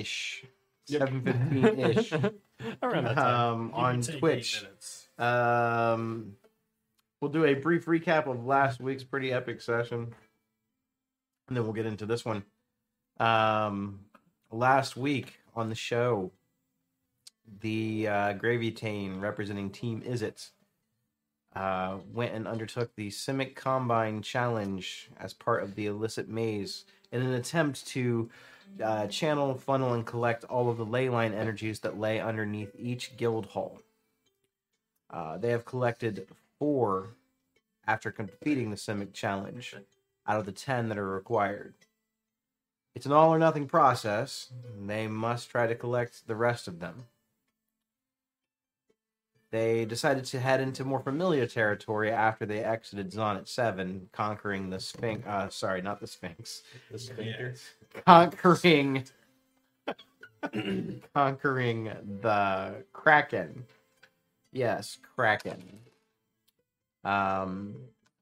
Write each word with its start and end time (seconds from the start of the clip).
ish, 0.00 0.44
seven 0.86 1.22
fifteen 1.22 1.78
ish, 1.80 2.12
Around 2.82 3.04
that 3.04 3.14
time. 3.14 3.34
um, 3.34 3.70
on 3.74 3.94
can 3.94 4.02
take 4.02 4.14
eight 4.14 4.18
Twitch. 4.18 4.64
Um, 5.18 6.32
we'll 7.20 7.30
do 7.30 7.44
a 7.44 7.54
brief 7.54 7.86
recap 7.86 8.26
of 8.26 8.44
last 8.46 8.80
week's 8.80 9.04
pretty 9.04 9.32
epic 9.32 9.60
session, 9.60 10.14
and 11.48 11.56
then 11.56 11.64
we'll 11.64 11.72
get 11.72 11.86
into 11.86 12.06
this 12.06 12.24
one. 12.24 12.44
Um, 13.18 14.00
last 14.50 14.96
week 14.96 15.38
on 15.54 15.68
the 15.68 15.74
show, 15.74 16.32
the 17.60 18.08
uh, 18.08 18.32
Gravy 18.34 18.70
Tane 18.72 19.20
representing 19.20 19.70
Team 19.70 20.02
Izzet 20.02 20.50
uh, 21.54 21.98
went 22.12 22.34
and 22.34 22.46
undertook 22.46 22.94
the 22.96 23.08
Simic 23.08 23.54
Combine 23.54 24.20
Challenge 24.22 25.10
as 25.18 25.32
part 25.32 25.62
of 25.62 25.74
the 25.74 25.86
Implicit 25.86 26.28
Maze 26.28 26.84
in 27.12 27.22
an 27.22 27.32
attempt 27.32 27.86
to 27.88 28.28
uh, 28.82 29.06
channel, 29.06 29.54
funnel, 29.54 29.94
and 29.94 30.06
collect 30.06 30.44
all 30.44 30.70
of 30.70 30.76
the 30.76 30.84
ley 30.84 31.08
line 31.08 31.32
energies 31.32 31.80
that 31.80 31.98
lay 31.98 32.20
underneath 32.20 32.72
each 32.78 33.16
guild 33.16 33.46
hall. 33.46 33.80
Uh, 35.10 35.38
they 35.38 35.50
have 35.50 35.64
collected 35.64 36.26
four 36.58 37.10
after 37.86 38.10
completing 38.10 38.70
the 38.70 38.76
Simic 38.76 39.12
Challenge 39.12 39.76
out 40.26 40.38
of 40.40 40.46
the 40.46 40.52
10 40.52 40.88
that 40.88 40.98
are 40.98 41.08
required. 41.08 41.74
It's 42.94 43.06
an 43.06 43.12
all 43.12 43.32
or 43.32 43.38
nothing 43.38 43.66
process. 43.66 44.52
They 44.86 45.06
must 45.06 45.50
try 45.50 45.66
to 45.66 45.74
collect 45.74 46.26
the 46.26 46.34
rest 46.34 46.66
of 46.66 46.80
them. 46.80 47.06
They 49.50 49.84
decided 49.84 50.24
to 50.26 50.40
head 50.40 50.60
into 50.60 50.84
more 50.84 51.00
familiar 51.00 51.46
territory 51.46 52.10
after 52.10 52.44
they 52.44 52.64
exited 52.64 53.12
Zonot 53.12 53.46
7, 53.48 54.08
conquering 54.12 54.70
the 54.70 54.80
Sphinx. 54.80 55.26
Uh, 55.26 55.48
sorry, 55.50 55.82
not 55.82 56.00
the 56.00 56.06
Sphinx. 56.06 56.62
The 56.90 56.98
sphincter. 56.98 57.54
Conquering. 58.04 59.04
conquering 61.14 61.84
the 62.20 62.84
Kraken. 62.92 63.64
Yes, 64.52 64.98
Kraken. 65.14 65.80
Um, 67.04 67.74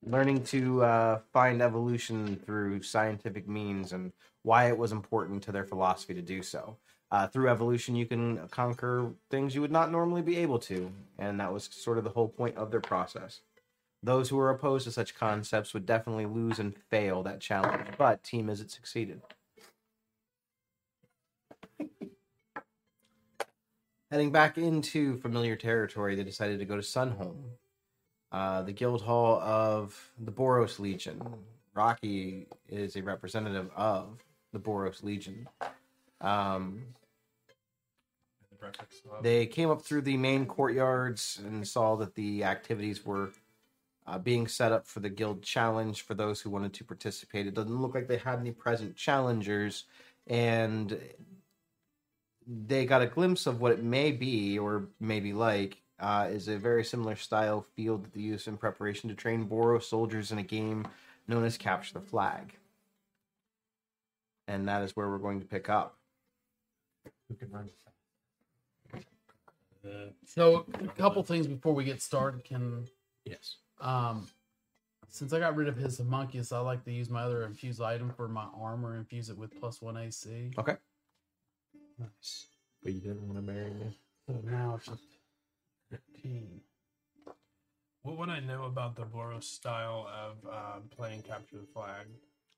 learning 0.07 0.45
to 0.45 0.83
uh, 0.83 1.21
find 1.33 1.63
evolution 1.63 2.37
through 2.45 2.83
scientific 2.83 3.49
means 3.49 3.93
and 3.93 4.13
why 4.43 4.69
it 4.69 4.77
was 4.77 4.93
important 4.93 5.43
to 5.45 5.53
their 5.53 5.65
philosophy 5.65 6.15
to 6.15 6.23
do 6.23 6.43
so. 6.43 6.77
Uh, 7.11 7.27
through 7.27 7.49
evolution, 7.49 7.95
you 7.95 8.07
can 8.07 8.49
conquer 8.49 9.13
things 9.31 9.55
you 9.55 9.61
would 9.61 9.71
not 9.71 9.91
normally 9.91 10.23
be 10.23 10.37
able 10.37 10.59
to, 10.59 10.91
and 11.19 11.39
that 11.39 11.53
was 11.53 11.69
sort 11.73 11.97
of 11.99 12.05
the 12.05 12.11
whole 12.11 12.29
point 12.29 12.57
of 12.57 12.71
their 12.71 12.81
process. 12.81 13.41
Those 14.03 14.29
who 14.29 14.37
were 14.37 14.51
opposed 14.51 14.85
to 14.85 14.93
such 14.93 15.15
concepts 15.15 15.73
would 15.73 15.87
definitely 15.87 16.27
lose 16.27 16.59
and 16.59 16.77
fail 16.91 17.23
that 17.23 17.41
challenge, 17.41 17.87
but 17.97 18.23
Team 18.23 18.49
Izzet 18.49 18.71
succeeded. 18.71 19.23
Heading 24.11 24.33
back 24.33 24.59
into 24.59 25.17
familiar 25.19 25.57
territory, 25.57 26.15
they 26.15 26.25
decided 26.25 26.59
to 26.61 26.65
go 26.65 26.77
to 26.77 26.83
Sunhome, 26.83 27.43
uh, 28.31 28.63
the 28.63 28.73
guild 28.73 29.03
hall 29.03 29.41
of 29.41 30.13
the 30.19 30.33
Boros 30.33 30.79
Legion. 30.79 31.21
Rocky 31.75 32.47
is 32.69 32.97
a 32.97 33.03
representative 33.03 33.71
of 33.75 34.25
the 34.53 34.61
Boros 34.61 35.03
Legion. 35.03 35.49
Um, 36.21 36.83
they 39.23 39.47
came 39.47 39.71
up 39.71 39.83
through 39.83 40.03
the 40.03 40.17
main 40.17 40.47
courtyards 40.47 41.41
and 41.45 41.67
saw 41.67 41.97
that 41.97 42.15
the 42.15 42.45
activities 42.45 43.05
were 43.05 43.33
uh, 44.07 44.19
being 44.19 44.47
set 44.47 44.73
up 44.73 44.87
for 44.87 45.01
the 45.01 45.11
guild 45.11 45.43
challenge 45.43 46.03
for 46.03 46.15
those 46.15 46.41
who 46.41 46.51
wanted 46.51 46.73
to 46.75 46.85
participate. 46.85 47.47
It 47.47 47.55
doesn't 47.55 47.81
look 47.81 47.95
like 47.95 48.09
they 48.09 48.19
had 48.19 48.39
any 48.39 48.53
present 48.53 48.97
challengers, 48.97 49.85
and 50.27 50.99
they 52.47 52.85
got 52.85 53.03
a 53.03 53.07
glimpse 53.07 53.47
of 53.47 53.61
what 53.61 53.73
it 53.73 53.83
may 53.83 54.13
be 54.13 54.59
or 54.59 54.89
may 55.01 55.21
be 55.21 55.33
like. 55.33 55.79
Uh, 56.01 56.29
is 56.31 56.49
a 56.49 56.59
very 56.59 56.85
similar 56.85 57.15
style 57.15 57.65
field 57.77 58.05
that 58.05 58.13
they 58.13 58.21
use 58.21 58.49
in 58.49 58.57
preparation 58.57 59.09
to 59.09 59.15
train 59.15 59.49
Boros 59.49 59.85
soldiers 59.85 60.33
in 60.33 60.39
a 60.39 60.43
game 60.43 60.87
known 61.29 61.45
as 61.45 61.57
Capture 61.57 61.95
the 61.95 62.01
Flag. 62.01 62.53
And 64.49 64.69
that 64.69 64.83
is 64.83 64.97
where 64.97 65.09
we're 65.09 65.19
going 65.19 65.41
to 65.41 65.47
pick 65.47 65.69
up. 65.69 65.97
Who 67.29 67.35
can 67.37 67.51
run 67.51 67.71
So 70.27 70.67
a 70.75 70.89
couple 70.89 71.23
things 71.23 71.47
before 71.47 71.75
we 71.75 71.85
get 71.85 72.03
started. 72.03 72.45
Can 72.45 72.89
Yes. 73.25 73.57
um, 73.81 74.27
since 75.09 75.33
I 75.33 75.39
got 75.39 75.55
rid 75.55 75.69
of 75.69 75.77
his 75.77 75.99
homunculus, 75.99 76.53
I 76.53 76.59
like 76.59 76.85
to 76.85 76.93
use 76.93 77.09
my 77.09 77.23
other 77.23 77.45
infused 77.45 77.81
item 77.81 78.11
for 78.11 78.29
my 78.29 78.47
armor. 78.61 78.97
Infuse 78.97 79.31
it 79.31 79.39
with 79.39 79.59
plus 79.61 79.81
one 79.81 79.97
AC. 79.97 80.51
Okay. 80.59 80.77
Nice. 81.99 82.47
But 82.83 82.93
you 82.93 83.01
didn't 83.01 83.27
want 83.27 83.47
to 83.47 83.53
marry 83.53 83.71
me. 83.71 83.97
So 84.27 84.41
now 84.45 84.75
it's 84.77 84.87
just 84.87 85.03
fifteen. 85.91 86.61
What 88.03 88.19
would 88.19 88.29
I 88.29 88.41
know 88.41 88.65
about 88.65 88.97
the 88.97 89.05
Boros 89.05 89.45
style 89.45 90.07
of 90.13 90.51
uh, 90.51 90.81
playing 90.95 91.23
capture 91.23 91.57
the 91.57 91.67
flag? 91.73 92.07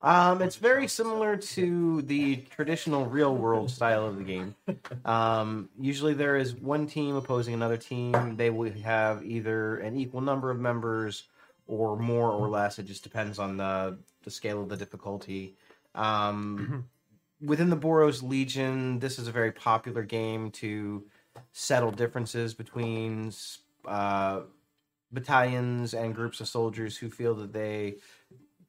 Um, 0.02 0.42
it's 0.42 0.56
very 0.56 0.88
similar 0.88 1.36
to 1.36 2.02
the 2.02 2.36
traditional 2.50 3.06
real 3.06 3.34
world 3.34 3.70
style 3.70 4.06
of 4.06 4.18
the 4.18 4.24
game. 4.24 4.54
Um, 5.04 5.68
usually 5.78 6.14
there 6.14 6.36
is 6.36 6.54
one 6.56 6.88
team 6.88 7.14
opposing 7.14 7.54
another 7.54 7.76
team. 7.76 8.36
They 8.36 8.50
will 8.50 8.72
have 8.82 9.24
either 9.24 9.76
an 9.76 9.96
equal 9.96 10.20
number 10.20 10.50
of 10.50 10.58
members 10.58 11.24
or 11.68 11.96
more 11.96 12.32
or 12.32 12.48
less. 12.48 12.80
It 12.80 12.86
just 12.86 13.04
depends 13.04 13.38
on 13.38 13.56
the 13.56 13.98
the 14.24 14.30
scale 14.32 14.60
of 14.60 14.68
the 14.68 14.76
difficulty. 14.76 15.54
Um, 15.94 16.88
within 17.40 17.70
the 17.70 17.76
Boros 17.76 18.22
Legion, 18.22 18.98
this 18.98 19.18
is 19.18 19.28
a 19.28 19.32
very 19.32 19.52
popular 19.52 20.02
game 20.02 20.50
to 20.52 21.04
settle 21.52 21.90
differences 21.90 22.54
between 22.54 23.32
uh, 23.86 24.40
battalions 25.12 25.94
and 25.94 26.14
groups 26.14 26.40
of 26.40 26.48
soldiers 26.48 26.96
who 26.96 27.10
feel 27.10 27.34
that 27.34 27.52
they 27.52 27.96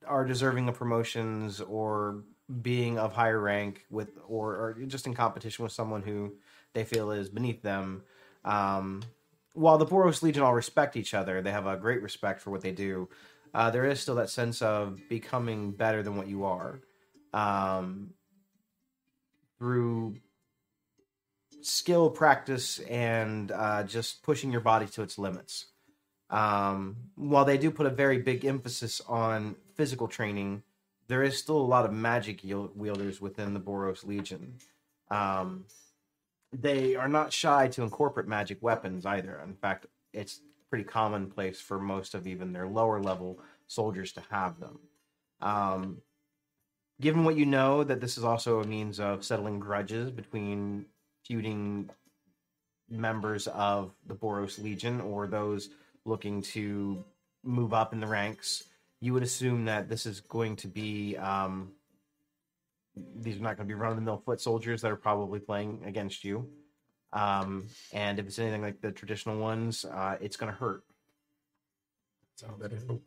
are 0.06 0.26
deserving 0.26 0.70
of 0.70 0.76
promotions 0.76 1.62
or 1.62 2.24
being 2.62 2.98
of 2.98 3.14
higher 3.14 3.40
rank 3.40 3.86
with 3.90 4.10
or, 4.28 4.56
or 4.56 4.78
just 4.88 5.06
in 5.06 5.14
competition 5.14 5.64
with 5.64 5.72
someone 5.72 6.02
who 6.02 6.34
they 6.74 6.84
feel 6.84 7.12
is 7.12 7.30
beneath 7.30 7.62
them. 7.62 8.04
Um, 8.46 9.04
while 9.54 9.78
the 9.78 9.86
Boros 9.86 10.22
Legion 10.22 10.44
all 10.44 10.54
respect 10.54 10.96
each 10.96 11.14
other, 11.14 11.42
they 11.42 11.52
have 11.52 11.66
a 11.66 11.76
great 11.76 12.02
respect 12.02 12.42
for 12.42 12.52
what 12.52 12.62
they 12.62 12.72
do. 12.72 13.10
Uh, 13.54 13.72
there 13.72 13.86
is 13.86 14.00
still 14.00 14.16
that 14.16 14.30
sense 14.30 14.62
of 14.62 15.00
becoming 15.10 15.72
better 15.72 16.04
than 16.04 16.16
what 16.16 16.28
you 16.28 16.46
are 16.46 16.80
um, 17.34 18.12
through 19.58 20.18
skill 21.62 22.10
practice 22.10 22.80
and 22.80 23.52
uh, 23.52 23.84
just 23.84 24.24
pushing 24.24 24.52
your 24.52 24.62
body 24.62 24.86
to 24.88 25.02
its 25.02 25.18
limits. 25.18 25.68
Um, 26.30 26.98
while 27.16 27.46
they 27.46 27.58
do 27.58 27.72
put 27.72 27.86
a 27.86 27.92
very 27.92 28.20
big 28.20 28.46
emphasis 28.46 29.02
on 29.08 29.56
physical 29.76 30.08
training, 30.08 30.64
there 31.08 31.24
is 31.24 31.38
still 31.38 31.58
a 31.58 31.62
lot 31.62 31.86
of 31.86 31.94
magic 31.94 32.42
wielders 32.44 33.22
within 33.22 33.54
the 33.54 33.60
Boros 33.60 34.06
Legion. 34.06 34.56
Um, 35.10 35.66
they 36.52 36.96
are 36.96 37.08
not 37.08 37.32
shy 37.34 37.68
to 37.70 37.84
incorporate 37.84 38.28
magic 38.28 38.62
weapons 38.62 39.06
either. 39.06 39.42
In 39.44 39.54
fact, 39.54 39.86
it's 40.14 40.42
pretty 40.70 40.84
commonplace 40.84 41.62
for 41.62 41.80
most 41.80 42.14
of 42.14 42.28
even 42.28 42.52
their 42.52 42.68
lower 42.68 43.02
level 43.02 43.40
soldiers 43.68 44.12
to 44.14 44.24
have 44.30 44.60
them. 44.60 44.80
Um, 45.42 46.02
given 47.00 47.24
what 47.24 47.36
you 47.36 47.46
know, 47.46 47.84
that 47.84 48.02
this 48.02 48.18
is 48.18 48.24
also 48.24 48.62
a 48.62 48.68
means 48.68 49.00
of 49.00 49.24
settling 49.24 49.60
grudges 49.60 50.12
between 50.12 50.86
feuding 51.26 51.90
members 52.90 53.48
of 53.48 53.92
the 54.08 54.16
Boros 54.16 54.62
Legion 54.62 55.02
or 55.02 55.28
those 55.28 55.70
looking 56.06 56.42
to 56.42 57.04
move 57.44 57.74
up 57.74 57.94
in 57.94 58.00
the 58.00 58.08
ranks, 58.08 58.64
you 59.02 59.14
would 59.14 59.24
assume 59.24 59.66
that 59.66 59.90
this 59.90 60.06
is 60.06 60.22
going 60.22 60.56
to 60.56 60.68
be 60.68 61.16
um, 61.18 61.72
these 63.16 63.38
are 63.38 63.44
not 63.44 63.58
going 63.58 63.68
to 63.68 63.74
be 63.74 63.80
run 63.80 63.92
of 63.92 63.98
the 63.98 64.02
mill 64.02 64.22
foot 64.26 64.42
soldiers 64.42 64.82
that 64.82 64.92
are 64.92 64.96
probably 64.96 65.40
playing 65.40 65.84
against 65.86 66.24
you. 66.24 66.48
Um, 67.14 67.68
and 67.94 68.20
if 68.20 68.26
it's 68.28 68.40
anything 68.40 68.62
like 68.62 68.82
the 68.82 68.92
traditional 68.92 69.38
ones, 69.38 69.86
uh, 69.86 70.18
it's 70.20 70.36
going 70.36 70.52
to 70.52 70.58
hurt. 70.58 70.84
Sounds 72.38 72.62
good. 72.62 73.00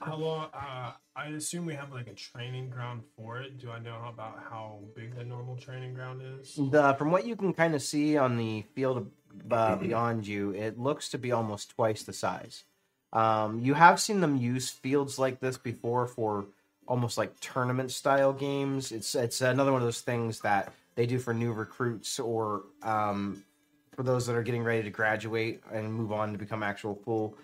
How 0.00 0.16
long? 0.16 0.48
Uh, 0.54 0.92
I 1.14 1.26
assume 1.26 1.66
we 1.66 1.74
have 1.74 1.92
like 1.92 2.08
a 2.08 2.14
training 2.14 2.70
ground 2.70 3.02
for 3.14 3.38
it. 3.38 3.58
Do 3.58 3.70
I 3.70 3.78
know 3.78 4.02
about 4.08 4.42
how 4.48 4.78
big 4.96 5.14
the 5.14 5.24
normal 5.24 5.56
training 5.56 5.92
ground 5.92 6.22
is? 6.40 6.54
The, 6.56 6.94
from 6.94 7.10
what 7.10 7.26
you 7.26 7.36
can 7.36 7.52
kind 7.52 7.74
of 7.74 7.82
see 7.82 8.16
on 8.16 8.38
the 8.38 8.62
field 8.74 9.10
uh, 9.50 9.76
beyond 9.76 10.26
you, 10.26 10.52
it 10.52 10.78
looks 10.78 11.10
to 11.10 11.18
be 11.18 11.32
almost 11.32 11.72
twice 11.72 12.02
the 12.02 12.14
size. 12.14 12.64
Um, 13.12 13.60
you 13.60 13.74
have 13.74 14.00
seen 14.00 14.22
them 14.22 14.38
use 14.38 14.70
fields 14.70 15.18
like 15.18 15.40
this 15.40 15.58
before 15.58 16.06
for 16.06 16.46
almost 16.88 17.18
like 17.18 17.38
tournament 17.40 17.90
style 17.90 18.32
games. 18.32 18.90
It's 18.90 19.14
it's 19.14 19.42
another 19.42 19.70
one 19.70 19.82
of 19.82 19.86
those 19.86 20.00
things 20.00 20.40
that 20.40 20.72
they 20.94 21.04
do 21.04 21.18
for 21.18 21.34
new 21.34 21.52
recruits 21.52 22.18
or 22.18 22.62
um, 22.82 23.44
for 23.94 24.02
those 24.02 24.26
that 24.28 24.34
are 24.34 24.42
getting 24.42 24.64
ready 24.64 24.82
to 24.84 24.90
graduate 24.90 25.60
and 25.70 25.92
move 25.92 26.10
on 26.10 26.32
to 26.32 26.38
become 26.38 26.62
actual 26.62 26.94
full 27.04 27.36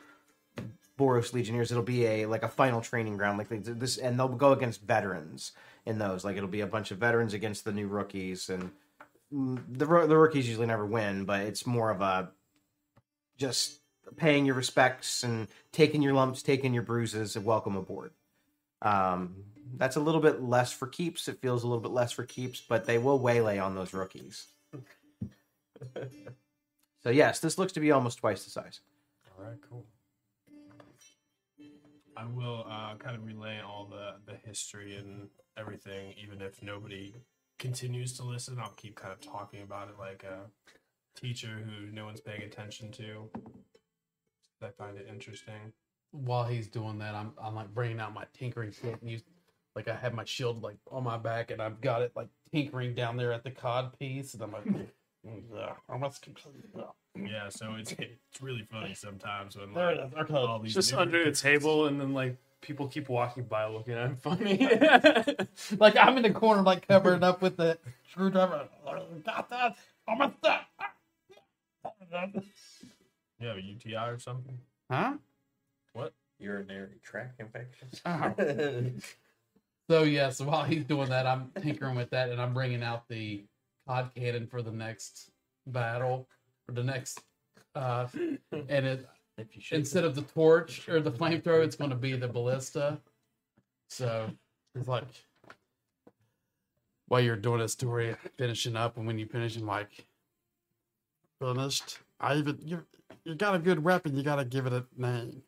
Boros 0.99 1.33
Legionnaires. 1.33 1.71
It'll 1.71 1.83
be 1.83 2.07
a 2.07 2.27
like 2.27 2.43
a 2.43 2.49
final 2.49 2.81
training 2.81 3.17
ground 3.17 3.39
like 3.39 3.49
they, 3.49 3.59
this, 3.59 3.99
and 3.99 4.19
they'll 4.19 4.29
go 4.29 4.53
against 4.53 4.83
veterans 4.83 5.53
in 5.85 5.99
those. 5.99 6.25
Like 6.25 6.37
it'll 6.37 6.49
be 6.49 6.61
a 6.61 6.67
bunch 6.67 6.91
of 6.91 6.99
veterans 6.99 7.35
against 7.35 7.65
the 7.65 7.73
new 7.73 7.87
rookies, 7.87 8.49
and 8.49 8.71
the 9.31 9.87
the 9.87 10.17
rookies 10.17 10.49
usually 10.49 10.67
never 10.67 10.87
win, 10.87 11.25
but 11.25 11.41
it's 11.41 11.67
more 11.67 11.91
of 11.91 12.01
a 12.01 12.31
just 13.37 13.81
paying 14.17 14.47
your 14.47 14.55
respects 14.55 15.23
and 15.23 15.49
taking 15.73 16.03
your 16.03 16.15
lumps, 16.15 16.43
taking 16.43 16.73
your 16.73 16.83
bruises, 16.83 17.37
and 17.37 17.45
welcome 17.45 17.77
aboard. 17.77 18.13
Um, 18.83 19.45
that's 19.77 19.97
a 19.97 20.01
little 20.01 20.21
bit 20.21 20.43
less 20.43 20.73
for 20.73 20.87
keeps. 20.87 21.29
It 21.29 21.41
feels 21.41 21.65
a 21.65 21.67
little 21.67 21.83
bit 21.83 21.91
less 21.91 22.13
for 22.13 22.25
keeps, 22.25 22.61
but 22.61 22.85
they 22.85 22.99
will 22.99 23.19
waylay 23.19 23.59
on 23.59 23.75
those 23.75 23.93
rookies. 23.93 24.47
so 27.03 27.11
yes, 27.11 27.41
this 27.41 27.59
looks 27.59 27.73
to 27.73 27.81
be 27.81 27.91
almost 27.91 28.19
twice 28.19 28.45
the 28.45 28.51
size. 28.51 28.81
All 29.39 29.45
right, 29.45 29.59
cool. 29.69 29.85
I 32.17 32.25
will 32.25 32.65
uh, 32.69 32.95
kind 32.97 33.17
of 33.17 33.25
relay 33.25 33.61
all 33.61 33.87
the, 33.91 34.15
the 34.31 34.39
history 34.47 34.97
and 34.97 35.29
everything, 35.59 36.15
even 36.23 36.41
if 36.41 36.63
nobody 36.63 37.15
continues 37.59 38.15
to 38.15 38.25
listen. 38.25 38.59
I'll 38.61 38.71
keep 38.77 38.97
kind 38.97 39.13
of 39.13 39.21
talking 39.21 39.63
about 39.63 39.89
it 39.89 39.95
like 39.99 40.25
a 40.25 40.47
teacher 41.19 41.65
who 41.65 41.91
no 41.93 42.07
one's 42.07 42.21
paying 42.21 42.43
attention 42.43 42.91
to. 42.93 43.31
I 44.63 44.69
find 44.71 44.97
it 44.97 45.07
interesting. 45.11 45.73
While 46.13 46.45
he's 46.45 46.69
doing 46.69 46.99
that, 46.99 47.15
I'm 47.15 47.33
I'm 47.43 47.55
like 47.55 47.75
bringing 47.75 48.01
out 48.01 48.15
my 48.15 48.25
tinkering 48.33 48.73
kit 48.73 48.99
and 49.01 49.11
use 49.11 49.23
like 49.75 49.89
I 49.89 49.95
have 49.95 50.15
my 50.15 50.25
shield 50.25 50.63
like 50.63 50.79
on 50.91 51.05
my 51.05 51.19
back 51.19 51.51
and 51.51 51.61
I've 51.61 51.81
got 51.83 52.01
it 52.01 52.13
like 52.17 52.29
tinkering 52.51 52.95
down 52.95 53.19
there 53.19 53.33
at 53.33 53.45
the 53.45 53.51
cod 53.51 53.99
piece 53.99 54.33
and 54.33 54.43
I'm 54.43 54.53
like, 54.53 54.65
yeah, 55.55 55.73
I 57.17 57.23
must 57.23 57.29
complete 57.29 57.33
that. 57.33 57.45
Yeah, 57.45 57.49
so 57.49 57.75
it's 57.79 57.93
it's 57.93 58.43
really 58.43 58.63
funny 58.71 58.95
sometimes 58.95 59.57
when 59.57 59.73
There 59.73 59.87
like, 59.97 59.99
it 59.99 60.07
is. 60.09 60.15
Okay. 60.19 60.35
all 60.35 60.59
these 60.59 60.75
Just 60.75 60.91
different- 60.91 61.15
under 61.15 61.25
the 61.31 61.37
table, 61.37 61.87
and 61.87 62.01
then 62.01 62.13
like 62.13 62.37
people 62.61 62.89
keep 62.89 63.09
walking 63.09 63.45
by 63.45 63.67
looking 63.67 63.95
at 63.95 64.07
him 64.07 64.17
funny. 64.17 64.69
Like 65.79 65.97
I'm 65.97 66.17
in 66.17 66.23
the 66.23 66.31
corner 66.33 66.63
like 66.63 66.87
covering 66.89 67.23
up 67.23 67.43
with 67.43 67.57
the 67.57 67.79
screwdriver. 68.11 68.69
Got 69.25 69.51
that? 69.51 69.77
I'm 70.09 70.21
a 70.21 70.33
that. 70.43 70.67
You 73.41 73.49
have 73.49 73.57
a 73.57 73.63
UTI 73.63 73.95
or 73.97 74.19
something? 74.19 74.59
Huh? 74.91 75.15
What? 75.93 76.13
Urinary 76.39 76.99
tract 77.03 77.41
infection. 77.41 77.89
Oh. 78.05 78.35
So 79.89 80.03
yeah, 80.03 80.31
so 80.31 80.47
while 80.47 80.65
he's 80.65 80.83
doing 80.83 81.11
that, 81.11 81.29
I'm 81.29 81.53
tinkering 81.63 81.95
with 81.95 82.11
that, 82.11 82.31
and 82.31 82.43
I'm 82.43 82.53
bringing 82.53 82.83
out 82.83 83.07
the 83.07 83.45
cod 83.87 84.11
cannon 84.17 84.49
for 84.49 84.61
the 84.61 84.73
next 84.73 85.31
battle, 85.69 86.27
for 86.67 86.73
the 86.73 86.83
next. 86.83 87.23
Uh, 87.75 88.07
and 88.53 88.87
it 88.87 89.09
if 89.39 89.55
you 89.55 89.63
should. 89.63 89.79
instead 89.79 90.05
of 90.05 90.15
the 90.15 90.23
torch 90.23 90.89
or 90.89 91.01
the 91.01 91.11
flamethrower, 91.11 91.65
it's 91.65 91.77
going 91.77 91.91
to 91.91 91.97
be 91.97 92.15
the 92.17 92.29
ballista. 92.29 92.99
So 93.89 94.31
it's 94.75 94.89
like 94.89 95.05
while 97.09 97.21
you're 97.21 97.37
doing 97.37 97.61
a 97.61 97.69
story, 97.69 98.17
finishing 98.37 98.77
up, 98.77 98.97
and 98.97 99.07
when 99.07 99.19
you 99.19 99.27
finish, 99.27 99.57
I'm 99.57 99.67
like 99.67 100.07
finished. 101.41 101.99
I 102.21 102.37
even 102.37 102.59
you 102.63 102.85
you 103.25 103.35
got 103.35 103.55
a 103.55 103.59
good 103.59 103.83
weapon. 103.83 104.17
You 104.17 104.23
got 104.23 104.37
to 104.37 104.45
give 104.45 104.67
it 104.67 104.73
a 104.73 104.85
name. 104.97 105.43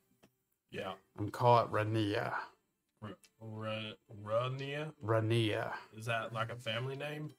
Yeah. 0.70 0.92
I'm 1.18 1.30
call 1.30 1.60
it 1.60 1.72
Rania. 1.72 2.34
R- 3.02 3.16
R- 3.40 3.94
Rania? 4.22 4.92
Rania. 5.04 5.72
Is 5.96 6.06
that 6.06 6.32
like 6.32 6.50
a 6.50 6.56
family 6.56 6.96
name? 6.96 7.30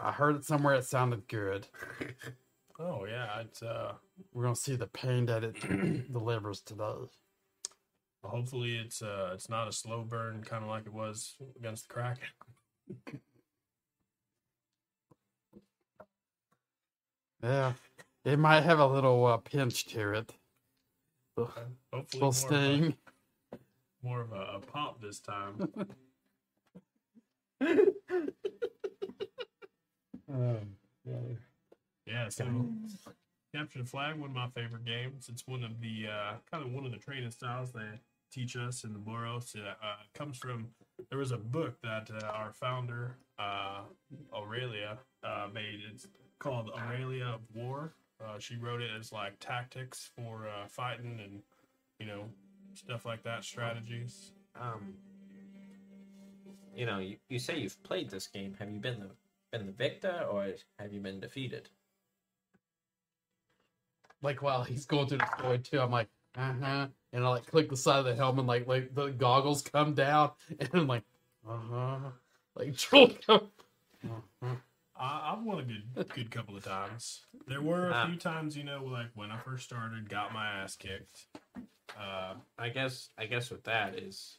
I 0.00 0.10
heard 0.10 0.36
it 0.36 0.44
somewhere. 0.44 0.74
It 0.74 0.84
sounded 0.84 1.28
good. 1.28 1.66
Oh 2.78 3.04
yeah, 3.06 3.40
it's 3.40 3.62
uh 3.62 3.94
We're 4.32 4.44
gonna 4.44 4.54
see 4.56 4.76
the 4.76 4.86
pain 4.86 5.26
that 5.26 5.42
it 5.44 5.56
delivers 6.12 6.60
today. 6.60 6.94
hopefully 8.24 8.76
it's 8.76 9.02
uh 9.02 9.30
it's 9.34 9.48
not 9.48 9.68
a 9.68 9.72
slow 9.72 10.02
burn 10.04 10.42
kind 10.44 10.62
of 10.62 10.70
like 10.70 10.86
it 10.86 10.92
was 10.92 11.36
against 11.58 11.88
the 11.88 11.94
Kraken. 11.94 12.28
Yeah, 17.40 17.74
it 18.24 18.36
might 18.36 18.62
have 18.64 18.80
a 18.80 18.86
little 18.86 19.24
uh, 19.24 19.36
pinch 19.36 19.86
to 19.86 20.12
it. 20.12 20.34
Hopefully 21.36 21.70
Little 21.92 22.20
more, 22.20 22.30
of 22.30 22.32
a, 22.32 22.34
sting. 22.34 22.94
more 24.02 24.20
of 24.22 24.32
a, 24.32 24.56
a 24.56 24.60
pop 24.60 25.00
this 25.00 25.20
time. 25.20 25.68
Yeah, 30.30 31.14
so 32.28 32.44
Capture 33.54 33.78
the 33.78 33.84
Flag, 33.84 34.16
one 34.16 34.30
of 34.30 34.36
my 34.36 34.48
favorite 34.48 34.84
games. 34.84 35.28
It's 35.30 35.46
one 35.46 35.64
of 35.64 35.80
the 35.80 36.06
uh, 36.06 36.34
kind 36.50 36.64
of 36.64 36.72
one 36.72 36.84
of 36.84 36.92
the 36.92 36.98
training 36.98 37.30
styles 37.30 37.72
they 37.72 38.00
teach 38.30 38.56
us 38.56 38.84
in 38.84 38.92
the 38.92 38.98
Boros. 38.98 39.54
It 39.54 39.62
uh, 39.66 39.96
comes 40.14 40.36
from 40.36 40.68
there 41.08 41.18
was 41.18 41.32
a 41.32 41.38
book 41.38 41.76
that 41.82 42.10
uh, 42.10 42.26
our 42.26 42.52
founder 42.52 43.16
uh, 43.38 43.80
Aurelia 44.34 44.98
uh, 45.24 45.48
made. 45.52 45.80
It's 45.90 46.08
called 46.38 46.70
Aurelia 46.76 47.24
of 47.26 47.40
War. 47.54 47.94
Uh, 48.22 48.38
she 48.38 48.56
wrote 48.56 48.82
it 48.82 48.90
as 48.98 49.12
like 49.12 49.38
tactics 49.40 50.10
for 50.14 50.46
uh, 50.48 50.66
fighting 50.66 51.20
and 51.24 51.42
you 51.98 52.06
know 52.06 52.24
stuff 52.74 53.06
like 53.06 53.22
that, 53.22 53.44
strategies. 53.44 54.32
um, 54.60 54.94
you 56.74 56.86
know, 56.86 56.98
you, 56.98 57.16
you 57.28 57.38
say 57.38 57.58
you've 57.58 57.82
played 57.82 58.10
this 58.10 58.28
game. 58.28 58.54
Have 58.58 58.70
you 58.70 58.78
been 58.78 59.00
the 59.00 59.10
been 59.50 59.66
the 59.66 59.72
victor, 59.72 60.26
or 60.30 60.48
have 60.78 60.92
you 60.92 61.00
been 61.00 61.18
defeated? 61.20 61.70
Like 64.22 64.42
while 64.42 64.64
he's 64.64 64.86
going 64.86 65.06
through 65.08 65.18
the 65.18 65.36
story 65.38 65.58
too, 65.58 65.80
I'm 65.80 65.90
like, 65.90 66.08
uh 66.36 66.52
huh, 66.60 66.86
and 67.12 67.24
I 67.24 67.28
like 67.28 67.46
click 67.46 67.68
the 67.70 67.76
side 67.76 68.00
of 68.00 68.04
the 68.04 68.14
helmet, 68.14 68.46
like 68.46 68.66
like 68.66 68.94
the 68.94 69.08
goggles 69.08 69.62
come 69.62 69.94
down, 69.94 70.32
and 70.58 70.68
I'm 70.72 70.86
like, 70.86 71.04
uh 71.48 71.56
huh, 71.70 71.98
like 72.56 72.76
troll 72.76 73.10
come. 73.26 73.48
Uh-huh. 74.04 74.54
I, 74.96 75.32
I've 75.32 75.44
won 75.44 75.60
a 75.60 75.62
good 75.62 76.08
good 76.14 76.30
couple 76.30 76.56
of 76.56 76.64
times. 76.64 77.20
There 77.46 77.62
were 77.62 77.90
a 77.90 77.94
Ah. 77.94 78.06
few 78.06 78.16
times, 78.16 78.56
you 78.56 78.64
know, 78.64 78.84
like 78.84 79.08
when 79.14 79.30
I 79.30 79.38
first 79.38 79.64
started, 79.64 80.08
got 80.08 80.32
my 80.32 80.46
ass 80.46 80.74
kicked. 80.76 81.26
Uh, 81.98 82.34
I 82.58 82.68
guess 82.68 83.10
I 83.16 83.26
guess 83.26 83.50
with 83.50 83.62
that 83.64 83.96
is, 83.98 84.38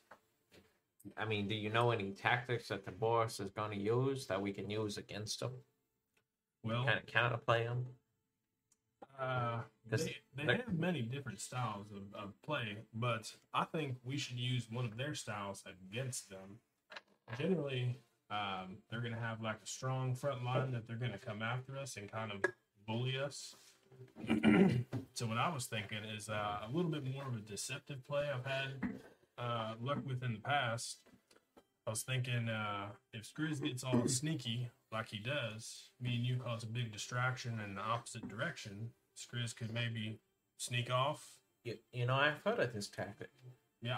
I 1.18 1.26
mean, 1.26 1.48
do 1.48 1.56
you 1.56 1.70
know 1.70 1.92
any 1.92 2.12
tactics 2.12 2.68
that 2.68 2.86
the 2.86 2.92
boss 2.92 3.40
is 3.40 3.52
going 3.52 3.72
to 3.72 3.78
use 3.78 4.28
that 4.28 4.42
we 4.42 4.52
can 4.52 4.70
use 4.70 4.98
against 4.98 5.42
him? 5.42 5.52
well, 6.64 6.86
Kind 6.86 7.00
of 7.00 7.06
counterplay 7.06 7.64
them. 7.66 7.86
Uh, 9.20 9.60
they, 9.90 10.16
they 10.36 10.46
have 10.46 10.74
many 10.78 11.02
different 11.02 11.40
styles 11.40 11.88
of, 11.92 12.22
of 12.22 12.42
play, 12.42 12.78
but 12.94 13.34
I 13.54 13.66
think 13.66 13.96
we 14.04 14.18
should 14.18 14.38
use 14.38 14.68
one 14.72 14.86
of 14.86 14.98
their 14.98 15.14
styles 15.14 15.64
against 15.68 16.30
them. 16.30 16.60
Generally, 17.38 17.98
um, 18.32 18.78
they're 18.90 19.02
going 19.02 19.14
to 19.14 19.20
have 19.20 19.42
like 19.42 19.58
a 19.64 19.68
strong 19.68 20.16
front 20.16 20.44
line 20.46 20.72
that 20.72 20.88
they're 20.88 20.96
going 20.96 21.12
to 21.12 21.18
come 21.18 21.42
after 21.42 21.78
us 21.78 21.98
and 21.98 22.12
kind 22.12 22.32
of 22.32 22.42
bully 22.88 23.18
us. 23.18 23.56
so 25.14 25.26
what 25.26 25.38
I 25.38 25.54
was 25.54 25.66
thinking 25.66 26.04
is 26.16 26.30
uh, 26.30 26.60
a 26.68 26.72
little 26.72 26.92
bit 26.92 27.04
more 27.14 27.28
of 27.28 27.36
a 27.36 27.40
deceptive 27.40 28.06
play 28.08 28.28
I've 28.34 28.46
had 28.46 29.00
uh, 29.38 29.74
luck 29.82 30.00
with 30.06 30.24
in 30.24 30.34
the 30.34 30.40
past. 30.40 31.00
I 31.88 31.90
was 31.90 32.04
thinking 32.04 32.50
uh, 32.50 32.90
if 33.14 33.24
Skriz 33.24 33.62
gets 33.62 33.84
all 33.84 34.08
sneaky 34.08 34.70
like 34.92 35.10
he 35.10 35.18
does, 35.18 35.90
me 36.00 36.16
and 36.16 36.26
you 36.26 36.38
cause 36.38 36.64
a 36.64 36.68
big 36.68 36.92
distraction 36.92 37.60
in 37.60 37.76
the 37.76 37.82
opposite 37.82 38.28
direction. 38.28 38.92
Skriz 39.20 39.54
could 39.54 39.74
maybe 39.74 40.20
sneak 40.58 40.90
off. 40.90 41.26
You, 41.64 41.76
you 41.92 42.06
know, 42.06 42.16
I've 42.16 42.42
heard 42.46 42.60
of 42.60 42.74
this 42.74 42.88
tactic. 42.88 43.30
Yeah, 43.82 43.98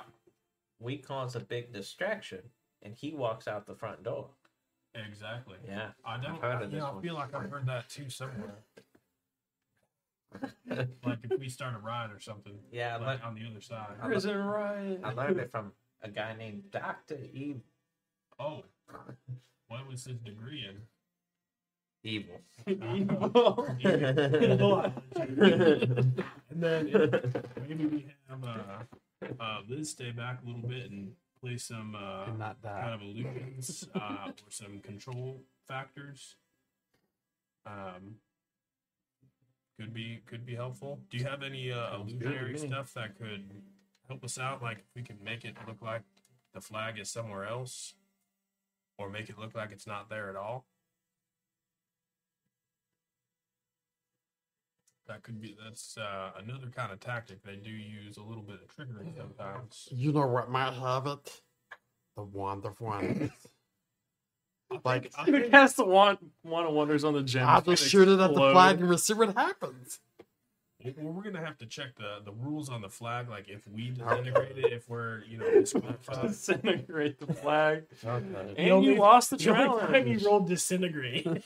We 0.80 0.98
cause 0.98 1.36
a 1.36 1.40
big 1.40 1.72
distraction, 1.74 2.40
and 2.82 2.96
he 2.96 3.14
walks 3.14 3.48
out 3.48 3.66
the 3.66 3.76
front 3.76 4.04
door. 4.04 4.30
exactly. 4.96 5.58
Yeah, 5.68 5.90
I 6.06 6.18
don't. 6.18 6.42
heard 6.42 6.56
I, 6.58 6.62
of 6.64 6.72
you 6.74 6.80
this 6.80 6.80
know, 6.80 6.98
I 6.98 7.02
feel 7.02 7.14
like 7.16 7.34
I've 7.36 7.50
heard 7.50 7.66
that 7.68 7.90
too 7.90 8.10
somewhere. 8.10 8.56
like 11.06 11.20
if 11.30 11.40
we 11.40 11.50
start 11.50 11.76
a 11.76 11.80
riot 11.80 12.12
or 12.12 12.20
something. 12.20 12.54
yeah. 12.72 12.98
Like 12.98 13.08
learned, 13.08 13.24
on 13.24 13.36
the 13.36 13.46
other 13.50 13.62
side. 13.62 13.96
I 14.02 14.08
learned- 14.08 14.50
right. 14.50 15.00
I 15.04 15.14
learned 15.14 15.40
it 15.40 15.52
from 15.52 15.74
a 16.02 16.10
guy 16.10 16.36
named 16.38 16.72
Doctor 16.72 17.18
Evil. 17.34 17.62
Oh, 18.40 18.64
what 19.68 19.88
was 19.88 20.06
his 20.06 20.18
degree 20.20 20.66
in? 20.68 20.78
Evil. 22.04 22.42
and 22.66 22.80
then 26.52 26.88
if- 26.88 27.68
maybe 27.68 27.86
we 27.86 28.06
have 28.30 28.44
uh, 28.44 28.84
uh, 29.40 29.60
Liz 29.68 29.90
stay 29.92 30.12
back 30.12 30.40
a 30.44 30.48
little 30.48 30.68
bit 30.68 30.90
and 30.92 31.14
play 31.40 31.58
some 31.58 31.96
uh, 31.96 32.26
And 32.28 32.40
not 32.40 32.62
kind 32.62 32.86
die. 32.86 32.92
of 32.94 33.02
illusions 33.02 33.88
uh, 33.96 34.28
or 34.30 34.50
some 34.50 34.80
control 34.80 35.42
factors. 35.68 36.36
Um, 37.66 38.16
could 39.80 39.94
be 39.94 40.22
could 40.26 40.46
be 40.46 40.56
helpful. 40.56 41.00
Do 41.10 41.18
you 41.18 41.26
have 41.26 41.44
any 41.44 41.72
uh, 41.72 41.92
Sounds 41.92 42.14
good 42.14 42.22
to 42.22 42.28
illusionary 42.30 42.58
stuff 42.58 42.94
that 42.94 43.18
could 43.18 43.52
help 44.08 44.24
us 44.24 44.38
out? 44.40 44.62
Like 44.62 44.80
if 44.80 44.86
we 44.96 45.04
can 45.04 45.18
make 45.24 45.46
it 45.46 45.56
look 45.68 45.82
like 45.82 46.04
the 46.54 46.62
flag 46.62 47.00
is 47.00 47.10
somewhere 47.12 47.46
else, 47.46 47.94
or 48.98 49.10
make 49.10 49.30
it 49.30 49.38
look 49.40 49.56
like 49.56 49.72
it's 49.72 49.88
not 49.88 50.10
there 50.10 50.30
at 50.30 50.36
all. 50.36 50.66
That 55.08 55.24
could 55.24 55.42
be 55.42 55.56
that's 55.64 55.98
uh, 55.98 56.32
another 56.38 56.68
kind 56.76 56.92
of 56.92 57.00
tactic. 57.00 57.44
They 57.44 57.56
do 57.56 57.70
use 57.72 58.18
a 58.18 58.24
little 58.24 58.44
bit 58.44 58.60
of 58.62 58.68
trickery 58.74 59.14
sometimes. 59.18 59.88
You 59.92 60.12
know 60.14 60.28
what 60.28 60.50
might 60.50 60.74
have 60.74 61.08
it? 61.08 61.42
The 62.16 62.24
wand 62.24 62.66
of 62.66 62.80
wonders. 62.80 63.32
Like, 64.86 65.12
I 65.18 65.24
Who 65.26 65.32
think, 65.34 65.52
casts 65.52 65.76
the 65.76 65.86
one 65.86 66.18
one 66.44 66.66
of 66.66 66.74
wonders 66.74 67.04
on 67.04 67.14
the 67.14 67.24
gem? 67.24 67.46
I'll 67.48 67.62
just 67.62 67.88
shoot 67.90 68.08
it 68.08 68.20
at 68.20 68.34
the 68.34 68.52
flag 68.52 68.80
and 68.80 68.88
we'll 68.88 68.98
see 68.98 69.14
what 69.14 69.36
happens. 69.36 70.00
well, 70.98 71.12
we're 71.14 71.24
gonna 71.24 71.44
have 71.46 71.58
to 71.58 71.66
check 71.66 71.96
the 71.98 72.20
the 72.24 72.32
rules 72.32 72.70
on 72.70 72.82
the 72.82 72.88
flag. 72.90 73.28
Like 73.30 73.50
if 73.50 73.68
we 73.68 73.90
disintegrate 73.90 74.58
it, 74.58 74.72
if 74.72 74.88
we're 74.88 75.24
you 75.26 75.40
know. 75.40 75.50
Disintegrate 76.22 77.20
the 77.20 77.34
flag. 77.34 77.84
Okay. 78.04 78.26
And 78.58 78.72
only- 78.72 78.94
you 78.94 78.96
lost 79.00 79.32
the 79.32 79.38
The 79.38 79.50
only 79.58 79.82
time 79.82 80.08
you 80.08 80.20
rolled 80.26 80.48
disintegrate. 80.48 81.28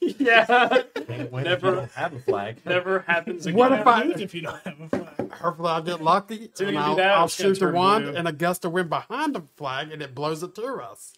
yeah. 0.00 0.82
When 1.08 1.44
Never- 1.44 1.68
you 1.70 1.74
don't 1.76 1.90
have 1.92 2.12
a 2.12 2.20
flag. 2.20 2.58
Never 2.66 3.00
happens 3.00 3.46
again. 3.46 3.56
What 3.58 3.72
if 3.72 3.86
I- 3.86 4.02
lose 4.04 4.20
if 4.20 4.34
you 4.34 4.42
don't 4.42 4.60
have 4.62 4.80
a 4.80 4.88
flag? 4.88 5.32
Hopefully, 5.32 5.68
I'll 5.70 5.82
get 5.82 6.02
lucky 6.02 6.50
Soon 6.54 6.68
and 6.68 6.78
I'll, 6.78 6.96
that, 6.96 7.12
I'll 7.12 7.28
shoot 7.28 7.58
the 7.58 7.70
wand 7.70 8.04
blue. 8.04 8.14
and 8.16 8.28
a 8.28 8.32
gust 8.32 8.64
of 8.64 8.72
wind 8.72 8.90
behind 8.90 9.34
the 9.34 9.42
flag 9.56 9.90
and 9.90 10.02
it 10.02 10.14
blows 10.14 10.42
it 10.42 10.54
to 10.56 10.64
us. 10.76 11.14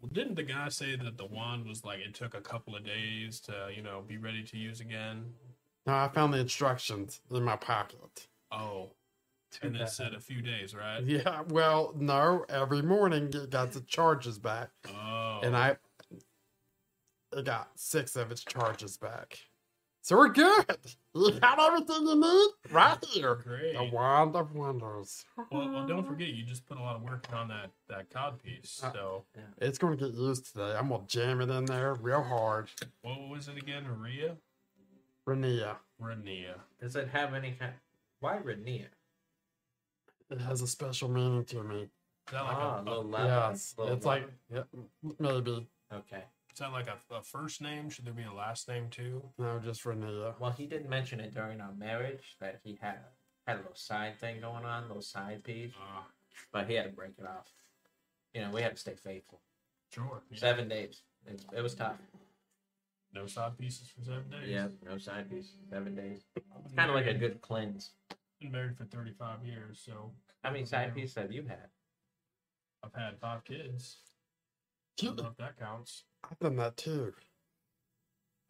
Well, 0.00 0.10
didn't 0.12 0.36
the 0.36 0.42
guy 0.42 0.68
say 0.68 0.96
that 0.96 1.16
the 1.18 1.26
wand 1.26 1.66
was 1.66 1.84
like 1.84 1.98
it 2.00 2.14
took 2.14 2.34
a 2.34 2.40
couple 2.40 2.74
of 2.74 2.84
days 2.84 3.38
to 3.40 3.68
you 3.74 3.82
know 3.82 4.02
be 4.06 4.16
ready 4.18 4.42
to 4.44 4.56
use 4.56 4.80
again? 4.80 5.34
No, 5.86 5.94
I 5.94 6.08
found 6.08 6.32
the 6.32 6.38
instructions 6.38 7.20
in 7.30 7.42
my 7.42 7.56
pocket. 7.56 8.28
Oh, 8.50 8.90
and 9.60 9.76
it 9.76 9.88
said 9.90 10.14
a 10.14 10.20
few 10.20 10.40
days, 10.40 10.74
right? 10.74 11.02
Yeah, 11.04 11.42
well, 11.48 11.92
no, 11.96 12.44
every 12.48 12.80
morning 12.82 13.30
it 13.34 13.50
got 13.50 13.72
the 13.72 13.80
charges 13.82 14.38
back, 14.38 14.70
Oh, 14.88 15.40
and 15.42 15.54
I 15.56 15.76
it 17.32 17.44
got 17.44 17.70
six 17.76 18.16
of 18.16 18.30
its 18.30 18.44
charges 18.44 18.96
back. 18.96 19.38
So 20.04 20.16
we're 20.16 20.30
good. 20.30 20.64
You 21.14 21.38
got 21.38 21.60
everything 21.60 22.06
you 22.08 22.20
need 22.20 22.50
right 22.72 22.98
here. 23.12 23.36
great. 23.36 23.74
The 23.76 23.84
wand 23.92 24.34
of 24.34 24.52
wonders. 24.54 25.24
Well, 25.50 25.70
well, 25.70 25.86
don't 25.86 26.04
forget 26.06 26.28
you 26.28 26.42
just 26.42 26.66
put 26.66 26.78
a 26.78 26.80
lot 26.82 26.96
of 26.96 27.02
work 27.02 27.26
on 27.32 27.48
that 27.48 27.70
that 27.88 28.10
cod 28.10 28.42
piece. 28.42 28.80
Uh, 28.82 28.92
So 28.92 29.24
It's 29.58 29.78
going 29.78 29.96
to 29.96 30.04
get 30.06 30.14
used 30.14 30.52
today. 30.52 30.74
I'm 30.76 30.88
going 30.88 31.02
to 31.02 31.06
jam 31.06 31.40
it 31.40 31.50
in 31.50 31.66
there 31.66 31.94
real 31.94 32.22
hard. 32.22 32.68
what 33.02 33.28
was 33.28 33.46
it 33.48 33.56
again? 33.58 33.84
Rhea, 34.00 34.36
Rania. 35.28 35.76
Renia. 36.02 36.54
Does 36.80 36.96
it 36.96 37.08
have 37.10 37.34
any 37.34 37.52
kind? 37.52 37.74
Why 38.20 38.38
Rania? 38.38 38.86
It 40.30 40.40
has 40.40 40.62
a 40.62 40.66
special 40.66 41.08
meaning 41.10 41.44
to 41.44 41.62
me. 41.62 41.82
Is 41.82 42.32
that 42.32 42.42
like 42.44 42.56
Ah, 42.56 42.80
a, 42.80 42.82
low 42.82 43.00
a 43.00 43.02
level. 43.02 43.28
yes, 43.50 43.74
low 43.76 43.92
it's 43.92 44.06
like 44.06 44.28
yeah, 44.52 44.62
maybe 45.20 45.68
Okay. 45.92 46.24
Is 46.52 46.58
that 46.58 46.72
like 46.72 46.86
a, 46.88 47.14
a 47.14 47.22
first 47.22 47.60
name? 47.62 47.88
Should 47.90 48.04
there 48.06 48.12
be 48.12 48.24
a 48.24 48.32
last 48.32 48.68
name 48.68 48.88
too? 48.90 49.22
no, 49.38 49.58
just 49.58 49.84
Rania. 49.84 50.34
Well, 50.38 50.50
he 50.50 50.66
did 50.66 50.88
mention 50.88 51.20
it 51.20 51.34
during 51.34 51.60
our 51.60 51.72
marriage 51.72 52.36
that 52.40 52.60
he 52.62 52.78
had 52.80 52.98
had 53.46 53.54
a 53.56 53.58
little 53.58 53.74
side 53.74 54.18
thing 54.20 54.40
going 54.40 54.64
on, 54.64 54.86
little 54.88 55.02
side 55.02 55.42
piece, 55.44 55.72
Uh, 55.76 56.02
but 56.52 56.66
he 56.68 56.74
had 56.74 56.84
to 56.84 56.90
break 56.90 57.12
it 57.18 57.26
off. 57.26 57.48
You 58.34 58.42
know, 58.42 58.50
we 58.50 58.62
had 58.62 58.72
to 58.72 58.76
stay 58.78 58.94
faithful. 58.94 59.40
sure. 59.92 60.22
Yeah. 60.30 60.38
Seven 60.38 60.68
days. 60.68 61.02
It, 61.26 61.44
it 61.56 61.60
was 61.62 61.74
tough. 61.74 61.96
No 63.14 63.26
side 63.26 63.58
pieces 63.58 63.88
for 63.88 64.02
seven 64.04 64.30
days. 64.30 64.48
Yeah, 64.48 64.68
no 64.84 64.96
side 64.98 65.28
piece. 65.30 65.52
Seven 65.70 65.94
days. 65.94 66.22
Kind 66.76 66.88
of 66.90 66.94
like 66.96 67.06
a 67.06 67.14
good 67.14 67.40
cleanse. 67.42 67.90
Been 68.40 68.52
married 68.52 68.76
for 68.76 68.84
35 68.84 69.44
years, 69.44 69.82
so 69.84 70.12
How 70.42 70.50
many 70.50 70.64
side 70.64 70.94
pieces 70.94 71.14
have 71.16 71.30
you 71.30 71.42
had? 71.46 71.68
I've 72.84 72.94
had 72.94 73.18
five 73.20 73.44
kids. 73.44 73.98
I 75.00 75.04
don't 75.06 75.16
know 75.16 75.28
if 75.30 75.36
that 75.38 75.58
counts. 75.58 76.04
I've 76.30 76.38
done 76.38 76.56
that 76.56 76.76
too. 76.76 77.12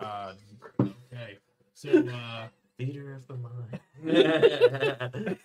Uh, 0.00 0.32
okay. 0.80 1.38
So, 1.74 1.90
uh, 1.90 2.48
Theater 2.78 3.14
of 3.14 3.26
the 3.28 3.34
mind. 3.34 3.80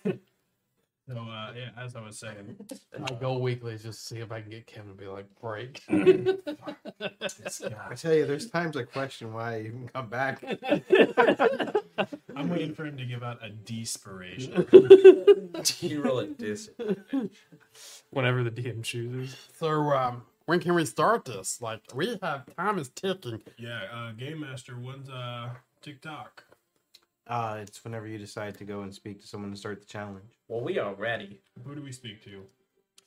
so 1.08 1.16
uh, 1.16 1.52
yeah, 1.56 1.70
as 1.78 1.94
I 1.94 2.00
was 2.00 2.18
saying, 2.18 2.56
My 2.98 3.06
goal 3.20 3.40
weekly 3.40 3.74
is 3.74 3.82
just 3.82 4.00
to 4.00 4.06
see 4.14 4.20
if 4.20 4.32
I 4.32 4.40
can 4.40 4.50
get 4.50 4.66
Kevin 4.66 4.88
to 4.88 4.94
be 4.94 5.06
like, 5.06 5.26
break. 5.40 5.82
I 5.88 7.94
tell 7.94 8.14
you, 8.14 8.26
there's 8.26 8.50
times 8.50 8.76
I 8.76 8.82
question 8.84 9.32
why 9.32 9.54
I 9.54 9.60
even 9.60 9.88
come 9.92 10.08
back. 10.08 10.42
I'm 12.34 12.48
waiting 12.48 12.74
for 12.74 12.86
him 12.86 12.96
to 12.96 13.04
give 13.04 13.22
out 13.22 13.38
a 13.42 13.50
desperation. 13.50 14.66
you 15.80 16.02
roll 16.02 16.20
it 16.20 16.38
dis. 16.38 16.70
Whenever 18.10 18.42
the 18.42 18.50
DM 18.50 18.82
chooses. 18.82 19.36
So, 19.54 19.92
um, 19.92 20.22
when 20.48 20.60
can 20.60 20.74
we 20.74 20.86
start 20.86 21.26
this? 21.26 21.60
Like, 21.60 21.82
we 21.94 22.18
have 22.22 22.46
time 22.56 22.78
is 22.78 22.88
ticking. 22.88 23.42
Yeah, 23.58 23.82
uh, 23.92 24.12
Game 24.12 24.40
Master, 24.40 24.72
when's 24.72 25.10
uh, 25.10 25.50
TikTok? 25.82 26.42
Uh, 27.26 27.58
it's 27.60 27.84
whenever 27.84 28.06
you 28.06 28.16
decide 28.16 28.56
to 28.56 28.64
go 28.64 28.80
and 28.80 28.94
speak 28.94 29.20
to 29.20 29.26
someone 29.26 29.50
to 29.50 29.58
start 29.58 29.78
the 29.80 29.86
challenge. 29.86 30.38
Well, 30.48 30.62
we 30.62 30.78
are 30.78 30.94
ready. 30.94 31.42
Who 31.66 31.74
do 31.74 31.82
we 31.82 31.92
speak 31.92 32.24
to? 32.24 32.44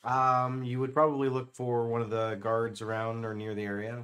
Um, 0.08 0.64
you 0.64 0.80
would 0.80 0.94
probably 0.94 1.30
look 1.30 1.52
for 1.56 1.88
one 1.88 2.02
of 2.02 2.12
the 2.12 2.36
guards 2.40 2.80
around 2.80 3.26
or 3.26 3.34
near 3.34 3.56
the 3.56 3.64
area. 3.64 4.04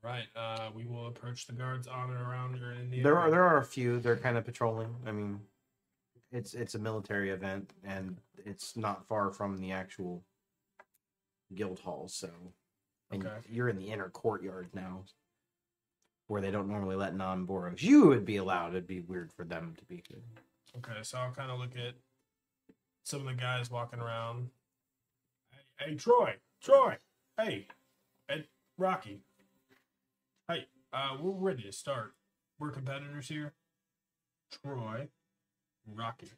Right. 0.00 0.26
Uh, 0.36 0.68
we 0.72 0.84
will 0.84 1.08
approach 1.08 1.48
the 1.48 1.54
guards 1.54 1.88
on 1.88 2.10
and 2.10 2.20
around 2.20 2.62
or 2.62 2.70
in 2.70 2.88
the 2.88 3.02
There 3.02 3.18
are 3.18 3.32
there 3.32 3.42
are 3.42 3.58
a 3.58 3.64
few. 3.64 3.98
They're 3.98 4.16
kind 4.16 4.36
of 4.36 4.44
patrolling. 4.44 4.94
I 5.04 5.10
mean, 5.10 5.40
it's 6.30 6.54
it's 6.54 6.76
a 6.76 6.78
military 6.78 7.30
event, 7.30 7.72
and 7.82 8.18
it's 8.44 8.76
not 8.76 9.08
far 9.08 9.32
from 9.32 9.56
the 9.56 9.72
actual 9.72 10.22
guild 11.54 11.80
hall. 11.80 12.08
So, 12.08 12.30
and 13.10 13.24
Okay. 13.26 13.46
you're 13.48 13.68
in 13.68 13.76
the 13.78 13.90
inner 13.90 14.08
courtyard 14.10 14.70
now, 14.74 15.04
where 16.28 16.40
they 16.40 16.50
don't 16.50 16.68
normally 16.68 16.96
let 16.96 17.14
non-boros. 17.14 17.82
You 17.82 18.06
would 18.08 18.24
be 18.24 18.36
allowed. 18.36 18.70
It'd 18.70 18.86
be 18.86 19.00
weird 19.00 19.32
for 19.32 19.44
them 19.44 19.74
to 19.78 19.84
be 19.84 20.02
here. 20.08 20.22
Okay, 20.78 21.02
so 21.02 21.18
I'll 21.18 21.32
kind 21.32 21.50
of 21.50 21.58
look 21.58 21.76
at 21.76 21.94
some 23.04 23.20
of 23.20 23.26
the 23.26 23.34
guys 23.34 23.70
walking 23.70 24.00
around. 24.00 24.50
Hey, 25.78 25.90
hey, 25.90 25.94
Troy, 25.96 26.34
Troy, 26.62 26.96
hey, 27.38 27.68
Ed, 28.28 28.48
Rocky, 28.78 29.20
hey, 30.48 30.66
uh, 30.92 31.16
we're 31.20 31.30
ready 31.32 31.62
to 31.64 31.72
start. 31.72 32.14
We're 32.58 32.70
competitors 32.70 33.28
here. 33.28 33.52
Troy, 34.62 35.08
Rocky. 35.86 36.30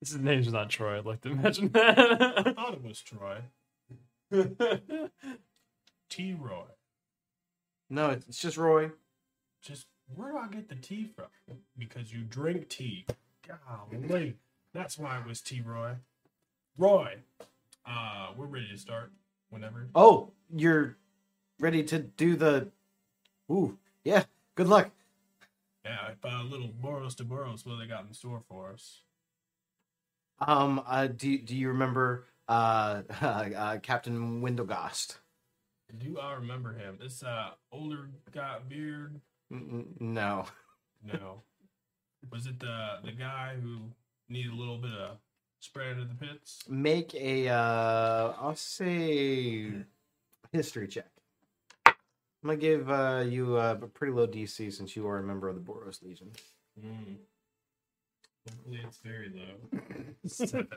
His 0.00 0.16
name's 0.16 0.52
not 0.52 0.70
Troy. 0.70 0.98
I'd 0.98 1.06
like 1.06 1.20
to 1.22 1.30
imagine 1.30 1.68
that. 1.70 1.98
I 1.98 2.42
that. 2.42 2.56
thought 2.56 2.74
it 2.74 2.82
was 2.82 3.00
Troy. 3.00 3.38
T. 6.10 6.34
Roy. 6.34 6.64
No, 7.90 8.10
it's, 8.10 8.26
it's 8.28 8.40
just 8.40 8.56
Roy. 8.56 8.90
Just 9.62 9.86
where 10.14 10.32
do 10.32 10.38
I 10.38 10.48
get 10.48 10.68
the 10.68 10.74
tea 10.74 11.10
from? 11.14 11.26
Because 11.76 12.12
you 12.12 12.20
drink 12.22 12.68
tea. 12.68 13.06
Golly, 13.46 14.36
that's 14.74 14.98
why 14.98 15.18
it 15.18 15.26
was 15.26 15.40
T. 15.40 15.62
Roy. 15.64 15.94
Roy, 16.76 17.16
uh, 17.86 18.28
we're 18.36 18.46
ready 18.46 18.68
to 18.68 18.78
start 18.78 19.12
whenever. 19.50 19.88
Oh, 19.94 20.32
you're 20.54 20.96
ready 21.58 21.82
to 21.84 21.98
do 21.98 22.36
the. 22.36 22.68
Ooh, 23.50 23.78
yeah. 24.04 24.24
Good 24.54 24.68
luck. 24.68 24.90
Yeah, 25.84 26.10
if 26.12 26.24
uh, 26.24 26.42
a 26.42 26.44
little 26.44 26.68
Boros 26.68 27.16
to 27.16 27.24
Boros, 27.24 27.64
what 27.64 27.78
they 27.78 27.86
got 27.86 28.04
in 28.06 28.12
store 28.12 28.42
for 28.48 28.72
us? 28.72 29.00
Um, 30.40 30.82
uh, 30.86 31.06
do 31.06 31.38
do 31.38 31.56
you 31.56 31.68
remember 31.68 32.26
uh, 32.48 33.02
uh 33.20 33.78
Captain 33.82 34.42
Windogast? 34.42 35.18
Do 35.96 36.18
I 36.18 36.34
remember 36.34 36.72
him? 36.74 36.98
This 37.00 37.22
uh 37.22 37.50
older 37.72 38.10
guy, 38.32 38.58
beard. 38.68 39.20
N- 39.52 39.94
No. 40.00 40.46
No, 41.04 41.42
was 42.30 42.46
it 42.46 42.58
the 42.58 42.98
the 43.04 43.12
guy 43.12 43.54
who 43.62 43.82
needed 44.28 44.52
a 44.52 44.56
little 44.56 44.78
bit 44.78 44.90
of 44.92 45.18
spray 45.60 45.92
into 45.92 46.04
the 46.04 46.14
pits? 46.14 46.64
Make 46.68 47.14
a 47.14 47.48
uh, 47.48 48.34
I'll 48.40 48.56
say 48.56 49.70
history 50.52 50.88
check. 50.88 51.10
I'm 51.86 51.94
gonna 52.42 52.56
give 52.56 52.90
uh, 52.90 53.24
you 53.28 53.56
uh, 53.56 53.78
a 53.80 53.86
pretty 53.86 54.12
low 54.12 54.26
DC 54.26 54.72
since 54.72 54.96
you 54.96 55.06
are 55.06 55.18
a 55.18 55.22
member 55.22 55.48
of 55.48 55.54
the 55.54 55.60
Boros 55.60 56.02
Legion. 56.02 56.30
Mm. 56.80 57.16
Hopefully, 58.48 58.80
it's 58.84 58.98
very 58.98 59.30
low. 59.34 59.80
Seven. 60.26 60.68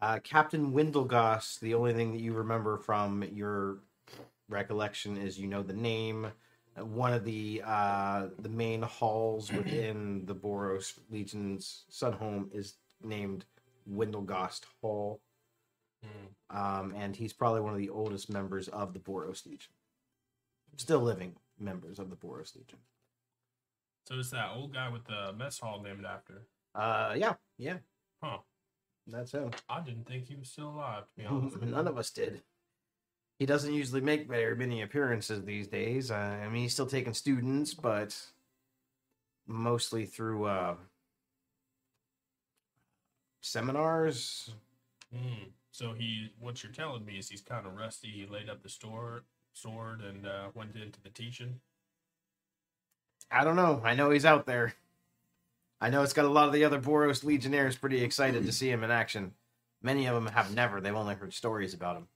Uh, 0.00 0.18
Captain 0.22 0.72
Windlegast, 0.72 1.58
the 1.60 1.74
only 1.74 1.92
thing 1.92 2.12
that 2.12 2.20
you 2.20 2.32
remember 2.32 2.78
from 2.78 3.24
your 3.24 3.78
recollection 4.48 5.16
is 5.16 5.38
you 5.38 5.48
know 5.48 5.62
the 5.62 5.72
name. 5.72 6.26
Uh, 6.78 6.84
One 6.84 7.12
of 7.12 7.24
the 7.24 7.62
uh, 7.64 8.28
the 8.38 8.48
main 8.48 8.82
halls 8.82 9.52
within 9.52 10.24
the 10.26 10.34
Boros 10.34 10.98
Legion's 11.10 11.84
sun 11.88 12.12
home 12.12 12.48
is 12.52 12.74
named 13.02 13.44
Windlegast 13.90 14.62
Hall, 14.80 15.20
Mm. 16.04 16.56
um, 16.56 16.94
and 16.94 17.16
he's 17.16 17.32
probably 17.32 17.60
one 17.60 17.72
of 17.72 17.78
the 17.80 17.88
oldest 17.90 18.30
members 18.30 18.68
of 18.68 18.92
the 18.92 19.00
Boros 19.00 19.44
Legion. 19.44 19.72
Still 20.76 21.00
living 21.00 21.34
members 21.58 21.98
of 21.98 22.08
the 22.08 22.14
Boros 22.14 22.54
Legion. 22.54 22.78
So 24.06 24.14
it's 24.14 24.30
that 24.30 24.50
old 24.54 24.72
guy 24.72 24.88
with 24.90 25.04
the 25.06 25.32
mess 25.36 25.58
hall 25.58 25.82
named 25.82 26.04
after. 26.04 26.46
Uh, 26.72 27.14
yeah, 27.16 27.34
yeah, 27.56 27.78
Huh. 28.22 28.38
That's 29.08 29.32
him. 29.32 29.50
I 29.68 29.80
didn't 29.80 30.06
think 30.06 30.26
he 30.26 30.36
was 30.36 30.48
still 30.48 30.68
alive, 30.70 31.04
to 31.04 31.22
be 31.22 31.26
honest. 31.30 31.60
with. 31.60 31.68
None 31.68 31.88
of 31.88 31.98
us 31.98 32.10
did. 32.10 32.42
He 33.38 33.46
doesn't 33.46 33.72
usually 33.72 34.00
make 34.00 34.28
very 34.28 34.56
many 34.56 34.82
appearances 34.82 35.44
these 35.44 35.68
days. 35.68 36.10
Uh, 36.10 36.38
I 36.42 36.48
mean, 36.48 36.62
he's 36.62 36.72
still 36.72 36.86
taking 36.86 37.14
students, 37.14 37.72
but 37.72 38.16
mostly 39.46 40.06
through 40.06 40.44
uh, 40.44 40.74
seminars. 43.40 44.50
Mm. 45.14 45.50
So 45.70 45.92
he, 45.92 46.32
what 46.40 46.62
you're 46.62 46.72
telling 46.72 47.04
me 47.04 47.14
is 47.14 47.28
he's 47.28 47.40
kind 47.40 47.64
of 47.66 47.76
rusty. 47.76 48.08
He 48.08 48.26
laid 48.26 48.50
up 48.50 48.62
the 48.62 48.68
store 48.68 49.22
sword 49.52 50.00
and 50.00 50.26
uh, 50.26 50.48
went 50.54 50.74
into 50.74 51.00
the 51.02 51.10
teaching. 51.10 51.60
I 53.30 53.44
don't 53.44 53.56
know. 53.56 53.80
I 53.84 53.94
know 53.94 54.10
he's 54.10 54.24
out 54.24 54.46
there. 54.46 54.74
I 55.80 55.90
know 55.90 56.02
it's 56.02 56.12
got 56.12 56.24
a 56.24 56.28
lot 56.28 56.46
of 56.46 56.52
the 56.52 56.64
other 56.64 56.80
Boros 56.80 57.22
Legionnaires 57.22 57.76
pretty 57.76 58.02
excited 58.02 58.44
to 58.44 58.52
see 58.52 58.70
him 58.70 58.82
in 58.82 58.90
action. 58.90 59.32
Many 59.80 60.06
of 60.06 60.14
them 60.14 60.26
have 60.32 60.54
never. 60.54 60.80
They've 60.80 60.94
only 60.94 61.14
heard 61.14 61.32
stories 61.32 61.72
about 61.72 61.96
him. 61.96 62.08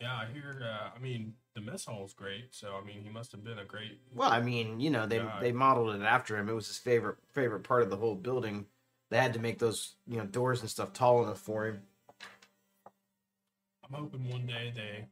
Yeah, 0.00 0.14
I 0.14 0.26
hear. 0.32 0.62
Uh, 0.62 0.90
I 0.96 0.98
mean, 1.00 1.34
the 1.54 1.60
mess 1.60 1.84
hall's 1.84 2.14
great. 2.14 2.48
So 2.50 2.78
I 2.80 2.84
mean, 2.84 3.02
he 3.02 3.10
must 3.10 3.32
have 3.32 3.44
been 3.44 3.58
a 3.58 3.64
great. 3.64 4.00
Well, 4.14 4.30
I 4.30 4.40
mean, 4.40 4.80
you 4.80 4.90
know, 4.90 5.06
they 5.06 5.18
God. 5.18 5.42
they 5.42 5.52
modeled 5.52 5.94
it 5.94 6.02
after 6.02 6.36
him. 6.36 6.48
It 6.48 6.54
was 6.54 6.66
his 6.66 6.78
favorite 6.78 7.16
favorite 7.32 7.64
part 7.64 7.82
of 7.82 7.90
the 7.90 7.96
whole 7.96 8.14
building. 8.14 8.66
They 9.10 9.18
had 9.18 9.34
to 9.34 9.38
make 9.38 9.58
those 9.58 9.96
you 10.06 10.18
know 10.18 10.24
doors 10.24 10.60
and 10.62 10.70
stuff 10.70 10.92
tall 10.92 11.22
enough 11.22 11.38
for 11.38 11.66
him. 11.66 11.82
I'm 13.84 13.94
hoping 13.94 14.28
one 14.30 14.46
day 14.46 14.72
they 14.74 15.06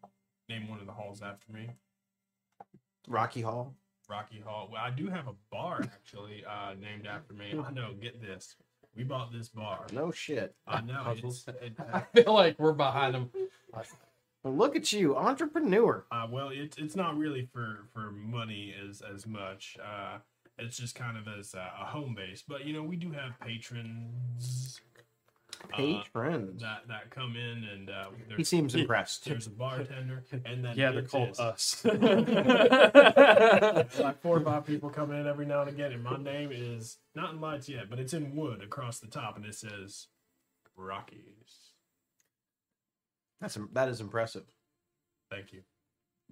name 0.49 0.69
one 0.69 0.81
of 0.81 0.87
the 0.87 0.93
halls 0.93 1.23
after 1.23 1.53
me. 1.53 1.71
Rocky 3.07 3.43
Hall. 3.43 3.75
Rocky 4.09 4.41
Hall. 4.45 4.69
Well, 4.73 4.81
I 4.83 4.91
do 4.91 5.09
have 5.09 5.29
a 5.29 5.35
bar 5.51 5.81
actually 5.83 6.45
uh, 6.45 6.75
named 6.81 7.07
after 7.07 7.35
me. 7.35 7.53
I 7.65 7.71
know. 7.71 7.95
Get 8.01 8.21
this. 8.21 8.57
We 8.97 9.05
bought 9.05 9.33
this 9.33 9.49
bar. 9.49 9.87
No 9.93 10.11
shit. 10.13 10.55
I 10.67 10.81
know. 10.83 11.15
It's, 11.17 11.47
it, 11.49 11.75
I 11.93 12.01
feel 12.15 12.35
like 12.35 12.59
we're 12.59 12.73
behind 12.73 13.15
them. 13.15 13.31
Well, 14.43 14.55
look 14.55 14.75
at 14.77 14.93
you, 14.93 15.17
entrepreneur. 15.17 16.05
uh, 16.11 16.27
well, 16.31 16.51
it's 16.53 16.77
it's 16.77 16.97
not 16.97 17.17
really 17.17 17.49
for 17.53 17.87
for 17.93 18.11
money 18.11 18.75
as 18.89 19.01
as 19.01 19.27
much. 19.27 19.77
Uh, 19.83 20.19
it's 20.59 20.77
just 20.77 20.95
kind 20.95 21.17
of 21.17 21.27
as 21.29 21.55
a, 21.55 21.71
a 21.81 21.87
home 21.87 22.15
base. 22.15 22.43
But 22.47 22.67
you 22.67 22.73
know, 22.75 22.83
we 22.83 22.97
do 22.97 23.13
have 23.13 23.39
patrons 23.41 24.81
Page 25.69 25.97
uh, 25.97 26.03
friends. 26.13 26.63
that 26.63 26.83
that 26.89 27.11
come 27.11 27.37
in, 27.37 27.65
and 27.65 27.91
uh, 27.91 28.07
He 28.37 28.45
seems 28.45 28.75
impressed. 28.75 29.25
there's 29.25 29.47
a 29.47 29.51
bartender, 29.51 30.25
and 30.45 30.65
then 30.65 30.77
Yeah, 30.77 30.93
they're 30.93 31.03
called 31.03 31.31
this. 31.31 31.41
us. 31.41 31.85
like 33.99 34.21
four 34.23 34.39
or 34.39 34.41
five 34.41 34.67
people 34.67 34.91
come 34.91 35.13
in 35.13 35.27
every 35.27 35.47
now 35.47 35.61
and 35.63 35.71
again, 35.71 35.93
and 35.93 36.03
my 36.03 36.17
name 36.19 36.51
is 36.53 36.99
not 37.15 37.33
in 37.33 37.41
lights 37.41 37.69
yet, 37.69 37.89
but 37.91 37.99
it's 37.99 38.13
in 38.15 38.35
wood 38.37 38.63
across 38.63 38.99
the 38.99 39.07
top, 39.07 39.37
and 39.37 39.45
it 39.47 39.55
says 39.55 40.09
Rockies. 40.77 41.71
That's 43.41 43.59
that 43.73 43.89
is 43.89 44.01
impressive. 44.01 44.45
Thank 45.31 45.53
you. 45.53 45.63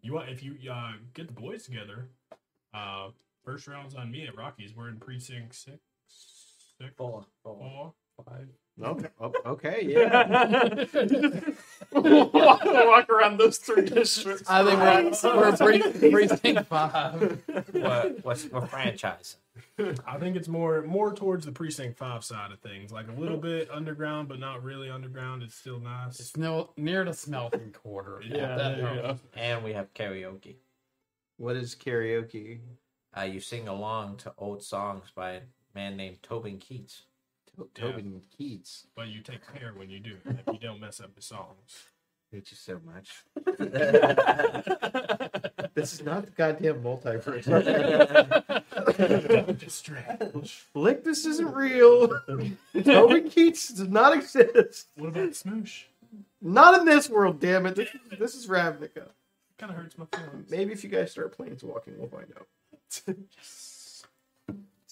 You 0.03 0.15
want 0.15 0.29
if 0.29 0.43
you 0.43 0.57
uh, 0.71 0.93
get 1.15 1.27
the 1.27 1.33
boys 1.33 1.65
together, 1.65 2.09
uh, 2.75 3.09
first 3.45 3.67
round's 3.67 3.95
on 3.95 4.11
me 4.11 4.27
at 4.27 4.37
Rockies. 4.37 4.75
We're 4.77 4.89
in 4.89 4.99
precinct 4.99 5.55
six, 5.55 5.79
six, 6.79 6.93
Four. 6.97 7.25
Four. 7.43 7.57
four. 7.59 7.95
Five. 8.29 8.49
Okay. 8.83 9.09
oh, 9.21 9.33
okay. 9.47 9.81
Yeah. 9.87 10.85
walk, 11.93 12.65
walk 12.65 13.11
around 13.11 13.39
those 13.39 13.59
three 13.59 13.85
districts. 13.85 14.49
I 14.49 14.65
think 14.65 15.23
we're, 15.23 15.51
we're 15.51 15.57
pre- 15.57 16.11
precinct 16.11 16.67
five. 16.67 17.21
We're, 17.21 17.65
we're, 17.73 18.15
we're. 18.23 18.69
I 20.07 20.19
think 20.19 20.37
it's 20.37 20.49
more 20.49 20.83
more 20.83 21.13
towards 21.15 21.47
the 21.47 21.53
precinct 21.53 21.99
five 21.99 22.25
side 22.25 22.53
of 22.53 22.61
things, 22.61 22.93
like 22.93 23.09
a 23.09 23.21
little 23.21 23.39
bit 23.39 23.71
underground, 23.71 24.29
but 24.29 24.39
not 24.39 24.63
really 24.63 24.91
underground. 24.91 25.43
It's 25.43 25.55
still 25.55 25.81
nice. 25.81 26.21
It's 26.21 26.37
no, 26.37 26.71
near 26.77 27.05
the 27.05 27.15
smelting 27.15 27.73
quarter. 27.73 28.23
Yeah, 28.27 28.57
that 28.57 28.77
there 28.77 28.95
you 28.95 29.03
go. 29.03 29.19
And 29.35 29.65
we 29.65 29.73
have 29.73 29.93
karaoke. 29.95 30.57
what 31.37 31.57
is 31.57 31.75
karaoke? 31.75 32.61
Uh, 33.17 33.23
you 33.23 33.41
sing 33.41 33.69
along 33.69 34.19
to 34.19 34.33
old 34.39 34.63
songs 34.63 35.11
by 35.15 35.33
a 35.33 35.41
man 35.75 35.97
named 35.97 36.23
Tobin 36.23 36.59
Keats. 36.59 37.03
To- 37.57 37.69
Tobin 37.75 38.21
Keats. 38.37 38.87
but 38.97 39.09
you 39.09 39.21
take 39.23 39.41
care 39.55 39.73
when 39.77 39.91
you 39.91 40.01
do, 40.01 40.17
if 40.27 40.47
you 40.53 40.59
don't 40.59 40.81
mess 40.81 41.01
up 41.01 41.15
the 41.15 41.23
songs. 41.23 41.85
hate 42.33 42.51
you 42.51 42.57
so 42.57 42.81
much. 42.87 43.11
this 45.75 45.93
is 45.93 46.03
not 46.03 46.25
the 46.27 46.31
goddamn 46.37 46.83
multiverse. 46.83 47.45
Strange. 49.71 50.67
Lick, 50.75 51.05
this 51.05 51.27
isn't 51.27 51.53
real. 51.55 52.09
Tobin 52.85 53.29
Keats 53.31 53.69
does 53.69 53.89
not 53.89 54.15
exist. 54.17 54.89
What 54.97 55.09
about 55.09 55.31
Smoosh? 55.31 55.85
Not 56.43 56.79
in 56.79 56.87
this 56.87 57.09
world, 57.11 57.39
damn 57.41 57.67
it. 57.67 57.77
This, 57.77 57.89
this 58.19 58.35
is 58.35 58.47
Ravnica. 58.47 59.09
Kind 59.59 59.71
of 59.73 59.77
hurts 59.77 59.99
my 59.99 60.07
feelings. 60.07 60.51
Maybe 60.51 60.73
if 60.73 60.83
you 60.83 60.89
guys 60.91 61.11
start 61.13 61.37
planeswalking, 61.37 61.99
we'll 61.99 62.09
find 62.09 62.33
out. 62.37 62.47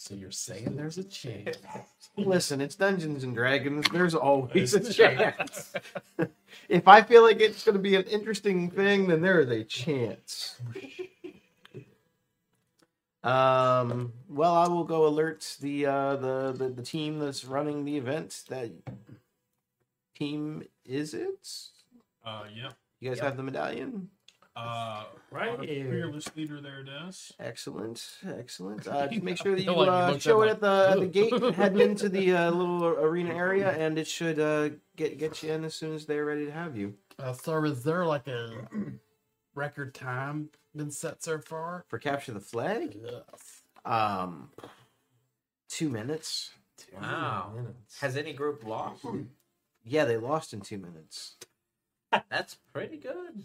So 0.01 0.15
you're 0.15 0.31
saying 0.31 0.77
there's 0.77 0.97
a 0.97 1.03
chance? 1.05 1.59
Listen, 2.17 2.61
it's 2.61 2.77
Dungeons 2.77 3.25
and 3.25 3.35
Dragons. 3.35 3.85
There's 3.93 4.15
always 4.15 4.73
a 4.73 4.93
chance. 4.93 5.73
if 6.69 6.87
I 6.87 7.03
feel 7.03 7.23
like 7.25 7.41
it's 7.41 7.65
going 7.65 7.75
to 7.75 7.83
be 7.83 7.97
an 7.97 8.05
interesting 8.05 8.71
thing, 8.71 9.09
then 9.09 9.21
there 9.23 9.41
is 9.41 9.51
a 9.51 9.65
chance. 9.65 10.61
Um. 13.25 14.13
Well, 14.29 14.55
I 14.55 14.69
will 14.69 14.85
go 14.85 15.07
alert 15.09 15.57
the 15.61 15.87
uh 15.87 16.15
the 16.17 16.53
the, 16.53 16.69
the 16.69 16.83
team 16.83 17.19
that's 17.19 17.45
running 17.45 17.85
the 17.85 17.97
event. 17.97 18.45
That 18.49 18.71
team 20.15 20.63
is 20.85 21.13
it? 21.13 21.49
Uh, 22.25 22.45
yeah. 22.55 22.71
You 23.01 23.11
guys 23.11 23.17
Yep. 23.19 23.25
have 23.27 23.37
the 23.37 23.43
medallion. 23.43 24.11
Uh, 24.59 25.05
Right 25.31 25.59
our 25.59 25.63
here. 25.63 25.85
fearless 25.91 26.35
leader 26.37 26.59
there 26.63 26.83
does. 26.83 27.33
Excellent, 27.39 28.03
excellent. 28.27 28.87
Uh, 28.89 29.07
just 29.07 29.23
make 29.23 29.37
sure 29.37 29.55
that 29.55 29.61
you 29.61 29.67
feel 29.67 29.85
you 29.85 29.91
uh, 29.91 30.19
show 30.19 30.41
it 30.43 30.49
at 30.49 30.61
the 30.61 30.89
at 30.91 31.01
the 31.01 31.07
gate 31.21 31.55
heading 31.55 31.81
into 31.81 32.09
the 32.09 32.33
uh, 32.35 32.51
little 32.51 32.83
arena 32.87 33.35
area, 33.35 33.71
and 33.73 33.99
it 33.99 34.07
should 34.07 34.41
uh, 34.41 34.71
get 34.97 35.19
get 35.19 35.43
you 35.43 35.53
in 35.53 35.65
as 35.65 35.75
soon 35.75 35.95
as 35.95 36.07
they're 36.07 36.25
ready 36.25 36.47
to 36.47 36.51
have 36.53 36.77
you 36.79 36.95
Uh, 37.19 37.35
so 37.35 37.63
is 37.65 37.83
there 37.85 38.07
like 38.07 38.27
a 38.27 38.67
record 39.55 39.95
time 39.95 40.49
been 40.75 40.91
set 40.91 41.23
so 41.23 41.39
far? 41.39 41.85
for 41.89 41.99
capture 41.99 42.33
the 42.33 42.41
flag. 42.41 42.97
Yes. 43.05 43.63
Um, 43.85 44.49
two 45.69 45.91
minutes. 45.91 46.53
Wow. 46.99 47.53
Has 48.01 48.17
any 48.17 48.33
group 48.33 48.65
lost? 48.65 49.05
Yeah, 49.85 50.07
they 50.07 50.17
lost 50.17 50.55
in 50.55 50.63
two 50.63 50.79
minutes. 50.79 51.37
That's 52.31 52.57
pretty 52.73 52.97
good. 52.97 53.45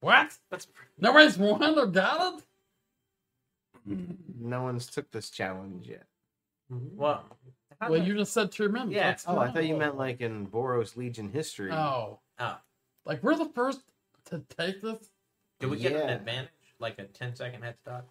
What? 0.00 0.36
That's 0.50 0.66
Nobody's 0.98 1.38
won 1.38 1.78
or 1.78 1.86
got 1.86 2.38
it? 3.86 4.06
No 4.40 4.62
one's 4.62 4.86
took 4.86 5.10
this 5.10 5.30
challenge 5.30 5.88
yet. 5.88 6.06
Well, 6.70 7.24
how 7.80 7.90
Well, 7.90 8.02
you 8.02 8.14
just 8.16 8.32
said 8.32 8.52
two 8.52 8.68
minutes. 8.68 8.92
Yeah. 8.92 9.08
That's 9.10 9.24
Oh, 9.26 9.38
I 9.38 9.50
thought 9.50 9.66
you 9.66 9.76
meant 9.76 9.96
like 9.96 10.20
in 10.20 10.46
Boros 10.46 10.96
Legion 10.96 11.30
history. 11.30 11.72
Oh. 11.72 12.20
Oh. 12.38 12.58
Like 13.04 13.22
we're 13.22 13.36
the 13.36 13.46
first 13.46 13.82
to 14.26 14.42
take 14.56 14.80
this? 14.80 15.10
do 15.58 15.68
we 15.68 15.76
get 15.76 15.92
an 15.92 16.08
advantage? 16.08 16.50
Like 16.78 16.98
a 16.98 17.04
10 17.04 17.36
second 17.36 17.62
head 17.62 17.76
start? 17.78 18.06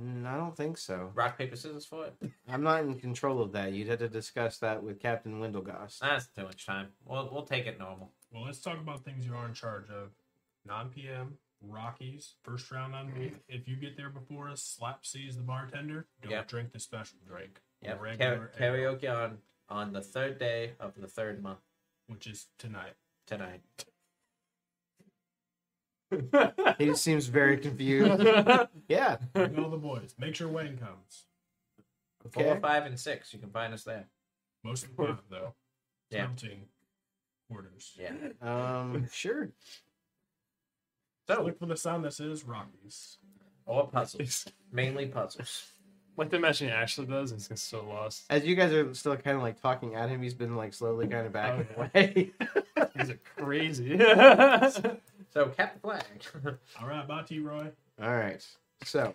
Mm, 0.00 0.26
I 0.26 0.36
don't 0.36 0.56
think 0.56 0.78
so. 0.78 1.10
Rock, 1.14 1.38
paper, 1.38 1.54
scissors 1.54 1.84
for 1.84 2.06
it? 2.06 2.14
I'm 2.48 2.62
not 2.62 2.80
in 2.80 2.98
control 2.98 3.40
of 3.42 3.52
that. 3.52 3.72
You'd 3.72 3.88
have 3.88 3.98
to 4.00 4.08
discuss 4.08 4.58
that 4.58 4.82
with 4.82 4.98
Captain 5.00 5.38
Windlegast. 5.40 5.98
That's 6.00 6.26
too 6.28 6.44
much 6.44 6.66
time. 6.66 6.88
We'll, 7.04 7.28
we'll 7.30 7.44
take 7.44 7.66
it 7.66 7.78
normal. 7.78 8.10
Well, 8.32 8.44
let's 8.44 8.58
talk 8.60 8.78
about 8.78 9.04
things 9.04 9.26
you 9.26 9.34
are 9.34 9.46
in 9.46 9.54
charge 9.54 9.90
of. 9.90 10.10
9 10.66 10.88
p.m. 10.90 11.34
Rockies, 11.64 12.34
first 12.42 12.70
round 12.72 12.94
on 12.94 13.12
me. 13.14 13.32
If 13.48 13.68
you 13.68 13.76
get 13.76 13.96
there 13.96 14.10
before 14.10 14.48
us, 14.48 14.62
slap 14.62 15.06
sees 15.06 15.36
the 15.36 15.42
bartender. 15.42 16.06
Don't 16.22 16.32
Yep. 16.32 16.48
drink 16.48 16.72
the 16.72 16.80
special 16.80 17.18
drink. 17.26 17.60
or 17.84 17.88
Yep. 17.88 18.00
regular 18.00 18.52
ale, 18.58 18.72
karaoke 18.72 19.08
on, 19.08 19.38
on 19.68 19.92
the 19.92 20.00
third 20.00 20.38
day 20.38 20.72
of 20.80 20.94
the 21.00 21.06
third 21.08 21.42
month 21.42 21.60
which 22.08 22.26
is 22.26 22.48
tonight. 22.58 22.94
tonight. 23.26 23.62
He 26.78 26.94
seems 26.94 27.26
very 27.26 27.56
confused. 27.56 28.22
yeah. 28.88 29.16
Bring 29.32 29.58
all 29.58 29.70
the 29.70 29.78
boys. 29.78 30.14
Make 30.18 30.34
sure 30.34 30.48
Wayne 30.48 30.76
comes. 30.76 31.24
Four, 32.30 32.42
Okay. 32.44 32.60
five, 32.60 32.84
and 32.86 32.98
six. 33.00 33.32
You 33.32 33.38
can 33.38 33.50
find 33.50 33.72
us 33.72 33.84
there. 33.84 34.08
Most 34.62 34.84
of 34.84 34.96
the 34.96 35.06
time, 35.06 35.18
though. 35.30 35.54
Yeah. 36.10 36.26
Counting 36.26 36.66
quarters. 37.50 37.96
Yeah. 37.98 38.12
Um. 38.42 39.08
Sure. 39.10 39.48
So, 41.28 41.42
Look 41.44 41.58
for 41.58 41.66
the 41.66 41.76
sign 41.76 42.02
that 42.02 42.14
says 42.14 42.44
Rockies. 42.44 43.18
or 43.66 43.86
puzzles. 43.88 44.46
Mainly 44.72 45.06
puzzles. 45.06 45.70
like 46.16 46.30
the 46.30 46.36
imagining 46.36 46.72
Ashley 46.72 47.06
does, 47.06 47.30
he's 47.30 47.48
just 47.48 47.68
so 47.68 47.84
lost. 47.84 48.24
As 48.30 48.44
you 48.44 48.54
guys 48.56 48.72
are 48.72 48.92
still 48.94 49.16
kind 49.16 49.36
of 49.36 49.42
like 49.42 49.60
talking 49.60 49.94
at 49.94 50.08
him, 50.08 50.22
he's 50.22 50.34
been 50.34 50.56
like 50.56 50.74
slowly 50.74 51.06
kind 51.06 51.26
of 51.26 51.32
backing 51.32 51.66
away. 51.76 52.32
He's 52.96 53.10
a 53.10 53.14
crazy. 53.36 53.96
So, 55.34 55.46
cap 55.48 55.72
the 55.72 55.80
flag. 55.80 56.04
All 56.82 56.86
right, 56.86 57.08
bye, 57.08 57.22
T. 57.22 57.38
Roy. 57.38 57.68
All 58.02 58.14
right. 58.14 58.46
So, 58.84 59.14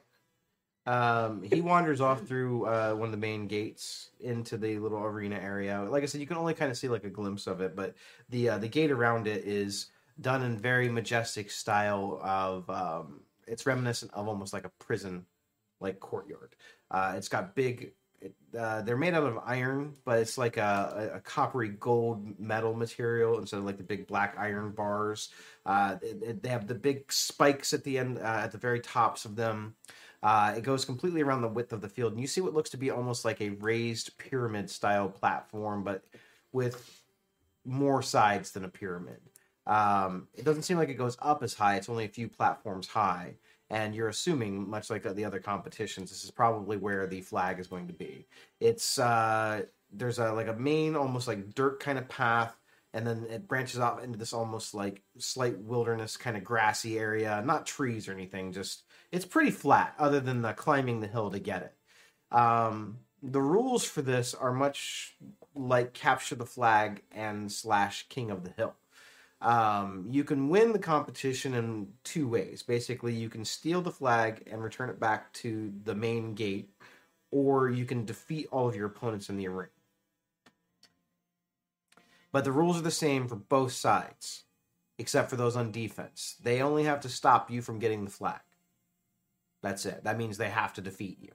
um, 0.88 1.44
he 1.44 1.62
wanders 1.62 2.02
off 2.02 2.24
through 2.26 2.66
uh, 2.66 2.94
one 2.94 3.06
of 3.06 3.12
the 3.12 3.18
main 3.20 3.46
gates 3.46 4.10
into 4.20 4.58
the 4.58 4.80
little 4.80 4.98
arena 5.04 5.36
area. 5.36 5.80
Like 5.88 6.02
I 6.02 6.08
said, 6.08 6.20
you 6.20 6.26
can 6.26 6.38
only 6.38 6.56
kind 6.56 6.72
of 6.72 6.78
see 6.78 6.88
like 6.88 7.04
a 7.04 7.10
glimpse 7.12 7.46
of 7.46 7.62
it, 7.62 7.76
but 7.76 7.94
the 8.30 8.50
uh, 8.50 8.58
the 8.58 8.68
gate 8.68 8.90
around 8.90 9.28
it 9.28 9.46
is 9.46 9.92
done 10.22 10.44
in 10.44 10.58
very 10.58 10.90
majestic 10.90 11.52
style 11.52 12.20
of. 12.24 12.70
Um, 12.70 13.22
it's 13.48 13.66
reminiscent 13.66 14.12
of 14.14 14.28
almost 14.28 14.52
like 14.52 14.66
a 14.66 14.70
prison, 14.80 15.26
like 15.80 16.00
courtyard. 16.00 16.56
Uh, 16.92 17.14
it's 17.16 17.30
got 17.30 17.56
big 17.56 17.94
it, 18.20 18.34
uh, 18.58 18.82
they're 18.82 18.98
made 18.98 19.14
out 19.14 19.24
of 19.24 19.38
iron, 19.46 19.94
but 20.04 20.20
it's 20.20 20.38
like 20.38 20.58
a, 20.58 21.12
a, 21.14 21.18
a 21.18 21.20
coppery 21.20 21.70
gold 21.70 22.40
metal 22.40 22.74
material 22.74 23.38
instead 23.40 23.60
of 23.60 23.66
like 23.66 23.78
the 23.78 23.84
big 23.84 24.08
black 24.08 24.36
iron 24.38 24.72
bars. 24.72 25.30
Uh, 25.66 25.98
it- 26.02 26.24
it- 26.24 26.44
they 26.44 26.50
have 26.50 26.68
the 26.68 26.76
big 26.76 27.12
spikes 27.12 27.74
at 27.74 27.84
the 27.84 27.98
end, 27.98 28.18
uh, 28.18 28.22
at 28.44 28.52
the 28.52 28.58
very 28.58 28.80
tops 28.80 29.26
of 29.26 29.36
them. 29.36 29.76
Uh, 30.24 30.56
it 30.58 30.64
goes 30.64 30.84
completely 30.84 31.22
around 31.22 31.42
the 31.42 31.48
width 31.48 31.72
of 31.74 31.82
the 31.82 31.90
field, 31.90 32.12
and 32.14 32.20
you 32.22 32.28
see 32.28 32.42
what 32.42 32.54
looks 32.54 32.72
to 32.72 32.78
be 32.78 32.90
almost 32.90 33.24
like 33.24 33.40
a 33.40 33.50
raised 33.50 34.18
pyramid 34.18 34.70
style 34.70 35.08
platform, 35.10 35.84
but 35.84 36.04
with 36.52 37.04
more 37.66 38.02
sides 38.02 38.52
than 38.52 38.66
a 38.66 38.70
pyramid. 38.70 39.20
Um, 39.68 40.28
it 40.34 40.46
doesn't 40.46 40.64
seem 40.64 40.78
like 40.78 40.90
it 40.90 40.96
goes 40.96 41.18
up 41.22 41.44
as 41.44 41.54
high; 41.54 41.76
it's 41.76 41.90
only 41.90 42.06
a 42.06 42.10
few 42.10 42.28
platforms 42.28 42.88
high 42.88 43.36
and 43.70 43.94
you're 43.94 44.08
assuming, 44.08 44.70
much 44.70 44.90
like 44.90 45.04
the 45.04 45.26
other 45.26 45.40
competitions, 45.40 46.10
this 46.10 46.24
is 46.24 46.32
probably 46.32 46.78
where 46.78 47.06
the 47.06 47.22
flag 47.22 47.60
is 47.60 47.68
going 47.68 47.88
to 47.88 47.94
be. 47.94 48.26
It's 48.60 48.98
uh, 48.98 49.64
there's 49.92 50.20
a 50.20 50.32
like 50.32 50.48
a 50.48 50.54
main, 50.54 50.96
almost 50.96 51.28
like 51.28 51.54
dirt 51.54 51.80
kind 51.80 51.98
of 51.98 52.08
path, 52.08 52.58
and 52.94 53.06
then 53.06 53.26
it 53.30 53.48
branches 53.48 53.80
off 53.80 54.02
into 54.04 54.18
this 54.18 54.34
almost 54.34 54.74
like 54.74 55.04
slight 55.18 55.60
wilderness 55.60 56.16
kind 56.16 56.38
of 56.38 56.44
grassy 56.44 56.98
area. 56.98 57.42
Not 57.46 57.66
trees 57.66 58.08
or 58.08 58.14
anything, 58.14 58.54
just 58.54 58.84
it's 59.12 59.26
pretty 59.26 59.52
flat, 59.52 59.94
other 60.00 60.22
than 60.22 60.42
the 60.42 60.54
climbing 60.54 61.02
the 61.02 61.08
hill 61.08 61.30
to 61.32 61.40
get 61.40 61.64
it. 61.64 62.36
Um, 62.36 63.00
the 63.22 63.42
rules 63.42 63.84
for 63.84 64.02
this 64.02 64.34
are 64.34 64.54
much 64.54 65.18
like 65.56 65.94
capture 65.94 66.36
the 66.36 66.46
flag 66.46 67.02
and 67.12 67.52
slash 67.52 68.06
king 68.08 68.32
of 68.32 68.44
the 68.44 68.52
hill. 68.52 68.76
Um, 69.40 70.08
you 70.10 70.24
can 70.24 70.50
win 70.50 70.74
the 70.74 70.80
competition 70.80 71.54
in 71.54 71.88
two 72.04 72.28
ways. 72.28 72.64
Basically, 72.64 73.14
you 73.14 73.30
can 73.30 73.46
steal 73.46 73.82
the 73.82 73.92
flag 73.92 74.48
and 74.52 74.64
return 74.64 74.90
it 74.90 75.00
back 75.00 75.32
to 75.34 75.72
the 75.84 75.94
main 75.94 76.34
gate, 76.34 76.70
or 77.32 77.70
you 77.70 77.86
can 77.86 78.06
defeat 78.06 78.48
all 78.52 78.68
of 78.68 78.76
your 78.76 78.88
opponents 78.88 79.30
in 79.30 79.38
the 79.38 79.48
arena. 79.48 79.70
But 82.32 82.44
the 82.44 82.52
rules 82.52 82.78
are 82.78 82.84
the 82.84 82.92
same 82.92 83.28
for 83.28 83.36
both 83.36 83.72
sides, 83.74 84.44
except 84.98 85.30
for 85.30 85.36
those 85.36 85.56
on 85.56 85.72
defense. 85.72 86.36
They 86.42 86.62
only 86.62 86.84
have 86.86 87.00
to 87.02 87.10
stop 87.10 87.52
you 87.52 87.62
from 87.62 87.80
getting 87.80 88.06
the 88.06 88.12
flag. 88.12 88.42
That's 89.62 89.86
it. 89.86 90.04
That 90.04 90.18
means 90.18 90.38
they 90.38 90.50
have 90.50 90.74
to 90.74 90.82
defeat 90.82 91.20
you. 91.22 91.32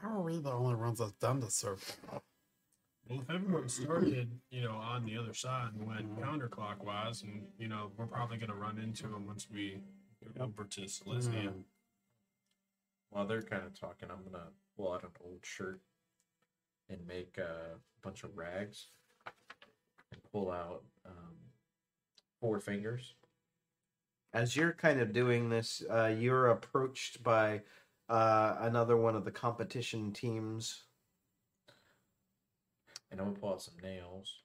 How 0.00 0.18
are 0.18 0.22
we 0.22 0.38
the 0.38 0.52
only 0.52 0.74
ones 0.74 0.98
that's 0.98 1.12
done 1.12 1.40
this 1.40 1.54
so 1.54 1.76
far? 1.76 2.20
Well, 3.08 3.20
if 3.20 3.30
everyone 3.30 3.68
started, 3.68 4.30
you 4.50 4.62
know, 4.62 4.72
on 4.72 5.04
the 5.04 5.18
other 5.18 5.34
side 5.34 5.70
and 5.78 5.86
went 5.86 6.20
counterclockwise, 6.20 7.22
and 7.22 7.42
you 7.58 7.68
know, 7.68 7.90
we're 7.96 8.06
probably 8.06 8.38
going 8.38 8.48
to 8.50 8.56
run 8.56 8.78
into 8.78 9.02
them 9.02 9.26
once 9.26 9.46
we 9.52 9.78
get 10.22 10.42
over 10.42 10.64
to 10.64 10.80
Celestia. 10.82 11.48
Mm. 11.48 11.62
While 13.10 13.26
they're 13.26 13.42
kind 13.42 13.62
of 13.64 13.78
talking, 13.78 14.08
I'm 14.10 14.24
gonna 14.24 14.46
pull 14.76 14.92
out 14.92 15.04
an 15.04 15.10
old 15.22 15.40
shirt 15.42 15.80
and 16.88 17.06
make 17.06 17.38
a 17.38 17.78
bunch 18.02 18.24
of 18.24 18.36
rags 18.36 18.88
and 20.10 20.20
pull 20.32 20.50
out 20.50 20.82
um, 21.06 21.36
four 22.40 22.58
fingers. 22.58 23.14
As 24.32 24.56
you're 24.56 24.72
kind 24.72 25.00
of 25.00 25.12
doing 25.12 25.48
this, 25.48 25.82
uh, 25.88 26.12
you're 26.18 26.48
approached 26.48 27.22
by 27.22 27.62
uh, 28.08 28.56
another 28.60 28.96
one 28.96 29.14
of 29.14 29.24
the 29.24 29.30
competition 29.30 30.12
teams. 30.12 30.83
And 33.14 33.20
I'm 33.20 33.28
gonna 33.28 33.38
pull 33.38 33.50
out 33.50 33.62
some 33.62 33.74
nails 33.80 34.40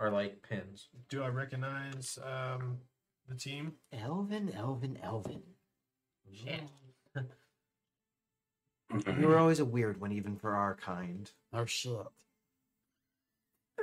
or 0.00 0.10
like 0.10 0.42
pins. 0.48 0.88
Do 1.10 1.22
I 1.22 1.28
recognize 1.28 2.18
um, 2.24 2.78
the 3.28 3.34
team? 3.34 3.74
Elvin, 3.92 4.50
Elvin, 4.56 4.98
Elvin. 5.02 5.42
Shit. 6.32 6.62
You 9.18 9.26
were 9.26 9.38
always 9.38 9.58
a 9.58 9.64
weird 9.64 10.02
one, 10.02 10.12
even 10.12 10.36
for 10.36 10.54
our 10.54 10.74
kind. 10.74 11.30
Oh 11.54 11.64
shit. 11.64 11.96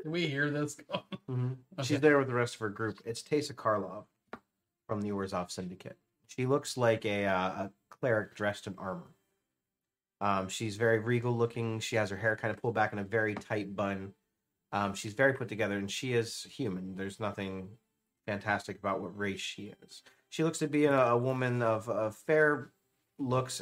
Can 0.02 0.12
we 0.12 0.28
hear 0.28 0.50
this? 0.50 0.78
Mm-hmm. 1.30 1.54
Okay. 1.78 1.88
She's 1.88 2.00
there 2.00 2.18
with 2.18 2.28
the 2.28 2.34
rest 2.34 2.56
of 2.56 2.62
her 2.62 2.70
group. 2.70 3.00
It's 3.06 3.22
Teysa 3.22 3.54
Karlov 3.54 4.06
from 4.88 5.02
the 5.02 5.10
Orzhov 5.10 5.52
Syndicate. 5.52 5.98
She 6.28 6.48
looks 6.48 6.76
like 6.76 7.06
a, 7.06 7.26
uh, 7.26 7.48
a 7.48 7.72
cleric 7.92 8.36
dressed 8.36 8.66
in 8.66 8.74
armor. 8.80 9.12
Um, 10.22 10.50
she's 10.50 10.76
very 10.76 11.00
regal 11.00 11.36
looking. 11.36 11.80
She 11.80 11.96
has 11.96 12.10
her 12.10 12.18
hair 12.18 12.36
kind 12.36 12.54
of 12.54 12.62
pulled 12.62 12.76
back 12.76 12.94
in 12.94 13.00
a 13.00 13.04
very 13.04 13.36
tight 13.36 13.76
bun. 13.76 14.14
Um, 14.72 14.94
she's 14.94 15.14
very 15.14 15.34
put 15.34 15.48
together, 15.48 15.78
and 15.78 15.90
she 15.90 16.14
is 16.14 16.44
human. 16.44 16.96
There's 16.96 17.20
nothing 17.20 17.70
fantastic 18.26 18.78
about 18.78 19.02
what 19.02 19.18
race 19.18 19.40
she 19.40 19.74
is. 19.84 20.04
She 20.30 20.44
looks 20.44 20.60
to 20.60 20.68
be 20.68 20.86
a, 20.86 20.94
a 20.94 21.18
woman 21.18 21.62
of, 21.62 21.90
of 21.90 22.16
fair 22.16 22.72
looks, 23.18 23.62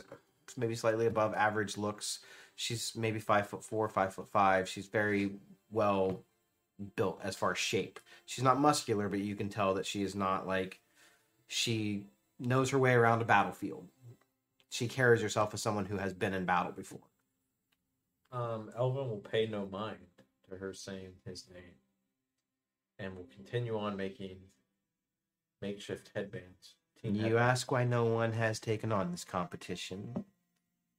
maybe 0.58 0.76
slightly 0.76 1.06
above 1.06 1.34
average 1.34 1.78
looks. 1.78 2.20
She's 2.56 2.94
maybe 2.96 3.20
five 3.20 3.48
foot 3.48 3.64
four, 3.64 3.88
five 3.88 4.14
foot 4.14 4.30
five. 4.30 4.68
She's 4.68 4.88
very 4.88 5.32
well 5.72 6.24
built 6.96 7.20
as 7.24 7.36
far 7.36 7.52
as 7.52 7.58
shape. 7.58 8.00
She's 8.26 8.44
not 8.44 8.60
muscular, 8.60 9.10
but 9.10 9.20
you 9.20 9.36
can 9.36 9.50
tell 9.50 9.76
that 9.76 9.86
she 9.86 10.04
is 10.04 10.16
not 10.16 10.48
like 10.48 10.80
she 11.48 12.06
knows 12.40 12.70
her 12.72 12.80
way 12.80 12.94
around 12.94 13.22
a 13.22 13.26
battlefield. 13.26 13.88
She 14.70 14.88
carries 14.88 15.22
herself 15.22 15.54
as 15.54 15.62
someone 15.62 15.86
who 15.86 15.98
has 15.98 16.14
been 16.14 16.34
in 16.34 16.46
battle 16.46 16.72
before. 16.72 17.08
Um, 18.32 18.70
Elvin 18.78 19.10
will 19.10 19.18
pay 19.18 19.48
no 19.48 19.66
mind 19.66 19.98
to 20.50 20.58
her 20.58 20.74
saying 20.74 21.14
his 21.26 21.46
name, 21.54 21.76
and 23.00 23.16
will 23.16 23.28
continue 23.34 23.78
on 23.78 23.96
making 23.96 24.38
makeshift 25.62 26.12
headbands. 26.14 26.76
Team 27.02 27.16
You 27.16 27.22
headbands. 27.24 27.42
ask 27.62 27.72
why 27.72 27.86
no 27.86 28.06
one 28.06 28.34
has 28.34 28.60
taken 28.60 28.92
on 28.92 29.12
this 29.12 29.24
competition. 29.24 30.26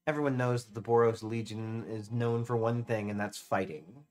Everyone 0.07 0.39
knows 0.39 0.65
that 0.65 0.75
the 0.75 0.83
Boros 0.83 1.23
Legion 1.23 1.85
is 1.87 2.11
known 2.11 2.45
for 2.45 2.57
one 2.57 2.83
thing, 2.85 3.11
and 3.11 3.21
that's 3.21 3.37
fighting. 3.37 4.05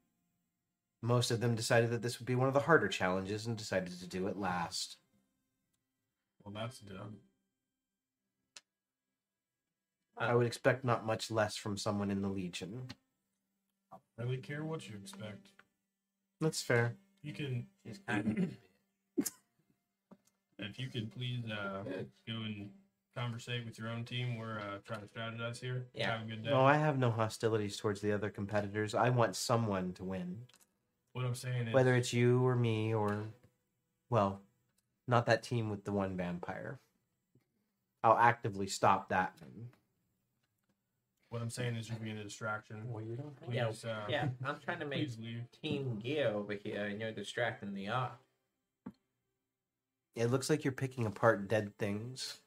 Most 1.02 1.32
of 1.32 1.40
them 1.40 1.56
decided 1.56 1.90
that 1.90 2.04
this 2.04 2.20
would 2.20 2.28
be 2.28 2.36
one 2.36 2.48
of 2.48 2.54
the 2.54 2.60
harder 2.62 2.88
challenges 2.88 3.48
and 3.48 3.58
decided 3.58 4.00
to 4.00 4.08
do 4.08 4.28
it 4.28 4.38
last. 4.38 4.98
Well, 6.44 6.54
that's 6.54 6.80
dumb. 6.80 7.18
I 10.20 10.36
would 10.36 10.48
expect 10.48 10.84
not 10.84 11.06
much 11.06 11.30
less 11.30 11.56
from 11.56 11.78
someone 11.78 12.10
in 12.12 12.22
the 12.22 12.28
Legion. 12.28 12.88
I 13.92 14.24
really 14.24 14.38
care 14.38 14.64
what 14.64 14.88
you 14.90 14.96
expect. 14.96 15.50
That's 16.42 16.62
fair. 16.62 16.96
You 17.24 17.34
can, 17.34 17.68
She's 17.86 18.00
kind 18.08 18.50
of 19.18 19.26
if 20.60 20.80
you 20.80 20.88
could 20.88 21.12
please 21.12 21.44
uh, 21.52 21.84
go 22.28 22.34
and 22.34 22.70
conversate 23.16 23.66
with 23.66 23.78
your 23.78 23.90
own 23.90 24.06
team. 24.06 24.38
We're 24.38 24.60
uh, 24.60 24.78
trying 24.86 25.02
to 25.02 25.08
strategize 25.08 25.60
here. 25.60 25.88
Yeah. 25.94 26.12
Have 26.12 26.28
a 26.28 26.30
good 26.30 26.44
day. 26.44 26.50
No, 26.52 26.62
I 26.62 26.78
have 26.78 26.98
no 26.98 27.12
hostilities 27.12 27.78
towards 27.78 28.02
the 28.02 28.12
other 28.12 28.30
competitors. 28.30 28.94
I 28.96 29.10
want 29.10 29.36
someone 29.36 29.94
to 29.94 30.04
win. 30.04 30.38
what 31.14 31.26
I'm 31.26 31.36
saying 31.36 31.68
is, 31.68 31.74
Whether 31.74 31.96
it's 31.96 32.14
you 32.14 32.46
or 32.46 32.56
me 32.56 32.94
or, 32.94 33.26
well, 34.10 34.42
not 35.08 35.26
that 35.26 35.44
team 35.44 35.70
with 35.70 35.84
the 35.84 35.92
one 35.92 36.16
vampire. 36.16 36.80
I'll 38.04 38.18
actively 38.18 38.68
stop 38.68 39.10
that. 39.10 39.34
What 41.30 41.42
I'm 41.42 41.50
saying 41.50 41.76
is, 41.76 41.90
you're 41.90 41.98
being 42.00 42.18
a 42.18 42.24
distraction. 42.24 42.84
Well, 42.90 43.04
you 43.04 43.16
don't. 43.16 43.36
Please, 43.42 43.56
Yeah, 43.56 43.68
uh, 43.92 44.06
yeah. 44.08 44.28
I'm 44.46 44.60
trying 44.64 44.80
to 44.80 44.86
make 44.86 45.00
Please 45.00 45.18
leave. 45.20 45.44
team 45.62 46.00
gear 46.02 46.30
over 46.30 46.54
here, 46.54 46.86
and 46.86 47.00
you're 47.02 47.12
distracting 47.12 47.74
the 47.74 47.90
art. 47.90 48.14
It 50.16 50.28
looks 50.32 50.50
like 50.50 50.64
you're 50.64 50.72
picking 50.74 51.06
apart 51.06 51.48
dead 51.48 51.78
things. 51.78 52.40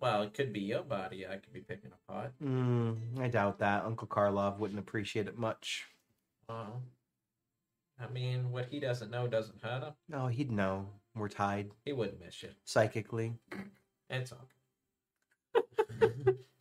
Well, 0.00 0.22
it 0.22 0.34
could 0.34 0.52
be 0.52 0.60
your 0.60 0.82
body. 0.82 1.26
I 1.26 1.36
could 1.36 1.52
be 1.52 1.60
picking 1.60 1.90
apart. 2.08 2.32
Mm, 2.42 3.18
I 3.18 3.28
doubt 3.28 3.58
that. 3.58 3.84
Uncle 3.84 4.06
Karlov 4.06 4.58
wouldn't 4.58 4.78
appreciate 4.78 5.26
it 5.26 5.36
much. 5.38 5.86
Well, 6.48 6.82
I 8.00 8.06
mean, 8.12 8.50
what 8.52 8.66
he 8.70 8.78
doesn't 8.80 9.10
know 9.10 9.26
doesn't 9.26 9.60
hurt 9.62 9.82
him. 9.82 9.92
No, 10.08 10.26
he'd 10.28 10.50
know. 10.52 10.86
We're 11.14 11.28
tied 11.28 11.70
He 11.84 11.92
wouldn't 11.92 12.20
miss 12.24 12.42
you. 12.42 12.50
psychically. 12.64 13.34
It's 14.08 14.32
okay. 14.32 15.64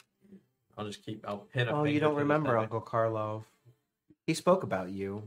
I'll 0.78 0.86
just 0.86 1.06
keep. 1.06 1.24
I'll 1.28 1.40
pin 1.40 1.68
a 1.68 1.82
Oh, 1.82 1.84
you 1.84 2.00
don't 2.00 2.16
remember. 2.16 2.58
Uncle 2.58 2.82
Karlov. 2.82 3.44
He 4.26 4.34
spoke 4.34 4.64
about 4.64 4.92
you. 4.92 5.24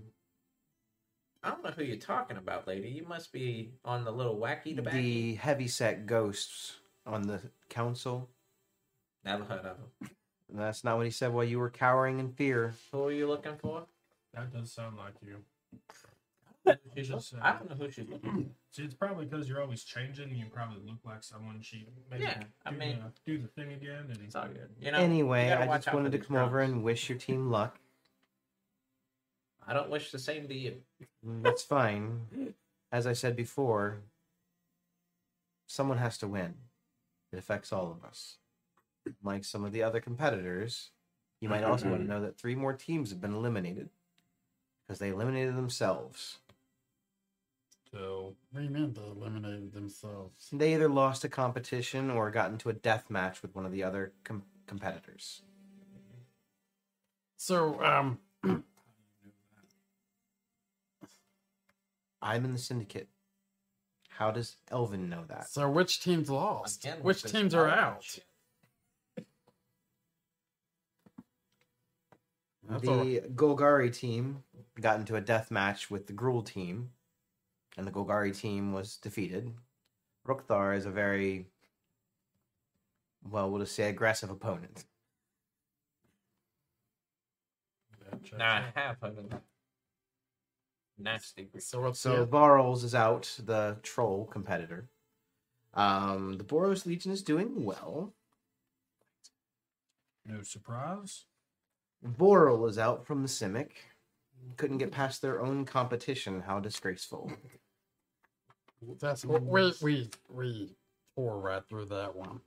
I 1.43 1.51
don't 1.51 1.63
know 1.63 1.71
who 1.71 1.85
you're 1.85 1.97
talking 1.97 2.39
about, 2.39 2.67
lady. 2.67 2.89
You 2.89 3.07
must 3.07 3.33
be 3.33 3.73
on 3.85 4.05
the 4.05 4.11
little 4.11 4.37
wacky 4.37 4.75
tobacco. 4.75 4.97
The 4.97 5.35
heavyset 5.35 6.07
ghosts 6.07 6.79
on 7.07 7.23
the 7.23 7.41
council. 7.69 8.31
Never 9.25 9.45
heard 9.45 9.65
of 9.67 9.77
them. 10.01 10.11
That's 10.53 10.85
not 10.85 10.97
what 10.97 11.05
he 11.05 11.11
said 11.11 11.33
while 11.33 11.45
you 11.45 11.59
were 11.59 11.71
cowering 11.71 12.19
in 12.19 12.33
fear. 12.33 12.75
Who 12.93 13.05
are 13.05 13.13
you 13.13 13.27
looking 13.27 13.57
for? 13.57 13.85
That 14.33 14.53
does 14.53 14.73
sound 14.73 14.97
like 14.97 15.15
you. 15.21 15.37
She's 16.97 17.09
Just, 17.09 17.35
uh, 17.35 17.39
I 17.43 17.53
don't 17.53 17.69
know 17.71 17.77
who 17.85 17.91
she's 17.91 18.09
looking 18.09 18.31
for. 18.33 18.45
See, 18.73 18.83
it's 18.85 18.95
probably 18.95 19.27
because 19.27 19.49
you're 19.49 19.61
always 19.61 19.85
changing. 19.85 20.31
And 20.31 20.37
you 20.39 20.47
probably 20.53 20.79
look 20.87 20.99
like 21.05 21.23
someone 21.23 21.61
she 21.61 21.87
maybe 22.11 22.25
Yeah, 22.25 22.43
I 22.65 22.71
do, 22.71 22.77
mean- 22.79 22.99
the, 23.25 23.33
do 23.33 23.39
the 23.43 23.49
thing 23.49 23.73
again. 23.73 24.07
And 24.11 24.19
It's 24.25 24.35
all 24.35 24.47
good. 24.49 24.71
You 24.81 24.93
know. 24.93 24.99
anyway, 24.99 25.45
you 25.45 25.51
gotta 25.51 25.65
I 25.65 25.67
watch 25.67 25.79
just 25.81 25.89
out 25.89 25.95
wanted 25.95 26.13
to 26.13 26.19
these 26.19 26.27
come 26.27 26.37
over 26.37 26.51
drunks. 26.59 26.73
and 26.73 26.83
wish 26.83 27.09
your 27.09 27.19
team 27.19 27.51
luck. 27.51 27.79
I 29.67 29.73
don't 29.73 29.91
wish 29.91 30.11
the 30.11 30.19
same 30.19 30.47
to 30.49 30.55
you. 30.55 30.77
Mm, 31.27 31.43
That's 31.43 31.63
fine. 31.63 32.55
As 32.93 33.07
I 33.07 33.13
said 33.15 33.35
before, 33.37 33.99
someone 35.67 35.99
has 35.99 36.19
to 36.19 36.29
win. 36.29 36.55
It 37.33 37.39
affects 37.39 37.73
all 37.73 37.91
of 37.91 38.05
us. 38.09 38.37
like 39.23 39.45
some 39.45 39.65
of 39.65 39.73
the 39.73 39.83
other 39.83 40.01
competitors, 40.01 40.91
you 41.41 41.49
might 41.49 41.65
also 41.65 41.89
want 41.91 42.03
to 42.03 42.09
know 42.09 42.21
that 42.23 42.39
three 42.39 42.55
more 42.55 42.73
teams 42.73 43.11
have 43.11 43.21
been 43.21 43.35
eliminated 43.35 43.89
because 44.87 44.99
they 44.99 45.09
eliminated 45.11 45.57
themselves. 45.57 46.39
So 47.95 48.35
What 48.51 48.61
do 48.61 48.67
you 48.67 48.73
mean 48.73 48.93
they 48.93 49.03
eliminated 49.03 49.73
themselves? 49.73 50.49
They 50.53 50.75
either 50.75 50.89
lost 50.89 51.23
a 51.23 51.29
competition 51.29 52.11
or 52.11 52.29
got 52.33 52.51
into 52.51 52.69
a 52.69 52.73
death 52.73 53.09
match 53.09 53.41
with 53.41 53.55
one 53.55 53.65
of 53.65 53.71
the 53.71 53.85
other 53.85 54.13
com- 54.25 54.43
competitors. 54.67 55.43
So, 57.37 57.81
um, 57.85 58.19
I'm 62.21 62.45
in 62.45 62.53
the 62.53 62.59
syndicate. 62.59 63.07
How 64.09 64.33
does 64.33 64.57
Elvin 64.73 65.09
know 65.09 65.23
that? 65.29 65.49
so 65.49 65.71
which 65.71 66.01
teams 66.03 66.29
lost? 66.29 66.85
Again, 66.85 66.99
which 67.03 67.23
teams 67.23 67.55
are 67.55 67.69
out? 67.69 68.19
That's 72.69 72.89
all- 72.89 73.05
the 73.05 73.21
Golgari 73.35 73.95
team 73.97 74.43
got 74.81 74.99
into 74.99 75.15
a 75.15 75.21
death 75.21 75.53
match 75.53 75.93
with 75.93 76.09
the 76.09 76.13
Gruul 76.13 76.45
team, 76.45 76.91
and 77.77 77.87
the 77.87 77.91
Golgari 77.91 78.37
team 78.39 78.73
was 78.73 78.97
defeated. 78.97 79.53
Rukthar 80.27 80.77
is 80.77 80.87
a 80.87 80.91
very, 80.91 81.47
well, 83.31 83.51
we'll 83.51 83.61
just 83.61 83.75
say 83.75 83.89
aggressive 83.89 84.31
opponent. 84.31 84.85
that 88.11 88.23
checks 88.25 88.39
Nah, 88.39 88.45
I 88.45 88.73
have 88.75 88.97
heard 89.01 89.19
of 89.19 89.31
that. 89.31 89.43
Nasty. 90.99 91.49
So 91.59 91.81
what's 91.81 91.99
So 91.99 92.25
the 92.25 92.27
Varolz 92.27 92.85
is 92.85 92.95
out, 92.95 93.37
the 93.45 93.77
troll 93.83 94.27
competitor. 94.27 94.89
Um, 95.75 96.39
the 96.39 96.45
Boros 96.45 96.87
Legion 96.87 97.11
is 97.11 97.23
doing 97.23 97.65
well. 97.65 98.15
no 100.25 100.43
surprise. 100.43 101.25
Boral 102.07 102.69
is 102.69 102.79
out 102.79 103.05
from 103.07 103.23
the 103.23 103.29
Simic. 103.29 103.71
Couldn't 104.57 104.79
get 104.79 104.93
past 104.93 105.21
their 105.21 105.41
own 105.43 105.65
competition. 105.65 106.43
How 106.43 106.61
disgraceful. 106.61 107.33
That's 109.01 109.25
what 109.25 109.43
we 109.43 109.73
we 109.83 110.11
we 110.29 110.77
tore 111.17 111.39
right 111.39 111.63
through 111.69 111.87
that 111.87 112.15
one. 112.15 112.41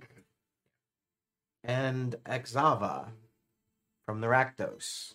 And 1.63 2.15
Exava 2.26 3.10
from 4.06 4.21
the 4.21 4.28
Rakdos. 4.28 5.13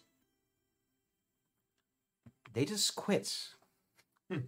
They 2.53 2.65
just 2.65 2.95
quit. 2.95 3.35
Hmm. 4.31 4.41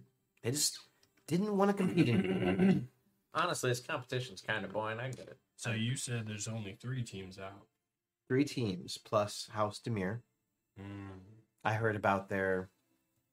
They 0.43 0.51
just 0.51 0.79
didn't 1.27 1.57
want 1.57 1.71
to 1.71 1.77
compete 1.77 2.09
anymore. 2.09 2.81
Honestly, 3.33 3.71
this 3.71 3.79
competition's 3.79 4.41
kind 4.41 4.63
of 4.63 4.71
boring. 4.71 4.99
I 4.99 5.09
get 5.09 5.27
it. 5.27 5.37
So 5.55 5.71
you 5.71 5.95
said 5.95 6.27
there's 6.27 6.47
only 6.47 6.77
three 6.79 7.03
teams 7.03 7.39
out. 7.39 7.65
Three 8.27 8.45
teams 8.45 8.97
plus 8.97 9.49
House 9.51 9.81
Dimir. 9.85 10.19
Hmm. 10.79 11.17
I 11.63 11.73
heard 11.73 11.95
about 11.95 12.29
their 12.29 12.69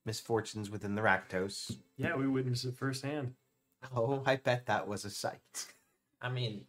misfortunes 0.04 0.70
within 0.70 0.94
the 0.94 1.02
Rakdos. 1.02 1.76
Yeah, 1.96 2.16
we 2.16 2.26
witnessed 2.28 2.64
it 2.64 2.76
firsthand. 2.76 3.34
Oh, 3.94 4.22
I 4.26 4.36
bet 4.36 4.66
that 4.66 4.86
was 4.86 5.04
a 5.04 5.10
sight. 5.10 5.66
I 6.20 6.28
mean, 6.28 6.64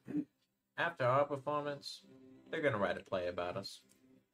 after 0.77 1.05
our 1.05 1.25
performance, 1.25 2.01
they're 2.49 2.61
gonna 2.61 2.77
write 2.77 2.97
a 2.97 3.03
play 3.03 3.27
about 3.27 3.57
us. 3.57 3.81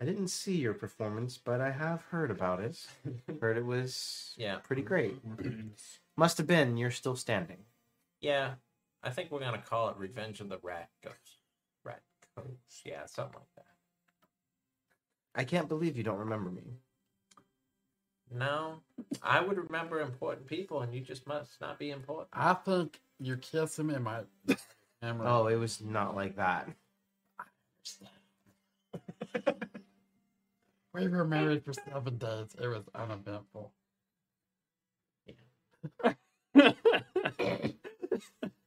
I 0.02 0.06
didn't 0.06 0.30
see 0.30 0.56
your 0.56 0.74
performance, 0.74 1.38
but 1.38 1.60
I 1.60 1.72
have 1.72 2.02
heard 2.04 2.32
about 2.32 2.62
it. 2.62 2.88
heard 3.42 3.58
it 3.58 3.66
was 3.66 4.34
Yeah, 4.38 4.58
pretty 4.58 4.82
great. 4.82 5.16
Must 6.16 6.38
have 6.38 6.48
been. 6.48 6.78
You're 6.78 6.92
still 6.92 7.16
standing. 7.16 7.58
yeah. 8.22 8.54
I 9.02 9.12
think 9.12 9.32
we're 9.32 9.40
gonna 9.40 9.62
call 9.62 9.88
it 9.90 9.96
Revenge 9.98 10.42
of 10.42 10.50
the 10.50 10.60
Rat 10.62 10.90
Ghost. 11.02 11.38
Rat 11.86 12.02
Ghost. 12.36 12.82
Yeah, 12.86 13.06
something 13.06 13.36
like 13.40 13.56
that. 13.56 13.66
I 15.36 15.46
can't 15.46 15.70
believe 15.70 15.96
you 15.96 16.04
don't 16.04 16.18
remember 16.18 16.50
me. 16.50 16.64
No, 18.32 18.76
I 19.24 19.42
would 19.42 19.58
remember 19.58 20.02
important 20.02 20.46
people, 20.46 20.82
and 20.82 20.94
you 20.94 21.02
just 21.02 21.26
must 21.26 21.60
not 21.60 21.80
be 21.80 21.90
important. 21.90 22.30
I 22.34 22.54
think 22.54 23.00
you're 23.20 23.38
kissing 23.38 23.88
me, 23.88 23.98
my 23.98 24.22
camera. 25.02 25.26
Oh, 25.28 25.48
it 25.48 25.56
was 25.56 25.82
not 25.82 26.16
like 26.16 26.36
that. 26.36 26.70
We 30.94 31.08
were 31.08 31.26
married 31.26 31.64
for 31.64 31.74
seven 31.74 32.18
days. 32.18 32.56
It 32.62 32.68
was 32.68 32.84
uneventful. 32.96 33.72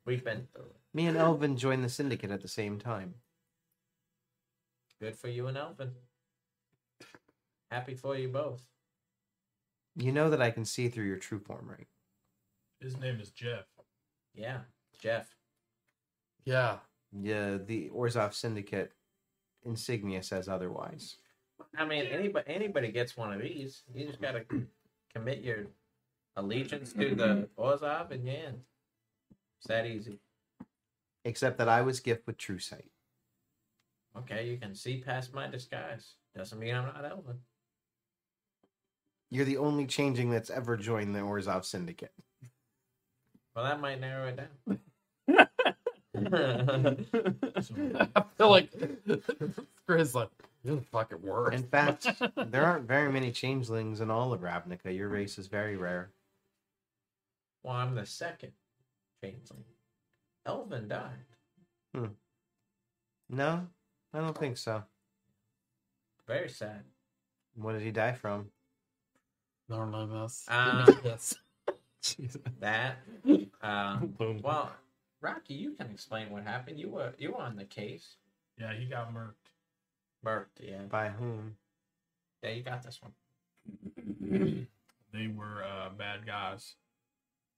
We've 0.04 0.24
been 0.24 0.46
through 0.52 0.62
it. 0.62 0.76
Me 0.94 1.06
and 1.06 1.16
Elvin 1.16 1.56
joined 1.56 1.84
the 1.84 1.88
syndicate 1.88 2.30
at 2.30 2.40
the 2.40 2.48
same 2.48 2.78
time. 2.78 3.14
Good 5.00 5.16
for 5.16 5.28
you 5.28 5.48
and 5.48 5.58
Elvin. 5.58 5.90
Happy 7.70 7.94
for 7.94 8.16
you 8.16 8.28
both. 8.28 8.62
You 9.96 10.12
know 10.12 10.30
that 10.30 10.40
I 10.40 10.50
can 10.50 10.64
see 10.64 10.88
through 10.88 11.06
your 11.06 11.18
true 11.18 11.38
form, 11.38 11.68
right? 11.68 11.86
His 12.80 12.98
name 12.98 13.20
is 13.20 13.30
Jeff. 13.30 13.64
Yeah, 14.34 14.60
Jeff. 15.00 15.28
Yeah. 16.44 16.78
Yeah, 17.12 17.58
the 17.58 17.90
Orzhov 17.90 18.32
Syndicate 18.32 18.92
insignia 19.64 20.22
says 20.22 20.48
otherwise. 20.48 21.16
I 21.76 21.84
mean, 21.84 22.06
anybody 22.06 22.44
anybody 22.48 22.90
gets 22.90 23.16
one 23.16 23.32
of 23.32 23.40
these. 23.40 23.82
You 23.94 24.06
just 24.06 24.20
gotta 24.20 24.44
commit 25.14 25.42
your 25.42 25.66
allegiance 26.36 26.92
to 26.94 27.14
the 27.14 27.48
Orzhov, 27.58 28.10
and 28.10 28.26
yeah, 28.26 28.50
it's 29.58 29.68
that 29.68 29.86
easy. 29.86 30.18
Except 31.24 31.58
that 31.58 31.68
I 31.68 31.82
was 31.82 32.00
gifted 32.00 32.26
with 32.26 32.38
true 32.38 32.58
sight. 32.58 32.90
Okay, 34.16 34.48
you 34.48 34.56
can 34.56 34.74
see 34.74 34.98
past 34.98 35.32
my 35.34 35.46
disguise. 35.46 36.14
Doesn't 36.34 36.58
mean 36.58 36.74
I'm 36.74 36.86
not 36.86 37.04
Elvin. 37.04 37.38
You're 39.32 39.46
the 39.46 39.56
only 39.56 39.86
changeling 39.86 40.30
that's 40.30 40.50
ever 40.50 40.76
joined 40.76 41.14
the 41.14 41.20
Orzhov 41.20 41.64
Syndicate. 41.64 42.12
Well, 43.56 43.64
that 43.64 43.80
might 43.80 43.98
narrow 43.98 44.28
it 44.28 44.36
down. 44.36 44.78
I 48.14 48.24
feel 48.36 48.50
like 48.50 48.70
Chris 49.86 50.14
like 50.14 50.28
you're 50.62 50.76
the 50.76 50.82
fucking 50.82 51.22
worst. 51.22 51.56
In 51.56 51.62
fact, 51.62 52.08
there 52.50 52.66
aren't 52.66 52.86
very 52.86 53.10
many 53.10 53.32
changelings 53.32 54.02
in 54.02 54.10
all 54.10 54.34
of 54.34 54.42
Ravnica. 54.42 54.94
Your 54.94 55.08
race 55.08 55.38
is 55.38 55.46
very 55.46 55.78
rare. 55.78 56.10
well, 57.62 57.76
I'm 57.76 57.94
the 57.94 58.04
second 58.04 58.52
changeling. 59.24 59.64
Elvin 60.44 60.88
died. 60.88 61.24
Hmm. 61.94 62.08
No, 63.30 63.66
I 64.12 64.18
don't 64.18 64.36
think 64.36 64.58
so. 64.58 64.84
Very 66.26 66.50
sad. 66.50 66.84
What 67.54 67.72
did 67.72 67.80
he 67.80 67.92
die 67.92 68.12
from? 68.12 68.51
Loneliness. 69.72 70.44
Uh, 70.48 70.86
yes. 71.04 71.34
Jesus. 72.02 72.40
That. 72.60 72.96
Um, 73.62 74.14
Boom. 74.18 74.40
well, 74.42 74.72
Rocky, 75.20 75.54
you 75.54 75.72
can 75.72 75.90
explain 75.90 76.30
what 76.30 76.42
happened. 76.44 76.78
You 76.78 76.90
were 76.90 77.12
you 77.18 77.32
were 77.32 77.40
on 77.40 77.56
the 77.56 77.64
case. 77.64 78.16
yeah, 78.58 78.72
he 78.74 78.86
got 78.86 79.12
murked. 79.14 79.34
Burked, 80.22 80.60
yeah. 80.62 80.82
By 80.88 81.08
whom? 81.08 81.56
Yeah, 82.42 82.50
you 82.50 82.62
got 82.62 82.82
this 82.82 83.00
one. 83.02 83.12
They 85.12 85.26
were 85.28 85.62
uh, 85.64 85.90
bad 85.96 86.26
guys, 86.26 86.74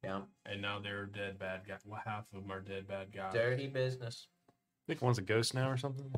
Yeah. 0.02 0.22
and 0.44 0.60
now 0.60 0.78
they're 0.80 1.06
dead 1.06 1.38
bad 1.38 1.60
guys. 1.68 1.80
Well, 1.86 2.00
half 2.04 2.24
of 2.34 2.42
them 2.42 2.50
are 2.52 2.60
dead 2.60 2.88
bad 2.88 3.12
guys. 3.12 3.32
Dirty 3.32 3.66
business. 3.68 4.26
I 4.48 4.52
think 4.88 5.00
one's 5.02 5.18
a 5.18 5.22
ghost 5.22 5.54
now 5.54 5.70
or 5.70 5.76
something. 5.76 6.12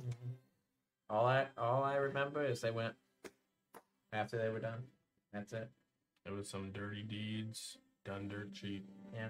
All 1.11 1.27
I 1.27 1.47
all 1.59 1.85
I 1.85 1.97
remember 1.97 2.45
is 2.45 2.61
they 2.61 2.71
went 2.71 2.95
after 4.13 4.39
they 4.39 4.49
were 4.49 4.59
done. 4.61 4.83
That's 5.33 5.53
it. 5.53 5.69
There 6.27 6.35
was 6.35 6.49
some 6.49 6.73
dirty 6.73 7.05
deeds 7.05 7.79
done 8.05 8.27
dirt 8.29 8.53
cheap. 8.53 8.85
Yeah. 9.15 9.29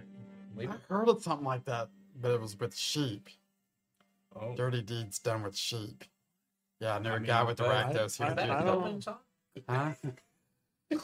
We 0.56 0.66
I 0.66 0.74
heard 0.88 1.09
of 1.11 1.22
something 1.22 1.46
like 1.46 1.66
that, 1.66 1.90
but 2.22 2.30
it 2.32 2.40
was 2.40 2.59
with 2.59 2.74
sheep. 2.74 3.28
Oh, 4.35 4.54
Dirty 4.56 4.80
deeds 4.80 5.18
done 5.18 5.42
with 5.42 5.54
sheep. 5.56 6.04
Yeah, 6.80 6.96
I 6.96 6.98
knew 6.98 7.11
I 7.11 7.16
a 7.16 7.20
mean, 7.20 7.26
guy 7.26 7.42
with 7.42 7.59
the 7.59 7.64
but 7.64 7.92
Rakdos 7.94 8.18
I- 8.20 8.24
who 8.26 8.30
is 8.30 8.37
that 8.37 8.37
did 8.37 8.48
a 8.48 8.52
I 8.52 8.56
that. 8.56 8.64
don't- 8.64 8.74
Copeland 8.74 9.04
song? 9.04 9.18
Huh? 9.68 9.92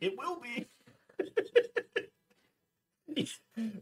it 0.00 0.14
will 0.18 0.40
be. 0.40 0.66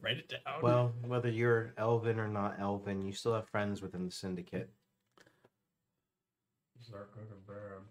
Write 0.00 0.18
it 0.18 0.28
down. 0.28 0.62
Well, 0.62 0.92
whether 1.06 1.28
you're 1.28 1.72
Elvin 1.76 2.18
or 2.20 2.28
not 2.28 2.58
Elvin, 2.60 3.04
you 3.04 3.12
still 3.12 3.34
have 3.34 3.48
friends 3.48 3.82
within 3.82 4.04
the 4.06 4.12
syndicate. 4.12 4.70
Start 6.80 7.10
cooking 7.12 7.36
bad. 7.46 7.82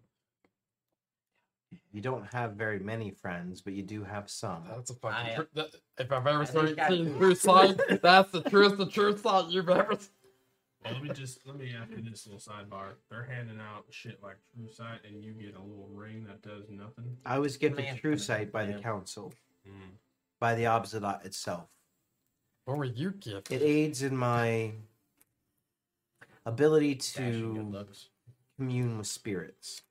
You 1.92 2.02
don't 2.02 2.32
have 2.34 2.54
very 2.54 2.80
many 2.80 3.10
friends, 3.12 3.62
but 3.62 3.74
you 3.74 3.82
do 3.82 4.04
have 4.04 4.30
some. 4.30 4.64
That's 4.70 4.92
a 4.92 4.96
fucking. 4.96 5.32
I- 5.32 5.36
tr- 5.36 5.42
that, 5.56 5.70
if 5.98 6.12
I've 6.12 6.28
ever 6.28 6.46
seen 6.46 6.80
I- 6.80 6.90
seen 6.90 7.18
true 7.18 7.34
sight, 7.36 7.80
that's 8.02 8.32
the 8.32 8.42
truest, 8.44 8.78
the 8.78 8.86
true 8.86 9.18
sight 9.18 9.50
you've 9.50 9.70
ever. 9.70 9.96
seen. 9.96 10.10
Well, 10.86 10.94
let 10.94 11.04
me 11.04 11.10
just 11.10 11.46
let 11.46 11.58
me 11.58 11.74
ask 11.78 11.90
you 11.92 12.02
this 12.02 12.26
little 12.26 12.40
sidebar. 12.40 12.92
They're 13.10 13.24
handing 13.26 13.60
out 13.60 13.84
shit 13.90 14.22
like 14.24 14.38
True 14.56 14.70
Sight, 14.72 15.00
and 15.06 15.22
you 15.22 15.34
get 15.34 15.56
a 15.56 15.62
little 15.62 15.90
ring 15.92 16.26
that 16.28 16.42
does 16.42 16.70
nothing. 16.70 17.18
I 17.26 17.38
was 17.40 17.58
given 17.58 17.84
Man. 17.84 17.98
true 17.98 18.18
sight 18.18 18.52
by 18.54 18.66
the 18.66 18.72
Yeah. 18.74 18.80
council, 18.80 19.34
Mm. 19.68 19.72
by 20.40 20.56
the 20.56 20.64
Obzedat 20.64 21.26
itself. 21.26 21.68
What 22.64 22.78
were 22.78 22.86
you 22.86 23.12
gifted? 23.12 23.62
It 23.62 23.66
aids 23.66 24.04
in 24.04 24.16
my 24.16 24.72
ability 26.46 26.96
to 26.96 27.84
commune 28.58 28.98
with 29.00 29.08
spirits. 29.08 29.82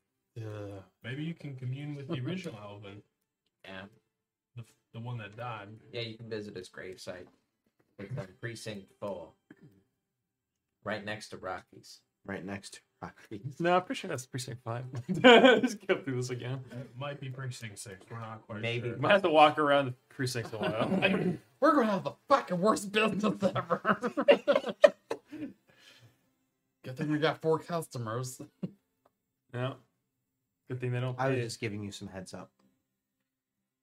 Yeah. 0.40 0.80
Maybe 1.04 1.22
you 1.24 1.34
can 1.34 1.56
commune 1.56 1.94
with 1.94 2.08
the 2.08 2.20
original 2.20 2.58
Elvin, 2.62 3.02
Yeah. 3.64 3.82
the, 4.56 4.64
the 4.94 5.00
one 5.00 5.18
that 5.18 5.36
died. 5.36 5.68
Yeah, 5.92 6.02
you 6.02 6.16
can 6.16 6.28
visit 6.28 6.56
his 6.56 6.68
gravesite. 6.68 7.26
It's 7.98 8.16
on 8.18 8.28
precinct 8.40 8.92
four. 9.00 9.28
Right 10.84 11.04
next 11.04 11.30
to 11.30 11.36
Rocky's. 11.36 12.00
Right 12.24 12.44
next 12.44 12.74
to 12.74 12.80
Rocky. 13.02 13.42
no, 13.58 13.74
I'm 13.76 13.82
pretty 13.82 14.00
sure 14.00 14.08
that's 14.10 14.26
precinct 14.26 14.62
five. 14.62 14.84
Just 15.62 15.86
go 15.86 15.96
through 15.98 16.16
this 16.16 16.30
again. 16.30 16.60
It 16.72 16.90
might 16.96 17.20
be 17.20 17.28
precinct 17.30 17.78
six. 17.78 18.04
We're 18.10 18.20
not 18.20 18.42
quite 18.46 18.60
Maybe. 18.60 18.88
sure. 18.90 18.98
Might 18.98 19.12
have 19.12 19.22
to 19.22 19.30
walk 19.30 19.58
around 19.58 19.86
the 19.86 19.94
precincts 20.10 20.52
a 20.52 20.58
while. 20.58 21.36
We're 21.60 21.74
gonna 21.74 21.90
have 21.90 22.04
the 22.04 22.12
fucking 22.28 22.60
worst 22.60 22.92
business 22.92 23.24
ever. 23.56 23.98
Good 26.84 26.96
thing 26.96 27.10
we 27.10 27.18
got 27.18 27.40
four 27.40 27.58
customers. 27.58 28.40
no. 29.52 29.76
Good 30.68 30.80
thing 30.80 30.92
they 30.92 31.00
don't. 31.00 31.18
I 31.18 31.28
was 31.30 31.38
just 31.38 31.60
giving 31.60 31.82
you 31.82 31.90
some 31.92 32.08
heads 32.08 32.34
up. 32.34 32.50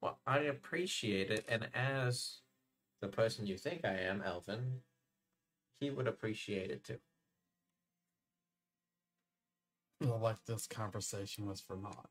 Well, 0.02 0.19
I 0.28 0.39
appreciate 0.39 1.32
it, 1.32 1.45
and 1.48 1.67
as 1.74 2.39
the 3.02 3.08
person 3.08 3.48
you 3.48 3.58
think 3.58 3.84
I 3.86 3.93
am, 4.02 4.21
Elvin, 4.24 4.82
he 5.80 5.89
would 5.89 6.08
appreciate 6.08 6.69
it 6.69 6.84
too. 6.84 6.98
I 10.02 10.06
feel 10.06 10.19
like 10.19 10.43
this 10.45 10.67
conversation 10.67 11.48
was 11.48 11.62
for 11.62 11.76
naught. 11.76 12.10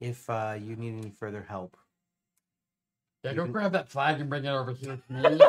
If 0.00 0.28
uh, 0.28 0.56
you 0.60 0.76
need 0.76 0.98
any 1.00 1.10
further 1.18 1.46
help, 1.48 1.76
Yeah, 3.22 3.32
go 3.34 3.44
can- 3.44 3.52
grab 3.52 3.72
that 3.72 3.88
flag 3.88 4.20
and 4.20 4.28
bring 4.28 4.44
it 4.44 4.48
over 4.50 4.72
here 4.72 4.98
to 5.08 5.12
me. 5.12 5.40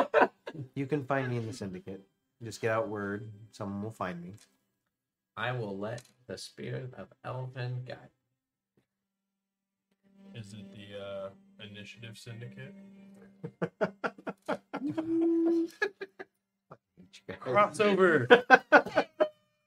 you 0.74 0.86
can 0.86 1.04
find 1.04 1.28
me 1.28 1.36
in 1.36 1.46
the 1.46 1.52
syndicate. 1.52 2.06
Just 2.42 2.60
get 2.62 2.70
out 2.70 2.88
word. 2.88 3.30
Someone 3.52 3.82
will 3.82 3.90
find 3.90 4.22
me. 4.22 4.34
I 5.36 5.52
will 5.52 5.76
let 5.76 6.02
the 6.26 6.38
spirit 6.38 6.94
of 6.96 7.08
Elvin 7.24 7.82
guide. 7.86 8.10
Is 10.34 10.52
it 10.52 10.66
the 10.70 10.98
uh, 10.98 11.28
Initiative 11.70 12.18
Syndicate? 12.18 12.74
crossover. 17.46 18.42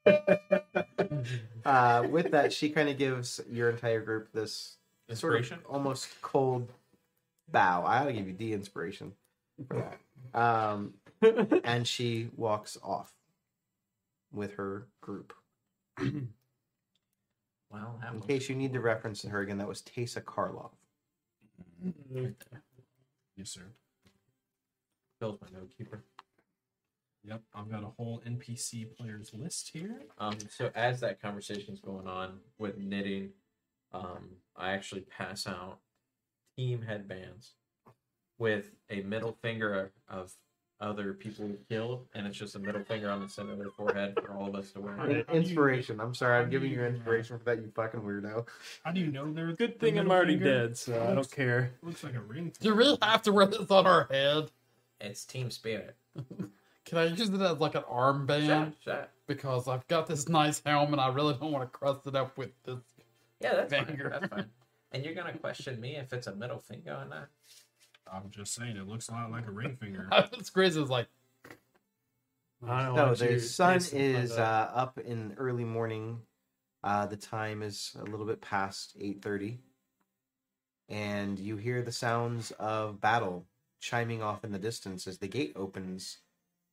uh, 1.64 2.06
with 2.10 2.30
that, 2.30 2.52
she 2.52 2.70
kind 2.70 2.88
of 2.88 2.98
gives 2.98 3.40
your 3.50 3.70
entire 3.70 4.00
group 4.00 4.28
this 4.32 4.76
sort 5.12 5.34
of 5.34 5.40
Inspiration? 5.40 5.58
almost 5.68 6.08
cold 6.22 6.72
bow. 7.50 7.84
I 7.84 7.98
ought 7.98 8.04
to 8.04 8.12
give 8.12 8.26
you 8.26 8.32
D 8.32 8.52
inspiration 8.52 9.12
for 9.66 9.76
that. 10.34 10.40
Um, 10.40 10.94
and 11.64 11.86
she 11.86 12.28
walks 12.36 12.78
off 12.82 13.12
with 14.32 14.54
her 14.54 14.86
group. 15.00 15.32
Well, 17.70 17.98
that 18.02 18.12
In 18.12 18.18
was- 18.20 18.26
case 18.26 18.48
you 18.48 18.56
need 18.56 18.72
to 18.72 18.80
reference 18.80 19.22
her 19.22 19.40
again, 19.40 19.58
that 19.58 19.68
was 19.68 19.82
Teysa 19.82 20.22
Karlov. 20.22 20.72
Yes, 23.36 23.50
sir. 23.50 23.62
Bill's 25.20 25.40
my 25.40 25.48
note 25.52 25.70
keeper. 25.76 26.04
Yep, 27.22 27.42
I've 27.54 27.70
got 27.70 27.82
a 27.84 27.88
whole 27.88 28.22
NPC 28.26 28.86
players 28.96 29.32
list 29.34 29.70
here. 29.72 30.02
Um, 30.18 30.38
so 30.48 30.70
as 30.74 31.00
that 31.00 31.20
conversation's 31.20 31.80
going 31.80 32.06
on 32.06 32.40
with 32.58 32.78
knitting, 32.78 33.30
um, 33.92 34.30
I 34.56 34.70
actually 34.72 35.02
pass 35.02 35.46
out 35.46 35.80
team 36.56 36.80
headbands 36.82 37.54
with 38.38 38.72
a 38.88 39.02
middle 39.02 39.32
finger 39.42 39.92
of 40.08 40.32
other 40.80 41.12
people 41.12 41.46
we 41.46 41.56
killed, 41.68 42.06
and 42.14 42.26
it's 42.26 42.36
just 42.38 42.54
a 42.56 42.58
middle 42.58 42.82
finger 42.84 43.10
on 43.10 43.20
the 43.20 43.28
center 43.28 43.52
of 43.52 43.58
their 43.58 43.70
forehead 43.70 44.18
for 44.24 44.32
all 44.32 44.48
of 44.48 44.54
us 44.54 44.70
to 44.72 44.80
wear. 44.80 44.94
How 44.96 45.04
Inspiration. 45.34 46.00
I'm 46.00 46.14
sorry, 46.14 46.42
I'm 46.42 46.50
giving 46.50 46.70
you 46.70 46.78
you- 46.80 46.84
inspiration 46.86 47.38
for 47.38 47.44
that, 47.44 47.58
you 47.58 47.70
fucking 47.74 48.00
weirdo. 48.00 48.46
How 48.84 48.92
do 48.92 49.00
you 49.00 49.12
know 49.12 49.32
they're 49.32 49.52
Good 49.52 49.78
thing 49.78 49.98
I'm 49.98 50.10
already 50.10 50.34
finger? 50.38 50.68
dead, 50.68 50.78
so 50.78 51.06
I 51.10 51.14
don't 51.14 51.30
care. 51.30 51.72
Looks 51.82 52.02
like 52.02 52.14
a 52.14 52.20
ring. 52.20 52.52
Do 52.60 52.74
we 52.74 52.96
have 53.02 53.22
to 53.22 53.32
wear 53.32 53.46
this 53.46 53.70
on 53.70 53.86
our 53.86 54.06
head? 54.10 54.50
It's 55.00 55.24
team 55.24 55.50
spirit. 55.50 55.96
Can 56.86 56.98
I 56.98 57.04
use 57.04 57.28
it 57.28 57.40
as 57.40 57.58
like 57.58 57.74
an 57.74 57.82
armband? 57.82 58.46
Shut, 58.46 58.72
shut. 58.84 59.10
Because 59.26 59.68
I've 59.68 59.86
got 59.86 60.06
this 60.06 60.28
nice 60.28 60.60
helmet. 60.64 60.98
I 60.98 61.08
really 61.12 61.34
don't 61.34 61.52
want 61.52 61.70
to 61.70 61.78
crust 61.78 62.00
it 62.06 62.16
up 62.16 62.36
with 62.36 62.50
this. 62.64 62.78
Yeah, 63.40 63.54
that's 63.54 63.72
fine. 63.72 63.84
Finger. 63.86 64.08
That's 64.18 64.26
fine. 64.32 64.46
And 64.92 65.04
you're 65.04 65.14
gonna 65.14 65.38
question 65.38 65.80
me 65.80 65.96
if 65.96 66.12
it's 66.12 66.26
a 66.26 66.34
middle 66.34 66.58
finger 66.58 66.92
or 66.92 67.04
not? 67.08 67.28
I'm 68.12 68.30
just 68.30 68.54
saying, 68.54 68.76
it 68.76 68.88
looks 68.88 69.08
a 69.08 69.12
lot 69.12 69.30
like 69.30 69.46
a 69.46 69.50
ring 69.50 69.76
finger. 69.76 70.08
This 70.36 70.50
Grizz 70.50 70.76
is 70.76 70.90
like, 70.90 71.06
I 72.66 72.86
don't 72.86 73.16
So 73.16 73.26
the 73.26 73.40
sun 73.40 73.74
taste 73.74 73.92
like 73.92 74.02
is 74.02 74.32
uh, 74.32 74.70
up 74.74 74.98
in 74.98 75.34
early 75.38 75.64
morning. 75.64 76.20
Uh, 76.82 77.06
the 77.06 77.16
time 77.16 77.62
is 77.62 77.96
a 77.98 78.04
little 78.04 78.26
bit 78.26 78.40
past 78.40 78.96
eight 79.00 79.22
thirty, 79.22 79.58
and 80.88 81.38
you 81.38 81.56
hear 81.56 81.82
the 81.82 81.92
sounds 81.92 82.50
of 82.52 83.00
battle 83.00 83.46
chiming 83.80 84.22
off 84.22 84.44
in 84.44 84.52
the 84.52 84.58
distance 84.58 85.06
as 85.06 85.18
the 85.18 85.28
gate 85.28 85.52
opens, 85.56 86.18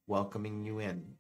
welcoming 0.08 0.64
you 0.64 0.80
in. 0.80 1.16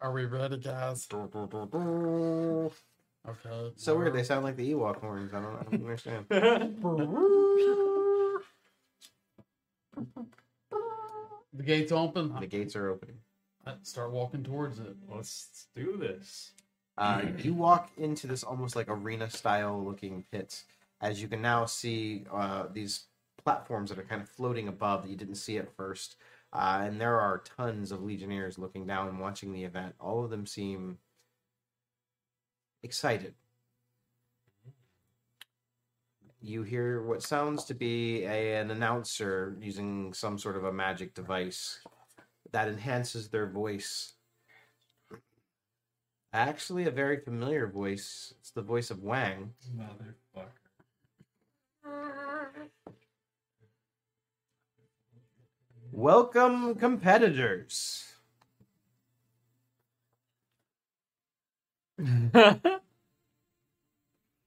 are 0.00 0.12
we 0.12 0.24
ready, 0.24 0.58
guys? 0.58 1.06
So 3.26 3.92
Okay. 3.92 3.98
weird. 3.98 4.14
They 4.14 4.22
sound 4.22 4.44
like 4.44 4.56
the 4.56 4.72
Ewok 4.72 5.00
horns. 5.00 5.34
I 5.34 5.40
don't, 5.40 5.56
I 5.56 5.62
don't 5.64 5.74
understand. 5.74 6.26
The 11.54 11.62
gate's 11.64 11.92
open. 11.92 12.34
The 12.38 12.46
gates 12.46 12.76
are 12.76 12.88
opening. 12.88 13.16
I 13.66 13.74
start 13.82 14.12
walking 14.12 14.44
towards 14.44 14.78
it. 14.78 14.94
Let's 15.08 15.66
do 15.74 15.96
this. 15.96 16.52
Uh, 16.96 17.22
you 17.38 17.54
walk 17.54 17.90
into 17.96 18.26
this 18.26 18.42
almost 18.44 18.76
like 18.76 18.88
arena 18.88 19.30
style 19.30 19.82
looking 19.84 20.24
pit 20.30 20.62
as 21.00 21.22
you 21.22 21.28
can 21.28 21.40
now 21.40 21.64
see 21.64 22.24
uh, 22.32 22.64
these 22.72 23.04
platforms 23.44 23.88
that 23.90 23.98
are 23.98 24.04
kind 24.04 24.20
of 24.20 24.28
floating 24.28 24.68
above 24.68 25.02
that 25.02 25.10
you 25.10 25.16
didn't 25.16 25.36
see 25.36 25.58
at 25.58 25.74
first. 25.76 26.16
Uh, 26.52 26.80
and 26.82 27.00
there 27.00 27.20
are 27.20 27.42
tons 27.56 27.92
of 27.92 28.02
legionnaires 28.02 28.58
looking 28.58 28.86
down 28.86 29.08
and 29.08 29.20
watching 29.20 29.52
the 29.52 29.64
event. 29.64 29.94
All 30.00 30.24
of 30.24 30.30
them 30.30 30.44
seem 30.46 30.98
excited. 32.82 33.34
You 36.40 36.62
hear 36.62 37.02
what 37.02 37.22
sounds 37.22 37.64
to 37.64 37.74
be 37.74 38.24
a, 38.24 38.60
an 38.60 38.70
announcer 38.70 39.56
using 39.60 40.12
some 40.12 40.38
sort 40.38 40.56
of 40.56 40.64
a 40.64 40.72
magic 40.72 41.14
device 41.14 41.80
that 42.52 42.68
enhances 42.68 43.28
their 43.28 43.48
voice 43.48 44.14
Actually, 46.32 46.86
a 46.86 46.90
very 46.90 47.16
familiar 47.18 47.66
voice. 47.66 48.34
It's 48.40 48.50
the 48.50 48.60
voice 48.60 48.90
of 48.90 49.02
Wang. 49.02 49.54
Motherfucker. 49.74 50.48
Welcome, 55.90 56.74
competitors. 56.74 58.07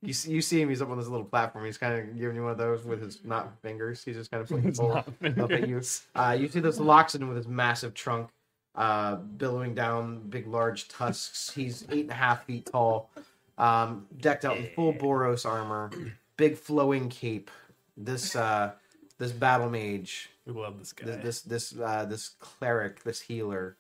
You 0.04 0.14
see, 0.14 0.32
you 0.32 0.42
see 0.42 0.60
him. 0.62 0.70
He's 0.70 0.82
up 0.82 0.90
on 0.90 0.98
this 0.98 1.08
little 1.08 1.26
platform. 1.26 1.66
He's 1.66 1.78
kind 1.78 2.00
of 2.00 2.18
giving 2.18 2.36
you 2.36 2.42
one 2.42 2.52
of 2.52 2.58
those 2.58 2.84
with 2.84 3.02
his 3.02 3.20
not 3.24 3.62
fingers. 3.62 4.04
He's 4.04 4.16
just 4.16 4.32
kind 4.32 4.42
of 4.42 4.50
putting 4.50 4.74
forward 4.74 5.06
up 5.40 5.52
at 5.52 5.68
you. 5.68 5.82
Uh, 6.16 6.36
you 6.40 6.48
see 6.48 6.60
this 6.60 6.80
Loxodon 6.80 7.28
with 7.28 7.38
his 7.38 7.48
massive 7.48 7.94
trunk, 7.94 8.30
uh, 8.74 9.16
billowing 9.18 9.76
down 9.76 10.28
big, 10.30 10.48
large 10.48 10.88
tusks. 10.88 11.52
He's 11.54 11.86
eight 11.92 12.02
and 12.06 12.12
a 12.12 12.16
half 12.16 12.46
feet 12.46 12.66
tall, 12.72 13.12
um, 13.60 14.08
decked 14.20 14.44
out 14.44 14.58
in 14.58 14.70
full 14.76 14.92
Boros 14.94 15.46
armor, 15.46 15.92
big 16.36 16.58
flowing 16.58 17.08
cape. 17.10 17.52
This 17.96 18.36
uh, 18.36 18.72
this 19.20 19.32
battle 19.32 19.70
mage, 19.70 20.32
We 20.48 20.54
love 20.54 20.80
this 20.80 20.94
guy. 20.94 21.06
this 21.06 21.42
this 21.44 21.72
this, 21.72 21.80
uh, 21.80 22.06
this 22.06 22.30
cleric, 22.40 23.04
this 23.04 23.22
healer, 23.22 23.78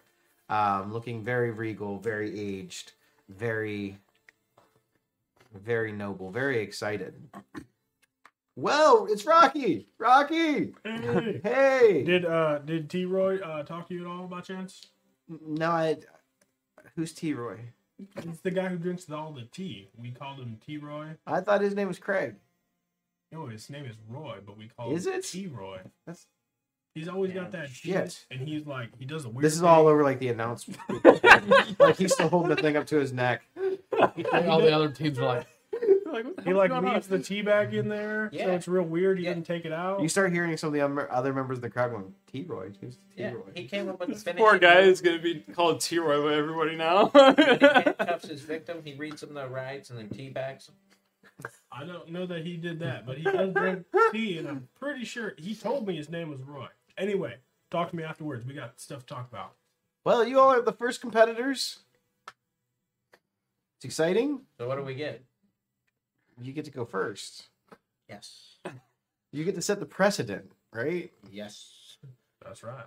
um, 0.49 0.93
looking 0.93 1.23
very 1.23 1.49
regal, 1.49 1.97
very 1.97 2.39
aged, 2.39 2.91
very 3.37 3.97
very 5.53 5.91
noble, 5.91 6.31
very 6.31 6.59
excited. 6.61 7.13
Well, 8.55 9.07
it's 9.09 9.25
Rocky. 9.25 9.87
Rocky. 9.97 10.73
Hey, 10.83 11.41
Hey. 11.43 12.03
did 12.03 12.25
uh 12.25 12.59
did 12.59 12.89
T 12.89 13.05
Roy 13.05 13.39
uh 13.39 13.63
talk 13.63 13.87
to 13.87 13.93
you 13.93 14.01
at 14.01 14.07
all 14.07 14.27
by 14.27 14.41
chance? 14.41 14.87
No, 15.45 15.69
I. 15.71 15.97
Who's 16.95 17.13
T. 17.13 17.33
Roy? 17.33 17.57
He's 18.23 18.41
the 18.41 18.51
guy 18.51 18.67
who 18.67 18.77
drinks 18.77 19.09
all 19.09 19.31
the 19.31 19.43
tea. 19.43 19.87
We 19.97 20.11
called 20.11 20.39
him 20.39 20.57
T 20.65 20.77
Roy. 20.77 21.11
I 21.25 21.39
thought 21.39 21.61
his 21.61 21.75
name 21.75 21.87
was 21.87 21.99
Craig. 21.99 22.35
No, 23.31 23.45
his 23.45 23.69
name 23.69 23.85
is 23.85 23.95
Roy, 24.09 24.39
but 24.45 24.57
we 24.57 24.67
call 24.67 24.93
Is 24.93 25.07
him 25.07 25.13
it? 25.13 25.23
T 25.23 25.47
Roy. 25.47 25.79
That's 26.05 26.27
He's 26.93 27.07
always 27.07 27.31
got 27.31 27.51
that 27.53 27.69
Shit. 27.69 27.93
shit, 28.11 28.25
and 28.31 28.47
he's 28.47 28.65
like 28.67 28.89
he 28.99 29.05
does 29.05 29.23
a 29.25 29.29
weird. 29.29 29.45
this 29.45 29.53
is 29.53 29.59
thing. 29.61 29.69
all 29.69 29.87
over 29.87 30.03
like 30.03 30.19
the 30.19 30.27
announcement. 30.27 30.79
like 31.79 31.95
he's 31.97 32.13
still 32.13 32.27
holding 32.29 32.49
the 32.49 32.61
thing 32.61 32.75
up 32.75 32.85
to 32.87 32.97
his 32.97 33.13
neck. 33.13 33.43
All 34.47 34.59
the 34.59 34.73
other 34.75 34.89
teams 34.89 35.17
are 35.19 35.25
like, 35.25 35.47
like 35.71 35.87
like, 36.13 36.25
what 36.25 36.35
the 36.35 36.41
He 36.43 36.53
like 36.53 36.69
going 36.69 36.85
on? 36.85 36.93
leaves 36.95 37.07
the 37.07 37.19
tea 37.19 37.41
bag 37.43 37.73
in 37.73 37.87
there, 37.87 38.29
so 38.33 38.51
it's 38.51 38.67
real 38.67 38.83
weird. 38.83 39.19
He 39.19 39.23
Yeah. 39.23 39.33
didn't 39.35 39.45
take 39.47 39.63
it 39.63 39.71
out. 39.71 40.01
You 40.01 40.09
start 40.09 40.33
hearing 40.33 40.55
some 40.57 40.67
of 40.67 40.73
the 40.73 40.81
other 40.81 41.09
other 41.11 41.33
members 41.33 41.59
of 41.59 41.61
the 41.61 41.69
crowd 41.69 41.91
going, 41.91 42.13
T 42.29 42.43
Roy, 42.43 42.71
who's 42.81 42.95
T 42.95 43.01
Yeah, 43.15 43.31
Roy? 43.31 43.41
he 43.55 43.67
came 43.67 43.87
up 43.87 43.97
with 43.99 44.09
the 44.09 44.15
This 44.15 44.23
finishing 44.23 44.45
poor 44.45 44.59
guy 44.59 44.79
is 44.79 44.99
gonna 45.01 45.19
be 45.19 45.35
called 45.53 45.79
T 45.79 45.97
Roy 45.97 46.21
by 46.21 46.35
everybody 46.35 46.75
now. 46.75 47.05
When 47.07 47.35
he 47.37 47.43
handcuffs 47.61 48.27
his 48.27 48.41
victim, 48.41 48.81
he 48.83 48.95
reads 48.95 49.23
him 49.23 49.33
the 49.33 49.47
rights 49.47 49.91
and 49.91 49.97
then 49.97 50.09
teabags 50.09 50.65
them. 50.65 50.75
I 51.71 51.85
don't 51.85 52.09
know 52.11 52.25
that 52.27 52.45
he 52.45 52.57
did 52.57 52.79
that, 52.81 53.05
but 53.05 53.17
he 53.17 53.23
does 53.23 53.53
drink 53.53 53.85
tea, 54.11 54.37
and 54.37 54.47
I'm 54.47 54.67
pretty 54.79 55.05
sure 55.05 55.33
he 55.37 55.55
told 55.55 55.87
me 55.87 55.95
his 55.95 56.09
name 56.09 56.29
was 56.29 56.41
Roy. 56.41 56.67
Anyway, 57.01 57.33
talk 57.71 57.89
to 57.89 57.95
me 57.95 58.03
afterwards. 58.03 58.45
We 58.45 58.53
got 58.53 58.79
stuff 58.79 58.99
to 58.99 59.05
talk 59.15 59.27
about. 59.27 59.55
Well, 60.05 60.23
you 60.23 60.39
all 60.39 60.53
are 60.53 60.61
the 60.61 60.71
first 60.71 61.01
competitors. 61.01 61.79
It's 63.77 63.85
exciting. 63.85 64.41
So 64.59 64.67
what 64.67 64.75
do 64.77 64.83
we 64.83 64.93
get? 64.93 65.23
You 66.39 66.53
get 66.53 66.65
to 66.65 66.71
go 66.71 66.85
first. 66.85 67.47
Yes. 68.07 68.57
You 69.33 69.45
get 69.45 69.55
to 69.55 69.61
set 69.61 69.79
the 69.79 69.85
precedent, 69.85 70.51
right? 70.73 71.09
Yes. 71.31 71.95
That's 72.43 72.63
right. 72.63 72.83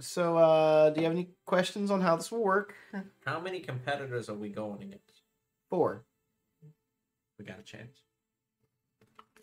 So, 0.00 0.36
uh, 0.36 0.90
do 0.90 1.00
you 1.00 1.06
have 1.06 1.14
any 1.16 1.30
questions 1.46 1.90
on 1.90 2.02
how 2.02 2.14
this 2.14 2.30
will 2.30 2.44
work? 2.44 2.74
How 3.24 3.40
many 3.40 3.60
competitors 3.60 4.28
are 4.28 4.34
we 4.34 4.50
going 4.50 4.82
against? 4.82 5.22
Four. 5.70 6.04
We 7.38 7.46
got 7.46 7.58
a 7.58 7.62
chance. 7.62 8.02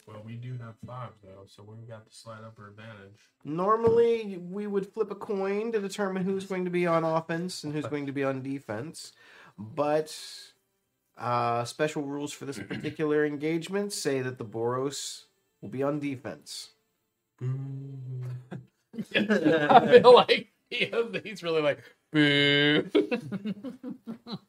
Well, 0.08 0.22
we 0.24 0.36
do 0.36 0.52
have 0.64 0.76
five 0.86 1.10
though, 1.24 1.46
so 1.48 1.64
we've 1.64 1.88
got 1.88 2.06
the 2.06 2.14
slight 2.14 2.44
upper 2.46 2.68
advantage. 2.68 3.18
Normally, 3.44 4.38
we 4.38 4.68
would 4.68 4.86
flip 4.88 5.10
a 5.10 5.16
coin 5.16 5.72
to 5.72 5.80
determine 5.80 6.24
who's 6.24 6.46
going 6.46 6.66
to 6.66 6.72
be 6.72 6.86
on 6.86 7.04
offense 7.04 7.64
and 7.64 7.74
who's 7.74 7.88
going 7.88 8.06
to 8.06 8.12
be 8.12 8.24
on 8.24 8.44
defense. 8.44 9.14
But 9.58 10.16
uh, 11.18 11.64
special 11.66 12.04
rules 12.04 12.32
for 12.32 12.46
this 12.46 12.60
particular 12.60 13.26
engagement 13.26 13.94
say 13.94 14.22
that 14.22 14.38
the 14.38 14.46
Boros 14.46 15.24
will 15.62 15.70
be 15.70 15.82
on 15.82 16.00
defense. 16.00 16.70
Boo. 17.40 17.98
I 19.16 19.88
feel 19.88 20.14
like 20.14 20.50
he, 20.70 20.92
he's 21.24 21.42
really 21.42 21.62
like, 21.62 21.80
boo. 22.12 22.90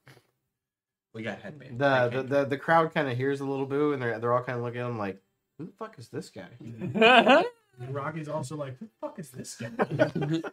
We 1.17 1.23
got 1.23 1.41
headband. 1.41 1.79
The 1.79 2.11
the, 2.13 2.23
the, 2.23 2.45
the 2.45 2.59
crowd 2.59 2.93
kind 2.93 3.09
of 3.09 3.17
hears 3.17 3.41
a 3.41 3.47
little 3.47 3.65
boo, 3.65 3.95
and 3.95 4.03
they're 4.03 4.19
they're 4.19 4.35
all 4.35 4.43
kind 4.43 4.59
of 4.59 4.65
looking 4.65 4.83
at 4.83 4.87
him 4.87 4.99
like, 4.99 5.19
"Who 5.59 5.67
the 5.67 5.73
fuck 5.73 5.99
is 5.99 6.09
this 6.09 6.31
guy?" 6.31 6.49
And 7.79 7.95
Rocky's 7.95 8.27
also 8.29 8.57
like, 8.57 8.79
"Who 8.79 8.87
the 8.87 8.93
fuck 9.01 9.19
is 9.19 9.31
this 9.31 9.55
guy?" 9.57 9.71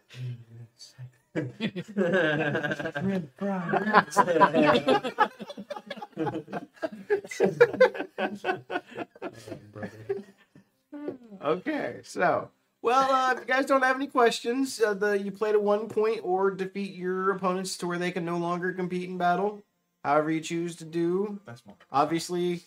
Okay, 11.44 12.00
so 12.02 12.50
well, 12.82 13.10
uh, 13.10 13.32
if 13.32 13.40
you 13.40 13.46
guys 13.46 13.66
don't 13.66 13.82
have 13.82 13.96
any 13.96 14.06
questions, 14.06 14.80
uh, 14.80 14.94
the 14.94 15.18
you 15.18 15.30
play 15.32 15.52
to 15.52 15.58
one 15.58 15.88
point 15.88 16.20
or 16.22 16.50
defeat 16.50 16.94
your 16.94 17.30
opponents 17.32 17.78
to 17.78 17.86
where 17.86 17.98
they 17.98 18.12
can 18.12 18.24
no 18.24 18.36
longer 18.36 18.72
compete 18.72 19.08
in 19.08 19.18
battle. 19.18 19.62
However 20.04 20.30
you 20.30 20.40
choose 20.40 20.76
to 20.76 20.84
do. 20.84 21.40
That's 21.46 21.64
more. 21.64 21.76
Obviously, 21.90 22.64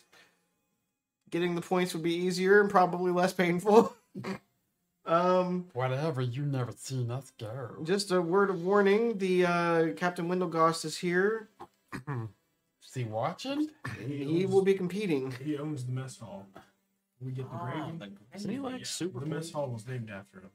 getting 1.30 1.54
the 1.54 1.60
points 1.60 1.94
would 1.94 2.02
be 2.02 2.14
easier 2.14 2.60
and 2.60 2.70
probably 2.70 3.10
less 3.12 3.32
painful. 3.32 3.94
um, 5.06 5.66
Whatever, 5.72 6.20
you 6.22 6.42
never 6.44 6.72
seen 6.72 7.10
us 7.10 7.32
go. 7.38 7.70
just 7.84 8.10
a 8.10 8.20
word 8.20 8.50
of 8.50 8.62
warning: 8.64 9.18
the 9.18 9.46
uh, 9.46 9.86
Captain 9.96 10.28
Windlegost 10.28 10.84
is 10.84 10.96
here. 10.98 11.48
Is 11.94 12.94
he 12.94 13.04
watching? 13.04 13.68
He 14.06 14.46
will 14.46 14.62
be 14.62 14.74
competing. 14.74 15.32
He 15.44 15.58
owns 15.58 15.84
the 15.84 15.92
mess 15.92 16.18
hall. 16.18 16.46
We 17.20 17.32
get 17.32 17.50
the 17.50 17.56
Oh, 17.56 17.64
gravy. 17.64 17.98
the 17.98 18.36
Isn't 18.36 18.50
he 18.50 18.58
like 18.58 18.78
Yeah, 18.78 18.84
super 18.84 19.20
The 19.20 19.26
mess 19.26 19.50
hall 19.50 19.68
was 19.68 19.86
named 19.86 20.08
after 20.10 20.40
him. 20.40 20.50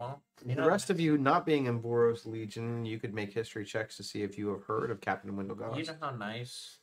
Well, 0.00 0.22
you 0.46 0.54
The 0.54 0.62
know, 0.62 0.66
rest 0.68 0.88
of 0.90 0.98
you 0.98 1.18
not 1.18 1.44
being 1.44 1.66
in 1.66 1.80
Boros 1.82 2.24
Legion, 2.26 2.84
you 2.86 2.98
could 2.98 3.12
make 3.14 3.32
history 3.32 3.64
checks 3.64 3.96
to 3.98 4.02
see 4.02 4.22
if 4.22 4.38
you 4.38 4.48
have 4.48 4.64
heard 4.64 4.90
of 4.90 5.00
Captain 5.00 5.32
Windlegost. 5.36 5.76
You 5.76 5.84
know 5.84 5.94
how 6.00 6.10
nice 6.10 6.78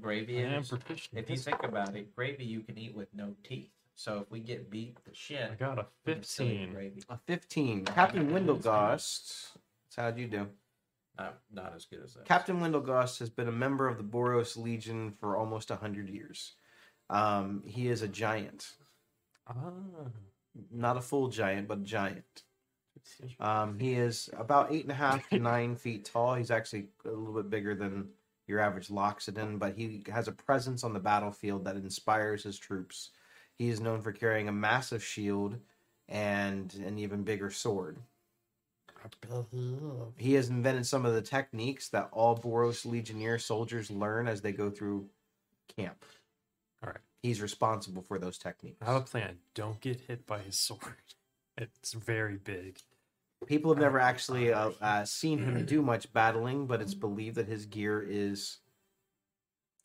gravy 0.00 0.44
I 0.44 0.48
am 0.48 0.62
is. 0.62 0.68
proficient. 0.68 1.18
If 1.18 1.30
you 1.30 1.36
think 1.36 1.62
about 1.62 1.94
it, 1.96 2.14
gravy 2.14 2.44
you 2.44 2.60
can 2.60 2.78
eat 2.78 2.94
with 2.94 3.08
no 3.14 3.34
teeth. 3.44 3.70
So 3.94 4.18
if 4.18 4.30
we 4.30 4.40
get 4.40 4.70
beat 4.70 4.96
to 5.04 5.14
shit, 5.14 5.50
I 5.50 5.54
got 5.54 5.78
a 5.78 5.86
we 6.04 6.14
can 6.14 6.22
still 6.22 6.46
eat 6.46 6.58
15. 6.58 6.72
Gravy. 6.74 7.02
A 7.08 7.18
15. 7.26 7.84
Captain 7.86 8.30
Windlegost. 8.30 9.52
That's 9.54 9.96
how'd 9.96 10.18
you 10.18 10.26
do? 10.26 10.48
Not, 11.18 11.38
not 11.50 11.72
as 11.74 11.86
good 11.86 12.00
as 12.04 12.14
that. 12.14 12.26
Captain 12.26 12.60
Windlegost 12.60 13.18
has 13.20 13.30
been 13.30 13.48
a 13.48 13.52
member 13.52 13.88
of 13.88 13.96
the 13.96 14.04
Boros 14.04 14.56
Legion 14.56 15.14
for 15.18 15.36
almost 15.36 15.70
100 15.70 16.10
years. 16.10 16.52
Um, 17.08 17.62
he 17.64 17.88
is 17.88 18.02
a 18.02 18.08
giant. 18.08 18.72
Ah. 19.48 19.54
Not 20.70 20.96
a 20.96 21.00
full 21.00 21.28
giant, 21.28 21.68
but 21.68 21.78
a 21.78 21.82
giant. 21.82 22.42
Um, 23.40 23.78
he 23.78 23.94
is 23.94 24.28
about 24.36 24.72
eight 24.72 24.82
and 24.82 24.90
a 24.90 24.94
half 24.94 25.28
to 25.30 25.38
nine 25.38 25.76
feet 25.76 26.04
tall. 26.04 26.34
He's 26.34 26.50
actually 26.50 26.88
a 27.04 27.08
little 27.10 27.34
bit 27.34 27.50
bigger 27.50 27.74
than 27.74 28.08
your 28.46 28.60
average 28.60 28.88
Loxodon, 28.88 29.58
but 29.58 29.76
he 29.76 30.02
has 30.12 30.28
a 30.28 30.32
presence 30.32 30.84
on 30.84 30.92
the 30.92 31.00
battlefield 31.00 31.64
that 31.64 31.76
inspires 31.76 32.42
his 32.42 32.58
troops. 32.58 33.10
He 33.58 33.68
is 33.68 33.80
known 33.80 34.02
for 34.02 34.12
carrying 34.12 34.48
a 34.48 34.52
massive 34.52 35.02
shield 35.04 35.58
and 36.08 36.72
an 36.74 36.98
even 36.98 37.22
bigger 37.22 37.50
sword. 37.50 37.98
I 39.04 39.08
bet 39.26 39.46
he 39.50 39.74
is. 39.74 40.12
He 40.16 40.34
has 40.34 40.48
invented 40.48 40.86
some 40.86 41.04
of 41.04 41.14
the 41.14 41.22
techniques 41.22 41.88
that 41.90 42.08
all 42.12 42.36
Boros 42.36 42.84
Legionnaire 42.84 43.38
soldiers 43.38 43.90
learn 43.90 44.28
as 44.28 44.40
they 44.40 44.52
go 44.52 44.70
through 44.70 45.08
camp. 45.76 46.04
All 46.82 46.90
right. 46.90 47.00
He's 47.22 47.40
responsible 47.40 48.02
for 48.02 48.18
those 48.18 48.38
techniques. 48.38 48.76
I 48.80 48.86
have 48.86 48.96
a 48.96 49.00
plan. 49.00 49.38
Don't 49.54 49.80
get 49.80 50.00
hit 50.00 50.26
by 50.26 50.40
his 50.40 50.58
sword. 50.58 50.80
It's 51.58 51.94
very 51.94 52.36
big. 52.36 52.80
People 53.46 53.70
have 53.72 53.80
never 53.80 54.00
actually 54.00 54.52
uh, 54.52 54.70
uh, 54.80 55.04
seen 55.04 55.38
him 55.38 55.64
do 55.66 55.82
much 55.92 56.10
battling, 56.12 56.66
but 56.66 56.80
it's 56.80 56.94
believed 56.94 57.36
that 57.36 57.46
his 57.46 57.66
gear 57.66 58.04
is, 58.08 58.58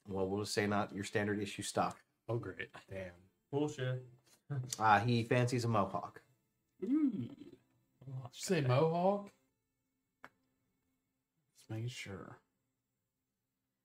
well, 0.07 0.27
we'll 0.27 0.41
just 0.43 0.53
say 0.53 0.65
not 0.65 0.95
your 0.95 1.03
standard 1.03 1.41
issue 1.41 1.61
stock. 1.61 1.99
Oh, 2.29 2.37
great. 2.37 2.69
Damn. 2.89 3.11
Bullshit. 3.51 4.03
Uh, 4.79 4.99
he 4.99 5.23
fancies 5.23 5.63
a 5.63 5.67
mohawk. 5.69 6.21
Did 6.81 6.89
you 6.91 7.29
say 8.33 8.59
Mohawk? 8.59 9.29
Just 11.57 11.69
making 11.69 11.87
sure. 11.87 12.37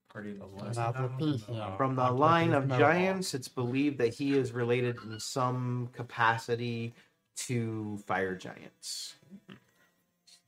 Pretty 0.09 0.33
The 0.33 0.45
less 0.45 0.75
Not 0.75 0.93
down 0.95 1.03
the 1.17 1.25
on 1.25 1.31
piece, 1.33 1.45
the- 1.45 1.53
yeah. 1.53 1.77
From 1.77 1.95
the 1.95 2.11
line 2.11 2.51
of 2.51 2.67
mohawk. 2.67 2.79
giants, 2.81 3.33
it's 3.33 3.47
believed 3.47 3.97
that 3.99 4.13
he 4.13 4.33
is 4.37 4.51
related 4.51 4.97
in 5.05 5.17
some 5.21 5.87
capacity 5.93 6.93
to 7.37 7.97
fire 8.05 8.35
giants. 8.35 9.15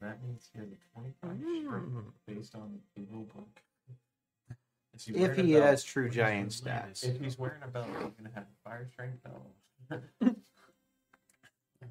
That 0.01 0.21
means 0.23 0.49
he 0.53 0.59
has 0.59 0.69
a 0.69 0.77
25 0.93 1.31
Mm. 1.31 1.65
strength 1.65 2.13
based 2.25 2.55
on 2.55 2.79
the 2.95 3.03
rule 3.11 3.25
book. 3.25 3.61
Is 4.93 5.07
If 5.09 5.35
he 5.35 5.53
belt? 5.53 5.63
has 5.65 5.83
true 5.83 6.09
giant 6.09 6.49
stats. 6.49 7.03
If 7.03 7.19
he's 7.21 7.37
wearing 7.37 7.61
a 7.63 7.67
belt, 7.67 7.87
he's 7.87 8.13
gonna 8.15 8.31
have 8.33 8.43
a 8.43 8.69
fire 8.69 8.87
strength. 8.91 9.19
No. 9.25 10.01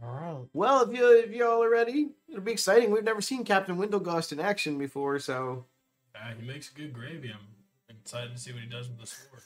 All 0.03 0.15
right. 0.15 0.49
Well, 0.53 0.83
if 0.89 0.97
you 0.97 1.19
if 1.19 1.31
y'all 1.31 1.63
are 1.63 1.71
ready, 1.71 2.11
it'll 2.29 2.41
be 2.43 2.53
exciting. 2.53 2.91
We've 2.91 3.03
never 3.05 3.21
seen 3.21 3.45
Captain 3.45 3.77
Windlegost 3.77 4.33
in 4.33 4.41
action 4.41 4.79
before, 4.79 5.19
so 5.19 5.67
Uh, 6.15 6.33
he 6.39 6.47
makes 6.47 6.69
good 6.71 6.93
gravy. 6.93 7.31
I'm 7.33 7.47
excited 7.89 8.33
to 8.33 8.39
see 8.39 8.53
what 8.53 8.63
he 8.63 8.69
does 8.69 8.89
with 8.89 8.99
the 9.01 9.07
sword. 9.07 9.43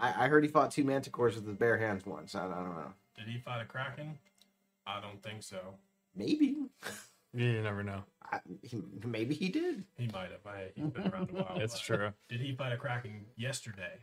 I, 0.00 0.24
I 0.24 0.28
heard 0.28 0.44
he 0.44 0.50
fought 0.50 0.70
two 0.70 0.84
manticores 0.84 1.34
with 1.36 1.46
his 1.46 1.56
bare 1.56 1.78
hands 1.78 2.04
once. 2.06 2.34
I, 2.34 2.46
I 2.46 2.48
don't 2.54 2.74
know. 2.76 2.92
Did 3.16 3.28
he 3.28 3.38
fight 3.38 3.60
a 3.62 3.64
kraken? 3.64 4.18
I 4.86 5.00
don't 5.00 5.22
think 5.22 5.42
so. 5.42 5.58
Maybe. 6.14 6.56
You 7.32 7.62
never 7.62 7.82
know. 7.82 8.04
I, 8.30 8.38
he, 8.62 8.80
maybe 9.04 9.34
he 9.34 9.48
did. 9.48 9.84
He 9.96 10.06
might 10.08 10.30
have. 10.30 10.46
I, 10.46 10.68
he's 10.74 10.86
been 10.86 11.08
around 11.08 11.30
a 11.30 11.42
while. 11.42 11.56
It's 11.60 11.80
true. 11.80 12.12
Did 12.28 12.40
he 12.40 12.54
fight 12.54 12.72
a 12.72 12.76
kraken 12.76 13.24
yesterday? 13.36 13.98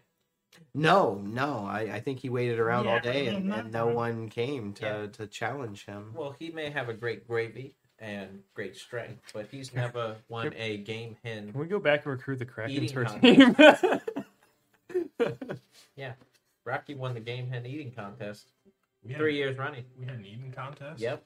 No, 0.76 1.16
no. 1.26 1.66
I, 1.66 1.82
I 1.94 2.00
think 2.02 2.20
he 2.20 2.30
waited 2.30 2.60
around 2.60 2.88
all 2.88 2.96
Yeah, 2.96 3.00
day 3.00 3.28
and, 3.28 3.46
not 3.46 3.60
and 3.60 3.72
no 3.72 3.88
right. 3.88 3.96
one 3.96 4.30
came 4.30 4.74
to, 4.74 4.86
Yeah. 4.86 5.08
to 5.14 5.28
challenge 5.28 5.86
him. 5.86 6.12
Well, 6.14 6.36
he 6.38 6.50
may 6.52 6.70
have 6.70 6.90
a 6.90 6.94
great 6.94 7.26
gravy 7.26 7.74
and 8.00 8.42
great 8.54 8.76
strength, 8.76 9.22
but 9.34 9.48
he's 9.50 9.74
never 9.74 10.18
won 10.28 10.54
a 10.58 10.78
game 10.78 11.16
hen. 11.24 11.52
Can 11.52 11.60
we 11.62 11.68
go 11.68 11.80
back 11.80 12.04
and 12.06 12.12
recruit 12.12 12.40
the 12.40 12.46
Krakens 12.46 12.70
Eating 12.72 12.90
for 12.90 13.04
a 13.04 13.06
contest. 13.06 13.84
team? 15.18 15.42
Rocky 16.66 16.94
won 16.96 17.14
the 17.14 17.20
game 17.20 17.50
hen 17.50 17.66
eating 17.66 17.92
contest 17.92 18.52
We 19.04 19.12
had, 19.14 19.20
three 19.20 19.36
years 19.36 19.58
running. 19.58 19.84
We 19.99 20.06
had 20.06 20.16
an 20.16 20.26
eating 20.26 20.52
contest. 20.56 21.02
Yep. 21.02 21.24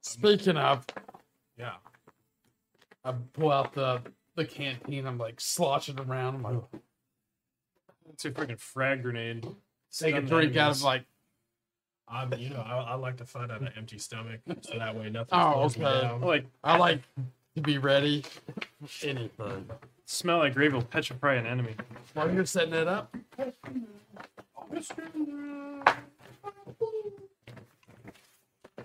Speaking 0.00 0.56
of, 0.56 0.84
Yeah. 1.56 1.74
I 3.04 3.12
pull 3.32 3.52
out 3.52 3.72
the 3.74 4.02
the 4.36 4.44
canteen. 4.44 5.06
I'm 5.06 5.18
like 5.18 5.40
sloshing 5.40 5.98
around. 5.98 6.36
I'm 6.36 6.42
like 6.42 6.62
it's 8.12 8.24
a 8.24 8.30
freaking 8.30 8.58
frag 8.58 9.02
grenade. 9.02 9.42
take 9.92 10.14
a 10.14 10.18
Stun 10.18 10.26
drink 10.26 10.56
out 10.56 10.60
enemies. 10.60 10.78
of 10.78 10.82
like. 10.84 11.04
I'm, 12.10 12.32
you 12.38 12.48
know, 12.48 12.60
I, 12.62 12.76
I 12.78 12.94
like 12.94 13.18
to 13.18 13.26
fight 13.26 13.50
on 13.50 13.66
an 13.66 13.72
empty 13.76 13.98
stomach, 13.98 14.40
so 14.62 14.78
that 14.78 14.96
way 14.96 15.10
nothing 15.10 15.38
Oh, 15.38 15.68
slows 15.68 15.76
me 15.76 15.84
okay. 15.84 16.00
down. 16.08 16.20
Like 16.22 16.46
I 16.64 16.78
like 16.78 17.02
to 17.54 17.60
be 17.60 17.76
ready. 17.76 18.24
Anything. 19.02 19.68
Smell 20.06 20.38
like 20.38 20.54
grave 20.54 20.72
will 20.72 20.80
petrify 20.82 21.34
an 21.34 21.46
enemy. 21.46 21.74
While 22.14 22.32
you're 22.32 22.46
setting 22.46 22.72
it 22.72 22.88
up, 22.88 23.14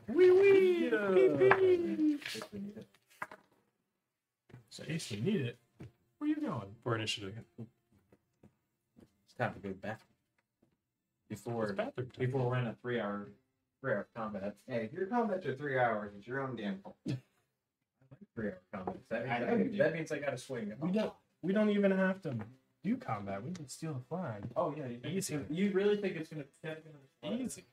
Wee 0.07 0.31
wee. 0.31 2.17
So 4.69 4.83
Ace, 4.87 5.11
we 5.11 5.19
need 5.21 5.41
it. 5.41 5.57
Where 6.17 6.27
are 6.29 6.33
you 6.33 6.35
going? 6.41 6.75
For 6.83 6.95
initiative. 6.95 7.33
It's 7.59 9.33
time 9.37 9.53
to 9.53 9.59
go 9.59 9.73
back. 9.73 9.99
Before 11.29 11.65
It's 11.65 11.73
bathroom 11.73 12.07
time. 12.07 12.25
before 12.25 12.49
we're 12.49 12.57
in 12.57 12.67
a 12.67 12.75
three 12.81 12.99
hour 12.99 13.29
three 13.81 13.93
hour 13.93 14.07
combat. 14.15 14.55
Hey, 14.67 14.85
if 14.85 14.93
your 14.93 15.07
combats 15.07 15.45
are 15.45 15.55
three 15.55 15.79
hours, 15.79 16.11
it's 16.17 16.27
your 16.27 16.41
own 16.41 16.55
damn 16.55 16.79
fault. 16.79 16.95
Three 18.35 18.47
hour 18.47 18.61
combat. 18.73 18.97
That 19.09 19.27
I 19.29 19.39
means, 19.39 19.41
know 19.47 19.53
I, 19.53 19.57
you 19.57 19.77
that 19.77 19.93
means 19.93 20.11
I 20.11 20.17
gotta 20.19 20.37
swing. 20.37 20.71
We 20.79 20.91
don't. 20.91 21.13
We 21.41 21.53
don't 21.53 21.69
even 21.69 21.91
have 21.91 22.21
to 22.23 22.35
do 22.83 22.97
combat. 22.97 23.43
We 23.43 23.51
can 23.51 23.67
steal 23.67 23.93
the 23.93 24.01
flag. 24.01 24.43
Oh 24.55 24.73
yeah, 24.77 24.87
you, 24.87 24.99
Easy. 25.17 25.39
you 25.49 25.71
really 25.71 25.97
think 25.97 26.15
it's 26.17 26.29
gonna 26.29 26.43
Easy. 27.23 27.63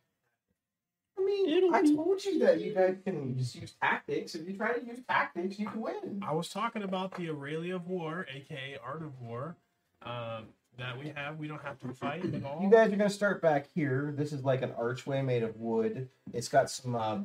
I 1.18 1.22
mean, 1.24 1.48
It'll 1.48 1.74
I 1.74 1.82
be- 1.82 1.94
told 1.96 2.24
you 2.24 2.38
that 2.40 2.60
you 2.60 2.72
guys 2.74 2.96
can 3.04 3.36
just 3.36 3.54
use 3.54 3.74
tactics. 3.82 4.34
If 4.34 4.48
you 4.48 4.56
try 4.56 4.72
to 4.78 4.84
use 4.84 5.00
tactics, 5.08 5.58
you 5.58 5.66
can 5.68 5.80
win. 5.80 6.22
I 6.26 6.32
was 6.32 6.48
talking 6.48 6.82
about 6.82 7.14
the 7.16 7.28
Aurelia 7.28 7.76
of 7.76 7.86
War, 7.88 8.26
aka 8.34 8.78
Art 8.84 9.02
of 9.02 9.20
War, 9.20 9.56
um, 10.02 10.44
that 10.78 10.98
we 10.98 11.12
have. 11.14 11.36
We 11.38 11.48
don't 11.48 11.62
have 11.62 11.78
to 11.80 11.88
fight 11.92 12.24
at 12.24 12.44
all. 12.44 12.60
You 12.62 12.70
guys 12.70 12.92
are 12.92 12.96
gonna 12.96 13.10
start 13.10 13.42
back 13.42 13.66
here. 13.74 14.14
This 14.16 14.32
is 14.32 14.44
like 14.44 14.62
an 14.62 14.72
archway 14.78 15.20
made 15.22 15.42
of 15.42 15.56
wood. 15.56 16.08
It's 16.32 16.48
got 16.48 16.70
some 16.70 16.94
uh, 16.94 17.18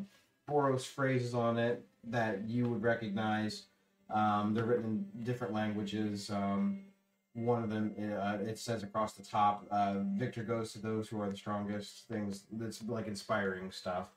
Boros 0.50 0.82
phrases 0.86 1.34
on 1.34 1.58
it 1.58 1.86
that 2.06 2.50
you 2.50 2.68
would 2.68 2.82
recognize. 2.82 3.64
Um, 4.10 4.54
they're 4.54 4.66
written 4.66 5.06
in 5.16 5.24
different 5.24 5.54
languages. 5.54 6.30
Um, 6.30 6.82
one 7.36 7.64
of 7.64 7.70
them, 7.70 7.94
uh, 8.00 8.38
it 8.42 8.58
says 8.58 8.82
across 8.82 9.14
the 9.14 9.24
top, 9.24 9.68
uh, 9.70 10.00
"Victor 10.18 10.42
goes 10.44 10.72
to 10.74 10.80
those 10.80 11.08
who 11.10 11.22
are 11.22 11.30
the 11.30 11.38
strongest." 11.38 12.08
Things 12.08 12.46
that's 12.52 12.82
like 12.84 13.08
inspiring 13.08 13.72
stuff. 13.72 14.08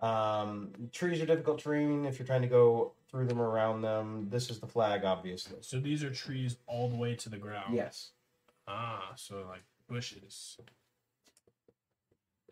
Um, 0.00 0.72
trees 0.92 1.20
are 1.20 1.26
difficult 1.26 1.58
terrain 1.58 2.04
if 2.04 2.18
you're 2.18 2.26
trying 2.26 2.42
to 2.42 2.48
go 2.48 2.92
through 3.10 3.26
them 3.26 3.40
or 3.40 3.48
around 3.48 3.82
them. 3.82 4.28
This 4.30 4.50
is 4.50 4.60
the 4.60 4.66
flag, 4.66 5.04
obviously. 5.04 5.58
so 5.60 5.80
these 5.80 6.04
are 6.04 6.10
trees 6.10 6.56
all 6.66 6.88
the 6.88 6.96
way 6.96 7.14
to 7.16 7.28
the 7.28 7.38
ground. 7.38 7.74
Yes. 7.74 8.10
Ah, 8.68 9.12
so 9.16 9.44
like 9.48 9.62
bushes. 9.88 10.58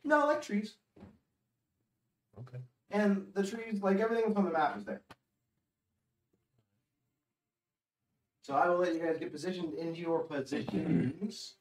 No, 0.05 0.26
like 0.26 0.42
trees. 0.42 0.74
Okay. 2.38 2.59
And 2.90 3.26
the 3.34 3.47
trees, 3.47 3.82
like 3.82 4.01
everything 4.01 4.36
on 4.36 4.45
the 4.45 4.51
map, 4.51 4.76
is 4.76 4.84
there. 4.84 5.03
So 8.45 8.53
I 8.53 8.68
will 8.68 8.76
let 8.76 8.92
you 8.92 9.01
guys 9.01 9.16
get 9.18 9.32
positioned 9.32 9.72
into 9.72 10.01
your 10.01 10.24
positions. 10.24 11.55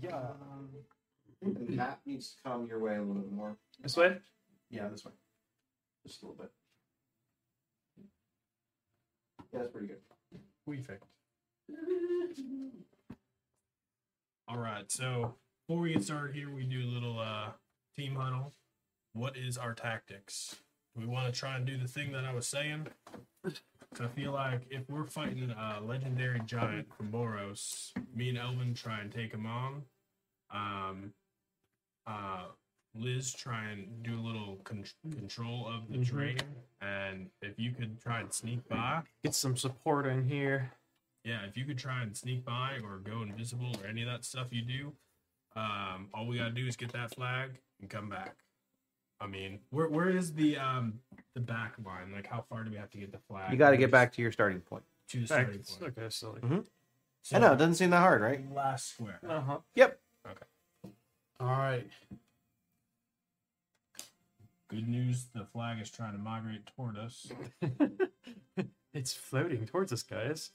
Yeah. 0.00 0.14
I 0.14 1.44
think 1.44 1.66
the 1.66 1.72
map 1.72 1.98
needs 2.06 2.36
to 2.36 2.48
come 2.48 2.64
your 2.68 2.78
way 2.78 2.94
a 2.94 3.00
little 3.00 3.14
bit 3.14 3.32
more. 3.32 3.56
This 3.82 3.96
way? 3.96 4.18
Yeah, 4.70 4.86
this 4.86 5.04
way. 5.04 5.10
Just 6.06 6.22
a 6.22 6.26
little 6.26 6.44
bit. 6.44 6.52
Yeah, 9.52 9.58
that's 9.58 9.72
pretty 9.72 9.88
good. 9.88 9.98
We 10.66 10.76
Perfect. 10.76 11.02
All 14.46 14.58
right. 14.58 14.88
So 14.92 15.34
before 15.66 15.82
we 15.82 15.94
get 15.94 16.04
started 16.04 16.36
here, 16.36 16.54
we 16.54 16.62
do 16.62 16.84
a 16.84 16.86
little 16.86 17.18
uh, 17.18 17.48
team 17.96 18.14
huddle. 18.14 18.52
What 19.12 19.36
is 19.36 19.58
our 19.58 19.74
tactics? 19.74 20.54
We 20.96 21.06
want 21.06 21.32
to 21.32 21.38
try 21.38 21.56
and 21.56 21.64
do 21.66 21.78
the 21.78 21.88
thing 21.88 22.12
that 22.12 22.24
I 22.24 22.34
was 22.34 22.46
saying? 22.46 22.86
I 23.44 24.06
feel 24.14 24.32
like 24.32 24.62
if 24.70 24.88
we're 24.88 25.04
fighting 25.06 25.50
a 25.50 25.80
legendary 25.80 26.40
giant 26.46 26.88
from 26.96 27.10
Boros, 27.10 27.92
me 28.14 28.28
and 28.30 28.38
Elvin 28.38 28.74
try 28.74 29.00
and 29.00 29.10
take 29.12 29.32
him 29.32 29.46
on. 29.46 29.82
Um, 30.50 31.12
uh, 32.06 32.44
Liz 32.94 33.32
try 33.32 33.70
and 33.70 34.02
do 34.02 34.18
a 34.18 34.20
little 34.20 34.56
con- 34.64 34.84
control 35.12 35.66
of 35.66 35.88
the 35.90 35.96
Mhm. 35.98 36.06
terrain, 36.08 36.38
and 36.82 37.30
if 37.40 37.58
you 37.58 37.72
could 37.72 37.98
try 38.00 38.20
and 38.20 38.32
sneak 38.32 38.68
by, 38.68 39.02
Get 39.22 39.34
some 39.34 39.56
support 39.56 40.06
in 40.06 40.28
here. 40.28 40.72
yeah, 41.24 41.44
if 41.46 41.56
you 41.56 41.64
could 41.64 41.78
try 41.78 42.02
and 42.02 42.14
sneak 42.14 42.44
by 42.44 42.78
or 42.80 42.98
go 42.98 43.22
invisible 43.22 43.74
or 43.80 43.86
any 43.86 44.02
of 44.02 44.08
that 44.08 44.24
stuff 44.26 44.52
you 44.52 44.60
do, 44.62 44.96
um, 45.56 46.10
all 46.12 46.26
we 46.26 46.36
gotta 46.36 46.50
do 46.52 46.66
is 46.66 46.76
get 46.76 46.92
that 46.92 47.14
flag 47.14 47.58
and 47.80 47.88
come 47.88 48.10
back. 48.10 48.36
I 49.22 49.26
mean, 49.28 49.60
where 49.70 49.88
where 49.88 50.10
is 50.10 50.34
the 50.34 50.56
um 50.56 50.94
the 51.34 51.40
back 51.40 51.74
line? 51.84 52.12
Like, 52.12 52.26
how 52.26 52.44
far 52.48 52.64
do 52.64 52.70
we 52.70 52.76
have 52.76 52.90
to 52.90 52.98
get 52.98 53.12
the 53.12 53.18
flag? 53.28 53.52
You 53.52 53.56
got 53.56 53.70
to 53.70 53.76
get 53.76 53.90
back 53.90 54.12
to 54.14 54.22
your 54.22 54.32
starting 54.32 54.60
point. 54.60 54.82
to 55.10 55.20
the 55.20 55.26
Back. 55.26 55.46
starting 55.46 55.62
point. 55.62 55.96
Okay, 55.98 56.06
so 56.10 56.32
like. 56.32 56.64
So, 57.24 57.36
I 57.36 57.38
know, 57.38 57.52
it 57.52 57.56
doesn't 57.58 57.76
seem 57.76 57.90
that 57.90 58.00
hard, 58.00 58.20
right? 58.20 58.52
Last 58.52 58.94
square. 58.94 59.20
Uh 59.26 59.40
huh. 59.40 59.58
Yep. 59.76 60.00
Okay. 60.28 60.92
All 61.38 61.46
right. 61.46 61.86
Good 64.68 64.88
news: 64.88 65.26
the 65.32 65.44
flag 65.44 65.80
is 65.80 65.88
trying 65.88 66.12
to 66.14 66.18
migrate 66.18 66.66
toward 66.74 66.98
us. 66.98 67.30
it's 68.92 69.12
floating 69.12 69.66
towards 69.66 69.92
us, 69.92 70.02
guys. 70.02 70.50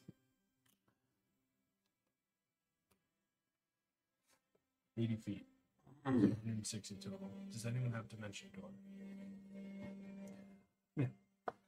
Eighty 4.97 5.15
feet. 5.15 5.45
160 6.16 6.95
total. 6.95 7.32
Does 7.51 7.66
anyone 7.66 7.91
have 7.91 8.08
dimension 8.08 8.47
door? 8.55 8.70
Yeah. 10.95 11.05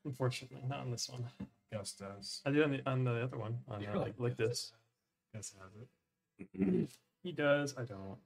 Unfortunately, 0.05 0.59
not 0.67 0.79
on 0.79 0.91
this 0.91 1.09
one. 1.09 1.25
Gus 1.73 1.91
does. 1.93 2.41
I 2.45 2.51
do 2.51 2.63
on 2.63 2.71
the 2.71 2.81
on 2.89 3.03
the 3.03 3.21
other 3.23 3.37
one. 3.37 3.59
On 3.67 3.81
You're 3.81 3.91
uh, 3.91 3.99
like 3.99 4.05
like, 4.17 4.19
like 4.19 4.37
this. 4.37 4.71
Gus 5.35 5.53
has 5.61 5.71
it. 5.81 6.89
He 7.23 7.31
does. 7.31 7.75
I 7.77 7.83
don't. 7.83 8.17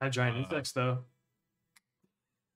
I 0.00 0.04
have 0.06 0.12
giant 0.12 0.36
Uh, 0.36 0.40
insects 0.40 0.72
though. 0.72 0.98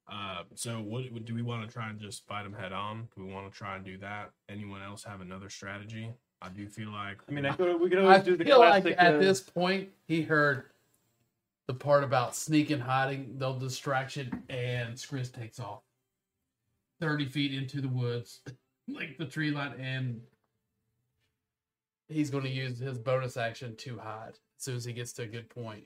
Uh, 0.08 0.42
so 0.54 0.80
what 0.80 1.10
what- 1.10 1.24
do 1.24 1.34
we 1.34 1.42
want 1.42 1.66
to 1.66 1.72
try 1.72 1.88
and 1.88 1.98
just 1.98 2.26
fight 2.26 2.44
them 2.44 2.52
head 2.52 2.72
on? 2.72 3.08
Do 3.16 3.24
we 3.26 3.32
want 3.32 3.50
to 3.50 3.56
try 3.56 3.76
and 3.76 3.84
do 3.84 3.98
that? 3.98 4.30
Anyone 4.48 4.82
else 4.82 5.02
have 5.04 5.20
another 5.20 5.48
strategy? 5.48 6.12
I 6.42 6.50
do 6.50 6.68
feel 6.68 6.90
like 6.90 7.16
I 7.28 7.32
mean, 7.32 7.46
I 7.46 7.54
could, 7.54 7.80
we 7.80 7.88
could 7.88 7.98
I 7.98 8.02
always 8.02 8.22
do 8.22 8.36
the 8.36 8.44
I 8.44 8.46
feel 8.46 8.58
like 8.60 8.82
classic. 8.82 8.98
at 9.00 9.14
uh, 9.14 9.18
this 9.18 9.40
point 9.40 9.88
he 10.06 10.20
heard 10.22 10.64
the 11.66 11.74
part 11.74 12.04
about 12.04 12.36
sneaking, 12.36 12.80
hiding, 12.80 13.34
the 13.38 13.52
distraction, 13.54 14.42
and 14.48 14.94
Skriz 14.94 15.32
takes 15.32 15.58
off 15.58 15.82
thirty 17.00 17.26
feet 17.26 17.52
into 17.52 17.80
the 17.80 17.88
woods, 17.88 18.40
like 18.88 19.18
the 19.18 19.26
tree 19.26 19.50
line, 19.50 19.74
and 19.80 20.20
he's 22.08 22.30
going 22.30 22.44
to 22.44 22.50
use 22.50 22.78
his 22.78 22.98
bonus 22.98 23.36
action 23.36 23.74
to 23.76 23.98
hide 23.98 24.34
as 24.58 24.64
soon 24.64 24.76
as 24.76 24.84
he 24.84 24.92
gets 24.92 25.12
to 25.14 25.22
a 25.22 25.26
good 25.26 25.48
point. 25.48 25.84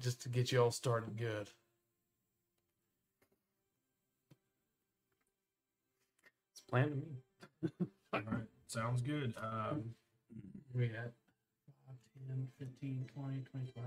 Just 0.00 0.22
to 0.22 0.28
get 0.28 0.50
you 0.50 0.60
all 0.62 0.72
started 0.72 1.16
good. 1.16 1.48
it's 6.52 6.60
planned 6.60 6.90
to 6.90 6.96
me. 6.96 7.86
all 8.12 8.20
right, 8.20 8.42
sounds 8.72 9.02
good. 9.02 9.34
Um, 9.40 9.82
we 10.74 10.86
at 10.86 11.12
5, 11.86 11.96
10, 12.28 12.48
15, 12.58 13.06
20, 13.14 13.44
25. 13.50 13.82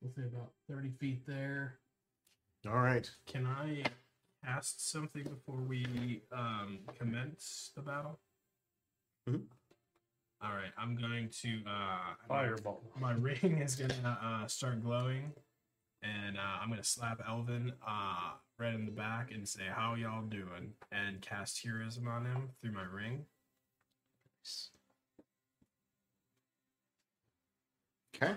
We'll 0.00 0.12
say 0.12 0.22
about 0.22 0.52
30 0.70 0.90
feet 0.98 1.26
there. 1.26 1.78
All 2.66 2.80
right. 2.80 3.08
can 3.26 3.46
I 3.46 3.84
cast 4.44 4.90
something 4.90 5.22
before 5.24 5.60
we 5.60 6.22
um 6.32 6.78
commence 6.98 7.70
the 7.76 7.82
battle? 7.82 8.18
Mhm. 9.28 9.42
All 10.42 10.50
right, 10.52 10.72
I'm 10.78 10.94
going 10.96 11.28
to 11.42 11.60
uh 11.66 12.14
Fireball. 12.28 12.82
my 12.98 13.12
ring 13.28 13.58
is 13.58 13.76
gonna 13.76 14.18
uh, 14.22 14.46
start 14.46 14.82
glowing, 14.82 15.32
and 16.02 16.36
uh, 16.38 16.58
I'm 16.62 16.68
gonna 16.70 16.82
slap 16.84 17.20
Elvin 17.26 17.72
uh, 17.86 18.32
right 18.58 18.74
in 18.74 18.84
the 18.86 18.92
back 18.92 19.30
and 19.32 19.46
say, 19.48 19.64
"How 19.70 19.94
y'all 19.94 20.22
doing?" 20.22 20.72
and 20.92 21.20
cast 21.22 21.62
heroism 21.64 22.08
on 22.08 22.24
him 22.26 22.50
through 22.60 22.72
my 22.72 22.84
ring. 22.84 23.24
Okay. 28.16 28.34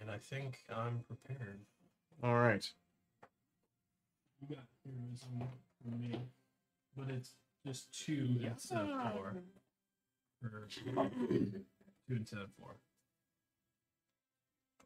And 0.00 0.10
I 0.10 0.18
think 0.18 0.58
I'm 0.74 1.04
prepared. 1.06 1.60
All 2.22 2.34
right. 2.34 2.68
You 4.40 4.56
got 4.56 4.64
heroism 4.84 5.48
for 5.82 5.96
me, 5.96 6.18
but 6.96 7.10
it's 7.10 7.34
just 7.66 7.92
two 7.92 8.38
instead 8.42 8.78
of 8.78 9.12
four. 9.12 9.34
Or 10.42 10.66
two 10.68 11.64
instead 12.10 12.40
of 12.40 12.48
four. 12.58 12.76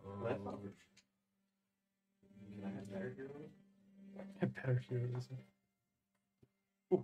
Um, 0.06 0.70
Better 4.40 4.82
heroes. 4.88 5.28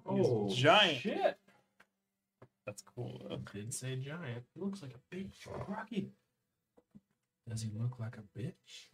Oh, 0.09 0.49
giant. 0.53 0.99
Shit. 0.99 1.37
That's 2.67 2.83
cool. 2.83 3.23
Though. 3.29 3.41
Did 3.53 3.75
say 3.75 3.97
giant. 3.97 4.45
He 4.55 4.61
looks 4.61 4.83
like 4.83 4.95
a 4.95 5.15
bitch. 5.15 5.47
Rocky. 5.67 6.13
Does 7.49 7.63
he 7.63 7.71
look 7.77 7.99
like 7.99 8.17
a 8.17 8.39
bitch? 8.39 8.91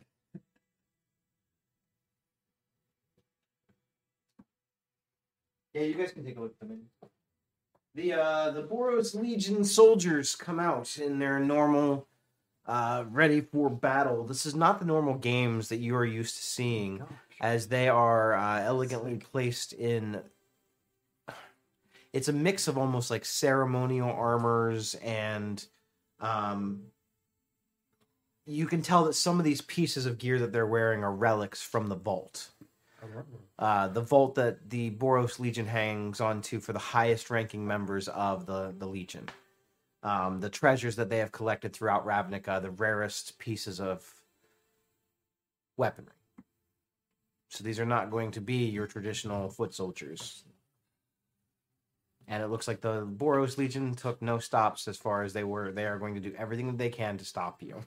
Yeah, 5.74 5.82
you 5.82 5.94
guys 5.94 6.12
can 6.12 6.24
take 6.24 6.38
a 6.38 6.40
look 6.40 6.54
at 6.62 6.68
them. 6.68 6.80
The 7.94 8.14
uh 8.14 8.50
the 8.52 8.62
Boros 8.62 9.14
Legion 9.14 9.62
soldiers 9.62 10.34
come 10.34 10.58
out 10.58 10.96
in 10.96 11.18
their 11.18 11.38
normal 11.38 12.08
uh 12.66 13.04
ready 13.10 13.40
for 13.40 13.70
battle. 13.70 14.24
This 14.24 14.46
is 14.46 14.54
not 14.54 14.80
the 14.80 14.86
normal 14.86 15.14
games 15.14 15.68
that 15.68 15.78
you 15.78 15.96
are 15.96 16.04
used 16.04 16.36
to 16.36 16.42
seeing 16.42 17.02
as 17.40 17.68
they 17.68 17.88
are 17.88 18.34
uh, 18.34 18.60
elegantly 18.62 19.16
placed 19.16 19.72
in 19.72 20.20
it's 22.12 22.28
a 22.28 22.32
mix 22.32 22.68
of 22.68 22.78
almost 22.78 23.10
like 23.10 23.24
ceremonial 23.24 24.10
armors 24.10 24.94
and 24.96 25.66
um 26.20 26.82
you 28.48 28.66
can 28.66 28.80
tell 28.80 29.04
that 29.04 29.14
some 29.14 29.38
of 29.38 29.44
these 29.44 29.60
pieces 29.60 30.06
of 30.06 30.18
gear 30.18 30.38
that 30.38 30.52
they're 30.52 30.66
wearing 30.66 31.02
are 31.02 31.12
relics 31.12 31.60
from 31.60 31.88
the 31.88 31.96
vault 31.96 32.50
uh, 33.58 33.88
the 33.88 34.00
vault 34.00 34.34
that 34.34 34.68
the 34.70 34.90
Boros 34.90 35.38
Legion 35.38 35.66
hangs 35.66 36.20
onto 36.20 36.60
for 36.60 36.72
the 36.72 36.78
highest 36.78 37.30
ranking 37.30 37.66
members 37.66 38.08
of 38.08 38.46
the, 38.46 38.74
the 38.78 38.86
Legion. 38.86 39.28
Um, 40.02 40.40
the 40.40 40.50
treasures 40.50 40.96
that 40.96 41.08
they 41.08 41.18
have 41.18 41.32
collected 41.32 41.72
throughout 41.72 42.06
Ravnica, 42.06 42.62
the 42.62 42.70
rarest 42.70 43.38
pieces 43.38 43.80
of 43.80 44.08
weaponry. 45.76 46.12
So 47.48 47.64
these 47.64 47.80
are 47.80 47.86
not 47.86 48.10
going 48.10 48.30
to 48.32 48.40
be 48.40 48.66
your 48.66 48.86
traditional 48.86 49.48
foot 49.48 49.74
soldiers. 49.74 50.44
And 52.28 52.42
it 52.42 52.48
looks 52.48 52.66
like 52.66 52.80
the 52.80 53.06
Boros 53.06 53.56
Legion 53.56 53.94
took 53.94 54.20
no 54.20 54.38
stops 54.38 54.88
as 54.88 54.96
far 54.96 55.22
as 55.22 55.32
they 55.32 55.44
were. 55.44 55.70
They 55.70 55.86
are 55.86 55.98
going 55.98 56.14
to 56.14 56.20
do 56.20 56.34
everything 56.36 56.66
that 56.66 56.78
they 56.78 56.88
can 56.88 57.18
to 57.18 57.24
stop 57.24 57.62
you. 57.62 57.82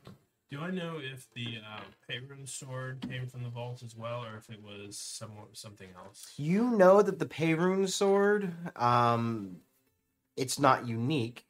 Do 0.50 0.62
I 0.62 0.72
know 0.72 0.98
if 1.00 1.28
the 1.36 1.58
uh, 1.58 1.82
Parun 2.10 2.48
sword 2.48 3.06
came 3.08 3.28
from 3.28 3.44
the 3.44 3.50
vault 3.50 3.84
as 3.84 3.96
well, 3.96 4.26
or 4.26 4.38
if 4.38 4.50
it 4.50 4.64
was 4.64 4.98
somewhat 4.98 5.50
something 5.54 5.90
else? 6.04 6.34
You 6.38 6.72
know 6.72 7.04
that 7.04 7.20
the 7.20 7.28
Parun 7.28 7.88
sword, 7.88 8.52
um, 8.76 9.58
it's 10.36 10.58
not 10.58 10.88
unique, 10.88 11.46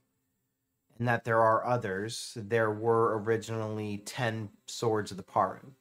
and 0.99 1.07
that 1.07 1.23
there 1.23 1.41
are 1.41 1.65
others. 1.65 2.33
There 2.35 2.69
were 2.69 3.17
originally 3.19 3.99
ten 4.05 4.49
swords 4.67 5.11
of 5.11 5.17
the 5.17 5.23
Parun. 5.23 5.71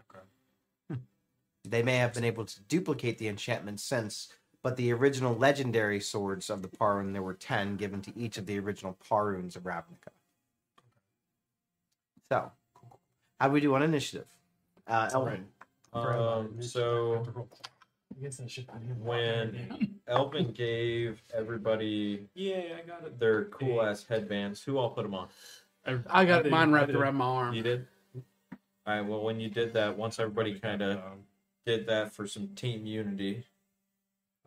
Okay. 0.00 1.00
They 1.68 1.82
may 1.82 1.96
have 1.96 2.14
been 2.14 2.24
able 2.24 2.44
to 2.44 2.60
duplicate 2.62 3.18
the 3.18 3.28
enchantment 3.28 3.80
since, 3.80 4.28
but 4.62 4.76
the 4.76 4.92
original 4.92 5.34
legendary 5.34 6.00
swords 6.00 6.48
of 6.48 6.62
the 6.62 6.68
Parun, 6.68 7.12
there 7.12 7.22
were 7.22 7.34
ten 7.34 7.76
given 7.76 8.00
to 8.02 8.16
each 8.16 8.38
of 8.38 8.46
the 8.46 8.58
original 8.58 8.96
Paruns 9.10 9.56
of 9.56 9.64
Ravnica. 9.64 10.12
So, 12.30 12.50
how 13.40 13.48
do 13.48 13.52
we 13.52 13.60
do 13.60 13.74
on 13.74 13.82
initiative? 13.82 14.26
Uh, 14.86 15.10
Elvin. 15.12 15.46
Um, 15.92 16.56
so 16.60 17.48
I 18.14 18.22
guess 18.22 18.40
I 18.40 18.46
should 18.46 18.66
put 18.66 18.82
him 18.82 19.02
when 19.04 19.90
Elvin 20.08 20.52
gave 20.52 21.22
everybody 21.34 22.28
yeah, 22.34 22.62
I 22.78 22.86
got 22.86 23.04
it. 23.04 23.18
their 23.18 23.46
cool 23.46 23.82
ass 23.82 24.04
headbands, 24.08 24.62
who 24.62 24.78
all 24.78 24.90
put 24.90 25.02
them 25.02 25.14
on? 25.14 25.28
I 26.08 26.24
got 26.24 26.44
did- 26.44 26.52
mine 26.52 26.72
wrapped 26.72 26.90
around 26.92 27.16
my 27.16 27.24
arm. 27.26 27.54
You 27.54 27.62
did. 27.62 27.86
All 28.14 28.94
right. 28.94 29.00
Well, 29.00 29.22
when 29.22 29.38
you 29.40 29.48
did 29.48 29.72
that, 29.74 29.96
once 29.96 30.18
everybody 30.18 30.58
kind 30.58 30.82
of 30.82 31.00
did 31.64 31.86
that 31.88 32.12
for 32.12 32.26
some 32.26 32.48
team 32.54 32.86
unity. 32.86 33.44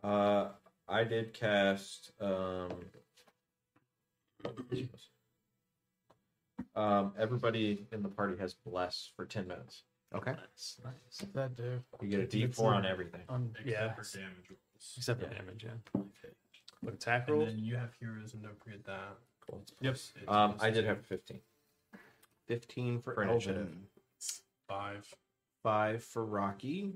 Uh, 0.02 0.48
I 0.88 1.04
did 1.04 1.32
cast. 1.34 2.12
Um, 2.20 2.70
um, 6.74 7.12
everybody 7.18 7.86
in 7.92 8.02
the 8.02 8.08
party 8.08 8.36
has 8.38 8.54
bless 8.54 9.10
for 9.14 9.24
ten 9.26 9.46
minutes. 9.46 9.82
Okay. 10.14 10.32
Nice, 10.32 10.80
nice. 10.84 11.28
That 11.34 11.54
do. 11.56 11.82
You 12.02 12.08
get 12.08 12.18
a 12.20 12.22
It's- 12.22 12.32
D 12.32 12.42
it's 12.44 12.56
four 12.56 12.74
on 12.74 12.84
everything. 12.84 13.20
Except 13.22 13.66
yeah, 13.66 13.92
for 13.94 14.02
damage 14.18 14.50
rolls. 14.50 14.94
except 14.96 15.20
for 15.20 15.26
Yeah. 15.28 15.38
damage. 15.38 15.64
Yeah. 15.64 15.70
Okay. 15.96 16.34
But 16.82 16.94
attack 16.94 17.28
And 17.28 17.42
then 17.42 17.58
you 17.58 17.76
have 17.76 17.94
heroes, 18.00 18.34
and 18.34 18.42
don't 18.42 18.58
forget 18.62 18.82
that. 18.84 19.18
Cool. 19.40 19.64
Yep. 19.80 19.94
It's- 19.94 20.12
it's 20.16 20.28
Um, 20.28 20.56
I 20.60 20.70
did 20.70 20.82
two. 20.82 20.88
have 20.88 21.06
fifteen. 21.06 21.40
Fifteen 22.46 23.00
for, 23.00 23.14
For 23.14 23.22
Elvin. 23.22 23.32
initiative. 23.56 23.76
five. 24.66 25.14
Five 25.62 26.02
for 26.04 26.24
Rocky. 26.24 26.94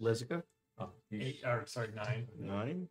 Lizica. 0.00 0.42
Oh, 0.78 0.90
Eight, 1.12 1.40
or 1.44 1.64
sorry, 1.66 1.92
nine. 1.92 2.28
Nine. 2.38 2.88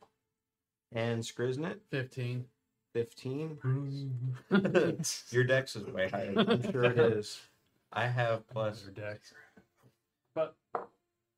And 0.93 1.21
Skriznet. 1.21 1.82
15. 1.89 2.45
15. 2.93 4.38
Your 5.32 5.43
dex 5.43 5.76
is 5.76 5.86
way 5.88 6.07
higher. 6.09 6.34
I'm 6.38 6.71
sure 6.71 6.86
it 6.86 6.97
is. 6.97 7.41
I 7.93 8.07
have 8.07 8.47
plus. 8.49 8.83
Your 8.83 8.93
deck. 8.93 9.19
But 10.35 10.55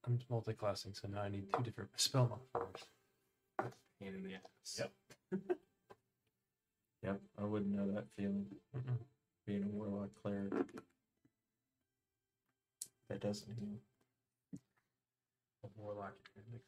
I'm 0.06 0.20
multi-classing, 0.30 0.94
so 0.94 1.08
now 1.08 1.22
I 1.22 1.30
need 1.30 1.52
two 1.56 1.64
different 1.64 1.90
spell 1.98 2.40
modifiers. 2.56 2.88
Pain 4.02 4.14
in 4.16 4.24
the 4.24 4.36
ass. 4.36 4.80
Yep. 4.80 5.42
Yep, 7.04 7.22
I 7.40 7.44
wouldn't 7.44 7.72
know 7.76 7.86
that 7.94 8.06
feeling. 8.18 8.48
Mm-mm. 8.76 8.98
Being 9.46 9.64
a 9.64 9.68
warlock 9.68 10.10
cleric. 10.24 10.52
That 13.10 13.20
doesn't 13.22 13.48
heal. 13.60 13.78
A 15.64 15.68
warlock. 15.78 16.14
you 16.36 16.42
can 16.42 16.52
mix 16.52 16.66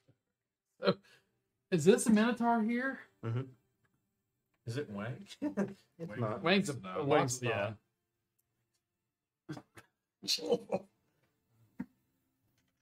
it. 0.93 1.75
Is 1.75 1.85
this 1.85 2.05
a 2.05 2.11
Minotaur 2.11 2.61
here? 2.61 2.99
Mm-hmm. 3.25 3.41
Is 4.67 4.77
it 4.77 4.91
Wang? 4.91 5.15
It's 5.41 6.11
Wait. 6.11 6.19
not. 6.19 6.43
Wang's 6.43 6.69
a, 6.69 6.73
No. 6.83 6.89
a 6.99 7.03
Wang's- 7.03 7.39
Longstar. 7.39 7.43
yeah. 7.49 7.71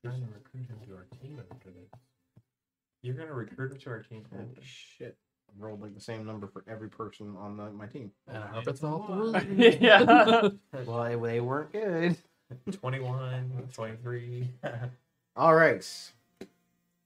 Trying 0.03 0.22
to 0.22 0.28
recruit 0.34 0.68
him 0.68 0.80
to 0.88 0.95
our 0.95 1.07
team 1.22 1.41
after 1.51 1.70
this. 1.70 1.89
You're 3.01 3.16
gonna 3.16 3.34
recruit 3.34 3.72
him 3.72 3.78
to 3.80 3.89
our 3.89 4.01
team. 4.01 4.26
Holy 4.32 4.47
shit. 4.63 5.18
I 5.49 5.63
rolled 5.63 5.82
like 5.82 5.93
the 5.95 6.01
same 6.01 6.26
number 6.26 6.47
for 6.47 6.63
every 6.68 6.89
person 6.89 7.36
on 7.38 7.57
the, 7.57 7.72
my 7.72 7.86
team. 7.88 8.11
And 8.28 8.43
I 8.43 8.47
hope 8.47 8.68
it's 8.68 8.84
all 8.84 9.34
three. 9.39 9.78
yeah. 9.82 10.49
Well, 10.86 11.03
they, 11.03 11.16
they 11.16 11.39
weren't 11.39 11.72
good. 11.72 12.18
21, 12.72 13.70
23. 13.74 14.49
All 15.36 15.55
right. 15.55 16.11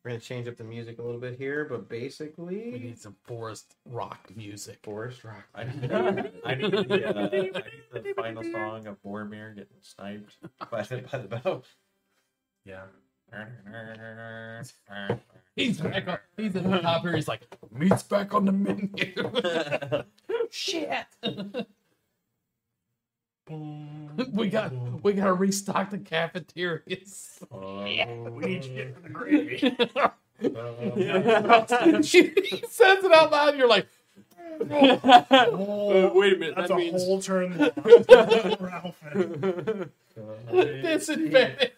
We're 0.04 0.12
going 0.12 0.22
to 0.22 0.26
change 0.26 0.48
up 0.48 0.56
the 0.56 0.64
music 0.64 1.00
a 1.00 1.02
little 1.02 1.20
bit 1.20 1.38
here, 1.38 1.66
but 1.66 1.90
basically. 1.90 2.72
We 2.72 2.80
need 2.80 2.98
some 2.98 3.18
forest 3.26 3.76
rock 3.86 4.30
music. 4.34 4.80
Forest 4.82 5.26
Rock. 5.26 5.44
I 5.54 5.66
need, 5.66 5.92
I 6.46 6.56
need, 6.56 6.72
the, 6.72 7.06
uh, 7.06 7.28
I 7.28 7.42
need 7.42 7.54
the 7.92 8.14
final 8.16 8.44
song 8.54 8.88
of 8.88 9.02
Boromir 9.04 9.56
getting 9.56 9.76
sniped 9.82 10.38
by 10.72 10.84
the, 10.84 10.98
by 11.12 11.18
the 11.18 11.28
bow. 11.28 11.64
Yeah. 12.64 12.84
He's 15.56 15.80
back 15.80 16.08
on, 16.08 16.18
he's 16.38 16.56
at 16.56 16.64
the 16.64 16.80
top 16.80 17.02
here. 17.04 17.16
He's 17.16 17.28
like, 17.28 17.42
meat's 17.72 18.02
back 18.02 18.34
on 18.34 18.46
the 18.46 18.52
menu. 18.52 18.88
Shit. 20.50 21.06
we 24.34 24.50
got 24.50 24.72
we 25.04 25.14
gotta 25.14 25.34
restock 25.34 25.90
the 25.90 25.98
cafeterias. 25.98 27.40
We 27.52 28.06
need 28.46 28.62
to 28.64 28.70
get 28.70 29.04
the 29.04 29.10
gravy. 29.10 29.58
he 30.40 30.50
says 32.70 33.04
it 33.04 33.12
out 33.12 33.32
loud. 33.32 33.58
You're 33.58 33.68
like, 33.68 33.88
Uh, 34.62 36.10
wait 36.14 36.34
a 36.34 36.38
minute. 36.38 36.56
That's 36.56 36.68
that 36.70 36.74
a 36.74 36.78
means 36.78 37.04
whole 37.04 37.22
turn 37.22 37.58
Ralph. 38.60 39.02
disadvantage. 40.52 41.72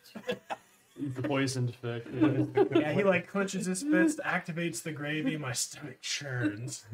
The 1.16 1.22
poisoned 1.24 1.70
effect. 1.70 2.08
Yeah, 2.76 2.94
he 2.94 3.04
like 3.04 3.28
clenches 3.28 3.66
his 3.66 3.82
fist, 3.82 4.20
activates 4.24 4.84
the 4.84 4.92
gravy, 4.92 5.38
my 5.38 5.54
stomach 5.54 6.00
churns. 6.02 6.86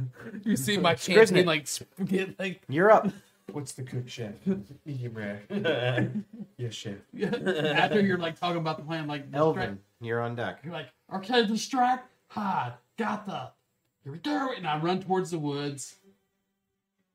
You 0.43 0.55
see 0.55 0.77
my 0.77 0.95
Skriznik. 0.95 1.15
canteen 1.15 1.45
like 1.45 1.67
get 2.05 2.39
like 2.39 2.61
You're 2.69 2.91
up. 2.91 3.07
What's 3.51 3.71
the 3.73 3.83
cook 3.83 4.07
chef? 4.09 4.33
Medium 4.85 5.13
rare. 5.13 5.41
yes, 6.57 6.73
chef. 6.73 6.97
after 7.21 8.01
you're 8.01 8.17
like 8.17 8.39
talking 8.39 8.57
about 8.57 8.77
the 8.77 8.83
plan 8.83 9.07
like 9.07 9.31
distract- 9.31 9.57
Elvin, 9.57 9.79
you're 10.01 10.21
on 10.21 10.35
deck. 10.35 10.59
You're 10.63 10.73
like, 10.73 10.89
okay, 11.13 11.45
distract, 11.45 12.11
hide, 12.27 12.73
got 12.97 13.25
the. 13.25 13.51
Here 14.03 14.11
we 14.11 14.19
go. 14.19 14.51
And 14.55 14.67
I 14.67 14.79
run 14.79 15.01
towards 15.01 15.31
the 15.31 15.39
woods. 15.39 15.95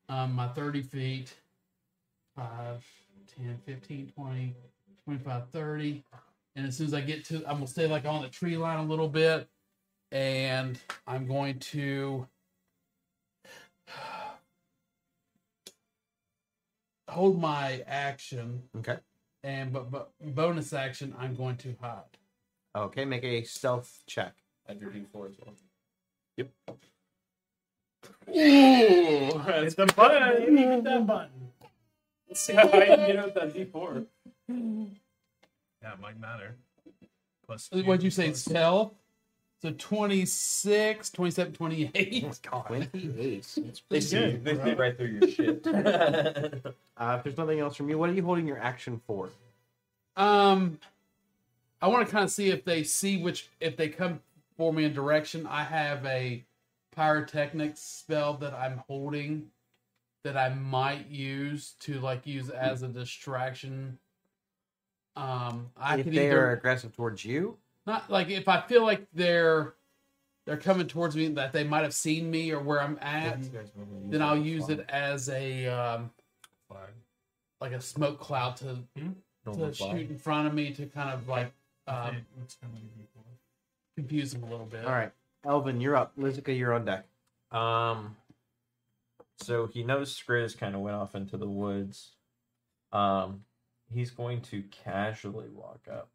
Um, 0.08 0.34
my 0.34 0.48
30 0.48 0.82
feet, 0.82 1.34
5, 2.36 2.84
10, 3.36 3.58
15, 3.64 4.12
20, 4.14 4.54
25, 5.04 5.48
30. 5.50 6.04
And 6.54 6.66
as 6.66 6.76
soon 6.76 6.86
as 6.86 6.94
I 6.94 7.00
get 7.00 7.24
to, 7.26 7.36
I'm 7.46 7.56
going 7.56 7.66
to 7.66 7.66
stay 7.66 7.86
like 7.86 8.04
on 8.04 8.20
the 8.22 8.28
tree 8.28 8.56
line 8.56 8.78
a 8.78 8.84
little 8.84 9.08
bit. 9.08 9.48
And 10.10 10.78
I'm 11.06 11.26
going 11.26 11.58
to 11.60 12.26
hold 17.12 17.40
my 17.40 17.82
action. 17.86 18.62
Okay. 18.78 18.96
And 19.44 19.72
but, 19.72 19.90
but 19.90 20.10
bonus 20.20 20.72
action, 20.72 21.14
I'm 21.18 21.34
going 21.34 21.56
to 21.58 21.74
hide. 21.80 22.02
Okay, 22.76 23.04
make 23.04 23.24
a 23.24 23.42
stealth 23.44 24.02
check. 24.06 24.34
Add 24.68 24.80
your 24.80 24.90
D4 24.90 25.28
as 25.30 25.34
well. 25.44 25.54
Ooh, 28.28 28.34
It's 28.34 29.74
the 29.74 29.86
button. 29.94 30.36
baby. 30.44 30.56
Hit 30.62 30.84
that 30.84 31.06
button. 31.06 31.50
Let's 32.28 32.40
see 32.40 32.52
how 32.54 32.68
high 32.68 32.84
you 32.86 32.96
can 32.96 33.06
get 33.06 33.16
out 33.16 33.34
that 33.34 33.52
D4. 33.54 34.06
Yeah, 34.48 35.92
it 35.94 36.00
might 36.00 36.18
matter. 36.18 36.56
Plus, 37.46 37.68
What'd 37.72 38.02
you 38.02 38.10
say? 38.10 38.26
plus- 38.28 38.40
Stealth? 38.44 38.94
So 39.62 39.70
26, 39.70 41.10
27, 41.10 41.52
28. 41.52 42.42
Twenty-eight. 42.42 43.46
They 43.88 44.00
see, 44.00 44.36
they 44.36 44.56
see 44.56 44.72
right 44.72 44.96
through 44.96 45.06
your 45.06 45.28
shit. 45.30 45.64
Uh, 45.64 47.14
if 47.16 47.22
there's 47.22 47.38
nothing 47.38 47.60
else 47.60 47.76
from 47.76 47.88
you, 47.88 47.96
what 47.96 48.10
are 48.10 48.12
you 48.12 48.24
holding 48.24 48.48
your 48.48 48.58
action 48.58 49.00
for? 49.06 49.30
Um, 50.16 50.80
I 51.80 51.86
want 51.86 52.04
to 52.04 52.12
kind 52.12 52.24
of 52.24 52.32
see 52.32 52.50
if 52.50 52.64
they 52.64 52.82
see 52.82 53.22
which, 53.22 53.50
if 53.60 53.76
they 53.76 53.88
come 53.88 54.20
for 54.56 54.72
me 54.72 54.82
in 54.82 54.94
direction. 54.94 55.46
I 55.46 55.62
have 55.62 56.04
a 56.06 56.44
pyrotechnics 56.96 57.80
spell 57.80 58.34
that 58.34 58.54
I'm 58.54 58.82
holding 58.88 59.46
that 60.24 60.36
I 60.36 60.48
might 60.48 61.08
use 61.08 61.74
to 61.80 62.00
like 62.00 62.26
use 62.26 62.48
as 62.50 62.82
a 62.82 62.88
distraction. 62.88 63.98
Um, 65.14 65.70
I 65.76 65.98
if 65.98 66.04
could 66.04 66.14
they 66.14 66.26
either 66.26 66.48
are 66.48 66.52
aggressive 66.52 66.96
towards 66.96 67.24
you, 67.24 67.58
not 67.86 68.10
like 68.10 68.28
if 68.30 68.48
I 68.48 68.60
feel 68.60 68.82
like 68.82 69.06
they're 69.12 69.74
they're 70.46 70.56
coming 70.56 70.86
towards 70.88 71.14
me 71.16 71.28
that 71.28 71.52
they 71.52 71.64
might 71.64 71.82
have 71.82 71.94
seen 71.94 72.30
me 72.30 72.50
or 72.50 72.60
where 72.60 72.82
I'm 72.82 72.98
at, 73.00 73.38
then 74.10 74.22
I'll 74.22 74.36
use 74.38 74.68
it 74.68 74.84
as 74.88 75.28
a 75.28 75.66
um, 75.68 76.10
like 77.60 77.72
a 77.72 77.80
smoke 77.80 78.18
cloud 78.18 78.56
to, 78.56 78.78
to 79.52 79.72
shoot 79.72 80.10
in 80.10 80.18
front 80.18 80.48
of 80.48 80.54
me 80.54 80.72
to 80.72 80.86
kind 80.86 81.10
of 81.10 81.28
like 81.28 81.52
um, 81.86 81.96
Okay, 82.08 82.18
what's 82.36 82.56
gonna 82.56 82.72
be 82.74 82.80
before? 82.80 83.22
confuse 83.96 84.32
them 84.32 84.42
a 84.44 84.46
little 84.50 84.66
bit. 84.66 84.84
all 84.84 84.92
right. 84.92 85.12
Elvin, 85.44 85.80
you're 85.80 85.96
up. 85.96 86.16
Lizica, 86.16 86.56
you're 86.56 86.72
on 86.72 86.84
deck. 86.84 87.04
Um, 87.50 88.16
so 89.38 89.66
he 89.66 89.82
knows 89.82 90.16
Skriz 90.16 90.56
kind 90.56 90.74
of 90.74 90.80
went 90.80 90.96
off 90.96 91.14
into 91.14 91.36
the 91.36 91.48
woods. 91.48 92.12
Um, 92.92 93.44
he's 93.92 94.10
going 94.10 94.40
to 94.42 94.62
casually 94.70 95.48
walk 95.48 95.80
up. 95.90 96.08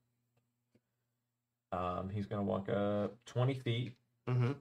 Um, 1.72 2.10
he's 2.14 2.26
going 2.26 2.40
to 2.40 2.44
walk 2.50 2.70
up 2.70 3.16
20 3.26 3.54
feet, 3.56 3.94
Mm-hmm. 4.30 4.52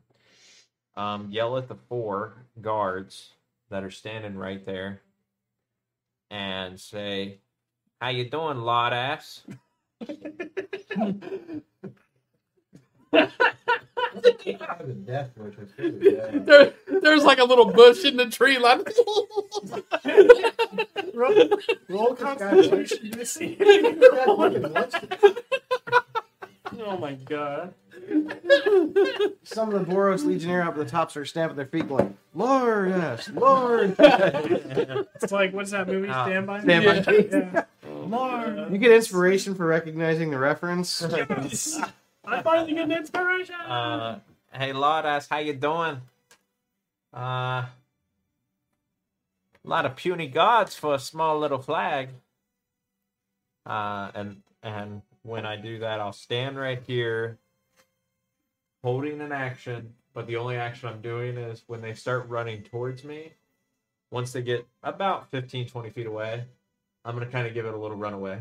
um, 1.01 1.29
yell 1.31 1.57
at 1.59 1.69
the 1.69 1.77
four 1.89 2.35
guards 2.61 3.31
that 3.71 3.83
are 3.85 3.91
standing 3.91 4.37
right 4.37 4.65
there, 4.65 5.01
and 6.31 6.79
say, 6.81 7.39
"How 8.01 8.09
you 8.11 8.29
doing, 8.31 8.59
lot 8.59 8.93
ass?" 8.93 9.43
There, 15.79 16.73
there's 17.03 17.25
like 17.25 17.39
a 17.39 17.45
little 17.45 17.67
bush 17.67 18.05
in 18.05 18.17
the 18.17 18.27
tree, 18.27 18.59
like 18.59 18.89
Roll 21.89 22.15
Constitution 22.15 23.11
to 23.13 23.27
see. 23.27 23.57
Oh 26.79 26.99
my 26.99 27.15
god. 27.15 27.75
Some 29.43 29.73
of 29.73 29.87
the 29.87 29.93
Boros 29.93 30.25
Legionnaire 30.25 30.63
up 30.63 30.75
at 30.75 30.77
the 30.79 30.85
top 30.85 31.11
start 31.11 31.29
stamping 31.29 31.57
their 31.57 31.67
feet, 31.67 31.89
going, 31.89 32.17
"Lord, 32.35 32.91
yes, 32.91 33.31
Lord." 33.31 33.97
It's 33.99 35.33
like 35.33 35.53
what's 35.53 35.71
that 35.71 35.87
movie? 35.89 36.09
Ah, 36.09 36.25
Stand 36.25 36.47
by 36.47 36.61
Stand 36.61 36.85
Me? 36.85 37.01
by 37.03 37.13
Me. 37.13 37.29
Yeah. 37.31 37.65
Lord, 38.07 38.71
you 38.71 38.79
get 38.79 38.93
inspiration 38.93 39.55
for 39.55 39.67
recognizing 39.67 40.31
the 40.31 40.39
reference. 40.39 41.03
I 42.25 42.43
finally 42.43 42.75
get 42.75 42.85
an 42.85 42.93
inspiration. 42.93 43.55
Uh, 43.55 44.19
hey, 44.53 44.73
Lord 44.73 45.05
ass, 45.07 45.29
how 45.29 45.39
you 45.39 45.55
doing? 45.55 46.01
Uh, 47.15 47.19
a 47.69 47.69
lot 49.65 49.87
of 49.87 49.97
puny 49.97 50.29
gods 50.29 50.75
for 50.77 50.95
a 50.95 50.99
small 50.99 51.39
little 51.39 51.59
flag. 51.63 52.11
Uh, 53.65 54.11
and 54.15 54.43
and 54.63 55.03
when 55.27 55.45
I 55.45 55.57
do 55.57 55.81
that, 55.81 56.01
I'll 56.01 56.13
stand 56.13 56.57
right 56.57 56.81
here, 56.87 57.39
holding 58.83 59.21
an 59.21 59.33
action. 59.33 59.95
But 60.15 60.27
the 60.27 60.37
only 60.37 60.57
action 60.57 60.89
I'm 60.89 61.03
doing 61.03 61.37
is 61.37 61.65
when 61.67 61.83
they 61.83 61.93
start 61.95 62.29
running 62.29 62.63
towards 62.63 63.05
me. 63.05 63.33
Once 64.11 64.33
they 64.33 64.41
get 64.41 64.67
about 64.83 65.31
15, 65.31 65.69
20 65.69 65.91
feet 65.91 66.07
away, 66.07 66.45
I'm 67.05 67.15
gonna 67.15 67.27
kind 67.27 67.47
of 67.47 67.53
give 67.55 67.67
it 67.67 67.75
a 67.75 67.77
little 67.77 67.97
runaway. 67.97 68.41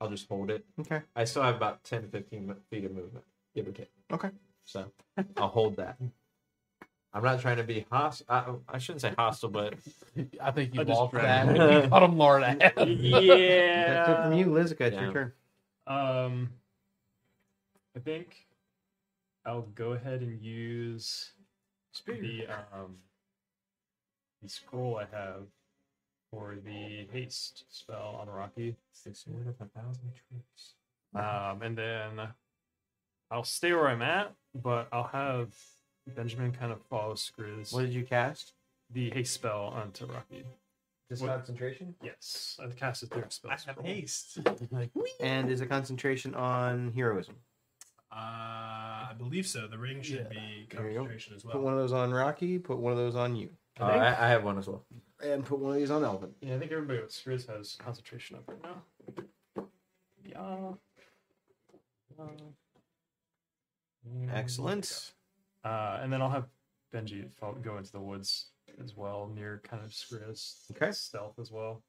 I'll 0.00 0.10
just 0.10 0.28
hold 0.28 0.50
it. 0.50 0.64
Okay. 0.80 1.00
I 1.16 1.24
still 1.24 1.42
have 1.42 1.56
about 1.56 1.82
10 1.84 2.02
to 2.02 2.08
15 2.08 2.54
feet 2.70 2.84
of 2.84 2.94
movement, 2.94 3.24
give 3.54 3.66
or 3.66 3.72
take. 3.72 3.90
Okay. 4.12 4.28
So 4.64 4.84
I'll 5.36 5.48
hold 5.48 5.76
that. 5.76 5.96
I'm 7.12 7.22
not 7.22 7.40
trying 7.40 7.56
to 7.56 7.64
be 7.64 7.86
hostile. 7.90 8.62
I, 8.68 8.74
I 8.74 8.78
shouldn't 8.78 9.00
say 9.02 9.14
hostile, 9.16 9.48
but 9.48 9.74
I 10.40 10.50
think 10.50 10.74
you 10.74 10.80
I 10.82 10.84
just 10.84 10.98
balked 10.98 11.14
that. 11.14 11.46
You 11.82 11.88
called 11.88 12.02
him 12.10 12.18
Lord 12.18 12.42
ass. 12.42 12.58
That's 12.58 12.78
it 12.78 14.22
from 14.22 14.32
you, 14.32 14.46
Lizica. 14.46 14.80
It's 14.82 14.94
Yeah. 14.94 15.02
your 15.04 15.12
turn. 15.12 15.32
Um, 15.86 16.50
I 17.96 18.00
think 18.00 18.46
I'll 19.44 19.68
go 19.74 19.92
ahead 19.92 20.20
and 20.22 20.40
use 20.40 21.32
the 22.06 22.46
um 22.72 22.96
the 24.42 24.48
scroll 24.48 24.96
I 24.98 25.16
have 25.16 25.46
for 26.30 26.56
the 26.64 27.06
haste 27.12 27.64
spell 27.68 28.18
on 28.20 28.28
Rocky. 28.28 28.76
the 29.04 29.14
sword 29.14 29.46
of 29.46 29.54
a 29.60 29.68
thousand 29.78 30.12
troops. 30.28 30.74
Um, 31.14 31.62
and 31.62 31.78
then 31.78 32.28
I'll 33.30 33.44
stay 33.44 33.72
where 33.72 33.86
I'm 33.86 34.02
at, 34.02 34.34
but 34.54 34.88
I'll 34.92 35.04
have 35.12 35.54
Benjamin 36.16 36.52
kind 36.52 36.72
of 36.72 36.80
follow 36.90 37.14
Screws. 37.14 37.72
What 37.72 37.82
did 37.82 37.92
you 37.92 38.04
cast? 38.04 38.54
the 38.90 39.10
haste 39.10 39.34
spell 39.34 39.72
onto 39.74 40.06
Rocky. 40.06 40.44
Just 41.08 41.22
What- 41.22 41.30
concentration. 41.36 41.94
Yes, 42.02 42.58
I 42.62 42.66
cast 42.68 43.02
it 43.02 43.10
through 43.10 43.22
a 43.24 43.30
spell. 43.30 43.50
I 43.50 43.54
have 43.54 43.60
scroll. 43.62 43.86
haste. 43.86 44.38
Like, 44.70 44.90
And 45.20 45.50
is 45.50 45.60
a 45.60 45.66
concentration 45.66 46.34
on 46.34 46.92
heroism. 46.92 47.36
Uh, 48.10 48.16
I 49.10 49.14
believe 49.18 49.46
so. 49.46 49.66
The 49.66 49.76
ring 49.78 50.00
should 50.02 50.28
be 50.30 50.36
There 50.70 50.88
you 50.88 50.92
go. 50.94 50.98
concentration 51.00 51.34
as 51.34 51.44
well. 51.44 51.52
Put 51.52 51.58
well. 51.62 51.64
one 51.64 51.74
of 51.74 51.80
those 51.80 51.92
on 51.92 52.12
Rocky. 52.12 52.58
Put 52.58 52.78
one 52.78 52.92
of 52.92 52.98
those 52.98 53.16
on 53.16 53.34
you, 53.36 53.50
Uh, 53.80 53.84
I, 53.84 54.26
I 54.26 54.28
have 54.28 54.44
one 54.44 54.56
as 54.56 54.66
well. 54.68 54.84
and 55.22 55.44
put 55.44 55.58
one 55.58 55.72
of 55.72 55.78
these 55.78 55.90
on 55.90 56.04
Elvin. 56.04 56.30
Yeah, 56.40 56.54
I 56.54 56.58
think 56.58 56.70
everybody 56.72 57.00
with 57.00 57.10
Skriz 57.10 57.46
has 57.48 57.76
concentration 57.76 58.36
up 58.36 58.44
right 58.48 58.62
now. 58.62 59.64
Yeah. 60.24 60.40
Uh, 62.18 62.32
Excellent. 64.32 65.12
Uh, 65.64 65.98
and 66.02 66.12
then 66.12 66.20
I'll 66.22 66.30
have 66.30 66.46
Benji 66.94 67.30
fo- 67.32 67.54
go 67.54 67.76
into 67.78 67.90
the 67.92 68.00
woods 68.00 68.46
as 68.82 68.96
well, 68.96 69.30
near 69.34 69.60
kind 69.64 69.82
of 69.84 69.90
Skriz. 69.90 70.70
Okay. 70.72 70.92
Stealth 70.92 71.38
as 71.38 71.50
well. 71.50 71.82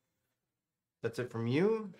That's 1.01 1.19
it 1.19 1.31
from 1.31 1.47
you. 1.47 1.91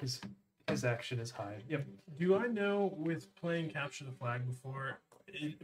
His 0.00 0.20
his 0.68 0.84
action 0.84 1.18
is 1.18 1.30
hide. 1.30 1.62
Yep. 1.68 1.86
Do 2.18 2.36
I 2.36 2.46
know 2.46 2.94
with 2.96 3.34
playing 3.34 3.70
capture 3.70 4.04
the 4.04 4.12
flag 4.12 4.46
before? 4.46 4.98
It, 5.26 5.54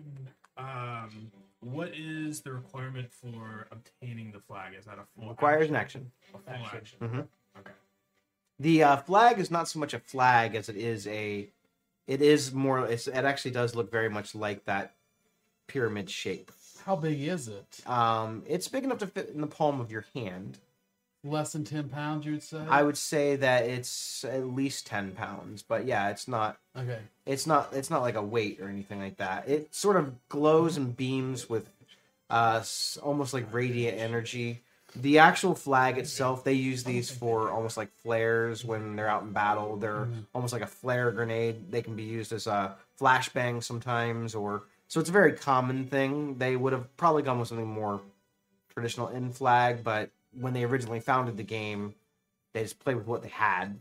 um, 0.56 1.30
what 1.60 1.90
is 1.94 2.40
the 2.40 2.52
requirement 2.52 3.12
for 3.12 3.66
obtaining 3.70 4.32
the 4.32 4.40
flag? 4.40 4.74
Is 4.78 4.84
that 4.86 4.98
a 4.98 5.04
full 5.14 5.30
Requires 5.30 5.68
an 5.68 5.76
action? 5.76 6.10
action. 6.34 6.42
A 6.52 6.56
full 6.58 6.66
action. 6.78 6.98
Mhm. 7.00 7.28
Okay. 7.58 7.70
The 8.58 8.82
uh, 8.82 8.96
flag 8.98 9.38
is 9.38 9.50
not 9.50 9.68
so 9.68 9.78
much 9.78 9.92
a 9.94 9.98
flag 9.98 10.54
as 10.54 10.68
it 10.68 10.76
is 10.76 11.06
a. 11.06 11.48
It 12.06 12.22
is 12.22 12.52
more. 12.52 12.86
It's, 12.86 13.06
it 13.08 13.14
actually 13.24 13.50
does 13.50 13.74
look 13.74 13.90
very 13.90 14.08
much 14.08 14.34
like 14.34 14.64
that 14.64 14.94
pyramid 15.66 16.08
shape. 16.08 16.50
How 16.86 16.94
big 16.94 17.20
is 17.20 17.48
it? 17.48 17.80
Um, 17.84 18.44
it's 18.46 18.68
big 18.68 18.84
enough 18.84 18.98
to 18.98 19.08
fit 19.08 19.30
in 19.34 19.40
the 19.40 19.48
palm 19.48 19.80
of 19.80 19.90
your 19.90 20.04
hand. 20.14 20.58
Less 21.24 21.52
than 21.52 21.64
10 21.64 21.88
pounds, 21.88 22.24
you 22.24 22.32
would 22.32 22.42
say? 22.44 22.60
I 22.68 22.84
would 22.84 22.96
say 22.96 23.34
that 23.34 23.64
it's 23.64 24.24
at 24.24 24.46
least 24.46 24.86
ten 24.86 25.10
pounds, 25.10 25.62
but 25.62 25.84
yeah, 25.84 26.10
it's 26.10 26.28
not. 26.28 26.58
Okay. 26.78 27.00
It's 27.26 27.44
not. 27.44 27.72
It's 27.72 27.90
not 27.90 28.02
like 28.02 28.14
a 28.14 28.22
weight 28.22 28.60
or 28.60 28.68
anything 28.68 29.00
like 29.00 29.16
that. 29.16 29.48
It 29.48 29.74
sort 29.74 29.96
of 29.96 30.14
glows 30.28 30.76
and 30.76 30.96
beams 30.96 31.50
with, 31.50 31.68
uh, 32.30 32.62
almost 33.02 33.34
like 33.34 33.52
radiant 33.52 33.98
energy. 33.98 34.62
The 34.94 35.18
actual 35.18 35.56
flag 35.56 35.98
itself, 35.98 36.44
they 36.44 36.52
use 36.52 36.84
these 36.84 37.10
for 37.10 37.50
almost 37.50 37.76
like 37.76 37.90
flares 38.04 38.64
when 38.64 38.94
they're 38.94 39.08
out 39.08 39.24
in 39.24 39.32
battle. 39.32 39.76
They're 39.76 40.06
almost 40.32 40.52
like 40.52 40.62
a 40.62 40.66
flare 40.68 41.10
grenade. 41.10 41.72
They 41.72 41.82
can 41.82 41.96
be 41.96 42.04
used 42.04 42.32
as 42.32 42.46
a 42.46 42.76
flashbang 43.00 43.64
sometimes, 43.64 44.36
or 44.36 44.62
so 44.88 45.00
it's 45.00 45.08
a 45.08 45.12
very 45.12 45.32
common 45.32 45.86
thing. 45.86 46.38
They 46.38 46.56
would 46.56 46.72
have 46.72 46.96
probably 46.96 47.22
gone 47.22 47.38
with 47.38 47.48
something 47.48 47.66
more 47.66 48.00
traditional 48.72 49.08
in 49.08 49.32
flag, 49.32 49.82
but 49.82 50.10
when 50.38 50.52
they 50.52 50.64
originally 50.64 51.00
founded 51.00 51.36
the 51.36 51.42
game, 51.42 51.94
they 52.52 52.62
just 52.62 52.78
played 52.78 52.96
with 52.96 53.06
what 53.06 53.22
they 53.22 53.28
had, 53.28 53.78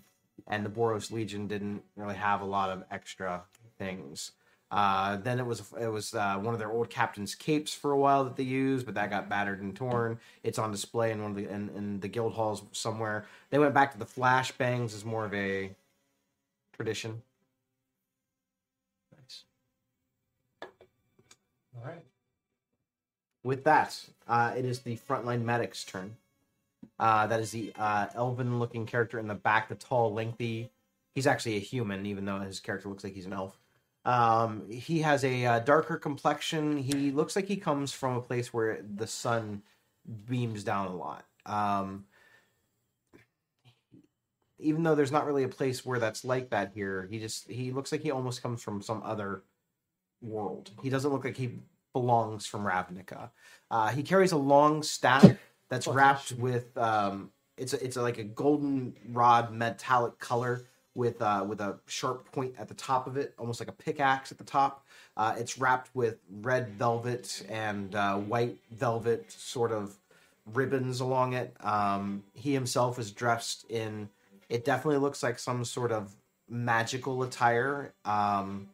and 0.47 0.65
the 0.65 0.69
Boros 0.69 1.11
Legion 1.11 1.47
didn't 1.47 1.83
really 1.95 2.15
have 2.15 2.41
a 2.41 2.45
lot 2.45 2.69
of 2.69 2.83
extra 2.91 3.43
things. 3.77 4.31
Uh, 4.71 5.17
then 5.17 5.39
it 5.39 5.45
was 5.45 5.71
it 5.79 5.87
was 5.87 6.13
uh, 6.13 6.37
one 6.37 6.53
of 6.53 6.59
their 6.59 6.71
old 6.71 6.89
captain's 6.89 7.35
capes 7.35 7.73
for 7.73 7.91
a 7.91 7.97
while 7.97 8.23
that 8.23 8.35
they 8.35 8.43
used, 8.43 8.85
but 8.85 8.95
that 8.95 9.09
got 9.09 9.29
battered 9.29 9.61
and 9.61 9.75
torn. 9.75 10.19
It's 10.43 10.57
on 10.57 10.71
display 10.71 11.11
in 11.11 11.21
one 11.21 11.31
of 11.31 11.37
the 11.37 11.47
in, 11.47 11.69
in 11.75 11.99
the 11.99 12.07
guild 12.07 12.33
halls 12.33 12.63
somewhere. 12.71 13.25
They 13.51 13.59
went 13.59 13.73
back 13.73 13.91
to 13.91 13.99
the 13.99 14.05
flashbangs 14.05 14.93
as 14.95 15.05
more 15.05 15.23
of 15.23 15.33
a 15.33 15.75
tradition. 16.75 17.21
All 21.75 21.83
right. 21.85 22.03
with 23.43 23.63
that, 23.65 23.99
uh, 24.27 24.53
it 24.57 24.65
is 24.65 24.79
the 24.79 24.97
frontline 24.97 25.43
medic's 25.43 25.83
turn. 25.83 26.17
Uh, 26.99 27.27
that 27.27 27.39
is 27.39 27.51
the 27.51 27.73
uh, 27.77 28.07
elven-looking 28.15 28.85
character 28.85 29.19
in 29.19 29.27
the 29.27 29.35
back, 29.35 29.69
the 29.69 29.75
tall, 29.75 30.13
lengthy. 30.13 30.71
He's 31.13 31.27
actually 31.27 31.57
a 31.57 31.59
human, 31.59 32.05
even 32.05 32.25
though 32.25 32.39
his 32.39 32.59
character 32.59 32.89
looks 32.89 33.03
like 33.03 33.13
he's 33.13 33.25
an 33.25 33.33
elf. 33.33 33.59
Um, 34.05 34.69
he 34.69 34.99
has 35.01 35.23
a 35.23 35.45
uh, 35.45 35.59
darker 35.59 35.97
complexion. 35.97 36.77
He 36.77 37.11
looks 37.11 37.35
like 37.35 37.47
he 37.47 37.57
comes 37.57 37.91
from 37.91 38.17
a 38.17 38.21
place 38.21 38.53
where 38.53 38.81
the 38.97 39.07
sun 39.07 39.63
beams 40.27 40.63
down 40.63 40.87
a 40.87 40.95
lot. 40.95 41.25
Um, 41.45 42.05
even 44.59 44.83
though 44.83 44.95
there's 44.95 45.11
not 45.11 45.25
really 45.25 45.43
a 45.43 45.49
place 45.49 45.85
where 45.85 45.99
that's 45.99 46.23
like 46.23 46.49
that 46.49 46.71
here, 46.73 47.07
he 47.11 47.19
just 47.19 47.49
he 47.49 47.71
looks 47.71 47.91
like 47.91 48.01
he 48.01 48.11
almost 48.11 48.41
comes 48.41 48.61
from 48.61 48.81
some 48.81 49.01
other 49.03 49.43
world. 50.21 50.71
He 50.81 50.89
doesn't 50.89 51.11
look 51.11 51.23
like 51.23 51.37
he 51.37 51.59
belongs 51.93 52.45
from 52.45 52.63
Ravnica. 52.63 53.29
Uh, 53.71 53.89
he 53.89 54.03
carries 54.03 54.31
a 54.31 54.37
long 54.37 54.83
staff 54.83 55.25
that's 55.69 55.87
wrapped 55.87 56.33
with 56.33 56.77
um, 56.77 57.31
it's 57.57 57.73
a, 57.73 57.83
it's 57.83 57.95
a, 57.95 58.01
like 58.01 58.17
a 58.17 58.23
golden 58.23 58.95
rod 59.11 59.51
metallic 59.51 60.19
color 60.19 60.65
with 60.93 61.21
uh, 61.21 61.45
with 61.47 61.61
a 61.61 61.79
sharp 61.87 62.31
point 62.31 62.53
at 62.57 62.67
the 62.67 62.73
top 62.73 63.07
of 63.07 63.17
it, 63.17 63.33
almost 63.37 63.59
like 63.59 63.69
a 63.69 63.73
pickaxe 63.73 64.31
at 64.31 64.37
the 64.37 64.43
top. 64.43 64.85
Uh, 65.17 65.35
it's 65.37 65.57
wrapped 65.57 65.89
with 65.93 66.17
red 66.41 66.69
velvet 66.69 67.45
and 67.49 67.95
uh, 67.95 68.15
white 68.17 68.57
velvet 68.71 69.31
sort 69.31 69.71
of 69.71 69.97
ribbons 70.53 71.01
along 71.01 71.33
it. 71.33 71.55
Um, 71.61 72.23
he 72.33 72.53
himself 72.53 72.97
is 72.99 73.11
dressed 73.11 73.69
in. 73.69 74.09
It 74.47 74.63
definitely 74.63 74.99
looks 74.99 75.23
like 75.23 75.39
some 75.39 75.65
sort 75.65 75.91
of 75.91 76.15
magical 76.47 77.23
attire. 77.23 77.93
Um, 78.05 78.69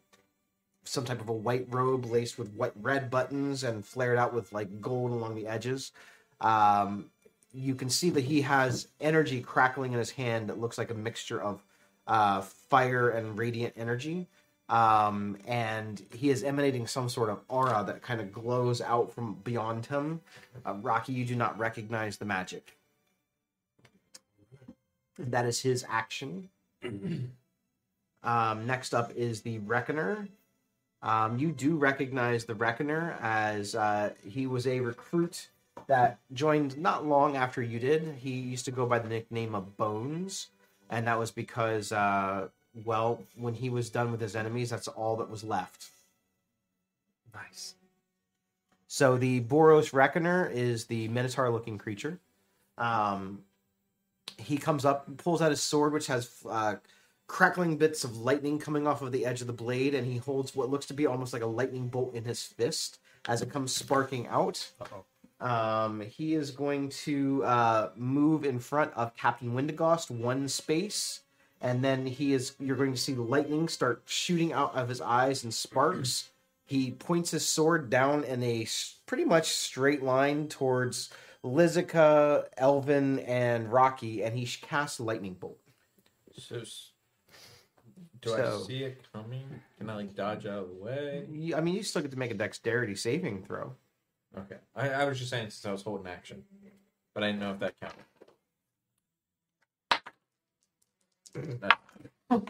some 0.84 1.06
type 1.06 1.22
of 1.22 1.30
a 1.30 1.34
white 1.34 1.68
robe 1.70 2.06
laced 2.06 2.40
with 2.40 2.54
white 2.54 2.74
red 2.82 3.10
buttons 3.10 3.64
and 3.64 3.86
flared 3.86 4.18
out 4.18 4.34
with 4.34 4.52
like 4.52 4.82
gold 4.82 5.12
along 5.12 5.36
the 5.36 5.48
edges. 5.48 5.92
Um, 6.40 7.06
you 7.54 7.76
can 7.76 7.90
see 7.90 8.10
that 8.12 8.24
he 8.24 8.42
has 8.42 8.88
energy 9.00 9.42
crackling 9.42 9.94
in 9.94 10.00
his 10.00 10.12
hand 10.12 10.50
that 10.50 10.60
looks 10.60 10.78
like 10.78 10.90
a 10.90 10.96
mixture 10.96 11.42
of 11.42 11.64
uh, 12.08 12.42
fire 12.42 13.10
and 13.10 13.38
radiant 13.38 13.74
energy. 13.78 14.28
Um, 14.70 15.38
and 15.46 16.02
he 16.14 16.30
is 16.30 16.44
emanating 16.44 16.88
some 16.88 17.10
sort 17.10 17.30
of 17.30 17.42
aura 17.50 17.84
that 17.88 18.02
kind 18.02 18.22
of 18.22 18.32
glows 18.32 18.80
out 18.82 19.14
from 19.14 19.36
beyond 19.44 19.86
him. 19.86 20.22
Uh, 20.66 20.76
Rocky, 20.76 21.12
you 21.12 21.26
do 21.26 21.36
not 21.36 21.60
recognize 21.60 22.18
the 22.18 22.26
magic. 22.26 22.78
That 25.20 25.46
is 25.46 25.60
his 25.60 25.86
action. 25.90 26.50
um, 28.24 28.66
next 28.66 28.94
up 28.94 29.12
is 29.14 29.42
the 29.42 29.60
Reckoner. 29.60 30.30
Um, 31.04 31.40
you 31.40 31.52
do 31.52 31.76
recognize 31.76 32.46
the 32.46 32.56
Reckoner 32.56 33.18
as 33.22 33.76
uh, 33.76 34.12
he 34.28 34.46
was 34.46 34.68
a 34.68 34.80
recruit 34.80 35.50
that 35.88 36.20
joined 36.34 36.78
not 36.78 37.06
long 37.06 37.36
after 37.36 37.62
you 37.62 37.80
did. 37.80 38.16
He 38.20 38.32
used 38.32 38.66
to 38.66 38.72
go 38.72 38.86
by 38.86 39.00
the 39.00 39.10
nickname 39.10 39.56
of 39.56 39.78
Bones, 39.78 40.48
and 40.90 41.08
that 41.08 41.18
was 41.18 41.32
because, 41.32 41.92
uh, 41.92 42.50
well, 42.86 43.24
when 43.36 43.56
he 43.56 43.70
was 43.70 43.90
done 43.90 44.12
with 44.12 44.22
his 44.22 44.36
enemies, 44.36 44.70
that's 44.70 44.88
all 44.88 45.16
that 45.18 45.30
was 45.30 45.44
left. 45.44 45.90
Nice. 47.34 47.76
So 48.88 49.18
the 49.18 49.42
Boros 49.42 49.94
Reckoner 49.94 50.52
is 50.54 50.86
the 50.86 51.08
Minotaur-looking 51.08 51.78
creature. 51.78 52.20
Um, 52.78 53.40
he 54.38 54.58
comes 54.58 54.86
up, 54.86 55.18
pulls 55.18 55.42
out 55.42 55.50
his 55.50 55.62
sword, 55.62 55.94
which 55.94 56.08
has 56.08 56.30
uh, 56.48 56.76
crackling 57.32 57.78
bits 57.78 58.04
of 58.04 58.18
lightning 58.18 58.60
coming 58.60 58.86
off 58.86 59.02
of 59.02 59.14
the 59.14 59.26
edge 59.26 59.40
of 59.40 59.48
the 59.48 59.54
blade, 59.54 59.96
and 59.96 60.06
he 60.06 60.18
holds 60.18 60.54
what 60.54 60.70
looks 60.70 60.86
to 60.86 60.94
be 60.94 61.08
almost 61.08 61.32
like 61.32 61.42
a 61.42 61.46
lightning 61.48 61.88
bolt 61.88 62.14
in 62.14 62.26
his 62.26 62.44
fist 62.44 63.00
as 63.30 63.42
it 63.42 63.50
comes 63.50 63.72
sparking 63.72 64.28
out. 64.28 64.70
Um, 65.40 66.02
he 66.02 66.36
is 66.36 66.52
going 66.52 66.90
to 66.90 67.42
uh, 67.46 67.90
move 67.96 68.44
in 68.44 68.60
front 68.60 68.92
of 68.96 69.16
Captain 69.16 69.54
Windigost 69.54 70.12
one 70.12 70.50
space, 70.50 71.22
and 71.62 71.82
then 71.82 72.06
he 72.06 72.34
is. 72.34 72.54
You're 72.60 72.76
going 72.76 72.92
to 72.92 73.00
see 73.00 73.14
the 73.14 73.22
lightning 73.22 73.70
start 73.70 74.04
shooting 74.06 74.52
out 74.52 74.76
of 74.76 74.90
his 74.90 75.00
eyes 75.00 75.44
and 75.44 75.54
sparks. 75.54 76.30
He 76.66 76.92
points 76.92 77.32
his 77.32 77.46
sword 77.46 77.90
down 77.90 78.24
in 78.24 78.42
a 78.44 78.66
pretty 79.06 79.26
much 79.26 79.50
straight 79.50 80.02
line 80.02 80.48
towards 80.48 81.10
Lizica, 81.44 82.46
Elvin, 82.56 83.20
and 83.20 83.70
Rocky, 83.74 84.24
and 84.24 84.38
he 84.38 84.46
casts 84.46 84.98
lightning 84.98 85.34
bolt. 85.34 85.60
So, 86.38 86.64
do 88.22 88.30
So- 88.30 88.62
I 88.64 88.68
see 88.68 88.84
it 88.84 89.02
coming? 89.14 89.62
Can 89.78 89.90
I 89.90 89.96
like 89.96 90.16
dodge 90.16 90.46
out 90.46 90.64
of 90.64 90.70
the 90.70 90.76
way? 90.76 91.28
You- 91.32 91.56
I 91.56 91.62
mean, 91.62 91.76
you 91.76 91.84
still 91.84 92.02
get 92.02 92.12
to 92.12 92.18
make 92.18 92.32
a 92.32 92.36
dexterity 92.36 92.96
saving 92.96 93.44
throw. 93.46 93.76
Okay. 94.38 94.58
I, 94.76 94.90
I 94.92 95.06
was 95.06 95.18
just 95.20 95.30
saying 95.30 95.50
since 95.50 95.66
I 95.66 95.72
was 95.72 95.82
holding 95.82 96.08
action, 96.08 96.44
but 97.14 97.24
I 97.24 97.28
didn't 97.28 97.40
know 97.42 97.52
if 97.54 97.60
that 97.60 97.74
counted. 97.82 98.06
That- 101.62 101.80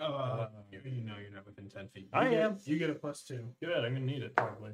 Uh, 0.00 0.46
you, 0.70 0.78
you 0.84 1.02
know 1.02 1.14
you're 1.20 1.32
not 1.34 1.44
within 1.44 1.68
ten 1.68 1.88
feet. 1.88 2.08
You 2.14 2.20
I 2.20 2.30
get- 2.30 2.40
am. 2.40 2.56
You 2.62 2.78
get 2.78 2.88
a 2.88 2.94
plus 2.94 3.24
two. 3.24 3.48
Good, 3.60 3.84
I'm 3.84 3.94
gonna 3.94 4.06
need 4.06 4.22
it 4.22 4.36
probably. 4.36 4.70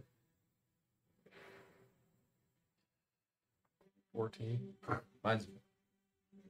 Fourteen. 4.13 4.75
mine's 5.25 5.47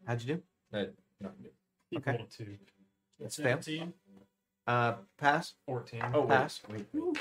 How'd 0.09 0.21
you 0.23 0.35
do? 0.35 0.43
that. 0.73 0.93
No, 1.21 1.31
good. 1.41 1.53
Okay. 1.99 2.15
Equal 2.15 2.27
to 2.27 2.45
It's 3.21 3.37
fail. 3.37 3.61
17. 3.63 3.93
Uh, 4.67 4.95
pass. 5.19 5.55
fourteen. 5.67 6.03
Oh 6.15 6.21
wait, 6.23 6.29
Pass. 6.31 6.63
wait, 6.71 6.87
wait. 6.95 7.19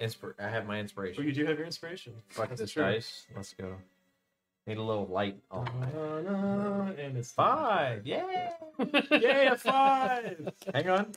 Inspir- 0.00 0.34
I 0.40 0.48
have 0.48 0.66
my 0.66 0.78
Oh, 0.78 0.80
inspiration. 0.80 1.24
you 1.24 1.32
do 1.32 1.44
have 1.44 1.58
your 1.58 1.66
inspiration. 1.66 2.14
Fuck 2.30 2.48
That's 2.48 2.60
this 2.62 2.72
true. 2.72 2.84
dice. 2.84 3.26
Let's 3.36 3.52
go. 3.52 3.76
Need 4.66 4.78
a 4.78 4.82
little 4.82 5.06
light. 5.06 5.36
on 5.50 5.68
my 5.78 6.90
And 6.92 7.18
it's 7.18 7.32
Five. 7.32 8.06
Yeah. 8.06 8.52
Yeah, 9.10 9.54
five. 9.56 10.48
Hang 10.72 10.88
on. 10.88 11.12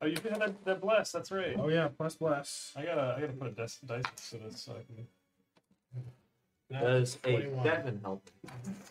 Oh, 0.00 0.06
you 0.06 0.16
had 0.22 0.40
that, 0.40 0.64
that 0.64 0.80
bless. 0.80 1.10
That's 1.10 1.32
right. 1.32 1.56
Oh 1.58 1.68
yeah, 1.68 1.88
plus 1.88 2.14
bless. 2.16 2.72
I 2.76 2.84
gotta, 2.84 3.14
I 3.16 3.20
gotta 3.20 3.32
put 3.32 3.48
a 3.48 3.50
dice, 3.50 3.78
dice 3.84 4.04
next 4.04 4.30
to 4.30 4.36
this 4.38 4.60
so 4.60 4.72
I 4.72 4.82
can. 4.84 6.80
Does 6.80 7.16
a 7.24 7.30
21. 7.32 7.64
seven 7.64 8.00
help? 8.04 8.30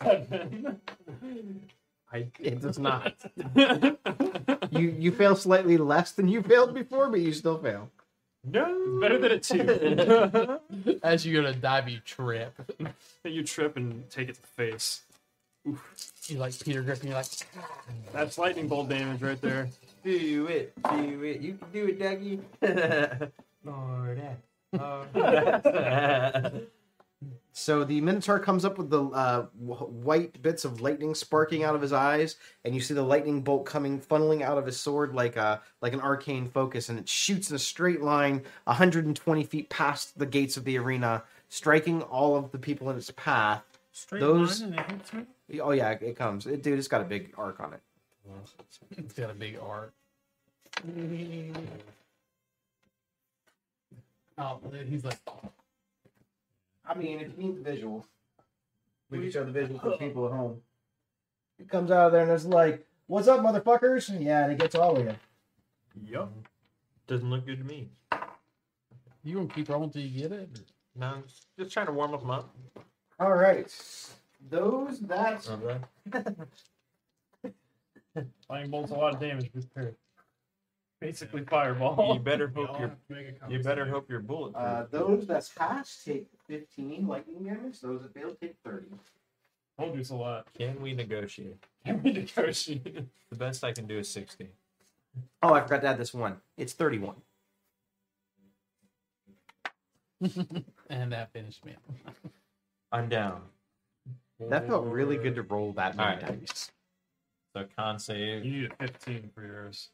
can. 0.00 0.80
I 2.12 2.26
It 2.38 2.60
does 2.62 2.78
not. 2.78 3.14
you 4.70 4.94
you 4.98 5.12
fail 5.12 5.34
slightly 5.36 5.76
less 5.76 6.12
than 6.12 6.28
you 6.28 6.42
failed 6.42 6.74
before, 6.74 7.08
but 7.08 7.20
you 7.20 7.32
still 7.32 7.58
fail. 7.58 7.90
it's 8.48 9.00
better 9.00 9.18
than 9.18 9.32
a 9.32 9.40
two. 9.40 10.98
As 11.02 11.26
you're 11.26 11.42
gonna 11.42 11.54
dive, 11.54 11.88
you 11.88 11.98
trip. 12.00 12.54
Then 12.78 12.92
you 13.24 13.42
trip 13.42 13.76
and 13.76 14.08
take 14.10 14.28
it 14.28 14.36
to 14.36 14.40
the 14.42 14.46
face. 14.48 15.02
You 16.28 16.38
like 16.38 16.58
Peter 16.60 16.82
Griffin. 16.82 17.08
You're 17.08 17.18
like, 17.18 17.26
That's 18.12 18.38
lightning 18.38 18.68
bolt 18.68 18.88
damage 18.88 19.20
right 19.20 19.40
there. 19.40 19.68
do 20.04 20.46
it. 20.46 20.72
Do 20.90 21.22
it. 21.24 21.40
You 21.40 21.54
can 21.54 21.70
do 21.72 21.86
it, 21.88 21.98
Dougie. 21.98 23.30
Lord. 23.64 24.20
Eh. 24.20 24.78
Oh. 24.78 26.60
So 27.58 27.84
the 27.84 28.02
Minotaur 28.02 28.38
comes 28.38 28.66
up 28.66 28.76
with 28.76 28.90
the 28.90 29.02
uh, 29.04 29.44
white 29.56 30.42
bits 30.42 30.66
of 30.66 30.82
lightning 30.82 31.14
sparking 31.14 31.64
out 31.64 31.74
of 31.74 31.80
his 31.80 31.90
eyes, 31.94 32.36
and 32.66 32.74
you 32.74 32.82
see 32.82 32.92
the 32.92 33.02
lightning 33.02 33.40
bolt 33.40 33.64
coming, 33.64 33.98
funneling 33.98 34.42
out 34.42 34.58
of 34.58 34.66
his 34.66 34.78
sword 34.78 35.14
like 35.14 35.36
a 35.36 35.62
like 35.80 35.94
an 35.94 36.02
arcane 36.02 36.48
focus, 36.50 36.90
and 36.90 36.98
it 36.98 37.08
shoots 37.08 37.48
in 37.48 37.56
a 37.56 37.58
straight 37.58 38.02
line, 38.02 38.42
120 38.64 39.44
feet 39.44 39.70
past 39.70 40.18
the 40.18 40.26
gates 40.26 40.58
of 40.58 40.64
the 40.64 40.76
arena, 40.76 41.22
striking 41.48 42.02
all 42.02 42.36
of 42.36 42.52
the 42.52 42.58
people 42.58 42.90
in 42.90 42.96
its 42.98 43.10
path. 43.12 43.64
Straight 43.90 44.20
Those- 44.20 44.60
line 44.60 44.74
and 44.74 44.80
it 44.80 44.90
hits 44.90 45.12
me. 45.14 45.60
Oh 45.60 45.70
yeah, 45.70 45.92
it 45.92 46.14
comes. 46.14 46.46
It, 46.46 46.62
dude, 46.62 46.78
it's 46.78 46.88
got 46.88 47.00
a 47.00 47.04
big 47.04 47.32
arc 47.38 47.58
on 47.60 47.72
it. 47.72 47.80
it's 48.98 49.14
got 49.14 49.30
a 49.30 49.34
big 49.34 49.58
arc. 49.66 49.94
Oh, 54.38 54.60
he's 54.86 55.02
like, 55.02 55.18
I 56.86 56.94
mean, 56.94 57.20
if 57.20 57.28
you 57.36 57.44
need 57.44 57.56
the 57.56 57.62
visual, 57.62 58.06
we 59.10 59.18
can 59.20 59.30
show 59.30 59.44
the 59.44 59.50
visual 59.50 59.78
for 59.80 59.96
people 59.96 60.26
at 60.26 60.32
home. 60.32 60.60
It 61.58 61.68
comes 61.68 61.90
out 61.90 62.06
of 62.06 62.12
there 62.12 62.22
and 62.22 62.30
it's 62.30 62.44
like, 62.44 62.86
"What's 63.06 63.28
up, 63.28 63.40
motherfuckers?" 63.40 64.08
Yeah, 64.20 64.44
and 64.44 64.52
it 64.52 64.58
gets 64.58 64.74
all 64.74 64.96
of 64.96 65.04
you. 65.04 65.16
Yup. 66.04 66.32
Doesn't 67.06 67.30
look 67.30 67.46
good 67.46 67.58
to 67.58 67.64
me. 67.64 67.90
you 69.24 69.34
gonna 69.36 69.48
keep 69.48 69.68
rolling 69.68 69.90
till 69.90 70.02
you 70.02 70.20
get 70.20 70.32
it? 70.32 70.60
No, 70.94 71.22
just- 71.22 71.46
just 71.58 71.72
trying 71.72 71.86
to 71.86 71.92
warm 71.92 72.14
up 72.14 72.20
them 72.20 72.30
up. 72.30 72.54
All 73.18 73.32
right, 73.34 73.66
those 74.48 75.00
that 75.00 75.48
Okay. 75.48 75.80
Lightning 78.48 78.70
bolt's 78.70 78.92
a 78.92 78.94
lot 78.94 79.14
of 79.14 79.20
damage. 79.20 79.52
Be 79.52 79.60
prepared. 79.60 79.96
Basically, 81.00 81.44
fireball. 81.44 82.14
You 82.14 82.20
better 82.20 82.50
We 82.54 82.62
hope 82.66 82.78
your 82.80 82.88
have 82.88 82.98
to 83.08 83.14
make 83.14 83.26
a 83.46 83.52
you 83.52 83.62
better 83.62 83.84
hope 83.86 84.08
your 84.10 84.20
bullet. 84.20 84.54
uh, 84.56 84.86
those 84.90 85.26
that 85.26 85.48
pass 85.56 86.02
take 86.04 86.26
fifteen 86.48 87.06
lightning 87.06 87.44
damage. 87.44 87.80
Those 87.80 88.02
that 88.02 88.14
fail 88.14 88.34
take 88.40 88.56
thirty. 88.64 88.86
Told 89.78 89.94
you 89.94 90.00
it's 90.00 90.10
a 90.10 90.16
lot. 90.16 90.46
Can 90.56 90.80
we 90.80 90.94
negotiate? 90.94 91.62
Can 91.84 92.02
we 92.02 92.12
negotiate? 92.12 93.04
The 93.30 93.36
best 93.36 93.64
I 93.64 93.72
can 93.72 93.86
do 93.86 93.98
is 93.98 94.08
sixty. 94.08 94.48
Oh, 95.42 95.52
I 95.52 95.60
forgot 95.62 95.80
to 95.82 95.88
add 95.88 95.98
this 95.98 96.14
one. 96.14 96.36
It's 96.56 96.72
thirty-one. 96.72 97.16
and 100.88 101.12
that 101.12 101.32
finished 101.32 101.64
me. 101.64 101.74
I'm 102.92 103.08
down. 103.08 103.42
That 104.38 104.66
felt 104.66 104.86
really 104.86 105.16
good 105.16 105.34
to 105.34 105.42
roll 105.42 105.72
that 105.72 105.96
many 105.96 106.22
Alright. 106.22 106.40
dice. 106.46 106.70
So 107.54 107.64
con 107.76 107.98
save. 107.98 108.44
You 108.44 108.62
need 108.62 108.72
a 108.78 108.86
15 108.86 109.30
for 109.34 109.44
yours. 109.44 109.90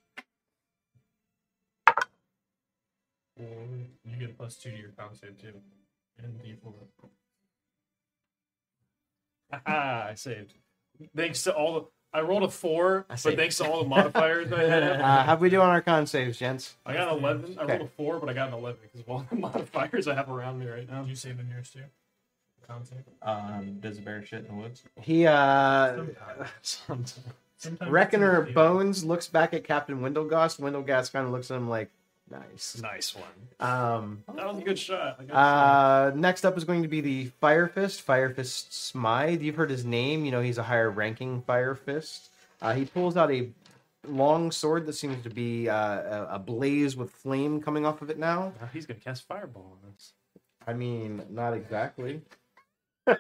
You 3.39 4.16
get 4.18 4.30
a 4.30 4.33
plus 4.35 4.57
two 4.57 4.70
to 4.70 4.76
your 4.76 4.91
con 4.91 5.11
save 5.14 5.39
too. 5.41 5.53
And 6.22 6.39
D4. 6.41 6.72
Haha, 9.66 10.09
I 10.11 10.14
saved. 10.14 10.55
Thanks 11.16 11.43
to 11.45 11.55
all 11.55 11.74
the. 11.80 11.87
I 12.14 12.20
rolled 12.20 12.43
a 12.43 12.49
four, 12.49 13.07
I 13.09 13.14
but 13.14 13.18
saved. 13.18 13.39
thanks 13.39 13.57
to 13.57 13.64
all 13.70 13.83
the 13.83 13.89
modifiers 13.89 14.53
I 14.53 14.64
had. 14.64 14.83
Uh, 15.01 15.22
how 15.24 15.37
we 15.37 15.49
do 15.49 15.61
on 15.62 15.70
our 15.70 15.80
con 15.80 16.07
saves, 16.07 16.39
gents? 16.39 16.74
I 16.85 16.93
got 16.93 17.11
an 17.11 17.18
11. 17.18 17.57
I 17.59 17.64
rolled 17.64 17.80
a 17.80 17.87
four, 17.89 18.18
but 18.20 18.28
I 18.28 18.35
got 18.35 18.49
an 18.49 18.55
11 18.55 18.80
because 18.83 19.01
of 19.01 19.09
all 19.09 19.24
the 19.30 19.37
modifiers 19.49 20.07
I 20.07 20.14
have 20.14 20.28
around 20.30 20.59
me 20.59 20.66
right 20.68 20.89
now. 20.91 21.01
Did 21.03 21.09
you 21.11 21.16
save 21.16 21.41
in 21.41 21.49
yours 21.49 21.70
too? 21.70 21.80
Con 22.68 22.85
save? 22.85 22.99
Um, 23.22 23.78
does 23.80 23.97
a 23.99 24.03
bear 24.03 24.24
shit 24.26 24.41
in 24.41 24.49
the 24.49 24.55
woods? 24.55 24.83
He 25.01 25.26
uh 25.26 25.97
Sometimes. 25.97 26.49
Sometimes. 26.62 27.20
Sometimes 27.57 27.91
Reckoner 27.91 28.41
it's 28.41 28.49
in 28.49 28.55
the- 28.55 28.61
Bones 28.61 29.05
looks 29.05 29.28
back 29.28 29.55
at 29.55 29.64
Captain 29.64 30.01
Windlegast. 30.01 30.61
Windlegast 30.61 31.12
kind 31.12 31.26
of 31.26 31.33
looks 31.33 31.51
at 31.51 31.57
him 31.57 31.68
like, 31.70 31.91
nice. 32.33 32.80
Nice 32.83 33.14
one. 33.14 33.24
Um, 33.70 34.24
That 34.35 34.47
was 34.47 34.59
a 34.59 34.62
good 34.62 34.78
shot. 34.78 35.16
I 35.20 35.24
got 35.24 35.35
uh, 35.37 36.12
next 36.16 36.45
up 36.45 36.57
is 36.57 36.64
going 36.64 36.83
to 36.83 36.89
be 36.89 37.01
the 37.01 37.26
Fire 37.41 37.68
Fist, 37.68 38.03
Fire 38.03 38.30
Fist 38.30 38.72
Smythe. 38.74 39.43
You've 39.43 39.57
heard 39.57 39.70
his 39.70 39.85
name. 39.85 40.24
You 40.24 40.30
know 40.33 40.41
he's 40.41 40.59
a 40.59 40.62
higher 40.64 40.91
ranking 40.91 41.43
Fire 41.43 41.74
Fist. 41.74 42.30
Uh, 42.61 42.74
he 42.74 42.85
pulls 42.85 43.16
out 43.16 43.30
a 43.30 43.51
long 44.09 44.51
sword 44.51 44.87
that 44.87 44.95
seems 44.95 45.22
to 45.22 45.30
be 45.30 45.68
uh, 45.68 45.76
a- 45.76 46.28
ablaze 46.35 46.97
with 46.97 47.11
flame 47.11 47.61
coming 47.61 47.87
off 47.87 48.03
of 48.03 48.11
it 48.11 48.18
now. 48.18 48.53
Now 48.61 48.68
he's 48.72 48.87
gonna 48.87 49.01
cast 49.01 49.26
fireball 49.28 49.78
on 49.83 49.91
us. 49.95 50.12
I 50.66 50.72
mean, 50.72 51.22
not 51.30 51.55
exactly. 51.55 52.20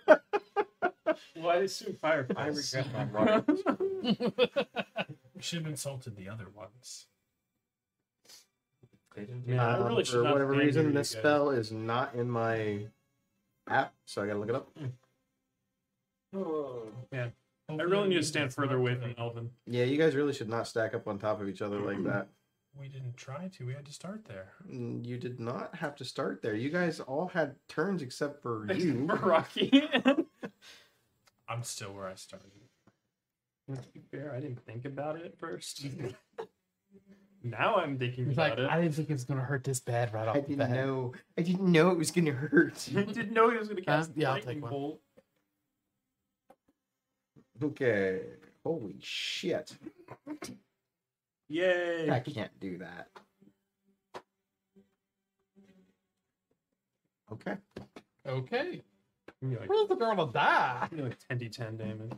Why 1.34 1.56
is 1.58 1.82
it 1.82 1.98
fire? 2.00 2.26
I 2.36 2.46
regret 2.46 2.86
my 2.92 3.04
right. 3.04 3.44
You 5.34 5.40
should 5.40 5.58
have 5.62 5.66
insulted 5.66 6.14
the 6.16 6.28
other 6.28 6.46
ones. 6.54 7.06
They 9.14 9.22
didn't 9.22 9.46
Yeah, 9.46 9.66
I 9.66 9.74
Um, 9.78 9.86
really 9.88 10.04
should 10.04 10.14
for 10.14 10.22
not 10.24 10.32
whatever 10.34 10.52
pander 10.52 10.66
reason, 10.66 10.86
you 10.86 10.92
this 10.92 11.12
guys. 11.14 11.20
spell 11.20 11.50
is 11.50 11.70
not 11.72 12.14
in 12.14 12.30
my 12.30 12.86
app, 13.68 13.94
so 14.06 14.22
I 14.22 14.26
gotta 14.26 14.38
look 14.38 14.48
it 14.48 14.54
up. 14.54 14.70
Oh, 16.34 16.88
man, 17.10 17.32
I 17.68 17.74
really 17.82 18.08
need 18.08 18.16
to 18.16 18.22
stand 18.22 18.54
further 18.54 18.76
away 18.76 18.94
from 18.94 19.14
Elvin. 19.18 19.50
Yeah, 19.66 19.84
you 19.84 19.98
guys 19.98 20.14
really 20.16 20.32
should 20.32 20.48
not 20.48 20.66
stack 20.66 20.94
up 20.94 21.06
on 21.06 21.18
top 21.18 21.40
of 21.40 21.48
each 21.48 21.60
other 21.62 21.78
like 21.78 22.02
that. 22.04 22.28
We 22.74 22.88
didn't 22.88 23.18
try 23.18 23.48
to. 23.48 23.66
We 23.66 23.74
had 23.74 23.84
to 23.84 23.92
start 23.92 24.24
there. 24.24 24.52
Mm, 24.66 25.04
You 25.04 25.18
did 25.18 25.38
not 25.38 25.74
have 25.74 25.94
to 25.96 26.06
start 26.06 26.40
there. 26.40 26.54
You 26.54 26.70
guys 26.70 27.00
all 27.00 27.28
had 27.28 27.54
turns 27.68 28.00
except 28.00 28.40
for 28.42 28.66
you. 28.72 29.04
Rocky. 29.04 29.90
I'm 31.48 31.62
still 31.62 31.92
where 31.92 32.06
I 32.08 32.14
started. 32.14 32.50
to 33.68 33.88
be 33.92 34.00
fair, 34.10 34.32
I 34.34 34.40
didn't 34.40 34.64
think 34.64 34.86
about 34.86 35.16
it 35.16 35.26
at 35.26 35.38
first. 35.38 35.84
now 37.42 37.76
I'm 37.76 37.98
thinking 37.98 38.26
He's 38.26 38.34
about 38.34 38.50
like, 38.50 38.58
it. 38.58 38.70
I 38.70 38.80
didn't 38.80 38.94
think 38.94 39.10
it 39.10 39.12
was 39.12 39.24
gonna 39.24 39.40
hurt 39.42 39.64
this 39.64 39.80
bad 39.80 40.12
right 40.14 40.28
off 40.28 40.36
I 40.36 40.40
the 40.40 40.46
didn't 40.48 40.58
bat. 40.58 40.70
know. 40.70 41.12
I 41.38 41.42
didn't 41.42 41.70
know 41.70 41.90
it 41.90 41.98
was 41.98 42.10
gonna 42.10 42.32
hurt. 42.32 42.88
I 42.96 43.02
didn't 43.02 43.32
know 43.32 43.50
he 43.50 43.56
was 43.58 43.68
gonna 43.68 43.80
cast 43.82 44.10
Uh, 44.10 44.12
yeah, 44.16 44.28
I'll 44.28 44.34
lightning 44.34 44.54
take 44.56 44.62
one. 44.62 44.70
bolt. 44.70 45.00
Okay. 47.62 48.20
Holy 48.64 48.96
shit! 49.00 49.76
Yay! 51.48 52.10
I 52.10 52.20
can't 52.20 52.50
do 52.60 52.78
that. 52.78 53.08
Okay. 57.32 57.56
Okay. 58.26 58.82
Give 59.40 59.50
me 59.50 59.56
like, 59.58 59.68
Where's 59.68 59.88
the 59.88 59.94
girl 59.96 60.26
to 60.26 60.32
die? 60.32 60.86
give 60.90 60.98
me 60.98 61.04
like 61.06 61.18
10 61.28 61.38
d10 61.38 61.78
damage. 61.78 62.12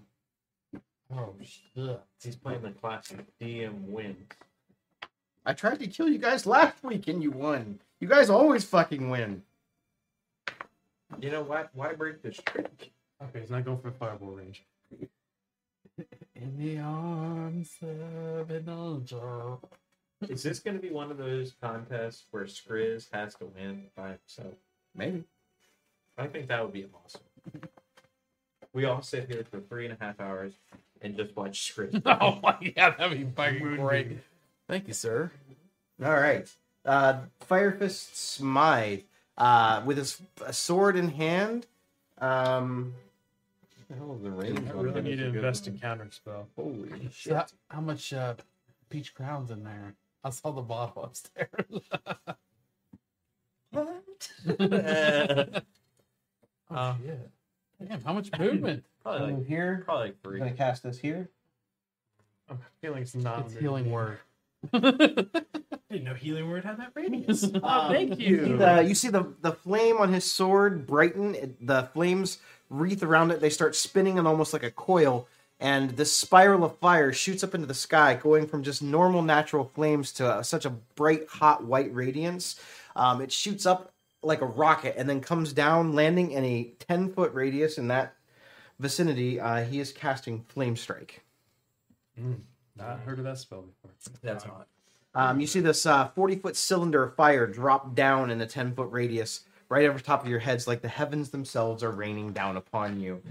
Oh 1.14 1.35
shit. 1.43 2.01
He's 2.22 2.37
playing 2.37 2.62
the 2.62 2.70
classic 2.72 3.25
DM 3.41 3.83
wins. 3.89 4.16
I 5.47 5.53
tried 5.53 5.81
to 5.81 5.87
kill 5.87 6.09
you 6.09 6.19
guys 6.19 6.47
last 6.47 6.83
week 6.83 7.07
and 7.09 7.23
you 7.23 7.31
won. 7.31 7.81
You 8.01 8.09
guys 8.09 8.31
always 8.31 8.65
fucking 8.65 9.11
win. 9.11 9.43
You 11.21 11.31
know 11.31 11.43
why? 11.43 11.67
Why 11.75 11.93
break 11.93 12.23
the 12.23 12.33
streak? 12.33 12.93
Okay, 13.23 13.41
he's 13.41 13.51
not 13.51 13.65
going 13.65 13.79
for 13.79 13.91
the 13.91 13.97
fireball 13.97 14.33
range. 14.33 14.65
In 16.35 16.59
the 16.59 16.79
arms 16.79 17.77
of 17.83 18.51
an 18.51 18.69
angel. 18.69 19.61
Is 20.29 20.43
this 20.43 20.59
going 20.59 20.77
to 20.77 20.83
be 20.83 20.91
one 20.91 21.11
of 21.11 21.19
those 21.19 21.55
contests 21.61 22.25
where 22.31 22.45
Skriz 22.45 23.09
has 23.13 23.35
to 23.37 23.47
win 23.47 23.85
by 23.97 24.09
himself? 24.09 24.55
Maybe. 24.95 25.25
I 26.19 26.27
think 26.27 26.49
that 26.49 26.63
would 26.63 26.73
be 26.73 26.87
awesome. 26.87 27.21
We 28.73 28.87
all 28.87 29.03
sit 29.03 29.29
here 29.29 29.45
for 29.51 29.61
three 29.61 29.85
and 29.87 29.97
a 30.01 30.05
half 30.05 30.19
hours 30.21 30.55
and 31.01 31.17
just 31.17 31.37
watch 31.37 31.75
Skriz. 31.75 32.03
Oh 32.21 32.41
my 32.43 32.73
god, 32.77 32.97
that'd 32.99 33.19
be 33.19 33.31
fucking 33.37 33.77
great. 33.77 34.19
Thank 34.69 34.89
you, 34.89 34.95
sir. 34.95 35.31
All 36.05 36.12
right. 36.15 36.51
Uh, 36.85 37.21
Fire 37.41 37.73
Fist 37.73 38.17
Smythe, 38.17 39.01
uh, 39.39 39.83
with 39.85 39.97
his 39.99 40.21
f- 40.41 40.55
sword 40.55 40.97
in 40.97 41.09
hand. 41.11 41.67
Um, 42.19 42.95
what 43.89 43.89
the 43.89 43.95
hell 44.05 44.15
is 44.17 44.23
the 44.23 44.31
range? 44.31 44.69
I 44.69 44.73
on 44.73 44.85
really 44.85 44.99
him? 45.01 45.05
need 45.05 45.17
to 45.17 45.23
It's 45.25 45.29
a 45.29 45.33
good 45.33 45.37
invest 45.37 45.67
one. 45.67 45.75
in 45.75 45.81
counter 45.81 46.09
spell. 46.11 46.49
Holy 46.57 46.89
So 47.05 47.09
shit! 47.12 47.33
how, 47.35 47.47
how 47.69 47.81
much 47.81 48.12
uh, 48.12 48.35
peach 48.91 49.15
crowns 49.15 49.51
in 49.51 49.65
there? 49.65 49.95
I 50.23 50.31
saw 50.31 50.51
the 50.53 50.62
bottle 50.62 51.05
upstairs. 51.05 51.49
What? 53.71 54.31
oh 54.47 55.61
Uh, 56.71 56.95
shit! 57.05 57.31
Damn, 57.89 58.01
how 58.03 58.12
much 58.12 58.31
movement? 58.39 58.85
Probably 59.03 59.33
like, 59.33 59.47
here. 59.47 59.83
probably 59.85 60.07
like 60.07 60.15
I'm 60.25 60.31
three. 60.31 60.39
gonna 60.39 60.53
cast 60.53 60.85
this 60.85 60.99
here. 60.99 61.29
I'm 62.49 62.59
feeling 62.81 63.03
it's 63.03 63.17
not. 63.17 63.41
it's 63.41 63.49
under 63.49 63.61
healing 63.61 63.85
me. 63.87 63.91
word. 63.91 64.19
Didn't 65.91 66.05
know 66.05 66.15
healing 66.15 66.49
word 66.49 66.65
had 66.65 66.79
that 66.79 66.93
radius. 66.95 67.45
Oh, 67.62 67.89
thank 67.89 68.19
You 68.19 68.45
see 68.45 68.51
you. 68.51 68.57
the, 68.57 68.83
you 68.83 68.95
see 68.95 69.09
the, 69.09 69.33
the 69.43 69.53
flame 69.53 69.97
on 69.99 70.12
his 70.12 70.31
sword 70.31 70.87
brighten. 70.87 71.35
It, 71.35 71.67
the 71.67 71.85
flames 71.93 72.39
wreath 72.71 73.03
around 73.03 73.31
it. 73.31 73.41
They 73.41 73.51
start 73.51 73.75
spinning 73.77 74.17
in 74.17 74.27
almost 74.27 74.53
like 74.53 74.62
a 74.62 74.71
coil. 74.71 75.29
And 75.61 75.91
this 75.91 76.15
spiral 76.15 76.65
of 76.65 76.77
fire 76.79 77.12
shoots 77.12 77.45
up 77.45 77.55
into 77.55 77.67
the 77.67 77.75
sky, 77.75 78.15
going 78.15 78.47
from 78.47 78.62
just 78.62 78.83
normal 78.83 79.23
natural 79.23 79.71
flames 79.75 80.12
to 80.15 80.27
uh, 80.27 80.43
such 80.43 80.65
a 80.65 80.71
bright, 80.71 81.29
hot 81.29 81.65
white 81.65 81.95
radiance. 81.95 82.61
Um, 82.97 83.21
it 83.21 83.31
shoots 83.31 83.65
up 83.65 83.93
like 84.23 84.41
a 84.41 84.47
rocket 84.47 84.97
and 84.99 85.09
then 85.09 85.21
comes 85.21 85.53
down, 85.53 85.93
landing 85.93 86.33
in 86.33 86.45
a 86.45 86.73
10 86.81 87.12
foot 87.12 87.33
radius 87.35 87.79
in 87.79 87.89
that 87.89 88.15
vicinity. 88.81 89.39
Uh, 89.39 89.65
he 89.65 89.79
is 89.81 89.93
casting 89.93 90.45
Flame 90.49 90.77
Strike. 90.77 91.23
Not 92.77 93.01
heard 93.01 93.18
of 93.18 93.25
that 93.25 93.39
spell 93.39 93.62
before. 93.62 93.91
That's 94.22 94.45
hot. 94.45 94.66
Um, 95.14 95.41
you 95.41 95.47
see 95.47 95.61
this 95.61 95.87
uh, 95.87 96.09
40 96.09 96.37
foot 96.37 96.57
cylinder 96.57 97.05
of 97.05 97.14
fire 97.14 97.47
drop 97.47 97.95
down 97.95 98.31
in 98.31 98.41
a 98.41 98.47
10 98.47 98.75
foot 98.75 98.91
radius 98.91 99.45
right 99.68 99.87
over 99.87 99.99
top 99.99 100.22
of 100.22 100.29
your 100.29 100.41
heads, 100.41 100.66
like 100.66 100.83
the 100.83 100.89
heavens 100.89 101.31
themselves 101.31 101.83
are 101.83 101.91
raining 101.91 102.33
down 102.33 102.57
upon 102.57 103.01
you. 103.01 103.22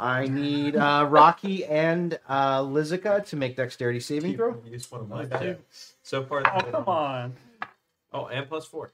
I 0.00 0.26
need 0.26 0.76
uh, 0.76 1.06
Rocky 1.08 1.64
and 1.64 2.18
uh, 2.28 2.60
Lizica 2.60 3.24
to 3.26 3.36
make 3.36 3.56
dexterity 3.56 4.00
saving 4.00 4.36
throw. 4.36 4.56
Use 4.64 4.90
one 4.90 5.02
of 5.02 5.08
my 5.08 5.22
Okay. 5.24 5.56
So 6.02 6.24
far, 6.24 6.42
Oh 6.46 6.70
come 6.70 6.88
on. 6.88 7.34
Oh, 8.12 8.26
and 8.26 8.48
plus 8.48 8.66
four. 8.66 8.92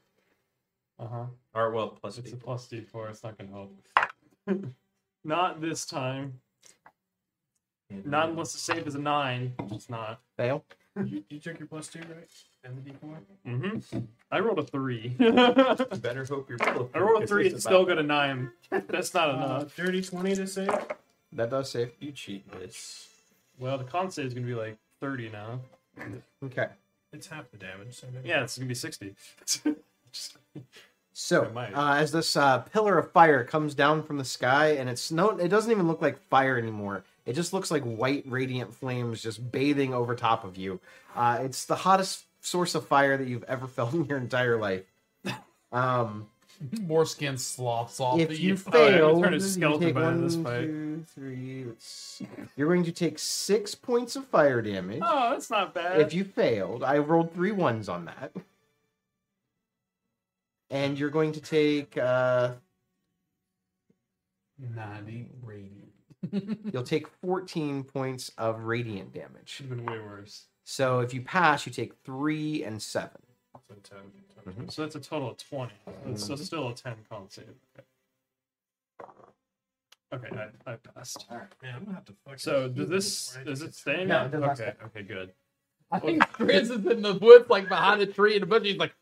Uh 0.99 1.07
huh. 1.07 1.25
Or 1.53 1.71
well, 1.71 1.89
plus 1.89 2.17
It's 2.17 2.31
a 2.31 2.35
D4. 2.35 2.39
plus 2.39 2.67
D4. 2.67 3.09
It's 3.09 3.23
not 3.23 3.37
gonna 3.37 3.51
help. 3.51 3.75
not 5.23 5.61
this 5.61 5.85
time. 5.85 6.39
Not 8.05 8.29
unless 8.29 8.53
the 8.53 8.59
save 8.59 8.87
is 8.87 8.95
a 8.95 8.99
nine, 8.99 9.53
which 9.59 9.73
it's 9.73 9.89
not. 9.89 10.19
Fail. 10.37 10.63
you, 11.05 11.23
you 11.29 11.39
took 11.39 11.59
your 11.59 11.67
plus 11.67 11.87
two, 11.87 11.99
right? 11.99 12.27
And 12.63 12.77
the 12.77 12.91
D4? 12.91 13.17
Mm-hmm. 13.47 13.99
I 14.31 14.39
rolled 14.39 14.59
a 14.59 14.63
three. 14.63 15.09
Better 15.19 16.25
hope 16.25 16.49
you're. 16.49 16.57
I 16.93 16.99
rolled 16.99 17.23
a 17.23 17.27
three. 17.27 17.47
It's 17.47 17.63
still 17.63 17.85
got 17.85 17.97
a 17.97 18.03
nine. 18.03 18.51
That's 18.69 19.13
not 19.13 19.29
Uh, 19.29 19.33
enough. 19.33 19.75
dirty 19.75 20.01
20 20.01 20.35
to 20.35 20.47
save? 20.47 20.69
That 21.33 21.49
does 21.49 21.71
save. 21.71 21.91
You 21.99 22.11
cheat 22.11 22.49
this. 22.51 23.07
Well, 23.57 23.77
the 23.77 23.83
con 23.83 24.11
save 24.11 24.25
is 24.27 24.33
gonna 24.33 24.45
be 24.45 24.53
like 24.55 24.77
thirty 24.99 25.29
now. 25.29 25.59
Okay. 26.43 26.67
It's 27.13 27.27
half 27.27 27.49
the 27.51 27.57
damage. 27.57 27.95
So 27.95 28.07
maybe 28.13 28.27
Yeah, 28.29 28.43
it's 28.43 28.57
gonna 28.57 28.67
be 28.67 28.75
sixty. 28.75 29.15
Just- 30.11 30.37
So, 31.13 31.43
I 31.45 31.49
might. 31.49 31.73
uh, 31.73 31.95
as 31.95 32.11
this 32.13 32.37
uh, 32.37 32.59
pillar 32.59 32.97
of 32.97 33.11
fire 33.11 33.43
comes 33.43 33.75
down 33.75 34.01
from 34.01 34.17
the 34.17 34.23
sky, 34.23 34.69
and 34.69 34.89
it's 34.89 35.11
no, 35.11 35.31
it 35.37 35.49
doesn't 35.49 35.69
even 35.69 35.87
look 35.87 36.01
like 36.01 36.17
fire 36.29 36.57
anymore. 36.57 37.03
It 37.25 37.33
just 37.33 37.53
looks 37.53 37.69
like 37.71 37.83
white, 37.83 38.23
radiant 38.27 38.73
flames 38.73 39.21
just 39.21 39.51
bathing 39.51 39.93
over 39.93 40.15
top 40.15 40.43
of 40.43 40.57
you. 40.57 40.79
Uh, 41.15 41.39
it's 41.41 41.65
the 41.65 41.75
hottest 41.75 42.25
source 42.41 42.73
of 42.75 42.87
fire 42.87 43.17
that 43.17 43.27
you've 43.27 43.43
ever 43.43 43.67
felt 43.77 43.93
in 43.93 44.05
your 44.05 44.17
entire 44.17 44.57
life. 44.57 44.83
Um, 45.71 46.27
More 46.81 47.05
skin 47.05 47.37
sloths 47.37 47.99
off 47.99 48.19
if 48.19 48.29
of 48.31 48.39
you 48.39 48.55
you. 48.55 48.59
Oh, 48.73 48.85
yeah, 48.87 48.97
fail, 48.97 49.15
we 49.15 49.21
turned 49.21 49.35
a 49.35 49.37
you 49.37 49.43
skeleton 49.43 49.81
take 49.81 49.93
by 49.95 50.01
the 50.01 50.07
end 50.07 50.15
one, 50.17 50.25
of 50.25 50.31
this 50.31 50.41
fight. 50.43 50.61
two, 50.67 51.05
three. 51.15 51.63
Let's, 51.65 52.21
you're 52.57 52.67
going 52.67 52.83
to 52.83 52.91
take 52.91 53.17
six 53.19 53.73
points 53.75 54.15
of 54.15 54.25
fire 54.27 54.61
damage. 54.61 54.99
Oh, 55.03 55.29
that's 55.31 55.49
not 55.49 55.73
bad. 55.73 56.01
If 56.01 56.13
you 56.13 56.23
failed, 56.23 56.83
I 56.83 56.97
rolled 56.97 57.33
three 57.33 57.51
ones 57.51 57.87
on 57.87 58.05
that. 58.05 58.31
and 60.69 60.97
you're 60.99 61.09
going 61.09 61.31
to 61.33 61.41
take 61.41 61.97
uh, 61.97 62.51
90 64.59 65.29
radiant. 65.43 65.80
You'll 66.71 66.83
take 66.83 67.07
14 67.07 67.83
points 67.83 68.31
of 68.37 68.63
radiant 68.63 69.13
damage. 69.13 69.49
Should 69.49 69.67
have 69.67 69.77
been 69.77 69.85
way 69.85 69.99
worse. 69.99 70.45
So 70.63 70.99
if 70.99 71.13
you 71.13 71.21
pass, 71.21 71.65
you 71.65 71.71
take 71.71 71.93
three 72.03 72.63
and 72.63 72.81
seven. 72.81 73.21
So 73.67 73.75
10, 73.83 73.97
10. 74.45 74.53
Mhm. 74.65 74.71
So 74.71 74.81
that's 74.83 74.95
a 74.95 74.99
total 74.99 75.31
of 75.31 75.37
20. 75.37 75.71
That's 76.05 76.25
so 76.25 76.35
still 76.35 76.69
a 76.69 76.73
10 76.73 76.95
con 77.09 77.29
save. 77.29 77.45
Okay, 80.13 80.27
okay 80.27 80.49
I, 80.67 80.71
I 80.71 80.75
passed. 80.75 81.25
Man, 81.29 81.75
I'm 81.75 81.83
gonna 81.85 81.95
have 81.95 82.05
to 82.05 82.13
fucking 82.25 82.39
So 82.39 82.67
does 82.67 82.89
this 82.89 83.27
before 83.29 83.41
I 83.41 83.45
does 83.45 83.61
it 83.61 83.67
to- 83.67 83.73
stay 83.73 84.05
No, 84.05 84.19
now? 84.19 84.25
it 84.25 84.31
does 84.31 84.41
not 84.41 84.59
okay, 84.59 84.73
okay, 84.85 85.03
good. 85.03 85.31
I 85.91 85.99
think 85.99 86.25
Chris 86.31 86.69
is 86.69 86.85
in 86.85 87.01
the 87.01 87.15
woods, 87.15 87.49
like 87.49 87.67
behind 87.67 88.01
a 88.01 88.05
tree 88.05 88.35
in 88.35 88.41
the 88.41 88.45
bush. 88.45 88.63
He's 88.63 88.77
like, 88.77 88.93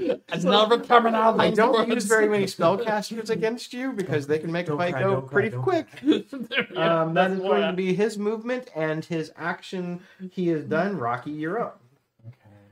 it's 0.00 0.44
never 0.44 0.78
coming 0.80 1.14
out. 1.14 1.40
I 1.40 1.50
don't 1.50 1.72
woods." 1.72 1.88
use 1.94 2.04
very 2.06 2.28
many 2.28 2.44
spellcasters 2.46 3.30
against 3.30 3.72
you 3.72 3.92
because 3.92 4.26
they 4.26 4.38
can 4.38 4.50
make 4.52 4.66
a 4.66 4.70
Don't 4.70 4.78
fight 4.78 4.92
cry, 4.92 5.02
go 5.02 5.10
don't 5.12 5.26
cry, 5.26 5.32
pretty 5.32 5.50
don't 5.50 5.62
quick. 5.62 5.86
Um, 6.76 7.14
that 7.14 7.28
that's 7.28 7.34
is 7.34 7.40
going 7.40 7.62
I- 7.62 7.70
to 7.70 7.76
be 7.76 7.94
his 7.94 8.18
movement 8.18 8.70
and 8.74 9.04
his 9.04 9.32
action. 9.36 10.00
He 10.30 10.48
is 10.50 10.64
done. 10.64 10.96
Rocky, 10.96 11.30
you're 11.32 11.60
up. 11.60 11.80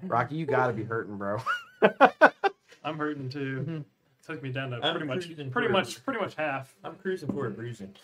Rocky, 0.03 0.37
you 0.37 0.47
gotta 0.47 0.73
be 0.73 0.85
hurting, 0.85 1.17
bro. 1.19 1.39
I'm 2.85 2.97
hurting 2.99 3.29
too. 3.29 3.85
Took 4.27 4.43
me 4.43 4.51
down 4.51 4.71
to 4.71 4.77
I'm 4.77 4.93
pretty 4.93 5.07
much, 5.07 5.27
cruising 5.27 5.51
pretty 5.51 5.69
for- 5.69 5.73
much, 5.73 6.05
pretty 6.05 6.21
much 6.21 6.35
half. 6.37 6.75
I'm 6.85 6.95
cruising 6.97 7.33
for 7.33 7.47
a 7.47 7.51
bruising. 7.51 7.95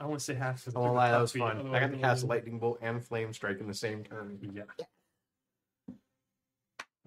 I 0.00 0.06
want 0.06 0.20
to 0.20 0.24
say 0.24 0.34
half. 0.34 0.66
I 0.68 0.78
won't 0.78 0.90
took 0.90 0.96
lie, 0.96 1.10
that 1.10 1.20
was 1.20 1.32
fun. 1.32 1.74
I 1.74 1.80
got 1.80 1.90
to 1.90 1.98
cast 1.98 2.24
lightning 2.24 2.58
bolt 2.58 2.78
and 2.82 3.04
flame 3.04 3.32
strike 3.32 3.58
in 3.60 3.66
the 3.66 3.74
same 3.74 4.04
turn. 4.04 4.38
Yeah. 4.54 4.62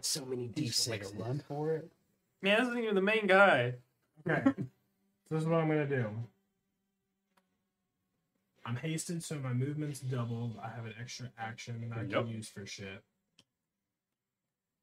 So 0.05 0.25
many 0.25 0.49
He's 0.55 0.75
just 0.75 0.89
like 0.89 1.03
a 1.03 1.05
d6. 1.07 1.19
run 1.19 1.43
for 1.47 1.71
it. 1.75 1.89
Man, 2.41 2.57
this 2.59 2.67
isn't 2.69 2.83
even 2.83 2.95
the 2.95 3.01
main 3.01 3.27
guy. 3.27 3.75
Okay. 4.27 4.43
so 4.55 4.55
this 5.29 5.41
is 5.43 5.47
what 5.47 5.61
I'm 5.61 5.67
gonna 5.67 5.85
do. 5.87 6.07
I'm 8.65 8.75
hasted, 8.75 9.23
so 9.23 9.39
my 9.39 9.53
movement's 9.53 9.99
doubled. 9.99 10.59
I 10.63 10.69
have 10.69 10.85
an 10.85 10.93
extra 10.99 11.31
action 11.37 11.89
that 11.89 11.97
I 11.97 12.01
Yep. 12.03 12.11
can 12.11 12.27
use 12.27 12.47
for 12.49 12.65
shit. 12.65 13.03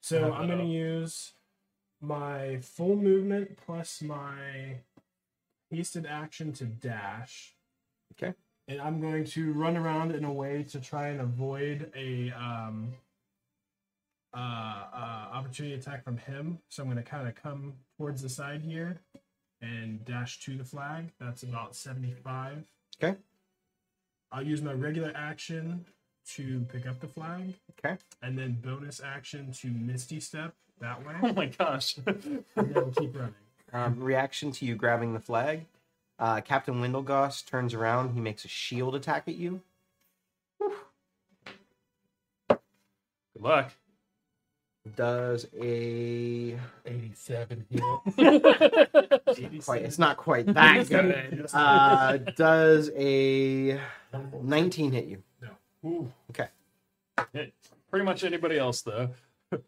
So 0.00 0.32
I'm 0.32 0.48
gonna 0.48 0.62
up. 0.64 0.68
use 0.68 1.32
my 2.00 2.58
full 2.60 2.96
movement 2.96 3.56
plus 3.64 4.00
my 4.02 4.78
hasted 5.70 6.06
action 6.06 6.52
to 6.54 6.64
dash. 6.64 7.54
Okay. 8.12 8.34
And 8.66 8.80
I'm 8.80 9.00
going 9.00 9.24
to 9.24 9.52
run 9.52 9.76
around 9.76 10.12
in 10.12 10.24
a 10.24 10.32
way 10.32 10.62
to 10.64 10.80
try 10.80 11.08
and 11.08 11.20
avoid 11.20 11.92
a 11.96 12.30
um 12.32 12.92
uh, 14.35 14.85
uh 14.93 15.29
opportunity 15.33 15.74
attack 15.74 16.05
from 16.05 16.16
him. 16.16 16.59
So 16.68 16.83
I'm 16.83 16.89
gonna 16.89 17.03
kind 17.03 17.29
of 17.29 17.35
come 17.35 17.74
towards 17.97 18.22
the 18.22 18.29
side 18.29 18.62
here 18.62 19.01
and 19.61 20.05
dash 20.05 20.41
to 20.41 20.57
the 20.57 20.64
flag. 20.64 21.11
That's 21.20 21.43
about 21.43 21.74
75. 21.74 22.64
Okay. 23.03 23.16
I'll 24.31 24.43
use 24.43 24.62
my 24.62 24.72
regular 24.72 25.12
action 25.14 25.85
to 26.35 26.61
pick 26.72 26.87
up 26.87 27.01
the 27.01 27.09
flag. 27.09 27.55
Okay. 27.79 27.97
And 28.22 28.39
then 28.39 28.59
bonus 28.62 29.01
action 29.03 29.53
to 29.53 29.68
Misty 29.68 30.20
Step 30.20 30.55
that 30.81 31.05
way. 31.07 31.14
Oh 31.22 31.33
my 31.33 31.47
gosh. 31.47 31.97
and 32.07 32.45
then 32.55 32.93
keep 32.93 33.16
running. 33.16 33.35
Um, 33.72 34.01
reaction 34.01 34.53
to 34.53 34.64
you 34.64 34.74
grabbing 34.74 35.12
the 35.12 35.20
flag. 35.20 35.66
Uh, 36.18 36.41
Captain 36.41 36.81
Windlegoss 36.81 37.45
turns 37.45 37.74
around. 37.74 38.14
He 38.14 38.20
makes 38.20 38.45
a 38.45 38.49
shield 38.49 38.95
attack 38.95 39.24
at 39.29 39.37
you. 39.37 39.61
Good 42.49 42.59
luck. 43.41 43.72
Does 44.97 45.47
a 45.61 46.59
87 46.86 47.66
hit. 47.70 47.82
quite? 49.64 49.82
It's 49.82 49.99
not 49.99 50.16
quite 50.16 50.47
that 50.55 50.89
good. 50.89 51.47
Uh, 51.53 52.16
does 52.36 52.91
a 52.97 53.80
19 54.43 54.93
hit 54.93 55.05
you? 55.07 55.22
Ooh. 55.84 56.12
Okay. 56.30 56.49
Hit 57.32 57.53
pretty 57.91 58.05
much 58.05 58.24
anybody 58.24 58.59
else 58.59 58.82
though. 58.82 59.11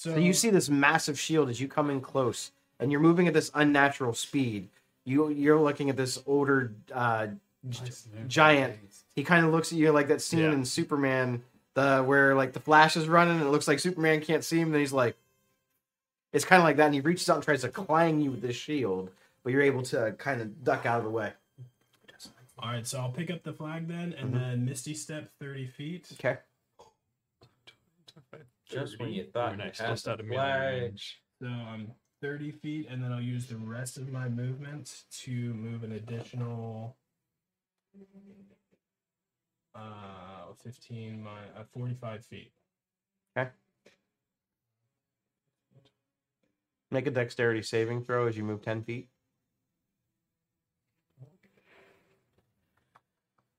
So, 0.00 0.10
So 0.12 0.16
you 0.16 0.32
see 0.32 0.50
this 0.50 0.68
massive 0.68 1.18
shield 1.18 1.48
as 1.50 1.60
you 1.60 1.66
come 1.66 1.90
in 1.90 2.00
close, 2.00 2.52
and 2.78 2.92
you're 2.92 3.00
moving 3.00 3.26
at 3.26 3.34
this 3.34 3.50
unnatural 3.52 4.14
speed. 4.14 4.68
You 5.04 5.28
you're 5.30 5.58
looking 5.60 5.90
at 5.90 5.96
this 5.96 6.22
older 6.24 6.72
uh, 6.94 7.26
g- 7.68 7.80
giant. 8.28 8.76
He 9.16 9.24
kind 9.24 9.44
of 9.44 9.50
looks 9.50 9.72
at 9.72 9.78
you 9.78 9.90
like 9.90 10.06
that 10.06 10.22
scene 10.22 10.38
Yeah. 10.38 10.52
in 10.52 10.64
Superman, 10.64 11.42
the 11.78 12.02
where 12.02 12.34
like 12.34 12.52
the 12.52 12.60
Flash 12.60 12.96
is 12.96 13.08
running 13.08 13.36
and 13.36 13.46
it 13.46 13.50
looks 13.50 13.68
like 13.68 13.78
Superman 13.78 14.20
can't 14.20 14.42
see 14.42 14.58
him. 14.58 14.72
And 14.72 14.80
he's 14.80 14.92
like, 14.92 15.16
it's 16.32 16.44
kind 16.44 16.60
of 16.60 16.64
like 16.64 16.76
that, 16.76 16.86
and 16.86 16.94
he 16.94 17.00
reaches 17.00 17.30
out 17.30 17.36
and 17.36 17.44
tries 17.44 17.62
to 17.62 17.68
clang 17.68 18.20
you 18.20 18.32
with 18.32 18.42
this 18.42 18.56
shield, 18.56 19.10
but 19.42 19.52
you're 19.52 19.62
able 19.62 19.82
to 19.84 20.14
kind 20.18 20.42
of 20.42 20.64
duck 20.64 20.84
out 20.84 20.98
of 20.98 21.04
the 21.04 21.10
way. 21.10 21.32
All 22.58 22.70
right, 22.70 22.84
so 22.86 22.98
I'll 22.98 23.12
pick 23.12 23.30
up 23.30 23.44
the 23.44 23.52
flag 23.52 23.86
then, 23.86 24.12
and 24.14 24.34
Mhm. 24.34 24.38
then 24.38 24.64
Misty 24.64 24.92
Step 24.92 25.30
30 25.38 25.68
feet. 25.68 26.10
Okay. 26.14 26.38
Just 28.66 28.98
when 28.98 29.12
you 29.12 29.24
thought 29.24 29.50
Very 29.50 29.58
you 29.58 29.64
nice. 29.68 29.78
had 29.78 29.88
Just 29.90 30.04
the 30.04 30.10
out 30.12 30.20
of 30.20 30.26
flag. 30.26 30.98
So 31.40 31.46
I'm 31.46 31.94
30 32.20 32.50
feet, 32.50 32.88
and 32.90 33.02
then 33.02 33.12
I'll 33.12 33.22
use 33.22 33.46
the 33.46 33.56
rest 33.56 33.96
of 33.96 34.10
my 34.10 34.28
movement 34.28 35.04
to 35.20 35.30
move 35.54 35.84
an 35.84 35.92
additional 35.92 36.96
uh 39.74 40.52
15 40.62 41.22
my 41.22 41.30
uh, 41.58 41.64
45 41.72 42.24
feet. 42.24 42.52
Okay. 43.36 43.50
Make 46.90 47.06
a 47.06 47.10
dexterity 47.10 47.62
saving 47.62 48.02
throw 48.04 48.26
as 48.26 48.36
you 48.36 48.44
move 48.44 48.62
10 48.62 48.82
feet. 48.82 49.08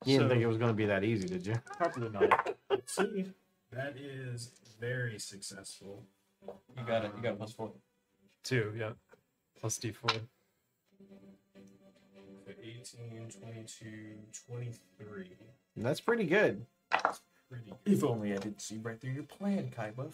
You 0.06 0.14
didn't 0.18 0.24
So- 0.24 0.30
think 0.30 0.42
it 0.42 0.48
was 0.48 0.58
going 0.58 0.72
to 0.72 0.76
be 0.76 0.86
that 0.86 1.04
easy, 1.04 1.28
did 1.28 1.46
you? 1.46 1.56
Probably 1.78 2.10
not. 2.10 2.56
Let's 2.70 2.96
see. 2.96 3.26
That 3.72 3.96
is 3.98 4.52
very 4.80 5.20
successful. 5.20 6.04
You 6.76 6.84
got 6.88 7.06
it. 7.06 7.12
You 7.16 7.22
got 7.22 7.38
plus 7.38 7.52
four. 7.54 7.72
Two, 8.44 8.74
yeah. 8.78 8.92
Plus 9.60 9.78
D 9.78 9.92
four. 9.92 10.10
So 10.10 10.20
18, 12.64 13.30
22, 13.30 14.16
23. 14.48 15.30
That's 15.76 16.02
pretty 16.02 16.26
good. 16.26 16.66
Pretty 17.50 17.74
If 17.86 18.04
only 18.04 18.34
I 18.34 18.38
didn't 18.38 18.62
see 18.62 18.78
right 18.78 19.00
through 19.00 19.12
your 19.12 19.24
plan, 19.24 19.72
Kaiba. 19.76 20.14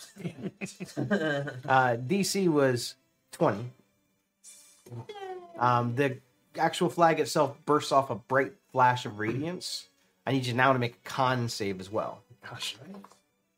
Uh, 1.67 1.97
DC 1.97 2.47
was 2.47 2.95
20. 3.33 3.69
Um, 5.57 5.95
the 5.95 6.19
actual 6.57 6.89
flag 6.89 7.19
itself 7.19 7.57
bursts 7.65 7.91
off 7.91 8.09
a 8.09 8.15
bright 8.15 8.53
flash 8.71 9.05
of 9.05 9.19
radiance. 9.19 9.89
I 10.25 10.31
need 10.31 10.45
you 10.45 10.53
now 10.53 10.73
to 10.73 10.79
make 10.79 10.93
a 10.93 11.09
con 11.09 11.49
save 11.49 11.79
as 11.79 11.91
well. 11.91 12.21
Gosh, 12.47 12.77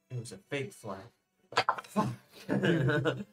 it 0.10 0.20
was 0.20 0.32
a 0.32 0.38
fake 0.50 0.74
flag. 0.74 1.00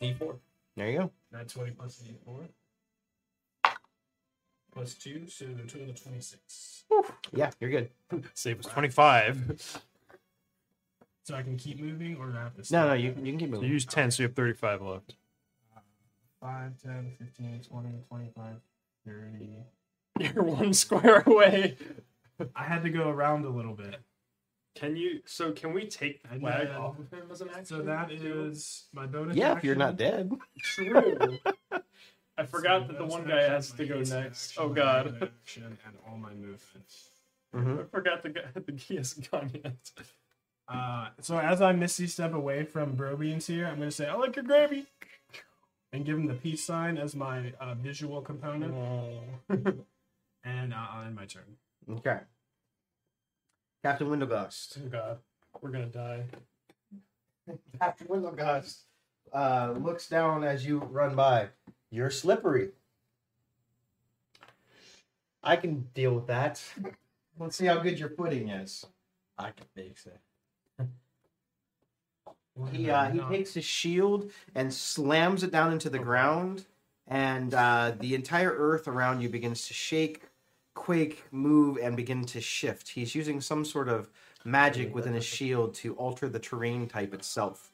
D4. 0.00 0.38
There 0.76 0.90
you 0.90 0.98
go. 0.98 1.10
Not 1.32 1.48
20 1.48 1.72
plus 1.72 2.02
D4. 2.02 2.48
Plus 4.72 4.94
2, 4.94 5.26
so 5.28 5.46
a 5.46 5.66
total 5.66 5.90
of 5.90 6.02
26. 6.02 6.84
Yeah, 7.34 7.50
you're 7.60 7.70
good. 7.70 7.90
Save 8.34 8.58
was 8.58 8.66
twenty 8.66 8.88
five. 8.88 9.82
So 11.24 11.34
I 11.34 11.42
can 11.42 11.56
keep 11.56 11.80
moving, 11.80 12.16
or 12.16 12.26
do 12.28 12.36
I 12.36 12.40
have 12.42 12.52
to 12.54 12.58
No, 12.60 12.64
stop? 12.64 12.86
no, 12.88 12.92
you, 12.94 13.08
you 13.08 13.14
can 13.14 13.24
keep 13.38 13.40
You 13.42 13.48
moving. 13.48 13.68
use 13.70 13.84
ten, 13.84 14.10
so 14.10 14.22
you 14.22 14.28
have 14.28 14.34
thirty 14.36 14.52
five 14.54 14.80
left. 14.82 15.14
Uh, 15.76 15.80
5, 16.40 16.72
10, 16.82 17.12
15, 17.18 17.60
20, 17.68 17.88
25, 18.08 18.54
30. 19.06 19.48
You're 20.34 20.44
one 20.44 20.72
square 20.74 21.22
away. 21.26 21.76
I 22.56 22.64
had 22.64 22.82
to 22.84 22.90
go 22.90 23.08
around 23.08 23.44
a 23.44 23.50
little 23.50 23.74
bit. 23.74 23.96
Can 24.74 24.96
you? 24.96 25.20
So 25.26 25.52
can 25.52 25.72
we 25.72 25.84
take 25.86 26.20
I 26.30 26.34
the 26.34 26.40
flag 26.40 26.68
did. 26.68 26.76
off 26.76 26.98
of 26.98 27.10
him 27.12 27.28
as 27.30 27.40
an 27.40 27.48
action? 27.50 27.66
So 27.66 27.82
that 27.82 28.08
too? 28.08 28.46
is 28.50 28.86
my 28.92 29.06
bonus. 29.06 29.36
Yeah, 29.36 29.56
if 29.56 29.62
you're 29.64 29.74
not 29.76 30.00
action. 30.00 30.28
dead. 30.28 30.38
true. 30.62 31.38
I 32.40 32.46
forgot 32.46 32.88
that 32.88 32.96
the 32.96 33.04
one 33.04 33.26
guy 33.26 33.42
has 33.42 33.70
to 33.72 33.84
go 33.84 34.00
next. 34.00 34.56
Oh 34.58 34.70
god. 34.70 35.06
regular 35.06 35.30
action, 35.42 35.78
and 35.86 35.94
all 36.08 36.16
my 36.16 36.32
movements. 36.32 37.10
hmm 37.52 37.80
I 37.80 37.82
forgot 37.90 38.22
the 38.22 38.30
guy. 38.30 38.40
The 38.66 38.72
key 38.72 38.96
hasn't 38.96 39.30
gone 39.30 39.50
yet. 39.52 39.90
Uh, 40.66 41.08
so 41.20 41.36
as 41.38 41.60
I 41.60 41.72
misty 41.72 42.06
step 42.06 42.32
away 42.32 42.64
from 42.64 42.96
Brobeans 42.96 43.46
here, 43.46 43.66
I'm 43.66 43.78
gonna 43.78 43.90
say, 43.90 44.06
"I 44.08 44.14
like 44.14 44.36
your 44.36 44.44
gravy," 44.44 44.86
and 45.92 46.06
give 46.06 46.16
him 46.16 46.26
the 46.28 46.34
peace 46.34 46.64
sign 46.64 46.96
as 46.96 47.14
my 47.14 47.52
uh, 47.60 47.74
visual 47.74 48.22
component, 48.22 48.74
and 50.44 50.72
uh, 50.72 50.86
I'll 50.90 51.04
end 51.04 51.16
my 51.16 51.26
turn. 51.26 51.56
Okay. 51.90 52.20
Captain 53.84 54.06
Windlegust. 54.06 54.78
Oh 54.82 54.88
god, 54.88 55.18
we're 55.60 55.70
gonna 55.70 55.86
die. 55.86 56.24
Captain 57.80 58.06
Windlegust 58.06 58.84
uh, 59.34 59.74
looks 59.76 60.08
down 60.08 60.42
as 60.42 60.64
you 60.64 60.78
run 60.78 61.14
by. 61.14 61.48
You're 61.90 62.10
slippery. 62.10 62.70
I 65.42 65.56
can 65.56 65.88
deal 65.94 66.14
with 66.14 66.26
that. 66.26 66.62
Let's 67.38 67.56
see 67.56 67.66
how 67.66 67.78
good 67.78 67.98
your 67.98 68.10
footing 68.10 68.48
is. 68.50 68.86
I 69.38 69.50
can 69.50 69.66
fix 69.74 70.06
it. 70.06 70.20
He 72.72 72.90
uh, 72.90 73.10
he 73.10 73.20
takes 73.20 73.54
his 73.54 73.64
shield 73.64 74.30
and 74.54 74.72
slams 74.72 75.42
it 75.42 75.50
down 75.50 75.72
into 75.72 75.88
the 75.88 75.98
ground, 75.98 76.66
and 77.06 77.54
uh, 77.54 77.92
the 77.98 78.14
entire 78.14 78.52
earth 78.52 78.86
around 78.86 79.22
you 79.22 79.30
begins 79.30 79.66
to 79.68 79.74
shake, 79.74 80.24
quake, 80.74 81.24
move, 81.30 81.78
and 81.82 81.96
begin 81.96 82.24
to 82.26 82.40
shift. 82.40 82.90
He's 82.90 83.14
using 83.14 83.40
some 83.40 83.64
sort 83.64 83.88
of 83.88 84.10
magic 84.44 84.94
within 84.94 85.14
his 85.14 85.24
shield 85.24 85.74
to 85.76 85.94
alter 85.94 86.28
the 86.28 86.38
terrain 86.38 86.86
type 86.86 87.14
itself. 87.14 87.72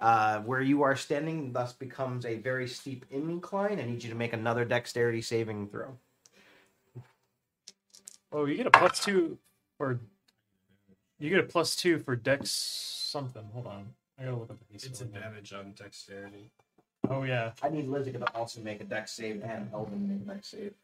Uh, 0.00 0.40
where 0.42 0.62
you 0.62 0.82
are 0.82 0.94
standing, 0.94 1.52
thus 1.52 1.72
becomes 1.72 2.24
a 2.24 2.36
very 2.36 2.68
steep 2.68 3.04
incline. 3.10 3.80
I 3.80 3.84
need 3.84 4.02
you 4.04 4.10
to 4.10 4.16
make 4.16 4.32
another 4.32 4.64
dexterity 4.64 5.20
saving 5.20 5.68
throw. 5.68 5.98
Oh, 8.30 8.44
you 8.44 8.56
get 8.56 8.66
a 8.66 8.70
plus 8.70 9.00
two 9.02 9.38
for. 9.76 9.98
You 11.18 11.30
get 11.30 11.40
a 11.40 11.44
plus 11.44 11.74
two 11.74 11.98
for 11.98 12.14
Dex 12.14 12.50
something. 12.52 13.42
Hold 13.52 13.66
on, 13.66 13.86
I 14.18 14.24
gotta 14.24 14.36
look 14.36 14.50
up 14.50 14.58
the 14.60 14.74
It's 14.74 14.86
piece. 14.86 15.00
advantage 15.00 15.52
on 15.52 15.72
dexterity. 15.72 16.50
Oh 17.08 17.24
yeah. 17.24 17.52
I 17.62 17.68
need 17.68 17.88
Lizica 17.88 18.18
to 18.24 18.36
also 18.36 18.60
make 18.60 18.80
a 18.80 18.84
dex 18.84 19.12
save 19.12 19.42
and 19.42 19.70
Elvin 19.72 20.00
to 20.00 20.14
make 20.14 20.22
a 20.22 20.34
dex 20.34 20.48
save. 20.48 20.74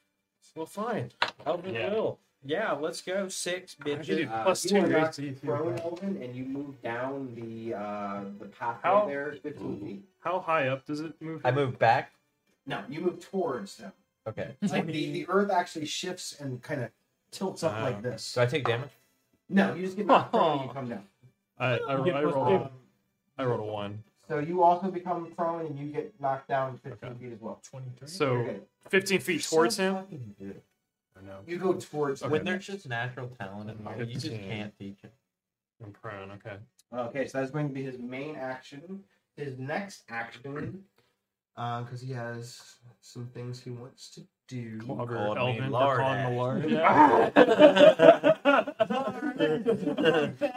Well, 0.56 0.66
fine. 0.66 1.10
Elvin 1.46 1.74
Yeah. 1.74 1.90
will. 1.92 2.18
Yeah, 2.44 2.72
let's 2.72 3.00
go. 3.00 3.28
Six 3.28 3.76
I 3.80 3.88
bitches. 3.88 4.30
Uh, 4.30 4.42
plus 4.44 4.64
you 4.64 4.70
two. 4.70 4.76
are 4.78 4.82
to 4.86 4.92
not 5.00 5.18
AC 5.18 5.40
Elvin, 5.48 6.22
and 6.22 6.34
you 6.36 6.44
move 6.44 6.80
down 6.82 7.34
the 7.34 7.74
uh, 7.74 8.20
the 8.38 8.46
pathway 8.46 8.80
How- 8.90 9.06
there 9.06 9.36
15 9.42 9.80
feet. 9.80 10.04
How 10.20 10.40
high 10.40 10.68
up 10.68 10.84
does 10.86 11.00
it 11.00 11.14
move? 11.20 11.40
I 11.44 11.50
move 11.50 11.78
back. 11.78 12.12
No, 12.66 12.82
you 12.88 13.00
move 13.00 13.20
towards 13.30 13.76
them. 13.76 13.92
Okay. 14.26 14.54
Like 14.62 14.86
the, 14.86 15.12
the 15.12 15.26
earth 15.28 15.50
actually 15.50 15.84
shifts 15.86 16.36
and 16.40 16.62
kind 16.62 16.82
of 16.82 16.90
tilts 17.30 17.62
up 17.62 17.72
like 17.82 18.00
this. 18.02 18.22
So 18.22 18.40
I 18.42 18.46
take 18.46 18.64
damage. 18.64 18.88
No, 19.50 19.74
you 19.74 19.84
just 19.84 19.96
get 19.98 20.06
knocked 20.06 20.32
prone 20.32 20.58
and 20.60 20.66
you 20.68 20.72
come 20.72 20.88
down. 20.88 21.04
I 21.58 21.76
I, 21.78 22.04
You 22.06 22.12
I 22.12 22.22
rolled. 22.24 22.62
two. 22.62 22.68
I 23.36 23.44
rolled 23.44 23.60
a 23.60 23.64
one. 23.64 24.02
So 24.26 24.38
you 24.38 24.62
also 24.62 24.90
become 24.90 25.30
prone 25.36 25.66
and 25.66 25.78
you 25.78 25.86
get 25.92 26.14
knocked 26.18 26.48
down 26.48 26.78
15 26.82 26.92
Okay. 27.10 27.18
feet 27.20 27.32
as 27.34 27.40
well. 27.42 27.60
23. 27.70 27.92
You're 28.00 28.08
So 28.08 28.42
good. 28.42 28.62
15 28.88 29.20
feet 29.20 29.42
towards 29.42 29.76
him. 29.76 29.98
I 31.18 31.22
know. 31.24 31.38
You 31.46 31.58
go 31.58 31.72
towards 31.74 32.22
Okay. 32.22 32.30
When 32.30 32.44
there's 32.44 32.66
just 32.66 32.88
natural 32.88 33.28
talent 33.40 33.70
in 33.70 33.82
life, 33.84 33.98
you 34.00 34.06
just 34.06 34.26
Fifteen. 34.26 34.48
can't 34.48 34.78
teach 34.78 34.98
it. 35.04 35.12
I'm 35.84 35.92
prone. 35.92 36.30
Okay. 36.32 36.56
Okay, 36.92 37.26
so 37.26 37.38
that's 37.38 37.50
going 37.50 37.68
to 37.68 37.74
be 37.74 37.82
his 37.82 37.98
main 37.98 38.36
action. 38.36 39.02
His 39.36 39.58
next 39.58 40.04
action, 40.08 40.84
uh, 41.56 41.82
because 41.82 42.00
he 42.00 42.12
has 42.12 42.76
some 43.00 43.26
things 43.26 43.60
he 43.60 43.70
wants 43.70 44.10
to 44.10 44.22
do. 44.46 44.78
Clogger 44.78 45.16
Called 45.16 45.36
me 45.36 45.42
Elvin 45.42 45.64
for 45.64 45.70
lard 45.70 45.98
calling 46.00 46.68
the 46.68 46.82
ass. 46.82 47.32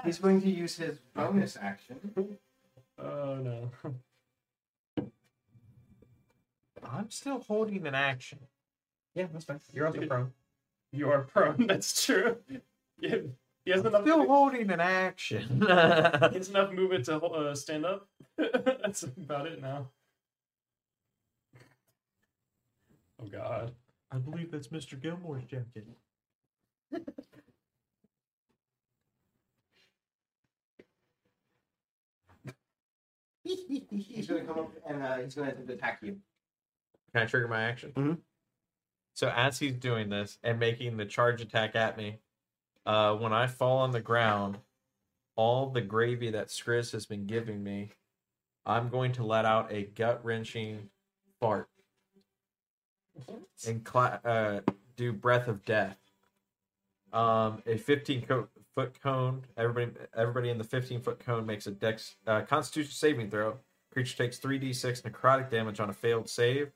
He's 0.05 0.19
going 0.19 0.41
to 0.41 0.49
use 0.49 0.75
his 0.77 0.99
bonus 1.15 1.57
action. 1.59 2.37
oh 2.99 3.35
no. 3.35 3.71
I'm 6.89 7.09
still 7.09 7.39
holding 7.39 7.85
an 7.87 7.95
action. 7.95 8.39
Yeah, 9.15 9.25
that's 9.33 9.45
fine. 9.45 9.59
You're 9.73 9.87
also 9.87 10.05
prone. 10.05 10.31
You 10.91 11.09
are 11.11 11.21
prone. 11.21 11.67
That's 11.67 12.05
true. 12.05 12.37
Yeah, 12.99 13.17
he 13.65 13.71
has 13.71 13.81
I'm 13.81 13.87
enough. 13.87 14.01
still 14.03 14.25
holding 14.27 14.69
an 14.71 14.79
action. 14.79 15.61
He 16.31 16.37
has 16.37 16.49
enough 16.49 16.71
movement 16.71 17.05
to 17.05 17.17
uh, 17.19 17.55
stand 17.55 17.85
up. 17.85 18.07
That's 18.37 19.03
about 19.03 19.47
it 19.47 19.61
now. 19.61 19.89
Oh 23.21 23.25
God. 23.27 23.73
I 24.11 24.17
believe 24.19 24.51
that's 24.51 24.69
Mr. 24.69 24.99
Gilmore's 24.99 25.43
jacket. 25.43 25.85
He's 33.43 34.27
going 34.27 34.41
to 34.45 34.47
come 34.53 34.59
up 34.59 34.71
and 34.87 35.03
uh, 35.03 35.17
he's 35.17 35.35
going 35.35 35.51
to 35.65 35.73
attack 35.73 35.99
you. 36.01 36.17
Can 37.13 37.23
I 37.23 37.25
trigger 37.25 37.47
my 37.47 37.63
action? 37.63 37.91
Mhm. 37.95 38.17
So 39.17 39.33
as 39.35 39.57
he's 39.57 39.73
doing 39.73 40.09
this 40.09 40.37
and 40.43 40.59
making 40.59 40.97
the 40.97 41.05
charge 41.05 41.41
attack 41.41 41.75
at 41.75 41.97
me, 41.97 42.19
uh, 42.85 43.15
when 43.15 43.33
I 43.33 43.47
fall 43.47 43.79
on 43.79 43.89
the 43.89 43.99
ground, 43.99 44.59
all 45.35 45.71
the 45.71 45.81
gravy 45.81 46.29
that 46.29 46.49
Skriz 46.49 46.91
has 46.91 47.07
been 47.07 47.25
giving 47.25 47.63
me, 47.63 47.89
I'm 48.63 48.89
going 48.89 49.13
to 49.13 49.23
let 49.23 49.43
out 49.43 49.71
a 49.71 49.85
gut 49.85 50.23
wrenching 50.23 50.91
fart 51.39 51.67
and 53.67 53.83
cla- 53.83 54.21
uh, 54.23 54.59
do 54.95 55.13
breath 55.13 55.47
of 55.47 55.65
death. 55.65 55.97
Um, 57.11 57.63
a 57.65 57.75
15 57.75 58.21
co- 58.21 58.49
foot 58.75 59.01
cone. 59.01 59.45
Everybody, 59.57 59.97
everybody 60.15 60.49
in 60.51 60.59
the 60.59 60.63
15 60.63 61.01
foot 61.01 61.17
cone 61.17 61.43
makes 61.43 61.65
a 61.65 61.71
dex 61.71 62.17
uh, 62.27 62.41
Constitution 62.41 62.91
saving 62.91 63.31
throw. 63.31 63.57
Creature 63.91 64.15
takes 64.15 64.37
3d6 64.37 65.01
necrotic 65.01 65.49
damage 65.49 65.79
on 65.79 65.89
a 65.89 65.93
failed 65.93 66.29
save. 66.29 66.69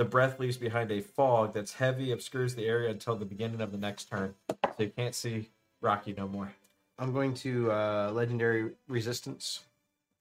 The 0.00 0.06
breath 0.06 0.40
leaves 0.40 0.56
behind 0.56 0.90
a 0.92 1.02
fog 1.02 1.52
that's 1.52 1.74
heavy, 1.74 2.10
obscures 2.10 2.54
the 2.54 2.64
area 2.64 2.88
until 2.88 3.16
the 3.16 3.26
beginning 3.26 3.60
of 3.60 3.70
the 3.70 3.76
next 3.76 4.06
turn. 4.06 4.34
So 4.48 4.84
you 4.84 4.88
can't 4.96 5.14
see 5.14 5.50
Rocky 5.82 6.14
no 6.16 6.26
more. 6.26 6.50
I'm 6.98 7.12
going 7.12 7.34
to 7.34 7.70
uh, 7.70 8.10
legendary 8.14 8.70
resistance. 8.88 9.60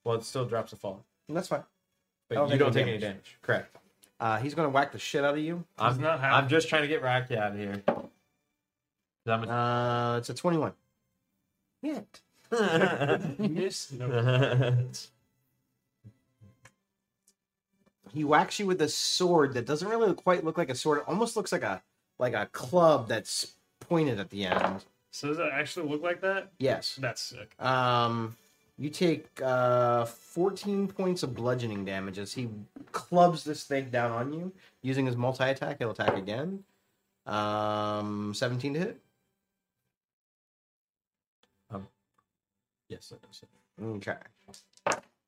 Well, 0.04 0.16
it 0.18 0.26
still 0.26 0.44
drops 0.44 0.74
a 0.74 0.76
fog, 0.76 1.00
And 1.30 1.38
That's 1.38 1.48
fine. 1.48 1.64
but 2.28 2.38
I 2.38 2.42
don't 2.42 2.48
you 2.50 2.52
take 2.56 2.60
don't 2.60 2.68
any 2.68 2.74
take 2.76 2.82
any 2.90 2.98
damage. 2.98 3.12
damage. 3.14 3.38
Correct. 3.42 3.78
Uh, 4.20 4.38
he's 4.40 4.54
going 4.54 4.66
to 4.66 4.70
whack 4.70 4.92
the 4.92 5.00
shit 5.00 5.24
out 5.24 5.36
of 5.36 5.40
you. 5.40 5.64
Does 5.78 5.96
I'm 5.96 6.02
not 6.04 6.20
I'm 6.20 6.50
just 6.50 6.68
trying 6.68 6.82
to 6.82 6.90
get 6.90 7.02
Rocky 7.02 7.38
out 7.38 7.54
of 7.54 7.58
here. 7.58 7.82
I'm 9.28 9.50
Uh, 9.50 10.18
it's 10.18 10.30
a 10.30 10.34
21. 10.34 10.74
Hit. 11.82 12.20
Miss. 13.40 13.94
No. 13.94 14.90
A- 18.10 18.16
He 18.16 18.24
whacks 18.24 18.60
you 18.60 18.66
with 18.66 18.82
a 18.82 18.90
sword 18.90 19.54
that 19.54 19.66
doesn't 19.66 19.88
really 19.88 20.14
quite 20.14 20.44
look 20.44 20.58
like 20.58 20.70
a 20.70 20.76
sword. 20.76 21.00
It 21.00 21.06
almost 21.08 21.36
looks 21.36 21.52
like 21.52 21.64
a 21.64 21.82
like 22.18 22.34
a 22.34 22.48
club 22.48 23.08
that's 23.08 23.54
pointed 23.80 24.20
at 24.20 24.30
the 24.30 24.46
end. 24.46 24.84
So 25.12 25.30
does 25.30 25.40
it 25.40 25.50
actually 25.52 25.88
look 25.90 26.04
like 26.04 26.22
that? 26.22 26.52
Yes. 26.60 26.98
That's 27.02 27.22
sick. 27.22 27.54
Um, 27.60 28.36
you 28.78 28.90
take 28.90 29.28
uh 29.42 30.06
14 30.06 30.88
points 30.88 31.24
of 31.24 31.34
bludgeoning 31.36 31.86
damage 31.86 32.18
as 32.20 32.34
he 32.34 32.50
clubs 32.92 33.44
this 33.44 33.64
thing 33.64 33.90
down 33.90 34.12
on 34.12 34.34
you 34.34 34.52
using 34.82 35.06
his 35.06 35.16
multi 35.16 35.44
attack. 35.44 35.78
He'll 35.80 35.92
attack 35.92 36.16
again. 36.18 36.64
Um, 37.26 38.34
17 38.34 38.74
to 38.74 38.80
hit. 38.80 39.02
yes, 42.90 43.10
that 43.10 43.22
does 43.22 43.44
it. 43.44 43.84
Okay. 43.84 44.16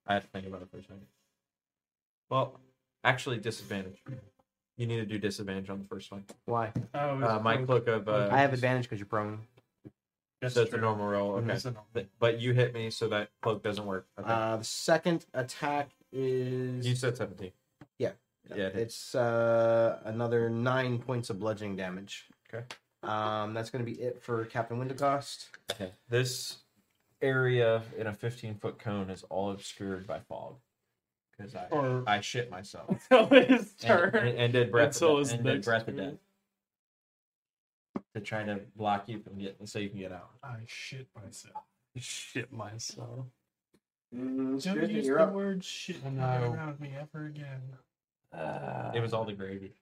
I 0.07 0.13
had 0.15 0.23
to 0.23 0.27
think 0.29 0.47
about 0.47 0.63
it 0.63 0.69
for 0.71 0.77
a 0.77 0.81
second. 0.81 1.05
Well, 2.29 2.59
actually, 3.03 3.37
disadvantage. 3.37 4.01
You 4.77 4.87
need 4.87 4.97
to 4.97 5.05
do 5.05 5.17
disadvantage 5.19 5.69
on 5.69 5.79
the 5.79 5.85
first 5.85 6.11
one. 6.11 6.23
Why? 6.45 6.71
Oh, 6.93 7.21
Uh, 7.21 7.39
my 7.43 7.57
cloak 7.57 7.87
of. 7.87 8.07
Uh, 8.07 8.29
I 8.31 8.37
have 8.37 8.53
advantage 8.53 8.83
because 8.83 8.99
you're 8.99 9.05
prone. 9.07 9.39
That's 10.41 10.55
so 10.55 10.61
it's 10.63 10.69
a 10.73 10.77
true. 10.77 10.81
normal 10.81 11.07
roll. 11.07 11.33
Okay. 11.35 11.47
That's 11.47 11.65
a 11.65 11.71
normal- 11.71 11.87
But, 11.93 12.07
but 12.19 12.39
you 12.39 12.53
hit 12.53 12.73
me, 12.73 12.89
so 12.89 13.07
that 13.09 13.29
cloak 13.41 13.61
doesn't 13.61 13.85
work. 13.85 14.07
Okay. 14.19 14.27
Uh, 14.31 14.57
the 14.57 14.63
second 14.63 15.25
attack 15.35 15.91
is 16.11 16.87
you 16.87 16.95
said 16.95 17.15
17. 17.15 17.51
Yeah. 17.99 18.11
Yeah. 18.49 18.67
it 18.67 18.73
hits. 18.73 18.95
It's 18.95 19.15
uh, 19.15 19.99
another 20.05 20.49
nine 20.49 20.97
points 20.97 21.29
of 21.29 21.39
bludgeoning 21.39 21.75
damage. 21.75 22.25
Okay. 22.51 22.65
Um, 23.03 23.53
that's 23.53 23.69
going 23.69 23.85
to 23.85 23.91
be 23.91 23.99
it 24.01 24.21
for 24.21 24.45
Captain 24.45 24.79
Wintercost. 24.83 25.45
Okay. 25.71 25.91
This 26.09 26.57
area 27.21 27.83
in 27.97 28.07
a 28.07 28.13
15 28.13 28.55
foot 28.55 28.79
cone 28.79 29.11
is 29.11 29.23
all 29.29 29.51
obscured 29.51 30.07
by 30.07 30.19
fog. 30.27 30.55
Because 31.41 31.55
I, 31.55 31.67
Or- 31.75 32.03
I 32.07 32.21
shit 32.21 32.49
myself. 32.51 32.89
Until 33.11 33.27
his 33.27 33.59
And, 33.61 33.79
turn. 33.79 34.15
and, 34.15 34.37
and 34.37 34.53
did 34.53 34.71
breath 34.71 34.93
Until 34.95 35.13
of, 35.13 35.19
his 35.19 35.29
death, 35.29 35.37
and 35.37 35.45
did 35.45 35.53
next 35.55 35.65
breath 35.65 35.87
of 35.87 35.95
turn. 35.95 36.09
death. 36.11 38.03
To 38.15 38.21
try 38.21 38.43
to 38.43 38.59
block 38.75 39.07
you 39.07 39.19
from 39.19 39.37
getting 39.37 39.65
so 39.65 39.79
you 39.79 39.89
can 39.89 39.99
get 39.99 40.11
out. 40.11 40.31
I 40.43 40.57
shit 40.67 41.07
myself. 41.15 41.63
Shit 41.97 42.51
myself. 42.53 43.25
Mm, 44.15 44.61
Don't 44.63 44.77
Skriz, 44.77 44.91
use 44.91 45.05
you're 45.05 45.17
the 45.17 45.23
up. 45.25 45.33
word 45.33 45.63
shit 45.63 45.97
I 46.05 46.09
know. 46.09 46.51
around 46.53 46.79
me 46.79 46.91
ever 46.99 47.25
again. 47.25 47.61
Uh, 48.33 48.91
It 48.95 49.01
was 49.01 49.13
all 49.13 49.25
the 49.25 49.33
gravy. 49.33 49.73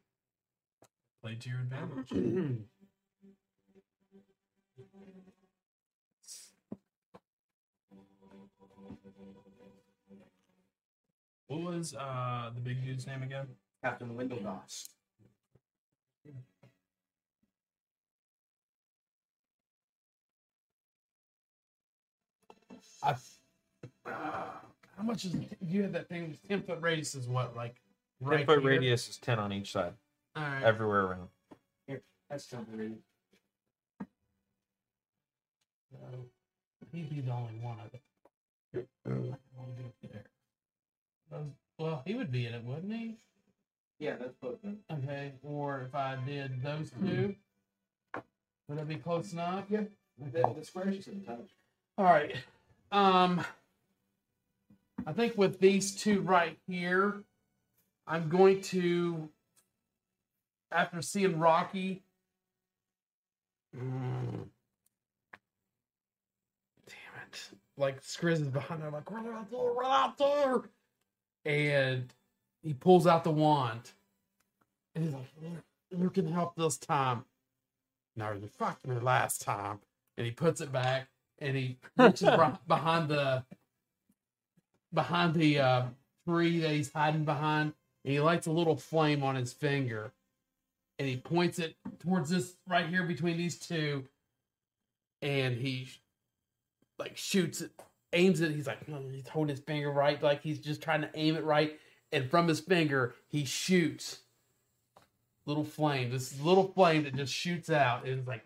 Play 1.23 1.35
to 1.35 1.49
your 1.49 1.59
advantage. 1.59 2.11
What 11.49 11.61
was 11.61 11.95
uh 11.95 12.51
the 12.53 12.61
big 12.61 12.83
dude's 12.85 13.07
name 13.07 13.23
again? 13.23 13.47
Captain 13.83 14.09
Wintercost. 14.15 14.89
How 24.05 25.03
much 25.03 25.25
is 25.25 25.33
you 25.61 25.81
had 25.83 25.93
that 25.93 26.07
thing? 26.09 26.37
Ten 26.47 26.61
foot 26.61 26.79
radius 26.81 27.15
is 27.15 27.27
what? 27.27 27.55
Like 27.55 27.75
10 28.27 28.45
foot 28.45 28.63
radius 28.63 29.07
is 29.09 29.17
10 29.17 29.39
on 29.39 29.53
each 29.53 29.71
side, 29.71 29.93
All 30.35 30.43
right. 30.43 30.63
everywhere 30.63 31.05
around. 31.05 31.29
That's 32.29 32.45
ten 32.45 32.63
temporary. 32.65 32.93
He'd 36.91 37.09
be 37.09 37.21
the 37.21 37.31
only 37.31 37.53
one 37.61 37.77
of 37.79 37.93
it. 37.93 38.87
I 39.05 39.09
wanna 39.09 39.71
go 39.77 39.91
there. 40.03 40.25
Those- 41.31 41.51
Well, 41.77 42.01
he 42.05 42.15
would 42.15 42.31
be 42.31 42.45
in 42.45 42.53
it, 42.53 42.63
wouldn't 42.63 42.91
he? 42.91 43.17
Yeah, 43.99 44.15
that's 44.15 44.35
both. 44.41 44.59
Okay, 44.91 45.33
or 45.43 45.81
if 45.81 45.95
I 45.95 46.15
did 46.25 46.61
those 46.63 46.91
two, 46.91 47.35
would 48.67 48.77
that 48.77 48.87
be 48.87 48.95
close 48.95 49.33
enough? 49.33 49.65
Yeah. 49.69 49.83
Okay. 50.27 50.53
The 50.57 50.63
squares 50.65 50.95
you 50.95 51.01
said 51.01 51.25
touch. 51.25 51.49
All 51.97 52.05
right. 52.05 52.35
Um, 52.91 53.43
I 55.05 55.13
think 55.13 55.37
with 55.37 55.59
these 55.59 55.95
two 55.95 56.21
right 56.21 56.57
here, 56.67 57.23
I'm 58.07 58.29
going 58.29 58.61
to, 58.63 59.29
after 60.71 61.01
seeing 61.01 61.39
Rocky. 61.39 62.03
Mm, 63.77 64.47
damn 66.87 67.23
it! 67.27 67.49
Like 67.77 68.01
Skriz 68.01 68.33
is 68.41 68.47
behind 68.47 68.81
there, 68.81 68.89
like 68.91 69.09
run 69.11 69.27
out 69.27 69.49
there, 69.51 69.59
run 69.59 69.91
out 69.91 70.17
there, 70.17 70.61
and 71.45 72.13
he 72.61 72.73
pulls 72.73 73.07
out 73.07 73.23
the 73.23 73.31
wand, 73.31 73.91
and 74.95 75.05
he's 75.05 75.13
like, 75.13 75.31
"You- 75.41 75.63
"You 75.97 76.09
can 76.09 76.27
help 76.31 76.55
this 76.55 76.77
time." 76.77 77.25
No, 78.15 78.31
you 78.33 78.47
fucked 78.47 78.85
me 78.85 78.97
last 78.99 79.41
time, 79.41 79.79
and 80.17 80.25
he 80.25 80.31
puts 80.31 80.61
it 80.61 80.71
back 80.71 81.07
and 81.39 81.55
he 81.55 81.77
reaches 81.97 82.29
behind 82.67 83.09
the 83.09 83.45
behind 84.93 85.33
the 85.35 85.59
uh, 85.59 85.85
tree 86.27 86.59
that 86.59 86.71
he's 86.71 86.91
hiding 86.91 87.25
behind, 87.25 87.73
and 88.03 88.13
he 88.13 88.19
lights 88.19 88.47
a 88.47 88.51
little 88.51 88.75
flame 88.75 89.23
on 89.23 89.35
his 89.35 89.53
finger, 89.53 90.11
and 90.97 91.07
he 91.07 91.17
points 91.17 91.59
it 91.59 91.75
towards 91.99 92.29
this 92.29 92.55
right 92.67 92.87
here 92.87 93.03
between 93.03 93.37
these 93.37 93.57
two, 93.59 94.05
and 95.21 95.55
he 95.57 95.87
like 96.97 97.15
shoots 97.17 97.61
it, 97.61 97.71
aims 98.13 98.41
it. 98.41 98.51
He's 98.51 98.67
like 98.67 98.85
mm, 98.87 99.13
he's 99.13 99.27
holding 99.27 99.55
his 99.55 99.63
finger 99.63 99.91
right, 99.91 100.21
like 100.21 100.41
he's 100.41 100.59
just 100.59 100.81
trying 100.81 101.01
to 101.01 101.09
aim 101.15 101.35
it 101.35 101.43
right, 101.43 101.79
and 102.11 102.29
from 102.29 102.47
his 102.47 102.59
finger 102.59 103.15
he 103.27 103.45
shoots 103.45 104.19
little 105.45 105.63
flame, 105.65 106.11
this 106.11 106.39
little 106.41 106.71
flame 106.73 107.03
that 107.03 107.15
just 107.15 107.33
shoots 107.33 107.69
out, 107.69 108.05
and 108.05 108.19
it's 108.19 108.27
like 108.27 108.43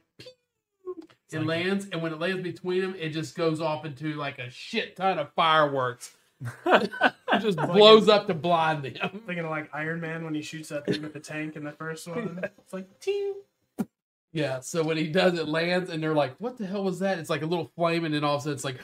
it 1.32 1.40
like- 1.40 1.48
lands, 1.48 1.88
and 1.92 2.02
when 2.02 2.14
it 2.14 2.20
lands 2.20 2.42
between 2.42 2.82
them, 2.82 2.96
it 2.98 3.10
just 3.10 3.36
goes 3.36 3.62
off 3.62 3.86
into 3.86 4.14
like 4.14 4.40
a 4.40 4.50
shit 4.50 4.96
ton 4.96 5.20
of 5.20 5.32
fireworks. 5.34 6.16
it 6.66 6.92
just 7.42 7.58
like 7.58 7.72
blows 7.72 8.10
up 8.10 8.28
to 8.28 8.34
blind 8.34 8.84
them. 8.84 9.22
Thinking 9.26 9.46
of 9.46 9.52
like 9.52 9.70
Iron 9.74 10.02
Man 10.02 10.24
when 10.24 10.34
he 10.34 10.42
shoots 10.42 10.70
that 10.70 10.86
thing 10.86 11.02
with 11.02 11.14
the 11.14 11.20
tank 11.20 11.56
in 11.56 11.64
the 11.64 11.72
first 11.72 12.08
one. 12.08 12.42
It's 12.44 12.74
like, 12.74 13.00
ting. 13.00 13.36
Yeah, 14.34 14.62
so 14.62 14.84
when 14.84 14.98
he 14.98 15.08
does, 15.08 15.38
it 15.38 15.48
lands, 15.48 15.92
and 15.92 16.02
they're 16.02 16.16
like, 16.16 16.36
"What 16.40 16.58
the 16.58 16.66
hell 16.66 16.84
was 16.84 17.00
that?" 17.00 17.20
It's 17.20 17.30
like 17.30 17.44
a 17.44 17.46
little 17.46 17.72
flame, 17.76 18.04
and 18.04 18.16
then 18.16 18.24
all 18.24 18.36
of 18.36 18.42
a 18.42 18.44
sudden, 18.44 18.56
it's 18.56 18.64
like, 18.64 18.80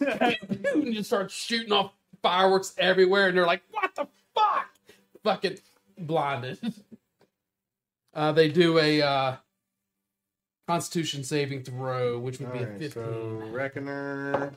and 0.00 0.94
you 0.94 1.02
start 1.02 1.30
shooting 1.30 1.72
off 1.72 1.92
fireworks 2.22 2.74
everywhere, 2.78 3.28
and 3.28 3.36
they're 3.36 3.46
like, 3.46 3.62
"What 3.70 3.94
the 3.94 4.06
fuck?" 4.34 4.68
Fucking 5.24 5.58
blinded. 5.98 6.58
Uh, 8.14 8.32
they 8.32 8.48
do 8.48 8.78
a 8.80 9.00
uh, 9.00 9.36
Constitution 10.66 11.22
saving 11.22 11.62
throw, 11.62 12.18
which 12.18 12.40
would 12.40 12.52
be 12.52 12.58
a 12.58 12.62
Alright, 12.62 12.78
fifteen. 12.78 13.04
so 13.04 13.42
Reckoner, 13.52 14.54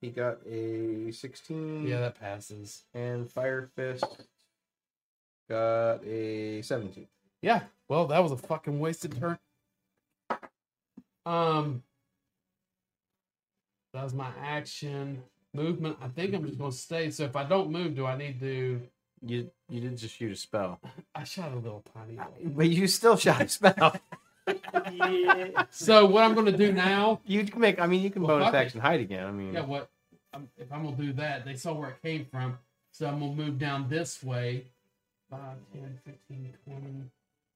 he 0.00 0.10
got 0.10 0.38
a 0.46 1.12
16. 1.12 1.86
Yeah, 1.86 2.00
that 2.00 2.18
passes. 2.18 2.82
And 2.92 3.30
Fire 3.30 3.70
Fist 3.76 4.04
got 5.48 6.04
a 6.04 6.60
17. 6.62 7.06
Yeah. 7.40 7.60
Well, 7.88 8.06
that 8.08 8.20
was 8.20 8.32
a 8.32 8.36
fucking 8.36 8.80
wasted 8.80 9.16
turn. 9.16 9.38
Um, 11.24 11.84
that 13.96 14.04
was 14.04 14.14
my 14.14 14.28
action 14.42 15.22
movement. 15.54 15.96
I 16.02 16.08
think 16.08 16.34
I'm 16.34 16.44
just 16.44 16.58
gonna 16.58 16.70
stay. 16.70 17.10
So 17.10 17.24
if 17.24 17.34
I 17.34 17.44
don't 17.44 17.70
move, 17.70 17.96
do 17.96 18.04
I 18.04 18.16
need 18.16 18.38
to? 18.40 18.82
You 19.24 19.50
you 19.70 19.80
didn't 19.80 19.96
just 19.96 20.14
shoot 20.14 20.30
a 20.30 20.36
spell, 20.36 20.78
I 21.14 21.24
shot 21.24 21.52
a 21.52 21.56
little 21.56 21.82
tiny. 21.94 22.16
one. 22.16 22.28
but 22.56 22.68
you 22.68 22.86
still 22.86 23.16
shot 23.16 23.42
a 23.42 23.48
spell. 23.48 23.96
So 25.70 26.06
what 26.06 26.22
I'm 26.22 26.34
gonna 26.34 26.56
do 26.56 26.72
now? 26.72 27.20
you 27.26 27.44
can 27.44 27.60
make. 27.60 27.80
I 27.80 27.86
mean, 27.86 28.00
you 28.02 28.10
can 28.10 28.22
Well, 28.22 28.38
bonus 28.38 28.54
action 28.54 28.80
hide 28.80 29.00
again. 29.00 29.26
I 29.26 29.32
mean, 29.32 29.52
Yeah. 29.54 29.62
What? 29.62 29.90
Um, 30.32 30.48
if 30.56 30.72
I'm 30.72 30.84
gonna 30.84 30.96
do 30.96 31.12
that, 31.14 31.44
they 31.44 31.56
saw 31.56 31.72
where 31.72 31.90
it 31.90 32.02
came 32.02 32.26
from. 32.26 32.58
So 32.92 33.08
I'm 33.08 33.18
gonna 33.18 33.34
move 33.34 33.58
down 33.58 33.88
this 33.88 34.22
way. 34.22 34.66
5, 35.30 35.40
10, 35.72 35.98
15, 36.04 36.54
20, 36.64 36.82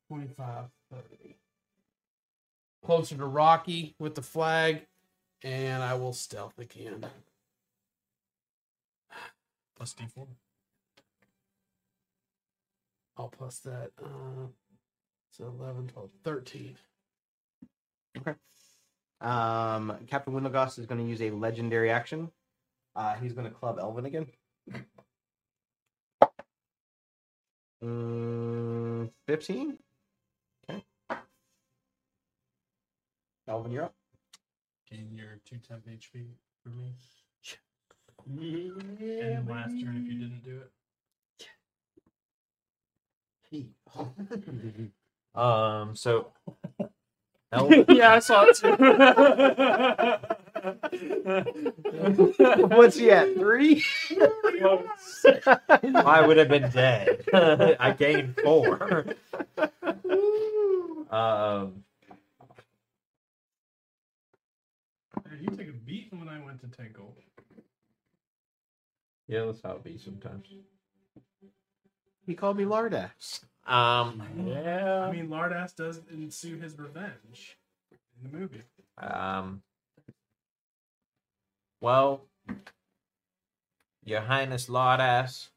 25, 0.09 0.65
30. 0.91 1.37
Closer 2.85 3.17
to 3.19 3.27
Rocky 3.27 3.95
with 4.01 4.17
the 4.17 4.23
flag, 4.23 4.87
and 5.43 5.83
I 5.83 5.95
will 5.95 6.13
stealth 6.13 6.59
again. 6.59 7.07
Plus 9.77 9.95
D4. 9.95 10.27
I'll 13.17 13.29
plus 13.29 13.59
that. 13.61 13.91
Uh, 14.03 14.49
so 15.31 15.55
11, 15.59 15.89
12, 15.89 16.11
13. 16.25 16.77
Okay. 18.19 18.35
Um, 19.21 19.97
Captain 20.07 20.33
Windlegost 20.33 20.79
is 20.79 20.87
going 20.87 21.01
to 21.03 21.07
use 21.09 21.23
a 21.23 21.31
legendary 21.31 21.91
action. 21.91 22.31
Uh, 22.97 23.15
he's 23.15 23.33
going 23.33 23.47
to 23.47 23.55
club 23.55 23.79
Elvin 23.79 24.07
again. 24.07 24.27
Mm, 27.83 29.11
15? 29.27 29.79
Okay. 30.69 30.85
Elvin, 33.49 33.73
you're 33.73 33.85
up. 33.85 33.95
Gain 34.91 35.11
your 35.15 35.39
two 35.45 35.59
temp 35.59 35.87
HP 35.87 36.27
for 36.63 36.71
me. 36.71 36.95
and 38.29 39.49
last 39.49 39.71
turn 39.83 39.97
if 39.97 40.07
you 40.13 40.19
didn't 40.19 40.43
do 40.45 40.61
it. 40.61 40.71
Um, 45.33 45.95
so 45.95 46.33
Elvin, 47.53 47.85
yeah, 47.89 48.15
I 48.15 48.19
saw 48.19 48.47
it 48.49 48.57
too. 48.57 48.75
What's 52.67 52.97
he 52.97 53.13
at? 53.13 53.35
Three? 53.35 53.85
I 55.95 56.25
would 56.27 56.37
have 56.37 56.49
been 56.49 56.69
dead. 56.71 57.25
I 57.33 57.93
gained 57.97 58.37
four. 58.43 59.07
um, 61.11 61.85
Hey, 65.31 65.37
You 65.41 65.49
took 65.49 65.69
a 65.69 65.73
beat 65.73 66.09
when 66.13 66.29
I 66.29 66.43
went 66.45 66.61
to 66.63 66.69
Tinkle. 66.69 67.17
yeah, 69.29 69.45
that's 69.47 69.63
how 69.63 69.73
it 69.73 69.85
be 69.85 69.97
sometimes. 69.99 70.47
He 72.27 72.35
called 72.35 72.57
me 72.57 72.65
Lardax. 72.65 73.41
Um, 73.67 74.23
yeah. 74.47 75.01
I 75.01 75.13
mean, 75.13 75.29
Lardass 75.29 75.75
does 75.77 76.01
ensue 76.13 76.59
his 76.59 76.77
revenge 76.79 77.57
in 77.91 78.31
the 78.31 78.37
movie. 78.39 78.63
um, 78.99 79.63
well, 81.81 82.23
Your 84.05 84.21
Highness 84.21 84.67
Lardass, 84.69 85.49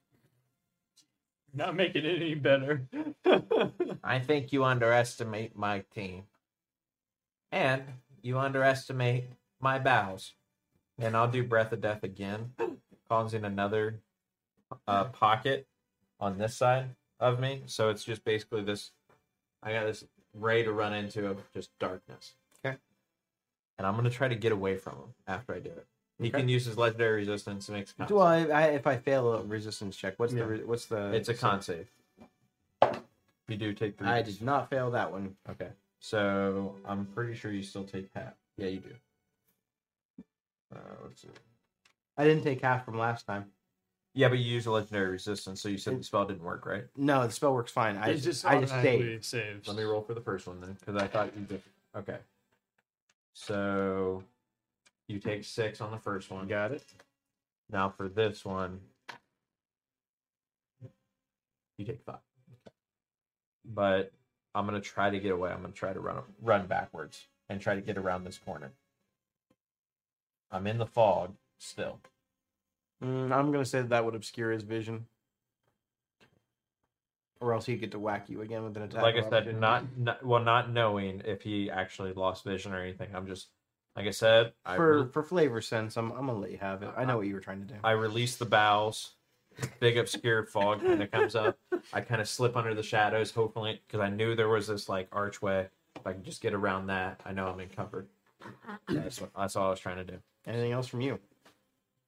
Not 1.54 1.76
making 1.76 2.06
it 2.06 2.22
any 2.22 2.36
better. 2.36 2.88
I 4.04 4.20
think 4.20 4.52
you 4.54 4.64
underestimate 4.64 5.56
my 5.58 5.84
team. 5.94 6.24
And 7.52 7.84
you 8.22 8.40
underestimate 8.40 9.26
my 9.64 9.80
bows. 9.80 10.34
And 11.00 11.18
I'll 11.18 11.28
do 11.28 11.44
Breath 11.44 11.72
of 11.72 11.82
Death 11.82 12.04
again, 12.04 12.52
causing 13.10 13.44
another 13.44 14.00
uh, 14.88 15.06
pocket 15.06 15.66
on 16.20 16.38
this 16.38 16.56
side 16.56 16.90
of 17.20 17.40
me. 17.40 17.64
So 17.66 17.90
it's 17.90 18.04
just 18.04 18.24
basically 18.24 18.62
this 18.62 18.92
I 19.64 19.72
got 19.74 19.86
this 19.86 20.04
ray 20.36 20.62
to 20.64 20.72
run 20.72 20.94
into 20.94 21.26
of 21.28 21.40
just 21.52 21.72
darkness. 21.80 22.34
Okay. 22.64 22.78
And 23.80 23.88
I'm 23.88 23.94
going 23.94 24.04
to 24.04 24.12
try 24.12 24.28
to 24.28 24.36
get 24.36 24.52
away 24.52 24.78
from 24.78 24.94
him 24.94 25.14
after 25.26 25.56
I 25.56 25.60
do 25.60 25.70
it. 25.72 25.88
He 26.20 26.28
Okay. 26.28 26.42
can 26.42 26.50
use 26.50 26.66
his 26.66 26.78
legendary 26.78 27.16
resistance 27.22 27.66
to 27.66 27.72
make 27.72 27.90
a 27.90 27.94
con 28.06 28.16
Well, 28.16 28.28
I, 28.28 28.42
I, 28.46 28.62
if 28.68 28.86
I 28.86 28.98
fail 28.98 29.34
a 29.34 29.42
resistance 29.44 29.96
check, 29.96 30.14
what's 30.18 30.32
Yeah. 30.34 30.40
the 30.44 30.46
re- 30.48 30.64
what's 30.64 30.86
the? 30.86 31.12
It's 31.14 31.30
a 31.30 31.34
con 31.34 31.62
save. 31.64 31.88
You 33.48 33.58
do 33.58 33.74
take 33.74 33.98
three. 33.98 34.08
I 34.08 34.22
did 34.22 34.42
not 34.44 34.70
fail 34.70 34.92
that 34.92 35.12
one. 35.12 35.36
Okay. 35.50 35.70
So 36.00 36.76
I'm 36.86 37.06
pretty 37.08 37.34
sure 37.34 37.52
you 37.52 37.64
still 37.64 37.84
take 37.84 38.10
half. 38.14 38.34
Yeah, 38.58 38.68
you 38.68 38.80
do. 38.80 38.94
Uh, 40.74 40.80
let's 41.04 41.22
see. 41.22 41.28
I 42.18 42.24
didn't 42.26 42.44
take 42.44 42.62
half 42.62 42.86
from 42.86 42.98
last 42.98 43.26
time. 43.26 43.46
Yeah, 44.16 44.30
but 44.30 44.38
you 44.38 44.46
used 44.46 44.68
a 44.68 44.72
legendary 44.72 45.10
resistance, 45.10 45.60
so 45.60 45.70
you 45.70 45.78
said 45.80 46.00
the 46.00 46.04
spell 46.04 46.26
didn't 46.26 46.44
work, 46.44 46.66
right? 46.68 46.84
No, 46.96 47.26
the 47.26 47.32
spell 47.34 47.54
works 47.54 47.72
fine. 47.72 47.98
I 47.98 48.10
It 48.10 48.14
just, 48.14 48.26
just 48.26 48.46
I 48.46 48.60
just 48.62 48.72
automatically 48.72 49.20
stayed. 49.22 49.26
saves. 49.26 49.68
Let 49.68 49.78
me 49.78 49.84
roll 49.84 50.02
for 50.02 50.14
the 50.14 50.22
first 50.22 50.46
one 50.46 50.62
then, 50.62 50.78
because 50.80 51.02
I 51.02 51.08
thought 51.08 51.36
you 51.36 51.46
did. 51.46 51.62
Okay. 51.96 52.18
So 53.34 54.24
you 55.08 55.20
take 55.20 55.44
six 55.44 55.82
on 55.82 55.90
the 55.92 55.98
first 55.98 56.30
one. 56.30 56.48
Got 56.48 56.74
it. 56.74 56.84
Now 57.72 57.90
for 57.90 58.08
this 58.08 58.46
one, 58.46 58.80
you 61.80 61.86
take 61.86 62.04
five. 62.04 62.18
But 63.66 64.12
I'm 64.54 64.66
gonna 64.66 64.80
try 64.82 65.10
to 65.10 65.20
get 65.20 65.32
away. 65.32 65.50
I'm 65.52 65.62
gonna 65.62 65.74
try 65.74 65.92
to 65.94 66.00
run 66.00 66.18
run 66.42 66.68
backwards 66.68 67.26
and 67.50 67.60
try 67.60 67.74
to 67.74 67.82
get 67.82 67.98
around 67.98 68.26
this 68.26 68.38
corner. 68.38 68.74
I'm 70.54 70.68
in 70.68 70.78
the 70.78 70.86
fog 70.86 71.34
still. 71.58 72.00
Mm, 73.04 73.32
I'm 73.34 73.52
gonna 73.52 73.66
say 73.66 73.80
that, 73.80 73.90
that 73.90 74.06
would 74.06 74.16
obscure 74.16 74.52
his 74.52 74.64
vision, 74.64 75.08
or 77.42 77.54
else 77.54 77.66
he'd 77.66 77.82
get 77.82 77.92
to 77.92 78.00
whack 78.00 78.30
you 78.30 78.42
again 78.42 78.64
with 78.64 78.78
an 78.78 78.84
attack. 78.84 79.02
like 79.02 79.16
I 79.16 79.30
said, 79.30 79.60
not, 79.60 79.98
not 79.98 80.26
well, 80.26 80.42
not 80.42 80.72
knowing 80.72 81.22
if 81.26 81.42
he 81.42 81.70
actually 81.70 82.14
lost 82.14 82.46
vision 82.46 82.74
or 82.74 82.80
anything. 82.82 83.10
I'm 83.14 83.28
just 83.28 83.48
like 83.98 84.08
I 84.08 84.12
said, 84.12 84.54
for 84.66 85.08
for 85.08 85.24
flavor 85.24 85.60
sense. 85.60 85.98
I'm 85.98 86.12
I'm 86.12 86.28
gonna 86.28 86.40
let 86.40 86.52
you 86.52 86.60
have 86.60 86.84
it. 86.84 86.92
I 86.96 87.04
know 87.04 87.18
what 87.18 87.28
you 87.28 87.34
were 87.34 87.42
trying 87.42 87.66
to 87.66 87.74
do. 87.74 87.80
I 87.84 87.92
release 87.92 88.38
the 88.38 88.46
bows. 88.46 89.12
Big 89.80 89.98
obscure 89.98 90.46
fog 90.46 90.82
kind 90.82 91.04
of 91.04 91.12
comes 91.12 91.36
up. 91.36 91.58
I 91.94 92.02
kind 92.02 92.22
of 92.22 92.28
slip 92.28 92.58
under 92.58 92.74
the 92.74 92.82
shadows, 92.82 93.30
hopefully, 93.32 93.82
because 93.86 94.00
I 94.00 94.10
knew 94.10 94.36
there 94.36 94.50
was 94.50 94.68
this 94.68 94.90
like 94.90 95.08
archway. 95.12 95.68
If 95.96 96.08
I 96.08 96.14
can 96.14 96.24
just 96.24 96.42
get 96.42 96.56
around 96.56 96.88
that, 96.88 97.22
I 97.24 97.34
know 97.34 97.48
I'm 97.48 97.60
in 97.60 97.70
comfort. 97.70 98.08
That's, 98.90 99.22
what, 99.22 99.30
that's 99.38 99.56
all 99.56 99.68
I 99.68 99.70
was 99.70 99.80
trying 99.80 99.98
to 99.98 100.04
do. 100.04 100.18
Anything 100.46 100.72
else 100.72 100.88
from 100.88 101.02
you? 101.02 101.20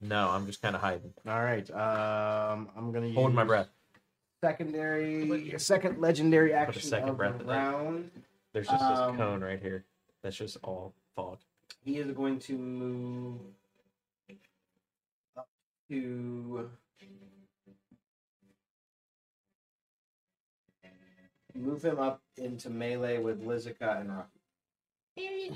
No, 0.01 0.29
I'm 0.29 0.45
just 0.45 0.61
kind 0.61 0.75
of 0.75 0.81
hiding, 0.81 1.13
All 1.27 1.41
right. 1.41 1.69
Um, 1.71 2.69
I'm 2.75 2.91
gonna 2.91 3.11
hold 3.13 3.33
my 3.33 3.43
breath. 3.43 3.69
Secondary, 4.43 5.57
second 5.57 5.99
legendary 6.01 6.51
a 6.51 6.57
action 6.57 6.81
second 6.81 7.09
of 7.09 7.17
breath 7.17 7.35
the 7.35 7.41
in 7.41 7.47
that. 7.47 7.55
round. 7.55 8.11
There's 8.53 8.67
just 8.67 8.83
Um, 8.83 9.15
this 9.15 9.25
cone 9.25 9.41
right 9.43 9.59
here. 9.59 9.85
That's 10.21 10.35
just 10.35 10.57
all 10.63 10.93
fog. 11.15 11.39
He 11.83 11.97
is 11.97 12.11
going 12.11 12.39
to 12.39 12.57
move 12.57 13.39
up 15.37 15.47
to 15.89 16.69
move 21.55 21.83
him 21.83 21.99
up 21.99 22.21
into 22.37 22.69
melee 22.69 23.17
with 23.17 23.41
Lizica 23.43 24.01
and 24.01 24.11
Rocky. 24.11 25.51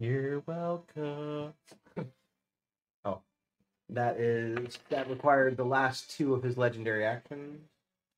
You're 0.00 0.40
welcome. 0.40 1.54
Oh, 3.04 3.20
that 3.90 4.16
is 4.18 4.78
that 4.90 5.08
required 5.08 5.56
the 5.56 5.64
last 5.64 6.10
two 6.10 6.34
of 6.34 6.42
his 6.42 6.56
legendary 6.58 7.04
actions. 7.06 7.60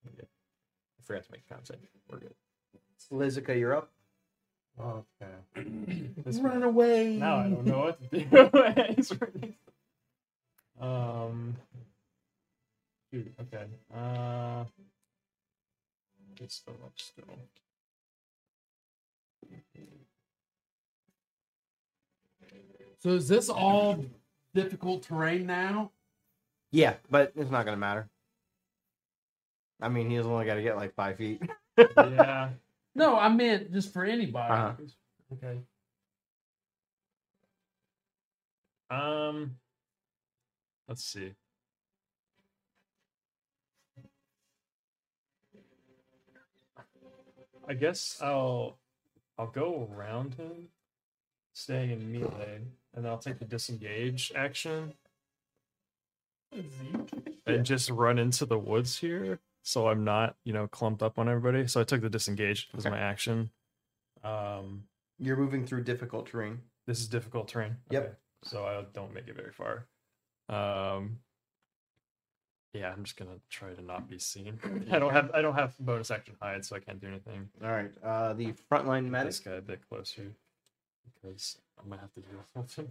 I 0.07 1.03
forgot 1.03 1.25
to 1.25 1.33
make 1.33 1.43
a 1.51 1.55
con 1.55 1.65
save. 1.65 1.79
We're 2.11 2.19
good. 2.19 2.35
Lizica, 3.13 3.59
you're 3.59 3.77
up. 3.77 3.91
Okay. 4.81 6.11
Run 6.41 6.63
away. 6.63 7.17
Now 7.17 7.37
I 7.37 7.49
don't 7.49 7.67
know 7.67 7.79
what 7.79 8.11
to 8.11 8.25
do. 8.25 8.95
He's 8.97 9.13
running. 9.21 9.55
um. 10.81 11.57
Shoot, 13.13 13.33
okay. 13.43 13.65
Uh. 13.95 14.65
It's 16.41 16.57
still 16.57 16.75
up 16.85 16.93
still. 16.97 17.25
So 22.99 23.11
is 23.11 23.29
this 23.29 23.49
all 23.49 24.05
difficult 24.55 25.03
terrain 25.03 25.47
now? 25.47 25.93
Yeah, 26.73 26.95
but 27.11 27.33
it's 27.37 27.51
not 27.51 27.65
gonna 27.65 27.77
matter. 27.77 28.09
I 29.81 29.89
mean, 29.89 30.11
he's 30.11 30.25
only 30.25 30.47
got 30.47 30.55
to 30.55 30.63
get 30.63 30.77
like 30.77 30.95
five 30.95 31.17
feet. 31.17 31.43
Yeah. 31.79 32.51
No, 32.95 33.19
I 33.19 33.29
meant 33.29 33.71
just 33.75 33.93
for 33.93 34.07
anybody. 34.07 34.55
Uh-huh. 34.55 34.73
Okay. 35.35 35.59
Um. 38.89 39.57
Let's 40.89 41.05
see. 41.05 41.35
I 47.69 47.75
guess 47.75 48.19
I'll 48.23 48.79
I'll 49.39 49.49
go 49.49 49.87
around 49.93 50.37
him, 50.37 50.69
staying 51.53 51.91
in 51.91 52.11
melee, 52.11 52.63
and 52.97 53.05
then 53.05 53.13
I'll 53.13 53.19
take 53.19 53.39
the 53.39 53.45
disengage 53.45 54.33
action 54.35 54.95
and 57.47 57.65
just 57.65 57.91
run 57.91 58.19
into 58.19 58.47
the 58.47 58.59
woods 58.59 58.97
here, 58.99 59.39
so 59.63 59.89
I'm 59.89 60.05
not 60.05 60.37
you 60.45 60.53
know 60.53 60.67
clumped 60.67 61.03
up 61.03 61.19
on 61.19 61.29
everybody. 61.29 61.67
So 61.67 61.81
I 61.81 61.85
took 61.85 62.01
the 62.01 62.09
disengage 62.11 62.69
as 62.77 62.87
Okay. 62.87 62.95
my 62.95 62.99
action. 63.01 63.51
Um, 64.25 64.85
You're 65.19 65.37
moving 65.37 65.67
through 65.67 65.85
difficult 65.85 66.27
terrain. 66.27 66.61
this 66.87 67.01
is 67.01 67.09
difficult 67.09 67.49
terrain. 67.49 67.77
Yep. 67.91 68.03
Okay. 68.03 68.13
So 68.45 68.65
I 68.65 68.85
don't 68.93 69.13
make 69.15 69.29
it 69.29 69.37
very 69.37 69.53
far. 69.53 69.87
Um. 70.49 71.19
Yeah, 72.73 72.93
I'm 72.93 73.05
just 73.05 73.17
gonna 73.17 73.39
try 73.49 73.73
to 73.73 73.83
not 73.83 74.07
be 74.09 74.19
seen. 74.19 74.59
I 74.91 74.99
don't 74.99 75.13
have 75.13 75.31
I 75.35 75.41
don't 75.43 75.55
have 75.55 75.75
bonus 75.79 76.11
action 76.11 76.37
hide, 76.41 76.65
so 76.65 76.77
I 76.77 76.79
can't 76.81 77.01
do 77.01 77.09
anything. 77.09 77.49
All 77.65 77.71
right. 77.71 77.91
Uh, 78.05 78.33
the 78.35 78.53
frontline 78.71 79.07
medic. 79.09 79.29
This 79.29 79.41
guy 79.41 79.53
a 79.53 79.61
bit 79.63 79.81
closer 79.89 80.33
because 81.15 81.57
I'm 81.83 81.89
gonna 81.89 82.01
have 82.01 82.13
to 82.15 82.21
with 82.37 82.79
him. 82.79 82.89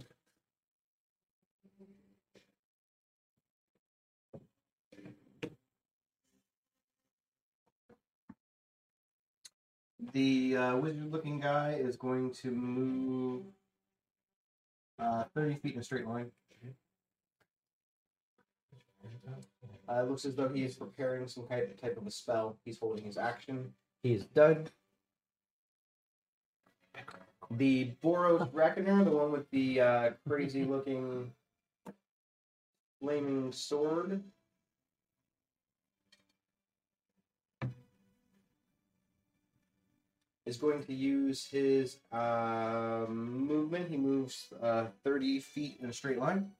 The 10.12 10.56
uh, 10.56 10.76
wizard-looking 10.76 11.40
guy 11.40 11.78
is 11.80 11.96
going 11.96 12.32
to 12.34 12.50
move 12.50 13.42
uh, 14.98 15.24
30 15.34 15.56
feet 15.56 15.74
in 15.74 15.80
a 15.80 15.84
straight 15.84 16.06
line. 16.06 16.30
Uh, 19.88 20.02
it 20.02 20.08
looks 20.08 20.24
as 20.24 20.34
though 20.34 20.48
he 20.48 20.64
is 20.64 20.74
preparing 20.74 21.28
some 21.28 21.46
kind 21.46 21.66
type 21.80 21.96
of 21.96 22.06
a 22.06 22.10
spell. 22.10 22.56
He's 22.64 22.78
holding 22.78 23.04
his 23.04 23.16
action. 23.16 23.72
He 24.02 24.14
is 24.14 24.24
done. 24.26 24.68
The 27.50 27.92
Boros 28.02 28.48
Reckoner, 28.52 29.04
the 29.04 29.10
one 29.10 29.30
with 29.32 29.48
the 29.50 29.80
uh, 29.80 30.10
crazy-looking 30.28 31.30
flaming 33.00 33.52
sword, 33.52 34.22
is 40.44 40.56
going 40.56 40.82
to 40.84 40.94
use 40.94 41.44
his 41.44 41.98
um, 42.12 43.46
movement. 43.46 43.88
He 43.88 43.96
moves 43.96 44.52
uh, 44.62 44.86
30 45.04 45.40
feet 45.40 45.78
in 45.82 45.90
a 45.90 45.92
straight 45.92 46.18
line. 46.18 46.50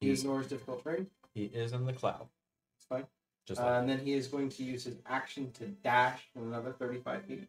He 0.00 0.10
ignores 0.10 0.46
difficult 0.46 0.82
terrain. 0.84 1.06
He 1.34 1.44
is 1.44 1.72
in 1.72 1.84
the 1.84 1.92
cloud. 1.92 2.28
It's 2.76 2.86
fine. 2.86 3.06
Just 3.46 3.60
Uh, 3.60 3.64
like 3.64 3.80
and 3.80 3.88
then 3.88 3.98
he 3.98 4.12
is 4.12 4.28
going 4.28 4.48
to 4.50 4.62
use 4.64 4.84
his 4.84 4.96
action 5.06 5.50
to 5.52 5.66
dash 5.66 6.28
another 6.34 6.72
35 6.72 7.24
feet. 7.24 7.48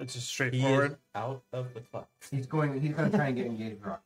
It's 0.00 0.14
just 0.14 0.14
he 0.14 0.18
is 0.20 0.28
straightforward. 0.28 0.96
out 1.14 1.42
of 1.52 1.74
the 1.74 1.80
cloud. 1.80 2.06
He's 2.30 2.46
going. 2.46 2.80
He's 2.80 2.94
going 2.94 3.10
to 3.10 3.16
try 3.16 3.26
and 3.28 3.36
get 3.36 3.46
engaged 3.46 3.76
with 3.76 3.84
Rock. 3.86 4.02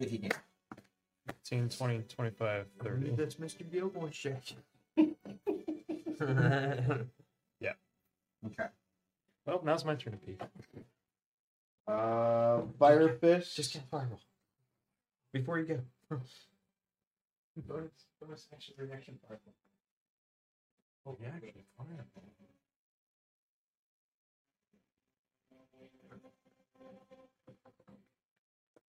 If 0.00 0.10
he 0.10 0.18
can. 0.18 0.30
15, 1.26 1.68
20, 1.68 1.98
25, 2.08 2.66
30. 2.82 3.10
That's 3.10 3.34
Mr. 3.34 3.70
Gilmore 3.70 4.10
shit. 4.12 4.54
Yeah. 7.60 7.72
Okay. 8.46 8.68
Well, 9.46 9.60
now's 9.64 9.84
my 9.84 9.94
turn 9.94 10.12
to 10.14 10.18
pee. 10.18 10.36
Uh, 11.86 12.60
Fire 12.78 13.08
Fist. 13.20 13.56
Just 13.56 13.72
get 13.72 13.82
fireball 13.90 14.20
before 15.32 15.58
you 15.58 15.64
go. 15.64 15.80
bonus, 17.56 17.90
bonus 18.20 18.46
action 18.52 18.74
reaction 18.78 19.18
fireball. 19.26 19.54
Oh 21.06 21.16
yeah, 21.20 21.28
actually, 21.34 21.64
fireball. 21.76 22.22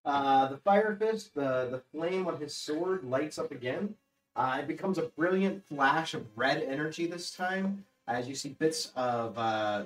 Uh, 0.06 0.48
the 0.48 0.58
fire 0.58 0.96
fist, 0.96 1.34
the, 1.34 1.68
the 1.72 1.82
flame 1.92 2.28
on 2.28 2.40
his 2.40 2.54
sword 2.54 3.04
lights 3.04 3.38
up 3.38 3.52
again. 3.52 3.96
Uh, 4.36 4.58
it 4.60 4.68
becomes 4.68 4.98
a 4.98 5.04
brilliant 5.04 5.64
flash 5.66 6.14
of 6.14 6.26
red 6.36 6.64
energy 6.64 7.06
this 7.06 7.32
time, 7.32 7.86
as 8.08 8.28
you 8.28 8.36
see 8.36 8.50
bits 8.50 8.92
of 8.96 9.38
uh, 9.38 9.84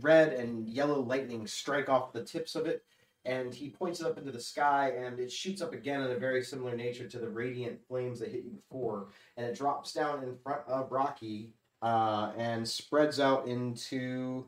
red 0.00 0.32
and 0.32 0.68
yellow 0.68 1.00
lightning 1.00 1.46
strike 1.46 1.88
off 1.88 2.12
the 2.12 2.22
tips 2.22 2.56
of 2.56 2.66
it. 2.66 2.84
And 3.26 3.54
he 3.54 3.70
points 3.70 4.00
it 4.00 4.06
up 4.06 4.18
into 4.18 4.32
the 4.32 4.40
sky, 4.40 4.92
and 4.98 5.18
it 5.18 5.32
shoots 5.32 5.62
up 5.62 5.72
again 5.72 6.02
in 6.02 6.10
a 6.10 6.18
very 6.18 6.42
similar 6.42 6.76
nature 6.76 7.08
to 7.08 7.18
the 7.18 7.28
radiant 7.28 7.80
flames 7.88 8.20
that 8.20 8.30
hit 8.30 8.44
you 8.44 8.50
before. 8.50 9.06
And 9.38 9.46
it 9.46 9.56
drops 9.56 9.94
down 9.94 10.22
in 10.22 10.36
front 10.42 10.60
of 10.66 10.92
Rocky 10.92 11.54
uh, 11.80 12.32
and 12.36 12.68
spreads 12.68 13.20
out 13.20 13.46
into 13.46 14.44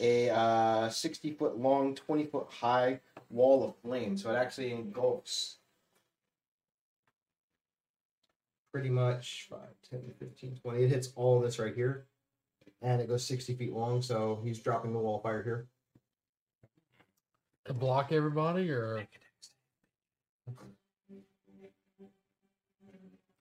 a 0.00 0.30
uh, 0.30 0.88
60 0.88 1.32
foot 1.32 1.58
long, 1.58 1.94
20 1.94 2.24
foot 2.24 2.46
high 2.50 3.00
wall 3.30 3.64
of 3.64 3.76
flame. 3.76 4.16
So 4.16 4.30
it 4.30 4.36
actually 4.36 4.72
engulfs 4.72 5.58
pretty 8.72 8.90
much 8.90 9.46
5, 9.50 9.58
10, 9.90 10.00
15, 10.18 10.60
20. 10.62 10.82
It 10.82 10.88
hits 10.88 11.12
all 11.16 11.40
this 11.40 11.58
right 11.58 11.74
here. 11.74 12.06
And 12.80 13.00
it 13.00 13.08
goes 13.08 13.24
60 13.24 13.54
feet 13.56 13.72
long. 13.72 14.02
So 14.02 14.40
he's 14.44 14.60
dropping 14.60 14.92
the 14.92 14.98
wall 14.98 15.16
of 15.16 15.22
fire 15.22 15.42
here. 15.42 15.66
To 17.66 17.74
block 17.74 18.12
everybody, 18.12 18.70
or 18.70 19.06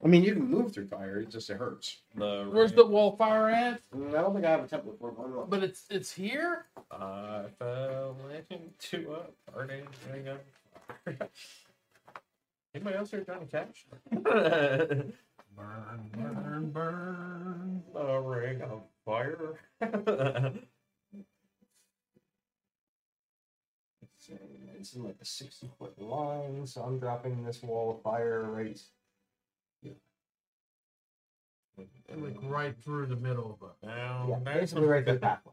I 0.08 0.10
mean, 0.10 0.24
you 0.24 0.36
can 0.36 0.50
move 0.50 0.72
through 0.72 0.88
fire. 0.88 1.20
It 1.20 1.30
just 1.30 1.50
it 1.50 1.58
hurts. 1.58 1.98
The 2.16 2.48
where's 2.50 2.72
the 2.72 2.86
wall 2.86 3.18
fire 3.18 3.50
at? 3.50 3.82
Mm, 3.94 4.18
I 4.18 4.22
don't 4.22 4.34
think 4.34 4.46
I 4.46 4.52
have 4.52 4.62
a 4.62 4.64
template 4.64 4.98
for 5.00 5.10
it. 5.10 5.18
but 5.18 5.24
I'm 5.26 5.50
But 5.50 5.64
it's 5.64 5.84
it's 5.90 6.14
here. 6.14 6.68
I 6.90 7.44
fell 7.60 8.16
into 8.50 9.16
a 9.16 9.52
burning 9.52 9.86
ring 10.10 10.30
of 10.30 10.40
fire. 11.04 11.30
Anybody 12.74 12.96
else 12.96 13.12
here 13.12 13.26
trying 13.26 13.46
to 13.46 13.46
catch? 13.48 13.86
Burn, 15.58 16.04
burn, 16.14 16.70
burn. 16.72 17.84
a 17.96 18.22
ring 18.22 18.62
of 18.62 18.84
fire. 19.04 19.56
It's, 24.02 24.30
it's 24.80 24.94
in 24.94 25.04
like 25.04 25.18
a 25.22 25.26
60 25.26 25.70
foot 25.80 26.00
line, 26.02 26.68
so 26.68 26.82
I'm 26.82 27.00
dropping 27.00 27.44
this 27.44 27.64
wall 27.64 27.92
of 27.92 28.02
fire 28.04 28.44
right. 28.44 28.80
Like 31.78 32.36
right 32.44 32.76
through 32.84 33.08
the 33.08 33.16
middle 33.16 33.58
of 33.62 33.70
it. 33.70 33.88
Down, 33.88 34.30
Yeah, 34.30 34.36
down, 34.36 34.44
basically 34.44 34.86
right 34.88 35.04
through 35.04 35.14
the 35.16 35.20
pathway. 35.20 35.52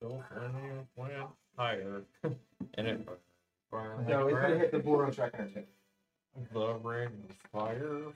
Don't 0.00 0.22
when 0.54 0.64
you 0.64 0.86
went 0.96 1.12
higher. 1.56 2.02
and 2.74 2.86
it 2.86 3.06
burned 3.70 4.08
So 4.08 4.26
it's 4.28 4.38
gonna 4.40 4.58
hit 4.58 4.72
the 4.72 4.80
Boros 4.80 5.18
Reckoner 5.18 5.48
too. 5.48 5.64
the 6.52 6.74
ring 6.74 7.08
of 7.28 7.36
fire. 7.52 8.12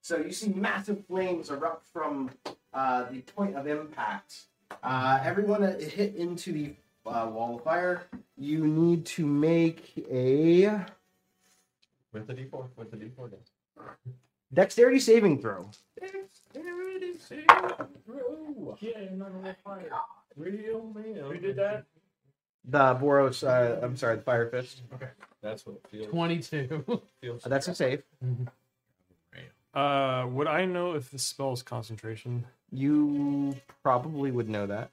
So 0.00 0.18
you 0.18 0.32
see 0.32 0.50
massive 0.50 1.04
flames 1.06 1.50
erupt 1.50 1.86
from 1.92 2.30
uh, 2.72 3.04
the 3.10 3.20
point 3.22 3.56
of 3.56 3.66
impact. 3.66 4.44
Uh, 4.82 5.18
everyone 5.22 5.62
that 5.62 5.82
hit 5.82 6.14
into 6.16 6.52
the 6.52 6.74
uh, 7.06 7.28
wall 7.32 7.56
of 7.56 7.64
fire, 7.64 8.02
you 8.36 8.66
need 8.66 9.04
to 9.06 9.26
make 9.26 9.92
a 10.10 10.84
With 12.12 12.26
the 12.26 12.34
D4, 12.34 12.68
with 12.76 12.90
the 12.90 12.96
D4 12.96 13.30
dice. 13.30 13.50
Dexterity 14.56 14.98
saving 14.98 15.40
throw. 15.40 15.70
Dexterity 16.00 17.18
saving 17.18 17.46
throw. 18.04 18.76
Yeah, 18.80 19.00
you're 19.02 19.10
not 19.12 19.28
on 19.30 19.54
fire. 19.64 19.90
Real 20.36 20.92
man. 20.94 21.16
Who 21.24 21.36
did 21.38 21.56
that? 21.56 21.84
The 22.68 22.96
Boros, 22.96 23.46
uh, 23.46 23.78
I'm 23.84 23.96
sorry, 23.96 24.16
the 24.16 24.22
Fire 24.22 24.48
Fist. 24.50 24.82
Okay. 24.94 25.08
That's 25.40 25.64
what 25.64 25.76
it 25.76 25.88
feels. 25.88 26.08
22. 26.08 27.00
feels 27.20 27.46
Uh, 27.46 27.48
that's 27.48 27.68
a 27.68 27.74
save. 27.74 28.02
Uh, 29.72 30.26
would 30.30 30.46
I 30.46 30.64
know 30.64 30.94
if 30.94 31.10
the 31.10 31.18
spell 31.18 31.52
is 31.52 31.62
concentration? 31.62 32.44
You 32.72 33.54
probably 33.82 34.30
would 34.32 34.48
know 34.48 34.66
that. 34.66 34.90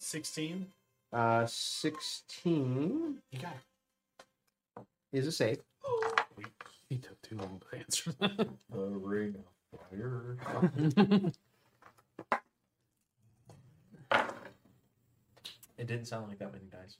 16. 0.00 0.66
Uh, 1.12 1.46
16 1.46 3.18
You 3.30 3.38
got 3.38 3.52
it. 4.76 4.84
is 5.12 5.26
a 5.28 5.32
save. 5.32 5.60
He 6.94 7.00
took 7.00 7.20
too 7.22 7.36
long 7.36 7.60
to 7.70 7.76
answer 7.78 8.12
that. 8.20 8.36
The 8.70 8.78
ring 8.78 9.34
of 9.72 9.80
fire. 9.90 10.36
It 15.76 15.86
didn't 15.88 16.04
sound 16.06 16.28
like 16.28 16.38
that 16.38 16.52
many 16.52 16.66
dice. 16.70 16.96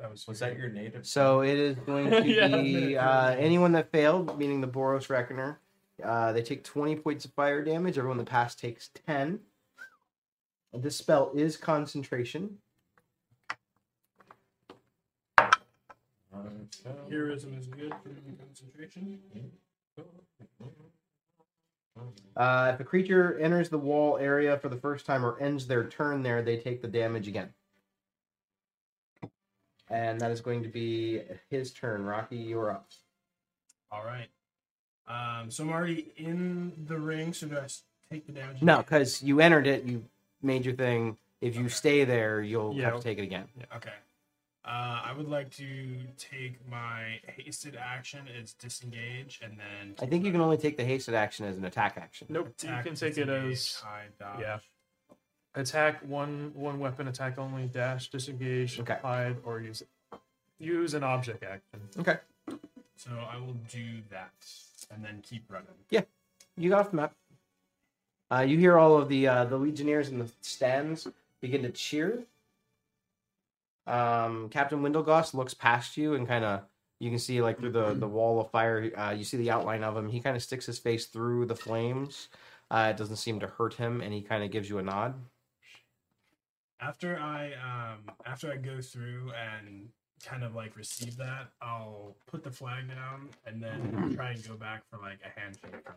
That 0.00 0.10
was 0.10 0.26
Was 0.26 0.40
that 0.40 0.58
your 0.58 0.70
native? 0.70 1.06
So 1.06 1.42
it 1.42 1.56
is 1.56 1.76
going 1.76 2.10
to 2.10 2.26
Yeah. 2.28 2.48
be 2.48 2.96
uh, 2.96 3.30
anyone 3.36 3.70
that 3.72 3.92
failed, 3.92 4.36
meaning 4.36 4.60
the 4.60 4.66
Boros 4.66 5.08
Reckoner. 5.08 5.60
Uh, 6.02 6.32
they 6.32 6.42
take 6.42 6.64
20 6.64 6.96
points 6.96 7.24
of 7.24 7.32
fire 7.34 7.62
damage. 7.64 7.96
Everyone 7.96 8.18
that 8.18 8.26
passed 8.26 8.58
takes 8.58 8.90
10. 9.06 9.38
This 10.72 10.96
spell 10.96 11.30
is 11.36 11.56
concentration. 11.56 12.58
Heroism 17.10 17.56
is 17.58 17.66
good 17.66 17.94
for 18.02 18.10
concentration. 18.44 19.20
Uh, 22.36 22.72
if 22.74 22.80
a 22.80 22.84
creature 22.84 23.38
enters 23.38 23.68
the 23.68 23.78
wall 23.78 24.18
area 24.18 24.58
for 24.58 24.68
the 24.68 24.76
first 24.76 25.06
time 25.06 25.24
or 25.24 25.38
ends 25.38 25.66
their 25.66 25.84
turn 25.84 26.22
there, 26.22 26.42
they 26.42 26.56
take 26.56 26.82
the 26.82 26.88
damage 26.88 27.28
again. 27.28 27.50
And 29.88 30.20
that 30.20 30.30
is 30.30 30.40
going 30.40 30.62
to 30.62 30.68
be 30.68 31.22
his 31.50 31.72
turn. 31.72 32.04
Rocky, 32.04 32.36
you're 32.36 32.70
up. 32.70 32.88
All 33.92 34.04
right. 34.04 34.28
Um, 35.06 35.50
so 35.50 35.62
I'm 35.62 35.70
already 35.70 36.12
in 36.16 36.72
the 36.86 36.98
ring, 36.98 37.32
so 37.32 37.46
do 37.46 37.58
I 37.58 37.66
take 38.10 38.26
the 38.26 38.32
damage? 38.32 38.62
No, 38.62 38.78
because 38.78 39.22
you 39.22 39.40
entered 39.40 39.66
it, 39.66 39.84
you 39.84 40.04
made 40.42 40.64
your 40.64 40.74
thing. 40.74 41.16
If 41.40 41.54
you 41.54 41.66
Okay. 41.66 41.68
stay 41.70 42.04
there, 42.04 42.40
you'll 42.40 42.74
Yeah. 42.74 42.86
have 42.86 42.96
to 42.96 43.02
take 43.02 43.18
it 43.18 43.22
again. 43.22 43.46
Okay. 43.76 43.92
Uh, 44.66 45.02
I 45.04 45.12
would 45.14 45.28
like 45.28 45.50
to 45.56 45.98
take 46.16 46.54
my 46.70 47.20
hasted 47.36 47.76
action 47.76 48.20
as 48.40 48.54
disengage, 48.54 49.40
and 49.44 49.58
then 49.58 49.94
I 50.00 50.06
think 50.06 50.24
you 50.24 50.32
can 50.32 50.40
only 50.40 50.56
take 50.56 50.78
the 50.78 50.84
hasted 50.84 51.14
action 51.14 51.44
as 51.44 51.58
an 51.58 51.66
attack 51.66 51.98
action. 52.00 52.28
Nope. 52.30 52.48
attack, 52.48 52.84
you 52.84 52.90
can 52.90 52.98
take 52.98 53.18
it 53.18 53.26
disengage, 53.26 53.52
as 53.52 53.74
hide, 53.84 54.18
dodge. 54.18 54.40
yeah. 54.40 54.58
attack 55.54 56.00
one 56.08 56.50
one 56.54 56.78
weapon 56.78 57.08
attack 57.08 57.38
only 57.38 57.66
dash 57.66 58.08
disengage 58.08 58.80
Okay. 58.80 58.96
hide 59.02 59.36
or 59.44 59.60
use 59.60 59.82
it. 59.82 59.88
Use 60.58 60.94
an 60.94 61.02
object 61.04 61.42
action. 61.44 61.80
Okay. 61.98 62.16
So 62.96 63.10
I 63.30 63.36
will 63.36 63.56
do 63.70 64.00
that, 64.10 64.32
and 64.90 65.04
then 65.04 65.20
keep 65.22 65.44
running. 65.50 65.68
Yeah. 65.90 66.02
You 66.56 66.70
got 66.70 66.80
off 66.80 66.90
the 66.90 66.96
map. 66.96 67.12
Uh, 68.32 68.40
you 68.40 68.56
hear 68.56 68.78
all 68.78 68.96
of 68.96 69.10
the 69.10 69.28
uh, 69.28 69.44
the 69.44 69.58
legionnaires 69.58 70.08
in 70.08 70.18
the 70.18 70.30
stands 70.40 71.06
begin 71.42 71.60
to 71.62 71.70
cheer. 71.70 72.20
Um, 73.86 74.48
Captain 74.48 74.82
Windlegoss 74.82 75.34
looks 75.34 75.54
past 75.54 75.96
you 75.96 76.14
and 76.14 76.26
kind 76.26 76.44
of 76.44 76.62
you 77.00 77.10
can 77.10 77.18
see 77.18 77.42
like 77.42 77.58
through 77.58 77.72
the 77.72 77.94
the 77.94 78.08
wall 78.18 78.40
of 78.40 78.50
fire. 78.50 78.90
Uh, 78.96 79.14
you 79.16 79.24
see 79.24 79.36
the 79.36 79.50
outline 79.50 79.84
of 79.84 79.96
him. 79.96 80.08
He 80.08 80.20
kind 80.20 80.36
of 80.36 80.42
sticks 80.42 80.66
his 80.66 80.78
face 80.78 81.06
through 81.06 81.46
the 81.46 81.56
flames. 81.56 82.28
Uh, 82.70 82.88
it 82.94 82.96
doesn't 82.96 83.16
seem 83.16 83.40
to 83.40 83.46
hurt 83.46 83.74
him, 83.74 84.00
and 84.00 84.12
he 84.12 84.22
kind 84.22 84.42
of 84.42 84.50
gives 84.50 84.68
you 84.68 84.78
a 84.78 84.82
nod. 84.82 85.14
After 86.80 87.18
I 87.18 87.52
um 87.54 88.14
after 88.26 88.50
I 88.50 88.56
go 88.56 88.80
through 88.80 89.32
and 89.32 89.88
kind 90.24 90.42
of 90.42 90.54
like 90.54 90.76
receive 90.76 91.16
that, 91.16 91.48
I'll 91.60 92.16
put 92.26 92.42
the 92.42 92.50
flag 92.50 92.88
down 92.88 93.28
and 93.46 93.62
then 93.62 94.14
try 94.16 94.30
and 94.30 94.46
go 94.46 94.54
back 94.54 94.82
for 94.90 94.98
like 94.98 95.18
a 95.24 95.40
handshake. 95.40 95.84
from. 95.84 95.94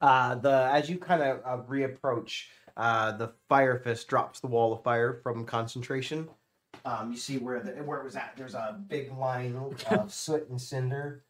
Uh, 0.00 0.34
the 0.34 0.70
as 0.72 0.90
you 0.90 0.98
kind 0.98 1.22
of 1.22 1.40
uh, 1.44 1.62
reapproach, 1.64 2.44
uh, 2.76 3.12
the 3.12 3.32
fire 3.48 3.78
fist 3.78 4.08
drops 4.08 4.40
the 4.40 4.46
wall 4.46 4.72
of 4.72 4.82
fire 4.82 5.14
from 5.22 5.44
concentration. 5.44 6.28
Um, 6.86 7.10
you 7.10 7.18
see 7.18 7.38
where 7.38 7.58
the 7.60 7.72
where 7.82 7.98
it 7.98 8.04
was 8.04 8.14
at. 8.14 8.34
There's 8.36 8.54
a 8.54 8.78
big 8.86 9.12
line 9.12 9.56
of 9.90 10.12
soot 10.12 10.48
and 10.48 10.60
cinder. 10.60 11.24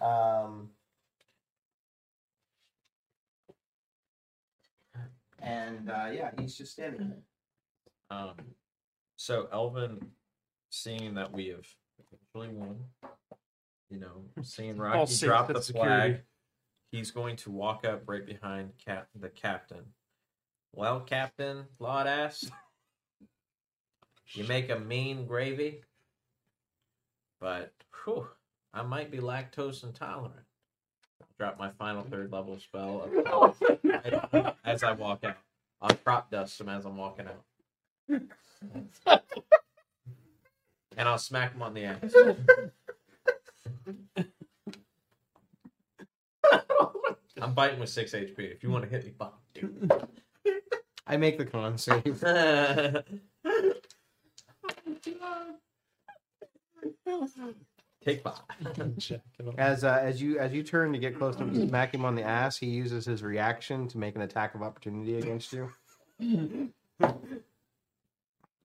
Um, 0.00 0.70
and 5.38 5.90
uh, 5.90 6.08
yeah, 6.10 6.30
he's 6.40 6.56
just 6.56 6.72
standing 6.72 7.10
there. 7.10 8.18
Um, 8.18 8.36
so 9.16 9.48
Elvin, 9.52 10.00
seeing 10.70 11.14
that 11.14 11.30
we 11.30 11.48
have 11.48 11.66
eventually 12.34 12.56
won, 12.56 12.78
you 13.90 14.00
know, 14.00 14.24
seeing 14.42 14.70
All 14.80 14.86
Rocky 14.86 15.12
safe 15.12 15.28
drop 15.28 15.48
the 15.52 15.60
security. 15.60 16.14
flag, 16.14 16.22
he's 16.90 17.10
going 17.10 17.36
to 17.36 17.50
walk 17.50 17.84
up 17.84 18.04
right 18.06 18.24
behind 18.24 18.70
cap 18.82 19.08
the 19.14 19.28
captain. 19.28 19.84
Well, 20.72 21.00
Captain 21.00 21.64
Lawdass, 21.78 22.50
you 24.34 24.44
make 24.44 24.70
a 24.70 24.78
mean 24.78 25.26
gravy, 25.26 25.82
but 27.40 27.72
whew, 28.04 28.28
I 28.72 28.82
might 28.82 29.10
be 29.10 29.18
lactose 29.18 29.82
intolerant. 29.84 30.34
Drop 31.38 31.58
my 31.58 31.70
final 31.70 32.04
third 32.04 32.32
level 32.32 32.58
spell 32.58 33.02
of 33.02 33.12
as 34.64 34.82
I 34.82 34.92
walk 34.92 35.24
out. 35.24 35.36
I'll 35.80 35.96
crop 35.96 36.30
dust 36.30 36.60
him 36.60 36.68
as 36.68 36.84
I'm 36.84 36.96
walking 36.96 37.26
out. 37.26 37.42
and 40.96 41.08
I'll 41.08 41.18
smack 41.18 41.54
him 41.54 41.62
on 41.62 41.74
the 41.74 41.84
ass. 41.84 42.14
I'm 47.40 47.54
biting 47.54 47.80
with 47.80 47.88
six 47.88 48.12
HP. 48.12 48.38
If 48.38 48.62
you 48.62 48.70
want 48.70 48.84
to 48.84 48.90
hit 48.90 49.04
me, 49.04 49.12
fuck, 49.18 49.40
dude. 49.52 49.90
I 51.06 51.16
make 51.16 51.38
the 51.38 51.44
con 51.44 51.76
save. 51.76 52.22
Take 58.04 58.22
five. 58.22 58.40
As 59.58 59.84
uh, 59.84 59.98
as 60.02 60.20
you 60.20 60.38
as 60.38 60.52
you 60.52 60.62
turn 60.62 60.92
to 60.92 60.98
get 60.98 61.16
close 61.16 61.36
to 61.36 61.44
him, 61.44 61.54
to 61.54 61.68
smack 61.68 61.94
him 61.94 62.04
on 62.04 62.16
the 62.16 62.22
ass, 62.22 62.56
he 62.56 62.66
uses 62.66 63.04
his 63.04 63.22
reaction 63.22 63.86
to 63.88 63.98
make 63.98 64.16
an 64.16 64.22
attack 64.22 64.54
of 64.54 64.62
opportunity 64.62 65.16
against 65.16 65.52
you. 65.52 65.70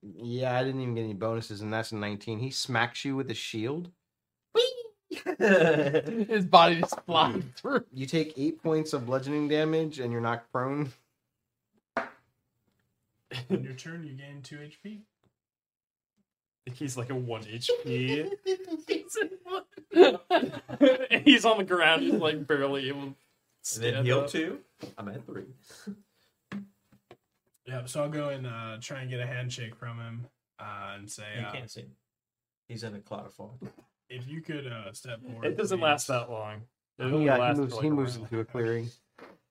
Yeah, 0.02 0.58
I 0.58 0.64
didn't 0.64 0.82
even 0.82 0.96
get 0.96 1.04
any 1.04 1.14
bonuses, 1.14 1.62
and 1.62 1.72
that's 1.72 1.92
a 1.92 1.96
19. 1.96 2.40
He 2.40 2.50
smacks 2.50 3.04
you 3.06 3.16
with 3.16 3.30
a 3.30 3.34
shield. 3.34 3.92
His 5.40 6.46
body 6.46 6.80
just 6.80 7.00
flying 7.06 7.52
through. 7.56 7.86
You 7.94 8.06
take 8.06 8.34
eight 8.38 8.62
points 8.62 8.94
of 8.94 9.06
bludgeoning 9.06 9.48
damage, 9.48 10.00
and 10.00 10.12
you're 10.12 10.22
knocked 10.22 10.52
prone. 10.52 10.94
On 11.98 13.64
your 13.64 13.74
turn, 13.74 14.04
you 14.06 14.14
gain 14.14 14.42
two 14.42 14.58
HP. 14.58 15.00
He's 16.74 16.98
like 16.98 17.10
a 17.10 17.16
one 17.16 17.44
HP. 17.44 18.30
he's 21.26 21.46
on 21.46 21.58
the 21.58 21.64
ground, 21.64 22.04
he's 22.04 22.14
like 22.14 22.46
barely 22.48 22.90
able 22.90 23.02
to 23.02 23.06
And 23.06 23.16
then 23.16 23.94
Stand 23.94 24.06
heal 24.06 24.20
up. 24.22 24.30
two. 24.30 24.60
I'm 24.98 25.08
at 25.10 25.26
three. 25.26 25.46
Yeah, 27.66 27.84
so 27.86 28.02
I'll 28.04 28.10
go 28.10 28.30
and 28.30 28.48
uh, 28.48 28.78
try 28.80 29.02
and 29.02 29.10
get 29.10 29.20
a 29.20 29.28
handshake 29.28 29.76
from 29.76 30.00
him 30.00 30.26
uh, 30.58 30.94
and 30.96 31.12
say, 31.12 31.24
You 31.38 31.46
uh, 31.46 31.52
can't 31.52 31.70
see. 31.70 31.84
He's 32.70 32.84
in 32.84 32.96
a 32.96 33.00
cloud 33.00 33.26
of 33.26 33.34
fog. 33.34 33.60
if 34.10 34.26
you 34.26 34.40
could 34.40 34.68
uh, 34.68 34.94
step 34.94 35.22
forward. 35.22 35.44
It 35.46 35.58
doesn't 35.58 35.78
please. 35.80 35.84
last 35.84 36.08
that 36.08 36.30
long. 36.32 36.62
It 36.98 37.04
only 37.04 37.26
Yeah, 37.26 37.54
he 37.54 37.60
moves, 37.60 37.76
for, 37.76 37.82
he 37.82 37.88
a 37.90 37.92
moves 37.92 38.16
round. 38.18 38.32
into 38.32 38.40
a 38.40 38.46
clearing. 38.46 38.90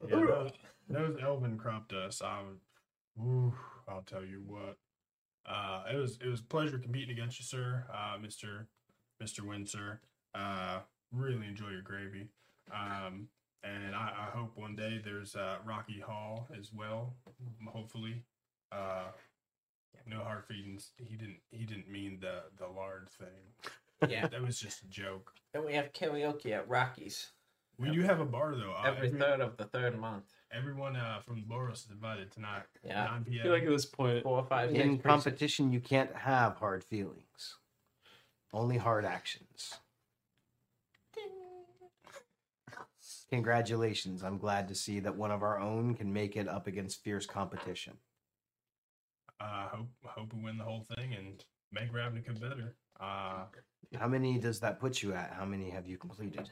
Yeah, 0.09 0.17
those, 0.17 0.53
those 0.89 1.19
elven 1.23 1.59
crop 1.59 1.89
dust. 1.89 2.23
I 2.23 2.41
would, 2.41 3.23
ooh, 3.23 3.53
I'll 3.87 4.01
tell 4.01 4.25
you 4.25 4.43
what. 4.47 4.79
Uh, 5.49 5.85
it 5.93 5.97
was 5.97 6.19
it 6.25 6.29
was 6.29 6.41
a 6.41 6.45
pleasure 6.45 6.79
competing 6.79 7.11
against 7.11 7.39
you, 7.39 7.45
sir, 7.45 7.85
uh, 7.93 8.19
Mister 8.21 8.69
Mister 9.21 9.45
Windsor. 9.45 10.01
Uh, 10.35 10.81
really 11.13 11.47
enjoy 11.47 11.71
your 11.71 11.83
gravy. 11.83 12.29
Um, 12.73 13.29
and 13.63 13.95
I, 13.95 14.13
I 14.29 14.37
hope 14.37 14.53
one 14.57 14.77
day 14.77 15.01
there's 15.03 15.35
uh, 15.35 15.57
Rocky 15.65 16.01
Hall 16.01 16.49
as 16.59 16.71
well. 16.73 17.15
Hopefully, 17.67 18.23
uh, 18.73 19.07
no 20.07 20.21
hard 20.21 20.45
feelings. 20.47 20.91
He 20.99 21.17
didn't 21.17 21.41
he 21.51 21.65
didn't 21.65 21.91
mean 21.91 22.19
the 22.21 22.43
the 22.59 22.67
lard 22.67 23.09
thing. 23.19 24.11
Yeah. 24.11 24.29
That 24.31 24.43
was 24.43 24.61
just 24.61 24.83
a 24.83 24.87
joke. 24.89 25.33
And 25.55 25.65
we 25.65 25.73
have 25.73 25.93
karaoke 25.93 26.53
at 26.53 26.69
Rockies 26.69 27.29
We 27.79 27.91
do 27.91 28.01
have 28.03 28.21
a 28.21 28.25
bar 28.25 28.55
though. 28.57 28.73
Uh, 28.73 28.87
every 28.91 29.11
third 29.11 29.41
of 29.41 29.57
the 29.57 29.65
third 29.65 29.99
month. 29.99 30.25
Everyone 30.53 30.97
uh, 30.97 31.21
from 31.27 31.45
Boros 31.45 31.85
is 31.85 31.89
invited 31.91 32.31
tonight. 32.33 32.63
Yeah. 32.85 33.05
9 33.05 33.25
p.m. 33.25 33.41
I 33.41 33.43
feel 33.43 33.53
like 33.53 33.63
at 33.65 33.69
this 33.69 33.85
point, 33.85 34.23
Four, 34.23 34.45
five, 34.45 34.71
six, 34.71 34.81
In 34.81 34.89
three, 34.91 34.97
six. 34.97 35.05
competition, 35.05 35.73
you 35.73 35.81
can't 35.81 36.15
have 36.15 36.57
hard 36.57 36.83
feelings, 36.85 37.57
only 38.53 38.79
hard 38.79 39.05
actions. 39.05 39.75
Congratulations. 43.29 44.23
I'm 44.23 44.39
glad 44.39 44.69
to 44.69 44.75
see 44.75 45.01
that 45.01 45.15
one 45.17 45.31
of 45.33 45.43
our 45.43 45.59
own 45.61 45.95
can 45.95 46.13
make 46.13 46.37
it 46.37 46.49
up 46.49 46.67
against 46.69 47.03
fierce 47.03 47.27
competition. 47.27 47.95
uh, 49.41 49.69
hope 49.69 49.89
hope 50.05 50.33
we 50.33 50.43
win 50.43 50.57
the 50.57 50.65
whole 50.65 50.87
thing 50.97 51.13
and 51.15 51.45
make 51.73 51.93
Ravnica 51.93 52.41
better. 52.41 52.75
Uh, 53.01 53.45
How 53.99 54.07
many 54.07 54.39
does 54.39 54.61
that 54.61 54.79
put 54.81 55.03
you 55.03 55.13
at? 55.13 55.33
How 55.37 55.45
many 55.45 55.69
have 55.71 55.87
you 55.89 55.99
completed? 55.99 56.51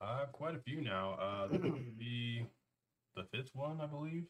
Uh, 0.00 0.24
quite 0.32 0.54
a 0.54 0.58
few 0.58 0.80
now. 0.80 1.14
Uh, 1.20 1.46
this 1.48 1.60
would 1.62 1.98
be 1.98 2.46
the 3.16 3.24
fifth 3.32 3.50
one, 3.54 3.80
I 3.80 3.86
believe. 3.86 4.24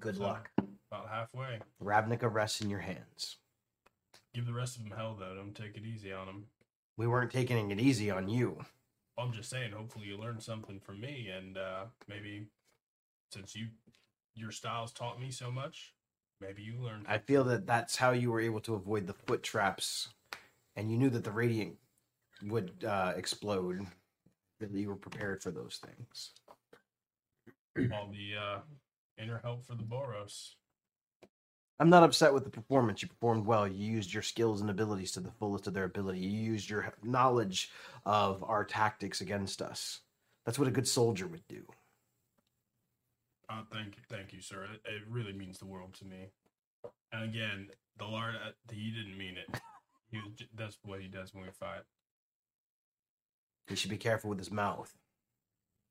Good 0.00 0.16
So, 0.16 0.22
luck. 0.22 0.50
About 0.90 1.08
halfway. 1.08 1.58
Ravnica 1.82 2.32
rests 2.32 2.60
in 2.60 2.70
your 2.70 2.80
hands. 2.80 3.36
Give 4.34 4.46
the 4.46 4.52
rest 4.52 4.76
of 4.76 4.84
them 4.84 4.96
hell 4.96 5.16
though. 5.18 5.34
Don't 5.34 5.54
take 5.54 5.76
it 5.76 5.84
easy 5.84 6.12
on 6.12 6.26
them. 6.26 6.44
We 6.96 7.06
weren't 7.06 7.30
taking 7.30 7.70
it 7.70 7.80
easy 7.80 8.10
on 8.10 8.28
you. 8.28 8.58
I'm 9.18 9.32
just 9.32 9.50
saying. 9.50 9.72
Hopefully, 9.72 10.06
you 10.06 10.16
learned 10.18 10.42
something 10.42 10.80
from 10.80 11.00
me, 11.00 11.28
and 11.36 11.58
uh, 11.58 11.84
maybe 12.08 12.46
since 13.32 13.54
you 13.56 13.66
your 14.34 14.52
styles 14.52 14.92
taught 14.92 15.20
me 15.20 15.30
so 15.30 15.50
much, 15.50 15.92
maybe 16.40 16.62
you 16.62 16.76
learned. 16.80 17.06
I 17.08 17.18
feel 17.18 17.44
that 17.44 17.66
that's 17.66 17.96
how 17.96 18.12
you 18.12 18.30
were 18.30 18.40
able 18.40 18.60
to 18.60 18.74
avoid 18.74 19.06
the 19.06 19.12
foot 19.12 19.42
traps, 19.42 20.08
and 20.76 20.90
you 20.90 20.96
knew 20.96 21.10
that 21.10 21.24
the 21.24 21.32
radiant 21.32 21.76
would 22.42 22.84
uh, 22.86 23.12
explode. 23.16 23.86
That 24.60 24.72
you 24.72 24.88
were 24.88 24.96
prepared 24.96 25.40
for 25.40 25.52
those 25.52 25.80
things. 25.86 26.32
all 27.92 28.10
the 28.10 28.36
uh, 28.36 28.58
inner 29.22 29.40
help 29.44 29.64
for 29.64 29.76
the 29.76 29.84
Boros. 29.84 30.54
I'm 31.80 31.90
not 31.90 32.02
upset 32.02 32.34
with 32.34 32.42
the 32.42 32.50
performance. 32.50 33.02
You 33.02 33.08
performed 33.08 33.46
well. 33.46 33.68
You 33.68 33.92
used 33.92 34.12
your 34.12 34.24
skills 34.24 34.60
and 34.60 34.68
abilities 34.68 35.12
to 35.12 35.20
the 35.20 35.30
fullest 35.30 35.68
of 35.68 35.74
their 35.74 35.84
ability. 35.84 36.18
You 36.18 36.28
used 36.28 36.68
your 36.68 36.92
knowledge 37.04 37.70
of 38.04 38.42
our 38.42 38.64
tactics 38.64 39.20
against 39.20 39.62
us. 39.62 40.00
That's 40.44 40.58
what 40.58 40.66
a 40.66 40.72
good 40.72 40.88
soldier 40.88 41.28
would 41.28 41.46
do. 41.48 41.62
Uh, 43.48 43.62
thank 43.72 43.96
you, 43.96 44.02
thank 44.10 44.32
you, 44.32 44.40
sir. 44.40 44.64
It, 44.64 44.80
it 44.84 45.02
really 45.08 45.32
means 45.32 45.58
the 45.58 45.66
world 45.66 45.94
to 45.94 46.04
me. 46.04 46.30
And 47.12 47.24
again, 47.24 47.68
the 47.98 48.06
Lord, 48.06 48.34
uh, 48.34 48.50
he 48.72 48.90
didn't 48.90 49.16
mean 49.16 49.36
it. 49.36 49.60
He 50.10 50.16
was, 50.16 50.32
that's 50.56 50.78
what 50.82 51.00
he 51.00 51.06
does 51.06 51.34
when 51.34 51.44
we 51.44 51.50
fight. 51.50 51.82
He 53.68 53.76
should 53.76 53.90
be 53.90 53.96
careful 53.98 54.30
with 54.30 54.38
his 54.38 54.50
mouth. 54.50 54.92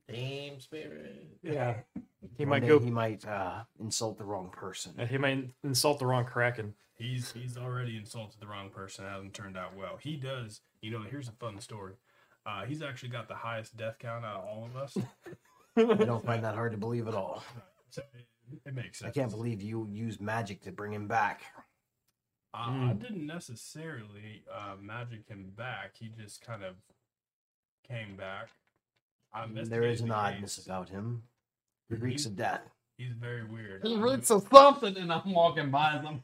Team 0.10 0.60
spirit. 0.60 1.28
yeah, 1.44 1.76
he 2.38 2.46
One 2.46 2.50
might 2.62 2.68
go. 2.68 2.80
He 2.80 2.90
might 2.90 3.26
uh, 3.28 3.64
insult 3.80 4.18
the 4.18 4.24
wrong 4.24 4.50
person. 4.50 4.94
uh, 4.98 5.06
He 5.06 5.18
might 5.18 5.50
insult 5.64 6.00
the 6.00 6.06
wrong 6.06 6.24
Kraken. 6.26 6.74
He's 6.96 7.32
he's 7.34 7.58
already 7.58 7.98
insulted 7.98 8.40
the 8.40 8.48
wrong 8.48 8.70
person. 8.70 9.06
It 9.06 9.10
hasn't 9.10 9.34
turned 9.34 9.58
out 9.58 9.76
well. 9.76 9.98
He 10.02 10.16
does. 10.16 10.62
You 10.82 10.92
know, 10.92 11.02
here's 11.10 11.28
a 11.28 11.34
fun 11.34 11.60
story. 11.60 11.94
Uh, 12.46 12.64
he's 12.64 12.82
actually 12.82 13.10
got 13.10 13.28
the 13.28 13.36
highest 13.36 13.76
death 13.76 13.98
count 14.00 14.24
out 14.24 14.38
of 14.38 14.46
all 14.46 14.66
of 14.66 14.76
us. 14.78 14.98
I 15.76 16.06
don't 16.06 16.26
find 16.26 16.44
that 16.44 16.56
hard 16.56 16.72
to 16.72 16.78
believe 16.78 17.08
at 17.08 17.14
all. 17.14 17.44
So 17.90 18.02
it, 18.14 18.26
it 18.66 18.74
makes 18.74 19.00
sense. 19.00 19.10
I 19.10 19.12
can't 19.20 19.30
believe 19.32 19.62
you 19.62 19.88
used 19.92 20.22
magic 20.22 20.62
to 20.64 20.72
bring 20.72 20.94
him 20.94 21.08
back. 21.08 21.42
I, 22.54 22.70
I 22.70 22.94
Mm. 22.94 23.00
didn't 23.02 23.28
necessarily 23.28 24.44
uh, 24.52 24.76
magic 24.82 25.28
him 25.28 25.52
back. 25.56 25.96
He 26.00 26.08
just 26.08 26.42
kind 26.42 26.64
of 26.64 26.76
came 27.90 28.16
back. 28.16 28.50
I 29.34 29.46
There 29.48 29.84
is 29.84 30.02
an 30.02 30.10
the 30.10 30.16
oddness 30.16 30.66
about 30.66 30.90
him. 30.90 31.24
He 31.90 31.96
reeks 31.96 32.26
of 32.26 32.36
death. 32.36 32.62
He's 32.98 33.14
very 33.14 33.46
weird. 33.46 33.86
He 33.86 33.96
reeks 33.96 34.32
of 34.32 34.48
something, 34.52 34.98
and 34.98 35.12
I'm 35.12 35.34
walking 35.34 35.70
by 35.70 36.02
them. 36.04 36.24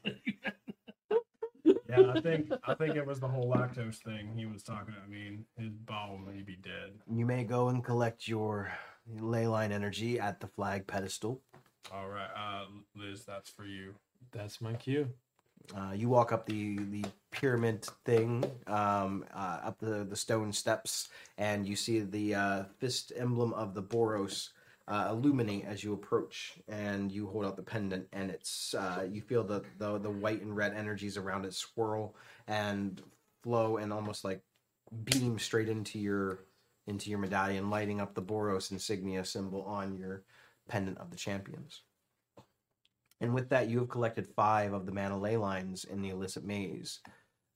Yeah, 1.90 2.14
I 2.16 2.22
think 2.22 2.52
I 2.66 2.74
think 2.74 2.96
it 2.96 3.06
was 3.06 3.20
the 3.20 3.28
whole 3.28 3.54
lactose 3.54 3.98
thing 3.98 4.34
he 4.36 4.46
was 4.46 4.64
talking. 4.64 4.96
I 5.04 5.08
mean, 5.08 5.46
his 5.58 5.74
bowel 5.74 6.18
may 6.18 6.42
be 6.42 6.56
dead. 6.56 6.92
You 7.12 7.26
may 7.26 7.44
go 7.44 7.70
and 7.70 7.84
collect 7.84 8.28
your 8.28 8.72
ley 9.20 9.48
line 9.48 9.72
energy 9.72 10.20
at 10.20 10.40
the 10.40 10.48
flag 10.48 10.88
pedestal. 10.88 11.42
All 11.94 12.10
right, 12.10 12.30
uh, 12.36 12.66
Liz, 12.96 13.24
that's 13.26 13.50
for 13.50 13.66
you. 13.66 13.94
That's 14.32 14.62
my 14.62 14.74
cue. 14.74 15.10
Uh, 15.76 15.94
you 15.96 16.10
walk 16.10 16.32
up 16.32 16.46
the 16.46 16.78
the 16.78 17.06
pyramid 17.32 17.86
thing, 18.06 18.44
um, 18.68 19.26
uh, 19.34 19.60
up 19.64 19.80
the 19.80 20.04
the 20.04 20.16
stone 20.16 20.52
steps, 20.52 21.10
and 21.38 21.68
you 21.68 21.76
see 21.76 22.02
the 22.02 22.36
uh, 22.36 22.64
fist 22.80 23.12
emblem 23.16 23.54
of 23.54 23.74
the 23.74 23.82
Boros 23.82 24.50
uh, 24.88 25.08
illuminate 25.10 25.66
as 25.66 25.84
you 25.84 25.94
approach. 25.94 26.54
And 26.68 27.12
you 27.12 27.28
hold 27.28 27.46
out 27.46 27.56
the 27.56 27.64
pendant, 27.64 28.08
and 28.12 28.30
it's 28.30 28.74
uh, 28.74 29.08
you 29.10 29.22
feel 29.22 29.44
the, 29.44 29.64
the 29.78 30.00
the 30.00 30.10
white 30.10 30.42
and 30.42 30.56
red 30.56 30.74
energies 30.74 31.18
around 31.18 31.46
it 31.46 31.54
swirl 31.54 32.16
and 32.48 33.02
flow, 33.42 33.78
and 33.78 33.94
almost 33.94 34.24
like 34.24 34.42
beam 35.04 35.40
straight 35.40 35.70
into 35.70 35.98
your 35.98 36.40
into 36.88 37.10
your 37.10 37.20
medallion, 37.20 37.70
lighting 37.70 38.02
up 38.02 38.14
the 38.14 38.22
Boros 38.22 38.72
insignia 38.72 39.24
symbol 39.24 39.64
on 39.64 39.96
your 39.96 40.24
pendant 40.68 40.98
of 40.98 41.10
the 41.10 41.18
champions. 41.18 41.82
And 43.24 43.34
with 43.34 43.48
that, 43.50 43.70
you 43.70 43.80
have 43.80 43.88
collected 43.88 44.28
five 44.36 44.74
of 44.74 44.86
the 44.86 44.92
mana 44.92 45.18
ley 45.18 45.38
lines 45.38 45.86
in 45.86 46.02
the 46.02 46.10
Implicit 46.10 46.44
Maze. 46.44 47.00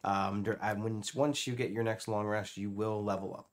Um, 0.06 0.46
and 0.62 0.82
when, 0.82 1.04
once 1.14 1.46
you 1.46 1.56
get 1.56 1.72
your 1.72 1.84
next 1.84 2.08
long 2.08 2.26
rest, 2.26 2.56
you 2.56 2.70
will 2.70 3.04
level 3.04 3.36
up. 3.36 3.50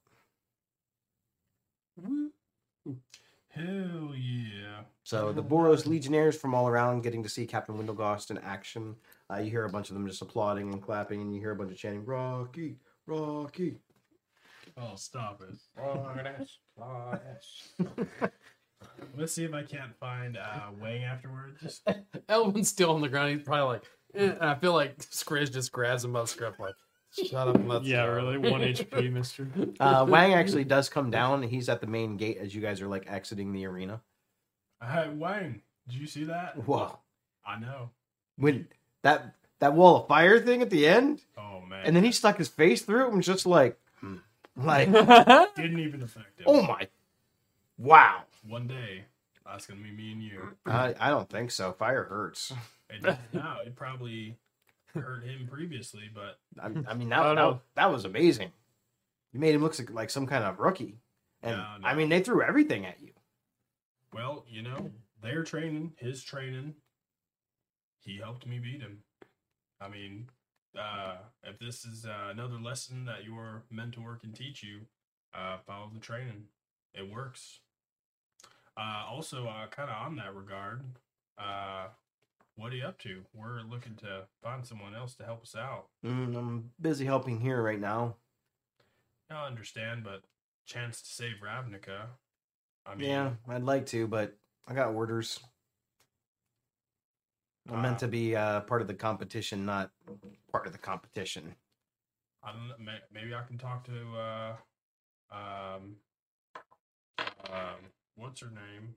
Hell 3.49 4.13
yeah! 4.17 4.83
So 5.03 5.33
the 5.33 5.43
Boros 5.43 5.87
Legionnaires 5.87 6.37
from 6.37 6.55
all 6.55 6.69
around 6.69 7.03
getting 7.03 7.25
to 7.25 7.29
see 7.29 7.47
Captain 7.47 7.77
Windlegost 7.77 8.31
in 8.31 8.39
action. 8.39 8.95
Uh, 9.29 9.39
you 9.39 9.51
hear 9.51 9.65
a 9.65 9.71
bunch 9.71 9.91
of 9.91 9.95
them 9.95 10.07
just 10.07 10.23
applauding 10.23 10.73
and 10.73 10.81
clapping, 10.81 11.21
and 11.21 11.35
you 11.35 11.41
hear 11.41 11.51
a 11.51 11.57
bunch 11.57 11.73
of 11.73 11.79
chanting, 11.79 12.05
Rocky, 12.05 12.77
Rocky. 13.07 13.79
Oh, 14.77 14.93
stop 14.95 15.43
it. 15.43 15.57
Lawrence, 15.77 16.59
Lawrence. 16.79 17.75
Let's 19.17 19.33
see 19.33 19.45
if 19.45 19.55
I 19.55 19.63
can't 19.63 19.97
find 19.99 20.37
uh, 20.37 20.71
Wang 20.81 21.05
afterwards. 21.05 21.83
Elvin's 22.29 22.69
still 22.69 22.91
on 22.95 23.01
the 23.01 23.09
ground. 23.09 23.33
He's 23.33 23.43
probably 23.43 23.75
like, 23.77 23.85
eh, 24.15 24.33
and 24.41 24.43
I 24.51 24.55
feel 24.55 24.73
like 24.73 24.99
Skriz 24.99 25.53
just 25.53 25.73
grabs 25.73 26.05
him 26.05 26.13
by 26.13 26.23
the 26.23 26.27
scruff, 26.27 26.59
like, 26.59 26.75
shut 27.13 27.49
up 27.49 27.55
and 27.55 27.69
let's 27.69 27.87
yeah, 27.87 28.07
go." 28.07 28.15
really. 28.15 28.39
One 28.39 28.61
HP, 28.63 29.13
Mister. 29.13 29.47
Uh, 29.79 30.05
Wang 30.09 30.35
actually 30.35 30.65
does 30.65 30.89
come 30.89 31.11
down, 31.11 31.43
and 31.43 31.51
he's 31.51 31.69
at 31.69 31.81
the 31.81 31.87
main 31.87 32.17
gate 32.17 32.39
as 32.39 32.55
you 32.55 32.61
guys 32.61 32.81
are 32.81 32.89
like 32.89 33.11
exiting 33.11 33.53
the 33.53 33.67
arena. 33.67 34.01
Hey, 34.83 35.09
Wang, 35.15 35.63
did 35.89 35.97
you 35.97 36.07
see 36.07 36.25
that? 36.25 36.57
Whoa! 36.67 36.99
I 37.47 37.59
know. 37.59 37.91
When 38.37 38.67
that 39.03 39.35
that 39.61 39.75
wall 39.75 40.03
of 40.03 40.09
fire 40.09 40.41
thing 40.41 40.61
at 40.63 40.71
the 40.71 40.87
end, 40.87 41.23
Oh 41.39 41.61
man. 41.61 41.87
and 41.87 41.95
then 41.97 42.05
he 42.05 42.13
stuck 42.13 42.37
his 42.37 42.49
face 42.49 42.83
through 42.83 43.05
it 43.05 43.09
and 43.09 43.17
was 43.19 43.27
just 43.27 43.47
like, 43.47 43.79
hmm. 44.01 44.17
like, 44.57 44.91
didn't 45.57 45.79
even 45.79 46.03
affect 46.03 46.41
him. 46.41 46.47
oh 46.47 46.63
my, 46.63 46.89
wow. 47.79 48.25
One 48.47 48.67
day, 48.67 49.05
that's 49.47 49.67
gonna 49.67 49.81
be 49.81 49.91
me 49.91 50.13
and 50.13 50.23
you. 50.23 50.57
I, 50.67 50.95
I 51.01 51.09
don't 51.11 51.29
think 51.29 51.51
so. 51.51 51.73
Fire 51.73 52.05
hurts. 52.05 52.53
It 52.91 53.03
doesn't 53.03 53.33
now. 53.35 53.59
It 53.65 53.75
probably 53.77 54.37
hurt 54.95 55.25
him 55.25 55.49
previously, 55.51 56.11
but 56.15 56.39
I, 56.63 56.67
I 56.91 56.95
mean, 56.95 57.09
that, 57.09 57.25
Oh, 57.25 57.35
that, 57.35 57.61
that 57.77 57.93
was 57.93 58.05
amazing. 58.05 58.53
You 59.33 59.41
made 59.41 59.55
him 59.55 59.63
look 59.63 59.77
like, 59.79 59.91
like 59.91 60.11
some 60.11 60.27
kind 60.27 60.45
of 60.45 60.59
rookie. 60.61 60.99
And 61.43 61.57
No, 61.57 61.67
no. 61.81 61.89
I 61.89 61.95
mean, 61.95 62.09
they 62.09 62.23
threw 62.23 62.43
everything 62.43 62.87
at 62.87 63.01
you. 63.03 63.11
well, 64.13 64.45
you 64.49 64.63
know, 64.63 64.91
their 65.23 65.43
training, 65.43 65.95
his 65.97 66.23
training, 66.23 66.75
he 68.01 68.19
helped 68.19 68.47
me 68.47 68.59
beat 68.59 68.81
him. 68.83 68.99
I 69.81 69.89
mean, 69.89 70.29
uh, 70.79 71.17
if 71.43 71.59
this 71.59 71.85
is 71.85 72.07
uh, 72.07 72.29
another 72.31 72.59
lesson 72.61 73.07
that 73.07 73.25
your 73.25 73.65
mentor 73.71 74.19
can 74.21 74.33
teach 74.33 74.63
you, 74.63 74.83
uh, 75.35 75.57
follow 75.67 75.91
the 75.93 76.01
training. 76.01 76.45
it 76.95 77.11
works. 77.11 77.61
Uh, 78.77 79.05
also, 79.09 79.47
uh, 79.47 79.67
kind 79.69 79.89
of 79.91 79.97
on 79.97 80.17
that 80.17 80.35
regard, 80.35 80.83
uh, 81.39 81.87
what 82.57 82.73
are 82.73 82.77
you 82.77 82.85
up 82.85 82.99
to? 83.01 83.23
We're 83.33 83.61
looking 83.63 83.95
to 83.97 84.25
find 84.43 84.65
someone 84.67 84.95
else 84.95 85.15
to 85.17 85.25
help 85.25 85.43
us 85.43 85.55
out. 85.57 85.87
Mm, 86.05 86.37
I'm 86.37 86.71
busy 86.81 87.05
helping 87.05 87.41
here 87.41 87.63
right 87.63 87.81
now. 87.81 88.17
I 89.31 89.47
understand, 89.47 90.05
but 90.05 90.23
chance 90.67 91.01
to 91.03 91.09
save 91.09 91.37
Ravnica. 91.45 92.07
I 92.87 92.95
mean, 92.95 93.09
Yeah, 93.11 93.31
I'd 93.49 93.63
like 93.63 93.87
to, 93.87 94.07
but 94.07 94.37
I 94.69 94.75
got 94.75 94.95
orders. 94.95 95.41
I'm 97.69 97.81
meant 97.81 97.97
Ah. 97.97 97.99
to 98.01 98.09
be 98.09 98.37
uh, 98.37 98.61
part 98.63 98.83
of 98.83 98.89
the 98.89 98.95
competition, 98.95 99.65
not 99.65 99.91
part 100.53 100.67
of 100.67 100.73
the 100.73 100.79
competition. 100.79 101.55
I 102.43 102.53
don't 102.53 102.69
know. 102.69 102.75
Maybe 103.13 103.35
I 103.35 103.43
can 103.43 103.57
talk 103.57 103.85
to 103.85 104.17
uh, 104.17 104.57
um, 105.35 105.97
what's 108.35 108.43
her 108.43 108.51
name, 108.51 108.97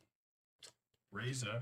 Reza, 1.11 1.61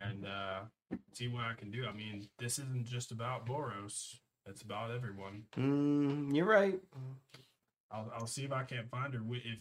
and 0.00 0.26
uh, 0.26 0.96
see 1.12 1.28
what 1.28 1.44
I 1.44 1.52
can 1.54 1.70
do. 1.70 1.86
I 1.86 1.92
mean, 1.92 2.26
this 2.40 2.58
isn't 2.58 2.84
just 2.84 3.12
about 3.12 3.46
Boros; 3.46 4.16
it's 4.44 4.62
about 4.62 4.90
everyone. 4.90 5.44
Mm, 5.56 6.34
you're 6.34 6.46
right. 6.46 6.80
I'll 7.92 8.10
I'll 8.12 8.26
see 8.26 8.42
if 8.42 8.50
I 8.50 8.64
can't 8.64 8.90
find 8.90 9.14
her. 9.14 9.20
If 9.30 9.60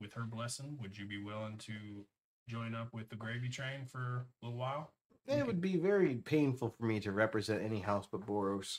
with 0.00 0.14
her 0.14 0.22
blessing, 0.22 0.78
would 0.80 0.96
you 0.96 1.06
be 1.06 1.22
willing 1.22 1.58
to 1.58 2.06
join 2.48 2.74
up 2.74 2.94
with 2.94 3.10
the 3.10 3.16
gravy 3.16 3.50
train 3.50 3.84
for 3.84 4.24
a 4.42 4.46
little 4.46 4.58
while? 4.58 4.92
It 5.26 5.46
would 5.46 5.60
be 5.60 5.76
very 5.76 6.14
painful 6.14 6.70
for 6.70 6.86
me 6.86 6.98
to 7.00 7.12
represent 7.12 7.62
any 7.62 7.80
house 7.80 8.08
but 8.10 8.24
Boros. 8.24 8.78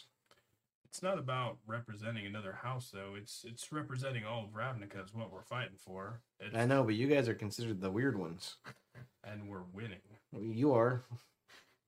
It's 0.92 1.02
not 1.02 1.18
about 1.18 1.58
representing 1.66 2.26
another 2.26 2.52
house, 2.52 2.92
though. 2.94 3.14
It's 3.16 3.46
it's 3.48 3.72
representing 3.72 4.26
all 4.26 4.44
of 4.44 4.50
Ravnica 4.50 5.02
is 5.02 5.14
what 5.14 5.32
we're 5.32 5.42
fighting 5.42 5.78
for. 5.78 6.20
It's, 6.42 6.54
I 6.54 6.66
know, 6.66 6.84
but 6.84 6.96
you 6.96 7.08
guys 7.08 7.30
are 7.30 7.34
considered 7.34 7.80
the 7.80 7.90
weird 7.90 8.20
ones. 8.20 8.58
and 9.24 9.48
we're 9.48 9.64
winning. 9.72 10.02
You 10.38 10.74
are. 10.74 11.06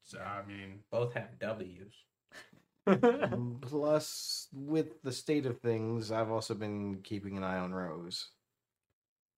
So 0.05 0.19
I 0.19 0.47
mean, 0.47 0.79
Both 0.89 1.15
have 1.15 1.37
W's. 1.37 1.91
Plus, 3.61 4.47
with 4.53 5.01
the 5.03 5.11
state 5.11 5.45
of 5.45 5.59
things, 5.59 6.09
I've 6.09 6.31
also 6.31 6.53
been 6.53 7.01
keeping 7.03 7.35
an 7.35 7.43
eye 7.43 7.57
on 7.57 7.73
Rose. 7.73 8.29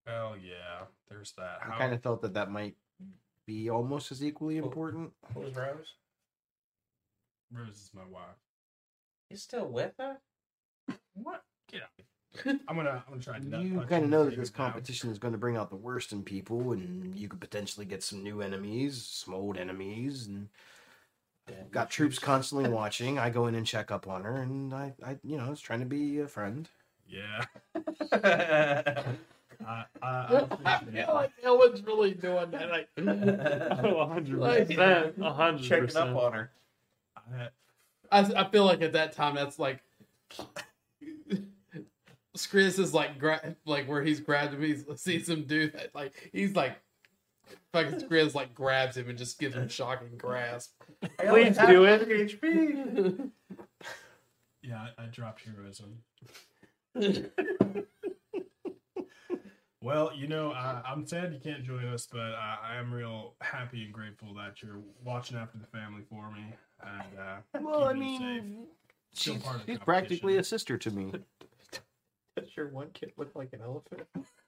hell 0.05 0.35
yeah, 0.39 0.85
there's 1.09 1.33
that. 1.39 1.57
I 1.63 1.71
How, 1.71 1.77
kind 1.79 1.93
of 1.95 2.03
felt 2.03 2.21
that 2.21 2.35
that 2.35 2.51
might 2.51 2.75
be 3.47 3.71
almost 3.71 4.11
as 4.11 4.23
equally 4.23 4.57
important. 4.57 5.11
Who's 5.33 5.55
Rose? 5.55 5.93
Rose 7.51 7.69
is 7.69 7.89
my 7.95 8.05
wife. 8.11 8.44
He's 9.29 9.41
still 9.41 9.67
with 9.67 9.93
her? 9.99 10.17
What? 11.15 11.43
Get 11.71 11.81
out. 11.83 11.89
I'm 12.67 12.75
gonna 12.75 13.03
I'm 13.07 13.13
gonna 13.13 13.21
try. 13.21 13.39
to 13.39 13.47
nut 13.47 13.61
You 13.61 13.81
kind 13.89 14.03
of 14.03 14.09
know 14.09 14.25
that 14.25 14.35
this 14.35 14.49
him 14.49 14.55
competition 14.55 15.09
is 15.09 15.17
going 15.17 15.31
to 15.31 15.37
bring 15.37 15.55
out 15.55 15.69
the 15.69 15.75
worst 15.77 16.11
in 16.11 16.21
people, 16.21 16.73
and 16.73 17.15
you 17.15 17.27
could 17.29 17.39
potentially 17.39 17.85
get 17.85 18.03
some 18.03 18.23
new 18.23 18.41
enemies, 18.41 19.01
some 19.09 19.33
old 19.33 19.57
enemies, 19.57 20.27
and 20.27 20.49
got 21.71 21.89
troops 21.89 22.19
constantly 22.19 22.69
watching. 22.73 23.17
I 23.17 23.29
go 23.29 23.47
in 23.47 23.55
and 23.55 23.65
check 23.65 23.89
up 23.89 24.07
on 24.07 24.23
her, 24.25 24.35
and 24.41 24.73
I, 24.73 24.93
I 25.05 25.17
you 25.23 25.37
know, 25.37 25.45
I 25.45 25.49
was 25.49 25.61
trying 25.61 25.79
to 25.79 25.85
be 25.85 26.19
a 26.19 26.27
friend. 26.27 26.67
Yeah. 27.07 27.45
I, 28.11 29.05
I, 29.65 29.85
I 30.01 30.47
I 30.65 30.79
feel 30.83 31.13
like 31.13 31.31
Ellen's 31.41 31.81
really 31.83 32.13
doing 32.13 32.51
that. 32.51 32.69
Like, 32.69 32.89
Oh, 32.97 33.03
100%. 33.03 34.37
Like- 34.37 34.67
100%. 34.69 35.61
Checking 35.63 35.95
up 35.95 36.17
on 36.17 36.33
her. 36.33 36.51
I, 37.15 37.47
I, 38.11 38.19
I 38.19 38.49
feel 38.49 38.65
like 38.65 38.81
at 38.81 38.93
that 38.93 39.13
time 39.13 39.35
that's 39.35 39.59
like 39.59 39.81
Skriz 42.37 42.79
is 42.79 42.93
like 42.93 43.17
gra- 43.19 43.55
like 43.65 43.87
where 43.87 44.03
he's 44.03 44.19
grabbed 44.19 44.53
him. 44.53 44.61
He 44.61 44.75
sees 44.95 45.29
him 45.29 45.43
do 45.43 45.69
that. 45.71 45.93
Like 45.93 46.29
he's 46.33 46.55
like 46.55 46.77
fucking 47.71 47.99
Skriz 47.99 48.33
like 48.33 48.53
grabs 48.53 48.97
him 48.97 49.09
and 49.09 49.17
just 49.17 49.39
gives 49.39 49.55
him 49.55 49.63
a 49.63 49.69
shocking 49.69 50.17
grasp. 50.17 50.73
Please 51.19 51.57
do 51.57 51.85
it. 51.85 52.09
HP. 52.09 53.31
yeah, 54.61 54.87
I, 54.97 55.03
I 55.03 55.05
dropped 55.07 55.43
heroism. 55.45 55.99
Well, 59.85 60.11
you 60.15 60.27
know, 60.27 60.51
I, 60.51 60.81
I'm 60.83 61.05
sad 61.05 61.31
you 61.31 61.39
can't 61.39 61.63
join 61.63 61.85
us, 61.85 62.07
but 62.11 62.19
I, 62.19 62.57
I 62.71 62.75
am 62.77 62.91
real 62.91 63.35
happy 63.41 63.83
and 63.83 63.93
grateful 63.93 64.33
that 64.33 64.63
you're 64.63 64.81
watching 65.03 65.37
after 65.37 65.59
the 65.59 65.67
family 65.67 66.01
for 66.09 66.31
me. 66.31 66.55
And 66.83 67.19
uh, 67.19 67.37
Well, 67.61 67.85
I 67.85 67.93
keeping 67.93 67.99
me 67.99 68.17
safe. 68.17 68.43
mean, 68.43 68.67
she's, 69.13 69.37
part 69.43 69.55
of 69.57 69.65
the 69.65 69.71
she's 69.73 69.79
practically 69.79 70.37
a 70.37 70.43
sister 70.43 70.77
to 70.77 70.91
me. 70.91 71.11
Does 72.37 72.49
your 72.57 72.67
one 72.67 72.89
kid 72.93 73.11
look 73.17 73.31
like 73.35 73.53
an 73.53 73.61
elephant? 73.61 74.01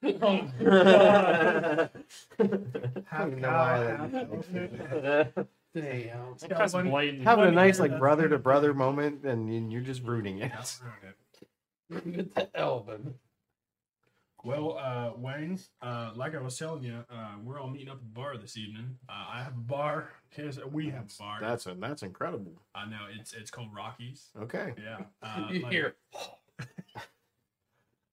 I 0.03 1.89
don't 3.17 3.39
know 3.39 3.49
why 3.49 3.85
I 3.85 4.07
let 4.07 4.23
you 4.53 5.47
Damn. 5.75 6.35
That's 6.49 6.73
blatant. 6.73 7.23
having 7.23 7.45
a 7.45 7.51
nice 7.51 7.79
like 7.79 7.97
brother 7.99 8.27
to 8.29 8.37
brother 8.39 8.73
moment, 8.73 9.23
and 9.23 9.53
you- 9.53 9.69
you're 9.69 9.81
just 9.81 10.03
rooting 10.03 10.39
it. 10.39 10.51
That's 10.53 10.81
ruined 10.81 11.13
it. 12.11 12.15
Get 12.15 12.35
the 12.35 12.57
Elvin. 12.59 13.13
Well, 14.47 14.77
uh, 14.77 15.11
Wayne, 15.17 15.59
uh, 15.81 16.11
like 16.15 16.33
I 16.33 16.39
was 16.39 16.57
telling 16.57 16.81
you, 16.81 17.03
uh, 17.09 17.31
we're 17.43 17.59
all 17.59 17.67
meeting 17.69 17.89
up 17.89 17.95
at 17.95 18.03
the 18.03 18.05
bar 18.19 18.37
this 18.37 18.55
evening. 18.55 18.97
Uh, 19.09 19.25
I 19.33 19.43
have 19.43 19.51
a 19.57 19.59
bar. 19.59 20.09
Here's, 20.29 20.57
we 20.71 20.89
have 20.89 21.11
a 21.11 21.21
bar. 21.21 21.39
That's 21.41 21.65
a, 21.65 21.73
that's 21.73 22.01
incredible. 22.01 22.53
I 22.73 22.85
know 22.89 23.07
it's 23.13 23.33
it's 23.33 23.51
called 23.51 23.75
Rockies. 23.75 24.29
Okay, 24.41 24.73
Yeah. 24.81 24.99
Uh, 25.21 25.47
you 25.51 25.59
like- 25.59 25.71
hear? 25.73 25.95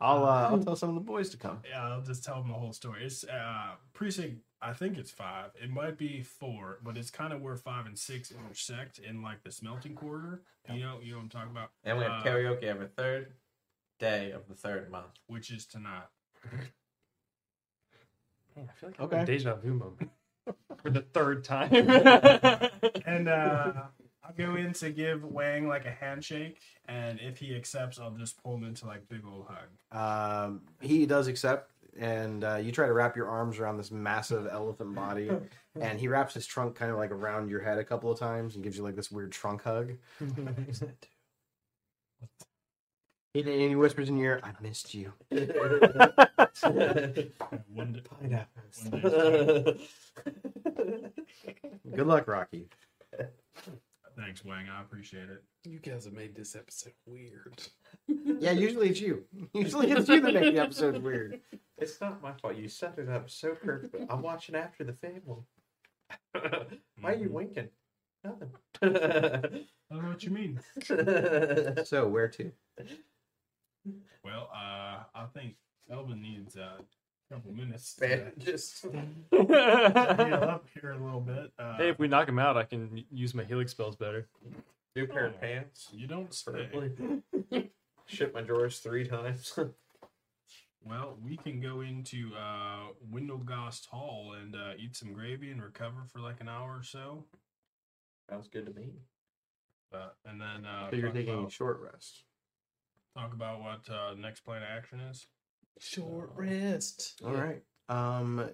I'll 0.01 0.25
uh, 0.25 0.49
I'll 0.51 0.59
tell 0.59 0.75
some 0.75 0.89
of 0.89 0.97
the 0.97 1.01
boys 1.03 1.31
to 1.31 1.37
come. 1.37 1.61
Yeah, 1.71 1.85
I'll 1.89 2.03
just 2.03 2.25
tell 2.25 2.41
them 2.41 2.49
the 2.49 2.55
whole 2.55 2.73
story. 2.73 3.05
It's 3.05 3.23
uh, 3.25 3.75
precinct. 3.93 4.41
I 4.61 4.73
think 4.73 4.99
it's 4.99 5.13
five. 5.13 5.51
It 5.63 5.71
might 5.71 5.97
be 5.97 6.21
four, 6.21 6.79
but 6.83 6.97
it's 6.97 7.11
kind 7.13 7.33
of 7.33 7.43
where 7.43 7.57
five 7.57 7.87
and 7.87 7.97
six 7.97 8.33
intersect 8.33 8.99
in 8.99 9.23
like 9.23 9.45
the 9.45 9.53
smelting 9.53 9.95
quarter. 9.95 10.43
You 10.69 10.81
know, 10.81 10.99
you 11.01 11.13
know 11.13 11.19
what 11.19 11.23
I'm 11.25 11.29
talking 11.29 11.51
about. 11.53 11.71
And 11.85 11.97
we 11.97 12.05
have 12.05 12.13
Uh, 12.21 12.25
karaoke 12.25 12.65
every 12.65 12.89
third 12.89 13.35
day 14.01 14.33
of 14.33 14.49
the 14.49 14.55
third 14.55 14.91
month. 14.91 15.13
which 15.29 15.51
is 15.53 15.65
tonight. 15.65 16.03
Man, 18.57 18.69
I 18.69 18.73
feel 18.79 18.91
like 18.91 19.01
Okay. 19.01 19.17
I'm 19.17 19.21
having 19.21 19.37
deja 19.37 19.55
vu 19.57 19.75
moment 19.75 20.11
for 20.83 20.91
the 20.91 21.03
third 21.03 21.45
time. 21.45 21.71
And 23.07 23.29
uh, 23.29 23.73
I'll 24.25 24.33
go 24.37 24.57
in 24.57 24.73
to 24.75 24.91
give 24.91 25.25
Wang 25.25 25.69
like 25.69 25.85
a 25.85 25.91
handshake, 25.91 26.59
and 26.87 27.21
if 27.21 27.39
he 27.39 27.55
accepts, 27.55 27.99
I'll 27.99 28.13
just 28.13 28.43
pull 28.43 28.55
him 28.57 28.65
into 28.65 28.87
like 28.87 29.09
big 29.09 29.23
old 29.27 29.47
hug. 29.49 29.69
Um, 29.97 30.63
he 30.81 31.05
does 31.07 31.29
accept, 31.29 31.71
and 31.99 32.43
uh, 32.45 32.57
you 32.57 32.73
try 32.73 32.87
to 32.87 32.93
wrap 32.93 33.17
your 33.17 33.29
arms 33.29 33.59
around 33.59 33.77
this 33.77 33.91
massive 33.91 34.47
elephant 34.51 34.95
body, 34.95 35.31
and 35.79 35.99
he 36.01 36.09
wraps 36.09 36.35
his 36.35 36.47
trunk 36.47 36.75
kind 36.77 36.91
of 36.91 36.97
like 36.99 37.11
around 37.11 37.51
your 37.51 37.61
head 37.61 37.79
a 37.79 37.85
couple 37.85 38.11
of 38.11 38.19
times 38.19 38.55
and 38.55 38.65
gives 38.65 38.77
you 38.77 38.83
like 38.83 38.97
this 38.97 39.11
weird 39.11 39.33
trunk 39.33 39.63
hug. 39.63 39.93
And 40.21 40.95
and 43.35 43.49
he 43.49 43.75
whispers 43.75 44.09
in 44.09 44.17
your 44.17 44.37
ear, 44.37 44.41
"I 44.45 44.53
missed 44.63 44.95
you." 44.95 45.13
One 45.31 45.41
day, 47.13 47.33
Pineapples. 47.39 48.89
one 48.91 49.79
Good 51.97 52.07
luck, 52.07 52.29
Rocky. 52.29 52.69
thanks, 54.17 54.45
Wang. 54.45 54.67
I 54.69 54.81
appreciate 54.81 55.29
it. 55.31 55.43
You 55.65 55.81
guys 55.81 56.05
have 56.05 56.15
made 56.15 56.37
this 56.37 56.55
episode 56.55 56.93
weird. 57.07 57.61
Yeah, 58.07 58.53
usually 58.53 58.91
it's 58.91 59.01
you. 59.01 59.25
Usually 59.53 59.91
it's 59.91 60.09
you 60.09 60.21
that 60.21 60.35
make 60.35 60.55
the 60.55 60.63
episodes 60.63 61.01
weird. 61.01 61.41
It's 61.79 62.01
not 62.01 62.23
my 62.23 62.33
fault. 62.33 62.57
You 62.57 62.69
set 62.69 62.99
it 62.99 63.09
up 63.09 63.29
so 63.29 63.55
perfect. 63.55 63.97
I'm 64.09 64.23
watching 64.23 64.55
after 64.55 64.85
the 64.85 64.93
family. 64.93 65.43
Why 67.01 67.13
are 67.13 67.15
you 67.15 67.27
mm-hmm. 67.27 67.35
winking? 67.35 67.69
Nothing. 68.23 68.51
I 68.83 69.97
don't 69.97 70.03
know 70.03 70.09
what 70.09 70.23
you 70.23 70.31
mean. 70.31 70.61
So 71.85 72.09
where 72.09 72.29
to? 72.29 72.53
Well, 74.25 74.49
uh, 74.55 75.05
I 75.15 75.27
think 75.35 75.55
Elvin 75.91 76.23
needs 76.23 76.57
uh, 76.57 76.79
a 76.81 77.35
couple 77.35 77.53
minutes 77.53 77.95
to 77.97 78.09
Man, 78.09 78.33
just 78.39 78.83
heal 79.31 79.53
up 79.53 80.67
here 80.81 80.93
a 80.93 81.05
little 81.05 81.21
bit. 81.21 81.53
Uh, 81.59 81.77
hey, 81.77 81.89
if 81.91 81.99
we 81.99 82.09
knock 82.09 82.29
him 82.29 82.39
out, 82.39 82.57
I 82.57 82.65
can 82.65 83.05
use 83.11 83.35
my 83.35 83.45
helix 83.45 83.73
spells 83.73 83.97
better. 83.97 84.29
new 84.97 85.07
pair 85.07 85.27
of 85.27 85.41
pants. 85.41 85.89
you 85.93 86.07
don't 86.07 86.33
say. 86.33 86.53
Preferably. 86.73 87.71
Ship 88.07 88.35
my 88.35 88.43
drawers 88.43 88.79
three 88.81 89.07
times. 89.07 89.59
Well, 90.87 91.17
we 91.25 91.39
can 91.39 91.61
go 91.61 91.81
into 91.81 92.31
uh, 92.39 92.89
Windlegost 93.11 93.87
Hall 93.87 94.35
and 94.39 94.55
uh, 94.55 94.73
eat 94.79 94.95
some 94.95 95.15
gravy 95.15 95.51
and 95.51 95.63
recover 95.63 96.05
for 96.13 96.21
like 96.21 96.41
an 96.43 96.49
hour 96.51 96.77
or 96.79 96.83
so. 96.83 97.25
Sounds 98.29 98.49
good 98.49 98.67
to 98.67 98.73
me. 98.75 98.91
Uh, 99.95 100.09
and 100.27 100.39
then 100.39 100.67
uh, 100.67 100.91
So 100.91 100.97
you're 100.97 101.07
talk, 101.07 101.15
taking 101.15 101.35
a 101.35 101.39
about, 101.39 101.53
short 101.53 101.81
rest. 101.81 102.25
Talk 103.17 103.33
about 103.33 103.63
what 103.63 103.89
uh, 103.89 104.15
next 104.15 104.41
plan 104.41 104.63
of 104.63 104.69
action 104.69 105.01
is. 105.01 105.27
Short 105.79 106.31
rest. 106.37 107.21
All 107.25 107.33
right. 107.33 107.63
Um, 107.89 108.51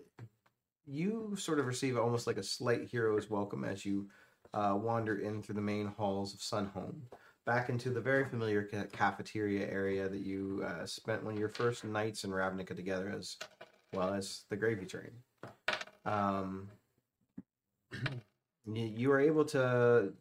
you 0.87 1.37
sort 1.39 1.59
of 1.59 1.67
receive 1.67 1.97
almost 1.97 2.27
like 2.27 2.37
a 2.37 2.43
slight 2.43 2.89
hero's 2.91 3.31
welcome 3.31 3.65
as 3.65 3.85
you 3.85 4.09
uh, 4.55 4.77
wander 4.81 5.19
in 5.19 5.43
through 5.43 5.55
the 5.55 5.61
main 5.61 5.87
halls 5.87 6.35
of 6.35 6.41
Sunhome, 6.41 7.01
back 7.47 7.69
into 7.69 7.91
the 7.91 8.01
very 8.01 8.25
familiar 8.25 8.65
ca- 8.65 8.87
cafeteria 8.93 9.69
area 9.71 10.09
that 10.09 10.21
you 10.21 10.65
uh, 10.67 10.85
spent 10.85 11.25
one 11.25 11.35
of 11.35 11.41
your 11.41 11.49
first 11.49 11.85
nights 11.85 12.25
in 12.25 12.31
Ravnica 12.31 12.75
together 12.75 13.15
as 13.17 13.37
Well, 13.93 14.13
as 14.13 14.45
the 14.51 14.57
gravy 14.57 14.87
train. 14.87 15.13
Um, 16.05 16.69
you, 18.67 18.85
you 18.85 19.09
were 19.09 19.21
able 19.21 19.45
to 19.47 20.13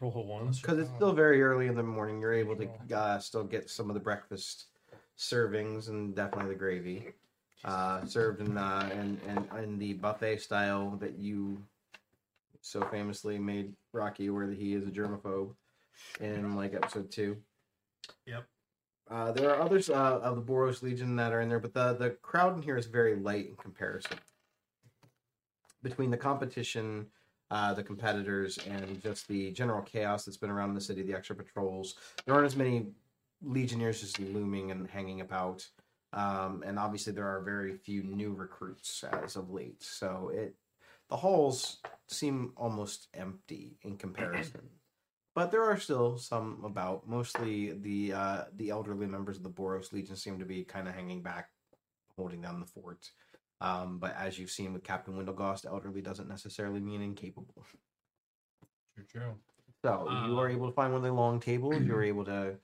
Roll 0.00 0.12
a 0.14 0.20
one. 0.20 0.50
because 0.50 0.78
it's 0.78 0.90
still 0.90 1.12
very 1.12 1.42
early 1.42 1.68
in 1.68 1.74
the 1.74 1.82
morning. 1.82 2.20
You're 2.20 2.34
able 2.34 2.56
to 2.56 2.68
uh, 2.94 3.18
still 3.18 3.44
get 3.44 3.70
some 3.70 3.88
of 3.88 3.94
the 3.94 4.00
breakfast 4.00 4.66
servings 5.18 5.88
and 5.88 6.14
definitely 6.14 6.50
the 6.50 6.58
gravy 6.58 7.12
uh, 7.64 8.04
served 8.04 8.40
in, 8.40 8.56
uh, 8.56 8.88
in, 8.92 9.18
in 9.28 9.58
in 9.58 9.78
the 9.78 9.94
buffet 9.94 10.38
style 10.38 10.96
that 11.00 11.18
you 11.18 11.58
so 12.60 12.82
famously 12.90 13.38
made 13.38 13.72
Rocky 13.92 14.26
aware 14.26 14.46
that 14.46 14.58
he 14.58 14.74
is 14.74 14.86
a 14.86 14.90
germaphobe 14.90 15.54
in 16.20 16.56
like 16.56 16.74
episode 16.74 17.10
two. 17.10 17.36
Yep. 18.26 18.44
Uh, 19.08 19.32
there 19.32 19.50
are 19.50 19.60
others 19.60 19.88
uh, 19.88 20.18
of 20.20 20.36
the 20.36 20.42
Boros 20.42 20.82
Legion 20.82 21.14
that 21.16 21.32
are 21.32 21.40
in 21.40 21.48
there, 21.48 21.60
but 21.60 21.72
the 21.72 21.94
the 21.94 22.10
crowd 22.22 22.56
in 22.56 22.62
here 22.62 22.76
is 22.76 22.86
very 22.86 23.16
light 23.16 23.48
in 23.48 23.56
comparison. 23.56 24.18
Between 25.82 26.10
the 26.10 26.16
competition, 26.16 27.06
uh, 27.50 27.74
the 27.74 27.82
competitors, 27.82 28.58
and 28.68 29.02
just 29.02 29.28
the 29.28 29.52
general 29.52 29.82
chaos 29.82 30.24
that's 30.24 30.36
been 30.36 30.50
around 30.50 30.74
the 30.74 30.80
city, 30.80 31.02
the 31.02 31.14
extra 31.14 31.36
patrols, 31.36 31.94
there 32.24 32.34
aren't 32.34 32.46
as 32.46 32.56
many 32.56 32.86
Legionnaires 33.42 34.00
just 34.00 34.18
looming 34.18 34.70
and 34.70 34.88
hanging 34.88 35.20
about. 35.20 35.66
Um, 36.12 36.62
and 36.66 36.78
obviously, 36.78 37.12
there 37.12 37.28
are 37.28 37.42
very 37.42 37.76
few 37.76 38.02
new 38.02 38.32
recruits 38.32 39.04
as 39.22 39.36
of 39.36 39.50
late. 39.50 39.82
So 39.82 40.30
it 40.34 40.54
the 41.08 41.16
halls 41.16 41.78
seem 42.08 42.52
almost 42.56 43.08
empty 43.14 43.78
in 43.82 43.96
comparison. 43.96 44.62
But 45.34 45.50
there 45.50 45.64
are 45.64 45.78
still 45.78 46.16
some 46.16 46.62
about. 46.64 47.06
Mostly 47.06 47.72
the 47.72 48.14
uh, 48.14 48.44
the 48.56 48.70
elderly 48.70 49.06
members 49.06 49.36
of 49.36 49.42
the 49.42 49.50
Boros 49.50 49.92
Legion 49.92 50.16
seem 50.16 50.38
to 50.38 50.46
be 50.46 50.64
kind 50.64 50.88
of 50.88 50.94
hanging 50.94 51.20
back, 51.20 51.50
holding 52.16 52.40
down 52.40 52.58
the 52.58 52.64
fort. 52.64 53.10
Um, 53.60 53.98
but 53.98 54.14
as 54.16 54.38
you've 54.38 54.50
seen 54.50 54.72
with 54.72 54.84
Captain 54.84 55.14
Windlegost, 55.14 55.64
elderly 55.66 56.02
doesn't 56.02 56.28
necessarily 56.28 56.80
mean 56.80 57.00
incapable. 57.02 57.64
True, 58.94 59.04
true. 59.04 59.34
So 59.82 60.08
you 60.26 60.38
are 60.38 60.48
Uh, 60.48 60.52
able 60.52 60.66
to 60.68 60.72
find 60.74 60.92
one 60.92 60.98
of 60.98 61.04
the 61.04 61.12
long 61.12 61.40
tables. 61.40 61.82
You're 61.82 62.02
able 62.12 62.24
to 62.26 62.58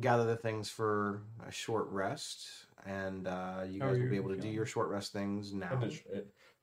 gather 0.00 0.24
the 0.24 0.36
things 0.36 0.68
for 0.70 1.22
a 1.46 1.50
short 1.50 1.88
rest, 1.88 2.46
and 2.84 3.26
uh, 3.26 3.64
you 3.66 3.80
guys 3.80 3.96
are 3.96 4.02
will 4.02 4.10
be 4.10 4.16
able 4.16 4.30
to 4.34 4.40
do 4.40 4.48
your 4.48 4.66
short 4.66 4.88
rest 4.90 5.12
things 5.12 5.52
now. 5.52 5.74
did 5.76 5.92
sh- 5.92 6.02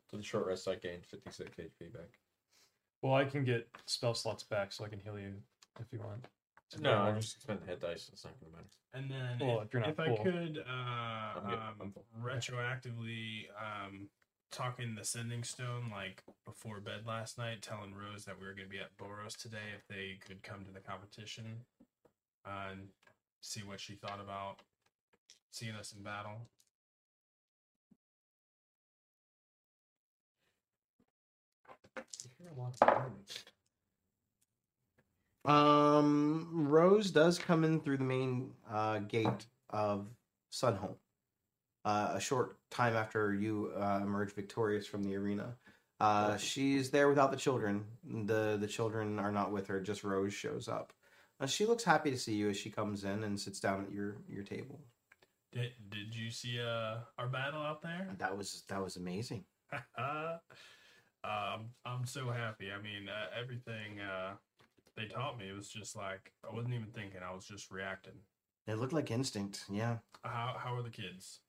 To 0.10 0.18
the 0.18 0.24
short 0.24 0.46
rest, 0.46 0.68
I 0.68 0.76
gained 0.76 1.06
56 1.06 1.50
HP 1.58 1.92
back. 1.94 2.20
Well, 3.02 3.14
I 3.16 3.26
can 3.26 3.44
get 3.44 3.68
spell 3.86 4.14
slots 4.14 4.44
back, 4.44 4.72
so 4.72 4.86
I 4.86 4.90
can 4.90 5.00
heal 5.00 5.20
you 5.20 5.34
if 5.80 5.88
you 5.92 6.00
want. 6.00 6.26
To 6.74 6.82
No, 6.82 6.94
I 6.94 7.12
more. 7.12 7.20
just 7.22 7.42
spent 7.42 7.62
the 7.62 7.68
hit 7.68 7.82
dice. 7.82 8.10
It's 8.12 8.24
not 8.24 8.34
gonna 8.40 8.54
matter. 8.54 8.68
And 8.94 9.10
then 9.10 9.48
Well, 9.48 9.62
if, 9.62 9.68
if 9.68 9.74
you're 9.74 9.82
not 9.82 9.90
if 9.92 10.00
I 10.00 10.08
full. 10.08 10.18
could 10.18 10.64
uh, 10.68 11.40
I'm 11.40 11.50
good. 11.50 11.60
I'm 11.60 11.82
um, 11.82 11.92
full. 11.94 12.06
retroactively 12.22 13.46
um, 13.58 14.10
talking 14.52 14.96
the 14.96 15.04
sending 15.06 15.44
stone 15.44 15.90
like 15.92 16.24
before 16.46 16.80
bed 16.80 17.06
last 17.08 17.38
night, 17.38 17.62
telling 17.62 17.94
Rose 17.94 18.26
that 18.26 18.40
we 18.40 18.46
were 18.46 18.54
going 18.54 18.68
to 18.68 18.72
be 18.72 18.80
at 18.80 18.96
Boros 18.98 19.36
today 19.36 19.74
if 19.76 19.88
they 19.88 20.20
could 20.26 20.44
come 20.44 20.64
to 20.66 20.72
the 20.72 20.80
competition 20.80 21.66
uh, 22.46 22.72
and 22.72 22.90
see 23.42 23.62
what 23.62 23.80
she 23.80 23.96
thought 23.96 24.20
about 24.22 24.58
seeing 25.52 25.76
us 25.76 25.94
in 25.96 26.04
battle. 26.04 26.48
Um, 35.46 36.50
Rose 36.52 37.12
does 37.12 37.38
come 37.38 37.64
in 37.64 37.82
through 37.82 37.98
the 37.98 38.04
main 38.04 38.52
uh, 38.72 39.00
gate 39.00 39.46
of 39.70 40.08
Sunhome. 40.52 40.96
Uh, 41.86 42.14
a 42.14 42.20
short 42.20 42.58
time 42.72 42.96
after 42.96 43.34
you 43.34 43.74
uh, 43.78 44.00
emerge 44.02 44.34
victorious 44.34 44.88
from 44.88 45.04
the 45.04 45.16
arena, 45.16 45.56
uh, 46.00 46.38
she's 46.38 46.90
there 46.90 47.10
without 47.10 47.32
the 47.32 47.38
children. 47.38 47.84
the 48.04 48.58
The 48.60 48.68
children 48.68 49.20
are 49.20 49.32
not 49.32 49.52
with 49.52 49.68
her. 49.68 49.82
Just 49.82 50.04
Rose 50.04 50.34
shows 50.34 50.68
up. 50.68 50.94
Uh, 51.40 51.46
she 51.46 51.66
looks 51.66 51.84
happy 51.84 52.10
to 52.12 52.18
see 52.18 52.36
you 52.36 52.50
as 52.50 52.58
she 52.58 52.70
comes 52.70 53.04
in 53.04 53.24
and 53.24 53.40
sits 53.40 53.60
down 53.60 53.84
at 53.84 53.92
your 53.92 54.16
your 54.30 54.44
table. 54.44 54.80
Did, 55.52 55.72
did 55.90 56.16
you 56.16 56.32
see 56.32 56.60
uh, 56.60 57.00
our 57.18 57.28
battle 57.28 57.62
out 57.62 57.82
there? 57.82 58.10
That 58.18 58.38
was 58.38 58.64
that 58.70 58.82
was 58.82 58.96
amazing. 58.96 59.44
um, 59.98 60.40
I'm 61.86 62.06
so 62.06 62.30
happy. 62.30 62.72
I 62.72 62.82
mean, 62.82 63.10
uh, 63.10 63.28
everything 63.40 64.00
uh, 64.00 64.34
they 64.96 65.06
taught 65.06 65.38
me 65.38 65.50
it 65.50 65.56
was 65.56 65.70
just 65.70 65.96
like 65.96 66.32
I 66.50 66.54
wasn't 66.54 66.74
even 66.76 66.88
thinking. 66.94 67.22
I 67.28 67.34
was 67.34 67.46
just 67.46 67.72
reacting. 67.72 68.14
It 68.68 68.76
looked 68.76 68.94
like 68.94 69.12
instinct. 69.12 69.66
Yeah, 69.70 69.98
How 70.24 70.56
how 70.58 70.76
are 70.76 70.84
the 70.84 70.90
kids? 70.90 71.40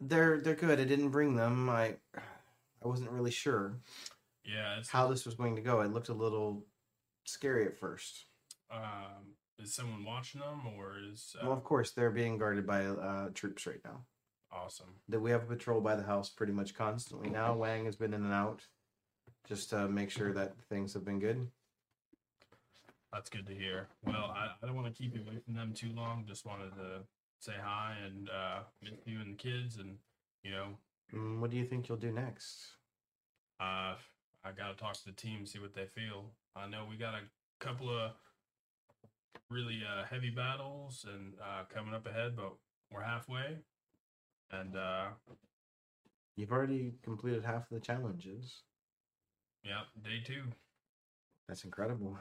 they're 0.00 0.40
they're 0.40 0.54
good. 0.54 0.80
I 0.80 0.84
didn't 0.84 1.10
bring 1.10 1.36
them. 1.36 1.68
I 1.70 1.94
I 2.16 2.86
wasn't 2.88 3.10
really 3.10 3.30
sure 3.30 3.78
Yeah, 4.44 4.82
how 4.88 5.08
this 5.08 5.24
was 5.24 5.34
going 5.34 5.56
to 5.56 5.62
go. 5.62 5.80
It 5.80 5.92
looked 5.92 6.08
a 6.10 6.14
little 6.14 6.66
scary 7.24 7.66
at 7.66 7.78
first. 7.78 8.26
um, 8.70 9.34
is 9.58 9.72
someone 9.72 10.04
watching 10.04 10.40
them 10.40 10.66
or 10.76 10.96
is 11.10 11.34
uh, 11.40 11.44
Well, 11.46 11.56
of 11.56 11.64
course, 11.64 11.92
they're 11.92 12.10
being 12.10 12.36
guarded 12.38 12.66
by 12.66 12.84
uh, 12.86 13.28
troops 13.34 13.66
right 13.66 13.80
now. 13.84 14.04
awesome? 14.52 14.96
That 15.08 15.20
we 15.20 15.30
have 15.30 15.44
a 15.44 15.46
patrol 15.46 15.80
by 15.80 15.94
the 15.96 16.02
house 16.02 16.28
pretty 16.28 16.52
much 16.52 16.74
constantly 16.74 17.30
now. 17.30 17.54
Wang 17.54 17.84
has 17.86 17.96
been 17.96 18.12
in 18.12 18.24
and 18.24 18.32
out 18.34 18.66
just 19.48 19.70
to 19.70 19.88
make 19.88 20.10
sure 20.10 20.32
that 20.34 20.54
things 20.68 20.92
have 20.94 21.04
been 21.04 21.20
good. 21.20 21.48
That's 23.14 23.30
good 23.30 23.46
to 23.46 23.54
hear. 23.54 23.86
Well, 24.04 24.34
I, 24.36 24.48
I 24.60 24.66
don't 24.66 24.74
want 24.74 24.92
to 24.94 25.02
keep 25.02 25.14
you 25.14 25.22
away 25.22 25.38
from 25.44 25.54
them 25.54 25.72
too 25.72 25.90
long. 25.94 26.24
Just 26.26 26.44
wanted 26.44 26.74
to 26.74 27.04
say 27.40 27.52
hi 27.62 27.94
and 28.04 28.28
uh, 28.28 28.60
miss 28.82 28.94
you 29.06 29.20
and 29.20 29.32
the 29.32 29.36
kids, 29.36 29.76
and 29.78 29.96
you 30.42 30.50
know, 30.50 30.66
Mm, 31.14 31.38
what 31.38 31.50
do 31.50 31.56
you 31.56 31.64
think 31.64 31.88
you'll 31.88 31.98
do 31.98 32.10
next? 32.10 32.66
uh, 33.60 33.94
I 34.44 34.50
got 34.56 34.70
to 34.70 34.74
talk 34.76 34.94
to 34.94 35.04
the 35.06 35.12
team, 35.12 35.46
see 35.46 35.58
what 35.60 35.74
they 35.74 35.86
feel. 35.86 36.32
I 36.56 36.66
know 36.66 36.86
we 36.90 36.96
got 36.96 37.14
a 37.14 37.20
couple 37.64 37.88
of 37.88 38.10
really 39.48 39.80
uh, 39.86 40.04
heavy 40.10 40.30
battles 40.30 41.06
and 41.08 41.34
uh, 41.40 41.62
coming 41.72 41.94
up 41.94 42.06
ahead, 42.06 42.34
but 42.36 42.54
we're 42.90 43.02
halfway, 43.02 43.58
and 44.50 44.76
uh, 44.76 45.06
You've 46.36 46.50
already 46.50 46.94
completed 47.04 47.44
half 47.44 47.70
of 47.70 47.74
the 47.78 47.80
challenges. 47.80 48.62
yeah, 49.62 49.82
day 50.02 50.20
two. 50.26 50.42
That's 51.48 51.62
incredible. 51.64 52.18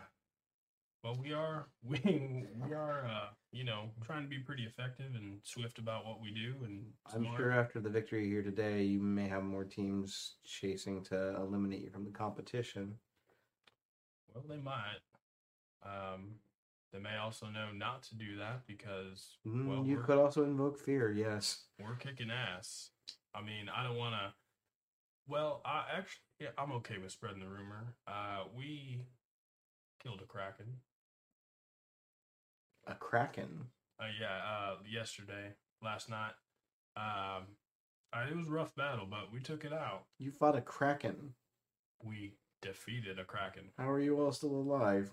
Well, 1.03 1.17
we 1.21 1.33
are 1.33 1.67
we 1.83 2.45
we 2.65 2.73
are 2.73 3.05
uh, 3.05 3.27
you 3.51 3.63
know 3.63 3.89
trying 4.05 4.23
to 4.23 4.29
be 4.29 4.39
pretty 4.39 4.63
effective 4.63 5.15
and 5.15 5.39
swift 5.43 5.77
about 5.79 6.05
what 6.05 6.21
we 6.21 6.31
do, 6.31 6.55
and 6.63 6.85
I'm 7.13 7.23
smart. 7.23 7.37
sure 7.37 7.51
after 7.51 7.79
the 7.81 7.89
victory 7.89 8.27
here 8.29 8.41
today, 8.41 8.83
you 8.83 8.99
may 9.01 9.27
have 9.27 9.43
more 9.43 9.65
teams 9.65 10.35
chasing 10.45 11.03
to 11.05 11.35
eliminate 11.35 11.81
you 11.81 11.89
from 11.89 12.05
the 12.05 12.11
competition. 12.11 12.95
Well, 14.33 14.45
they 14.49 14.57
might. 14.57 15.01
Um, 15.85 16.35
they 16.93 16.99
may 16.99 17.17
also 17.17 17.47
know 17.47 17.67
not 17.75 18.03
to 18.03 18.15
do 18.15 18.37
that 18.37 18.65
because 18.65 19.37
Mm, 19.45 19.67
well, 19.67 19.85
you 19.85 19.97
could 19.97 20.17
also 20.17 20.43
invoke 20.43 20.79
fear, 20.79 21.11
yes. 21.11 21.65
we're 21.81 21.95
kicking 21.95 22.31
ass. 22.31 22.91
I 23.35 23.41
mean, 23.41 23.67
I 23.75 23.83
don't 23.83 23.97
want 23.97 24.13
to. 24.15 24.33
Well, 25.27 25.61
I 25.65 25.83
actually, 25.97 26.21
yeah, 26.39 26.49
I'm 26.57 26.71
okay 26.73 26.97
with 26.97 27.11
spreading 27.11 27.39
the 27.39 27.47
rumor. 27.47 27.95
Uh, 28.07 28.43
we 28.55 29.05
killed 30.01 30.21
a 30.21 30.25
kraken. 30.25 30.77
A 32.87 32.95
kraken. 32.95 33.67
Uh, 33.99 34.05
yeah, 34.19 34.37
uh, 34.37 34.75
yesterday, 34.89 35.53
last 35.81 36.09
night. 36.09 36.33
Um, 36.97 37.43
uh, 38.13 38.25
it 38.29 38.35
was 38.35 38.47
a 38.47 38.51
rough 38.51 38.75
battle, 38.75 39.07
but 39.09 39.31
we 39.31 39.39
took 39.39 39.63
it 39.65 39.73
out. 39.73 40.03
You 40.19 40.31
fought 40.31 40.57
a 40.57 40.61
kraken. 40.61 41.33
We 42.03 42.35
defeated 42.61 43.19
a 43.19 43.23
kraken. 43.23 43.69
How 43.77 43.89
are 43.89 43.99
you 43.99 44.19
all 44.19 44.31
still 44.31 44.51
alive? 44.53 45.11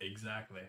Exactly. 0.00 0.62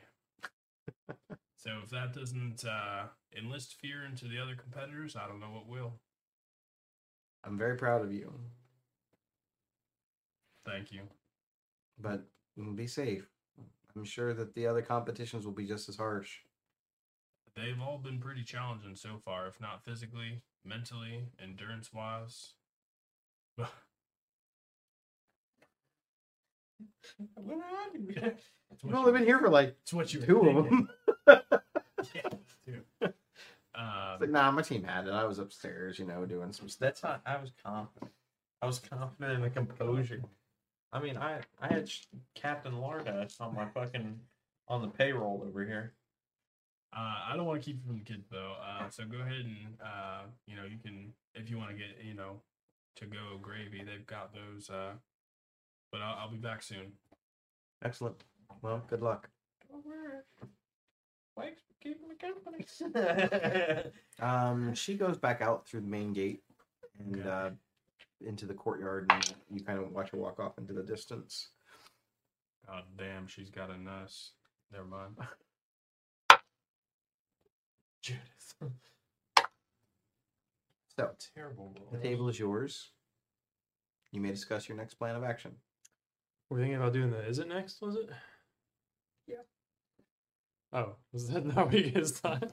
so 1.57 1.71
if 1.83 1.89
that 1.91 2.13
doesn't 2.13 2.65
uh, 2.65 3.03
enlist 3.37 3.75
fear 3.81 4.05
into 4.05 4.25
the 4.25 4.39
other 4.39 4.55
competitors, 4.55 5.15
I 5.15 5.27
don't 5.27 5.39
know 5.39 5.51
what 5.51 5.67
will. 5.67 5.93
I'm 7.43 7.57
very 7.57 7.75
proud 7.75 8.03
of 8.03 8.13
you, 8.13 8.31
Thank 10.65 10.91
you. 10.91 11.01
but 11.99 12.23
be 12.75 12.85
safe. 12.85 13.30
I'm 13.95 14.05
sure 14.05 14.34
that 14.34 14.53
the 14.53 14.68
other 14.68 14.81
competitions 14.81 15.45
will 15.45 15.53
be 15.53 15.68
just 15.68 15.89
as 15.89 15.97
harsh. 15.97 16.38
They've 17.55 17.80
all 17.81 17.97
been 17.97 18.19
pretty 18.19 18.43
challenging 18.43 18.95
so 18.95 19.19
far, 19.23 19.47
if 19.47 19.59
not 19.59 19.84
physically, 19.84 20.41
mentally, 20.63 21.26
endurance 21.41 21.91
wise. 21.93 22.53
But 23.57 23.72
You've 28.84 28.95
only 28.95 29.11
been 29.11 29.26
here 29.26 29.39
for 29.39 29.49
like 29.49 29.76
It's 29.81 29.93
what 29.93 30.13
you 30.13 30.22
two 30.22 30.49
of 30.49 30.65
them. 30.65 30.89
Yeah, 32.15 32.30
two. 32.65 32.81
Um, 33.76 34.18
like, 34.19 34.30
nah, 34.31 34.51
my 34.51 34.63
team 34.63 34.84
had 34.84 35.07
it. 35.07 35.11
I 35.11 35.23
was 35.26 35.39
upstairs, 35.39 35.99
you 35.99 36.05
know, 36.05 36.26
doing 36.26 36.51
some 36.51 36.68
stuff. 36.68 36.80
That's 36.80 37.03
not. 37.03 37.22
I 37.26 37.38
was 37.38 37.51
confident. 37.63 38.11
I 38.61 38.65
was 38.65 38.80
confident 38.80 39.34
in 39.35 39.41
the 39.41 39.49
composure. 39.49 40.22
I 40.93 40.99
mean, 40.99 41.18
I 41.18 41.39
I 41.61 41.68
had 41.68 41.89
Captain 42.35 42.73
Lardass 42.73 43.39
on 43.39 43.55
my 43.55 43.65
fucking 43.68 44.19
on 44.68 44.81
the 44.81 44.88
payroll 44.89 45.43
over 45.47 45.63
here. 45.65 45.93
Uh, 46.93 47.19
I 47.30 47.34
don't 47.38 47.45
want 47.45 47.61
to 47.61 47.65
keep 47.65 47.77
you 47.77 47.84
from 47.88 47.97
the 47.99 48.03
kids 48.03 48.27
though. 48.30 48.55
Uh, 48.61 48.89
so 48.89 49.05
go 49.05 49.19
ahead 49.19 49.45
and 49.45 49.57
uh, 49.84 50.22
you 50.47 50.55
know 50.55 50.63
you 50.65 50.77
can 50.84 51.13
if 51.35 51.49
you 51.49 51.57
want 51.57 51.69
to 51.72 51.76
get 51.77 52.03
you 52.03 52.13
know 52.13 52.41
to 52.97 53.05
go 53.05 53.38
gravy. 53.41 53.84
They've 53.84 54.05
got 54.05 54.34
those. 54.34 54.69
Uh, 54.69 54.91
but 55.91 56.01
I'll, 56.01 56.19
I'll 56.19 56.31
be 56.31 56.38
back 56.38 56.63
soon. 56.63 56.91
Excellent. 57.84 58.23
Well, 58.61 58.84
good 58.89 59.01
luck. 59.01 59.30
Don't 59.69 59.85
worry. 59.85 60.19
Thanks 61.38 61.61
for 61.61 61.73
keeping 61.81 62.07
me 62.09 62.15
company. 62.15 62.65
Um, 64.22 64.76
she 64.76 64.93
goes 64.95 65.18
back 65.18 65.41
out 65.41 65.65
through 65.68 65.81
the 65.81 65.88
main 65.88 66.13
gate 66.13 66.43
and 66.99 67.15
Okay. 67.18 67.27
uh, 67.30 67.49
into 68.26 68.45
the 68.45 68.53
courtyard, 68.53 69.11
and 69.11 69.34
you 69.49 69.64
kind 69.64 69.80
of 69.80 69.91
watch 69.91 70.11
her 70.11 70.18
walk 70.18 70.39
off 70.39 70.57
into 70.57 70.73
the 70.73 70.84
distance. 70.84 71.49
God 72.68 72.84
damn, 72.98 73.27
she's 73.27 73.49
got 73.49 73.69
a 73.69 73.77
nuss. 73.77 74.31
Never 74.72 74.85
mind. 74.85 75.15
Judith. 78.02 78.22
So 80.95 81.10
Terrible. 81.35 81.76
the 81.91 81.98
table 81.98 82.30
is 82.30 82.39
yours. 82.39 82.91
You 84.11 84.22
may 84.22 84.30
discuss 84.31 84.68
your 84.68 84.77
next 84.77 84.95
plan 84.95 85.15
of 85.15 85.23
action. 85.23 85.53
We're 86.49 86.60
thinking 86.60 86.76
about 86.76 86.93
doing 86.93 87.11
the. 87.11 87.18
Izzet 87.18 87.48
next? 87.48 87.81
Was 87.81 87.95
it? 87.95 88.10
Yeah. 89.26 89.35
Oh, 90.73 90.95
was 91.14 91.30
that 91.30 91.45
not 91.56 91.68
what 91.68 91.73
you 91.73 91.91
guys 91.91 92.11
thought? 92.11 92.52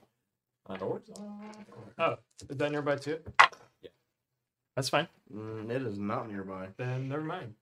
Not 0.68 0.82
always. 0.82 1.02
Oh, 1.98 2.16
is 2.48 2.56
that 2.56 2.70
nearby 2.70 2.96
too? 2.96 3.18
Yeah. 4.78 4.80
That's 4.80 4.88
fine. 4.90 5.08
Mm, 5.34 5.70
it 5.70 5.82
is 5.82 5.98
not 5.98 6.30
nearby. 6.30 6.68
Then 6.76 7.08
never 7.08 7.22
mind. 7.22 7.54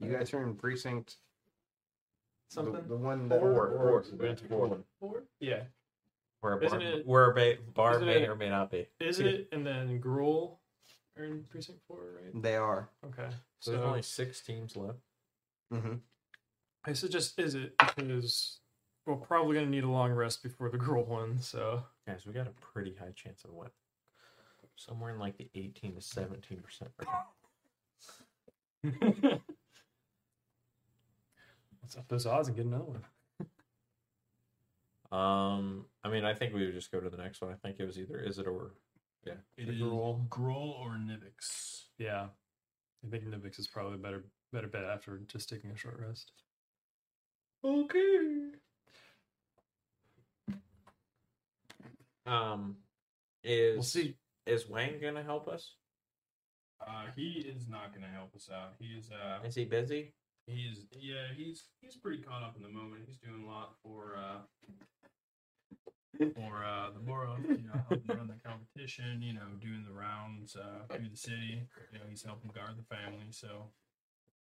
You 0.00 0.10
guys 0.10 0.32
are 0.32 0.42
in 0.42 0.54
precinct 0.54 1.16
the, 2.48 2.54
Something. 2.54 2.88
the 2.88 2.96
one 2.96 3.28
that 3.28 3.38
Four, 3.38 3.52
four, 3.76 4.04
we 4.18 4.26
went 4.26 4.38
to 4.38 4.44
four. 4.46 4.78
Four? 4.98 5.22
Yeah. 5.40 5.64
Where 6.40 6.54
a 6.58 6.64
Isn't 6.64 6.78
bar, 6.78 6.88
it- 6.88 7.06
where 7.06 7.30
a 7.30 7.34
ba- 7.34 7.58
bar 7.74 7.92
isn't 7.96 8.06
may 8.06 8.22
it- 8.22 8.28
or 8.28 8.34
may 8.34 8.48
not 8.48 8.70
be. 8.70 8.86
Is 8.98 9.20
it? 9.20 9.48
And 9.52 9.64
then 9.66 10.00
Gruul 10.00 10.56
are 11.18 11.24
in 11.24 11.44
precinct 11.44 11.82
four, 11.86 11.98
right? 11.98 12.42
They 12.42 12.56
are. 12.56 12.88
Okay. 13.04 13.28
So 13.30 13.36
So, 13.60 13.70
there's 13.72 13.84
only 13.84 14.02
six 14.02 14.40
teams 14.40 14.74
left. 14.76 14.98
Mm-hmm. 15.72 15.96
I 16.86 16.92
suggest 16.94 17.36
Izzet 17.36 17.72
because 17.94 18.60
we're 19.06 19.16
probably 19.16 19.54
gonna 19.56 19.66
need 19.66 19.84
a 19.84 19.88
long 19.90 20.12
rest 20.12 20.42
before 20.42 20.70
the 20.70 20.78
Gruul 20.78 21.06
one. 21.06 21.40
So 21.40 21.84
Guys, 22.06 22.24
we 22.26 22.32
got 22.32 22.46
a 22.46 22.52
pretty 22.52 22.94
high 22.94 23.12
chance 23.14 23.44
of 23.44 23.52
winning. 23.52 23.70
Somewhere 24.76 25.10
in 25.12 25.18
like 25.18 25.36
the 25.36 25.48
18 25.54 25.94
to 25.96 26.00
17 26.00 26.58
percent. 26.60 26.90
let's 31.82 31.96
up 31.98 32.08
those 32.08 32.26
odds 32.26 32.48
and 32.48 32.56
get 32.56 32.66
another 32.66 32.84
one. 32.84 33.04
Um, 35.12 35.86
I 36.04 36.08
mean, 36.08 36.24
I 36.24 36.34
think 36.34 36.54
we 36.54 36.64
would 36.64 36.74
just 36.74 36.92
go 36.92 37.00
to 37.00 37.10
the 37.10 37.16
next 37.16 37.42
one. 37.42 37.50
I 37.50 37.56
think 37.56 37.80
it 37.80 37.84
was 37.84 37.98
either 37.98 38.24
Izzet 38.28 38.46
or 38.46 38.76
yeah. 39.26 39.32
It 39.56 39.66
The 39.66 39.72
is 39.72 39.80
Gruul. 39.80 40.28
Gruul 40.28 40.78
or 40.78 40.90
Nivix. 40.90 41.86
Yeah, 41.98 42.26
I 43.04 43.10
think 43.10 43.24
Nivix 43.24 43.58
is 43.58 43.66
probably 43.66 43.94
a 43.94 43.98
better 43.98 44.24
better 44.52 44.68
bet 44.68 44.84
after 44.84 45.20
just 45.26 45.48
taking 45.48 45.72
a 45.72 45.76
short 45.76 45.98
rest. 45.98 46.30
Okay. 47.64 48.50
Um, 52.24 52.76
is 53.42 53.74
We'll 53.74 53.82
see. 53.82 54.14
Is 54.46 54.68
Wang 54.68 54.98
gonna 55.00 55.22
help 55.22 55.48
us? 55.48 55.74
Uh, 56.80 57.04
he 57.14 57.44
is 57.46 57.68
not 57.68 57.92
going 57.92 58.02
to 58.02 58.08
help 58.08 58.34
us 58.34 58.48
out. 58.50 58.72
He 58.78 58.86
is. 58.86 59.10
Uh, 59.10 59.44
Is 59.46 59.54
he 59.54 59.66
busy? 59.66 60.14
he's 60.46 60.86
yeah. 60.98 61.26
He's 61.36 61.64
he's 61.82 61.96
pretty 61.96 62.22
caught 62.22 62.42
up 62.42 62.56
in 62.56 62.62
the 62.62 62.70
moment. 62.70 63.02
He's 63.06 63.18
doing 63.18 63.44
a 63.44 63.46
lot 63.46 63.74
for 63.82 64.16
uh 64.16 64.40
for 66.34 66.64
uh 66.64 66.90
the 66.92 67.00
borough. 67.00 67.36
You 67.46 67.68
know, 67.68 67.80
helping 67.88 68.16
run 68.16 68.28
the 68.28 68.48
competition. 68.48 69.20
You 69.22 69.34
know, 69.34 69.42
doing 69.60 69.84
the 69.86 69.92
rounds 69.92 70.56
uh 70.56 70.86
through 70.94 71.10
the 71.10 71.16
city. 71.16 71.68
You 71.92 71.98
know, 71.98 72.04
he's 72.08 72.24
helping 72.24 72.50
guard 72.50 72.76
the 72.78 72.94
family. 72.96 73.26
So 73.30 73.70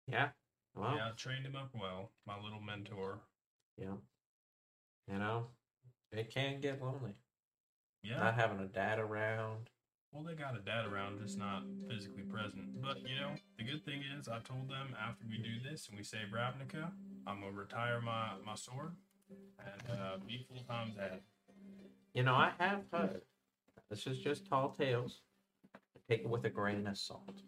Yeah. 0.08 0.30
Well, 0.76 0.94
yeah, 0.96 1.12
trained 1.16 1.46
him 1.46 1.56
up 1.56 1.70
well. 1.74 2.12
My 2.28 2.36
little 2.44 2.60
mentor. 2.62 3.22
yeah. 3.78 3.96
You 5.10 5.20
know, 5.20 5.48
it 6.12 6.34
can 6.34 6.60
get 6.60 6.82
lonely 6.84 7.14
Yeah. 8.04 8.20
not 8.20 8.36
having 8.36 8.60
a 8.60 8.66
dad 8.68 9.00
around. 9.00 9.70
Well, 10.16 10.24
they 10.24 10.34
got 10.34 10.56
a 10.56 10.60
dad 10.60 10.86
around, 10.86 11.20
just 11.22 11.38
not 11.38 11.64
physically 11.90 12.24
present. 12.24 12.82
But 12.82 13.02
you 13.02 13.20
know, 13.20 13.32
the 13.58 13.66
good 13.66 13.84
thing 13.84 14.02
is, 14.18 14.30
I 14.30 14.40
told 14.40 14.70
them 14.70 14.96
after 14.98 15.26
we 15.30 15.38
do 15.38 15.60
this 15.70 15.90
and 15.90 15.98
we 15.98 16.06
save 16.06 16.28
Ravnica, 16.34 16.90
I'm 17.28 17.42
gonna 17.42 17.52
retire 17.52 18.00
my 18.00 18.30
my 18.46 18.56
sword 18.56 18.94
and 19.60 20.00
uh, 20.00 20.18
be 20.26 20.46
full 20.48 20.64
time 20.64 20.94
dad. 20.96 21.20
You 22.14 22.24
know, 22.24 22.34
I 22.34 22.54
have 22.60 22.84
heard. 22.94 23.24
This 23.90 24.08
is 24.08 24.18
just 24.18 24.48
tall 24.48 24.70
tales. 24.70 25.20
Take 26.10 26.22
it 26.22 26.30
with 26.30 26.46
a 26.46 26.50
grain 26.50 26.88
of 26.88 26.98
salt. 26.98 27.42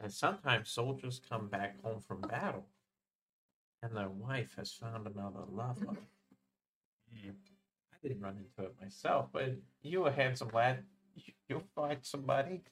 And 0.00 0.10
sometimes 0.10 0.70
soldiers 0.70 1.20
come 1.28 1.48
back 1.48 1.82
home 1.82 2.00
from 2.00 2.22
battle, 2.22 2.64
and 3.82 3.94
their 3.94 4.08
wife 4.08 4.54
has 4.56 4.72
found 4.72 5.06
another 5.06 5.44
lover. 5.52 5.98
Mm. 7.12 7.34
I 7.92 8.08
didn't 8.08 8.22
run 8.22 8.38
into 8.38 8.70
it 8.70 8.76
myself, 8.80 9.28
but 9.30 9.56
you 9.82 10.06
a 10.06 10.10
handsome 10.10 10.50
lad. 10.54 10.84
You- 11.16 11.32
You'll 11.48 11.62
find 11.74 11.98
somebody. 12.02 12.62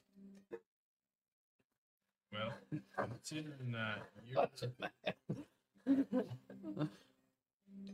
Well, 2.31 2.53
considering 2.97 3.71
that 3.73 3.99
you, 4.25 4.39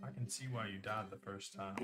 I 0.01 0.11
can 0.15 0.29
see 0.29 0.45
why 0.49 0.67
you 0.67 0.79
died 0.79 1.07
the 1.11 1.17
first 1.17 1.53
time. 1.53 1.75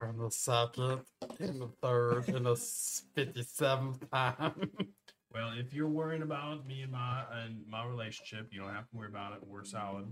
From 0.00 0.18
the 0.18 0.30
second, 0.32 1.02
and 1.38 1.60
the 1.60 1.68
third, 1.80 2.28
and 2.28 2.44
the 2.46 2.56
fifty 2.56 3.42
seventh 3.44 4.10
time. 4.10 4.68
Well, 5.32 5.52
if 5.56 5.72
you're 5.72 5.88
worrying 5.88 6.22
about 6.22 6.66
me 6.66 6.82
and 6.82 6.90
my 6.92 7.22
and 7.44 7.64
my 7.68 7.86
relationship, 7.86 8.48
you 8.50 8.60
don't 8.60 8.74
have 8.74 8.90
to 8.90 8.96
worry 8.96 9.08
about 9.08 9.34
it. 9.34 9.46
We're 9.46 9.64
solid. 9.64 10.06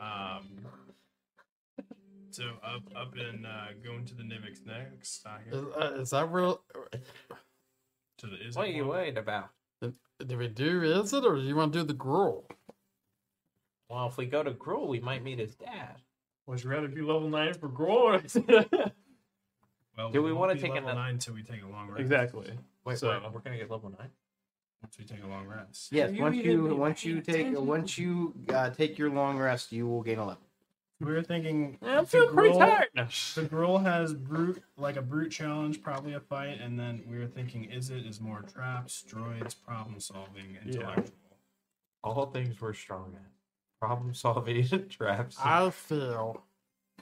Um. 0.00 0.42
So 2.36 2.44
up 2.62 2.82
up 2.94 3.14
in 3.16 3.46
uh, 3.46 3.68
going 3.82 4.04
to 4.04 4.14
the 4.14 4.22
Nivix 4.22 4.66
next. 4.66 5.26
I 5.26 5.38
Is, 5.48 5.54
hear 5.54 5.72
uh, 5.80 5.90
is 6.00 6.10
that 6.10 6.30
real? 6.30 6.60
to 8.18 8.26
the 8.26 8.36
is 8.46 8.56
What 8.56 8.66
are 8.68 8.70
you 8.70 8.82
one? 8.86 8.96
worried 8.98 9.16
about? 9.16 9.48
Do 9.80 10.36
we 10.36 10.48
do 10.48 10.82
Izzet 10.82 11.24
or 11.24 11.36
do 11.36 11.42
you 11.42 11.56
want 11.56 11.72
to 11.72 11.78
do 11.80 11.84
the 11.86 11.94
Gruul? 11.94 12.44
Well, 13.88 14.06
if 14.08 14.18
we 14.18 14.26
go 14.26 14.42
to 14.42 14.50
Gruul, 14.50 14.86
we 14.88 15.00
might 15.00 15.22
meet 15.24 15.38
his 15.38 15.54
dad. 15.54 15.96
Would 16.46 16.62
you 16.62 16.68
rather 16.70 16.88
be 16.88 17.00
level 17.00 17.28
nine 17.30 17.54
for 17.54 17.68
Gruul? 17.70 18.20
Well, 19.96 20.10
Do 20.10 20.22
we 20.22 20.30
won't 20.30 20.40
wanna 20.40 20.54
be 20.56 20.60
take 20.60 20.72
level 20.74 20.90
another- 20.90 21.00
nine 21.00 21.14
until 21.14 21.32
we 21.32 21.42
take 21.42 21.62
a 21.62 21.66
long 21.66 21.88
rest? 21.88 22.00
exactly. 22.02 22.50
Wait, 22.84 22.98
So- 22.98 23.08
we're, 23.08 23.30
we're 23.30 23.40
gonna 23.40 23.56
get 23.56 23.70
level 23.70 23.88
nine. 23.98 24.10
Once 24.82 24.98
we 24.98 25.06
take 25.06 25.24
a 25.24 25.26
long 25.26 25.46
rest. 25.46 25.90
Yes, 25.90 26.12
You 26.12 26.20
once 26.20 26.36
you 26.36 26.68
be 26.68 26.74
once 26.74 27.02
you 27.02 27.12
paying 27.14 27.24
take 27.24 27.34
attention. 27.46 27.66
once 27.66 27.96
you 27.96 28.34
uh, 28.50 28.68
take 28.68 28.98
your 28.98 29.08
long 29.08 29.38
rest, 29.38 29.72
you 29.72 29.86
will 29.88 30.02
gain 30.02 30.18
a 30.18 30.26
level. 30.26 30.42
We 31.00 31.12
were 31.12 31.22
thinking. 31.22 31.78
I'm 31.82 32.04
the 32.04 32.06
feeling 32.06 32.34
pretty 32.34 32.58
tired. 32.58 32.88
The 33.34 33.42
girl 33.42 33.78
has 33.78 34.14
brute 34.14 34.62
like 34.78 34.96
a 34.96 35.02
brute 35.02 35.30
challenge, 35.30 35.82
probably 35.82 36.14
a 36.14 36.20
fight, 36.20 36.58
and 36.60 36.78
then 36.78 37.02
we 37.06 37.18
were 37.18 37.26
thinking, 37.26 37.68
Izzet 37.70 38.08
is 38.08 38.20
more 38.20 38.42
traps, 38.42 39.04
droids, 39.06 39.54
problem 39.66 40.00
solving, 40.00 40.56
intellectual. 40.64 41.12
All 42.02 42.26
things 42.26 42.60
we're 42.60 42.72
strong 42.72 43.14
at. 43.14 43.30
Problem 43.80 44.14
solving, 44.14 44.66
traps. 44.88 45.36
I 45.42 45.68
feel 45.70 46.44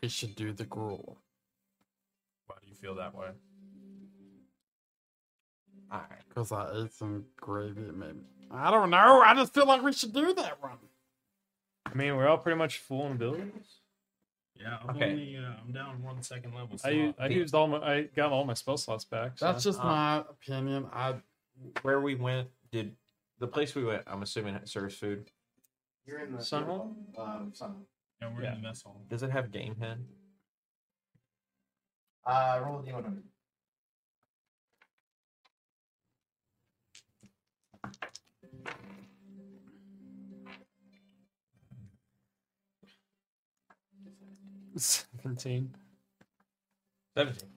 we 0.02 0.08
should 0.08 0.34
do 0.34 0.52
the 0.52 0.64
Gruul. 0.64 1.16
Why 2.46 2.56
do 2.60 2.68
you 2.68 2.74
feel 2.74 2.96
that 2.96 3.14
way? 3.14 3.28
Alright. 5.92 6.08
Because 6.28 6.50
I 6.50 6.68
ate 6.74 6.92
some 6.92 7.26
gravy, 7.36 7.92
maybe. 7.94 8.20
I 8.50 8.70
don't 8.70 8.90
know. 8.90 9.22
I 9.22 9.34
just 9.34 9.54
feel 9.54 9.66
like 9.66 9.82
we 9.82 9.92
should 9.92 10.12
do 10.12 10.34
that 10.34 10.60
one. 10.60 10.78
I 11.86 11.94
mean, 11.94 12.16
we're 12.16 12.26
all 12.26 12.38
pretty 12.38 12.58
much 12.58 12.78
full 12.78 13.06
in 13.06 13.12
abilities. 13.12 13.80
Yeah, 14.60 14.78
I'm 14.82 14.96
Okay. 14.96 15.10
only 15.10 15.36
uh, 15.36 15.52
I'm 15.64 15.72
down 15.72 16.02
one 16.02 16.22
second 16.22 16.54
level. 16.54 16.70
I 16.74 16.76
slot. 16.76 17.14
I 17.18 17.26
used 17.26 17.54
all 17.54 17.66
my 17.66 17.78
I 17.78 18.02
got 18.02 18.32
all 18.32 18.44
my 18.44 18.54
spell 18.54 18.76
slots 18.76 19.04
back. 19.04 19.38
So. 19.38 19.46
That's 19.46 19.64
just 19.64 19.80
Uh, 19.80 19.84
my 19.84 20.16
opinion. 20.30 20.86
I 20.92 21.16
Where 21.82 22.00
we 22.00 22.14
went, 22.14 22.48
did 22.70 22.94
the 23.38 23.46
place 23.48 23.74
we 23.74 23.84
went? 23.84 24.02
I'm 24.06 24.22
assuming 24.22 24.54
it 24.54 24.68
serves 24.68 24.96
food. 24.96 25.30
You're 26.06 26.20
in 26.20 26.32
the 26.32 26.38
Sunhole? 26.38 26.94
Um, 27.18 27.52
Sunhole. 27.52 27.86
yeah, 28.20 28.32
we're 28.34 28.42
yeah. 28.42 28.54
in 28.54 28.62
the 28.62 28.68
mess 28.68 28.82
hall. 28.82 29.00
Does 29.08 29.22
it 29.22 29.30
have 29.30 29.50
game 29.50 29.76
hen? 29.80 30.06
Uh, 32.26 32.60
roll 32.64 32.80
the 32.80 32.90
d100. 32.90 33.22
Seventeen. 44.76 45.74
Seventeen. 47.16 47.48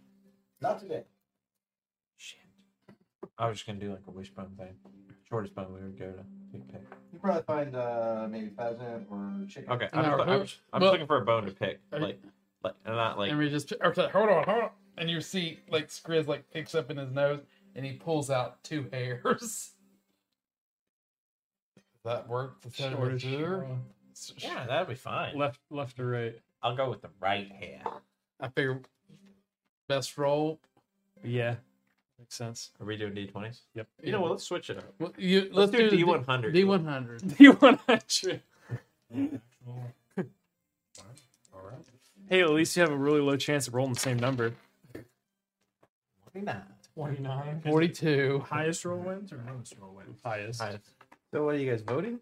Not 0.61 0.79
today. 0.79 1.03
Shit. 2.17 2.39
I 3.37 3.47
was 3.47 3.57
just 3.57 3.67
gonna 3.67 3.79
do 3.79 3.91
like 3.91 4.03
a 4.07 4.11
wishbone 4.11 4.51
thing. 4.57 4.75
Shortest 5.29 5.55
bone 5.55 5.73
we 5.73 5.81
would 5.81 5.97
go 5.99 6.11
to 6.11 6.23
take 6.51 6.71
pick. 6.71 6.81
You 7.11 7.19
probably 7.19 7.41
find 7.43 7.75
uh 7.75 8.27
maybe 8.29 8.49
pheasant 8.49 9.07
or 9.09 9.31
chicken. 9.49 9.71
Okay, 9.73 9.89
I'm, 9.93 10.03
No, 10.03 10.17
just, 10.17 10.21
I'm, 10.21 10.27
who- 10.39 10.43
just- 10.45 10.59
I'm 10.73 10.81
well- 10.81 10.91
looking 10.91 11.07
for 11.07 11.21
a 11.21 11.25
bone 11.25 11.45
to 11.45 11.51
pick. 11.51 11.79
Are- 11.91 11.99
Like 11.99 12.21
Like 12.63 12.75
and 12.85 12.95
not 12.95 13.17
like 13.17 13.29
and 13.31 13.39
we 13.39 13.49
just 13.49 13.71
okay, 13.73 14.07
hold 14.09 14.29
on, 14.29 14.43
hold 14.43 14.63
on. 14.63 14.69
And 14.97 15.09
you 15.09 15.21
see 15.21 15.59
like 15.69 15.89
Skriz 15.89 16.27
like 16.27 16.49
picks 16.51 16.73
up 16.75 16.89
in 16.91 16.97
his 16.97 17.11
nose 17.11 17.41
and 17.75 17.85
he 17.85 17.93
pulls 17.93 18.29
out 18.29 18.63
two 18.63 18.87
hairs. 18.91 19.71
That 22.05 22.29
worked 22.29 22.63
to 22.63 22.71
set 22.71 22.93
it 22.93 22.95
Shortish. 22.95 23.21
through. 23.23 23.67
yeah, 24.37 24.65
that'd 24.65 24.87
be 24.87 24.95
fine. 24.95 25.37
Left, 25.37 25.59
left 25.69 25.99
or 25.99 26.07
right? 26.09 26.39
I'll 26.61 26.75
go 26.75 26.89
with 26.89 27.01
the 27.01 27.09
right 27.19 27.51
hair. 27.51 27.81
I 28.39 28.47
figure 28.49 28.81
best 29.87 30.17
roll. 30.17 30.59
Yeah, 31.23 31.55
makes 32.19 32.35
sense. 32.35 32.71
Are 32.79 32.85
we 32.85 32.97
doing 32.97 33.13
d20s? 33.13 33.61
Yep. 33.75 33.87
You 34.03 34.11
know 34.11 34.21
what? 34.21 34.31
Let's 34.31 34.43
switch 34.43 34.69
it 34.69 34.77
up. 34.77 34.93
Well, 34.99 35.13
you, 35.17 35.49
Let's, 35.51 35.71
let's, 35.71 35.71
do 35.71 35.89
the 35.89 36.03
D100. 36.03 36.53
D 36.53 36.63
one 36.63 36.85
hundred. 36.85 37.37
D 37.37 37.49
one 37.49 37.79
hundred. 37.87 38.41
All 41.53 41.61
right. 41.63 41.79
Hey, 42.29 42.41
at 42.41 42.49
least 42.49 42.75
you 42.75 42.81
have 42.81 42.91
a 42.91 42.97
really 42.97 43.21
low 43.21 43.37
chance 43.37 43.67
of 43.67 43.73
rolling 43.75 43.93
the 43.93 43.99
same 43.99 44.19
number. 44.19 44.53
29. 46.31 46.61
29. 46.93 47.61
Forty 47.61 47.89
two. 47.89 48.43
Highest 48.49 48.83
roll 48.83 48.99
wins 48.99 49.31
or 49.31 49.39
lowest 49.47 49.75
roll 49.79 49.93
wins? 49.95 50.19
Highest. 50.23 50.61
Highest. 50.61 50.89
So 51.31 51.43
what 51.45 51.55
are 51.55 51.57
you 51.57 51.69
guys 51.69 51.81
voting? 51.81 52.19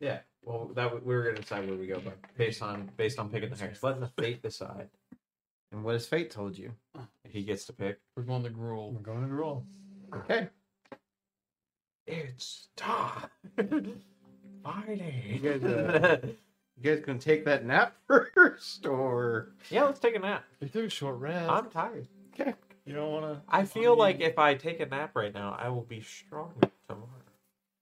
Yeah. 0.00 0.20
Well, 0.48 0.70
that 0.76 1.04
we 1.04 1.14
were 1.14 1.24
gonna 1.24 1.36
decide 1.36 1.68
where 1.68 1.76
we 1.76 1.86
go, 1.86 2.00
but 2.02 2.16
based 2.38 2.62
on 2.62 2.90
based 2.96 3.18
on 3.18 3.28
picking 3.28 3.50
the 3.50 3.56
hairs, 3.56 3.82
let 3.82 4.00
the 4.00 4.06
fate 4.06 4.42
decide. 4.42 4.88
And 5.70 5.84
what 5.84 5.92
has 5.92 6.06
fate 6.06 6.30
told 6.30 6.56
you? 6.56 6.72
He 7.28 7.42
gets 7.42 7.66
to 7.66 7.74
pick. 7.74 7.98
We're 8.16 8.22
going 8.22 8.42
to 8.44 8.48
Gruul. 8.48 8.94
We're 8.94 9.00
going 9.00 9.28
to 9.28 9.34
roll. 9.34 9.66
Okay. 10.14 10.48
It's 12.06 12.68
time. 12.74 13.28
Fighting. 14.64 15.22
You 15.26 15.38
guys, 15.38 15.62
uh, 15.62 16.18
You 16.82 16.94
guys 16.94 17.04
gonna 17.04 17.18
take 17.18 17.44
that 17.44 17.66
nap 17.66 17.96
first, 18.06 18.86
or 18.86 19.50
yeah, 19.68 19.84
let's 19.84 20.00
take 20.00 20.14
a 20.14 20.18
nap. 20.20 20.44
We 20.60 20.68
took 20.68 20.86
a 20.86 20.88
short 20.88 21.18
rest. 21.18 21.50
I'm 21.50 21.68
tired. 21.68 22.08
Okay. 22.32 22.54
You 22.86 22.94
don't 22.94 23.10
want 23.12 23.24
to. 23.26 23.42
I 23.48 23.64
feel 23.64 23.98
like 23.98 24.20
if 24.20 24.38
I 24.38 24.54
take 24.54 24.80
a 24.80 24.86
nap 24.86 25.14
right 25.14 25.34
now, 25.34 25.58
I 25.60 25.68
will 25.68 25.82
be 25.82 26.00
stronger 26.00 26.70
tomorrow. 26.88 27.17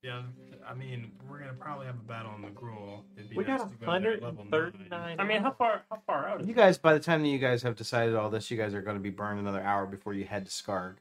Yeah, 0.07 0.23
I 0.69 0.73
mean, 0.75 1.11
we're 1.29 1.41
gonna 1.41 1.53
probably 1.55 1.87
have 1.87 1.97
a 1.97 2.07
battle 2.07 2.31
on 2.31 2.41
the 2.43 2.49
Gruul. 2.49 3.01
It'd 3.17 3.29
be 3.29 3.37
We 3.37 3.43
nice 3.45 3.59
got 3.61 3.71
to 3.73 3.77
go 3.87 4.01
there 4.01 4.13
at 4.13 4.23
level 4.23 4.45
139. 4.49 5.19
I 5.19 5.25
mean, 5.25 5.43
how 5.43 5.51
far? 5.51 5.83
How 5.91 6.01
far 6.07 6.29
out? 6.29 6.43
Is 6.43 6.47
you 6.47 6.55
guys? 6.55 6.79
By 6.79 6.95
the 6.95 7.01
time 7.01 7.23
that 7.23 7.29
you 7.29 7.41
guys 7.41 7.61
have 7.65 7.75
decided 7.75 8.15
all 8.15 8.31
this, 8.31 8.49
you 8.49 8.57
guys 8.57 8.73
are 8.73 8.83
going 8.83 8.97
to 8.97 9.03
be 9.03 9.11
burned 9.11 9.41
another 9.41 9.61
hour 9.63 9.85
before 9.85 10.15
you 10.15 10.25
head 10.25 10.45
to 10.47 10.51
Skarg. 10.53 10.95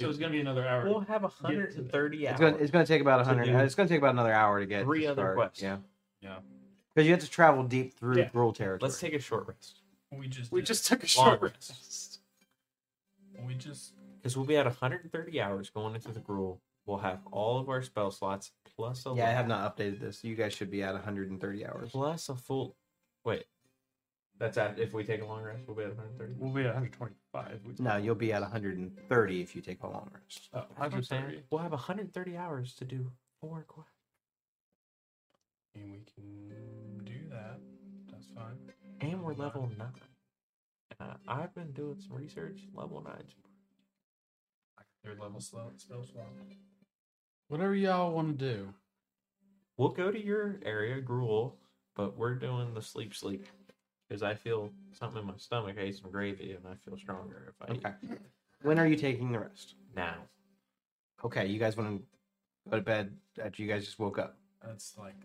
So 0.00 0.08
it's 0.10 0.18
gonna 0.18 0.32
be 0.32 0.40
another 0.40 0.66
hour. 0.68 0.84
We'll 0.84 1.00
have 1.00 1.22
130 1.22 2.26
hours. 2.28 2.32
It's 2.32 2.40
going. 2.40 2.56
It's 2.60 2.70
going 2.70 2.84
to 2.84 2.88
take 2.92 3.00
about 3.00 3.20
a 3.20 3.22
To 3.24 3.28
hundred. 3.30 3.46
do 3.46 3.56
It's 3.56 3.74
going 3.74 3.88
to 3.88 3.94
take 3.94 4.00
about 4.02 4.12
another 4.14 4.32
hour 4.34 4.60
to 4.60 4.66
get 4.66 4.84
three 4.84 5.02
to 5.02 5.06
other 5.12 5.22
Skarg, 5.24 5.34
quests. 5.36 5.62
Yeah. 5.62 5.76
Yeah. 6.20 6.36
Because 6.94 7.06
you 7.06 7.12
have 7.12 7.22
to 7.22 7.30
travel 7.30 7.62
deep 7.62 7.94
through 7.98 8.18
Yeah. 8.18 8.28
Gruul 8.28 8.54
territory. 8.54 8.80
Let's 8.82 9.00
take 9.00 9.14
a 9.14 9.18
short 9.18 9.48
rest. 9.48 9.80
we 10.10 10.28
just 10.28 10.52
we 10.52 10.60
did. 10.60 10.66
just 10.66 10.86
took 10.86 11.02
a 11.02 11.08
Long 11.18 11.28
short 11.28 11.40
rest. 11.42 11.70
rest. 11.70 12.18
we 13.46 13.54
just 13.54 13.94
Because 14.18 14.36
we'll 14.36 14.44
be 14.46 14.56
at 14.58 14.66
130 14.66 15.40
hours 15.40 15.70
going 15.70 15.94
into 15.94 16.12
the 16.12 16.20
Gruul. 16.20 16.58
We'll 16.86 16.98
have 16.98 17.20
all 17.30 17.58
of 17.58 17.68
our 17.68 17.82
spell 17.82 18.10
slots 18.10 18.50
plus 18.76 19.06
a 19.06 19.14
Yeah, 19.14 19.28
I 19.28 19.32
have 19.32 19.46
not 19.46 19.76
updated 19.76 20.00
this. 20.00 20.24
You 20.24 20.34
guys 20.34 20.52
should 20.52 20.70
be 20.70 20.82
at 20.82 20.92
130 20.94 21.66
hours. 21.66 21.90
plus 21.92 22.28
a 22.28 22.34
full. 22.34 22.76
Wait, 23.24 23.44
that's 24.38 24.58
at 24.58 24.78
if 24.80 24.92
we 24.92 25.04
take 25.04 25.22
a 25.22 25.24
long 25.26 25.42
rest, 25.44 25.62
we'll 25.66 25.76
be 25.76 25.84
at 25.84 25.90
130. 25.96 26.34
We'll 26.38 26.52
be 26.52 26.62
at 26.62 26.74
125. 26.74 27.60
We- 27.64 27.74
No, 27.78 27.96
you'll 27.98 28.14
be 28.16 28.32
at 28.32 28.42
130 28.42 29.40
if 29.40 29.54
you 29.54 29.62
take 29.62 29.82
a 29.84 29.86
long 29.88 30.10
rest. 30.12 30.48
Oh, 30.52 30.58
That's 30.60 30.70
what 30.78 30.92
I'm 30.94 31.02
saying. 31.04 31.22
130. 31.22 31.46
We'll 31.50 31.60
have 31.62 31.72
130 31.72 32.36
hours 32.36 32.74
to 32.74 32.84
do 32.84 33.12
four 33.40 33.64
quests. 33.68 33.92
I 35.74 35.78
mean, 35.78 35.92
we 35.92 36.00
can 36.00 37.04
do 37.04 37.28
that. 37.30 37.60
That's 38.10 38.26
fine. 38.34 38.58
And 39.00 39.22
we're 39.22 39.34
level 39.34 39.70
nine. 39.78 39.92
Uh, 41.00 41.14
I've 41.26 41.54
been 41.54 41.72
doing 41.72 41.98
some 42.00 42.16
research. 42.16 42.60
Level 42.74 43.02
nine. 43.02 43.24
Third 45.04 45.18
level 45.18 45.40
slow 45.40 45.70
spell 45.76 46.04
swap. 46.04 46.26
Whatever 47.52 47.74
y'all 47.74 48.12
want 48.12 48.38
to 48.38 48.54
do. 48.54 48.68
We'll 49.76 49.90
go 49.90 50.10
to 50.10 50.18
your 50.18 50.58
area, 50.64 51.02
Gruul, 51.02 51.52
but 51.94 52.16
we're 52.16 52.34
doing 52.34 52.72
the 52.72 52.80
sleep 52.80 53.14
sleep 53.14 53.44
because 54.08 54.22
I 54.22 54.34
feel 54.34 54.70
something 54.92 55.20
in 55.20 55.26
my 55.26 55.34
stomach. 55.36 55.76
I 55.78 55.82
ate 55.82 55.96
some 55.96 56.10
gravy 56.10 56.52
and 56.52 56.66
I 56.66 56.76
feel 56.76 56.96
stronger 56.96 57.52
if 57.52 57.68
I 57.68 57.74
eat 57.74 57.84
Okay. 57.84 58.16
When 58.62 58.78
are 58.78 58.86
you 58.86 58.96
taking 58.96 59.32
the 59.32 59.40
rest? 59.40 59.74
now. 59.94 60.14
Okay, 61.22 61.44
you 61.44 61.58
guys 61.58 61.76
want 61.76 62.00
to 62.00 62.70
go 62.70 62.76
to 62.78 62.82
bed 62.82 63.14
after 63.44 63.60
you 63.60 63.68
guys 63.68 63.84
just 63.84 63.98
woke 63.98 64.18
up. 64.18 64.38
That's 64.64 64.96
like 64.96 65.20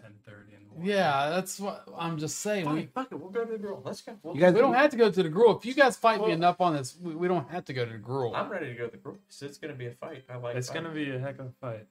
ten 0.00 0.12
thirty 0.24 0.54
in 0.54 0.62
the 0.64 0.74
morning. 0.74 0.86
Yeah, 0.88 1.30
that's 1.30 1.60
what 1.60 1.86
I'm 1.96 2.18
just 2.18 2.38
saying. 2.40 2.64
Fine, 2.64 2.74
We 2.76 2.86
fuck 2.86 3.12
it. 3.12 3.16
We'll 3.20 3.30
go 3.30 3.44
to 3.44 3.52
the 3.56 3.58
Gruul. 3.58 3.84
Let's 3.84 4.00
go. 4.02 4.16
We'll- 4.22 4.34
You 4.34 4.40
guys 4.40 4.54
we 4.54 4.60
don't 4.60 4.74
have 4.74 4.90
to 4.90 4.96
go 4.96 5.10
to 5.10 5.22
the 5.22 5.28
Gruul. 5.30 5.58
If 5.58 5.66
you 5.66 5.74
guys 5.74 5.96
fight 5.96 6.20
me 6.20 6.30
enough 6.32 6.60
on 6.60 6.74
this, 6.74 6.96
we, 7.02 7.14
we 7.14 7.28
don't 7.28 7.48
have 7.50 7.64
to 7.66 7.72
go 7.72 7.84
to 7.84 7.92
the 7.92 7.98
Gruul. 7.98 8.34
I'm 8.34 8.48
ready 8.50 8.66
to 8.68 8.74
go 8.74 8.86
to 8.86 8.90
the 8.90 8.96
Gruul. 8.98 9.18
'cause 9.28 9.42
It's 9.42 9.58
gonna 9.58 9.74
be 9.74 9.86
a 9.86 9.92
fight. 9.92 10.24
I 10.30 10.36
like. 10.36 10.56
It's 10.56 10.68
fighting. 10.68 10.82
gonna 10.84 10.94
be 10.94 11.10
a 11.10 11.18
heck 11.18 11.38
of 11.38 11.46
a 11.46 11.52
fight. 11.60 11.86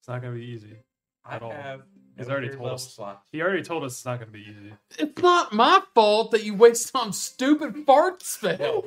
It's 0.00 0.08
not 0.08 0.22
gonna 0.22 0.34
be 0.36 0.44
easy. 0.46 0.76
I 1.24 1.36
at 1.36 1.42
all. 1.42 1.50
have. 1.50 1.82
He's 2.16 2.28
already 2.28 2.48
told 2.50 2.70
us. 2.72 2.92
slots. 2.94 3.26
He 3.32 3.40
already 3.40 3.62
told 3.62 3.84
us 3.84 3.92
it's 3.92 4.04
not 4.04 4.18
gonna 4.18 4.30
be 4.30 4.40
easy. 4.40 4.72
It's 4.98 5.22
not 5.22 5.52
my 5.52 5.80
fault 5.94 6.32
that 6.32 6.44
you 6.44 6.54
waste 6.54 6.94
on 6.94 7.12
stupid 7.12 7.84
fart 7.86 8.22
spell. 8.22 8.84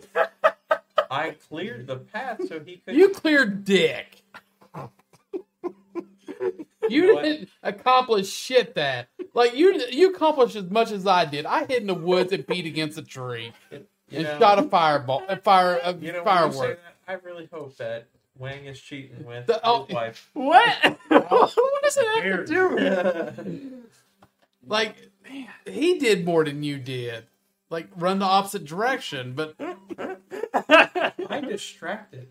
I 1.09 1.31
cleared 1.49 1.87
the 1.87 1.97
path 1.97 2.47
so 2.47 2.59
he 2.59 2.77
could. 2.77 2.95
You 2.95 3.09
cleared 3.09 3.63
dick. 3.65 4.23
You 6.89 7.07
know 7.07 7.13
what? 7.15 7.23
didn't 7.23 7.49
accomplish 7.61 8.29
shit 8.29 8.75
that. 8.75 9.09
Like 9.33 9.55
you 9.55 9.81
you 9.89 10.11
accomplished 10.13 10.55
as 10.55 10.69
much 10.69 10.91
as 10.91 11.07
I 11.07 11.25
did. 11.25 11.45
I 11.45 11.65
hid 11.65 11.81
in 11.81 11.87
the 11.87 11.93
woods 11.93 12.31
and 12.33 12.45
beat 12.45 12.65
against 12.65 12.97
a 12.97 13.03
tree 13.03 13.53
you 14.13 14.19
and 14.19 14.23
know, 14.23 14.39
shot 14.39 14.59
a 14.59 14.63
fireball 14.63 15.23
a 15.27 15.37
fire 15.37 15.79
a 15.83 15.93
You 15.93 16.11
know, 16.11 16.23
when 16.23 16.43
you 16.45 16.51
say 16.51 16.59
firework. 16.59 16.79
I 17.07 17.13
really 17.13 17.49
hope 17.51 17.75
that 17.77 18.07
Wang 18.37 18.65
is 18.65 18.79
cheating 18.79 19.25
with 19.25 19.47
The- 19.47 19.61
oh, 19.63 19.85
his 19.85 19.95
wife. 19.95 20.29
What? 20.33 20.75
what 21.07 21.83
does 21.83 21.97
it 21.97 22.07
have 22.07 22.45
to 22.45 22.53
do? 22.53 22.77
I 22.79 24.67
Like 24.67 24.95
man, 25.23 25.47
he 25.65 25.99
did 25.99 26.25
more 26.25 26.43
than 26.43 26.63
you 26.63 26.77
did. 26.77 27.25
Like 27.69 27.87
run 27.95 28.19
the 28.19 28.25
opposite 28.25 28.65
direction, 28.65 29.33
but 29.33 29.55
I'm 31.27 31.47
distracted. 31.47 32.27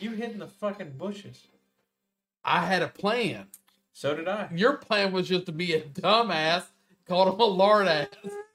You 0.00 0.10
hid 0.10 0.32
in 0.32 0.38
the 0.38 0.48
fucking 0.48 0.94
bushes. 0.98 1.46
I 2.44 2.66
had 2.66 2.82
a 2.82 2.88
plan. 2.88 3.46
So 3.92 4.14
did 4.14 4.28
I. 4.28 4.48
Your 4.54 4.74
plan 4.76 5.12
was 5.12 5.28
just 5.28 5.46
to 5.46 5.52
be 5.52 5.74
a 5.74 5.80
dumbass, 5.80 6.64
called 7.06 7.34
him 7.34 7.40
a 7.40 7.44
lard 7.44 7.86
ass. 7.86 8.08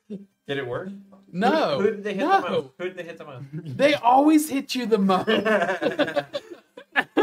Did 0.09 0.57
it 0.57 0.67
work? 0.67 0.89
No, 1.31 1.77
Who, 1.79 1.83
who 1.83 1.91
did 1.91 2.03
they 2.03 2.13
hit 2.15 2.21
the 2.27 2.41
most? 2.49 2.67
Who 2.79 2.83
did 2.85 2.97
they 2.97 3.03
hit 3.03 3.17
the 3.19 3.25
most? 3.25 3.77
they 3.77 3.93
always 3.93 4.49
hit 4.49 4.73
you 4.73 4.87
the 4.87 4.97
most. 4.97 5.29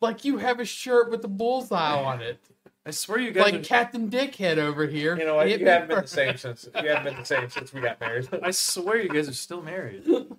like 0.00 0.24
you 0.24 0.38
have 0.38 0.60
a 0.60 0.64
shirt 0.64 1.10
with 1.10 1.24
a 1.24 1.28
bullseye 1.28 2.02
on 2.02 2.20
it, 2.20 2.38
I 2.86 2.90
swear 2.90 3.18
you 3.18 3.30
guys. 3.30 3.44
like 3.44 3.54
are- 3.54 3.60
Captain 3.64 4.10
Dickhead 4.10 4.58
over 4.58 4.86
here. 4.86 5.16
You 5.18 5.24
know 5.24 5.36
what? 5.36 5.48
hit 5.48 5.60
You 5.60 5.66
haven't 5.68 5.88
been 5.88 6.00
the 6.02 6.06
same 6.06 6.36
since 6.36 6.68
you 6.82 6.88
haven't 6.88 7.04
been 7.04 7.16
the 7.16 7.24
same 7.24 7.48
since 7.50 7.72
we 7.72 7.80
got 7.80 8.00
married. 8.00 8.28
I 8.42 8.50
swear 8.50 9.00
you 9.00 9.08
guys 9.08 9.28
are 9.28 9.32
still 9.34 9.62
married. 9.62 10.04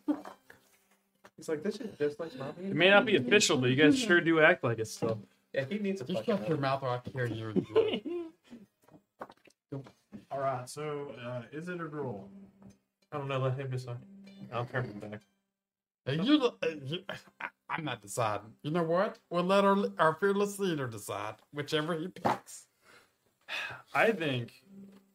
He's 1.46 1.50
like, 1.50 1.62
this 1.62 1.76
is 1.80 1.96
just 2.00 2.20
like 2.20 2.36
mommy. 2.40 2.70
It 2.72 2.76
may 2.76 2.90
not 2.90 3.06
be 3.06 3.18
official, 3.18 3.58
but 3.58 3.70
you 3.70 3.76
guys 3.76 4.00
sure 4.00 4.20
do 4.20 4.40
act 4.40 4.64
like 4.64 4.80
it 4.80 4.88
still. 4.88 5.20
Yeah, 5.54 5.66
he 5.70 5.78
needs 5.78 6.02
a 6.02 6.06
Just 6.06 6.26
fucking. 6.26 6.38
shut 6.38 6.50
your 6.50 6.58
mouth 6.58 6.82
or 6.82 6.90
I 6.90 6.98
can 6.98 7.14
hear 7.14 7.28
you. 7.28 8.32
All 10.32 10.40
right. 10.40 10.68
So, 10.68 11.12
uh, 11.24 11.44
is 11.52 11.70
it 11.70 11.80
a 11.80 11.84
Gruul? 11.84 12.24
I 13.12 13.20
don't 13.20 13.28
know. 13.28 13.38
Let 13.38 13.60
him 13.60 13.70
decide. 13.70 13.98
I'll 14.52 14.66
turn 14.66 14.86
him 14.86 15.00
back. 15.00 15.22
You, 16.08 16.50
uh, 16.64 16.68
you, 16.84 17.00
I'm 17.70 17.86
not 17.86 18.02
deciding. 18.02 18.54
You 18.64 18.72
know 18.72 18.84
what? 18.84 19.20
We'll 19.30 19.44
let 19.44 19.66
our 19.66 19.78
our 20.00 20.16
fearless 20.20 20.58
leader 20.58 20.88
decide, 20.88 21.36
whichever 21.54 21.94
he 21.94 22.08
picks. 22.08 22.66
I 23.94 24.12
think 24.14 24.52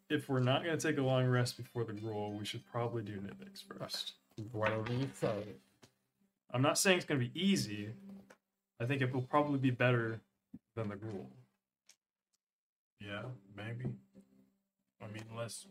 if 0.09 0.29
we're 0.29 0.39
not 0.39 0.63
going 0.63 0.79
to 0.79 0.89
take 0.89 0.99
a 0.99 1.03
long 1.03 1.27
rest 1.27 1.57
before 1.57 1.83
the 1.83 1.93
Gruul, 1.93 2.39
we 2.39 2.45
should 2.45 2.65
probably 2.71 3.03
do 3.03 3.15
Nivix 3.19 3.65
first. 3.65 4.13
Whatever 4.53 4.93
you 4.93 5.11
say. 5.13 5.35
I'm 6.53 6.63
not 6.63 6.79
saying 6.79 6.99
it's 6.99 7.07
going 7.07 7.21
to 7.21 7.27
be 7.27 7.41
easy. 7.41 7.91
I 8.81 8.87
think 8.87 9.03
it 9.03 9.13
will 9.13 9.23
probably 9.23 9.59
be 9.59 9.71
better 9.71 10.21
than 10.75 10.89
the 10.89 10.97
Gruul. 10.97 11.27
Yeah, 13.01 13.23
maybe. 13.57 13.91
I 15.03 15.07
mean, 15.07 15.25
less. 15.37 15.67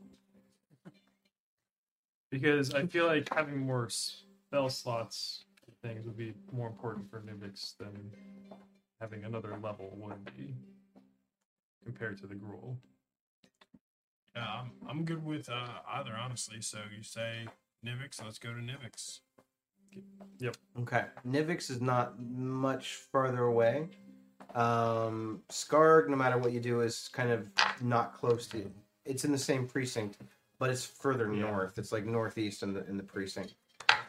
Because 2.32 2.74
I 2.74 2.86
feel 2.86 3.08
like 3.08 3.34
having 3.34 3.60
more 3.60 3.90
spell 3.90 4.70
slots 4.70 5.46
and 5.66 5.76
things 5.82 6.06
would 6.06 6.18
be 6.18 6.34
more 6.52 6.68
important 6.68 7.10
for 7.10 7.22
Nivix 7.22 7.76
than 7.78 8.12
having 9.02 9.24
another 9.24 9.58
level 9.62 9.92
would 9.96 10.26
be 10.38 10.54
compared 11.84 12.20
to 12.20 12.28
the 12.28 12.36
Gruul. 12.36 12.76
Yeah, 14.36 14.62
I'm, 14.62 14.72
I'm 14.88 15.06
good 15.06 15.26
with 15.26 15.50
uh, 15.50 15.68
either, 15.92 16.14
honestly. 16.16 16.62
So 16.62 16.80
you 16.96 17.04
say 17.04 17.48
Nivix, 17.86 18.24
let's 18.24 18.38
go 18.40 18.50
to 18.50 18.60
Nivix. 18.60 19.22
Okay. 20.80 21.06
Nivix 21.28 21.70
is 21.70 21.82
not 21.82 22.20
much 22.20 22.94
further 23.12 23.44
away. 23.44 23.90
Um, 24.56 25.42
Skarg, 25.50 26.08
no 26.08 26.16
matter 26.16 26.38
what 26.38 26.54
you 26.54 26.60
do, 26.60 26.82
is 26.82 27.10
kind 27.12 27.30
of 27.32 27.48
not 27.82 28.14
close 28.14 28.48
to. 28.48 28.72
It's 29.06 29.26
in 29.26 29.32
the 29.32 29.38
same 29.38 29.68
precinct, 29.68 30.18
but 30.58 30.70
it's 30.70 30.86
further 30.86 31.34
Yeah. 31.34 31.42
north. 31.42 31.78
It's 31.78 31.92
like 31.92 32.06
northeast 32.06 32.64
in 32.64 32.74
the 32.74 32.86
in 32.88 32.98
the 32.98 33.04
precinct. 33.04 33.56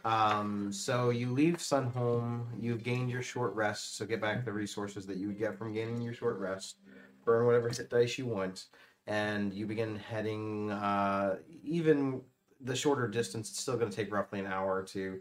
Um, 0.05 0.73
so 0.73 1.11
you 1.11 1.31
leave 1.31 1.57
Sunhome. 1.57 2.47
You've 2.59 2.83
gained 2.83 3.11
your 3.11 3.23
short 3.23 3.55
rest. 3.55 3.97
So 3.97 4.07
get 4.07 4.21
back 4.21 4.45
the 4.45 4.53
resources 4.53 5.07
that 5.07 5.19
you 5.19 5.27
would 5.27 5.39
get 5.39 5.59
from 5.59 5.73
gaining 5.73 6.01
your 6.01 6.15
short 6.15 6.39
rest. 6.39 6.77
Burn 7.25 7.45
whatever 7.45 7.69
hit 7.69 7.91
dice 7.91 8.17
you 8.17 8.27
want, 8.27 8.67
and 9.07 9.53
you 9.53 9.67
begin 9.67 9.97
heading. 9.97 10.71
Uh, 10.71 11.39
even 11.63 12.23
the 12.63 12.77
shorter 12.77 13.09
distance, 13.09 13.51
it's 13.51 13.61
still 13.61 13.77
going 13.77 13.91
to 13.91 13.97
take 13.97 14.13
roughly 14.13 14.39
an 14.39 14.47
hour 14.47 14.83
to 14.85 15.21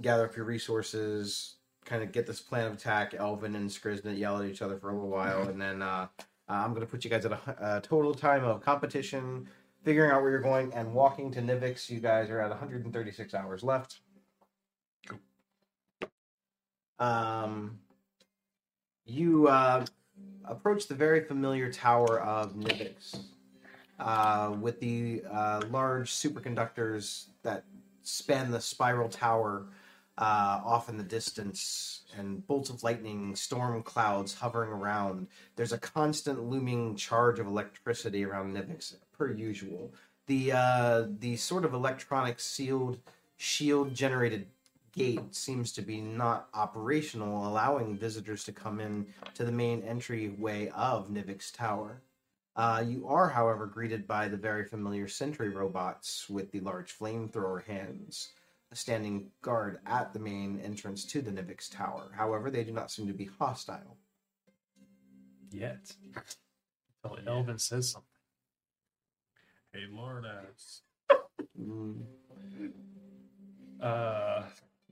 gather 0.00 0.24
up 0.24 0.36
your 0.36 0.44
resources, 0.44 1.56
kind 1.84 2.02
of 2.02 2.12
get 2.12 2.26
this 2.26 2.40
plan 2.40 2.66
of 2.66 2.74
attack. 2.74 3.14
Elvin 3.14 3.54
and 3.56 3.68
Skriznet 3.68 4.18
yell 4.18 4.38
at 4.38 4.48
each 4.48 4.62
other 4.62 4.76
for 4.76 4.90
a 4.90 4.94
little 4.94 5.08
while, 5.08 5.48
and 5.48 5.60
then 5.60 5.82
uh, 5.82 6.06
uh, 6.48 6.52
I'm 6.52 6.70
going 6.70 6.86
to 6.86 6.90
put 6.90 7.04
you 7.04 7.10
guys 7.10 7.24
at 7.24 7.32
a, 7.32 7.76
a 7.76 7.80
total 7.80 8.14
time 8.14 8.44
of 8.44 8.60
competition, 8.62 9.48
figuring 9.84 10.10
out 10.10 10.22
where 10.22 10.30
you're 10.30 10.40
going, 10.40 10.72
and 10.74 10.92
walking 10.92 11.30
to 11.32 11.40
Nivix. 11.40 11.90
You 11.90 12.00
guys 12.00 12.30
are 12.30 12.40
at 12.40 12.50
136 12.50 13.34
hours 13.34 13.62
left. 13.62 14.00
Um, 16.98 17.78
you 19.06 19.48
uh, 19.48 19.84
approach 20.44 20.88
the 20.88 20.94
very 20.94 21.22
familiar 21.22 21.72
tower 21.72 22.20
of 22.20 22.54
Nivix 22.54 23.20
uh, 23.98 24.54
with 24.60 24.80
the 24.80 25.22
uh, 25.30 25.62
large 25.70 26.10
superconductors 26.10 27.26
that 27.42 27.64
span 28.02 28.50
the 28.50 28.60
spiral 28.60 29.08
tower 29.08 29.66
uh, 30.18 30.60
off 30.64 30.88
in 30.88 30.96
the 30.96 31.04
distance, 31.04 32.02
and 32.18 32.46
bolts 32.46 32.70
of 32.70 32.82
lightning, 32.82 33.36
storm 33.36 33.82
clouds 33.82 34.34
hovering 34.34 34.70
around. 34.70 35.28
There's 35.56 35.72
a 35.72 35.78
constant 35.78 36.42
looming 36.42 36.96
charge 36.96 37.38
of 37.38 37.46
electricity 37.46 38.24
around 38.24 38.54
Nivix, 38.54 38.96
per 39.16 39.32
usual. 39.32 39.92
The 40.26 40.52
uh, 40.52 41.04
the 41.20 41.36
sort 41.36 41.64
of 41.64 41.72
electronic 41.72 42.40
sealed 42.40 42.98
shield 43.36 43.94
generated 43.94 44.46
gate 44.92 45.34
seems 45.34 45.72
to 45.72 45.82
be 45.82 46.00
not 46.00 46.48
operational, 46.52 47.46
allowing 47.46 47.96
visitors 47.96 48.42
to 48.44 48.52
come 48.52 48.80
in 48.80 49.06
to 49.34 49.44
the 49.44 49.52
main 49.52 49.82
entryway 49.82 50.68
of 50.74 51.08
Nivix 51.08 51.56
Tower. 51.56 52.02
Uh, 52.56 52.82
you 52.84 53.06
are, 53.06 53.28
however, 53.28 53.66
greeted 53.66 54.08
by 54.08 54.26
the 54.26 54.36
very 54.36 54.64
familiar 54.64 55.06
sentry 55.06 55.48
robots 55.48 56.28
with 56.28 56.50
the 56.50 56.58
large 56.58 56.98
flamethrower 56.98 57.62
hands, 57.62 58.30
standing 58.72 59.30
guard 59.42 59.78
at 59.86 60.12
the 60.12 60.18
main 60.18 60.60
entrance 60.60 61.04
to 61.06 61.22
the 61.22 61.30
Nivix 61.30 61.70
Tower. 61.74 62.10
However, 62.16 62.50
they 62.50 62.64
do 62.64 62.72
not 62.72 62.90
seem 62.90 63.06
to 63.06 63.14
be 63.14 63.28
hostile. 63.38 63.96
Yet. 65.50 65.92
Until 67.04 67.18
Elvin 67.26 67.58
says 67.58 67.90
something. 67.90 68.08
Hey, 69.72 69.84
Lord 69.90 70.24
ass. 70.26 70.82
Mm. 71.58 72.02
Uh, 73.80 74.42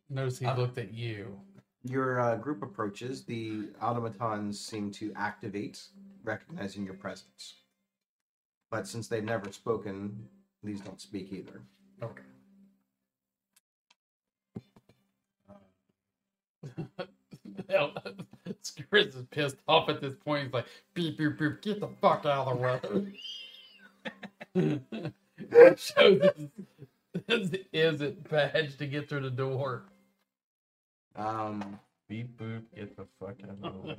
Notice 0.09 0.39
he 0.39 0.47
Uh, 0.47 0.57
looked 0.57 0.78
at 0.78 0.93
you. 0.94 1.39
Your 1.82 2.20
uh, 2.20 2.36
group 2.36 2.62
approaches. 2.62 3.24
The 3.24 3.69
automatons 3.82 4.59
seem 4.61 4.90
to 4.93 5.12
activate, 5.16 5.82
recognizing 6.24 6.85
your 6.85 6.94
presence. 6.94 7.55
But 8.70 8.86
since 8.89 9.09
they've 9.09 9.23
never 9.24 9.53
spoken, 9.53 10.28
these 10.62 10.81
don't 10.81 11.01
speak 11.01 11.32
either. 11.32 11.62
okay. 12.03 12.23
Chris 18.90 19.14
is 19.14 19.24
pissed 19.30 19.56
off 19.68 19.88
at 19.88 20.01
this 20.01 20.14
point. 20.24 20.44
He's 20.44 20.52
like, 20.52 20.66
beep, 20.94 21.18
beep, 21.18 21.38
beep, 21.38 21.62
get 21.62 21.80
the 21.80 21.88
fuck 22.01 22.24
out 22.26 22.48
of 22.48 22.59
the 22.59 23.01
way. 24.55 24.80
Shows 25.76 26.22
his, 26.36 26.48
his 27.26 27.51
Izzet 27.74 28.28
badge 28.28 28.76
to 28.78 28.86
get 28.86 29.09
through 29.09 29.22
the 29.22 29.30
door. 29.30 29.84
Um, 31.16 31.78
Beep 32.09 32.36
boop, 32.38 32.62
get 32.74 32.97
the 32.97 33.06
fuck 33.18 33.36
out 33.43 33.51
of 33.51 33.60
the 33.60 33.88
way. 33.88 33.97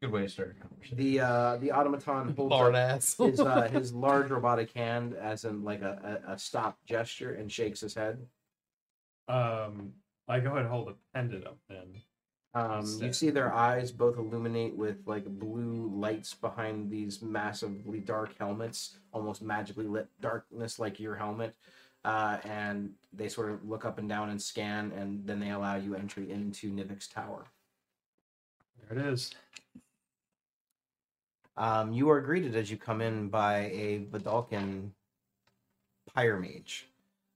Good 0.00 0.12
way 0.12 0.22
to 0.22 0.28
start 0.28 0.56
a 0.56 0.60
conversation. 0.60 0.96
the 0.96 1.20
uh, 1.20 1.56
the 1.58 1.72
automaton 1.72 2.34
holds 2.36 2.50
Lord 2.50 2.74
up 2.74 2.96
ass. 2.96 3.16
his 3.16 3.40
uh, 3.40 3.68
his 3.68 3.92
large 3.92 4.30
robotic 4.30 4.72
hand 4.72 5.14
as 5.14 5.44
in 5.44 5.64
like 5.64 5.82
a, 5.82 6.20
a, 6.28 6.32
a 6.32 6.38
stop 6.38 6.78
gesture 6.84 7.34
and 7.34 7.50
shakes 7.50 7.80
his 7.80 7.94
head. 7.94 8.26
Um, 9.28 9.92
I 10.32 10.40
go 10.40 10.50
ahead 10.52 10.62
and 10.62 10.70
hold 10.70 10.88
a 10.88 10.94
pendant 11.14 11.46
up 11.46 11.58
then. 11.68 12.00
Um, 12.54 12.98
you 13.00 13.12
see 13.12 13.28
their 13.28 13.52
eyes 13.52 13.92
both 13.92 14.16
illuminate 14.16 14.74
with 14.74 14.96
like 15.04 15.26
blue 15.26 15.90
lights 15.94 16.32
behind 16.32 16.90
these 16.90 17.20
massively 17.20 18.00
dark 18.00 18.36
helmets, 18.38 18.96
almost 19.12 19.42
magically 19.42 19.86
lit 19.86 20.08
darkness 20.22 20.78
like 20.78 20.98
your 20.98 21.14
helmet. 21.14 21.54
Uh, 22.04 22.38
and 22.44 22.92
they 23.12 23.28
sort 23.28 23.50
of 23.50 23.62
look 23.68 23.84
up 23.84 23.98
and 23.98 24.08
down 24.08 24.30
and 24.30 24.40
scan, 24.40 24.90
and 24.92 25.24
then 25.26 25.38
they 25.38 25.50
allow 25.50 25.76
you 25.76 25.94
entry 25.94 26.30
into 26.30 26.72
Nivix 26.72 27.12
Tower. 27.12 27.44
There 28.88 28.98
it 28.98 29.12
is. 29.12 29.32
Um, 31.58 31.92
you 31.92 32.08
are 32.10 32.22
greeted 32.22 32.56
as 32.56 32.70
you 32.70 32.78
come 32.78 33.02
in 33.02 33.28
by 33.28 33.70
a 33.72 34.06
Vedalken 34.10 34.90
Pyromage. 36.16 36.84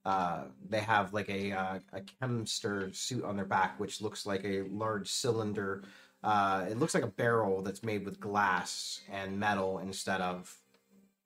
Uh, 0.07 0.45
they 0.69 0.79
have 0.79 1.13
like 1.13 1.29
a 1.29 1.51
uh, 1.51 1.79
a 1.93 2.01
chemster 2.01 2.95
suit 2.95 3.25
on 3.25 3.35
their 3.35 3.45
back, 3.45 3.81
which 3.81 4.01
looks 4.01 4.25
like 4.25 4.45
a 4.45 4.63
large 4.71 5.11
cylinder. 5.11 5.83
Uh, 6.23 6.65
it 6.71 6.79
looks 6.79 6.95
like 6.95 7.03
a 7.03 7.09
barrel 7.09 7.61
that's 7.61 7.83
made 7.83 8.05
with 8.05 8.21
glass 8.21 9.01
and 9.11 9.39
metal 9.39 9.81
instead 9.81 10.21
of 10.21 10.57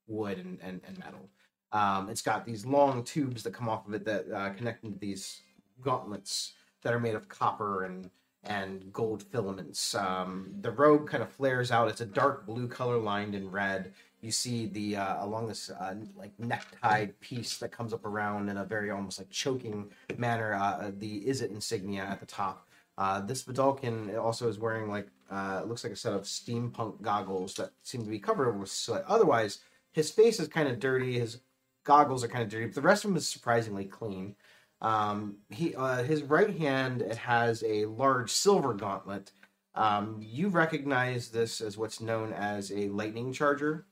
wood 0.06 0.38
and, 0.38 0.58
and, 0.62 0.80
and 0.86 0.98
metal. 0.98 1.28
Um, 1.72 2.08
it's 2.08 2.22
got 2.22 2.46
these 2.46 2.64
long 2.64 3.04
tubes 3.04 3.42
that 3.42 3.52
come 3.52 3.68
off 3.68 3.86
of 3.86 3.92
it 3.92 4.06
that 4.06 4.24
uh, 4.34 4.50
connect 4.54 4.82
into 4.82 4.98
these 4.98 5.42
gauntlets 5.82 6.54
that 6.82 6.94
are 6.94 7.00
made 7.00 7.14
of 7.14 7.28
copper 7.28 7.84
and 7.84 8.08
and 8.44 8.90
gold 8.94 9.22
filaments. 9.24 9.94
Um, 9.94 10.54
the 10.62 10.70
robe 10.70 11.06
kind 11.06 11.22
of 11.22 11.30
flares 11.30 11.70
out. 11.70 11.88
It's 11.88 12.00
a 12.00 12.06
dark 12.06 12.46
blue 12.46 12.66
color 12.66 12.96
lined 12.96 13.34
in 13.34 13.50
red. 13.50 13.92
You 14.20 14.30
see 14.30 14.66
the 14.66 14.96
uh, 14.96 15.24
along 15.24 15.48
this 15.48 15.70
uh, 15.70 15.94
like 16.16 16.38
necktie 16.38 17.06
piece 17.20 17.56
that 17.58 17.72
comes 17.72 17.92
up 17.92 18.04
around 18.04 18.48
in 18.48 18.58
a 18.58 18.64
very 18.64 18.90
almost 18.90 19.18
like 19.18 19.30
choking 19.30 19.90
manner. 20.18 20.54
Uh, 20.54 20.90
the 20.98 21.24
Izzet 21.24 21.50
insignia 21.50 22.02
at 22.02 22.20
the 22.20 22.26
top. 22.26 22.68
Uh, 22.98 23.20
this 23.20 23.44
Vedalken 23.44 24.18
also 24.18 24.48
is 24.48 24.58
wearing 24.58 24.90
like 24.90 25.08
uh, 25.30 25.62
looks 25.64 25.84
like 25.84 25.92
a 25.92 25.96
set 25.96 26.12
of 26.12 26.22
steampunk 26.22 27.00
goggles 27.00 27.54
that 27.54 27.70
seem 27.82 28.02
to 28.02 28.10
be 28.10 28.18
covered 28.18 28.58
with 28.58 28.68
soot. 28.68 29.02
Otherwise, 29.06 29.60
his 29.92 30.10
face 30.10 30.38
is 30.38 30.48
kind 30.48 30.68
of 30.68 30.78
dirty. 30.78 31.18
His 31.18 31.40
goggles 31.84 32.22
are 32.22 32.28
kind 32.28 32.44
of 32.44 32.50
dirty, 32.50 32.66
but 32.66 32.74
the 32.74 32.82
rest 32.82 33.04
of 33.04 33.10
him 33.10 33.16
is 33.16 33.26
surprisingly 33.26 33.86
clean. 33.86 34.36
Um, 34.82 35.36
he 35.48 35.74
uh, 35.74 36.02
his 36.02 36.22
right 36.22 36.56
hand 36.58 37.02
it 37.02 37.16
has 37.16 37.62
a 37.66 37.86
large 37.86 38.30
silver 38.30 38.74
gauntlet. 38.74 39.32
Um, 39.74 40.18
you 40.20 40.48
recognize 40.48 41.28
this 41.28 41.60
as 41.60 41.78
what's 41.78 42.00
known 42.00 42.32
as 42.32 42.72
a 42.72 42.88
lightning 42.88 43.32
charger. 43.32 43.86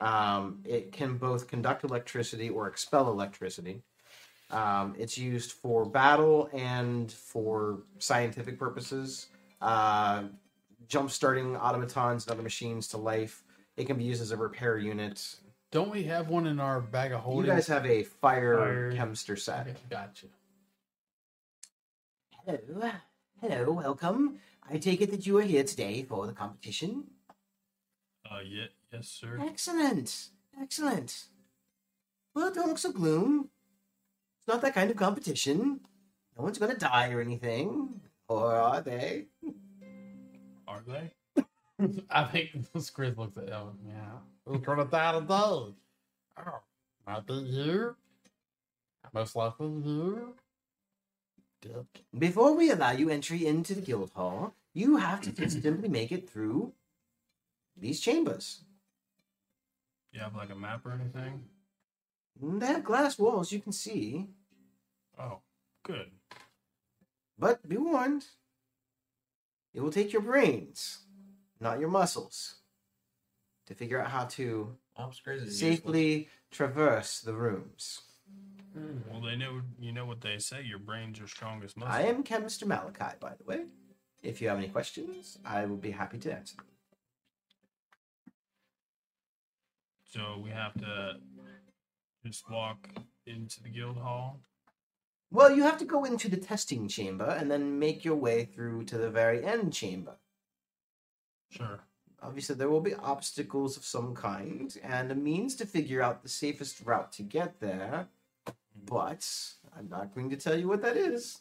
Um, 0.00 0.60
it 0.64 0.92
can 0.92 1.16
both 1.18 1.46
conduct 1.46 1.84
electricity 1.84 2.48
or 2.48 2.66
expel 2.66 3.10
electricity. 3.10 3.82
Um, 4.50 4.94
it's 4.98 5.16
used 5.16 5.52
for 5.52 5.84
battle 5.84 6.48
and 6.52 7.12
for 7.12 7.82
scientific 7.98 8.58
purposes, 8.58 9.26
uh, 9.60 10.24
jump 10.88 11.10
starting 11.10 11.56
automatons 11.56 12.26
and 12.26 12.32
other 12.32 12.42
machines 12.42 12.88
to 12.88 12.96
life. 12.96 13.44
It 13.76 13.86
can 13.86 13.96
be 13.96 14.04
used 14.04 14.22
as 14.22 14.32
a 14.32 14.36
repair 14.36 14.76
unit. 14.78 15.36
Don't 15.70 15.90
we 15.90 16.02
have 16.04 16.28
one 16.28 16.48
in 16.48 16.58
our 16.58 16.80
bag 16.80 17.12
of 17.12 17.20
holding? 17.20 17.46
You 17.46 17.52
guys 17.52 17.68
have 17.68 17.86
a 17.86 18.02
fire, 18.02 18.56
Fire. 18.56 18.92
chemster 18.92 19.38
set. 19.38 19.68
Okay, 19.68 19.76
gotcha. 19.88 20.26
Hello, 22.44 22.90
hello, 23.40 23.72
welcome. 23.72 24.40
I 24.68 24.78
take 24.78 25.00
it 25.00 25.10
that 25.12 25.26
you 25.26 25.38
are 25.38 25.42
here 25.42 25.62
today 25.62 26.02
for 26.02 26.26
the 26.26 26.32
competition. 26.32 27.04
Uh, 28.28 28.40
yeah, 28.44 28.66
yes, 28.92 29.08
sir. 29.08 29.38
Excellent, 29.40 30.28
excellent. 30.60 31.24
Well, 32.34 32.52
don't 32.52 32.68
look 32.68 32.78
so 32.78 32.92
gloom. 32.92 33.50
It's 34.38 34.48
not 34.48 34.62
that 34.62 34.74
kind 34.74 34.90
of 34.90 34.96
competition. 34.96 35.80
No 36.36 36.44
one's 36.44 36.58
gonna 36.58 36.76
die 36.76 37.10
or 37.12 37.20
anything, 37.20 38.00
or 38.28 38.54
are 38.54 38.80
they? 38.80 39.26
Are 40.66 40.82
they? 40.86 41.12
I 42.10 42.24
think 42.24 42.50
Chris 42.94 43.16
looks 43.16 43.36
at 43.36 43.50
Ellen. 43.50 43.78
Yeah. 43.86 44.18
Who's 44.46 44.60
gonna 44.60 44.84
die 44.84 45.12
today? 45.18 45.74
Oh, 46.38 46.60
might 47.06 47.26
be 47.26 47.34
you. 47.34 47.96
Most 49.12 49.34
likely 49.34 49.66
you. 49.66 50.34
Before 52.16 52.54
we 52.56 52.70
allow 52.70 52.92
you 52.92 53.10
entry 53.10 53.46
into 53.46 53.74
the 53.74 53.80
guild 53.82 54.12
hall, 54.14 54.54
you 54.72 54.96
have 54.96 55.20
to 55.22 55.50
simply 55.50 55.88
make 55.88 56.12
it 56.12 56.30
through 56.30 56.72
these 57.76 58.00
chambers. 58.00 58.62
You 60.12 60.20
have 60.20 60.34
like 60.34 60.50
a 60.50 60.54
map 60.56 60.84
or 60.84 60.92
anything? 60.92 61.44
They 62.40 62.66
have 62.66 62.84
glass 62.84 63.18
walls 63.18 63.52
you 63.52 63.60
can 63.60 63.72
see, 63.72 64.26
Oh, 65.18 65.40
good. 65.82 66.10
but 67.38 67.68
be 67.68 67.76
warned, 67.76 68.24
it 69.74 69.80
will 69.80 69.92
take 69.92 70.12
your 70.12 70.22
brains, 70.22 71.00
not 71.60 71.78
your 71.80 71.90
muscles, 71.90 72.56
to 73.66 73.74
figure 73.74 74.00
out 74.00 74.10
how 74.10 74.24
to 74.24 74.74
Obscures 74.96 75.42
is 75.42 75.58
safely 75.58 76.28
traverse 76.50 77.20
the 77.20 77.34
rooms. 77.34 78.00
Hmm, 78.72 78.98
well, 79.10 79.20
they 79.20 79.36
know 79.36 79.60
you 79.78 79.92
know 79.92 80.06
what 80.06 80.20
they 80.20 80.38
say. 80.38 80.62
Your 80.62 80.78
brain's 80.78 81.18
your 81.18 81.28
strongest 81.28 81.76
muscle. 81.76 81.92
I 81.92 82.02
am 82.02 82.22
Chemist 82.22 82.64
Malachi, 82.64 83.16
by 83.20 83.32
the 83.36 83.44
way. 83.44 83.64
If 84.22 84.40
you 84.40 84.48
have 84.48 84.58
any 84.58 84.68
questions, 84.68 85.38
I 85.44 85.66
will 85.66 85.76
be 85.76 85.90
happy 85.90 86.18
to 86.18 86.32
answer 86.32 86.56
them. 86.56 86.66
So 90.10 90.40
we 90.42 90.50
have 90.50 90.74
to 90.74 91.18
just 92.26 92.50
walk 92.50 92.88
into 93.26 93.62
the 93.62 93.68
guild 93.68 93.96
hall. 93.96 94.40
Well, 95.30 95.54
you 95.54 95.62
have 95.62 95.78
to 95.78 95.84
go 95.84 96.04
into 96.04 96.28
the 96.28 96.36
testing 96.36 96.88
chamber 96.88 97.36
and 97.38 97.48
then 97.48 97.78
make 97.78 98.04
your 98.04 98.16
way 98.16 98.44
through 98.44 98.84
to 98.86 98.98
the 98.98 99.08
very 99.08 99.44
end 99.44 99.72
chamber. 99.72 100.16
Sure. 101.50 101.80
Obviously, 102.20 102.56
there 102.56 102.68
will 102.68 102.80
be 102.80 102.94
obstacles 102.94 103.76
of 103.76 103.84
some 103.84 104.14
kind 104.14 104.76
and 104.82 105.12
a 105.12 105.14
means 105.14 105.54
to 105.56 105.64
figure 105.64 106.02
out 106.02 106.22
the 106.22 106.28
safest 106.28 106.84
route 106.84 107.12
to 107.12 107.22
get 107.22 107.60
there, 107.60 108.08
but 108.84 109.26
I'm 109.76 109.88
not 109.88 110.14
going 110.14 110.28
to 110.30 110.36
tell 110.36 110.58
you 110.58 110.66
what 110.66 110.82
that 110.82 110.96
is. 110.96 111.38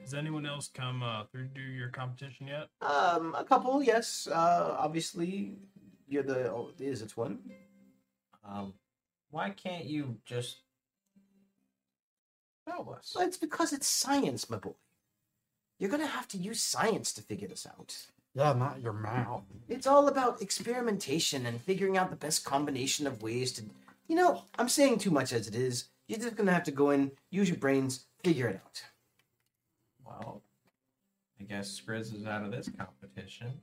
Has 0.00 0.14
anyone 0.14 0.46
else 0.46 0.70
come 0.72 1.02
uh, 1.02 1.24
through 1.24 1.48
to 1.48 1.54
do 1.54 1.60
your 1.60 1.88
competition 1.88 2.46
yet? 2.46 2.68
Um, 2.80 3.34
a 3.36 3.44
couple, 3.44 3.82
yes. 3.82 4.28
Uh, 4.30 4.76
obviously, 4.78 5.56
you're 6.08 6.22
the 6.22 6.50
oh, 6.50 6.70
is 6.78 7.02
it 7.02 7.16
one? 7.16 7.40
Um, 8.44 8.74
why 9.30 9.50
can't 9.50 9.84
you 9.84 10.16
just 10.24 10.58
tell 12.66 12.94
us? 12.96 13.12
Well, 13.14 13.26
it's 13.26 13.36
because 13.36 13.72
it's 13.72 13.86
science, 13.86 14.48
my 14.48 14.56
boy. 14.56 14.74
You're 15.78 15.90
gonna 15.90 16.06
have 16.06 16.28
to 16.28 16.38
use 16.38 16.62
science 16.62 17.12
to 17.14 17.22
figure 17.22 17.48
this 17.48 17.66
out. 17.66 17.96
Yeah, 18.34 18.52
not 18.52 18.80
your 18.80 18.92
mouth. 18.92 19.42
It's 19.68 19.86
all 19.86 20.08
about 20.08 20.42
experimentation 20.42 21.44
and 21.46 21.60
figuring 21.60 21.96
out 21.96 22.10
the 22.10 22.16
best 22.16 22.44
combination 22.44 23.06
of 23.06 23.22
ways 23.22 23.52
to. 23.52 23.64
You 24.06 24.16
know, 24.16 24.44
I'm 24.58 24.68
saying 24.68 24.98
too 24.98 25.10
much 25.10 25.32
as 25.32 25.48
it 25.48 25.54
is. 25.54 25.88
You're 26.06 26.20
just 26.20 26.36
gonna 26.36 26.52
have 26.52 26.64
to 26.64 26.70
go 26.70 26.90
in, 26.90 27.12
use 27.30 27.48
your 27.48 27.58
brains, 27.58 28.06
figure 28.24 28.48
it 28.48 28.60
out. 28.64 28.82
Well, 30.08 30.42
I 31.40 31.44
guess 31.44 31.80
Skriz 31.80 32.14
is 32.14 32.26
out 32.26 32.42
of 32.42 32.50
this 32.50 32.68
competition. 32.76 33.60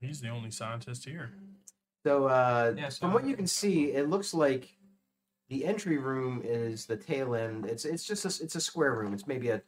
He's 0.00 0.20
the 0.20 0.28
only 0.28 0.50
scientist 0.50 1.04
here. 1.04 1.32
So, 2.04 2.26
uh, 2.26 2.74
Yeah, 2.76 2.90
from 2.90 3.12
what 3.12 3.26
you 3.26 3.36
can 3.36 3.46
see, 3.46 3.92
it 3.92 4.08
looks 4.08 4.34
like 4.34 4.76
the 5.48 5.64
entry 5.64 5.98
room 5.98 6.42
is 6.44 6.86
the 6.86 6.96
tail 6.96 7.34
end. 7.34 7.66
It's 7.66 7.84
it's 7.84 8.04
just 8.04 8.24
a, 8.24 8.44
it's 8.44 8.54
a 8.54 8.60
square 8.60 8.94
room. 8.94 9.12
It's 9.14 9.26
maybe 9.26 9.50
a 9.50 9.62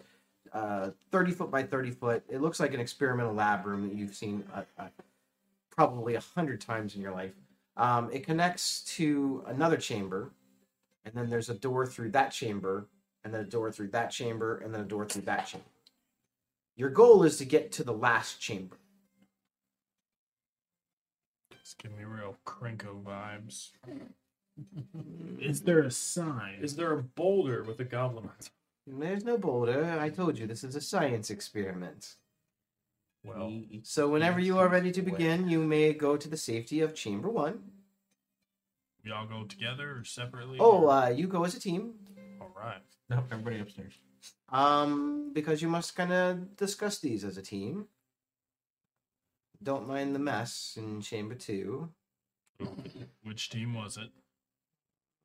uh, 0.53 0.91
thirty 1.11 1.33
foot 1.33 1.51
by 1.51 1.63
thirty 1.63 1.91
foot. 1.91 2.23
It 2.29 2.41
looks 2.41 2.61
like 2.61 2.75
an 2.75 2.81
experimental 2.81 3.35
lab 3.35 3.67
room 3.67 3.89
that 3.89 3.95
you've 3.95 4.15
seen 4.15 4.45
uh, 4.55 4.63
uh, 4.79 4.89
probably 5.71 6.15
a 6.15 6.21
hundred 6.21 6.61
times 6.61 6.95
in 6.95 7.03
your 7.03 7.13
life. 7.13 7.33
Um, 7.77 8.11
it 8.11 8.25
connects 8.25 8.83
to 8.97 9.45
another 9.47 9.77
chamber, 9.77 10.31
and 11.05 11.15
then 11.15 11.29
there's 11.29 11.51
a 11.51 11.55
door 11.55 11.87
through 11.87 12.11
that 12.13 12.31
chamber, 12.31 12.89
and 13.27 13.35
then 13.35 13.41
a 13.41 13.45
door 13.45 13.73
through 13.73 13.89
that 13.89 14.13
chamber, 14.13 14.59
and 14.59 14.73
then 14.73 14.83
a 14.83 14.85
door 14.85 15.05
through 15.05 15.23
that 15.23 15.49
chamber. 15.49 15.67
Your 16.77 16.91
goal 16.91 17.25
is 17.25 17.39
to 17.39 17.45
get 17.45 17.73
to 17.73 17.83
the 17.83 17.93
last 17.93 18.41
chamber. 18.41 18.77
It's 21.51 21.75
giving 21.75 21.99
me 21.99 22.05
real 22.05 22.37
Krenko 22.47 23.03
vibes. 23.03 23.71
Is 25.41 25.63
there 25.63 25.81
a 25.81 25.91
sign? 25.91 26.61
Is 26.63 26.77
there 26.77 26.93
a 26.93 27.03
boulder 27.03 27.65
with 27.65 27.81
a 27.81 27.85
goblin 27.85 28.27
on 28.27 28.31
top? 28.41 28.53
There's 28.87 29.25
no 29.25 29.37
boulder. 29.37 29.99
I 30.01 30.09
told 30.09 30.39
you 30.39 30.47
this 30.47 30.63
is 30.63 30.77
a 30.77 30.81
science 30.81 31.29
experiment. 31.29 32.15
well, 33.25 33.53
So 33.83 34.09
whenever 34.09 34.39
you 34.39 34.59
are 34.61 34.69
ready 34.69 34.93
to 34.93 35.03
begin, 35.03 35.49
you 35.49 35.65
may 35.65 35.93
go 35.93 36.17
to 36.17 36.29
the 36.29 36.37
safety 36.37 36.81
of 36.81 36.95
chamber 36.95 37.29
one. 37.29 37.59
we 39.05 39.11
all 39.11 39.27
go 39.27 39.43
together 39.43 39.97
or 39.99 40.05
separately? 40.05 40.59
Oh, 40.61 40.85
or- 40.85 40.91
uh, 40.93 41.09
you 41.09 41.27
go 41.27 41.43
as 41.45 41.57
a 41.57 41.61
team. 41.61 41.95
all 42.41 42.53
right. 42.57 42.81
No, 43.09 43.23
everybody 43.31 43.61
upstairs. 43.61 43.93
Um, 44.49 45.31
because 45.33 45.63
you 45.63 45.69
must 45.69 45.95
kind 45.97 46.13
of 46.13 46.57
discuss 46.57 46.99
these 46.99 47.25
as 47.25 47.37
a 47.37 47.43
team. 47.43 47.87
Don't 49.63 49.87
mind 49.89 50.15
the 50.15 50.19
mess 50.19 50.75
in 50.77 51.01
chamber 51.01 51.35
two. 51.35 51.91
Which 53.23 53.49
team 53.51 53.75
was 53.75 53.97
it? 53.97 54.11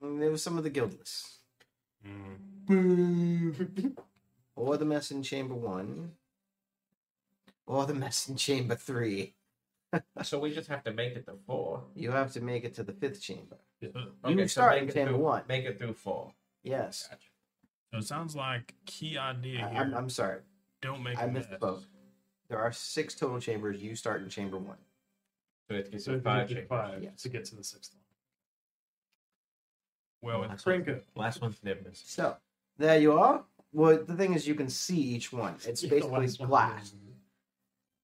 And 0.02 0.22
There 0.22 0.32
was 0.32 0.42
some 0.44 0.58
of 0.58 0.64
the 0.64 0.70
guildless, 0.70 1.38
Mm. 2.06 3.96
or 4.56 4.78
the 4.78 4.86
mess 4.86 5.12
in 5.12 5.22
chamber 5.24 5.54
one, 5.56 6.14
or 7.68 7.86
the 7.86 7.94
mess 7.94 8.28
in 8.28 8.36
chamber 8.38 8.76
three. 8.76 9.36
So 10.24 10.40
we 10.40 10.54
just 10.54 10.70
have 10.70 10.84
to 10.86 10.94
make 10.94 11.14
it 11.18 11.26
to 11.26 11.34
four. 11.46 11.84
You 11.96 12.12
have 12.12 12.32
to 12.34 12.42
make 12.42 12.64
it 12.64 12.74
to 12.76 12.84
the 12.84 12.94
fifth 12.94 13.22
chamber. 13.22 13.58
So, 13.84 13.90
You 13.94 14.12
Okay, 14.34 14.44
so 14.44 14.48
start 14.48 14.74
make 14.76 14.84
in 14.84 14.94
chamber 14.94 15.12
through, 15.14 15.20
one. 15.24 15.44
Make 15.50 15.66
it 15.66 15.78
through 15.78 15.94
four. 15.96 16.34
Yes. 16.64 17.08
Gotcha. 17.10 17.28
So 17.92 18.00
it 18.00 18.06
sounds 18.06 18.36
like 18.36 18.74
key 18.86 19.18
idea 19.18 19.66
I- 19.66 19.70
here. 19.74 19.82
I'm, 19.82 19.94
I'm 19.94 20.10
sorry. 20.10 20.40
don't 20.82 21.04
make 21.04 21.18
I 21.18 21.26
a 21.26 21.32
mess. 21.32 21.46
misspoke. 21.46 21.84
There 22.50 22.60
are 22.60 22.72
six 22.72 23.16
total 23.16 23.40
chambers. 23.40 23.82
You 23.82 23.96
start 23.96 24.22
in 24.22 24.30
chamber 24.30 24.58
one. 24.58 24.78
So 25.70 25.76
it 25.78 25.92
gets 25.92 26.06
So 26.06 26.20
five 26.20 26.48
chambers. 26.50 26.68
five 26.68 27.04
Yes. 27.04 27.22
to 27.22 27.30
get 27.30 27.46
to 27.46 27.56
the 27.56 27.64
sixth 27.64 27.94
one. 27.94 28.02
Well, 30.34 30.42
last, 30.42 30.54
it's 30.54 30.66
one, 30.66 31.02
last 31.16 31.42
one's 31.42 31.58
Nibnus. 31.64 32.04
So 32.06 32.36
there 32.78 33.00
you 33.00 33.14
are. 33.18 33.44
Well, 33.74 34.04
the 34.04 34.16
thing 34.16 34.34
is, 34.34 34.48
you 34.48 34.54
can 34.56 34.70
see 34.70 34.98
each 34.98 35.32
one. 35.34 35.56
It's 35.66 35.82
basically 35.82 36.20
last 36.28 36.40
one 36.40 36.50
glass. 36.50 36.84
is- 36.88 36.94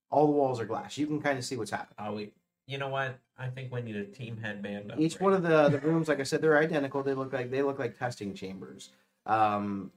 All 0.10 0.26
the 0.28 0.32
walls 0.32 0.60
are 0.60 0.66
glass. 0.66 0.98
You 0.98 1.08
can 1.08 1.22
kind 1.22 1.38
of 1.38 1.44
see 1.46 1.58
what's 1.58 1.72
happening. 1.72 1.96
Oh, 2.00 2.14
we. 2.14 2.32
You 2.68 2.78
know 2.78 2.90
what? 2.90 3.18
I 3.38 3.48
think 3.48 3.72
we 3.72 3.82
need 3.82 3.96
a 3.96 4.04
team 4.06 4.38
headband. 4.38 4.94
Each 4.98 5.20
one 5.20 5.34
of 5.34 5.44
the 5.44 5.70
the 5.70 5.80
rooms, 5.80 6.08
like 6.08 6.20
I 6.20 6.24
said, 6.24 6.42
they're 6.42 6.58
identical. 6.58 7.04
They 7.04 7.14
look 7.14 7.32
like 7.34 7.52
they 7.52 7.62
look 7.62 7.80
like 7.80 7.98
testing 7.98 8.34
chambers. 8.34 8.90
Um, 9.28 9.92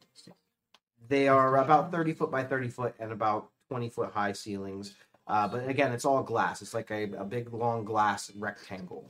they 1.09 1.28
are 1.28 1.57
about 1.57 1.90
thirty 1.90 2.12
foot 2.12 2.31
by 2.31 2.44
thirty 2.44 2.69
foot 2.69 2.94
and 2.98 3.12
about 3.12 3.48
twenty 3.69 3.89
foot 3.89 4.12
high 4.12 4.32
ceilings. 4.32 4.94
Uh, 5.27 5.47
but 5.47 5.69
again, 5.69 5.93
it's 5.93 6.05
all 6.05 6.23
glass. 6.23 6.61
It's 6.61 6.74
like 6.74 6.90
a, 6.90 7.05
a 7.16 7.24
big 7.24 7.52
long 7.55 7.85
glass 7.85 8.32
rectangle. 8.36 9.09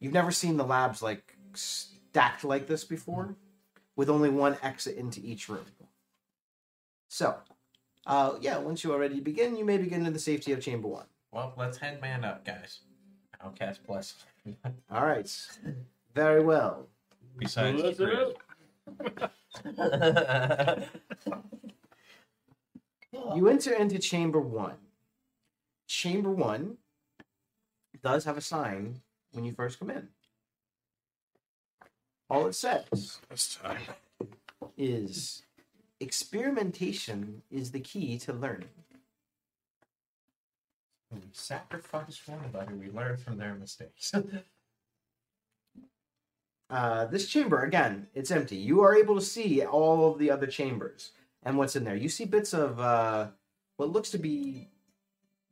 You've 0.00 0.14
never 0.14 0.30
seen 0.32 0.56
the 0.56 0.64
labs 0.64 1.02
like 1.02 1.36
stacked 1.54 2.42
like 2.42 2.66
this 2.66 2.84
before, 2.84 3.36
with 3.94 4.08
only 4.08 4.30
one 4.30 4.56
exit 4.62 4.96
into 4.96 5.20
each 5.22 5.48
room. 5.48 5.66
So, 7.08 7.36
uh, 8.06 8.32
yeah, 8.40 8.56
once 8.58 8.82
you 8.82 8.92
are 8.94 8.98
ready 8.98 9.16
to 9.16 9.20
begin, 9.20 9.56
you 9.56 9.66
may 9.66 9.76
begin 9.76 10.06
in 10.06 10.14
the 10.14 10.18
safety 10.18 10.52
of 10.52 10.62
chamber 10.62 10.88
one. 10.88 11.06
Well, 11.30 11.52
let's 11.58 11.76
head 11.76 12.00
man 12.00 12.24
up, 12.24 12.44
guys. 12.44 12.80
I'll 13.42 13.50
cast 13.50 13.86
bless. 13.86 14.14
All 14.90 15.04
right, 15.04 15.30
very 16.14 16.42
well. 16.42 16.88
Besides, 17.38 17.82
Bless 17.82 18.00
it 18.00 18.36
Skriz. 18.88 19.30
You 23.34 23.48
enter 23.48 23.72
into 23.74 23.98
chamber 23.98 24.40
one. 24.40 24.76
Chamber 25.86 26.30
one 26.30 26.78
does 28.02 28.24
have 28.24 28.36
a 28.36 28.40
sign 28.42 29.00
when 29.32 29.44
you 29.44 29.52
first 29.52 29.78
come 29.78 29.90
in. 29.90 30.08
All 32.28 32.46
it 32.46 32.54
says 32.54 33.20
this 33.28 33.58
time. 33.62 33.82
is 34.76 35.42
experimentation 36.00 37.42
is 37.50 37.70
the 37.70 37.80
key 37.80 38.18
to 38.20 38.32
learning. 38.32 38.68
we 41.10 41.20
sacrifice 41.32 42.20
one 42.26 42.40
another. 42.52 42.74
We 42.74 42.90
learn 42.90 43.18
from 43.18 43.36
their 43.36 43.54
mistakes. 43.54 44.12
Uh, 46.72 47.04
this 47.04 47.28
chamber, 47.28 47.64
again, 47.64 48.06
it's 48.14 48.30
empty. 48.30 48.56
You 48.56 48.80
are 48.80 48.96
able 48.96 49.14
to 49.14 49.20
see 49.20 49.62
all 49.62 50.10
of 50.10 50.18
the 50.18 50.30
other 50.30 50.46
chambers 50.46 51.10
and 51.42 51.58
what's 51.58 51.76
in 51.76 51.84
there. 51.84 51.94
You 51.94 52.08
see 52.08 52.24
bits 52.24 52.54
of 52.54 52.80
uh, 52.80 53.28
what 53.76 53.90
looks 53.90 54.08
to 54.12 54.18
be 54.18 54.70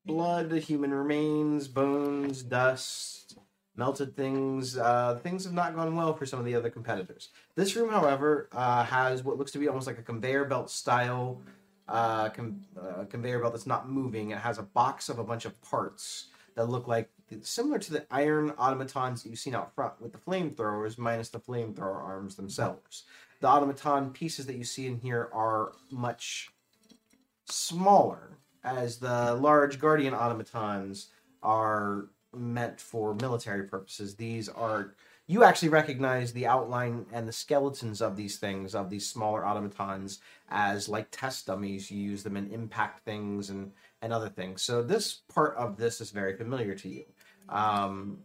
blood, 0.07 0.51
human 0.51 0.95
remains, 0.95 1.69
bones, 1.69 2.43
dust, 2.43 3.37
melted 3.77 4.17
things. 4.17 4.79
Uh, 4.79 5.21
things 5.23 5.45
have 5.45 5.53
not 5.53 5.77
gone 5.77 5.95
well 5.95 6.15
for 6.15 6.25
some 6.25 6.39
of 6.39 6.47
the 6.47 6.55
other 6.55 6.71
competitors. 6.71 7.29
This 7.55 7.77
room, 7.77 7.91
however, 7.91 8.49
uh, 8.53 8.83
has 8.85 9.23
what 9.23 9.37
looks 9.37 9.53
to 9.53 9.59
be 9.59 9.69
almost 9.69 9.87
like 9.87 9.99
a 9.99 10.03
conveyor 10.03 10.47
belt 10.47 10.71
style 10.71 11.43
uh, 11.87 12.31
con- 12.31 12.65
conveyor 13.11 13.41
belt 13.41 13.53
that's 13.53 13.67
not 13.67 13.91
moving. 13.91 14.31
It 14.31 14.39
has 14.39 14.57
a 14.57 14.63
box 14.63 15.11
of 15.11 15.19
a 15.19 15.25
bunch 15.25 15.45
of 15.45 15.61
parts 15.61 16.29
that 16.55 16.71
look 16.71 16.89
like 16.89 17.11
similar 17.43 17.79
to 17.79 17.93
the 17.93 18.07
iron 18.11 18.51
automatons 18.53 19.23
that 19.23 19.31
you've 19.31 19.39
seen 19.39 19.55
out 19.55 19.75
front 19.75 20.01
with 20.01 20.13
the 20.13 20.19
flamethrowers, 20.19 20.99
minus 20.99 21.29
the 21.29 21.41
flamethrower 21.41 22.03
arms 22.03 22.37
themselves. 22.37 23.05
The 23.41 23.49
automaton 23.49 24.11
pieces 24.11 24.47
that 24.47 24.57
you 24.57 24.65
see 24.65 24.87
in 24.87 24.99
here 24.99 25.29
are 25.33 25.73
much 25.91 26.51
smaller, 27.47 28.39
as 28.63 28.99
the 28.99 29.35
large 29.35 29.79
guardian 29.79 30.15
automatons 30.15 31.09
are 31.43 32.09
meant 32.35 32.81
for 32.81 33.15
military 33.15 33.65
purposes. 33.65 34.15
These 34.17 34.49
are 34.49 34.95
you 35.27 35.45
actually 35.45 35.69
recognize 35.69 36.33
the 36.33 36.49
outline 36.49 37.07
and 37.13 37.29
the 37.29 37.33
skeletons 37.33 38.03
of 38.03 38.17
these 38.17 38.39
things, 38.39 38.75
of 38.75 38.91
these 38.91 39.09
smaller 39.09 39.47
automatons, 39.47 40.19
as 40.49 40.89
like 40.89 41.07
test 41.13 41.47
dummies. 41.47 41.89
You 41.89 42.03
use 42.03 42.25
them 42.25 42.37
in 42.37 42.51
impact 42.51 43.05
things 43.05 43.49
and 43.49 43.73
and 44.03 44.13
other 44.13 44.29
things. 44.29 44.63
So 44.63 44.83
this 44.83 45.21
part 45.33 45.57
of 45.57 45.77
this 45.77 46.01
is 46.01 46.11
very 46.11 46.37
familiar 46.37 46.75
to 46.75 46.89
you. 46.89 47.05
Um, 47.51 48.19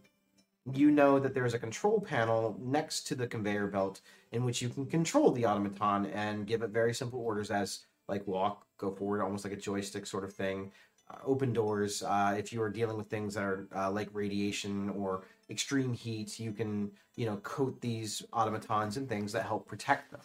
you 0.73 0.89
know 0.89 1.19
that 1.19 1.34
there 1.34 1.45
is 1.45 1.53
a 1.53 1.60
control 1.60 1.99
panel 2.02 2.57
next 2.60 3.06
to 3.07 3.15
the 3.15 3.27
conveyor 3.27 3.68
belt 3.68 4.02
in 4.31 4.43
which 4.43 4.61
you 4.61 4.69
can 4.69 4.85
control 4.85 5.31
the 5.31 5.45
automaton 5.45 6.07
and 6.07 6.47
give 6.47 6.64
it 6.64 6.72
very 6.72 6.93
simple 6.93 7.19
orders 7.19 7.52
as 7.52 7.85
like 8.07 8.26
walk, 8.27 8.65
go 8.77 8.91
forward, 8.91 9.22
almost 9.22 9.43
like 9.43 9.53
a 9.53 9.57
joystick 9.57 10.06
sort 10.06 10.23
of 10.23 10.34
thing. 10.34 10.72
Uh, 11.10 11.18
open 11.23 11.53
doors. 11.53 12.02
Uh, 12.02 12.35
if 12.38 12.52
you 12.52 12.61
are 12.61 12.69
dealing 12.69 12.97
with 12.97 13.07
things 13.07 13.35
that 13.35 13.43
are 13.43 13.68
uh, 13.76 13.91
like 13.91 14.10
radiation 14.11 14.89
or 14.89 15.23
extreme 15.52 15.93
heat, 15.93 16.39
you 16.39 16.52
can 16.52 16.89
you 17.15 17.27
know 17.27 17.38
coat 17.38 17.80
these 17.80 18.23
automatons 18.34 18.97
and 18.97 19.07
things 19.07 19.31
that 19.31 19.43
help 19.43 19.68
protect 19.68 20.11
them. 20.11 20.22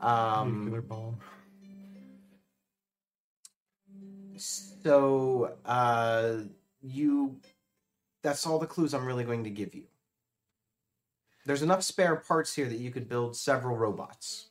Um, 0.00 0.64
Nuclear 0.64 0.82
bomb. 0.82 1.16
so 4.36 5.54
uh, 5.64 6.36
you 6.82 7.36
that's 8.24 8.46
all 8.46 8.58
the 8.58 8.66
clues 8.66 8.94
I'm 8.94 9.04
really 9.04 9.22
going 9.22 9.44
to 9.44 9.50
give 9.50 9.74
you. 9.74 9.84
There's 11.44 11.62
enough 11.62 11.82
spare 11.82 12.16
parts 12.16 12.54
here 12.54 12.66
that 12.66 12.78
you 12.78 12.90
could 12.90 13.06
build 13.06 13.36
several 13.36 13.76
robots. 13.76 14.46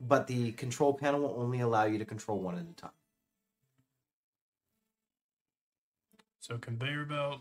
But 0.00 0.26
the 0.26 0.52
control 0.52 0.94
panel 0.94 1.20
will 1.20 1.38
only 1.38 1.60
allow 1.60 1.84
you 1.84 1.98
to 1.98 2.06
control 2.06 2.40
one 2.40 2.56
at 2.56 2.62
a 2.62 2.72
time. 2.72 2.90
So 6.40 6.56
conveyor 6.56 7.04
belt, 7.04 7.40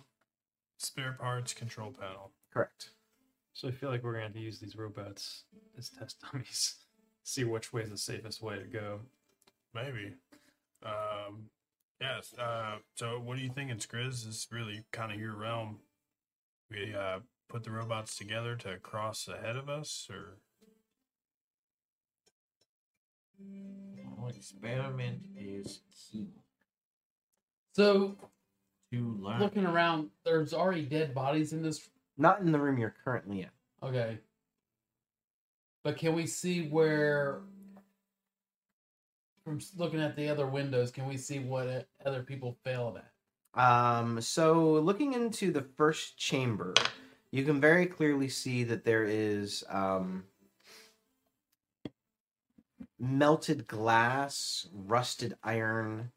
spare 0.77 1.13
parts, 1.13 1.53
control 1.53 1.91
panel. 1.97 2.31
Correct. 2.53 2.89
So 3.53 3.69
I 3.69 3.71
feel 3.71 3.89
like 3.89 4.03
we're 4.03 4.13
gonna 4.13 4.25
have 4.25 4.33
to 4.33 4.39
use 4.39 4.59
these 4.59 4.75
robots 4.75 5.43
as 5.77 5.89
test 5.89 6.21
dummies. 6.21 6.75
See 7.23 7.45
which 7.45 7.71
way 7.71 7.83
is 7.83 7.89
the 7.89 7.97
safest 7.97 8.41
way 8.41 8.59
to 8.59 8.65
go. 8.65 8.99
Maybe. 9.73 10.13
Um, 10.85 11.49
yes. 12.03 12.34
Uh, 12.38 12.77
so 12.95 13.19
what 13.19 13.38
are 13.38 13.41
you 13.41 13.49
thinking, 13.49 13.77
Skriz? 13.77 14.25
This 14.25 14.35
is 14.35 14.47
really 14.51 14.84
kind 14.91 15.11
of 15.11 15.19
your 15.19 15.35
realm. 15.35 15.80
We 16.69 16.93
uh, 16.93 17.19
put 17.49 17.63
the 17.63 17.71
robots 17.71 18.17
together 18.17 18.55
to 18.57 18.77
cross 18.80 19.27
ahead 19.27 19.55
of 19.55 19.69
us, 19.69 20.07
or 20.11 20.38
Well, 24.17 24.30
experiment 24.30 25.19
is 25.38 25.81
key 25.91 26.27
So 27.73 28.15
to 28.91 29.17
learn. 29.19 29.39
looking 29.39 29.65
around, 29.65 30.09
there's 30.23 30.53
already 30.53 30.84
dead 30.84 31.13
bodies 31.13 31.51
in 31.53 31.61
this. 31.61 31.89
Not 32.17 32.39
in 32.41 32.51
the 32.51 32.59
room 32.59 32.77
you're 32.77 32.95
currently 33.03 33.41
in. 33.41 33.49
Okay. 33.81 34.19
But 35.84 35.97
can 35.97 36.13
we 36.15 36.25
see 36.27 36.67
where, 36.69 37.41
from 39.43 39.59
looking 39.77 40.01
at 40.01 40.15
the 40.15 40.29
other 40.29 40.47
windows, 40.47 40.91
can 40.91 41.07
we 41.07 41.17
see 41.17 41.39
what 41.39 41.87
other 42.05 42.23
people 42.23 42.57
failed 42.63 42.97
at? 42.97 43.61
Um, 43.61 44.21
so 44.21 44.73
looking 44.73 45.13
into 45.13 45.51
the 45.51 45.61
first 45.61 46.17
chamber, 46.17 46.73
you 47.31 47.43
can 47.43 47.59
very 47.59 47.85
clearly 47.85 48.29
see 48.29 48.63
that 48.63 48.83
there 48.83 49.03
is 49.03 49.63
um, 49.69 50.23
melted 52.99 53.67
glass, 53.67 54.67
rusted 54.73 55.35
iron, 55.43 56.11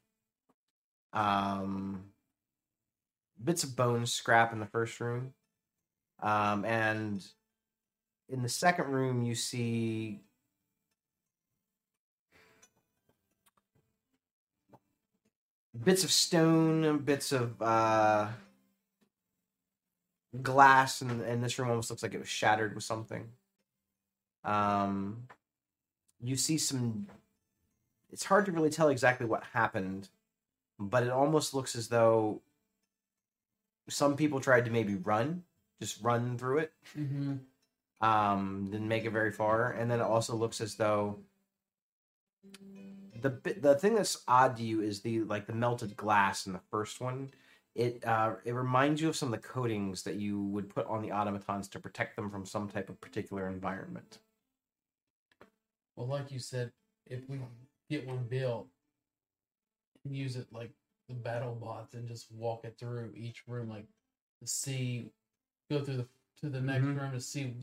um, 1.13 2.05
bits 3.43 3.65
of 3.65 3.77
bone 3.77 4.07
scrap 4.07 4.53
in 4.53 4.61
the 4.61 4.67
first 4.67 5.01
room, 5.01 5.35
um, 6.23 6.65
and 6.65 7.27
in 8.29 8.43
the 8.43 8.49
second 8.49 8.87
room 8.87 9.23
you 9.23 9.35
see 9.35 10.21
bits 15.85 16.05
of 16.05 16.11
stone, 16.11 16.99
bits 16.99 17.33
of 17.33 17.61
uh, 17.63 18.29
glass, 20.43 21.01
and, 21.03 21.21
and 21.23 21.43
this 21.43 21.59
room 21.59 21.69
almost 21.71 21.91
looks 21.91 22.03
like 22.03 22.15
it 22.15 22.19
was 22.19 22.29
shattered 22.29 22.75
with 22.75 22.85
something. 22.85 23.29
Um, 24.45 25.25
you 26.23 26.37
see 26.37 26.59
some. 26.59 27.07
It's 28.13 28.25
hard 28.25 28.47
to 28.47 28.53
really 28.53 28.71
tell 28.71 28.89
exactly 28.89 29.27
what 29.27 29.43
happened, 29.53 30.09
but 30.79 31.03
it 31.03 31.11
almost 31.11 31.53
looks 31.55 31.75
as 31.75 31.89
though 31.89 32.41
some 33.89 34.17
people 34.17 34.41
tried 34.41 34.65
to 34.65 34.71
maybe 34.71 34.95
run, 34.95 35.43
just 35.81 36.03
run 36.03 36.39
through 36.39 36.59
it, 36.59 36.73
Mm-hmm. 36.99 37.35
um, 38.07 38.69
didn't 38.71 38.89
make 38.89 39.05
it 39.05 39.11
very 39.11 39.33
far, 39.33 39.73
and 39.73 39.91
then 39.91 40.01
it 40.01 40.05
also 40.05 40.35
looks 40.37 40.61
as 40.61 40.77
though 40.77 41.19
the 43.29 43.55
the 43.55 43.75
thing 43.77 43.95
that's 43.95 44.23
odd 44.29 44.57
to 44.57 44.63
you 44.63 44.81
is 44.83 45.01
the 45.01 45.21
like 45.25 45.47
the 45.47 45.53
melted 45.53 45.97
glass 45.97 46.47
in 46.47 46.53
the 46.53 46.61
first 46.71 47.01
one. 47.01 47.31
It 47.75 48.05
uh, 48.07 48.37
it 48.45 48.53
reminds 48.53 49.01
you 49.01 49.09
of 49.09 49.17
some 49.17 49.33
of 49.33 49.41
the 49.41 49.47
coatings 49.47 50.03
that 50.05 50.17
you 50.17 50.41
would 50.45 50.69
put 50.69 50.87
on 50.87 51.03
the 51.03 51.13
automatons 51.13 51.69
to 51.69 51.79
protect 51.81 52.17
them 52.17 52.31
from 52.31 52.47
some 52.47 52.69
type 52.69 52.89
of 52.89 53.01
particular 53.01 53.49
environment. 53.49 54.19
Well, 55.97 56.07
like 56.07 56.31
you 56.31 56.39
said, 56.39 56.73
if 57.07 57.29
we 57.29 57.39
get 57.89 58.07
one 58.07 58.25
built 58.29 58.69
and 60.05 60.17
use 60.17 60.37
it 60.37 60.47
like 60.53 60.71
the 61.09 61.15
battle 61.15 61.55
bots 61.55 61.95
and 61.95 62.09
just 62.09 62.31
walk 62.33 62.65
it 62.65 62.77
through 62.79 63.13
each 63.15 63.45
room, 63.47 63.69
like 63.69 63.87
to 64.41 64.47
see, 64.47 65.11
go 65.71 65.83
through 65.83 65.99
the 65.99 66.09
to 66.41 66.51
the 66.51 66.61
next 66.61 66.85
Mhm. 66.85 67.01
room 67.01 67.13
to 67.13 67.21
see 67.21 67.55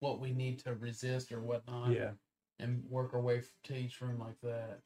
what 0.00 0.18
we 0.18 0.32
need 0.32 0.58
to 0.60 0.74
resist 0.74 1.30
or 1.30 1.40
whatnot, 1.40 1.92
Yeah. 1.92 2.12
and 2.58 2.84
work 2.90 3.14
our 3.14 3.20
way 3.20 3.42
to 3.64 3.76
each 3.76 4.00
room 4.00 4.18
like 4.18 4.40
that. 4.40 4.80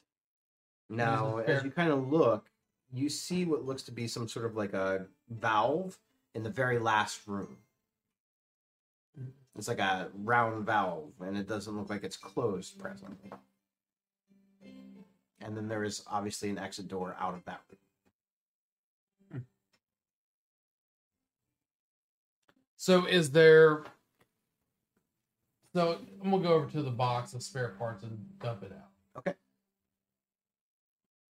Now, 0.90 1.38
as 1.38 1.62
you 1.62 1.70
kind 1.70 1.92
of 1.92 2.12
look, 2.12 2.50
you 2.92 3.08
see 3.08 3.44
what 3.44 3.64
looks 3.64 3.82
to 3.84 3.92
be 3.92 4.08
some 4.08 4.26
sort 4.26 4.44
of 4.44 4.56
like 4.56 4.74
a 4.74 5.06
valve 5.28 5.96
in 6.34 6.42
the 6.42 6.50
very 6.50 6.80
last 6.80 7.26
room. 7.28 7.58
It's 9.56 9.68
like 9.68 9.78
a 9.78 10.08
round 10.14 10.66
valve, 10.66 11.12
and 11.20 11.36
it 11.36 11.48
doesn't 11.48 11.76
look 11.76 11.90
like 11.90 12.02
it's 12.02 12.16
closed 12.16 12.78
presently. 12.78 13.30
And 15.40 15.56
then 15.56 15.68
there 15.68 15.84
is 15.84 16.02
obviously 16.06 16.50
an 16.50 16.58
exit 16.58 16.88
door 16.88 17.16
out 17.20 17.34
of 17.34 17.44
that 17.44 17.60
room. 17.70 19.44
So, 22.76 23.06
is 23.06 23.30
there? 23.30 23.84
So 25.74 25.98
I'm 26.22 26.30
gonna 26.30 26.42
go 26.42 26.54
over 26.54 26.70
to 26.70 26.82
the 26.82 26.90
box 26.90 27.34
of 27.34 27.42
spare 27.42 27.74
parts 27.78 28.02
and 28.02 28.18
dump 28.40 28.64
it 28.64 28.72
out. 28.72 28.88
Okay. 29.18 29.34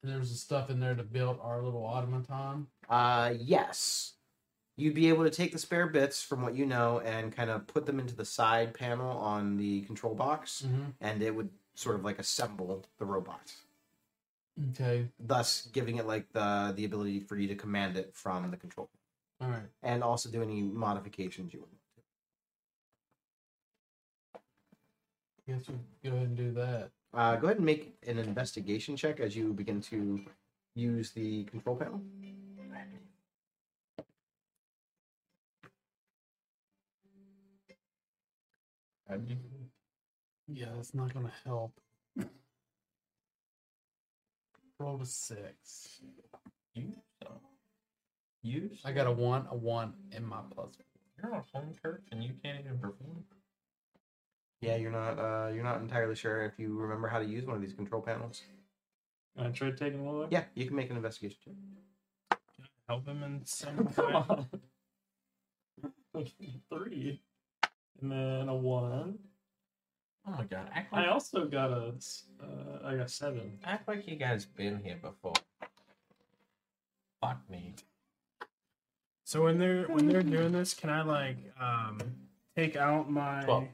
There's 0.01 0.29
the 0.31 0.37
stuff 0.37 0.69
in 0.69 0.79
there 0.79 0.95
to 0.95 1.03
build 1.03 1.39
our 1.41 1.61
little 1.61 1.85
automaton. 1.85 2.67
Uh, 2.89 3.33
yes. 3.37 4.13
You'd 4.77 4.95
be 4.95 5.09
able 5.09 5.25
to 5.25 5.29
take 5.29 5.51
the 5.51 5.59
spare 5.59 5.87
bits 5.87 6.23
from 6.23 6.41
what 6.41 6.55
you 6.55 6.65
know 6.65 7.01
and 7.01 7.35
kind 7.35 7.49
of 7.49 7.67
put 7.67 7.85
them 7.85 7.99
into 7.99 8.15
the 8.15 8.23
side 8.23 8.73
panel 8.73 9.17
on 9.17 9.57
the 9.57 9.81
control 9.81 10.15
box, 10.15 10.63
Mm-hmm. 10.65 10.91
and 11.01 11.21
it 11.21 11.35
would 11.35 11.49
sort 11.75 11.95
of 11.97 12.05
like 12.05 12.17
assemble 12.17 12.85
the 12.97 13.05
robot, 13.05 13.51
Okay. 14.69 15.09
thus 15.19 15.67
giving 15.73 15.97
it 15.97 16.07
like 16.07 16.31
the 16.31 16.71
the 16.77 16.85
ability 16.85 17.19
for 17.19 17.37
you 17.37 17.47
to 17.49 17.55
command 17.55 17.97
it 17.97 18.11
from 18.15 18.49
the 18.51 18.57
control, 18.57 18.89
All 19.41 19.49
right. 19.49 19.63
and 19.83 20.01
also 20.01 20.29
do 20.29 20.41
any 20.41 20.61
modifications 20.61 21.53
you 21.53 21.59
would 21.59 21.69
want. 21.69 21.79
To. 25.45 25.51
I 25.51 25.57
guess 25.57 25.67
we 25.67 26.09
go 26.09 26.15
ahead 26.15 26.27
and 26.29 26.37
do 26.37 26.51
that. 26.53 26.91
Uh, 27.13 27.35
go 27.35 27.47
ahead 27.47 27.57
and 27.57 27.65
make 27.65 27.95
an 28.05 28.19
investigation 28.19 28.95
check 28.95 29.19
as 29.19 29.35
you 29.35 29.53
begin 29.53 29.81
to 29.81 30.23
use 30.75 31.11
the 31.11 31.43
control 31.45 31.75
panel. 31.75 32.01
Yeah, 40.47 40.67
that's 40.75 40.93
not 40.93 41.13
gonna 41.13 41.31
help. 41.45 41.73
Roll 44.79 45.01
a 45.01 45.05
six. 45.05 46.01
You 46.73 46.93
so. 47.21 47.41
You. 48.43 48.69
I 48.85 48.91
got 48.91 49.07
a 49.07 49.11
one, 49.11 49.45
a 49.51 49.55
one, 49.55 49.93
and 50.11 50.25
my 50.25 50.39
plus. 50.53 50.77
You're 51.17 51.35
on 51.35 51.43
home 51.53 51.73
turf 51.83 51.99
and 52.11 52.23
you 52.23 52.33
can't 52.43 52.59
even 52.59 52.77
perform. 52.77 53.25
Yeah, 54.61 54.75
you're 54.75 54.91
not 54.91 55.17
uh, 55.17 55.49
you're 55.53 55.63
not 55.63 55.81
entirely 55.81 56.15
sure 56.15 56.43
if 56.43 56.53
you 56.59 56.77
remember 56.77 57.07
how 57.07 57.19
to 57.19 57.25
use 57.25 57.45
one 57.45 57.55
of 57.55 57.61
these 57.61 57.73
control 57.73 58.01
panels. 58.01 58.41
I 59.37 59.47
tried 59.49 59.77
taking 59.77 60.05
a 60.05 60.11
look. 60.13 60.31
Yeah, 60.31 60.43
you 60.53 60.65
can 60.65 60.75
make 60.75 60.89
an 60.89 60.97
investigation 60.97 61.37
check. 61.45 62.39
help 62.89 63.07
him 63.07 63.23
in 63.23 63.45
some 63.45 63.87
Come 63.95 64.05
way. 64.07 64.13
on. 64.13 64.47
Three. 66.73 67.21
And 68.01 68.11
then 68.11 68.49
a 68.49 68.55
one. 68.55 69.17
Oh 70.27 70.31
my 70.31 70.43
god! 70.43 70.69
Act 70.73 70.93
I 70.93 71.07
also 71.07 71.45
got 71.45 71.71
a. 71.71 71.93
s- 71.95 72.25
Uh, 72.41 72.79
I 72.85 72.95
got 72.95 73.09
seven. 73.09 73.59
act 73.63 73.87
like 73.87 74.07
you 74.07 74.15
guys 74.17 74.45
been 74.45 74.79
here 74.83 74.97
before. 75.01 75.33
Fuck 77.21 77.39
me. 77.49 77.75
So 79.25 79.43
when 79.43 79.57
they're 79.57 79.83
when 79.85 80.07
they're 80.07 80.23
doing 80.23 80.51
this, 80.51 80.73
can 80.73 80.89
I 80.89 81.01
like 81.03 81.37
um 81.59 81.99
take 82.55 82.75
out 82.75 83.09
my 83.09 83.43
Twelve. 83.43 83.67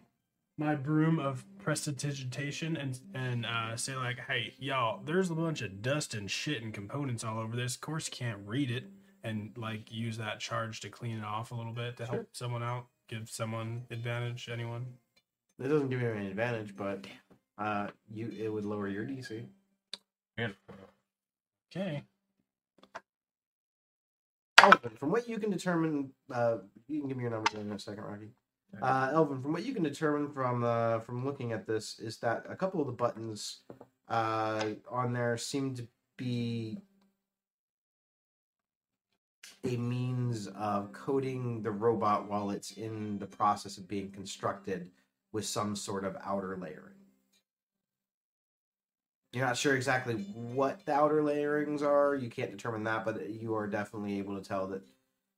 My 0.57 0.75
broom 0.75 1.19
of 1.19 1.45
prestidigitation 1.59 2.77
and 2.77 2.99
and 3.13 3.45
uh, 3.45 3.75
say 3.75 3.95
like, 3.95 4.19
"Hey, 4.27 4.53
y'all, 4.59 5.01
there's 5.03 5.29
a 5.29 5.35
bunch 5.35 5.61
of 5.61 5.81
dust 5.81 6.13
and 6.13 6.29
shit 6.29 6.61
and 6.61 6.73
components 6.73 7.23
all 7.23 7.39
over 7.39 7.55
this. 7.55 7.75
Of 7.75 7.81
course, 7.81 8.07
you 8.07 8.15
can't 8.15 8.39
read 8.45 8.71
it." 8.71 8.85
And 9.23 9.51
like 9.57 9.91
use 9.91 10.17
that 10.17 10.39
charge 10.39 10.81
to 10.81 10.89
clean 10.89 11.17
it 11.17 11.23
off 11.23 11.51
a 11.51 11.55
little 11.55 11.73
bit 11.73 11.97
to 11.97 12.05
help 12.05 12.27
someone 12.33 12.61
out, 12.61 12.85
give 13.07 13.27
someone 13.29 13.85
advantage. 13.89 14.49
Anyone? 14.51 14.85
It 15.59 15.67
doesn't 15.67 15.89
give 15.89 16.01
you 16.01 16.09
any 16.09 16.27
advantage, 16.27 16.75
but 16.75 17.05
uh, 17.57 17.87
you 18.13 18.31
it 18.37 18.49
would 18.49 18.65
lower 18.65 18.87
your 18.87 19.03
DC. 19.03 19.45
Okay. 21.75 22.03
Elvin, 24.59 24.91
from 24.97 25.11
what 25.11 25.27
you 25.27 25.37
can 25.37 25.49
determine, 25.49 26.11
uh, 26.33 26.57
you 26.87 26.99
can 26.99 27.07
give 27.07 27.17
me 27.17 27.23
your 27.23 27.31
numbers 27.31 27.53
in 27.55 27.71
a 27.71 27.79
second, 27.79 28.03
Rocky. 28.03 28.29
Uh, 28.81 29.09
Elvin, 29.13 29.41
from 29.41 29.53
what 29.53 29.65
you 29.65 29.73
can 29.73 29.83
determine 29.83 30.29
from 30.31 30.63
uh, 30.63 30.99
from 30.99 31.25
looking 31.25 31.51
at 31.53 31.65
this, 31.65 31.99
is 31.99 32.17
that 32.17 32.45
a 32.49 32.55
couple 32.55 32.81
of 32.81 32.87
the 32.87 32.93
buttons 32.93 33.59
uh, 34.09 34.63
on 34.89 35.13
there 35.13 35.37
seem 35.37 35.75
to 35.75 35.87
be 36.17 36.77
a 39.63 39.77
means 39.77 40.47
of 40.47 40.91
coding 40.91 41.61
the 41.63 41.71
robot 41.71 42.29
while 42.29 42.51
it's 42.51 42.71
in 42.71 43.17
the 43.19 43.25
process 43.25 43.77
of 43.77 43.87
being 43.87 44.11
constructed 44.11 44.91
with 45.31 45.45
some 45.45 45.75
sort 45.75 46.05
of 46.05 46.15
outer 46.23 46.57
layering. 46.57 46.93
You're 49.33 49.45
not 49.45 49.57
sure 49.57 49.75
exactly 49.75 50.13
what 50.13 50.85
the 50.85 50.93
outer 50.93 51.21
layerings 51.21 51.81
are. 51.81 52.15
You 52.15 52.29
can't 52.29 52.51
determine 52.51 52.83
that, 52.85 53.03
but 53.03 53.29
you 53.29 53.53
are 53.55 53.67
definitely 53.67 54.17
able 54.17 54.39
to 54.39 54.47
tell 54.47 54.67
that 54.67 54.81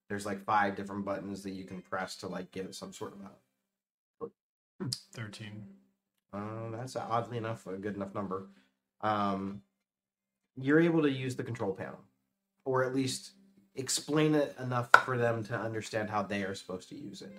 there's 0.10 0.26
like 0.26 0.44
five 0.46 0.76
different 0.76 1.06
buttons 1.06 1.44
that 1.44 1.52
you 1.52 1.66
can 1.66 1.82
press 1.82 2.16
to 2.18 2.28
like 2.28 2.52
give 2.52 2.66
it 2.66 2.76
some 2.76 2.94
sort 2.94 3.14
of. 3.14 4.90
Thirteen. 5.14 5.64
Uh, 6.34 6.70
that's 6.72 6.96
oddly 6.96 7.38
enough 7.38 7.66
a 7.68 7.78
good 7.78 7.96
enough 7.96 8.14
number. 8.14 8.50
Um, 9.02 9.62
you're 10.56 10.80
able 10.80 11.02
to 11.02 11.10
use 11.10 11.36
the 11.36 11.44
control 11.44 11.74
panel, 11.74 12.00
or 12.66 12.84
at 12.84 12.96
least 12.96 13.32
explain 13.76 14.36
it 14.36 14.56
enough 14.60 14.90
for 15.06 15.18
them 15.18 15.44
to 15.46 15.56
understand 15.56 16.10
how 16.10 16.24
they 16.24 16.44
are 16.44 16.56
supposed 16.56 16.90
to 16.90 16.96
use 16.96 17.22
it. 17.22 17.32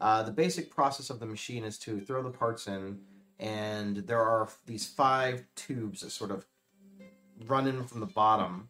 Uh, 0.00 0.22
the 0.22 0.32
basic 0.32 0.70
process 0.70 1.10
of 1.10 1.20
the 1.20 1.26
machine 1.26 1.64
is 1.64 1.78
to 1.78 2.00
throw 2.00 2.22
the 2.22 2.30
parts 2.30 2.66
in, 2.66 2.98
and 3.38 3.98
there 3.98 4.20
are 4.20 4.48
these 4.66 4.86
five 4.86 5.44
tubes 5.54 6.02
that 6.02 6.10
sort 6.10 6.30
of 6.30 6.46
run 7.46 7.66
in 7.66 7.84
from 7.84 8.00
the 8.00 8.06
bottom, 8.06 8.68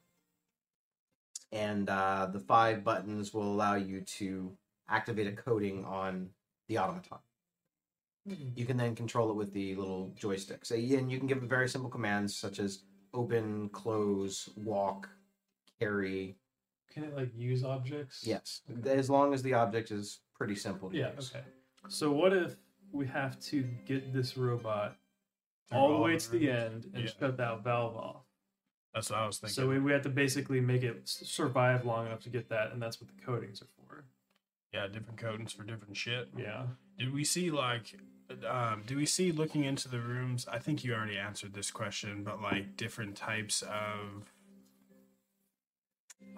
and 1.56 1.88
uh, 1.88 2.28
the 2.32 2.40
five 2.40 2.84
buttons 2.84 3.32
will 3.32 3.50
allow 3.50 3.74
you 3.74 4.02
to 4.02 4.52
activate 4.88 5.26
a 5.26 5.32
coding 5.32 5.84
on 5.84 6.28
the 6.68 6.78
automaton. 6.78 7.18
You 8.56 8.66
can 8.66 8.76
then 8.76 8.94
control 8.96 9.30
it 9.30 9.36
with 9.36 9.52
the 9.52 9.74
little 9.76 10.12
joysticks. 10.20 10.72
And 10.72 11.10
you 11.10 11.18
can 11.18 11.28
give 11.28 11.38
it 11.38 11.44
very 11.48 11.68
simple 11.68 11.88
commands 11.88 12.36
such 12.36 12.58
as 12.58 12.80
open, 13.14 13.68
close, 13.68 14.50
walk, 14.56 15.08
carry. 15.78 16.36
Can 16.92 17.04
it 17.04 17.14
like 17.16 17.30
use 17.36 17.62
objects? 17.62 18.22
Yes, 18.26 18.62
as 18.84 19.08
long 19.08 19.32
as 19.32 19.42
the 19.42 19.54
object 19.54 19.90
is 19.92 20.20
pretty 20.34 20.56
simple 20.56 20.90
to 20.90 20.96
use. 20.96 21.06
Yeah. 21.06 21.14
use. 21.14 21.32
Okay. 21.34 21.44
So 21.88 22.10
what 22.10 22.32
if 22.32 22.56
we 22.92 23.06
have 23.06 23.38
to 23.40 23.62
get 23.86 24.12
this 24.12 24.36
robot 24.36 24.96
Through 25.68 25.78
all 25.78 25.92
the 25.92 25.98
way 26.02 26.16
to 26.18 26.30
the 26.30 26.50
end 26.50 26.90
and 26.94 27.04
Yeah. 27.04 27.10
shut 27.18 27.36
that 27.36 27.62
valve 27.62 27.96
off? 27.96 28.25
That's 28.96 29.10
what 29.10 29.18
I 29.18 29.26
was 29.26 29.36
thinking. 29.36 29.54
So 29.54 29.68
we, 29.68 29.78
we 29.78 29.92
have 29.92 30.00
to 30.04 30.08
basically 30.08 30.58
make 30.58 30.82
it 30.82 31.02
survive 31.04 31.84
long 31.84 32.06
enough 32.06 32.20
to 32.20 32.30
get 32.30 32.48
that, 32.48 32.72
and 32.72 32.80
that's 32.82 32.98
what 32.98 33.10
the 33.14 33.22
coatings 33.22 33.60
are 33.60 33.66
for. 33.76 34.04
yeah, 34.72 34.86
different 34.88 35.18
coatings 35.18 35.52
for 35.52 35.64
different 35.64 35.94
shit. 35.94 36.30
Yeah. 36.34 36.62
Did 36.98 37.12
we 37.12 37.22
see 37.22 37.50
like 37.50 37.94
um 38.48 38.82
do 38.86 38.96
we 38.96 39.04
see 39.04 39.32
looking 39.32 39.64
into 39.64 39.88
the 39.88 40.00
rooms? 40.00 40.46
I 40.50 40.58
think 40.58 40.82
you 40.82 40.94
already 40.94 41.18
answered 41.18 41.52
this 41.52 41.70
question, 41.70 42.24
but 42.24 42.40
like 42.40 42.78
different 42.78 43.16
types 43.16 43.60
of 43.60 44.32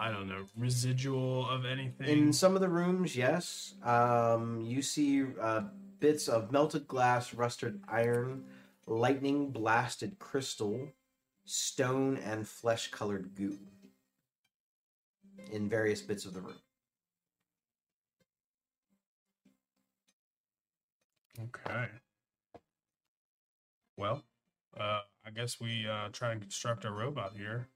I 0.00 0.10
don't 0.10 0.28
know, 0.28 0.44
residual 0.56 1.48
of 1.48 1.64
anything. 1.64 2.08
In 2.08 2.32
some 2.32 2.56
of 2.56 2.60
the 2.60 2.68
rooms, 2.68 3.14
yes, 3.16 3.74
um, 3.84 4.60
you 4.62 4.82
see 4.82 5.24
uh, 5.40 5.62
bits 6.00 6.26
of 6.26 6.50
melted 6.50 6.88
glass, 6.88 7.34
rusted 7.34 7.80
iron, 7.88 8.44
lightning 8.86 9.50
blasted 9.50 10.18
crystal, 10.18 10.88
stone, 11.48 12.18
and 12.18 12.46
flesh 12.46 12.90
colored 12.90 13.34
goo 13.34 13.58
in 15.50 15.68
various 15.68 16.02
bits 16.02 16.24
of 16.26 16.34
the 16.34 16.40
room. 16.40 16.60
Okay. 21.40 21.86
Well, 23.96 24.22
uh 24.78 25.00
I 25.24 25.30
guess 25.34 25.60
we 25.60 25.86
uh 25.88 26.08
try 26.12 26.32
and 26.32 26.40
construct 26.40 26.84
a 26.84 26.90
robot 26.90 27.32
here. 27.36 27.68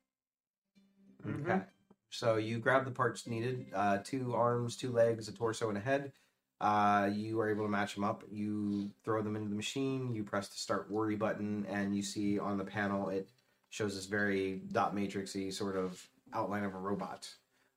Okay. 1.26 1.62
So 2.10 2.36
you 2.36 2.58
grab 2.58 2.84
the 2.84 2.90
parts 2.90 3.26
needed: 3.26 3.66
uh, 3.74 3.98
two 4.04 4.34
arms, 4.34 4.76
two 4.76 4.92
legs, 4.92 5.28
a 5.28 5.32
torso, 5.32 5.70
and 5.70 5.78
a 5.78 5.80
head. 5.80 6.12
Uh, 6.60 7.08
you 7.12 7.40
are 7.40 7.50
able 7.50 7.64
to 7.64 7.70
match 7.70 7.94
them 7.94 8.04
up. 8.04 8.22
You 8.30 8.90
throw 9.02 9.22
them 9.22 9.34
into 9.34 9.48
the 9.48 9.56
machine. 9.56 10.14
You 10.14 10.22
press 10.22 10.48
the 10.48 10.58
start 10.58 10.90
worry 10.90 11.16
button, 11.16 11.66
and 11.68 11.96
you 11.96 12.02
see 12.02 12.38
on 12.38 12.58
the 12.58 12.64
panel 12.64 13.08
it 13.08 13.30
shows 13.72 13.94
this 13.94 14.04
very 14.04 14.60
dot 14.70 14.94
matrixy 14.94 15.50
sort 15.52 15.76
of 15.76 16.06
outline 16.34 16.62
of 16.62 16.74
a 16.74 16.78
robot. 16.78 17.28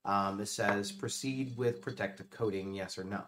Um, 0.04 0.38
it 0.40 0.46
says 0.46 0.92
proceed 0.92 1.56
with 1.56 1.80
protective 1.80 2.28
coating, 2.30 2.74
yes 2.74 2.98
or 2.98 3.04
no. 3.04 3.24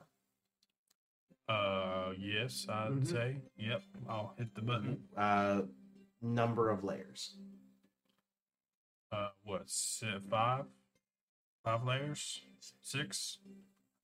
Uh 1.48 2.12
yes, 2.18 2.66
I'd 2.68 2.90
Mhm. 2.92 3.06
say. 3.10 3.36
Yep. 3.56 3.82
I'll 4.06 4.34
hit 4.36 4.54
the 4.54 4.60
button. 4.60 5.02
Uh, 5.16 5.62
number 6.20 6.68
of 6.68 6.84
layers. 6.84 7.36
Uh 9.10 9.30
what, 9.44 9.70
five? 10.28 10.66
Five 11.64 11.84
layers? 11.84 12.42
Six? 12.82 13.38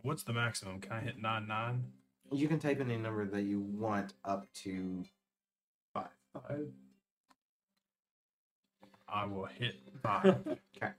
What's 0.01 0.23
the 0.23 0.33
maximum? 0.33 0.81
Can 0.81 0.93
I 0.93 1.01
hit 1.01 1.19
nine 1.21 1.47
nine? 1.47 1.93
You 2.33 2.49
can 2.49 2.59
type 2.59 2.81
in 2.81 2.91
a 2.91 2.97
number 2.99 3.27
that 3.27 3.43
you 3.43 3.61
want 3.61 4.15
up 4.25 4.51
to 4.65 5.05
five. 5.93 6.09
I, 6.35 6.55
I 9.15 9.25
will 9.27 9.45
hit 9.47 9.77
five. 10.03 10.59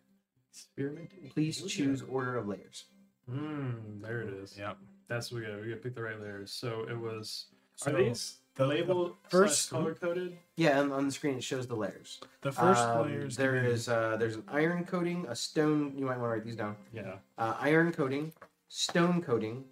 experimenting. 0.51 1.29
Please 1.33 1.61
choose 1.63 2.01
order 2.01 2.37
of 2.37 2.47
layers. 2.47 2.85
Hmm. 3.29 4.01
There 4.01 4.21
it 4.21 4.33
is. 4.33 4.57
yep. 4.57 4.77
That's 5.07 5.31
what 5.31 5.41
we 5.41 5.47
got. 5.47 5.61
We 5.61 5.67
got 5.69 5.75
to 5.75 5.81
pick 5.81 5.95
the 5.95 6.01
right 6.01 6.19
layers. 6.19 6.51
So 6.51 6.85
it 6.89 6.97
was. 6.97 7.47
So 7.75 7.91
are 7.93 7.97
these 8.03 8.37
the- 8.55 8.65
label 8.65 9.09
the 9.09 9.29
first- 9.29 9.69
color 9.69 9.93
coded? 9.93 10.37
Yeah, 10.55 10.79
and 10.79 10.93
on 10.93 11.05
the 11.07 11.11
screen 11.11 11.35
it 11.37 11.43
shows 11.43 11.67
the 11.67 11.75
layers. 11.75 12.21
The 12.41 12.51
first 12.53 12.81
Um, 12.81 13.07
layers 13.07 13.35
there 13.35 13.61
give 13.61 13.65
is 13.71 13.89
uh, 13.89 14.15
there's 14.17 14.35
an 14.37 14.43
iron 14.47 14.85
coating, 14.85 15.25
a 15.27 15.35
stone. 15.35 15.93
You 15.97 16.05
might 16.05 16.17
want 16.17 16.29
to 16.29 16.35
write 16.35 16.45
these 16.45 16.55
down. 16.55 16.77
Yeah. 16.93 17.17
Uh, 17.37 17.55
iron 17.59 17.91
coating, 17.91 18.31
stone 18.69 19.21
coating, 19.21 19.65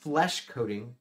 flesh 0.00 0.48
coating, 0.48 0.96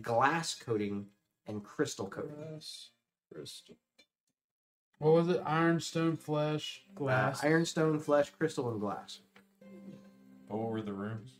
glass 0.00 0.54
coating, 0.54 1.06
and 1.46 1.64
crystal 1.64 2.06
coating. 2.06 2.34
Glass, 2.36 2.90
crystal, 3.32 3.76
What 4.98 5.14
was 5.14 5.28
it? 5.28 5.40
Iron, 5.44 5.80
stone, 5.80 6.16
flesh. 6.16 6.82
Uh, 6.90 6.98
glass. 6.98 7.44
iron, 7.44 7.64
stone, 7.64 7.98
flesh, 8.00 8.30
crystal, 8.36 8.70
and 8.70 8.80
glass. 8.80 9.20
What 10.48 10.70
were 10.70 10.82
the 10.82 10.92
rooms? 10.92 11.32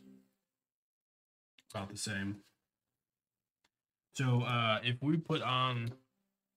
about 1.71 1.89
the 1.89 1.97
same. 1.97 2.37
So 4.15 4.41
uh 4.41 4.79
if 4.83 4.95
we 5.01 5.17
put 5.17 5.41
on 5.43 5.91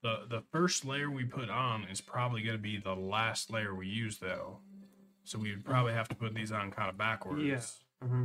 the 0.03 0.21
the 0.29 0.43
first 0.53 0.87
layer 0.87 1.11
we 1.11 1.25
put 1.25 1.51
on 1.51 1.85
is 1.85 2.01
probably 2.01 2.43
going 2.43 2.57
to 2.57 2.63
be 2.63 2.79
the 2.79 2.95
last 2.97 3.51
layer 3.51 3.75
we 3.75 3.87
use 3.89 4.17
though. 4.19 4.59
So 5.25 5.39
we 5.39 5.51
would 5.51 5.65
probably 5.67 5.93
have 5.93 6.09
to 6.09 6.15
put 6.15 6.35
these 6.35 6.51
on 6.51 6.71
kind 6.71 6.89
of 6.89 6.97
backwards. 6.97 7.43
Yeah. 7.45 7.61
hmm 8.09 8.25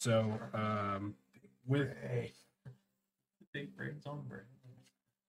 So 0.00 0.38
um 0.52 1.14
with 1.66 1.88
Big 3.54 3.74
brains 3.76 4.04
on 4.06 4.22
brain. 4.28 4.42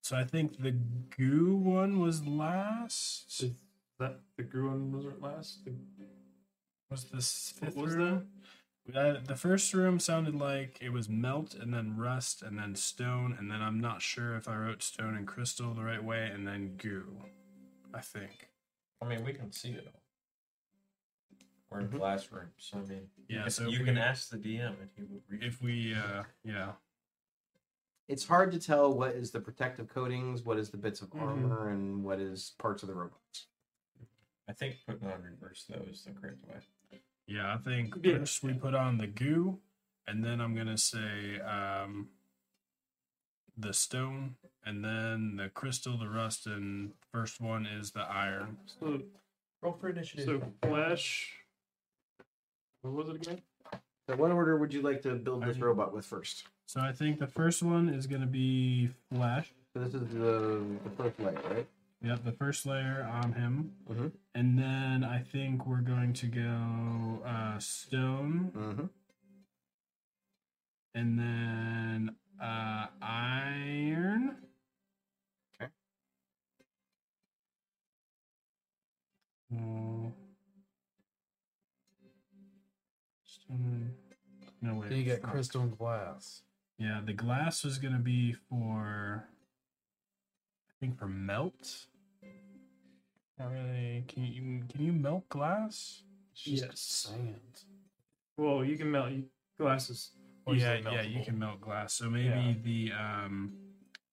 So 0.05 0.15
I 0.15 0.23
think 0.23 0.61
the 0.61 0.69
goo 1.17 1.55
one 1.55 1.99
was 1.99 2.27
last. 2.27 3.41
Is 3.41 3.51
that 3.97 4.19
the 4.37 4.43
Gruen 4.43 4.91
was 4.91 5.05
it 5.05 5.19
last? 5.19 5.65
The, 5.65 5.71
Was 6.91 7.05
this 7.05 7.55
What 7.59 7.75
was 7.75 7.95
room? 7.95 8.27
Uh, 8.95 9.15
the 9.25 9.35
first 9.35 9.73
room 9.73 9.99
sounded 9.99 10.35
like 10.35 10.77
it 10.79 10.89
was 10.93 11.09
melt 11.09 11.55
and 11.55 11.73
then 11.73 11.97
rust 11.97 12.43
and 12.43 12.59
then 12.59 12.75
stone 12.75 13.35
and 13.39 13.49
then 13.49 13.63
I'm 13.63 13.79
not 13.79 14.03
sure 14.03 14.35
if 14.35 14.47
I 14.47 14.55
wrote 14.57 14.83
stone 14.83 15.15
and 15.15 15.25
crystal 15.25 15.73
the 15.73 15.81
right 15.83 16.03
way 16.03 16.29
and 16.31 16.47
then 16.47 16.75
goo. 16.77 17.07
I 17.91 18.01
think. 18.01 18.49
I 19.01 19.05
mean, 19.07 19.23
we 19.25 19.33
can 19.33 19.51
see 19.51 19.69
it 19.71 19.87
all. 19.87 20.01
We're 21.71 21.79
in 21.79 21.87
Mhm. 21.87 21.97
glass 21.97 22.31
rooms, 22.31 22.51
so 22.59 22.77
I 22.77 22.81
mean, 22.81 23.09
Yeah, 23.27 23.47
if 23.47 23.53
so 23.53 23.67
you 23.67 23.79
we- 23.79 23.85
can 23.85 23.97
ask 23.97 24.29
the 24.29 24.37
DM 24.37 24.79
and 24.79 24.89
he 24.95 25.01
will 25.01 25.23
read. 25.27 25.41
If 25.43 25.63
we 25.63 25.95
uh 25.95 26.25
yeah. 26.43 26.73
It's 28.07 28.25
hard 28.27 28.51
to 28.51 28.59
tell 28.59 28.93
what 28.93 29.11
is 29.15 29.31
the 29.31 29.39
protective 29.39 29.87
coatings, 29.89 30.43
what 30.43 30.57
is 30.57 30.69
the 30.69 30.77
bits 30.77 31.01
of 31.01 31.09
Mhm. 31.09 31.21
armor, 31.21 31.69
and 31.69 32.03
what 32.03 32.19
is 32.19 32.51
parts 32.59 32.83
of 32.83 32.87
the 32.89 32.95
robots. 32.95 33.47
I 34.47 34.53
think 34.53 34.77
putting 34.85 35.07
on 35.07 35.23
reverse 35.23 35.65
though 35.65 35.81
is 35.81 36.03
the 36.03 36.11
correct 36.11 36.43
way. 36.47 36.61
Yeah, 37.25 37.55
I 37.55 37.57
think 37.57 37.95
Yeah. 38.03 38.19
first 38.19 38.43
we 38.43 38.53
put 38.53 38.75
on 38.75 38.97
the 38.99 39.07
goo 39.07 39.59
and 40.05 40.23
then 40.23 40.39
I'm 40.39 40.53
gonna 40.55 40.77
say 40.77 41.39
um 41.39 42.11
the 43.57 43.73
stone, 43.73 44.35
and 44.65 44.83
then 44.83 45.37
the 45.37 45.49
crystal, 45.49 45.97
the 45.97 46.09
rust, 46.09 46.45
and 46.45 46.93
first 47.13 47.39
one 47.39 47.65
is 47.65 47.91
the 47.93 48.01
iron. 48.01 48.57
So, 48.65 49.01
Roll 49.61 49.71
for 49.73 49.87
initiative. 49.89 50.25
so 50.25 50.67
flesh. 50.67 51.39
What 52.81 52.93
was 52.93 53.09
it 53.09 53.15
again? 53.15 53.41
So, 54.07 54.17
what 54.17 54.31
order 54.31 54.57
would 54.57 54.73
you 54.73 54.81
like 54.81 55.01
to 55.03 55.15
build 55.15 55.43
this 55.43 55.57
robot 55.57 55.93
with 55.93 56.05
first? 56.05 56.47
So 56.67 56.81
I 56.81 56.91
think 56.91 57.19
the 57.19 57.27
first 57.27 57.61
one 57.63 57.89
is 57.89 58.07
going 58.07 58.21
to 58.21 58.27
be 58.27 58.89
flesh. 59.13 59.53
So, 59.73 59.81
this 59.83 59.93
is 59.93 60.09
the, 60.13 60.63
the 60.83 60.89
first 60.97 61.19
layer, 61.19 61.39
right? 61.49 61.67
Yep, 62.01 62.23
the 62.23 62.31
first 62.31 62.65
layer 62.65 63.07
on 63.09 63.33
him. 63.33 63.71
Mhm. 63.89 64.11
And 64.33 64.57
then 64.59 65.03
I 65.03 65.19
think 65.19 65.65
we're 65.65 65.77
going 65.81 66.13
to 66.13 66.27
go 66.27 67.21
uh, 67.25 67.57
stone, 67.59 68.51
Mm-hmm. 68.55 68.85
and 70.93 71.19
then 71.19 72.15
uh, 72.41 72.87
iron. 73.01 74.37
Okay. 75.61 75.71
Uh, 79.53 80.09
stone. 83.23 83.91
No 84.61 84.75
wait. 84.75 84.89
Then 84.89 84.97
you 84.99 85.03
get 85.05 85.21
crystal 85.21 85.61
and 85.61 85.77
glass. 85.77 86.41
Yeah, 86.77 87.01
the 87.05 87.13
glass 87.13 87.63
was 87.63 87.77
gonna 87.77 87.99
be 87.99 88.33
for. 88.33 89.27
I 90.69 90.73
think 90.79 90.97
for 90.99 91.07
melt. 91.07 91.87
Not 93.39 93.51
really. 93.51 94.03
Can 94.07 94.23
you 94.25 94.63
can 94.69 94.85
you 94.85 94.93
melt 94.93 95.27
glass? 95.29 96.03
Yes. 96.43 96.79
Sand. 96.79 97.63
Well, 98.37 98.63
you 98.63 98.77
can 98.77 98.91
melt 98.91 99.11
glasses. 99.57 100.11
yeah, 100.47 100.75
yeah, 100.75 101.01
you 101.01 101.23
can 101.23 101.39
melt 101.39 101.61
glass. 101.61 101.93
So 101.93 102.09
maybe 102.09 102.59
the 102.63 102.91
um 102.93 103.53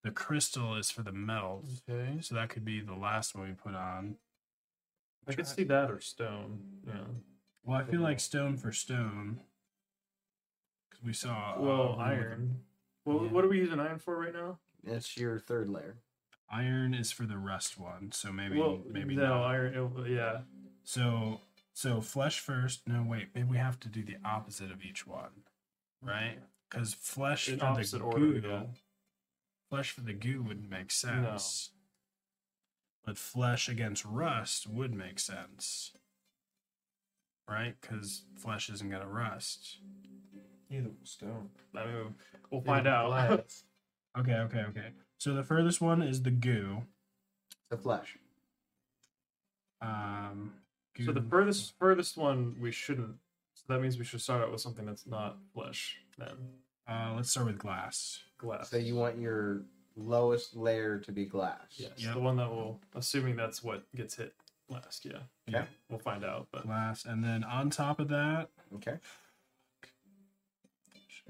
the 0.04 0.10
crystal 0.10 0.76
is 0.76 0.90
for 0.90 1.02
the 1.02 1.12
melt. 1.12 1.66
Okay. 1.88 2.18
So 2.20 2.34
that 2.34 2.48
could 2.48 2.64
be 2.64 2.80
the 2.80 2.94
last 2.94 3.34
one 3.34 3.48
we 3.48 3.54
put 3.54 3.74
on. 3.74 4.16
I 5.28 5.34
could 5.34 5.46
see 5.46 5.64
that 5.64 5.90
or 5.90 6.00
stone. 6.00 6.60
Yeah. 6.86 6.94
Well, 7.64 7.78
I 7.78 7.84
feel 7.84 8.00
like 8.00 8.18
stone 8.18 8.56
for 8.56 8.72
stone. 8.72 9.40
Because 10.92 11.04
we 11.04 11.12
saw. 11.12 11.54
uh, 11.56 11.60
Well, 11.60 11.88
one 11.96 11.98
with- 11.98 12.06
iron. 12.06 12.60
Well, 13.04 13.24
yeah. 13.24 13.30
what 13.32 13.44
are 13.44 13.48
we 13.48 13.58
using 13.58 13.80
iron 13.80 13.98
for 13.98 14.16
right 14.18 14.32
now? 14.32 14.58
It's 14.84 15.16
your 15.16 15.38
third 15.40 15.68
layer. 15.68 15.96
Iron 16.50 16.92
is 16.94 17.10
for 17.10 17.24
the 17.24 17.38
rust 17.38 17.78
one. 17.78 18.12
So 18.12 18.30
maybe 18.32 18.58
well, 18.58 18.82
maybe 18.88 19.16
no 19.16 19.26
not. 19.40 19.44
iron. 19.46 19.74
it- 19.74 20.10
yeah. 20.10 20.42
So 20.84 21.40
so 21.72 22.00
flesh 22.00 22.38
first. 22.40 22.86
No, 22.86 23.02
wait. 23.02 23.28
Maybe 23.34 23.48
we 23.48 23.56
have 23.56 23.80
to 23.80 23.88
do 23.88 24.04
the 24.04 24.18
opposite 24.24 24.70
of 24.70 24.84
each 24.84 25.06
one, 25.06 25.44
right? 26.02 26.38
Because 26.68 26.92
flesh 26.94 27.48
In 27.48 27.58
for 27.58 27.64
opposite 27.66 27.98
the 27.98 28.04
order, 28.04 28.18
goo, 28.40 28.48
yeah. 28.48 28.62
flesh 29.70 29.90
for 29.90 30.02
the 30.02 30.12
goo 30.12 30.42
wouldn't 30.42 30.68
make 30.70 30.90
sense. 30.90 31.70
No. 31.72 31.78
But 33.04 33.18
flesh 33.18 33.68
against 33.68 34.04
rust 34.04 34.66
would 34.68 34.94
make 34.94 35.18
sense, 35.18 35.92
right? 37.48 37.74
Because 37.80 38.24
flesh 38.36 38.68
isn't 38.70 38.90
gonna 38.90 39.08
rust. 39.08 39.78
Neither 40.72 40.88
will 40.88 40.94
stone. 41.04 41.50
I 41.76 41.84
mean, 41.84 42.14
we'll 42.50 42.62
find 42.62 42.86
out. 42.88 43.08
Glass. 43.08 43.64
Okay, 44.18 44.34
okay, 44.34 44.58
okay. 44.68 44.88
So 45.16 45.32
the 45.32 45.42
furthest 45.42 45.80
one 45.80 46.02
is 46.02 46.20
the 46.22 46.30
goo. 46.30 46.82
The 47.70 47.78
flesh. 47.78 48.18
Um, 49.80 50.52
so 51.02 51.12
the 51.12 51.22
furthest 51.22 51.72
furthest 51.78 52.18
one 52.18 52.54
we 52.60 52.70
shouldn't. 52.72 53.14
So 53.54 53.64
that 53.68 53.80
means 53.80 53.98
we 53.98 54.04
should 54.04 54.20
start 54.20 54.42
out 54.42 54.52
with 54.52 54.60
something 54.60 54.84
that's 54.84 55.06
not 55.06 55.38
flesh. 55.54 55.96
Then 56.18 56.28
Uh, 56.86 57.14
let's 57.16 57.30
start 57.30 57.46
with 57.46 57.56
glass. 57.58 58.20
glass. 58.36 58.68
So, 58.68 58.76
you 58.76 58.96
want 58.96 59.18
your 59.18 59.62
lowest 59.96 60.54
layer 60.54 60.98
to 60.98 61.10
be 61.10 61.24
glass. 61.24 61.60
Yes, 61.76 61.92
Yep. 61.96 62.12
the 62.14 62.20
one 62.20 62.36
that 62.36 62.50
will, 62.50 62.80
assuming 62.94 63.34
that's 63.36 63.62
what 63.62 63.90
gets 63.94 64.14
hit 64.16 64.34
last. 64.68 65.06
Yeah. 65.06 65.20
Okay. 65.48 65.66
We'll 65.88 66.00
find 66.00 66.22
out. 66.22 66.48
But 66.52 66.64
Glass, 66.64 67.06
and 67.06 67.24
then 67.24 67.44
on 67.44 67.70
top 67.70 67.98
of 67.98 68.08
that, 68.08 68.50
Okay. 68.74 68.98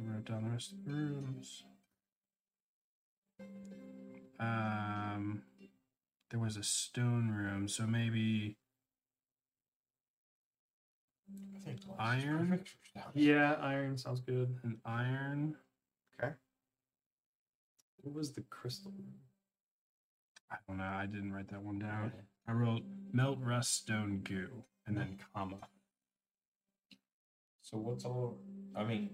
Should 0.02 0.12
write 0.12 0.24
down 0.24 0.44
the 0.44 0.50
rest 0.50 0.72
of 0.72 0.84
the 0.84 0.90
rooms. 0.90 1.64
Um, 4.40 5.42
there 6.30 6.40
was 6.40 6.56
a 6.56 6.62
stone 6.62 7.28
room, 7.30 7.68
so 7.68 7.86
maybe 7.86 8.56
I 11.54 11.58
think 11.60 11.80
Iron? 11.98 12.48
perfect 12.48 12.68
for 12.68 13.00
stone. 13.00 13.12
yeah, 13.14 13.54
iron 13.60 13.96
sounds 13.96 14.20
good. 14.20 14.56
an 14.64 14.78
iron. 14.84 15.56
Okay. 16.20 16.32
What 18.00 18.14
was 18.14 18.32
the 18.32 18.42
crystal? 18.50 18.92
I 20.50 20.56
don't 20.66 20.78
know. 20.78 20.84
I 20.84 21.06
didn't 21.06 21.32
write 21.32 21.48
that 21.50 21.62
one 21.62 21.78
down. 21.78 22.12
I 22.48 22.52
wrote 22.52 22.82
melt, 23.12 23.38
rust, 23.40 23.74
stone, 23.76 24.20
goo, 24.24 24.64
and 24.86 24.96
then 24.96 25.18
comma. 25.34 25.58
So 27.60 27.78
what's 27.78 28.04
all? 28.04 28.38
I 28.74 28.82
mean, 28.84 29.10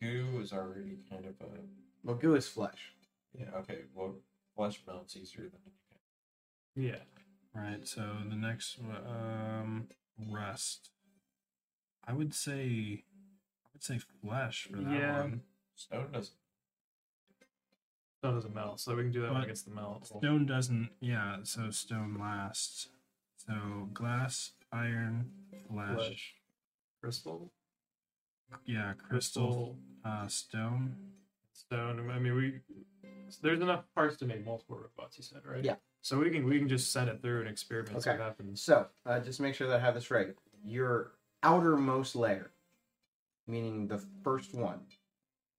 goo 0.00 0.40
is 0.40 0.52
already 0.52 0.98
kind 1.10 1.24
of 1.26 1.34
a 1.40 1.50
Well, 2.04 2.16
goo 2.16 2.34
is 2.34 2.48
flesh. 2.48 2.92
yeah. 3.38 3.50
Okay, 3.56 3.84
well, 3.94 4.14
flesh 4.56 4.80
melts 4.86 5.16
easier 5.16 5.48
than 5.48 5.60
Yeah. 6.74 7.00
Right. 7.54 7.86
So 7.86 8.16
the 8.28 8.36
next, 8.36 8.78
one, 8.78 9.06
um, 9.06 9.88
rust. 10.30 10.90
I 12.04 12.12
would 12.12 12.32
say, 12.34 13.04
I 13.66 13.68
would 13.72 13.82
say 13.82 13.98
flesh 13.98 14.64
for 14.70 14.76
that 14.78 14.92
Yeah. 14.92 15.22
one. 15.22 15.42
stone 15.74 16.10
doesn't. 16.12 16.36
Stone 18.18 18.34
doesn't 18.34 18.54
melt, 18.54 18.80
so 18.80 18.96
we 18.96 19.02
can 19.04 19.12
do 19.12 19.20
that 19.22 19.30
one 19.30 19.40
But 19.40 19.44
against 19.44 19.64
the 19.66 19.70
melt. 19.72 20.06
Stone 20.06 20.46
doesn't, 20.46 20.90
yeah, 21.00 21.38
so 21.44 21.70
stone 21.70 22.18
lasts. 22.18 22.88
So 23.36 23.88
glass, 23.92 24.52
iron, 24.72 25.30
flesh, 25.68 25.94
Flesh. 25.94 26.34
Crystal. 27.00 27.52
Yeah, 28.66 28.92
crystal, 29.08 29.76
uh, 30.04 30.26
stone. 30.26 30.96
Stone. 31.52 32.10
I 32.10 32.18
mean, 32.18 32.34
we. 32.34 32.60
There's 33.42 33.60
enough 33.60 33.84
parts 33.94 34.16
to 34.18 34.24
make 34.24 34.44
multiple 34.44 34.76
robots. 34.76 35.18
You 35.18 35.24
said, 35.24 35.40
right? 35.44 35.62
Yeah. 35.62 35.76
So 36.00 36.18
we 36.18 36.30
can 36.30 36.44
we 36.46 36.58
can 36.58 36.68
just 36.68 36.92
send 36.92 37.10
it 37.10 37.20
through 37.20 37.40
and 37.40 37.48
experiment. 37.48 37.96
Okay. 37.96 38.10
what 38.10 38.20
happens. 38.20 38.62
So, 38.62 38.86
uh, 39.04 39.20
just 39.20 39.40
make 39.40 39.54
sure 39.54 39.66
that 39.68 39.80
I 39.80 39.84
have 39.84 39.94
this 39.94 40.10
right. 40.10 40.28
Your 40.64 41.12
outermost 41.42 42.16
layer, 42.16 42.50
meaning 43.46 43.88
the 43.88 44.02
first 44.22 44.54
one 44.54 44.80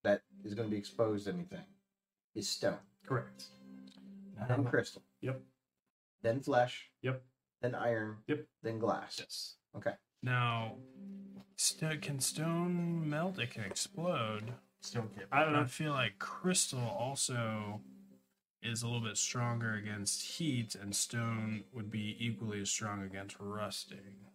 that 0.03 0.22
is 0.43 0.53
going 0.53 0.68
to 0.68 0.72
be 0.72 0.77
exposed 0.77 1.26
to 1.26 1.34
anything, 1.34 1.64
is 2.34 2.50
stone. 2.50 2.77
Correct. 3.06 3.45
Then 4.48 4.64
crystal. 4.64 5.03
Yep. 5.22 5.42
Then 6.22 6.40
flesh. 6.40 6.90
Yep. 7.01 7.22
Then 7.61 7.76
iron. 7.76 8.18
Yep. 8.27 8.45
Then 8.64 8.80
glass. 8.80 9.18
Yes. 9.19 9.56
Okay. 9.76 9.92
Now, 10.22 10.73
st- 11.56 12.01
can 12.01 12.19
stone 12.19 13.09
melt? 13.09 13.39
It 13.39 13.51
can 13.51 13.64
explode. 13.64 14.53
Stone 14.81 15.09
can't. 15.15 15.27
I 15.31 15.43
don't 15.43 15.56
I 15.56 15.65
feel 15.65 15.91
like 15.93 16.19
crystal 16.19 16.80
also 16.80 17.81
is 18.61 18.81
a 18.83 18.88
little 18.88 19.01
bit 19.01 19.17
stronger 19.17 19.73
against 19.75 20.22
heat, 20.22 20.75
and 20.75 20.93
stone 20.95 21.64
would 21.73 21.89
be 21.89 22.17
equally 22.19 22.61
as 22.61 22.69
strong 22.69 23.03
against 23.03 23.38
rusting. 23.39 24.25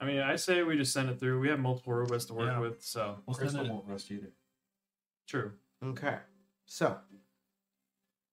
I 0.00 0.04
mean, 0.06 0.20
I 0.20 0.36
say 0.36 0.62
we 0.62 0.76
just 0.76 0.92
send 0.92 1.10
it 1.10 1.20
through. 1.20 1.38
We 1.40 1.48
have 1.48 1.60
multiple 1.60 1.92
robots 1.92 2.24
to 2.26 2.34
work 2.34 2.48
Yeah. 2.50 2.58
with, 2.60 2.82
so 2.82 3.18
We'll 3.26 3.36
Crystal 3.36 3.64
it- 3.64 3.70
won't 3.70 3.86
rust 3.86 4.10
either. 4.10 4.32
true. 5.28 5.52
Okay. 5.84 6.18
So, 6.66 6.98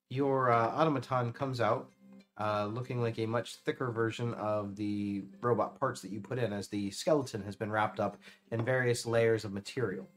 your 0.10 0.50
uh, 0.52 0.70
automaton 0.70 1.34
comes 1.34 1.60
out 1.62 1.92
uh, 2.40 2.66
looking 2.72 3.02
like 3.02 3.20
a 3.20 3.26
much 3.26 3.56
thicker 3.58 3.92
version 3.92 4.34
of 4.36 4.76
the 4.76 5.24
robot 5.42 5.80
parts 5.80 6.02
that 6.02 6.12
you 6.12 6.22
put 6.22 6.40
in, 6.40 6.54
as 6.54 6.68
the 6.68 6.90
skeleton 6.92 7.42
has 7.44 7.56
been 7.56 7.72
wrapped 7.72 8.00
up 8.00 8.18
in 8.52 8.64
various 8.64 9.06
layers 9.06 9.44
of 9.46 9.52
material. 9.52 10.08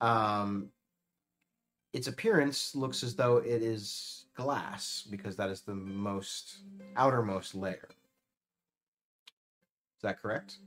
Um, 0.00 0.68
its 1.92 2.06
appearance 2.06 2.74
looks 2.74 3.02
as 3.02 3.14
though 3.14 3.38
it 3.38 3.62
is 3.62 4.26
glass 4.34 5.04
because 5.10 5.36
that 5.36 5.50
is 5.50 5.62
the 5.62 5.74
most 5.74 6.58
outermost 6.96 7.54
layer. 7.54 7.88
Is 9.98 10.02
that 10.02 10.22
correct? 10.22 10.58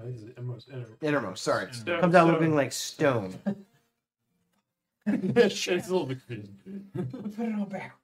I 0.00 0.04
think 0.04 0.16
it's 0.16 0.38
almost 0.38 0.68
inner. 0.70 0.86
Innermost. 1.02 1.42
Sorry, 1.44 1.72
Stone- 1.72 2.00
comes 2.00 2.14
out 2.14 2.24
stone. 2.26 2.32
looking 2.32 2.54
like 2.54 2.72
stone. 2.72 3.38
it's 5.06 5.66
a 5.68 5.74
little 5.74 6.06
bit 6.06 6.18
confusing. 6.26 6.86
Put 7.36 7.46
it 7.46 7.54
on 7.54 7.68
back. 7.68 7.96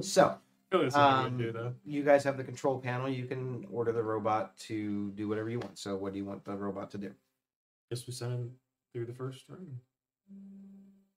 So, 0.00 0.36
I 0.70 0.76
feel 0.76 0.82
like 0.84 0.92
that's 0.92 0.94
something 0.94 1.56
Um, 1.56 1.74
you 1.84 2.02
guys 2.02 2.24
have 2.24 2.36
the 2.36 2.44
control 2.44 2.78
panel. 2.80 3.08
You 3.08 3.26
can 3.26 3.66
order 3.70 3.92
the 3.92 4.02
robot 4.02 4.56
to 4.58 5.10
do 5.12 5.28
whatever 5.28 5.48
you 5.48 5.60
want. 5.60 5.78
So, 5.78 5.96
what 5.96 6.12
do 6.12 6.18
you 6.18 6.24
want 6.24 6.44
the 6.44 6.56
robot 6.56 6.90
to 6.92 6.98
do? 6.98 7.14
Guess 7.90 8.06
we 8.06 8.12
send 8.12 8.32
him 8.32 8.50
through 8.92 9.06
the 9.06 9.14
first 9.14 9.48
room. 9.48 9.80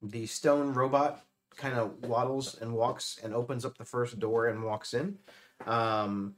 The 0.01 0.25
stone 0.27 0.73
robot 0.73 1.23
kind 1.55 1.75
of 1.75 2.03
waddles 2.05 2.55
and 2.61 2.73
walks 2.73 3.19
and 3.23 3.33
opens 3.33 3.65
up 3.65 3.77
the 3.77 3.85
first 3.85 4.19
door 4.19 4.47
and 4.47 4.63
walks 4.63 4.93
in. 4.93 5.17
Um, 5.65 6.35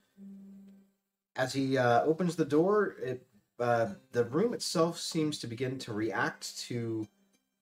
as 1.36 1.54
he 1.54 1.78
uh, 1.78 2.04
opens 2.04 2.36
the 2.36 2.46
door, 2.46 2.96
it 3.02 3.26
uh, 3.60 3.94
the 4.14 4.24
room 4.24 4.54
itself 4.54 4.98
seems 4.98 5.40
to 5.40 5.48
begin 5.48 5.78
to 5.80 5.94
react 5.94 6.58
to 6.60 7.06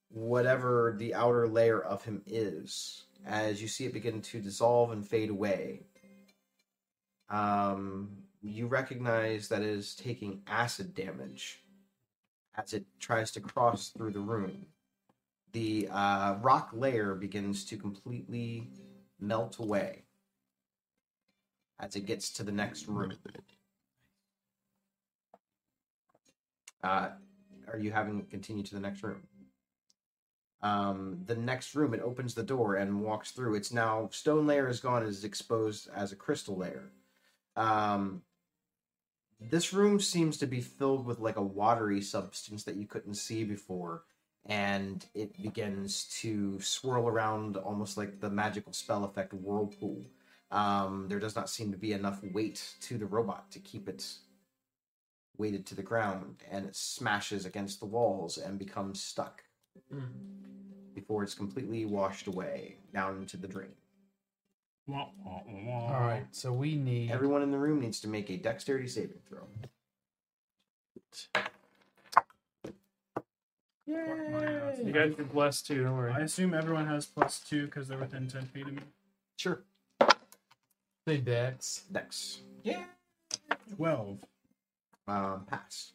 whatever 0.10 0.96
the 0.98 1.16
outer 1.16 1.48
layer 1.48 1.82
of 1.82 2.04
him 2.04 2.22
is. 2.28 3.07
As 3.28 3.62
you 3.62 3.68
see 3.68 3.86
it 3.86 3.94
begin 3.94 4.22
to 4.22 4.40
dissolve 4.40 4.92
and 4.92 5.06
fade 5.06 5.30
away. 5.30 5.82
Um, 7.30 8.18
you 8.42 8.68
recognize 8.68 9.50
that 9.50 9.62
it 9.62 9.68
is 9.68 9.96
taking 9.96 10.42
acid 10.48 10.96
damage 10.96 11.62
as 12.56 12.74
it 12.74 12.86
tries 13.00 13.32
to 13.32 13.42
cross 13.42 13.90
through 13.90 14.12
the 14.12 14.20
room. 14.20 14.66
The 15.52 15.90
uh, 15.92 16.36
rock 16.42 16.70
layer 16.74 17.16
begins 17.16 17.66
to 17.66 17.78
completely 17.78 18.70
melt 19.20 19.60
away 19.60 20.04
as 21.80 21.96
it 21.96 22.06
gets 22.06 22.32
to 22.34 22.44
the 22.44 22.52
next 22.52 22.88
room. 22.88 23.14
Uh, 26.84 27.10
are 27.72 27.80
you 27.80 27.92
having 27.92 28.20
it 28.20 28.30
continue 28.30 28.64
to 28.64 28.74
the 28.74 28.80
next 28.80 29.04
room? 29.04 29.24
Um, 30.62 31.20
the 31.26 31.36
next 31.36 31.76
room, 31.76 31.94
it 31.94 32.02
opens 32.02 32.34
the 32.34 32.44
door 32.44 32.76
and 32.76 33.02
walks 33.02 33.32
through. 33.32 33.56
It's 33.56 33.72
now 33.72 34.10
stone 34.12 34.48
layer 34.48 34.68
is 34.68 34.80
gone, 34.80 35.04
is 35.04 35.24
exposed 35.24 35.90
as 35.96 36.12
a 36.12 36.16
crystal 36.16 36.58
layer. 36.58 36.92
Um, 37.56 38.24
this 39.40 39.72
room 39.72 40.00
seems 40.00 40.38
to 40.38 40.48
be 40.48 40.62
filled 40.62 41.06
with 41.06 41.20
like 41.20 41.38
a 41.38 41.44
watery 41.44 42.02
substance 42.02 42.64
that 42.64 42.76
you 42.76 42.88
couldn't 42.88 43.16
see 43.16 43.44
before, 43.44 44.04
and 44.46 45.06
it 45.14 45.40
begins 45.42 46.06
to 46.22 46.60
swirl 46.60 47.08
around 47.08 47.58
almost 47.58 47.98
like 47.98 48.20
the 48.20 48.30
magical 48.30 48.74
spell 48.74 49.04
effect 49.06 49.34
whirlpool. 49.34 50.06
Um, 50.50 51.08
there 51.08 51.20
does 51.20 51.36
not 51.36 51.50
seem 51.50 51.72
to 51.72 51.78
be 51.78 51.94
enough 51.94 52.24
weight 52.24 52.74
to 52.82 52.98
the 52.98 53.06
robot 53.06 53.52
to 53.52 53.60
keep 53.60 53.88
it 53.88 54.08
weighted 55.38 55.68
to 55.68 55.76
the 55.76 55.84
ground, 55.84 56.38
and 56.50 56.66
it 56.66 56.76
smashes 56.76 57.46
against 57.46 57.80
the 57.80 57.86
walls 57.86 58.40
and 58.40 58.58
becomes 58.58 59.04
stuck 59.04 59.44
before 60.96 61.24
it's 61.24 61.34
completely 61.34 61.86
washed 61.86 62.28
away 62.28 62.76
down 62.94 63.18
into 63.18 63.38
the 63.38 63.48
drain. 63.48 63.70
All 64.90 65.12
right, 66.00 66.26
so 66.32 66.54
we 66.54 66.76
need. 66.76 67.12
Everyone 67.12 67.42
in 67.42 67.52
the 67.52 67.58
room 67.58 67.82
needs 67.82 68.00
to 68.02 68.08
make 68.08 68.30
a 68.30 68.38
dexterity 68.38 68.88
saving 68.88 69.20
throw. 69.28 69.44
You 73.86 74.92
guys 74.94 75.14
are 75.18 75.24
blessed 75.24 75.68
too. 75.68 75.84
Don't 75.84 75.98
worry. 75.98 76.12
I 76.14 76.20
assume 76.22 76.54
everyone 76.54 76.88
has 76.88 77.06
plus 77.06 77.40
two 77.40 77.66
because 77.66 77.88
they're 77.88 77.98
within 77.98 78.28
ten 78.28 78.44
feet 78.44 78.68
of 78.68 78.74
me. 78.74 78.82
Sure. 79.38 79.62
Say 81.08 81.18
Dex. 81.18 81.84
Dex. 81.92 82.42
Yeah. 82.64 82.84
Twelve. 83.76 84.20
Um, 85.08 85.46
pass. 85.50 85.94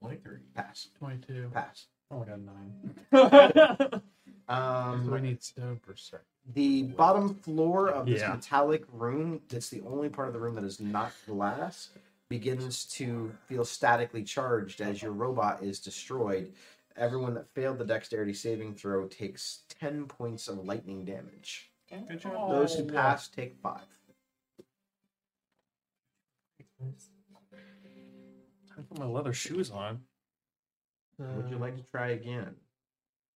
23. 0.00 0.38
Pass. 0.54 0.88
22. 0.98 1.50
Pass. 1.52 1.86
Oh, 2.10 2.22
I 2.22 2.24
got 2.26 2.40
nine. 2.40 4.00
So 4.48 4.94
we 5.04 5.12
Um, 5.18 5.22
need 5.22 5.42
stone 5.42 5.78
per 5.84 5.94
second. 5.94 6.24
the 6.54 6.84
bottom 6.84 7.34
floor 7.34 7.90
of 7.90 8.06
this 8.06 8.22
Yeah. 8.22 8.32
metallic 8.32 8.82
room, 8.90 9.42
that's 9.48 9.68
the 9.68 9.82
only 9.82 10.08
part 10.08 10.26
of 10.28 10.32
the 10.32 10.40
room 10.40 10.54
that 10.54 10.64
is 10.64 10.80
not 10.80 11.12
glass, 11.26 11.90
begins 12.30 12.86
to 12.94 13.30
feel 13.46 13.62
statically 13.66 14.24
charged 14.24 14.80
as 14.80 15.02
your 15.02 15.12
robot 15.12 15.62
is 15.62 15.80
destroyed. 15.80 16.54
Everyone 16.96 17.34
that 17.34 17.46
failed 17.54 17.76
the 17.76 17.84
dexterity 17.84 18.32
saving 18.32 18.74
throw 18.74 19.06
takes 19.06 19.64
10 19.68 20.06
points 20.06 20.48
of 20.48 20.64
lightning 20.64 21.04
damage. 21.04 21.70
Good 21.90 22.18
job. 22.20 22.50
Those 22.50 22.74
who 22.74 22.84
pass 22.86 23.28
take 23.28 23.54
5. 23.60 23.82
I 28.78 28.82
put 28.82 28.98
my 28.98 29.06
leather 29.06 29.32
shoes 29.32 29.70
on. 29.70 30.00
Would 31.18 31.50
you 31.50 31.58
like 31.58 31.74
uh, 31.74 31.78
to 31.78 31.82
try 31.82 32.08
again? 32.10 32.54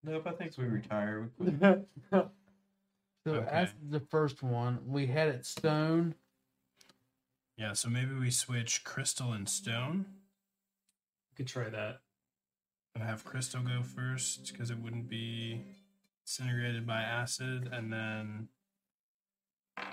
Nope, 0.05 0.27
I 0.27 0.33
think 0.33 0.57
we 0.57 0.65
retire. 0.65 1.31
So 3.25 3.35
Okay. 3.35 3.47
after 3.49 3.79
the 3.89 4.01
first 4.01 4.43
one, 4.43 4.81
we 4.85 5.07
had 5.07 5.29
it 5.29 5.47
stone. 5.47 6.17
Yeah, 7.57 7.73
so 7.73 7.89
maybe 7.89 8.15
we 8.17 8.33
switch 8.33 8.83
crystal 8.83 9.33
and 9.33 9.49
stone. 9.49 10.07
We 11.31 11.37
could 11.37 11.47
try 11.47 11.69
that. 11.71 12.01
and 12.97 13.05
have 13.05 13.23
crystal 13.25 13.63
go 13.63 13.85
first 13.85 14.51
because 14.53 14.73
it 14.73 14.79
wouldn't 14.81 15.09
be 15.09 15.63
disintegrated 16.27 16.85
by 16.85 17.03
acid, 17.03 17.69
and 17.73 17.93
then 17.93 18.49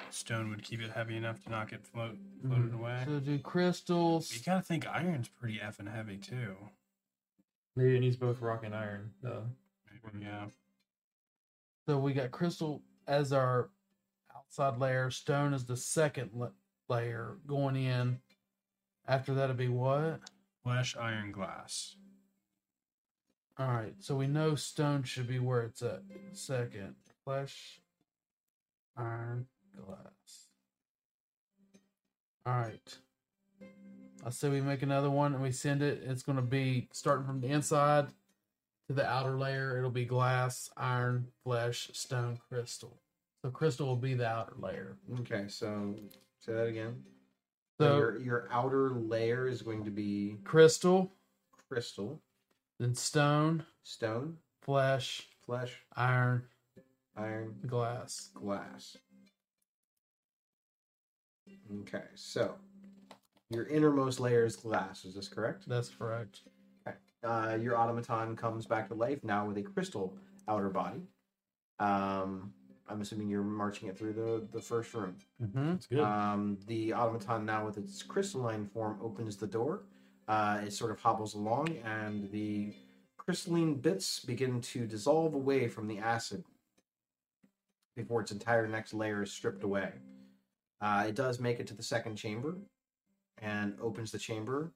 stone 0.10 0.50
would 0.50 0.64
keep 0.64 0.82
it 0.82 0.92
heavy 0.92 1.18
enough 1.18 1.44
to 1.44 1.50
not 1.50 1.70
get 1.70 1.86
float 1.86 2.16
mm-hmm. 2.16 2.50
floated 2.50 2.74
away. 2.74 3.04
So 3.06 3.20
do 3.20 3.40
crystals. 3.40 4.34
You 4.34 4.42
gotta 4.46 4.62
think 4.62 4.88
iron's 4.88 5.28
pretty 5.28 5.60
effing 5.60 5.94
heavy 5.94 6.18
too. 6.18 6.56
Maybe 7.76 7.96
it 7.96 8.00
needs 8.02 8.18
both 8.18 8.42
rock 8.42 8.64
and 8.66 8.76
iron. 8.76 9.12
Though. 9.22 9.46
Maybe, 10.04 10.26
yeah. 10.26 10.46
So 11.88 11.98
we 11.98 12.14
got 12.14 12.32
crystal 12.32 12.82
as 13.08 13.34
our 13.34 13.70
outside 14.36 14.78
layer. 14.80 15.10
Stone 15.10 15.54
is 15.54 15.66
the 15.66 15.78
second 15.78 16.32
la- 16.34 16.50
layer 16.88 17.38
going 17.48 17.76
in. 17.76 18.20
After 19.08 19.34
that'd 19.34 19.58
be 19.58 19.70
what? 19.70 20.20
Flesh, 20.64 20.96
iron, 21.00 21.32
glass. 21.32 21.96
All 23.58 23.68
right. 23.68 23.96
So 24.00 24.16
we 24.16 24.28
know 24.28 24.56
stone 24.56 25.04
should 25.04 25.28
be 25.28 25.40
where 25.40 25.64
it's 25.64 25.82
at. 25.82 26.04
Second, 26.34 26.96
flesh, 27.24 27.82
iron, 28.96 29.48
glass. 29.80 30.48
All 32.46 32.54
right. 32.54 32.98
I 34.26 34.30
say 34.32 34.50
we 34.50 34.62
make 34.62 34.82
another 34.82 35.10
one 35.10 35.34
and 35.34 35.42
we 35.42 35.52
send 35.52 35.82
it. 35.82 36.04
It's 36.06 36.24
going 36.24 36.36
to 36.36 36.42
be 36.42 36.90
starting 36.92 37.26
from 37.26 37.42
the 37.42 37.48
inside 37.48 38.08
to 38.88 38.94
the 38.94 39.06
outer 39.08 39.38
layer. 39.38 39.78
It'll 39.78 39.90
be 39.90 40.06
glass, 40.06 40.70
iron, 40.76 41.28
flesh, 41.44 41.90
stone, 41.94 42.40
crystal. 42.50 43.00
So 43.42 43.50
crystal 43.50 43.88
will 43.88 43.96
be 43.96 44.16
the 44.16 44.28
outer 44.28 44.54
layer. 44.60 44.98
Okay, 45.22 45.46
so 45.48 45.96
say 46.40 46.54
that 46.54 46.68
again. 46.68 47.04
So 47.80 47.86
So 47.86 47.98
your, 47.98 48.20
your 48.20 48.48
outer 48.52 48.90
layer 48.92 49.48
is 49.48 49.62
going 49.62 49.86
to 49.86 49.92
be 49.92 50.36
crystal, 50.44 51.14
crystal, 51.70 52.22
then 52.80 52.96
stone, 52.96 53.64
stone, 53.84 54.38
flesh, 54.62 55.30
flesh, 55.46 55.82
iron, 55.96 56.44
iron, 57.16 57.56
glass. 57.66 58.30
glass. 58.34 58.98
Okay, 61.82 62.04
so 62.16 62.56
your 63.50 63.66
innermost 63.68 64.20
layer 64.20 64.46
is 64.46 64.56
glass. 64.56 65.06
Is 65.06 65.16
this 65.16 65.28
correct? 65.28 65.64
That's 65.68 65.90
correct. 65.90 66.42
Uh, 67.24 67.58
your 67.60 67.78
automaton 67.78 68.36
comes 68.36 68.66
back 68.66 68.88
to 68.88 68.94
life 68.94 69.24
now 69.24 69.46
with 69.46 69.58
a 69.58 69.62
crystal 69.62 70.16
outer 70.48 70.70
body. 70.70 71.02
Um, 71.80 72.54
I'm 72.88 73.02
assuming 73.02 73.30
you're 73.30 73.44
marching 73.44 73.90
it 73.90 73.98
through 73.98 74.14
the, 74.14 74.48
the 74.52 74.62
first 74.62 74.94
room. 74.94 75.16
Mm-hmm. 75.42 75.72
That's 75.72 75.86
good. 75.86 76.00
Um, 76.00 76.58
the 76.66 76.94
automaton 76.94 77.46
now 77.46 77.66
with 77.66 77.78
its 77.78 78.02
crystalline 78.02 78.66
form 78.68 78.98
opens 79.02 79.36
the 79.38 79.48
door. 79.48 79.84
Uh, 80.28 80.62
it 80.66 80.74
sort 80.74 80.92
of 80.92 81.00
hobbles 81.00 81.34
along, 81.34 81.76
and 81.84 82.32
the 82.32 82.74
crystalline 83.18 83.76
bits 83.76 84.20
begin 84.20 84.62
to 84.62 84.86
dissolve 84.86 85.34
away 85.34 85.68
from 85.68 85.88
the 85.88 85.98
acid 85.98 86.44
before 87.96 88.22
its 88.22 88.32
entire 88.32 88.68
next 88.68 88.94
layer 88.94 89.24
is 89.24 89.32
stripped 89.32 89.64
away. 89.64 89.92
Uh, 90.82 91.06
it 91.08 91.16
does 91.16 91.40
make 91.40 91.60
it 91.60 91.68
to 91.68 91.74
the 91.74 91.84
second 91.84 92.16
chamber 92.16 92.56
and 93.42 93.76
opens 93.82 94.12
the 94.12 94.20
chamber. 94.20 94.72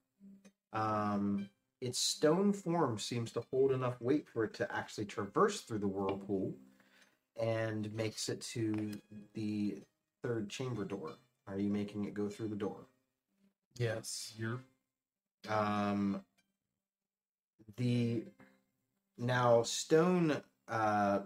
Um, 0.73 1.49
its 1.82 1.99
stone 1.99 2.53
form 2.53 2.98
seems 2.98 3.32
to 3.33 3.43
hold 3.51 3.72
enough 3.72 3.99
weight 4.01 4.27
for 4.27 4.43
it 4.45 4.53
to 4.56 4.75
actually 4.75 5.06
traverse 5.06 5.61
through 5.61 5.80
the 5.80 5.88
whirlpool 5.88 6.53
and 7.40 7.93
makes 7.93 8.30
it 8.30 8.41
to 8.41 8.91
the 9.33 9.82
third 10.22 10.49
chamber 10.49 10.85
door. 10.85 11.14
Are 11.48 11.57
you 11.59 11.69
making 11.69 12.06
it 12.06 12.14
go 12.14 12.30
through 12.30 12.48
the 12.49 12.56
door? 12.56 12.85
Yes. 13.77 14.33
You're 14.38 14.61
Um, 15.49 16.23
the 17.75 18.25
now 19.17 19.64
stone 19.64 20.41
uh, 20.67 21.19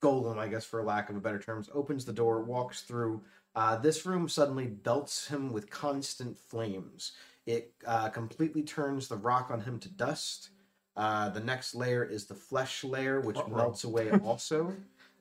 golem, 0.00 0.38
I 0.38 0.48
guess 0.48 0.64
for 0.64 0.82
lack 0.82 1.10
of 1.10 1.16
a 1.16 1.20
better 1.20 1.38
terms, 1.38 1.68
opens 1.74 2.04
the 2.04 2.12
door, 2.12 2.42
walks 2.42 2.82
through. 2.82 3.22
Uh, 3.54 3.76
this 3.76 4.06
room 4.06 4.28
suddenly 4.28 4.66
belts 4.66 5.26
him 5.26 5.52
with 5.52 5.70
constant 5.70 6.36
flames. 6.38 7.12
It 7.46 7.72
uh, 7.86 8.08
completely 8.10 8.62
turns 8.62 9.08
the 9.08 9.16
rock 9.16 9.50
on 9.50 9.60
him 9.60 9.78
to 9.80 9.88
dust. 9.88 10.50
Uh, 10.96 11.28
the 11.30 11.40
next 11.40 11.74
layer 11.74 12.04
is 12.04 12.26
the 12.26 12.34
flesh 12.34 12.84
layer, 12.84 13.20
which 13.20 13.36
Uh-oh. 13.36 13.48
melts 13.48 13.84
away 13.84 14.10
also. 14.24 14.74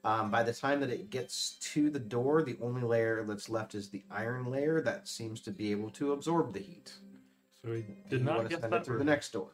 Um, 0.03 0.31
by 0.31 0.43
the 0.43 0.53
time 0.53 0.79
that 0.79 0.89
it 0.89 1.09
gets 1.09 1.51
to 1.73 1.89
the 1.89 1.99
door, 1.99 2.41
the 2.41 2.57
only 2.61 2.81
layer 2.81 3.23
that's 3.23 3.49
left 3.49 3.75
is 3.75 3.89
the 3.89 4.03
iron 4.09 4.45
layer 4.49 4.81
that 4.81 5.07
seems 5.07 5.41
to 5.41 5.51
be 5.51 5.71
able 5.71 5.89
to 5.91 6.13
absorb 6.13 6.53
the 6.53 6.59
heat. 6.59 6.93
So 7.61 7.71
You 7.73 7.83
did 8.09 8.23
not 8.23 8.37
wanna 8.37 8.49
get 8.49 8.61
that 8.61 8.73
it 8.73 8.85
through 8.85 8.99
the 8.99 9.03
next 9.03 9.33
door. 9.33 9.49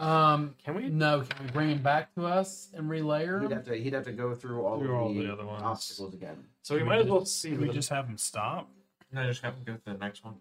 Um, 0.00 0.54
Can 0.64 0.74
we? 0.74 0.88
no, 0.88 1.20
can 1.20 1.46
we 1.46 1.52
bring 1.52 1.68
him 1.70 1.82
back 1.82 2.14
to 2.14 2.24
us 2.26 2.68
and 2.74 2.88
relayer 2.88 3.40
He'd 3.42 3.46
him? 3.50 3.52
have 3.52 3.66
to 3.66 3.74
he'd 3.76 3.92
have 3.92 4.04
to 4.04 4.12
go 4.12 4.34
through 4.34 4.64
all, 4.64 4.78
Through 4.80 4.94
of 4.94 5.00
all 5.02 5.12
the, 5.14 5.24
the 5.26 5.32
other 5.32 5.44
ones. 5.44 5.62
obstacles 5.62 6.14
again. 6.14 6.36
So 6.62 6.74
we 6.74 6.80
Can 6.80 6.86
we 6.86 6.88
might 6.90 6.98
as 7.00 7.04
just- 7.04 7.12
well 7.12 7.24
see. 7.26 7.50
Can 7.50 7.60
we 7.60 7.68
just 7.68 7.88
have 7.90 8.06
him 8.06 8.16
stop? 8.16 8.70
No, 9.12 9.26
just 9.26 9.42
have 9.42 9.58
to 9.58 9.64
go 9.64 9.74
to 9.74 9.80
the 9.84 9.94
next 9.94 10.24
one. 10.24 10.34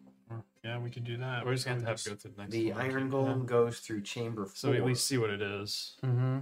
Yeah, 0.64 0.78
we 0.78 0.86
we 0.86 0.90
can 0.92 1.04
do 1.04 1.18
that. 1.18 1.46
We're 1.46 1.54
just 1.56 1.66
gonna 1.66 1.84
have 1.86 2.02
to 2.02 2.10
have 2.12 2.20
to 2.20 2.28
go 2.28 2.30
to 2.30 2.36
the 2.36 2.42
next 2.44 2.54
one. 2.54 2.64
The 2.64 2.72
one. 2.72 2.82
iron 2.82 3.12
golem 3.12 3.46
goes 3.46 3.80
through 3.80 4.02
chamber 4.02 4.46
four. 4.46 4.56
So 4.56 4.72
we 4.72 4.78
at 4.78 4.86
least 4.86 5.06
see 5.06 5.18
what 5.18 5.30
it 5.30 5.42
is. 5.42 5.96
Mm-hmm. 6.06 6.40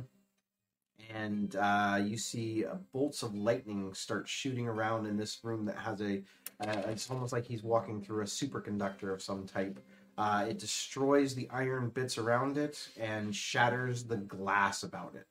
and 1.15 1.55
uh, 1.55 1.99
you 2.03 2.17
see 2.17 2.65
uh, 2.65 2.75
bolts 2.91 3.23
of 3.23 3.33
lightning 3.33 3.93
start 3.93 4.27
shooting 4.27 4.67
around 4.67 5.05
in 5.07 5.17
this 5.17 5.39
room 5.43 5.65
that 5.65 5.77
has 5.77 6.01
a. 6.01 6.21
Uh, 6.59 6.81
it's 6.87 7.09
almost 7.09 7.31
like 7.33 7.45
he's 7.45 7.63
walking 7.63 8.01
through 8.01 8.21
a 8.21 8.25
superconductor 8.25 9.13
of 9.13 9.21
some 9.21 9.45
type. 9.45 9.79
Uh, 10.17 10.45
it 10.49 10.57
destroys 10.57 11.35
the 11.35 11.47
iron 11.51 11.89
bits 11.89 12.17
around 12.17 12.57
it 12.57 12.89
and 12.99 13.35
shatters 13.35 14.03
the 14.03 14.17
glass 14.17 14.81
about 14.83 15.13
it. 15.15 15.27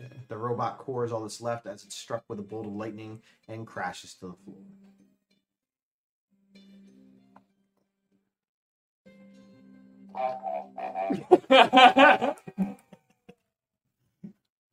Okay. 0.00 0.12
The 0.28 0.36
robot 0.38 0.78
core 0.78 1.04
is 1.04 1.12
all 1.12 1.20
that's 1.20 1.40
left 1.40 1.66
as 1.66 1.84
it's 1.84 1.94
struck 1.94 2.24
with 2.28 2.38
a 2.38 2.42
bolt 2.42 2.66
of 2.66 2.72
lightning 2.72 3.20
and 3.48 3.66
crashes 3.66 4.14
to 4.14 4.26
the 4.28 4.34
floor. 4.44 4.56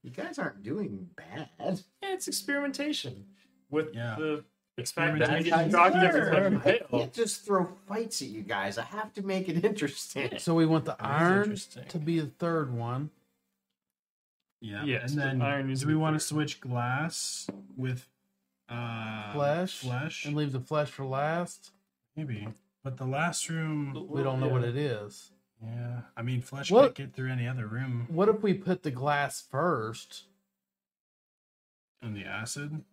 You 0.04 0.10
guys 0.10 0.40
aren't 0.40 0.64
doing 0.64 1.08
bad. 1.16 1.82
it's 2.02 2.28
experimentation 2.28 3.26
with 3.70 3.94
Yeah. 3.94 4.16
the 4.18 4.44
Experimentation. 4.78 5.44
fact 5.44 5.50
that 5.50 5.66
we 5.66 5.72
get 5.72 5.72
shocked 5.72 5.96
if 5.96 6.66
it's 6.66 6.66
I 6.66 6.98
can't 6.98 7.14
just 7.14 7.46
throw 7.46 7.68
fights 7.88 8.22
at 8.22 8.30
you 8.30 8.42
guys. 8.42 8.78
I 8.78 8.84
have 8.84 9.14
to 9.14 9.22
make 9.22 9.50
it 9.50 9.64
interesting. 9.66 10.40
So 10.40 10.56
we 10.56 10.66
want 10.66 10.86
the 10.86 10.96
iron 11.00 11.56
to 11.90 12.00
be 12.00 12.20
the 12.20 12.28
third 12.40 12.74
one. 12.74 13.10
Yeah. 14.62 14.84
Yes, 14.86 15.12
and 15.12 15.20
the 15.20 15.26
then 15.26 15.42
iron 15.42 15.74
do 15.74 15.88
we 15.88 15.96
want 15.96 16.16
to 16.16 16.20
switch 16.20 16.62
glass 16.62 17.50
with 17.76 18.08
uh 18.70 19.34
Flesh. 19.34 19.80
Flesh. 19.80 20.26
And 20.26 20.36
leave 20.36 20.52
the 20.52 20.60
flesh 20.60 20.90
for 20.90 21.06
last. 21.06 21.72
Maybe. 22.16 22.48
But 22.84 22.98
the 22.98 23.06
last 23.06 23.50
room 23.50 24.08
We 24.10 24.24
don't 24.24 24.40
know 24.40 24.48
what 24.48 24.64
it 24.64 24.78
is. 24.78 25.32
Yeah. 25.64 26.02
I 26.16 26.22
mean 26.22 26.42
flesh 26.42 26.72
What- 26.72 26.96
can't 26.96 27.10
get 27.10 27.16
through 27.16 27.32
any 27.32 27.48
other 27.48 27.68
room 27.68 28.08
What 28.10 28.30
if 28.30 28.42
we 28.42 28.54
put 28.54 28.84
the 28.84 28.92
glass 28.92 29.42
first? 29.42 30.24
And 32.02 32.16
the 32.16 32.24
acid. 32.26 32.84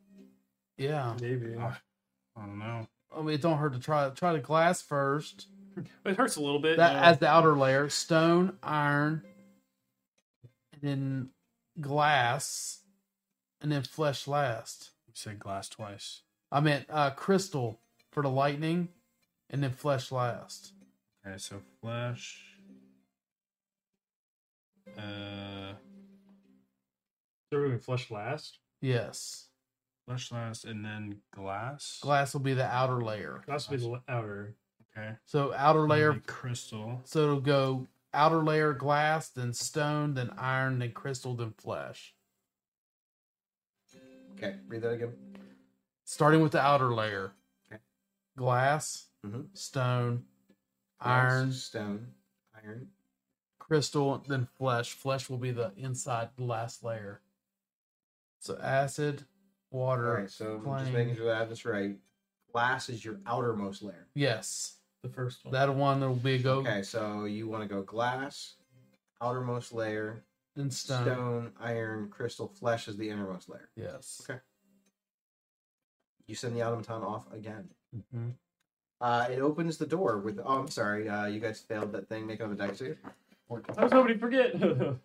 Yeah. 0.79 1.15
Maybe. 1.21 1.55
Ah. 1.59 1.79
I 2.37 2.47
don't 2.47 2.59
know. 2.59 2.87
I 3.15 3.21
mean, 3.23 3.35
it 3.35 3.43
don't 3.43 3.59
hurt 3.59 3.73
to 3.75 3.81
try 3.81 4.09
try 4.11 4.33
the 4.33 4.39
glass 4.39 4.81
first. 4.81 5.49
It 6.05 6.17
hurts 6.17 6.37
a 6.37 6.41
little 6.41 6.59
bit. 6.59 6.77
That 6.79 6.93
you 6.93 6.97
know. 6.99 7.05
as 7.05 7.19
the 7.19 7.29
outer 7.29 7.55
layer, 7.55 7.89
stone, 7.89 8.57
iron, 8.63 9.23
and 10.73 10.83
then 10.83 11.31
glass, 11.81 12.79
and 13.61 13.71
then 13.71 13.83
flesh 13.83 14.27
last. 14.27 14.91
You 15.07 15.13
said 15.15 15.39
glass 15.39 15.69
twice. 15.69 16.23
I 16.51 16.61
meant 16.61 16.87
uh, 16.89 17.11
crystal 17.11 17.81
for 18.11 18.23
the 18.23 18.31
lightning, 18.31 18.89
and 19.51 19.63
then 19.63 19.71
flesh 19.71 20.11
last. 20.11 20.73
Okay, 21.27 21.39
so 21.39 21.61
flesh. 21.81 22.43
Uh 24.97 25.75
So 27.51 27.59
we're 27.59 27.67
doing 27.67 27.79
flesh 27.79 28.11
last. 28.11 28.59
Yes, 28.81 29.48
flesh 30.09 30.33
last 30.33 30.65
and 30.65 30.85
then 30.85 31.17
glass. 31.35 31.99
glass 32.01 32.33
will 32.33 32.41
be 32.41 32.55
the 32.55 32.65
outer 32.65 33.03
layer. 33.03 33.43
That's 33.47 33.67
be 33.67 33.77
the 33.77 34.01
outer. 34.09 34.55
Okay. 34.97 35.11
So 35.27 35.53
outer 35.55 35.87
layer, 35.87 36.21
crystal. 36.27 37.03
so 37.05 37.25
it'll 37.25 37.41
go 37.41 37.87
outer 38.15 38.43
layer 38.43 38.73
glass, 38.73 39.29
then 39.29 39.53
stone, 39.53 40.15
then 40.15 40.31
iron, 40.39 40.79
then 40.79 40.93
crystal, 40.93 41.35
then 41.35 41.53
flesh. 41.59 42.15
Okay, 44.37 44.55
read 44.67 44.83
that 44.83 44.93
again. 44.93 45.13
Starting 46.05 46.41
with 46.41 46.53
the 46.53 46.61
outer 46.61 46.95
layer. 46.95 47.33
Okay. 47.71 47.81
Glass, 48.37 49.07
mm-hmm. 49.27 49.43
stone, 49.53 50.25
Glass, 51.03 51.33
iron, 51.33 51.53
stone, 51.53 52.07
iron. 52.65 52.89
crystal, 53.59 54.25
then 54.27 54.49
flesh. 54.57 54.93
Flesh 54.93 55.29
will 55.29 55.39
be 55.39 55.51
the 55.51 55.73
inside 55.77 56.31
the 56.37 56.45
last 56.45 56.83
layer. 56.83 57.21
So 58.41 58.57
acid, 58.63 59.25
All 59.71 59.81
water. 59.81 60.15
right, 60.15 60.31
so 60.31 60.63
I'm 60.67 60.79
just 60.79 60.93
making 60.93 61.17
sure 61.17 61.27
that 61.27 61.37
I 61.37 61.39
have 61.41 61.49
this 61.51 61.65
right. 61.65 61.97
Glass 62.53 62.89
is 62.89 63.05
your 63.05 63.19
outermost 63.27 63.83
layer. 63.83 64.07
Yes, 64.15 64.77
The 65.03 65.09
first 65.11 65.45
one. 65.45 65.53
that 65.53 65.75
one 65.75 66.01
that 66.01 66.09
will 66.09 66.15
be 66.17 66.35
a 66.37 66.39
go. 66.39 66.59
Okay, 66.61 66.83
so 66.83 67.25
you 67.27 67.47
want 67.49 67.63
to 67.63 67.69
go 67.69 67.83
glass, 67.83 68.55
outermost 69.21 69.73
layer, 69.73 70.25
and 70.57 70.73
stone. 70.73 71.05
stone, 71.05 71.53
iron, 71.61 72.09
crystal, 72.09 72.49
flesh 72.49 72.89
is 72.89 72.97
the 72.97 73.09
innermost 73.11 73.49
layer. 73.51 73.69
Yes. 73.77 74.23
Okay. 74.29 74.41
You 76.27 76.35
send 76.35 76.57
the 76.57 76.63
automaton 76.63 77.03
off 77.03 77.31
again. 77.33 77.69
Mhm. 77.95 78.33
Uh, 79.01 79.29
it 79.31 79.39
opens 79.41 79.77
the 79.79 79.87
door 79.87 80.19
with. 80.19 80.41
Oh, 80.45 80.59
I'm 80.59 80.69
sorry. 80.69 81.09
Uh, 81.09 81.27
you 81.27 81.39
guys 81.41 81.61
failed 81.61 81.93
that 81.93 82.09
thing. 82.09 82.27
Make 82.27 82.41
another 82.41 82.55
dex 82.57 82.79
save. 82.81 82.99
I 83.51 83.85
was 83.85 83.93
hoping 83.93 84.15
to 84.15 84.19
forget. 84.19 84.55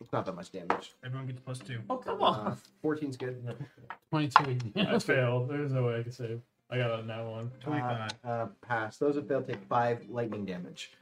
It's 0.00 0.12
not 0.12 0.24
that 0.26 0.34
much 0.36 0.52
damage. 0.52 0.92
Everyone 1.04 1.26
gets 1.26 1.40
plus 1.40 1.58
two. 1.58 1.80
oh 1.90 1.96
come 1.96 2.22
Uh, 2.22 2.26
on! 2.26 2.56
14's 2.84 3.16
good. 3.16 3.42
Twenty-two. 4.10 4.60
I 4.76 4.98
failed. 5.00 5.48
There's 5.50 5.72
no 5.72 5.84
way 5.86 5.98
I 5.98 6.02
could 6.02 6.14
save. 6.14 6.40
I 6.70 6.78
got 6.78 7.00
a 7.00 7.02
that 7.02 7.24
one. 7.26 7.50
Uh, 7.66 8.08
uh, 8.24 8.46
pass. 8.66 8.98
Those 8.98 9.14
who 9.16 9.22
fail 9.22 9.42
take 9.42 9.62
five 9.68 10.04
lightning 10.08 10.44
damage. 10.44 10.92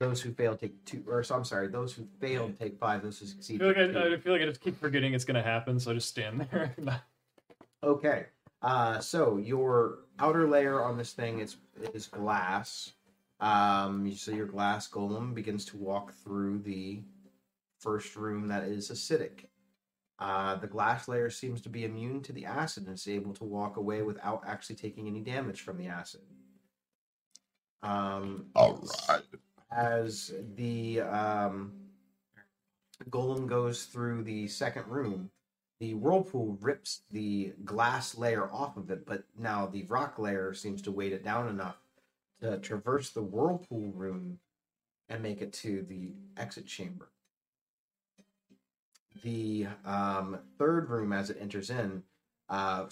Those 0.00 0.20
who 0.20 0.32
fail 0.32 0.56
take 0.56 0.84
two. 0.84 1.04
Or 1.06 1.22
so 1.22 1.36
I'm 1.36 1.44
sorry. 1.44 1.68
Those 1.68 1.92
who 1.94 2.06
failed 2.18 2.58
take 2.58 2.78
five. 2.78 3.02
Those 3.02 3.18
who 3.20 3.26
I 3.26 3.28
succeed. 3.28 3.58
feel 3.60 3.68
like 3.68 3.76
take 3.76 3.90
I, 3.90 3.92
two. 4.08 4.14
I 4.14 4.16
feel 4.18 4.32
like 4.32 4.42
I 4.42 4.46
just 4.46 4.60
keep 4.60 4.78
forgetting 4.80 5.14
it's 5.14 5.24
gonna 5.24 5.42
happen, 5.42 5.78
so 5.78 5.90
I 5.92 5.94
just 5.94 6.08
stand 6.08 6.46
there. 6.50 6.74
Okay. 7.84 8.26
Uh, 8.62 9.00
so 9.00 9.38
your 9.38 9.98
outer 10.20 10.46
layer 10.48 10.82
on 10.84 10.96
this 10.96 11.12
thing 11.12 11.40
is 11.40 11.56
is 11.94 12.06
glass. 12.06 12.92
Um, 13.40 14.06
you- 14.06 14.14
so 14.14 14.30
your 14.30 14.46
glass 14.46 14.88
golem 14.88 15.34
begins 15.34 15.64
to 15.66 15.76
walk 15.76 16.12
through 16.12 16.60
the 16.60 17.02
first 17.82 18.16
room 18.16 18.48
that 18.48 18.64
is 18.64 18.90
acidic. 18.90 19.46
Uh, 20.18 20.54
the 20.56 20.66
glass 20.66 21.08
layer 21.08 21.28
seems 21.30 21.60
to 21.62 21.68
be 21.68 21.84
immune 21.84 22.22
to 22.22 22.32
the 22.32 22.46
acid 22.46 22.86
and 22.86 22.94
is 22.94 23.08
able 23.08 23.34
to 23.34 23.44
walk 23.44 23.76
away 23.76 24.02
without 24.02 24.42
actually 24.46 24.76
taking 24.76 25.08
any 25.08 25.20
damage 25.20 25.62
from 25.62 25.76
the 25.76 25.88
acid. 25.88 26.20
Um, 27.82 28.46
All 28.54 28.80
right. 29.08 29.22
as 29.76 30.32
the 30.54 31.00
um, 31.00 31.72
golem 33.10 33.46
goes 33.48 33.84
through 33.84 34.22
the 34.22 34.46
second 34.46 34.86
room, 34.86 35.30
the 35.80 35.94
whirlpool 35.94 36.56
rips 36.60 37.02
the 37.10 37.52
glass 37.64 38.16
layer 38.16 38.48
off 38.52 38.76
of 38.76 38.90
it, 38.90 39.04
but 39.04 39.24
now 39.36 39.66
the 39.66 39.82
rock 39.84 40.18
layer 40.20 40.54
seems 40.54 40.80
to 40.82 40.92
weight 40.92 41.12
it 41.12 41.24
down 41.24 41.48
enough 41.48 41.78
to 42.40 42.58
traverse 42.58 43.10
the 43.10 43.22
whirlpool 43.22 43.90
room 43.92 44.38
and 45.08 45.22
make 45.22 45.42
it 45.42 45.52
to 45.52 45.82
the 45.88 46.14
exit 46.36 46.66
chamber. 46.66 47.11
The 49.22 49.66
um, 49.84 50.38
third 50.58 50.88
room, 50.88 51.12
as 51.12 51.30
it 51.30 51.38
enters 51.40 51.70
in, 51.70 52.02
uh, 52.48 52.86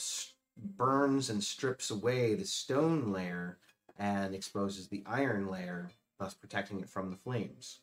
burns 0.56 1.30
and 1.30 1.42
strips 1.42 1.90
away 1.90 2.34
the 2.34 2.44
stone 2.44 3.12
layer 3.12 3.58
and 3.98 4.34
exposes 4.34 4.88
the 4.88 5.02
iron 5.06 5.48
layer, 5.48 5.90
thus 6.18 6.34
protecting 6.34 6.80
it 6.80 6.88
from 6.88 7.10
the 7.10 7.16
flames. 7.16 7.80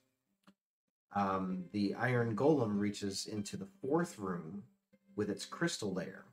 Um, 1.16 1.66
the 1.72 1.96
iron 1.96 2.36
golem 2.36 2.80
reaches 2.80 3.26
into 3.26 3.58
the 3.58 3.68
fourth 3.82 4.20
room 4.20 4.64
with 5.16 5.30
its 5.30 5.46
crystal 5.46 5.94
layer 5.94 6.26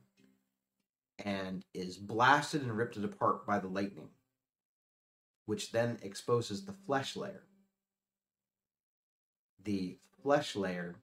and 1.23 1.63
is 1.73 1.97
blasted 1.97 2.61
and 2.61 2.75
ripped 2.75 2.97
apart 2.97 3.45
by 3.45 3.59
the 3.59 3.67
lightning, 3.67 4.09
which 5.45 5.71
then 5.71 5.97
exposes 6.01 6.65
the 6.65 6.73
flesh 6.73 7.15
layer. 7.15 7.43
The 9.63 9.97
flesh 10.21 10.55
layer 10.55 10.95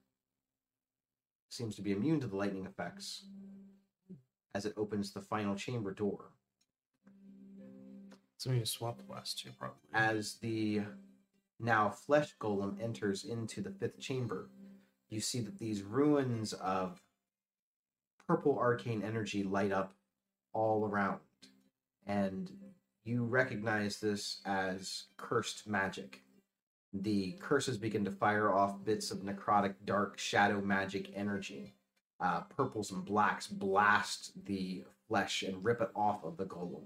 seems 1.53 1.75
to 1.75 1.81
be 1.81 1.91
immune 1.91 2.19
to 2.19 2.27
the 2.27 2.35
lightning 2.35 2.65
effects 2.65 3.25
as 4.55 4.65
it 4.65 4.73
opens 4.77 5.11
the 5.11 5.21
final 5.21 5.55
chamber 5.55 5.91
door. 5.91 6.31
so 8.37 8.49
we 8.49 8.57
need 8.57 8.65
to 8.65 8.71
swap 8.71 8.97
the 8.97 9.11
last 9.11 9.39
two, 9.39 9.49
probably. 9.57 9.77
as 9.93 10.35
the 10.35 10.81
now 11.59 11.89
flesh 11.89 12.35
golem 12.39 12.81
enters 12.81 13.23
into 13.23 13.61
the 13.61 13.71
fifth 13.71 13.99
chamber, 13.99 14.49
you 15.09 15.19
see 15.19 15.39
that 15.39 15.59
these 15.59 15.81
ruins 15.81 16.53
of 16.53 17.01
purple 18.27 18.57
arcane 18.57 19.01
energy 19.03 19.43
light 19.43 19.71
up 19.71 19.93
all 20.53 20.85
around. 20.85 21.19
And 22.05 22.51
you 23.03 23.23
recognize 23.23 23.99
this 23.99 24.41
as 24.45 25.05
cursed 25.17 25.67
magic. 25.67 26.21
The 26.93 27.31
curses 27.39 27.77
begin 27.77 28.05
to 28.05 28.11
fire 28.11 28.53
off 28.53 28.83
bits 28.83 29.11
of 29.11 29.19
necrotic, 29.19 29.73
dark, 29.85 30.19
shadow 30.19 30.61
magic 30.61 31.11
energy. 31.15 31.73
Uh, 32.19 32.41
purples 32.41 32.91
and 32.91 33.03
blacks 33.03 33.47
blast 33.47 34.31
the 34.45 34.83
flesh 35.07 35.43
and 35.43 35.63
rip 35.63 35.81
it 35.81 35.89
off 35.95 36.23
of 36.23 36.37
the 36.37 36.45
golem 36.45 36.83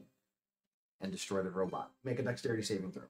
and 1.02 1.12
destroy 1.12 1.44
the 1.44 1.50
robot. 1.50 1.92
Make 2.04 2.20
a 2.20 2.24
dexterity 2.24 2.64
saving 2.64 2.92
throw. 2.92 3.04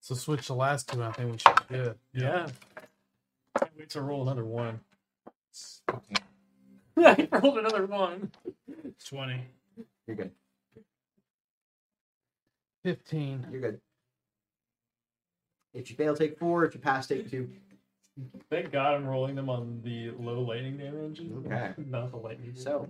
So 0.00 0.14
switch 0.14 0.46
the 0.46 0.54
last 0.54 0.88
two. 0.92 1.02
I 1.02 1.12
think 1.12 1.32
we 1.32 1.38
should 1.38 1.68
be 1.68 1.74
good. 1.74 1.98
Yeah. 2.12 2.46
Can't 3.58 3.70
wait 3.78 3.90
to 3.90 4.02
roll 4.02 4.22
another 4.22 4.44
one. 4.44 4.80
I 6.96 7.28
rolled 7.32 7.58
another 7.58 7.86
one. 7.86 8.30
Twenty. 9.08 9.46
You're 10.06 10.16
good. 10.16 10.32
15. 12.84 13.46
You're 13.50 13.60
good. 13.60 13.80
If 15.74 15.90
you 15.90 15.96
fail, 15.96 16.14
take 16.16 16.38
four. 16.38 16.64
If 16.64 16.74
you 16.74 16.80
pass, 16.80 17.06
take 17.06 17.30
two. 17.30 17.48
Thank 18.50 18.72
God 18.72 18.94
I'm 18.94 19.06
rolling 19.06 19.34
them 19.34 19.48
on 19.48 19.80
the 19.82 20.10
low 20.18 20.40
lightning 20.42 20.76
damage. 20.76 21.20
Okay. 21.46 21.72
Not 21.86 22.10
the 22.10 22.18
lightning. 22.18 22.52
So, 22.54 22.88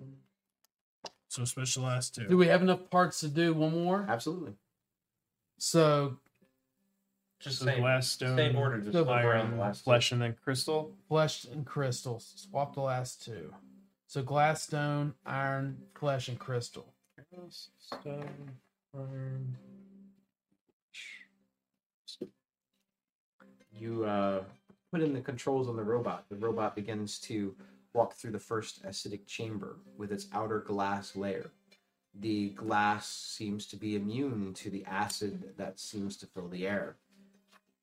So 1.29 1.45
specialize 1.45 2.11
Do 2.11 2.27
two. 2.29 2.37
we 2.37 2.49
have 2.49 2.61
enough 2.63 2.91
parts 2.91 3.21
to 3.21 3.29
do 3.29 3.55
one 3.55 3.73
more? 3.85 4.05
absolutely. 4.09 4.55
So, 5.59 6.17
Just 7.39 7.61
So 7.61 7.67
same, 7.67 7.81
glass, 7.81 8.09
stone, 8.09 8.37
same 8.37 8.57
order. 8.57 8.79
Just 8.79 8.93
So 8.95 9.05
flip 9.05 9.23
the 9.23 9.29
iron, 9.29 9.59
last 9.59 9.79
two. 9.81 9.85
flesh, 9.85 10.11
and 10.11 10.21
then 10.21 10.35
crystal. 10.43 10.93
flesh 11.09 11.45
and 11.45 11.65
crystal. 11.65 12.19
Swap 12.19 12.75
the 12.75 12.81
last 12.81 13.25
two. 13.25 13.55
So, 14.09 14.23
glass, 14.25 14.65
stone, 14.65 15.15
iron, 15.25 15.79
flesh, 15.95 16.29
and 16.29 16.39
crystal. 16.39 16.93
Glass, 17.35 17.69
stone, 17.79 18.51
iron. 18.95 19.57
You 23.83 24.05
uh, 24.05 24.45
put 24.93 25.03
in 25.03 25.13
the 25.13 25.21
controls 25.21 25.69
on 25.69 25.75
the 25.75 25.83
robot. 25.83 26.27
The 26.29 26.37
robot 26.37 26.77
begins 26.77 27.19
to 27.23 27.53
walk 27.95 28.15
through 28.15 28.31
the 28.31 28.39
first 28.39 28.85
acidic 28.87 29.27
chamber 29.27 29.79
with 29.97 30.13
its 30.13 30.29
outer 30.33 30.61
glass 30.61 31.17
layer. 31.17 31.51
The 32.21 32.51
glass 32.51 33.09
seems 33.09 33.67
to 33.67 33.77
be 33.77 33.97
immune 33.97 34.55
to 34.55 34.71
the 34.71 34.85
acid 34.85 35.55
that 35.57 35.81
seems 35.81 36.17
to 36.19 36.27
fill 36.27 36.47
the 36.47 36.65
air. 36.65 36.95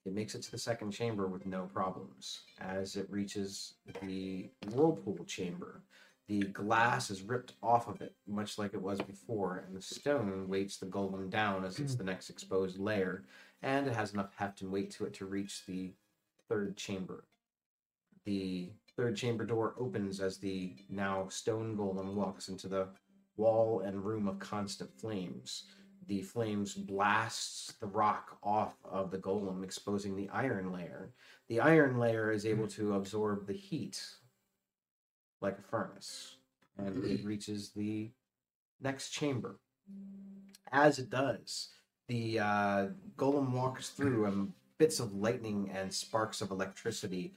It 0.05 0.13
makes 0.13 0.35
it 0.35 0.41
to 0.43 0.51
the 0.51 0.57
second 0.57 0.91
chamber 0.91 1.27
with 1.27 1.45
no 1.45 1.63
problems. 1.63 2.43
As 2.61 2.95
it 2.95 3.11
reaches 3.11 3.73
the 4.01 4.47
whirlpool 4.71 5.25
chamber, 5.25 5.81
the 6.29 6.43
glass 6.43 7.09
is 7.09 7.23
ripped 7.23 7.53
off 7.61 7.89
of 7.89 8.01
it, 8.01 8.13
much 8.25 8.57
like 8.57 8.73
it 8.73 8.81
was 8.81 9.01
before, 9.01 9.65
and 9.67 9.75
the 9.75 9.81
stone 9.81 10.47
weights 10.47 10.77
the 10.77 10.85
golem 10.85 11.29
down 11.29 11.65
as 11.65 11.77
it's 11.79 11.95
the 11.95 12.03
next 12.03 12.29
exposed 12.29 12.79
layer, 12.79 13.23
and 13.61 13.87
it 13.87 13.95
has 13.95 14.13
enough 14.13 14.33
heft 14.35 14.61
and 14.61 14.71
weight 14.71 14.91
to 14.91 15.05
it 15.05 15.13
to 15.15 15.25
reach 15.25 15.65
the 15.65 15.93
third 16.47 16.77
chamber. 16.77 17.25
The 18.25 18.71
third 18.95 19.15
chamber 19.15 19.45
door 19.45 19.75
opens 19.77 20.19
as 20.19 20.37
the 20.37 20.75
now 20.89 21.27
stone 21.29 21.77
golem 21.77 22.13
walks 22.13 22.49
into 22.49 22.67
the 22.67 22.89
wall 23.37 23.81
and 23.81 24.03
room 24.03 24.27
of 24.27 24.39
constant 24.39 24.91
flames. 24.99 25.63
The 26.07 26.21
flames 26.21 26.73
blasts 26.73 27.73
the 27.79 27.87
rock 27.87 28.37
off 28.43 28.75
of 28.83 29.11
the 29.11 29.19
golem, 29.19 29.63
exposing 29.63 30.15
the 30.15 30.29
iron 30.29 30.71
layer. 30.71 31.13
The 31.47 31.59
iron 31.59 31.99
layer 31.99 32.31
is 32.31 32.45
able 32.45 32.67
to 32.69 32.95
absorb 32.95 33.45
the 33.45 33.53
heat 33.53 34.03
like 35.41 35.57
a 35.59 35.61
furnace, 35.61 36.35
and 36.77 37.03
it 37.05 37.23
mm. 37.23 37.25
reaches 37.25 37.71
the 37.71 38.11
next 38.81 39.09
chamber. 39.11 39.59
As 40.71 40.99
it 40.99 41.09
does, 41.09 41.69
the 42.09 42.39
uh, 42.39 42.87
golem 43.17 43.51
walks 43.51 43.89
through, 43.89 44.25
and 44.25 44.51
bits 44.77 44.99
of 44.99 45.13
lightning 45.13 45.71
and 45.73 45.93
sparks 45.93 46.41
of 46.41 46.51
electricity 46.51 47.33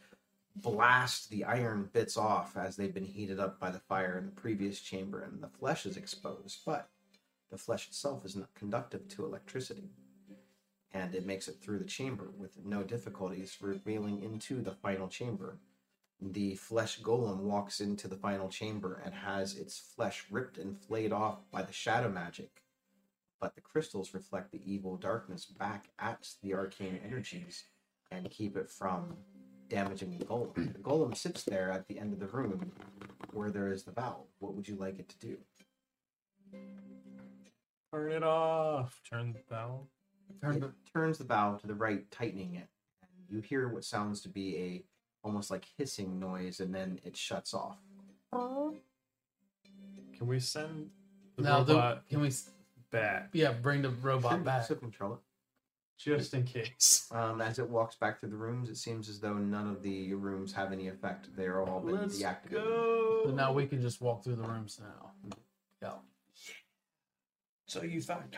blast 0.56 1.30
the 1.30 1.44
iron 1.44 1.88
bits 1.92 2.16
off 2.16 2.56
as 2.56 2.76
they've 2.76 2.92
been 2.92 3.04
heated 3.04 3.38
up 3.38 3.60
by 3.60 3.70
the 3.70 3.78
fire 3.78 4.18
in 4.18 4.26
the 4.26 4.32
previous 4.32 4.80
chamber, 4.80 5.22
and 5.22 5.42
the 5.42 5.48
flesh 5.48 5.86
is 5.86 5.96
exposed. 5.96 6.60
But 6.64 6.88
the 7.50 7.58
flesh 7.58 7.86
itself 7.86 8.24
is 8.24 8.34
not 8.34 8.54
conductive 8.54 9.08
to 9.08 9.24
electricity, 9.24 9.90
and 10.92 11.14
it 11.14 11.26
makes 11.26 11.48
it 11.48 11.56
through 11.60 11.78
the 11.78 11.84
chamber 11.84 12.30
with 12.36 12.64
no 12.64 12.82
difficulties, 12.82 13.56
revealing 13.60 14.22
into 14.22 14.62
the 14.62 14.72
final 14.72 15.08
chamber. 15.08 15.58
The 16.20 16.54
flesh 16.54 17.00
golem 17.00 17.40
walks 17.40 17.80
into 17.80 18.08
the 18.08 18.16
final 18.16 18.48
chamber 18.48 19.02
and 19.04 19.12
has 19.12 19.54
its 19.54 19.78
flesh 19.78 20.24
ripped 20.30 20.56
and 20.56 20.80
flayed 20.80 21.12
off 21.12 21.50
by 21.50 21.62
the 21.62 21.72
shadow 21.72 22.08
magic 22.08 22.61
but 23.42 23.56
the 23.56 23.60
crystals 23.60 24.14
reflect 24.14 24.52
the 24.52 24.62
evil 24.64 24.96
darkness 24.96 25.44
back 25.46 25.88
at 25.98 26.28
the 26.44 26.54
arcane 26.54 27.00
energies 27.04 27.64
and 28.12 28.30
keep 28.30 28.56
it 28.56 28.70
from 28.70 29.16
damaging 29.68 30.16
the 30.16 30.24
golem. 30.24 30.54
The 30.72 30.78
golem 30.78 31.16
sits 31.16 31.42
there 31.42 31.68
at 31.72 31.88
the 31.88 31.98
end 31.98 32.12
of 32.12 32.20
the 32.20 32.28
room 32.28 32.70
where 33.32 33.50
there 33.50 33.72
is 33.72 33.82
the 33.82 33.90
valve. 33.90 34.28
What 34.38 34.54
would 34.54 34.68
you 34.68 34.76
like 34.76 35.00
it 35.00 35.08
to 35.08 35.18
do? 35.18 35.36
Turn 37.92 38.12
it 38.12 38.22
off. 38.22 39.00
Turn 39.10 39.32
the 39.32 39.40
valve. 39.52 39.88
Turn 40.40 40.56
it 40.56 40.60
the, 40.60 40.72
turns 40.94 41.18
the 41.18 41.24
valve 41.24 41.60
to 41.62 41.66
the 41.66 41.74
right, 41.74 42.08
tightening 42.12 42.54
it. 42.54 42.68
And 43.02 43.10
you 43.28 43.40
hear 43.40 43.68
what 43.68 43.84
sounds 43.84 44.20
to 44.20 44.28
be 44.28 44.56
a 44.56 44.84
almost 45.24 45.50
like 45.50 45.66
hissing 45.76 46.20
noise, 46.20 46.60
and 46.60 46.72
then 46.72 47.00
it 47.04 47.16
shuts 47.16 47.54
off. 47.54 47.78
Can 48.32 50.26
we 50.28 50.38
send 50.38 50.90
the 51.36 51.42
now, 51.42 51.62
the, 51.64 51.74
robot 51.74 52.08
can 52.08 52.20
we, 52.20 52.28
s- 52.28 52.50
back 52.92 53.30
yeah, 53.32 53.50
bring 53.52 53.82
the 53.82 53.90
robot 53.90 54.32
Sure, 54.32 54.38
back? 54.40 54.64
So 54.66 54.74
control 54.76 55.14
it. 55.14 55.18
just 55.98 56.34
in 56.34 56.44
case? 56.44 57.08
Um, 57.14 57.42
as 57.42 57.58
it 57.58 57.68
walks 57.68 57.96
back 57.96 58.18
through 58.20 58.30
the 58.30 58.36
rooms, 58.36 58.70
it 58.70 58.76
seems 58.78 59.08
as 59.08 59.20
though 59.20 59.34
none 59.34 59.68
of 59.68 59.82
the 59.82 60.14
rooms 60.14 60.50
have 60.54 60.72
any 60.72 60.88
effect. 60.88 61.28
They're 61.36 61.60
all 61.60 61.80
been 61.80 61.96
Let's 61.96 62.22
deactivated. 62.22 62.50
go. 62.52 63.20
So 63.24 63.30
now 63.32 63.52
we 63.52 63.66
can 63.66 63.82
just 63.82 64.00
walk 64.00 64.24
through 64.24 64.36
the 64.36 64.44
rooms 64.44 64.80
now. 64.80 65.10
Yeah. 65.82 65.92
So 67.66 67.82
you 67.82 68.00
found 68.00 68.34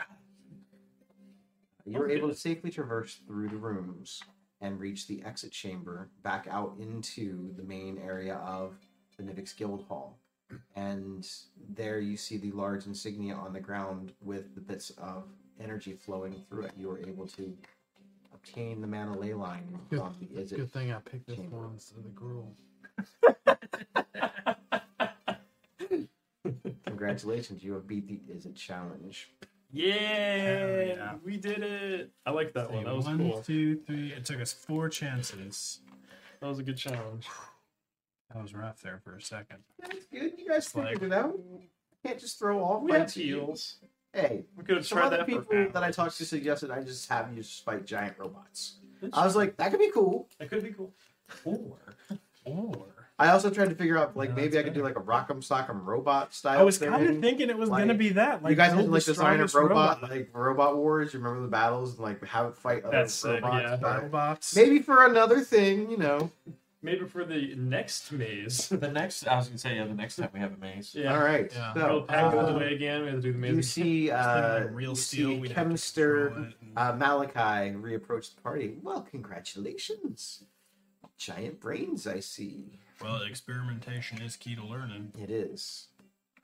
You 1.85 1.99
were 1.99 2.05
Okay. 2.05 2.15
able 2.15 2.27
to 2.29 2.35
safely 2.35 2.69
traverse 2.71 3.15
through 3.27 3.47
the 3.49 3.57
rooms 3.57 4.21
and 4.59 4.77
reach 4.79 5.07
the 5.07 5.23
exit 5.23 5.51
chamber 5.53 6.09
back 6.23 6.47
out 6.49 6.75
into 6.79 7.53
the 7.55 7.63
main 7.63 7.97
area 7.97 8.35
of 8.35 8.75
the 9.17 9.23
Nivix 9.23 9.55
Guild 9.55 9.83
Hall. 9.83 10.19
And 10.75 11.27
there 11.75 11.99
you 11.99 12.17
see 12.17 12.37
the 12.37 12.51
large 12.51 12.85
insignia 12.85 13.33
on 13.35 13.53
the 13.53 13.59
ground 13.59 14.11
with 14.21 14.53
the 14.55 14.61
bits 14.61 14.91
of 14.91 15.23
energy 15.59 15.93
flowing 15.93 16.35
through 16.49 16.63
it. 16.65 16.71
You 16.77 16.87
were 16.89 16.99
able 16.99 17.27
to 17.27 17.57
obtain 18.33 18.81
the 18.81 18.87
mana 18.87 19.17
ley 19.17 19.33
line 19.33 19.79
Good- 19.89 19.99
from 19.99 20.15
the 20.19 20.27
Izzet 20.39 20.55
Good 20.57 20.71
thing 20.71 20.91
I 20.91 20.99
picked 20.99 21.27
this 21.27 21.37
chamber. 21.37 21.57
one 21.57 21.71
instead 21.73 21.97
of 21.97 22.03
the 22.03 22.11
Gruul. 22.11 22.53
Congratulations, 26.85 27.63
you 27.63 27.73
have 27.73 27.87
beat 27.87 28.07
the 28.07 28.21
Izzet 28.33 28.55
challenge. 28.55 29.29
Yeah, 29.71 30.83
yeah. 30.83 31.13
we 31.25 31.37
did 31.37 31.63
it. 31.63 32.11
I 32.25 32.31
like 32.31 32.53
that 32.53 32.69
one. 32.71 32.83
Say 32.83 32.85
That 32.85 32.95
was 32.95 33.05
one, 33.05 33.17
cool. 33.17 33.41
two, 33.41 33.77
three. 33.85 34.13
It 34.13 34.23
took 34.25 34.39
us 34.39 34.53
four 34.53 34.87
chances. 34.89 35.79
That 36.39 36.47
was 36.47 36.59
a 36.59 36.63
good 36.63 36.77
challenge. 36.77 37.27
That 38.33 38.41
was 38.41 38.53
rough 38.53 38.81
there 38.81 38.99
for 39.03 39.15
a 39.15 39.21
second. 39.21 39.59
That's 39.81 40.05
good. 40.11 40.33
You 40.45 40.51
guys 40.51 40.75
Like- 40.75 40.89
figured 40.93 41.11
it 41.11 41.15
out. 41.15 41.39
Can't 42.05 42.19
just 42.19 42.37
throw 42.37 42.63
all 42.63 42.81
We 42.81 42.91
have 42.91 43.01
fights 43.01 43.17
at 43.17 43.23
you. 43.23 43.55
Hey, 44.13 44.45
We 44.55 44.63
could 44.63 44.77
have 44.77 44.85
Some 44.85 44.99
tried 44.99 45.07
other 45.07 45.17
that 45.17 45.25
people 45.25 45.43
for 45.43 45.67
that 45.73 45.83
I 45.83 45.91
talked 45.91 46.17
to 46.17 46.25
suggested 46.25 46.69
I 46.71 46.81
just 46.83 47.09
have 47.09 47.29
you 47.35 47.41
just 47.41 47.65
fight 47.65 47.85
giant 47.85 48.15
robots. 48.17 48.75
That's 49.01 49.17
I 49.17 49.25
was 49.25 49.35
like, 49.35 49.57
that 49.57 49.71
could 49.71 49.79
be 49.79 49.91
cool. 49.91 50.29
That 50.39 50.49
could 50.49 50.63
be 50.63 50.71
cool. 50.71 50.93
Or, 51.43 51.77
or. 52.45 52.85
I 53.17 53.29
also 53.29 53.49
tried 53.49 53.69
to 53.69 53.75
figure 53.75 53.97
out 53.97 54.15
like 54.15 54.29
Yeah, 54.29 54.35
maybe 54.35 54.59
I 54.59 54.63
could 54.63 54.73
do 54.73 54.83
like 54.83 54.97
a 54.97 55.01
Rock'em 55.01 55.37
Sock'em 55.45 55.83
robot 55.83 56.33
style. 56.33 56.59
I 56.59 56.63
was 56.63 56.77
kind 56.77 57.07
of 57.07 57.19
thinking 57.21 57.49
it 57.49 57.57
was 57.57 57.69
Like, 57.69 57.81
gonna 57.81 57.93
be 57.95 58.09
that. 58.09 58.43
Like 58.43 58.51
you 58.51 58.55
guys 58.55 58.71
didn't 58.73 58.91
like 58.91 59.03
design 59.03 59.39
a 59.41 59.47
strongest 59.47 59.55
robot, 59.55 60.03
like 60.03 60.29
Robot 60.33 60.77
Wars. 60.77 61.13
You 61.13 61.19
remember 61.19 61.41
the 61.41 61.47
battles 61.49 61.93
and 61.93 61.99
like 62.01 62.23
have 62.25 62.47
it 62.47 62.55
fight 62.57 62.83
other 62.83 62.97
That's 62.97 63.13
sick, 63.13 63.41
robots. 63.41 63.63
yeah. 63.63 63.75
but 63.77 64.11
Battlebots. 64.11 64.55
Maybe 64.55 64.79
for 64.79 65.05
another 65.05 65.41
thing, 65.41 65.89
you 65.89 65.97
know. 65.97 66.29
Maybe 66.85 67.05
for 67.05 67.25
the 67.25 67.55
next 67.55 68.11
maze. 68.11 68.69
The 68.85 68.91
next, 68.91 69.27
I 69.27 69.35
was 69.37 69.47
gonna 69.47 69.57
say, 69.57 69.75
yeah, 69.77 69.85
the 69.85 69.95
next 69.95 70.17
time 70.17 70.29
we 70.33 70.39
have 70.39 70.53
a 70.53 70.57
maze. 70.57 70.93
yeah. 70.93 71.13
All 71.15 71.23
right. 71.23 71.51
Yeah. 71.51 71.73
So 71.73 71.87
We'll 71.87 72.01
pack 72.03 72.31
it 72.31 72.37
uh, 72.37 72.45
away 72.47 72.75
again. 72.75 73.01
We 73.01 73.07
have 73.07 73.15
to 73.17 73.21
do 73.23 73.33
the 73.33 73.39
maze. 73.39 73.55
you 73.55 73.61
see, 73.63 74.11
uh, 74.11 74.65
real 74.67 74.91
you 74.91 74.95
steel, 74.95 75.29
see 75.31 75.39
we'd 75.39 75.51
have 75.53 75.67
to 75.67 75.73
Chemster 75.73 76.35
and- 76.35 76.53
uh, 76.77 76.93
Malachi 76.93 77.73
reapproach 77.75 78.35
the 78.35 78.41
party. 78.41 78.75
Well, 78.83 79.01
congratulations, 79.01 80.43
giant 81.17 81.59
brains. 81.59 82.05
I 82.05 82.19
see. 82.19 82.79
Well, 83.01 83.23
experimentation 83.23 84.21
is 84.21 84.35
key 84.35 84.55
to 84.55 84.63
learning. 84.63 85.11
It 85.19 85.31
is. 85.31 85.87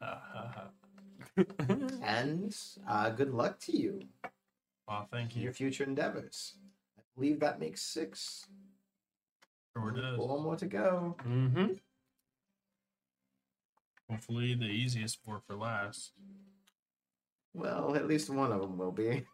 Ha, 0.01 0.21
ha, 0.33 0.51
ha. 0.55 1.75
and 2.01 2.55
uh, 2.89 3.09
good 3.11 3.31
luck 3.31 3.59
to 3.59 3.77
you 3.77 4.01
Aw, 4.87 5.05
thank 5.11 5.33
in 5.35 5.39
you. 5.41 5.43
your 5.45 5.53
future 5.53 5.83
endeavors. 5.83 6.55
I 6.97 7.01
believe 7.15 7.39
that 7.41 7.59
makes 7.59 7.81
six. 7.83 8.47
Sure 9.75 9.91
does. 9.91 10.17
Four 10.17 10.41
more 10.41 10.55
to 10.55 10.65
go. 10.65 11.15
Mm-hmm. 11.27 11.73
Hopefully, 14.09 14.55
the 14.55 14.65
easiest 14.65 15.23
four 15.23 15.41
for 15.47 15.55
last. 15.55 16.11
Well, 17.53 17.95
at 17.95 18.07
least 18.07 18.29
one 18.29 18.51
of 18.51 18.61
them 18.61 18.77
will 18.77 18.91
be. 18.91 19.25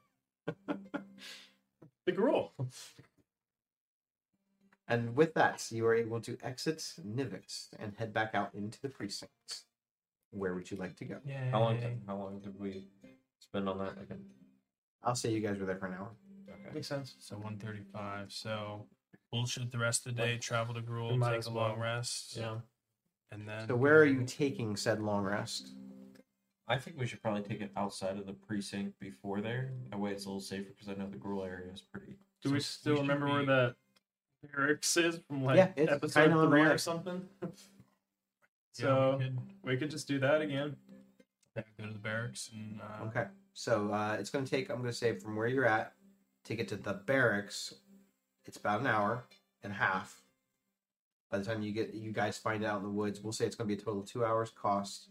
Big 2.05 2.19
roll. 2.19 2.53
And 4.87 5.15
with 5.15 5.33
that, 5.33 5.65
you 5.71 5.85
are 5.85 5.95
able 5.95 6.21
to 6.21 6.37
exit 6.41 6.77
Nivix 7.05 7.67
and 7.79 7.93
head 7.97 8.13
back 8.13 8.33
out 8.33 8.53
into 8.53 8.79
the 8.81 8.89
precinct. 8.89 9.63
Where 10.31 10.53
would 10.53 10.71
you 10.71 10.77
like 10.77 10.95
to 10.97 11.05
go? 11.05 11.17
Yeah. 11.25 11.49
How 11.51 11.59
long? 11.59 11.79
Did, 11.79 12.01
how 12.07 12.15
long 12.15 12.39
did 12.39 12.57
we 12.59 12.87
spend 13.39 13.67
on 13.67 13.79
that? 13.79 13.97
Like 13.97 14.09
an, 14.11 14.23
I'll 15.03 15.15
say 15.15 15.31
you 15.31 15.41
guys 15.41 15.57
were 15.59 15.65
there 15.65 15.77
for 15.77 15.87
an 15.87 15.95
hour. 15.95 16.11
okay. 16.49 16.73
Makes 16.73 16.87
sense. 16.87 17.15
So 17.19 17.35
135. 17.35 18.31
So 18.31 18.85
bullshit 19.31 19.71
the 19.71 19.77
rest 19.77 20.05
of 20.07 20.15
the 20.15 20.21
day. 20.21 20.37
Travel 20.37 20.73
to 20.75 20.81
Gruul. 20.81 21.17
Might 21.17 21.31
Take 21.31 21.39
as 21.39 21.45
a 21.47 21.51
long 21.51 21.71
well. 21.71 21.79
rest. 21.79 22.35
Yeah. 22.37 22.55
And 23.31 23.47
then. 23.47 23.67
So 23.67 23.75
where 23.75 23.97
are 23.99 24.05
you 24.05 24.23
taking 24.25 24.75
said 24.75 25.01
long 25.01 25.23
rest? 25.23 25.69
I 26.69 26.77
think 26.77 26.97
we 26.99 27.07
should 27.07 27.21
probably 27.21 27.43
take 27.43 27.61
it 27.61 27.71
outside 27.77 28.17
of 28.17 28.25
the 28.25 28.33
precinct 28.33 28.99
before 28.99 29.39
there. 29.41 29.71
That 29.89 29.99
way 29.99 30.11
it's 30.11 30.25
a 30.25 30.27
little 30.29 30.41
safer 30.41 30.69
because 30.69 30.89
I 30.89 30.93
know 30.95 31.09
the 31.09 31.17
Gruul 31.17 31.45
area 31.45 31.71
is 31.73 31.81
pretty. 31.81 32.17
Do 32.43 32.51
we 32.51 32.59
still 32.59 32.93
we 32.93 32.97
should 32.97 33.01
remember 33.03 33.27
where 33.27 33.39
be- 33.41 33.45
that 33.47 33.75
barracks 34.53 34.97
is 34.97 35.19
from 35.27 35.43
like 35.43 35.57
Yeah, 35.57 35.71
it's 35.75 35.91
episode 35.91 36.21
kinda 36.21 36.35
on 36.37 36.43
the 36.45 36.49
three 36.51 36.61
way. 36.63 36.67
or 36.67 36.77
something? 36.77 37.21
Yeah, 38.79 38.85
so 38.85 39.17
we 39.17 39.23
could 39.25 39.37
we 39.63 39.77
could 39.77 39.89
just 39.91 40.07
do 40.07 40.19
that 40.19 40.41
again. 40.41 40.75
go 41.55 41.63
to 41.87 41.91
the 41.93 41.97
barracks 41.97 42.51
and 42.53 42.79
uh, 42.79 43.05
Okay, 43.07 43.25
so 43.53 43.91
uh, 43.91 44.17
it's 44.19 44.29
going 44.29 44.45
to 44.45 44.51
take. 44.51 44.69
I'm 44.69 44.77
going 44.77 44.89
to 44.89 44.93
say 44.95 45.17
from 45.17 45.35
where 45.35 45.47
you're 45.47 45.65
at 45.65 45.93
to 46.45 46.53
get 46.55 46.67
to 46.67 46.75
the 46.75 46.93
barracks, 46.93 47.73
it's 48.47 48.57
about 48.57 48.81
an 48.81 48.87
hour 48.87 49.23
and 49.63 49.73
a 49.73 49.75
half. 49.75 50.21
By 51.29 51.39
the 51.39 51.45
time 51.45 51.61
you 51.61 51.73
get 51.73 51.93
you 51.93 52.11
guys 52.11 52.37
find 52.37 52.63
out 52.63 52.77
in 52.77 52.83
the 52.83 52.89
woods, 52.89 53.21
we'll 53.21 53.33
say 53.33 53.45
it's 53.45 53.55
going 53.55 53.69
to 53.69 53.75
be 53.75 53.81
a 53.81 53.83
total 53.83 54.01
two 54.01 54.23
hours 54.23 54.49
cost, 54.49 55.09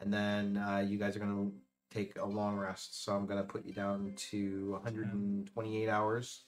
and 0.00 0.12
then 0.12 0.56
uh, 0.56 0.78
you 0.78 0.98
guys 0.98 1.14
are 1.14 1.18
going 1.18 1.50
to 1.50 1.52
take 1.94 2.18
a 2.18 2.24
long 2.24 2.56
rest. 2.56 3.04
So 3.04 3.14
I'm 3.14 3.26
going 3.26 3.38
to 3.38 3.44
put 3.44 3.66
you 3.66 3.72
down 3.72 4.12
to 4.30 4.70
128 4.72 5.88
hours 5.88 6.44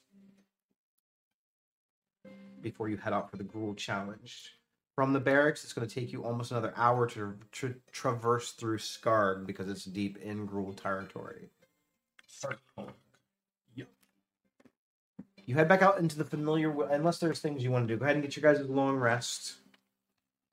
before 2.63 2.89
you 2.89 2.97
head 2.97 3.13
out 3.13 3.31
for 3.31 3.37
the 3.37 3.45
Gruul 3.45 3.77
Challenge. 3.77 4.55
From 4.95 5.13
the 5.13 5.21
barracks, 5.21 5.65
it's 5.65 5.73
going 5.73 5.87
to 5.87 5.95
take 5.95 6.13
you 6.13 6.25
almost 6.25 6.51
another 6.51 6.75
hour 6.77 7.07
to, 7.09 7.35
to 7.53 7.75
traverse 7.93 8.53
through 8.53 8.79
Scarred 8.79 9.47
because 9.47 9.69
it's 9.69 9.85
deep 9.85 10.19
in 10.19 10.47
Gruul 10.47 10.77
territory. 10.77 11.49
You 15.51 15.57
head 15.57 15.67
back 15.67 15.83
out 15.83 15.99
into 15.99 16.17
the 16.17 16.25
familiar, 16.25 16.71
unless 16.93 17.19
there's 17.19 17.41
things 17.41 17.65
you 17.65 17.73
want 17.73 17.89
to 17.89 17.93
do. 17.93 17.99
Go 17.99 18.05
ahead 18.05 18.15
and 18.15 18.25
get 18.25 18.37
your 18.37 18.55
guys' 18.55 18.65
a 18.65 18.71
long 18.71 18.97
rest. 18.97 19.55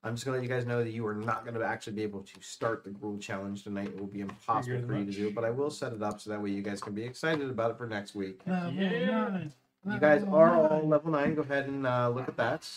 I'm 0.04 0.16
just 0.16 0.26
gonna 0.26 0.38
let 0.38 0.44
you 0.44 0.50
guys 0.50 0.66
know 0.66 0.84
that 0.84 0.90
you 0.90 1.06
are 1.06 1.14
not 1.14 1.46
gonna 1.46 1.64
actually 1.64 1.94
be 1.94 2.02
able 2.02 2.22
to 2.24 2.42
start 2.42 2.84
the 2.84 2.90
Gruul 2.90 3.22
Challenge 3.22 3.64
tonight. 3.64 3.90
It 3.90 4.00
will 4.00 4.08
be 4.08 4.22
impossible 4.22 4.64
Figured 4.78 4.88
for 4.88 4.94
you 4.94 5.00
to 5.02 5.06
much. 5.06 5.16
do, 5.16 5.32
but 5.36 5.44
I 5.44 5.52
will 5.52 5.70
set 5.70 5.94
it 5.94 6.02
up 6.02 6.20
so 6.20 6.32
that 6.32 6.42
way 6.42 6.50
you 6.50 6.64
guys 6.64 6.82
can 6.82 6.96
be 6.96 7.04
excited 7.04 7.48
about 7.48 7.70
it 7.70 7.78
for 7.78 7.86
next 7.86 8.16
week. 8.16 8.42
Level 8.48 8.74
Yeah. 8.74 9.44
You 9.86 10.00
guys 10.00 10.24
are 10.24 10.56
all 10.56 10.88
level 10.88 11.12
nine. 11.12 11.36
Go 11.36 11.44
ahead 11.44 11.68
and 11.68 11.86
uh, 11.86 12.10
look 12.10 12.28
at 12.28 12.38
that. 12.38 12.68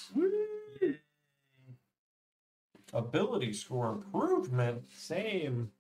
Ability 2.93 3.55
score 3.55 3.93
improvement. 3.93 4.83
Same. 4.95 5.71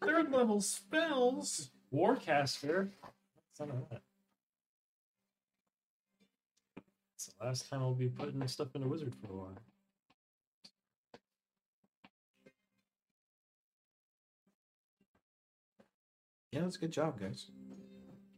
third 0.00 0.32
level 0.32 0.62
spells. 0.62 1.68
Warcaster. 1.92 2.88
Son 3.54 3.70
of 3.70 3.88
that. 3.88 4.02
It's 7.14 7.26
the 7.26 7.44
last 7.44 7.70
time 7.70 7.80
I'll 7.82 7.94
be 7.94 8.08
putting 8.08 8.46
stuff 8.48 8.74
in 8.74 8.82
a 8.82 8.88
wizard 8.88 9.14
for 9.14 9.32
a 9.32 9.36
while. 9.36 9.52
Yeah, 16.50 16.62
that's 16.62 16.76
a 16.76 16.80
good 16.80 16.90
job, 16.90 17.20
guys. 17.20 17.46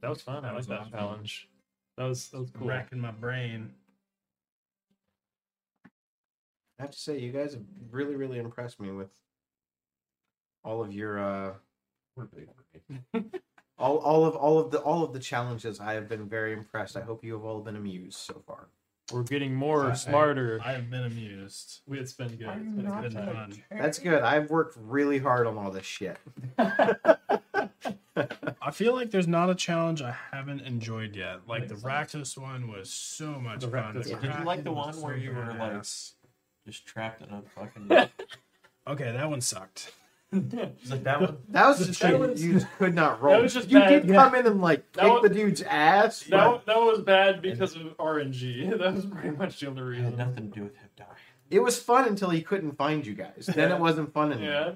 That 0.03 0.11
was 0.11 0.21
fun. 0.21 0.45
I 0.45 0.53
like 0.53 0.67
that 0.67 0.81
awesome. 0.81 0.93
challenge. 0.93 1.49
That 1.97 2.05
was 2.05 2.29
that 2.29 2.41
was 2.41 2.51
cool. 2.51 2.69
Racking 2.69 2.99
my 2.99 3.11
brain. 3.11 3.73
I 6.79 6.83
have 6.83 6.91
to 6.91 6.99
say, 6.99 7.19
you 7.19 7.33
guys 7.33 7.55
have 7.55 7.63
really, 7.91 8.17
really 8.17 8.39
impressed 8.39 8.79
me 8.81 8.91
with 8.91 9.11
all 10.63 10.83
of 10.83 10.93
your 10.93 11.19
uh, 11.19 11.55
We're 12.17 12.27
big. 12.27 12.51
all, 13.79 13.99
all 13.99 14.25
of 14.25 14.35
all 14.37 14.59
of 14.59 14.71
the 14.71 14.79
all 14.81 15.03
of 15.05 15.13
the 15.13 15.19
challenges. 15.19 15.81
I 15.81 15.95
have 15.95 16.09
been 16.09 16.29
very 16.29 16.53
impressed. 16.53 16.97
I 16.97 17.03
hope 17.03 17.25
you 17.25 17.35
have 17.35 17.45
all 17.45 17.61
been 17.61 17.77
amused 17.77 18.19
so 18.19 18.43
far. 18.47 18.69
We're 19.13 19.23
getting 19.23 19.55
more 19.55 19.91
I- 19.91 19.95
smarter. 19.95 20.61
I 20.65 20.73
have 20.73 20.91
been 20.91 21.05
amused. 21.05 21.81
we 21.87 21.99
it's 21.99 22.13
been 22.13 22.37
good. 22.37 22.49
It's 22.49 22.59
It's 22.59 22.77
been 22.77 22.87
a 22.87 23.03
been 23.03 23.13
fun. 23.35 23.63
That's 23.71 23.99
good. 24.01 24.23
I've 24.23 24.51
worked 24.51 24.77
really 24.81 25.19
hard 25.19 25.47
on 25.47 25.57
all 25.57 25.71
this 25.71 25.87
shit. 25.87 26.19
I 26.59 28.71
feel 28.73 28.95
like 28.95 29.11
there's 29.11 29.29
not 29.29 29.49
a 29.51 29.55
challenge 29.55 30.03
I 30.03 30.17
haven't 30.33 30.61
enjoyed 30.63 31.15
yet. 31.15 31.41
Like 31.47 31.69
the 31.69 31.75
Rakdos 31.77 32.37
one 32.37 32.69
was 32.69 32.91
so 32.91 33.39
much 33.39 33.61
The 33.61 33.69
fun. 33.69 33.95
Rakdos 33.95 34.11
Yeah, 34.11 34.19
did 34.19 34.35
you 34.39 34.45
like 34.45 34.65
the 34.65 34.73
one 34.73 35.01
where 35.01 35.17
so 35.17 35.23
you 35.23 35.31
were 35.31 35.47
like 35.47 35.59
badass. 35.59 36.13
just 36.67 36.85
trapped 36.87 37.23
in 37.23 37.33
a 37.33 37.43
fucking? 37.43 37.89
Okay, 38.89 39.11
that 39.11 39.29
one 39.29 39.41
sucked. 39.41 39.93
It's 40.53 40.91
like 40.91 41.05
that 41.05 41.21
one. 41.21 41.37
That 41.51 41.67
was 41.69 41.87
just 41.87 42.01
That 42.01 42.13
you, 42.13 42.19
was- 42.19 42.45
you 42.45 42.61
could 42.79 42.95
not 42.95 43.23
roll. 43.23 43.35
that 43.35 43.43
was 43.43 43.55
just 43.55 43.71
you 43.71 43.79
bad. 43.79 44.07
did 44.07 44.15
come 44.15 44.35
in 44.35 44.47
and 44.47 44.61
like 44.61 44.91
That 44.93 45.03
kick 45.05 45.13
was- 45.13 45.23
the 45.23 45.35
dude's 45.35 45.63
ass. 45.63 46.25
but 46.29 46.37
That, 46.37 46.67
that 46.67 46.77
was 46.81 47.01
bad 47.01 47.43
because 47.43 47.75
of 47.77 47.83
RNG. 47.99 48.71
That 48.79 48.95
was 48.95 49.07
pretty 49.07 49.31
much 49.37 49.61
the 49.61 49.69
only 49.69 49.83
It 49.83 49.85
had 49.85 50.05
reason. 50.05 50.17
nothing 50.19 50.51
to 50.51 50.55
do 50.55 50.63
with 50.65 50.77
him 50.77 50.89
dying. 50.97 51.11
it 51.51 51.61
was 51.61 51.79
fun 51.81 52.07
until 52.09 52.31
he 52.31 52.43
couldn't 52.43 52.73
find 52.77 53.07
you 53.07 53.15
guys. 53.15 53.47
Then 53.55 53.71
it 53.73 53.79
wasn't 53.79 54.13
fun 54.13 54.33
anymore. 54.33 54.51
Yeah. 54.51 54.73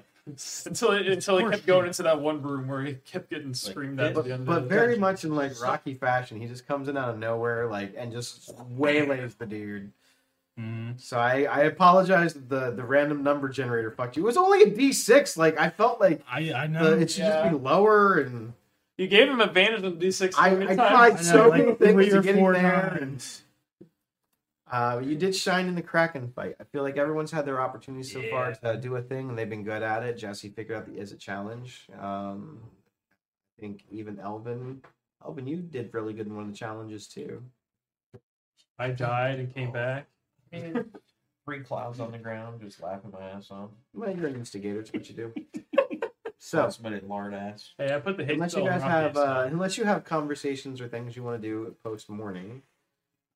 Until 0.65 0.91
it, 0.91 1.07
until 1.07 1.39
he 1.39 1.49
kept 1.49 1.65
going 1.65 1.87
into 1.87 2.03
that 2.03 2.21
one 2.21 2.43
room 2.43 2.67
where 2.67 2.81
he 2.83 2.93
kept 2.93 3.29
getting 3.31 3.55
screamed 3.55 3.99
at. 3.99 4.15
at 4.15 4.23
the 4.23 4.31
end 4.33 4.45
But, 4.45 4.57
of 4.57 4.63
but 4.63 4.69
the 4.69 4.75
very 4.75 4.85
dungeon. 4.93 5.01
much 5.01 5.23
in 5.25 5.35
like 5.35 5.59
Rocky 5.59 5.95
fashion, 5.95 6.39
he 6.39 6.45
just 6.47 6.67
comes 6.67 6.87
in 6.87 6.95
out 6.95 7.09
of 7.09 7.17
nowhere, 7.17 7.67
like, 7.67 7.95
and 7.97 8.11
just 8.11 8.53
waylays 8.69 9.33
the 9.35 9.47
dude. 9.47 9.91
Mhm. 10.59 10.99
So 10.99 11.17
I, 11.17 11.43
I 11.43 11.59
apologize 11.61 12.33
that 12.33 12.49
the 12.49 12.71
the 12.71 12.83
random 12.83 13.23
number 13.23 13.47
generator 13.49 13.89
fucked 13.91 14.17
you. 14.17 14.23
It 14.23 14.25
was 14.25 14.37
only 14.37 14.63
a 14.63 14.69
D 14.69 14.91
six. 14.91 15.37
Like 15.37 15.57
I 15.59 15.69
felt 15.69 15.99
like 16.01 16.21
I 16.29 16.51
I 16.53 16.67
the, 16.67 16.73
know. 16.73 16.93
it 16.93 17.09
should 17.11 17.23
just 17.23 17.49
be 17.51 17.55
lower. 17.57 18.19
And 18.19 18.53
You 18.97 19.07
gave 19.07 19.29
him 19.29 19.39
advantage 19.41 19.83
on 19.83 19.97
D6 19.97 20.33
I, 20.37 20.49
every 20.51 20.65
I 20.69 20.75
time. 20.75 20.89
tried 20.89 21.13
I 21.13 21.15
know, 21.15 21.21
so 21.21 21.49
many 21.51 21.63
three 21.75 22.09
things 22.09 22.13
to 22.13 22.21
get 22.21 22.35
in 22.35 22.53
there. 22.53 22.97
And, 23.01 23.25
uh, 24.71 25.01
you 25.03 25.15
did 25.15 25.35
shine 25.35 25.67
in 25.67 25.75
the 25.75 25.81
Kraken 25.81 26.31
fight. 26.35 26.55
I 26.59 26.65
feel 26.65 26.83
like 26.83 26.97
everyone's 26.97 27.31
had 27.31 27.45
their 27.45 27.59
opportunities 27.61 28.11
so 28.13 28.21
far 28.29 28.53
to 28.53 28.77
do 28.77 28.95
a 28.97 29.01
thing, 29.01 29.29
and 29.29 29.37
they've 29.37 29.49
been 29.49 29.63
good 29.63 29.81
at 29.83 30.03
it. 30.03 30.17
Jesse 30.17 30.49
figured 30.49 30.77
out 30.77 30.85
the 30.85 30.99
Izzet 30.99 31.19
challenge. 31.19 31.87
Um, 31.99 32.59
I 33.57 33.61
think 33.61 33.83
even 33.89 34.19
Elvin, 34.19 34.81
Elvin, 35.25 35.47
you 35.47 35.57
did 35.57 35.93
really 35.93 36.13
good 36.13 36.27
in 36.27 36.35
one 36.35 36.45
of 36.45 36.51
the 36.51 36.57
challenges 36.57 37.07
too. 37.07 37.41
I 38.79 38.89
died 38.91 39.39
and 39.39 39.53
came 39.53 39.71
back. 39.71 40.07
Three 41.45 41.61
clouds 41.61 41.99
on 41.99 42.11
the 42.11 42.17
ground, 42.17 42.61
just 42.61 42.81
laughing 42.81 43.11
my 43.11 43.21
ass 43.29 43.49
off. 43.49 43.71
Well, 43.93 44.15
you're 44.15 44.27
an 44.27 44.35
instigator. 44.35 44.79
It's 44.81 44.93
what 44.93 45.09
you 45.09 45.15
do. 45.15 45.33
So, 46.43 46.67
somebody 46.69 46.99
lard 47.05 47.35
ass. 47.35 47.69
Hey, 47.77 47.93
I 47.93 47.99
put 47.99 48.17
the 48.17 48.25
hate 48.25 48.33
unless 48.33 48.55
you 48.55 48.65
guys 48.65 48.81
have, 48.81 49.15
uh, 49.15 49.43
unless 49.45 49.77
you 49.77 49.83
have 49.83 50.03
conversations 50.03 50.81
or 50.81 50.87
things 50.87 51.15
you 51.15 51.21
want 51.21 51.39
to 51.39 51.47
do 51.47 51.75
post 51.83 52.09
morning, 52.09 52.63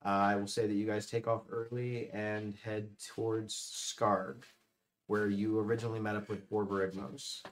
uh, 0.03 0.09
I 0.09 0.35
will 0.37 0.47
say 0.47 0.65
that 0.65 0.73
you 0.73 0.87
guys 0.87 1.05
take 1.05 1.27
off 1.27 1.43
early 1.51 2.09
and 2.11 2.55
head 2.63 2.89
towards 3.13 3.53
Skarg, 3.53 4.37
where 5.05 5.27
you 5.27 5.59
originally 5.59 5.99
met 5.99 6.15
up 6.15 6.29
with 6.29 6.49
Borborygmos. 6.49 7.43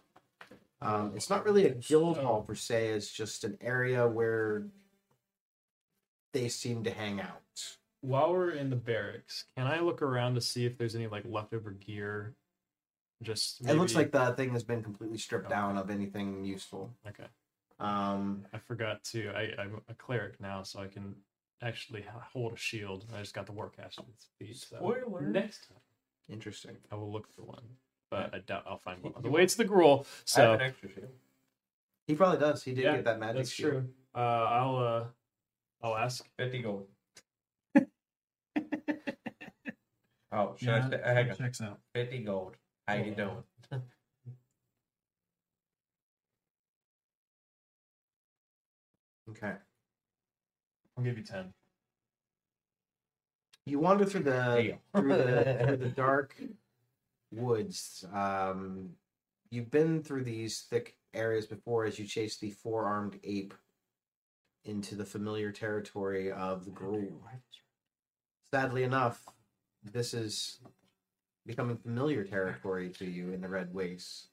Um, 0.82 1.14
it's 1.16 1.30
not 1.30 1.46
really 1.46 1.68
a 1.68 1.76
guild 1.76 2.18
hall 2.18 2.42
per 2.42 2.56
se; 2.56 2.88
it's 2.88 3.12
just 3.12 3.44
an 3.44 3.60
area 3.62 4.08
where 4.08 4.66
they 6.34 6.50
seem 6.50 6.84
to 6.86 6.92
hang 6.92 7.22
out. 7.22 7.43
While 8.04 8.34
we're 8.34 8.52
in 8.52 8.70
the 8.70 8.76
barracks, 8.76 9.46
can 9.56 9.66
I 9.66 9.80
look 9.80 10.02
around 10.02 10.36
to 10.36 10.42
see 10.42 10.66
if 10.66 10.78
there's 10.78 10.94
any 10.94 11.08
like 11.08 11.24
leftover 11.26 11.72
gear? 11.72 12.36
Just 13.22 13.62
It 13.66 13.76
looks 13.76 13.96
like 13.96 14.12
the 14.12 14.34
thing 14.34 14.50
has 14.50 14.62
been 14.66 14.84
completely 14.84 15.18
stripped 15.18 15.50
down 15.50 15.78
of 15.78 15.90
anything 15.90 16.44
useful. 16.44 16.94
okay. 17.08 17.24
Um, 17.80 18.46
I 18.54 18.58
forgot 18.58 19.02
to. 19.06 19.30
I, 19.30 19.54
I'm 19.62 19.80
a 19.88 19.94
cleric 19.94 20.42
now, 20.42 20.64
so 20.64 20.82
I 20.82 20.88
can 20.88 21.16
actually 21.62 22.04
hold 22.34 22.52
a 22.52 22.58
shield. 22.58 23.06
I 23.16 23.20
just 23.20 23.34
got 23.34 23.46
the 23.46 23.54
warcaster 23.54 24.04
feat. 24.38 24.58
So 24.58 24.76
Spoiler. 24.76 25.22
next 25.22 25.70
time 25.70 25.78
interesting. 26.30 26.76
I 26.92 26.96
will 26.96 27.12
look 27.12 27.32
for 27.34 27.44
one, 27.44 27.64
but 28.12 28.34
I 28.34 28.40
doubt 28.40 28.64
I'll 28.68 28.80
find 28.80 29.02
one 29.02 29.14
on 29.16 29.22
the 29.22 29.30
way 29.30 29.44
it's 29.44 29.56
the 29.56 29.64
Gruul. 29.66 29.94
I 29.96 29.98
have 30.00 30.06
So 30.26 30.54
an 30.54 30.62
extra 30.62 30.90
shield. 30.90 31.10
He 32.06 32.16
probably 32.16 32.40
does. 32.40 32.64
He 32.64 32.74
did 32.74 32.84
Yeah, 32.84 32.96
get 32.98 33.06
that 33.06 33.20
magic 33.20 33.38
that's 33.38 33.50
shield. 33.52 33.72
true. 33.72 33.90
Uh, 34.14 34.18
I'll 34.20 34.76
uh, 34.76 35.04
I'll 35.82 35.96
ask. 35.96 36.26
Fifty 36.38 36.62
gold. 36.62 36.88
Oh, 40.34 40.56
should 40.58 40.68
Yeah, 40.68 40.86
I 40.86 40.90
say? 40.90 41.02
Hang 41.04 41.30
on. 41.30 41.38
checks 41.38 41.62
out. 41.62 41.80
Fifty 41.94 42.20
gold. 42.24 42.58
How 42.88 42.96
you 42.96 43.16
doing? 43.16 43.44
Okay. 49.30 49.54
I'll 50.98 51.04
give 51.04 51.18
you 51.18 51.24
ten. 51.24 51.54
You 53.66 53.80
wander 53.80 54.06
through 54.06 54.24
the 54.24 54.78
through 54.96 55.16
the 55.18 55.58
through 55.66 55.78
the 55.78 55.90
dark 55.90 56.36
woods. 57.32 58.06
Um, 58.14 58.90
you've 59.50 59.72
been 59.72 60.04
through 60.04 60.26
these 60.26 60.66
thick 60.70 60.98
areas 61.14 61.46
before 61.46 61.86
as 61.86 61.98
you 61.98 62.06
chase 62.06 62.38
the 62.38 62.52
four 62.52 62.86
armed 62.86 63.20
ape 63.24 63.54
into 64.66 64.96
the 64.96 65.06
familiar 65.06 65.52
territory 65.52 66.32
of 66.32 66.66
the 66.66 66.72
Gruul. 66.72 67.14
Sadly 68.54 68.84
enough, 68.84 69.24
this 69.92 70.14
is 70.14 70.60
becoming 71.46 71.78
familiar 71.78 72.24
territory 72.24 72.90
to 72.90 73.06
you 73.06 73.32
in 73.32 73.42
the 73.42 73.50
Red 73.50 73.74
Waste. 73.74 74.28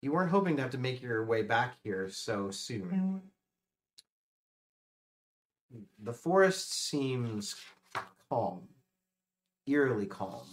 You 0.00 0.12
weren't 0.12 0.30
hoping 0.30 0.56
to 0.56 0.62
have 0.62 0.72
to 0.72 0.78
make 0.78 1.02
your 1.02 1.24
way 1.24 1.42
back 1.42 1.76
here 1.82 2.08
so 2.08 2.50
soon. 2.50 3.22
Mm. 5.72 5.82
The 6.02 6.12
forest 6.12 6.72
seems 6.72 7.56
calm, 8.28 8.62
eerily 9.66 10.06
calm. 10.06 10.46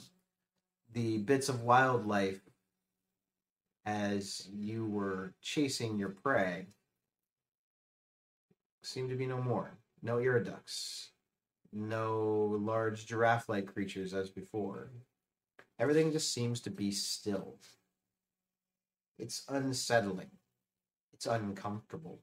The 0.94 1.18
bits 1.20 1.50
of 1.50 1.64
wildlife 1.64 2.42
as 3.86 4.48
you 4.52 4.86
were 4.86 5.34
chasing 5.42 5.98
your 5.98 6.10
prey 6.10 6.68
seem 8.84 9.10
to 9.10 9.16
be 9.16 9.26
no 9.26 9.42
more. 9.42 9.78
No 10.02 10.18
iriducks, 10.18 11.08
no 11.72 12.58
large 12.60 13.06
giraffe 13.06 13.50
like 13.50 13.74
creatures 13.74 14.14
as 14.14 14.30
before. 14.30 14.92
Everything 15.80 16.12
just 16.12 16.34
seems 16.34 16.60
to 16.62 16.70
be 16.70 16.92
still. 16.92 17.58
It's 19.18 19.44
unsettling, 19.50 20.32
it's 21.14 21.26
uncomfortable. 21.26 22.22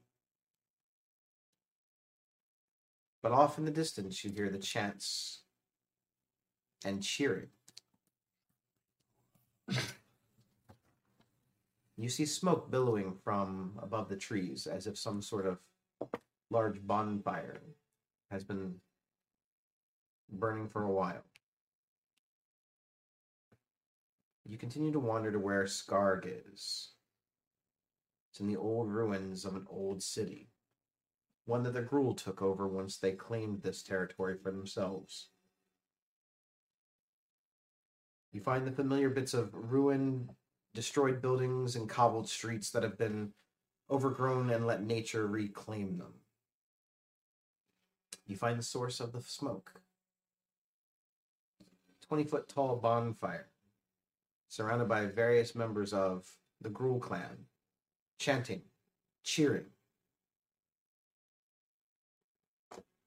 But 3.22 3.32
off 3.32 3.58
in 3.58 3.64
the 3.64 3.70
distance, 3.70 4.22
you 4.24 4.30
hear 4.30 4.50
the 4.50 4.58
chants 4.58 5.42
and 6.84 7.02
cheering. 7.02 7.48
You 11.98 12.10
see 12.10 12.26
smoke 12.26 12.70
billowing 12.70 13.14
from 13.24 13.78
above 13.82 14.08
the 14.10 14.16
trees 14.16 14.66
as 14.66 14.86
if 14.86 14.98
some 14.98 15.22
sort 15.22 15.46
of 15.46 15.58
large 16.50 16.80
bonfire 16.86 17.62
has 18.30 18.44
been 18.44 18.74
burning 20.30 20.68
for 20.68 20.84
a 20.84 20.90
while. 20.90 21.24
You 24.44 24.58
continue 24.58 24.92
to 24.92 25.00
wander 25.00 25.32
to 25.32 25.38
where 25.38 25.64
Skarg 25.64 26.26
is. 26.26 26.90
It's 28.30 28.40
in 28.40 28.46
the 28.46 28.56
old 28.56 28.90
ruins 28.90 29.44
of 29.44 29.56
an 29.56 29.66
old 29.68 30.02
city, 30.02 30.50
one 31.46 31.62
that 31.64 31.72
the 31.72 31.82
Gruul 31.82 32.16
took 32.16 32.42
over 32.42 32.68
once 32.68 32.98
they 32.98 33.12
claimed 33.12 33.62
this 33.62 33.82
territory 33.82 34.36
for 34.40 34.52
themselves. 34.52 35.28
You 38.32 38.40
find 38.40 38.66
the 38.66 38.72
familiar 38.72 39.08
bits 39.08 39.32
of 39.34 39.50
ruin, 39.52 40.28
destroyed 40.74 41.22
buildings 41.22 41.74
and 41.74 41.88
cobbled 41.88 42.28
streets 42.28 42.70
that 42.70 42.82
have 42.82 42.98
been 42.98 43.32
overgrown 43.90 44.50
and 44.50 44.66
let 44.66 44.82
nature 44.82 45.26
reclaim 45.26 45.96
them. 45.96 46.12
You 48.26 48.36
find 48.36 48.58
the 48.58 48.64
source 48.64 49.00
of 49.00 49.12
the 49.12 49.22
smoke. 49.22 49.80
20 52.08 52.24
foot 52.24 52.48
tall 52.48 52.76
bonfire, 52.76 53.48
surrounded 54.48 54.88
by 54.88 55.06
various 55.06 55.54
members 55.54 55.92
of 55.92 56.26
the 56.60 56.70
Gruul 56.70 57.00
clan, 57.00 57.46
chanting, 58.18 58.62
cheering, 59.24 59.66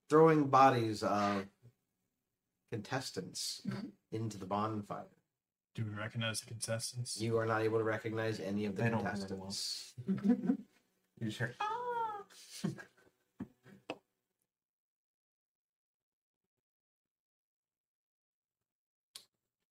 throwing 0.09 0.47
bodies 0.47 1.03
of 1.03 1.45
contestants 2.71 3.61
mm-hmm. 3.67 3.87
into 4.11 4.37
the 4.37 4.45
bonfire. 4.45 5.05
Do 5.75 5.85
we 5.85 5.91
recognize 5.91 6.41
the 6.41 6.47
contestants? 6.47 7.21
You 7.21 7.37
are 7.37 7.45
not 7.45 7.61
able 7.61 7.77
to 7.77 7.83
recognize 7.83 8.39
any 8.39 8.65
of 8.65 8.75
the 8.75 8.83
They 8.83 8.89
don't 8.89 9.03
very 9.03 9.13
well. 9.13 9.53
contestants. 9.53 9.93
You 11.21 11.27
just 11.27 11.37
hear, 11.37 11.53
ah! 11.59 12.23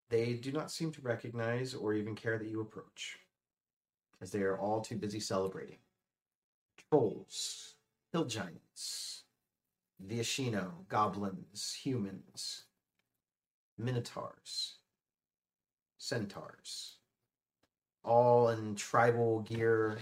They 0.09 0.35
do 0.35 0.53
not 0.53 0.71
seem 0.71 0.91
to 0.93 1.03
recognize 1.03 1.75
or 1.75 1.93
even 1.93 2.15
care 2.15 2.39
that 2.39 2.49
you 2.49 2.61
approach, 2.61 3.19
as 4.21 4.31
they 4.31 4.41
are 4.41 4.59
all 4.59 4.81
too 4.81 4.97
busy 4.97 5.21
celebrating. 5.21 5.79
Trolls, 6.91 7.75
hill 8.13 8.25
giants, 8.25 9.25
Viashino, 10.07 10.87
goblins, 10.89 11.75
humans, 11.75 12.65
minotaurs, 13.77 14.77
centaurs, 15.99 16.97
all 18.03 18.49
in 18.49 18.75
tribal 18.77 19.41
gear, 19.41 19.99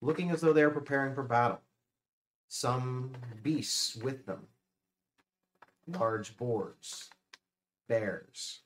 looking 0.00 0.30
as 0.30 0.40
though 0.40 0.52
they 0.52 0.62
are 0.62 0.70
preparing 0.70 1.14
for 1.14 1.22
battle. 1.22 1.60
Some 2.48 3.12
beasts 3.42 3.94
with 3.94 4.26
them, 4.26 4.46
large 5.86 6.36
boars, 6.36 7.10
bears, 7.88 8.60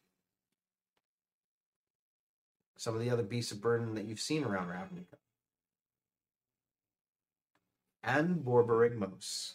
some 2.83 2.97
of 2.97 3.01
the 3.01 3.11
other 3.11 3.23
beasts 3.23 3.53
of 3.53 3.61
burden 3.61 3.95
that 3.95 4.07
you've 4.07 4.19
seen 4.19 4.43
around 4.43 4.67
Ravnica. 4.67 5.19
And 8.03 8.45
Borborygmos. 8.45 9.53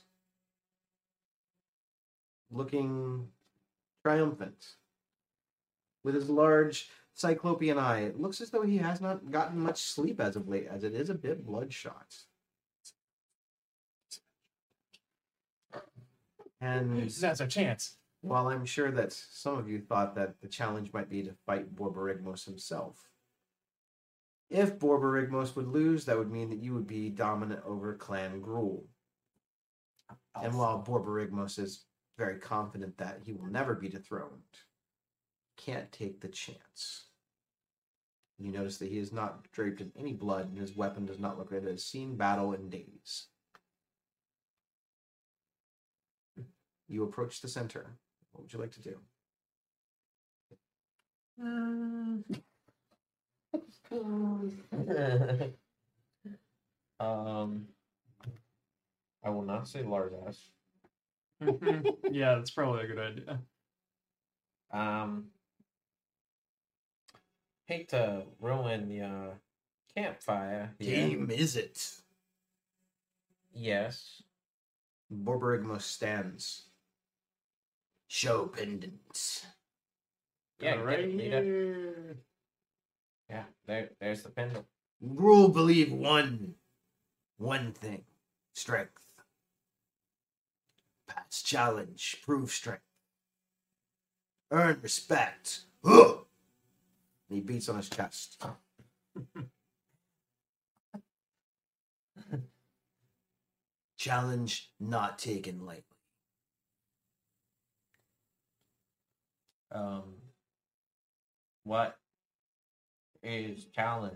Looking 2.49 3.27
triumphant. 4.01 4.75
With 6.05 6.15
his 6.15 6.29
large 6.29 6.89
cyclopean 7.15 7.77
eye, 7.77 8.03
it 8.03 8.17
looks 8.17 8.39
as 8.39 8.49
though 8.49 8.61
he 8.61 8.77
has 8.77 9.01
not 9.01 9.29
gotten 9.29 9.59
much 9.59 9.81
sleep 9.81 10.21
as 10.21 10.37
of 10.37 10.47
late, 10.47 10.67
as 10.71 10.85
it 10.85 10.93
is 10.93 11.09
a 11.09 11.13
bit 11.13 11.45
bloodshot. 11.45 12.15
And 16.61 17.09
That's 17.09 17.41
our 17.41 17.47
chance. 17.47 17.97
while 18.21 18.47
I'm 18.47 18.65
sure 18.65 18.89
that 18.91 19.11
some 19.11 19.57
of 19.57 19.67
you 19.67 19.81
thought 19.81 20.15
that 20.15 20.39
the 20.39 20.47
challenge 20.47 20.93
might 20.93 21.09
be 21.09 21.23
to 21.23 21.33
fight 21.45 21.75
Borborygmos 21.75 22.45
himself, 22.45 23.09
if 24.49 24.79
Borborygmos 24.79 25.55
would 25.55 25.67
lose, 25.67 26.05
that 26.05 26.17
would 26.17 26.31
mean 26.31 26.49
that 26.49 26.63
you 26.63 26.73
would 26.73 26.87
be 26.87 27.09
dominant 27.09 27.61
over 27.65 27.95
Clan 27.95 28.41
Gruul. 28.41 28.83
And 30.41 30.57
while 30.57 30.83
Borborygmos 30.83 31.59
is 31.59 31.85
very 32.17 32.39
confident 32.39 32.97
that 32.97 33.19
he 33.23 33.33
will 33.33 33.47
never 33.47 33.75
be 33.75 33.89
dethroned, 33.89 34.41
can't 35.57 35.91
take 35.91 36.21
the 36.21 36.29
chance. 36.29 37.05
You 38.37 38.51
notice 38.51 38.77
that 38.77 38.89
he 38.91 38.99
is 38.99 39.11
not 39.11 39.51
draped 39.51 39.81
in 39.81 39.91
any 39.97 40.13
blood, 40.13 40.47
and 40.49 40.57
his 40.57 40.75
weapon 40.75 41.05
does 41.05 41.19
not 41.19 41.37
look 41.37 41.51
like 41.51 41.63
it 41.63 41.67
has 41.67 41.83
seen 41.83 42.15
battle 42.15 42.53
in 42.53 42.69
days. 42.69 43.27
You 46.87 47.03
approach 47.03 47.41
the 47.41 47.47
center. 47.47 47.97
What 48.31 48.43
would 48.43 48.53
you 48.53 48.59
like 48.59 48.71
to 48.73 48.81
do? 48.81 48.97
Mm. 51.41 52.23
um, 56.99 57.67
I 59.23 59.29
will 59.29 59.43
not 59.43 59.67
say 59.67 59.83
large 59.83 60.13
ass. 60.27 60.49
yeah, 62.11 62.35
that's 62.35 62.51
probably 62.51 62.83
a 62.83 62.87
good 62.87 62.99
idea. 62.99 63.39
Um, 64.71 65.25
hate 67.65 67.89
to 67.89 68.23
ruin 68.39 68.89
the 68.89 69.01
uh, 69.01 69.29
campfire. 69.95 70.73
Is 70.79 71.55
it? 71.55 71.91
Yes. 73.53 74.21
Borborygmos 75.13 75.81
stands. 75.81 76.63
Show 78.07 78.47
pendant. 78.47 79.45
Yeah, 80.59 80.71
Got 80.71 80.77
get 80.77 80.85
right 80.85 80.99
it, 80.99 81.15
leader. 81.15 81.43
here. 81.43 82.17
Yeah, 83.29 83.43
there, 83.65 83.89
there's 83.99 84.23
the 84.23 84.29
pendant. 84.29 84.65
Gruul 85.03 85.53
believe 85.53 85.91
one, 85.91 86.55
one 87.37 87.73
thing: 87.73 88.03
strength. 88.53 89.03
Pass 91.07 91.41
challenge, 91.41 92.21
prove 92.23 92.51
strength. 92.51 92.81
Earn 94.51 94.79
respect. 94.81 95.61
Ugh! 95.85 96.25
And 97.29 97.35
he 97.37 97.41
beats 97.41 97.67
on 97.69 97.77
his 97.77 97.89
chest. 97.89 98.43
challenge 103.97 104.71
not 104.79 105.19
taken 105.19 105.65
lightly. 105.65 105.83
Um, 109.71 110.15
what 111.63 111.97
is 113.23 113.65
challenge? 113.65 114.13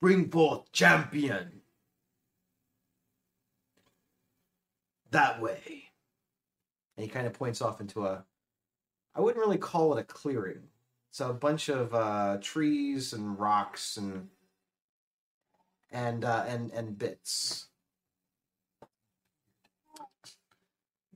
Bring 0.00 0.30
forth 0.30 0.70
champion. 0.72 1.60
That 5.10 5.40
way. 5.40 5.84
And 6.96 7.04
he 7.04 7.10
kind 7.10 7.26
of 7.26 7.32
points 7.32 7.62
off 7.62 7.80
into 7.80 8.06
a. 8.06 8.24
I 9.14 9.20
wouldn't 9.20 9.44
really 9.44 9.58
call 9.58 9.96
it 9.96 10.00
a 10.00 10.04
clearing. 10.04 10.62
It's 11.10 11.20
a 11.20 11.32
bunch 11.32 11.68
of 11.68 11.94
uh, 11.94 12.38
trees 12.40 13.12
and 13.12 13.38
rocks 13.38 13.98
and 13.98 14.28
and 15.90 16.24
uh, 16.24 16.44
and 16.48 16.70
and 16.72 16.98
bits. 16.98 17.66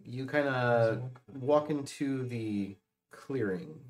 You 0.04 0.26
kind 0.26 0.48
of 0.48 1.02
walk 1.40 1.70
into 1.70 2.24
the 2.26 2.76
clearing, 3.10 3.80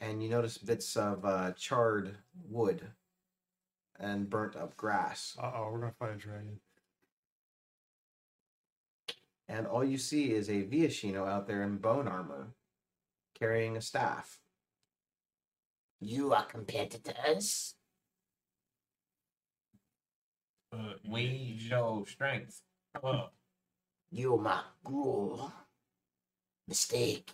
and 0.00 0.22
you 0.22 0.28
notice 0.28 0.58
bits 0.58 0.96
of 0.96 1.24
uh, 1.24 1.52
charred 1.52 2.16
wood 2.48 2.82
and 3.98 4.28
burnt 4.28 4.56
up 4.56 4.76
grass. 4.76 5.36
Uh 5.42 5.50
oh, 5.54 5.70
we're 5.72 5.80
gonna 5.80 5.92
fight 5.98 6.14
a 6.14 6.16
dragon. 6.16 6.60
And 9.48 9.66
all 9.66 9.84
you 9.84 9.96
see 9.98 10.32
is 10.32 10.48
a 10.48 10.64
Viashino 10.64 11.28
out 11.28 11.46
there 11.46 11.62
in 11.62 11.76
bone 11.76 12.08
armor, 12.08 12.48
carrying 13.38 13.76
a 13.76 13.80
staff. 13.80 14.40
You 16.00 16.34
are 16.34 16.44
competitors. 16.44 17.74
Uh, 20.72 20.94
We 21.08 21.56
show 21.60 22.04
strength. 22.08 22.60
well, 23.02 23.32
You 24.10 24.36
my 24.36 24.60
Gruul. 24.84 25.52
Mistake. 26.68 27.30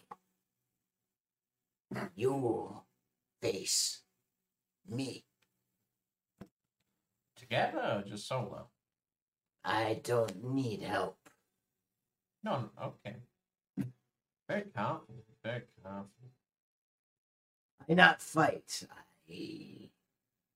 You 2.15 2.83
face 3.41 4.03
me. 4.89 5.25
Together 7.37 8.03
or 8.05 8.09
just 8.09 8.27
solo? 8.29 8.69
I 9.65 10.01
don't 10.03 10.45
need 10.55 10.83
help. 10.83 11.19
No, 12.45 12.71
okay. 12.83 13.17
Very 14.49 14.65
confident. 14.75 15.25
Very 15.45 15.63
confident. 15.83 16.33
I 17.89 17.95
not 17.95 18.23
fight. 18.23 18.87
I 18.91 19.89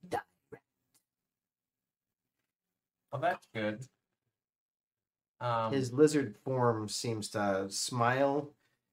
die. 0.08 0.18
Well, 3.10 3.20
that's 3.20 3.46
good. 3.54 3.84
Um, 5.40 5.72
His 5.72 5.92
lizard 5.92 6.36
form 6.44 6.88
seems 6.88 7.28
to 7.30 7.66
smile 7.68 8.52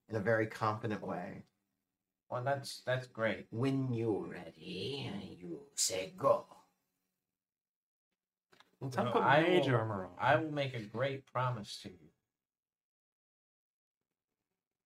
in 0.10 0.16
a 0.16 0.20
very 0.20 0.48
confident 0.48 1.06
way. 1.06 1.44
Well, 2.34 2.44
that's 2.44 2.82
that's 2.84 3.06
great. 3.06 3.46
When 3.52 3.94
you're 3.94 4.26
ready, 4.28 5.12
you 5.40 5.60
say 5.76 6.14
go. 6.18 6.46
Let's 8.82 8.98
Well, 8.98 9.12
put 9.12 9.22
I 9.22 9.42
mage 9.44 9.68
will- 9.68 9.76
armor 9.76 10.06
on. 10.06 10.12
I 10.20 10.36
will 10.38 10.52
make 10.52 10.74
a 10.74 10.82
great 10.82 11.28
promise 11.32 11.80
to 11.84 11.90
you. 11.90 12.10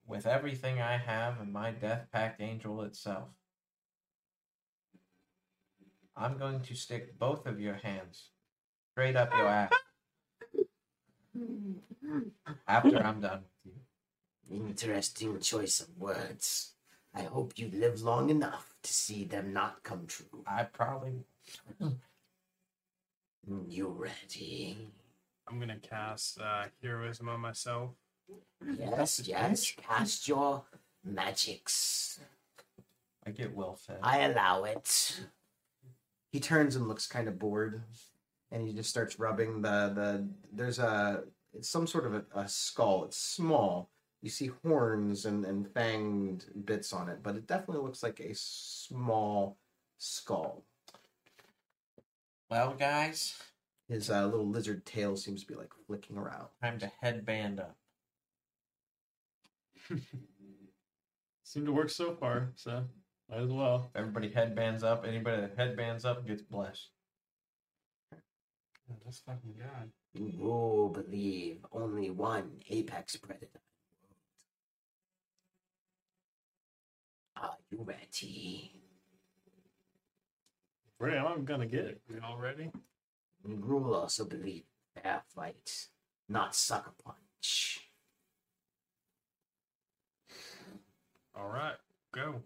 With 0.05 0.27
everything 0.27 0.81
I 0.81 0.97
have 0.97 1.39
and 1.39 1.53
my 1.53 1.71
Death 1.71 2.07
Pact 2.11 2.41
Angel 2.41 2.81
itself, 2.83 3.29
I'm 6.17 6.37
going 6.37 6.59
to 6.61 6.75
stick 6.75 7.17
both 7.17 7.45
of 7.45 7.61
your 7.61 7.75
hands 7.75 8.29
straight 8.91 9.15
up 9.15 9.31
your 9.33 9.47
ass 9.47 9.71
after 12.67 12.97
I'm 13.01 13.21
done 13.21 13.43
with 13.63 13.73
you. 14.49 14.65
Interesting 14.67 15.39
choice 15.39 15.79
of 15.79 15.97
words. 15.97 16.73
I 17.17 17.23
hope 17.23 17.53
you 17.57 17.71
live 17.73 18.03
long 18.03 18.29
enough 18.29 18.75
to 18.83 18.93
see 18.93 19.23
them 19.23 19.51
not 19.51 19.81
come 19.81 20.05
true. 20.05 20.43
I 20.45 20.63
probably 20.63 21.25
You 23.67 23.87
ready? 23.87 24.77
I'm 25.47 25.59
gonna 25.59 25.79
cast 25.79 26.39
uh, 26.39 26.65
heroism 26.83 27.27
on 27.29 27.39
myself. 27.39 27.91
Yes, 28.77 29.21
yes. 29.25 29.73
Cast 29.75 30.27
your 30.27 30.63
magics. 31.03 32.19
I 33.25 33.31
get 33.31 33.55
well 33.55 33.75
fed. 33.75 33.97
I 34.03 34.19
allow 34.19 34.65
it. 34.65 35.21
He 36.31 36.39
turns 36.39 36.75
and 36.75 36.87
looks 36.87 37.07
kind 37.07 37.27
of 37.27 37.39
bored, 37.39 37.81
and 38.51 38.61
he 38.61 38.73
just 38.73 38.91
starts 38.91 39.17
rubbing 39.17 39.63
the 39.63 39.91
the. 39.95 40.29
There's 40.53 40.77
a 40.77 41.23
it's 41.53 41.69
some 41.69 41.87
sort 41.87 42.05
of 42.05 42.13
a, 42.13 42.25
a 42.35 42.47
skull. 42.47 43.05
It's 43.05 43.17
small. 43.17 43.89
You 44.21 44.29
see 44.29 44.51
horns 44.63 45.25
and 45.25 45.45
and 45.45 45.67
fanged 45.73 46.65
bits 46.65 46.91
on 46.93 47.09
it, 47.09 47.21
but 47.23 47.35
it 47.35 47.47
definitely 47.47 47.83
looks 47.83 48.03
like 48.03 48.19
a 48.19 48.33
small 48.33 49.57
skull. 49.97 50.63
Well, 52.49 52.73
guys, 52.75 53.35
His 53.87 54.09
uh, 54.09 54.25
little 54.25 54.47
lizard 54.47 54.85
tail 54.85 55.15
seems 55.17 55.41
to 55.41 55.47
be 55.47 55.55
like 55.55 55.71
flicking 55.85 56.17
around. 56.17 56.47
time 56.61 56.79
to 56.79 56.91
headband 57.01 57.59
up. 57.59 57.77
Seemed 61.43 61.65
to 61.65 61.71
work 61.71 61.89
so 61.89 62.13
far, 62.15 62.51
so 62.55 62.83
might 63.29 63.39
as 63.41 63.49
well. 63.51 63.89
Everybody 63.95 64.29
headbands 64.29 64.83
up. 64.83 65.05
Anybody 65.07 65.41
that 65.41 65.55
headbands 65.57 66.05
up 66.05 66.25
gets 66.27 66.41
blessed. 66.41 66.89
That's 69.03 69.19
fucking 69.19 69.55
god. 69.57 69.91
You 70.13 70.91
believe 70.93 71.65
only 71.71 72.09
one 72.09 72.59
apex 72.69 73.15
predator. 73.15 73.61
Are 77.41 77.57
you 77.71 77.79
ready? 77.83 78.71
Ready? 80.99 81.17
I'm 81.17 81.45
gonna 81.45 81.65
get 81.67 81.85
it. 81.85 82.01
We 82.09 82.19
all 82.19 82.37
ready? 82.37 82.71
Gruul 83.47 83.95
also 83.95 84.25
believe 84.25 84.63
fair 84.95 85.21
fight, 85.35 85.87
not 86.27 86.55
sucker 86.55 86.93
punch. 87.03 87.81
All 91.35 91.47
right, 91.47 91.75
go. 92.13 92.41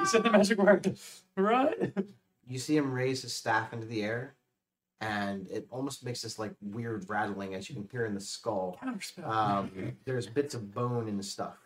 You 0.00 0.06
said 0.06 0.22
the 0.22 0.30
magic 0.30 0.58
word, 0.58 0.96
right? 1.36 1.92
You 2.48 2.58
see 2.58 2.76
him 2.76 2.92
raise 2.92 3.22
his 3.22 3.34
staff 3.34 3.72
into 3.72 3.86
the 3.86 4.02
air, 4.02 4.36
and 5.00 5.46
it 5.48 5.66
almost 5.70 6.04
makes 6.04 6.22
this 6.22 6.38
like 6.38 6.54
weird 6.62 7.04
rattling 7.08 7.54
as 7.54 7.68
you 7.68 7.74
can 7.74 7.88
hear 7.90 8.06
in 8.06 8.14
the 8.14 8.20
skull. 8.20 8.78
Counterspell. 8.82 9.28
Um, 9.28 9.96
there's 10.04 10.26
bits 10.26 10.54
of 10.54 10.72
bone 10.72 11.08
and 11.08 11.22
stuff. 11.24 11.56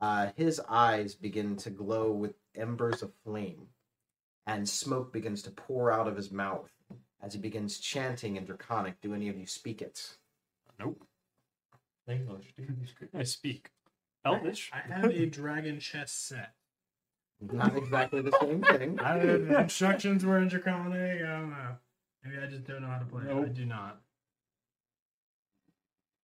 Uh, 0.00 0.30
his 0.36 0.60
eyes 0.68 1.14
begin 1.14 1.56
to 1.56 1.70
glow 1.70 2.10
with 2.10 2.34
embers 2.56 3.02
of 3.02 3.12
flame, 3.24 3.66
and 4.46 4.68
smoke 4.68 5.12
begins 5.12 5.42
to 5.42 5.50
pour 5.50 5.92
out 5.92 6.08
of 6.08 6.16
his 6.16 6.30
mouth 6.30 6.70
as 7.22 7.34
he 7.34 7.38
begins 7.38 7.78
chanting 7.78 8.36
in 8.36 8.44
Draconic. 8.44 9.00
Do 9.00 9.14
any 9.14 9.28
of 9.28 9.36
you 9.38 9.46
speak 9.46 9.82
it? 9.82 10.16
nope. 10.78 11.04
English, 12.08 12.54
dude. 12.56 12.88
I 13.14 13.22
speak 13.22 13.70
Elvish. 14.24 14.70
I 14.72 14.78
have 14.92 15.04
a 15.10 15.26
dragon 15.26 15.78
chess 15.78 16.10
set. 16.10 16.54
Not 17.40 17.76
exactly 17.76 18.20
the 18.20 18.32
same 18.40 18.62
thing. 18.62 18.98
I 19.00 19.16
don't 19.16 19.26
know. 19.26 19.54
The 19.54 19.60
instructions 19.60 20.24
were 20.24 20.38
in 20.38 20.48
Draconic. 20.48 21.22
I 21.22 21.26
don't 21.26 21.50
know. 21.50 21.76
Maybe 22.24 22.36
I 22.42 22.46
just 22.46 22.64
don't 22.64 22.82
know 22.82 22.88
how 22.88 22.98
to 22.98 23.04
play. 23.04 23.22
it. 23.24 23.32
I 23.32 23.44
do 23.48 23.64
not. 23.64 24.00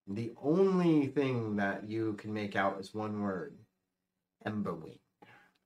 The 0.09 0.33
only 0.43 1.07
thing 1.07 1.57
that 1.57 1.89
you 1.89 2.15
can 2.15 2.33
make 2.35 2.55
out 2.57 2.79
is 2.81 2.95
one 2.95 3.23
word: 3.23 3.57
Emberwing. 4.45 4.99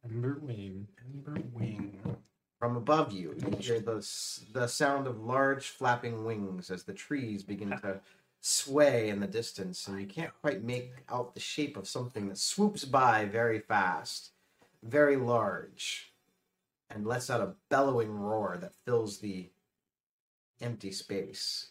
Emberwing. 0.07 0.87
Emberwing. 1.07 2.17
From 2.59 2.77
above 2.77 3.13
you, 3.13 3.35
you 3.39 3.57
hear 3.57 3.81
the 3.81 4.07
the 4.53 4.67
sound 4.67 5.07
of 5.07 5.19
large 5.19 5.69
flapping 5.69 6.25
wings 6.25 6.71
as 6.71 6.85
the 6.85 6.93
trees 6.93 7.43
begin 7.43 7.71
to 7.71 8.01
sway 8.43 9.09
in 9.09 9.21
the 9.21 9.27
distance, 9.27 9.89
and 9.89 10.01
you 10.01 10.07
can't 10.07 10.33
quite 10.43 10.63
make 10.63 10.93
out 11.09 11.35
the 11.35 11.41
shape 11.41 11.77
of 11.77 11.89
something 11.89 12.29
that 12.29 12.39
swoops 12.39 12.85
by 12.85 13.25
very 13.25 13.61
fast, 13.61 14.33
very 14.83 15.17
large, 15.17 16.13
and 16.91 17.07
lets 17.07 17.31
out 17.31 17.41
a 17.41 17.55
bellowing 17.71 18.11
roar 18.11 18.59
that 18.61 18.75
fills 18.85 19.19
the 19.19 19.49
empty 20.61 20.93
space. 20.93 21.71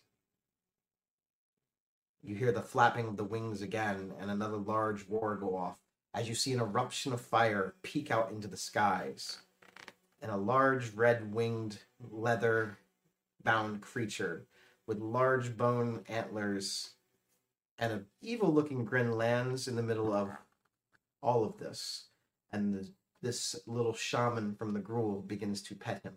You 2.24 2.36
hear 2.36 2.52
the 2.52 2.61
flapping 2.61 3.08
of 3.08 3.18
the 3.18 3.24
wings 3.24 3.61
again, 3.61 4.14
and 4.19 4.30
another 4.32 4.58
large 4.58 5.08
roar 5.08 5.36
go 5.36 5.56
off 5.56 5.78
as 6.13 6.27
you 6.27 6.35
see 6.35 6.53
an 6.53 6.59
eruption 6.59 7.13
of 7.13 7.21
fire 7.21 7.75
peek 7.83 8.11
out 8.11 8.31
into 8.31 8.47
the 8.47 8.57
skies 8.57 9.39
and 10.21 10.31
a 10.31 10.38
large 10.38 10.93
red 10.93 11.33
winged 11.33 11.77
leather 12.11 12.77
bound 13.43 13.81
creature 13.81 14.45
with 14.88 14.99
large 14.99 15.55
bone 15.55 16.03
antlers 16.09 16.91
and 17.77 17.93
an 17.93 18.05
evil 18.21 18.53
looking 18.53 18.83
grin 18.83 19.17
lands 19.17 19.67
in 19.67 19.75
the 19.75 19.83
middle 19.83 20.11
of 20.11 20.29
all 21.21 21.45
of 21.45 21.57
this 21.57 22.07
and 22.51 22.73
the, 22.73 22.89
this 23.21 23.55
little 23.67 23.93
shaman 23.93 24.55
from 24.55 24.73
the 24.73 24.79
Gruul 24.79 25.25
begins 25.25 25.61
to 25.63 25.75
pet 25.75 26.01
him 26.03 26.15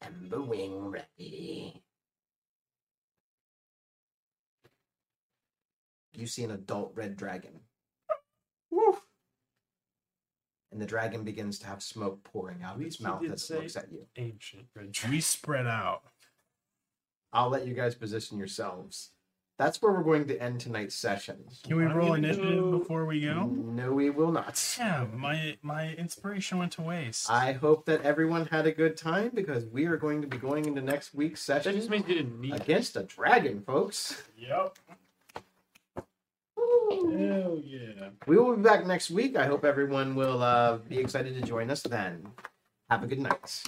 Ember 0.00 0.42
wing 0.42 0.90
ready. 0.90 1.82
you 6.14 6.26
see 6.26 6.44
an 6.44 6.50
adult 6.50 6.92
red 6.94 7.16
dragon 7.16 7.60
and 10.72 10.80
the 10.80 10.86
dragon 10.86 11.22
begins 11.22 11.58
to 11.60 11.66
have 11.66 11.82
smoke 11.82 12.22
pouring 12.24 12.62
out 12.62 12.74
of 12.74 12.78
We 12.80 12.86
its 12.86 13.00
mouth 13.00 13.20
did 13.22 13.32
as 13.32 13.50
it 13.50 13.58
looks 13.60 13.76
at 13.76 13.92
you 13.92 14.06
Ancient 14.16 14.64
red. 14.74 14.96
We 15.08 15.20
spread 15.20 15.66
out. 15.66 16.02
i'll 17.32 17.48
let 17.50 17.66
you 17.66 17.74
guys 17.74 17.94
position 17.94 18.38
yourselves 18.38 19.10
that's 19.58 19.80
where 19.82 19.92
we're 19.92 20.02
going 20.02 20.26
to 20.26 20.42
end 20.42 20.60
tonight's 20.60 20.94
session 20.94 21.36
Can 21.62 21.76
we 21.76 21.84
roll 21.84 22.08
gonna 22.08 22.18
initiative 22.26 22.58
go- 22.64 22.78
before 22.78 23.04
we 23.04 23.20
go? 23.20 23.44
no 23.44 23.92
we 23.92 24.08
will 24.10 24.32
not 24.32 24.58
Yeah, 24.78 25.06
my 25.14 25.56
my 25.62 25.92
inspiration 25.94 26.58
went 26.58 26.72
to 26.72 26.82
waste. 26.82 27.30
I 27.30 27.52
hope 27.52 27.84
that 27.84 28.02
everyone 28.02 28.46
had 28.46 28.66
a 28.66 28.72
good 28.72 28.96
time 28.96 29.30
because 29.34 29.66
we 29.66 29.84
are 29.84 29.96
going 29.98 30.20
to 30.22 30.26
be 30.26 30.38
going 30.38 30.64
into 30.64 30.80
next 30.80 31.14
week's 31.14 31.44
That 31.46 31.62
session 31.64 31.76
just 31.78 31.90
means 31.90 32.08
you 32.08 32.14
didn't 32.14 32.40
need. 32.40 32.54
against 32.54 32.96
a 32.96 33.02
dragon, 33.04 33.62
folks. 33.62 34.22
Yep. 34.38 34.78
Hell 37.10 37.60
yeah. 37.64 38.10
We 38.26 38.36
will 38.36 38.56
be 38.56 38.62
back 38.62 38.86
next 38.86 39.10
week. 39.10 39.36
I 39.36 39.46
hope 39.46 39.64
everyone 39.64 40.14
will 40.14 40.42
uh, 40.42 40.78
be 40.78 40.98
excited 40.98 41.34
to 41.34 41.42
join 41.42 41.70
us 41.70 41.82
then. 41.82 42.28
Have 42.90 43.02
a 43.02 43.06
good 43.06 43.20
night. 43.20 43.62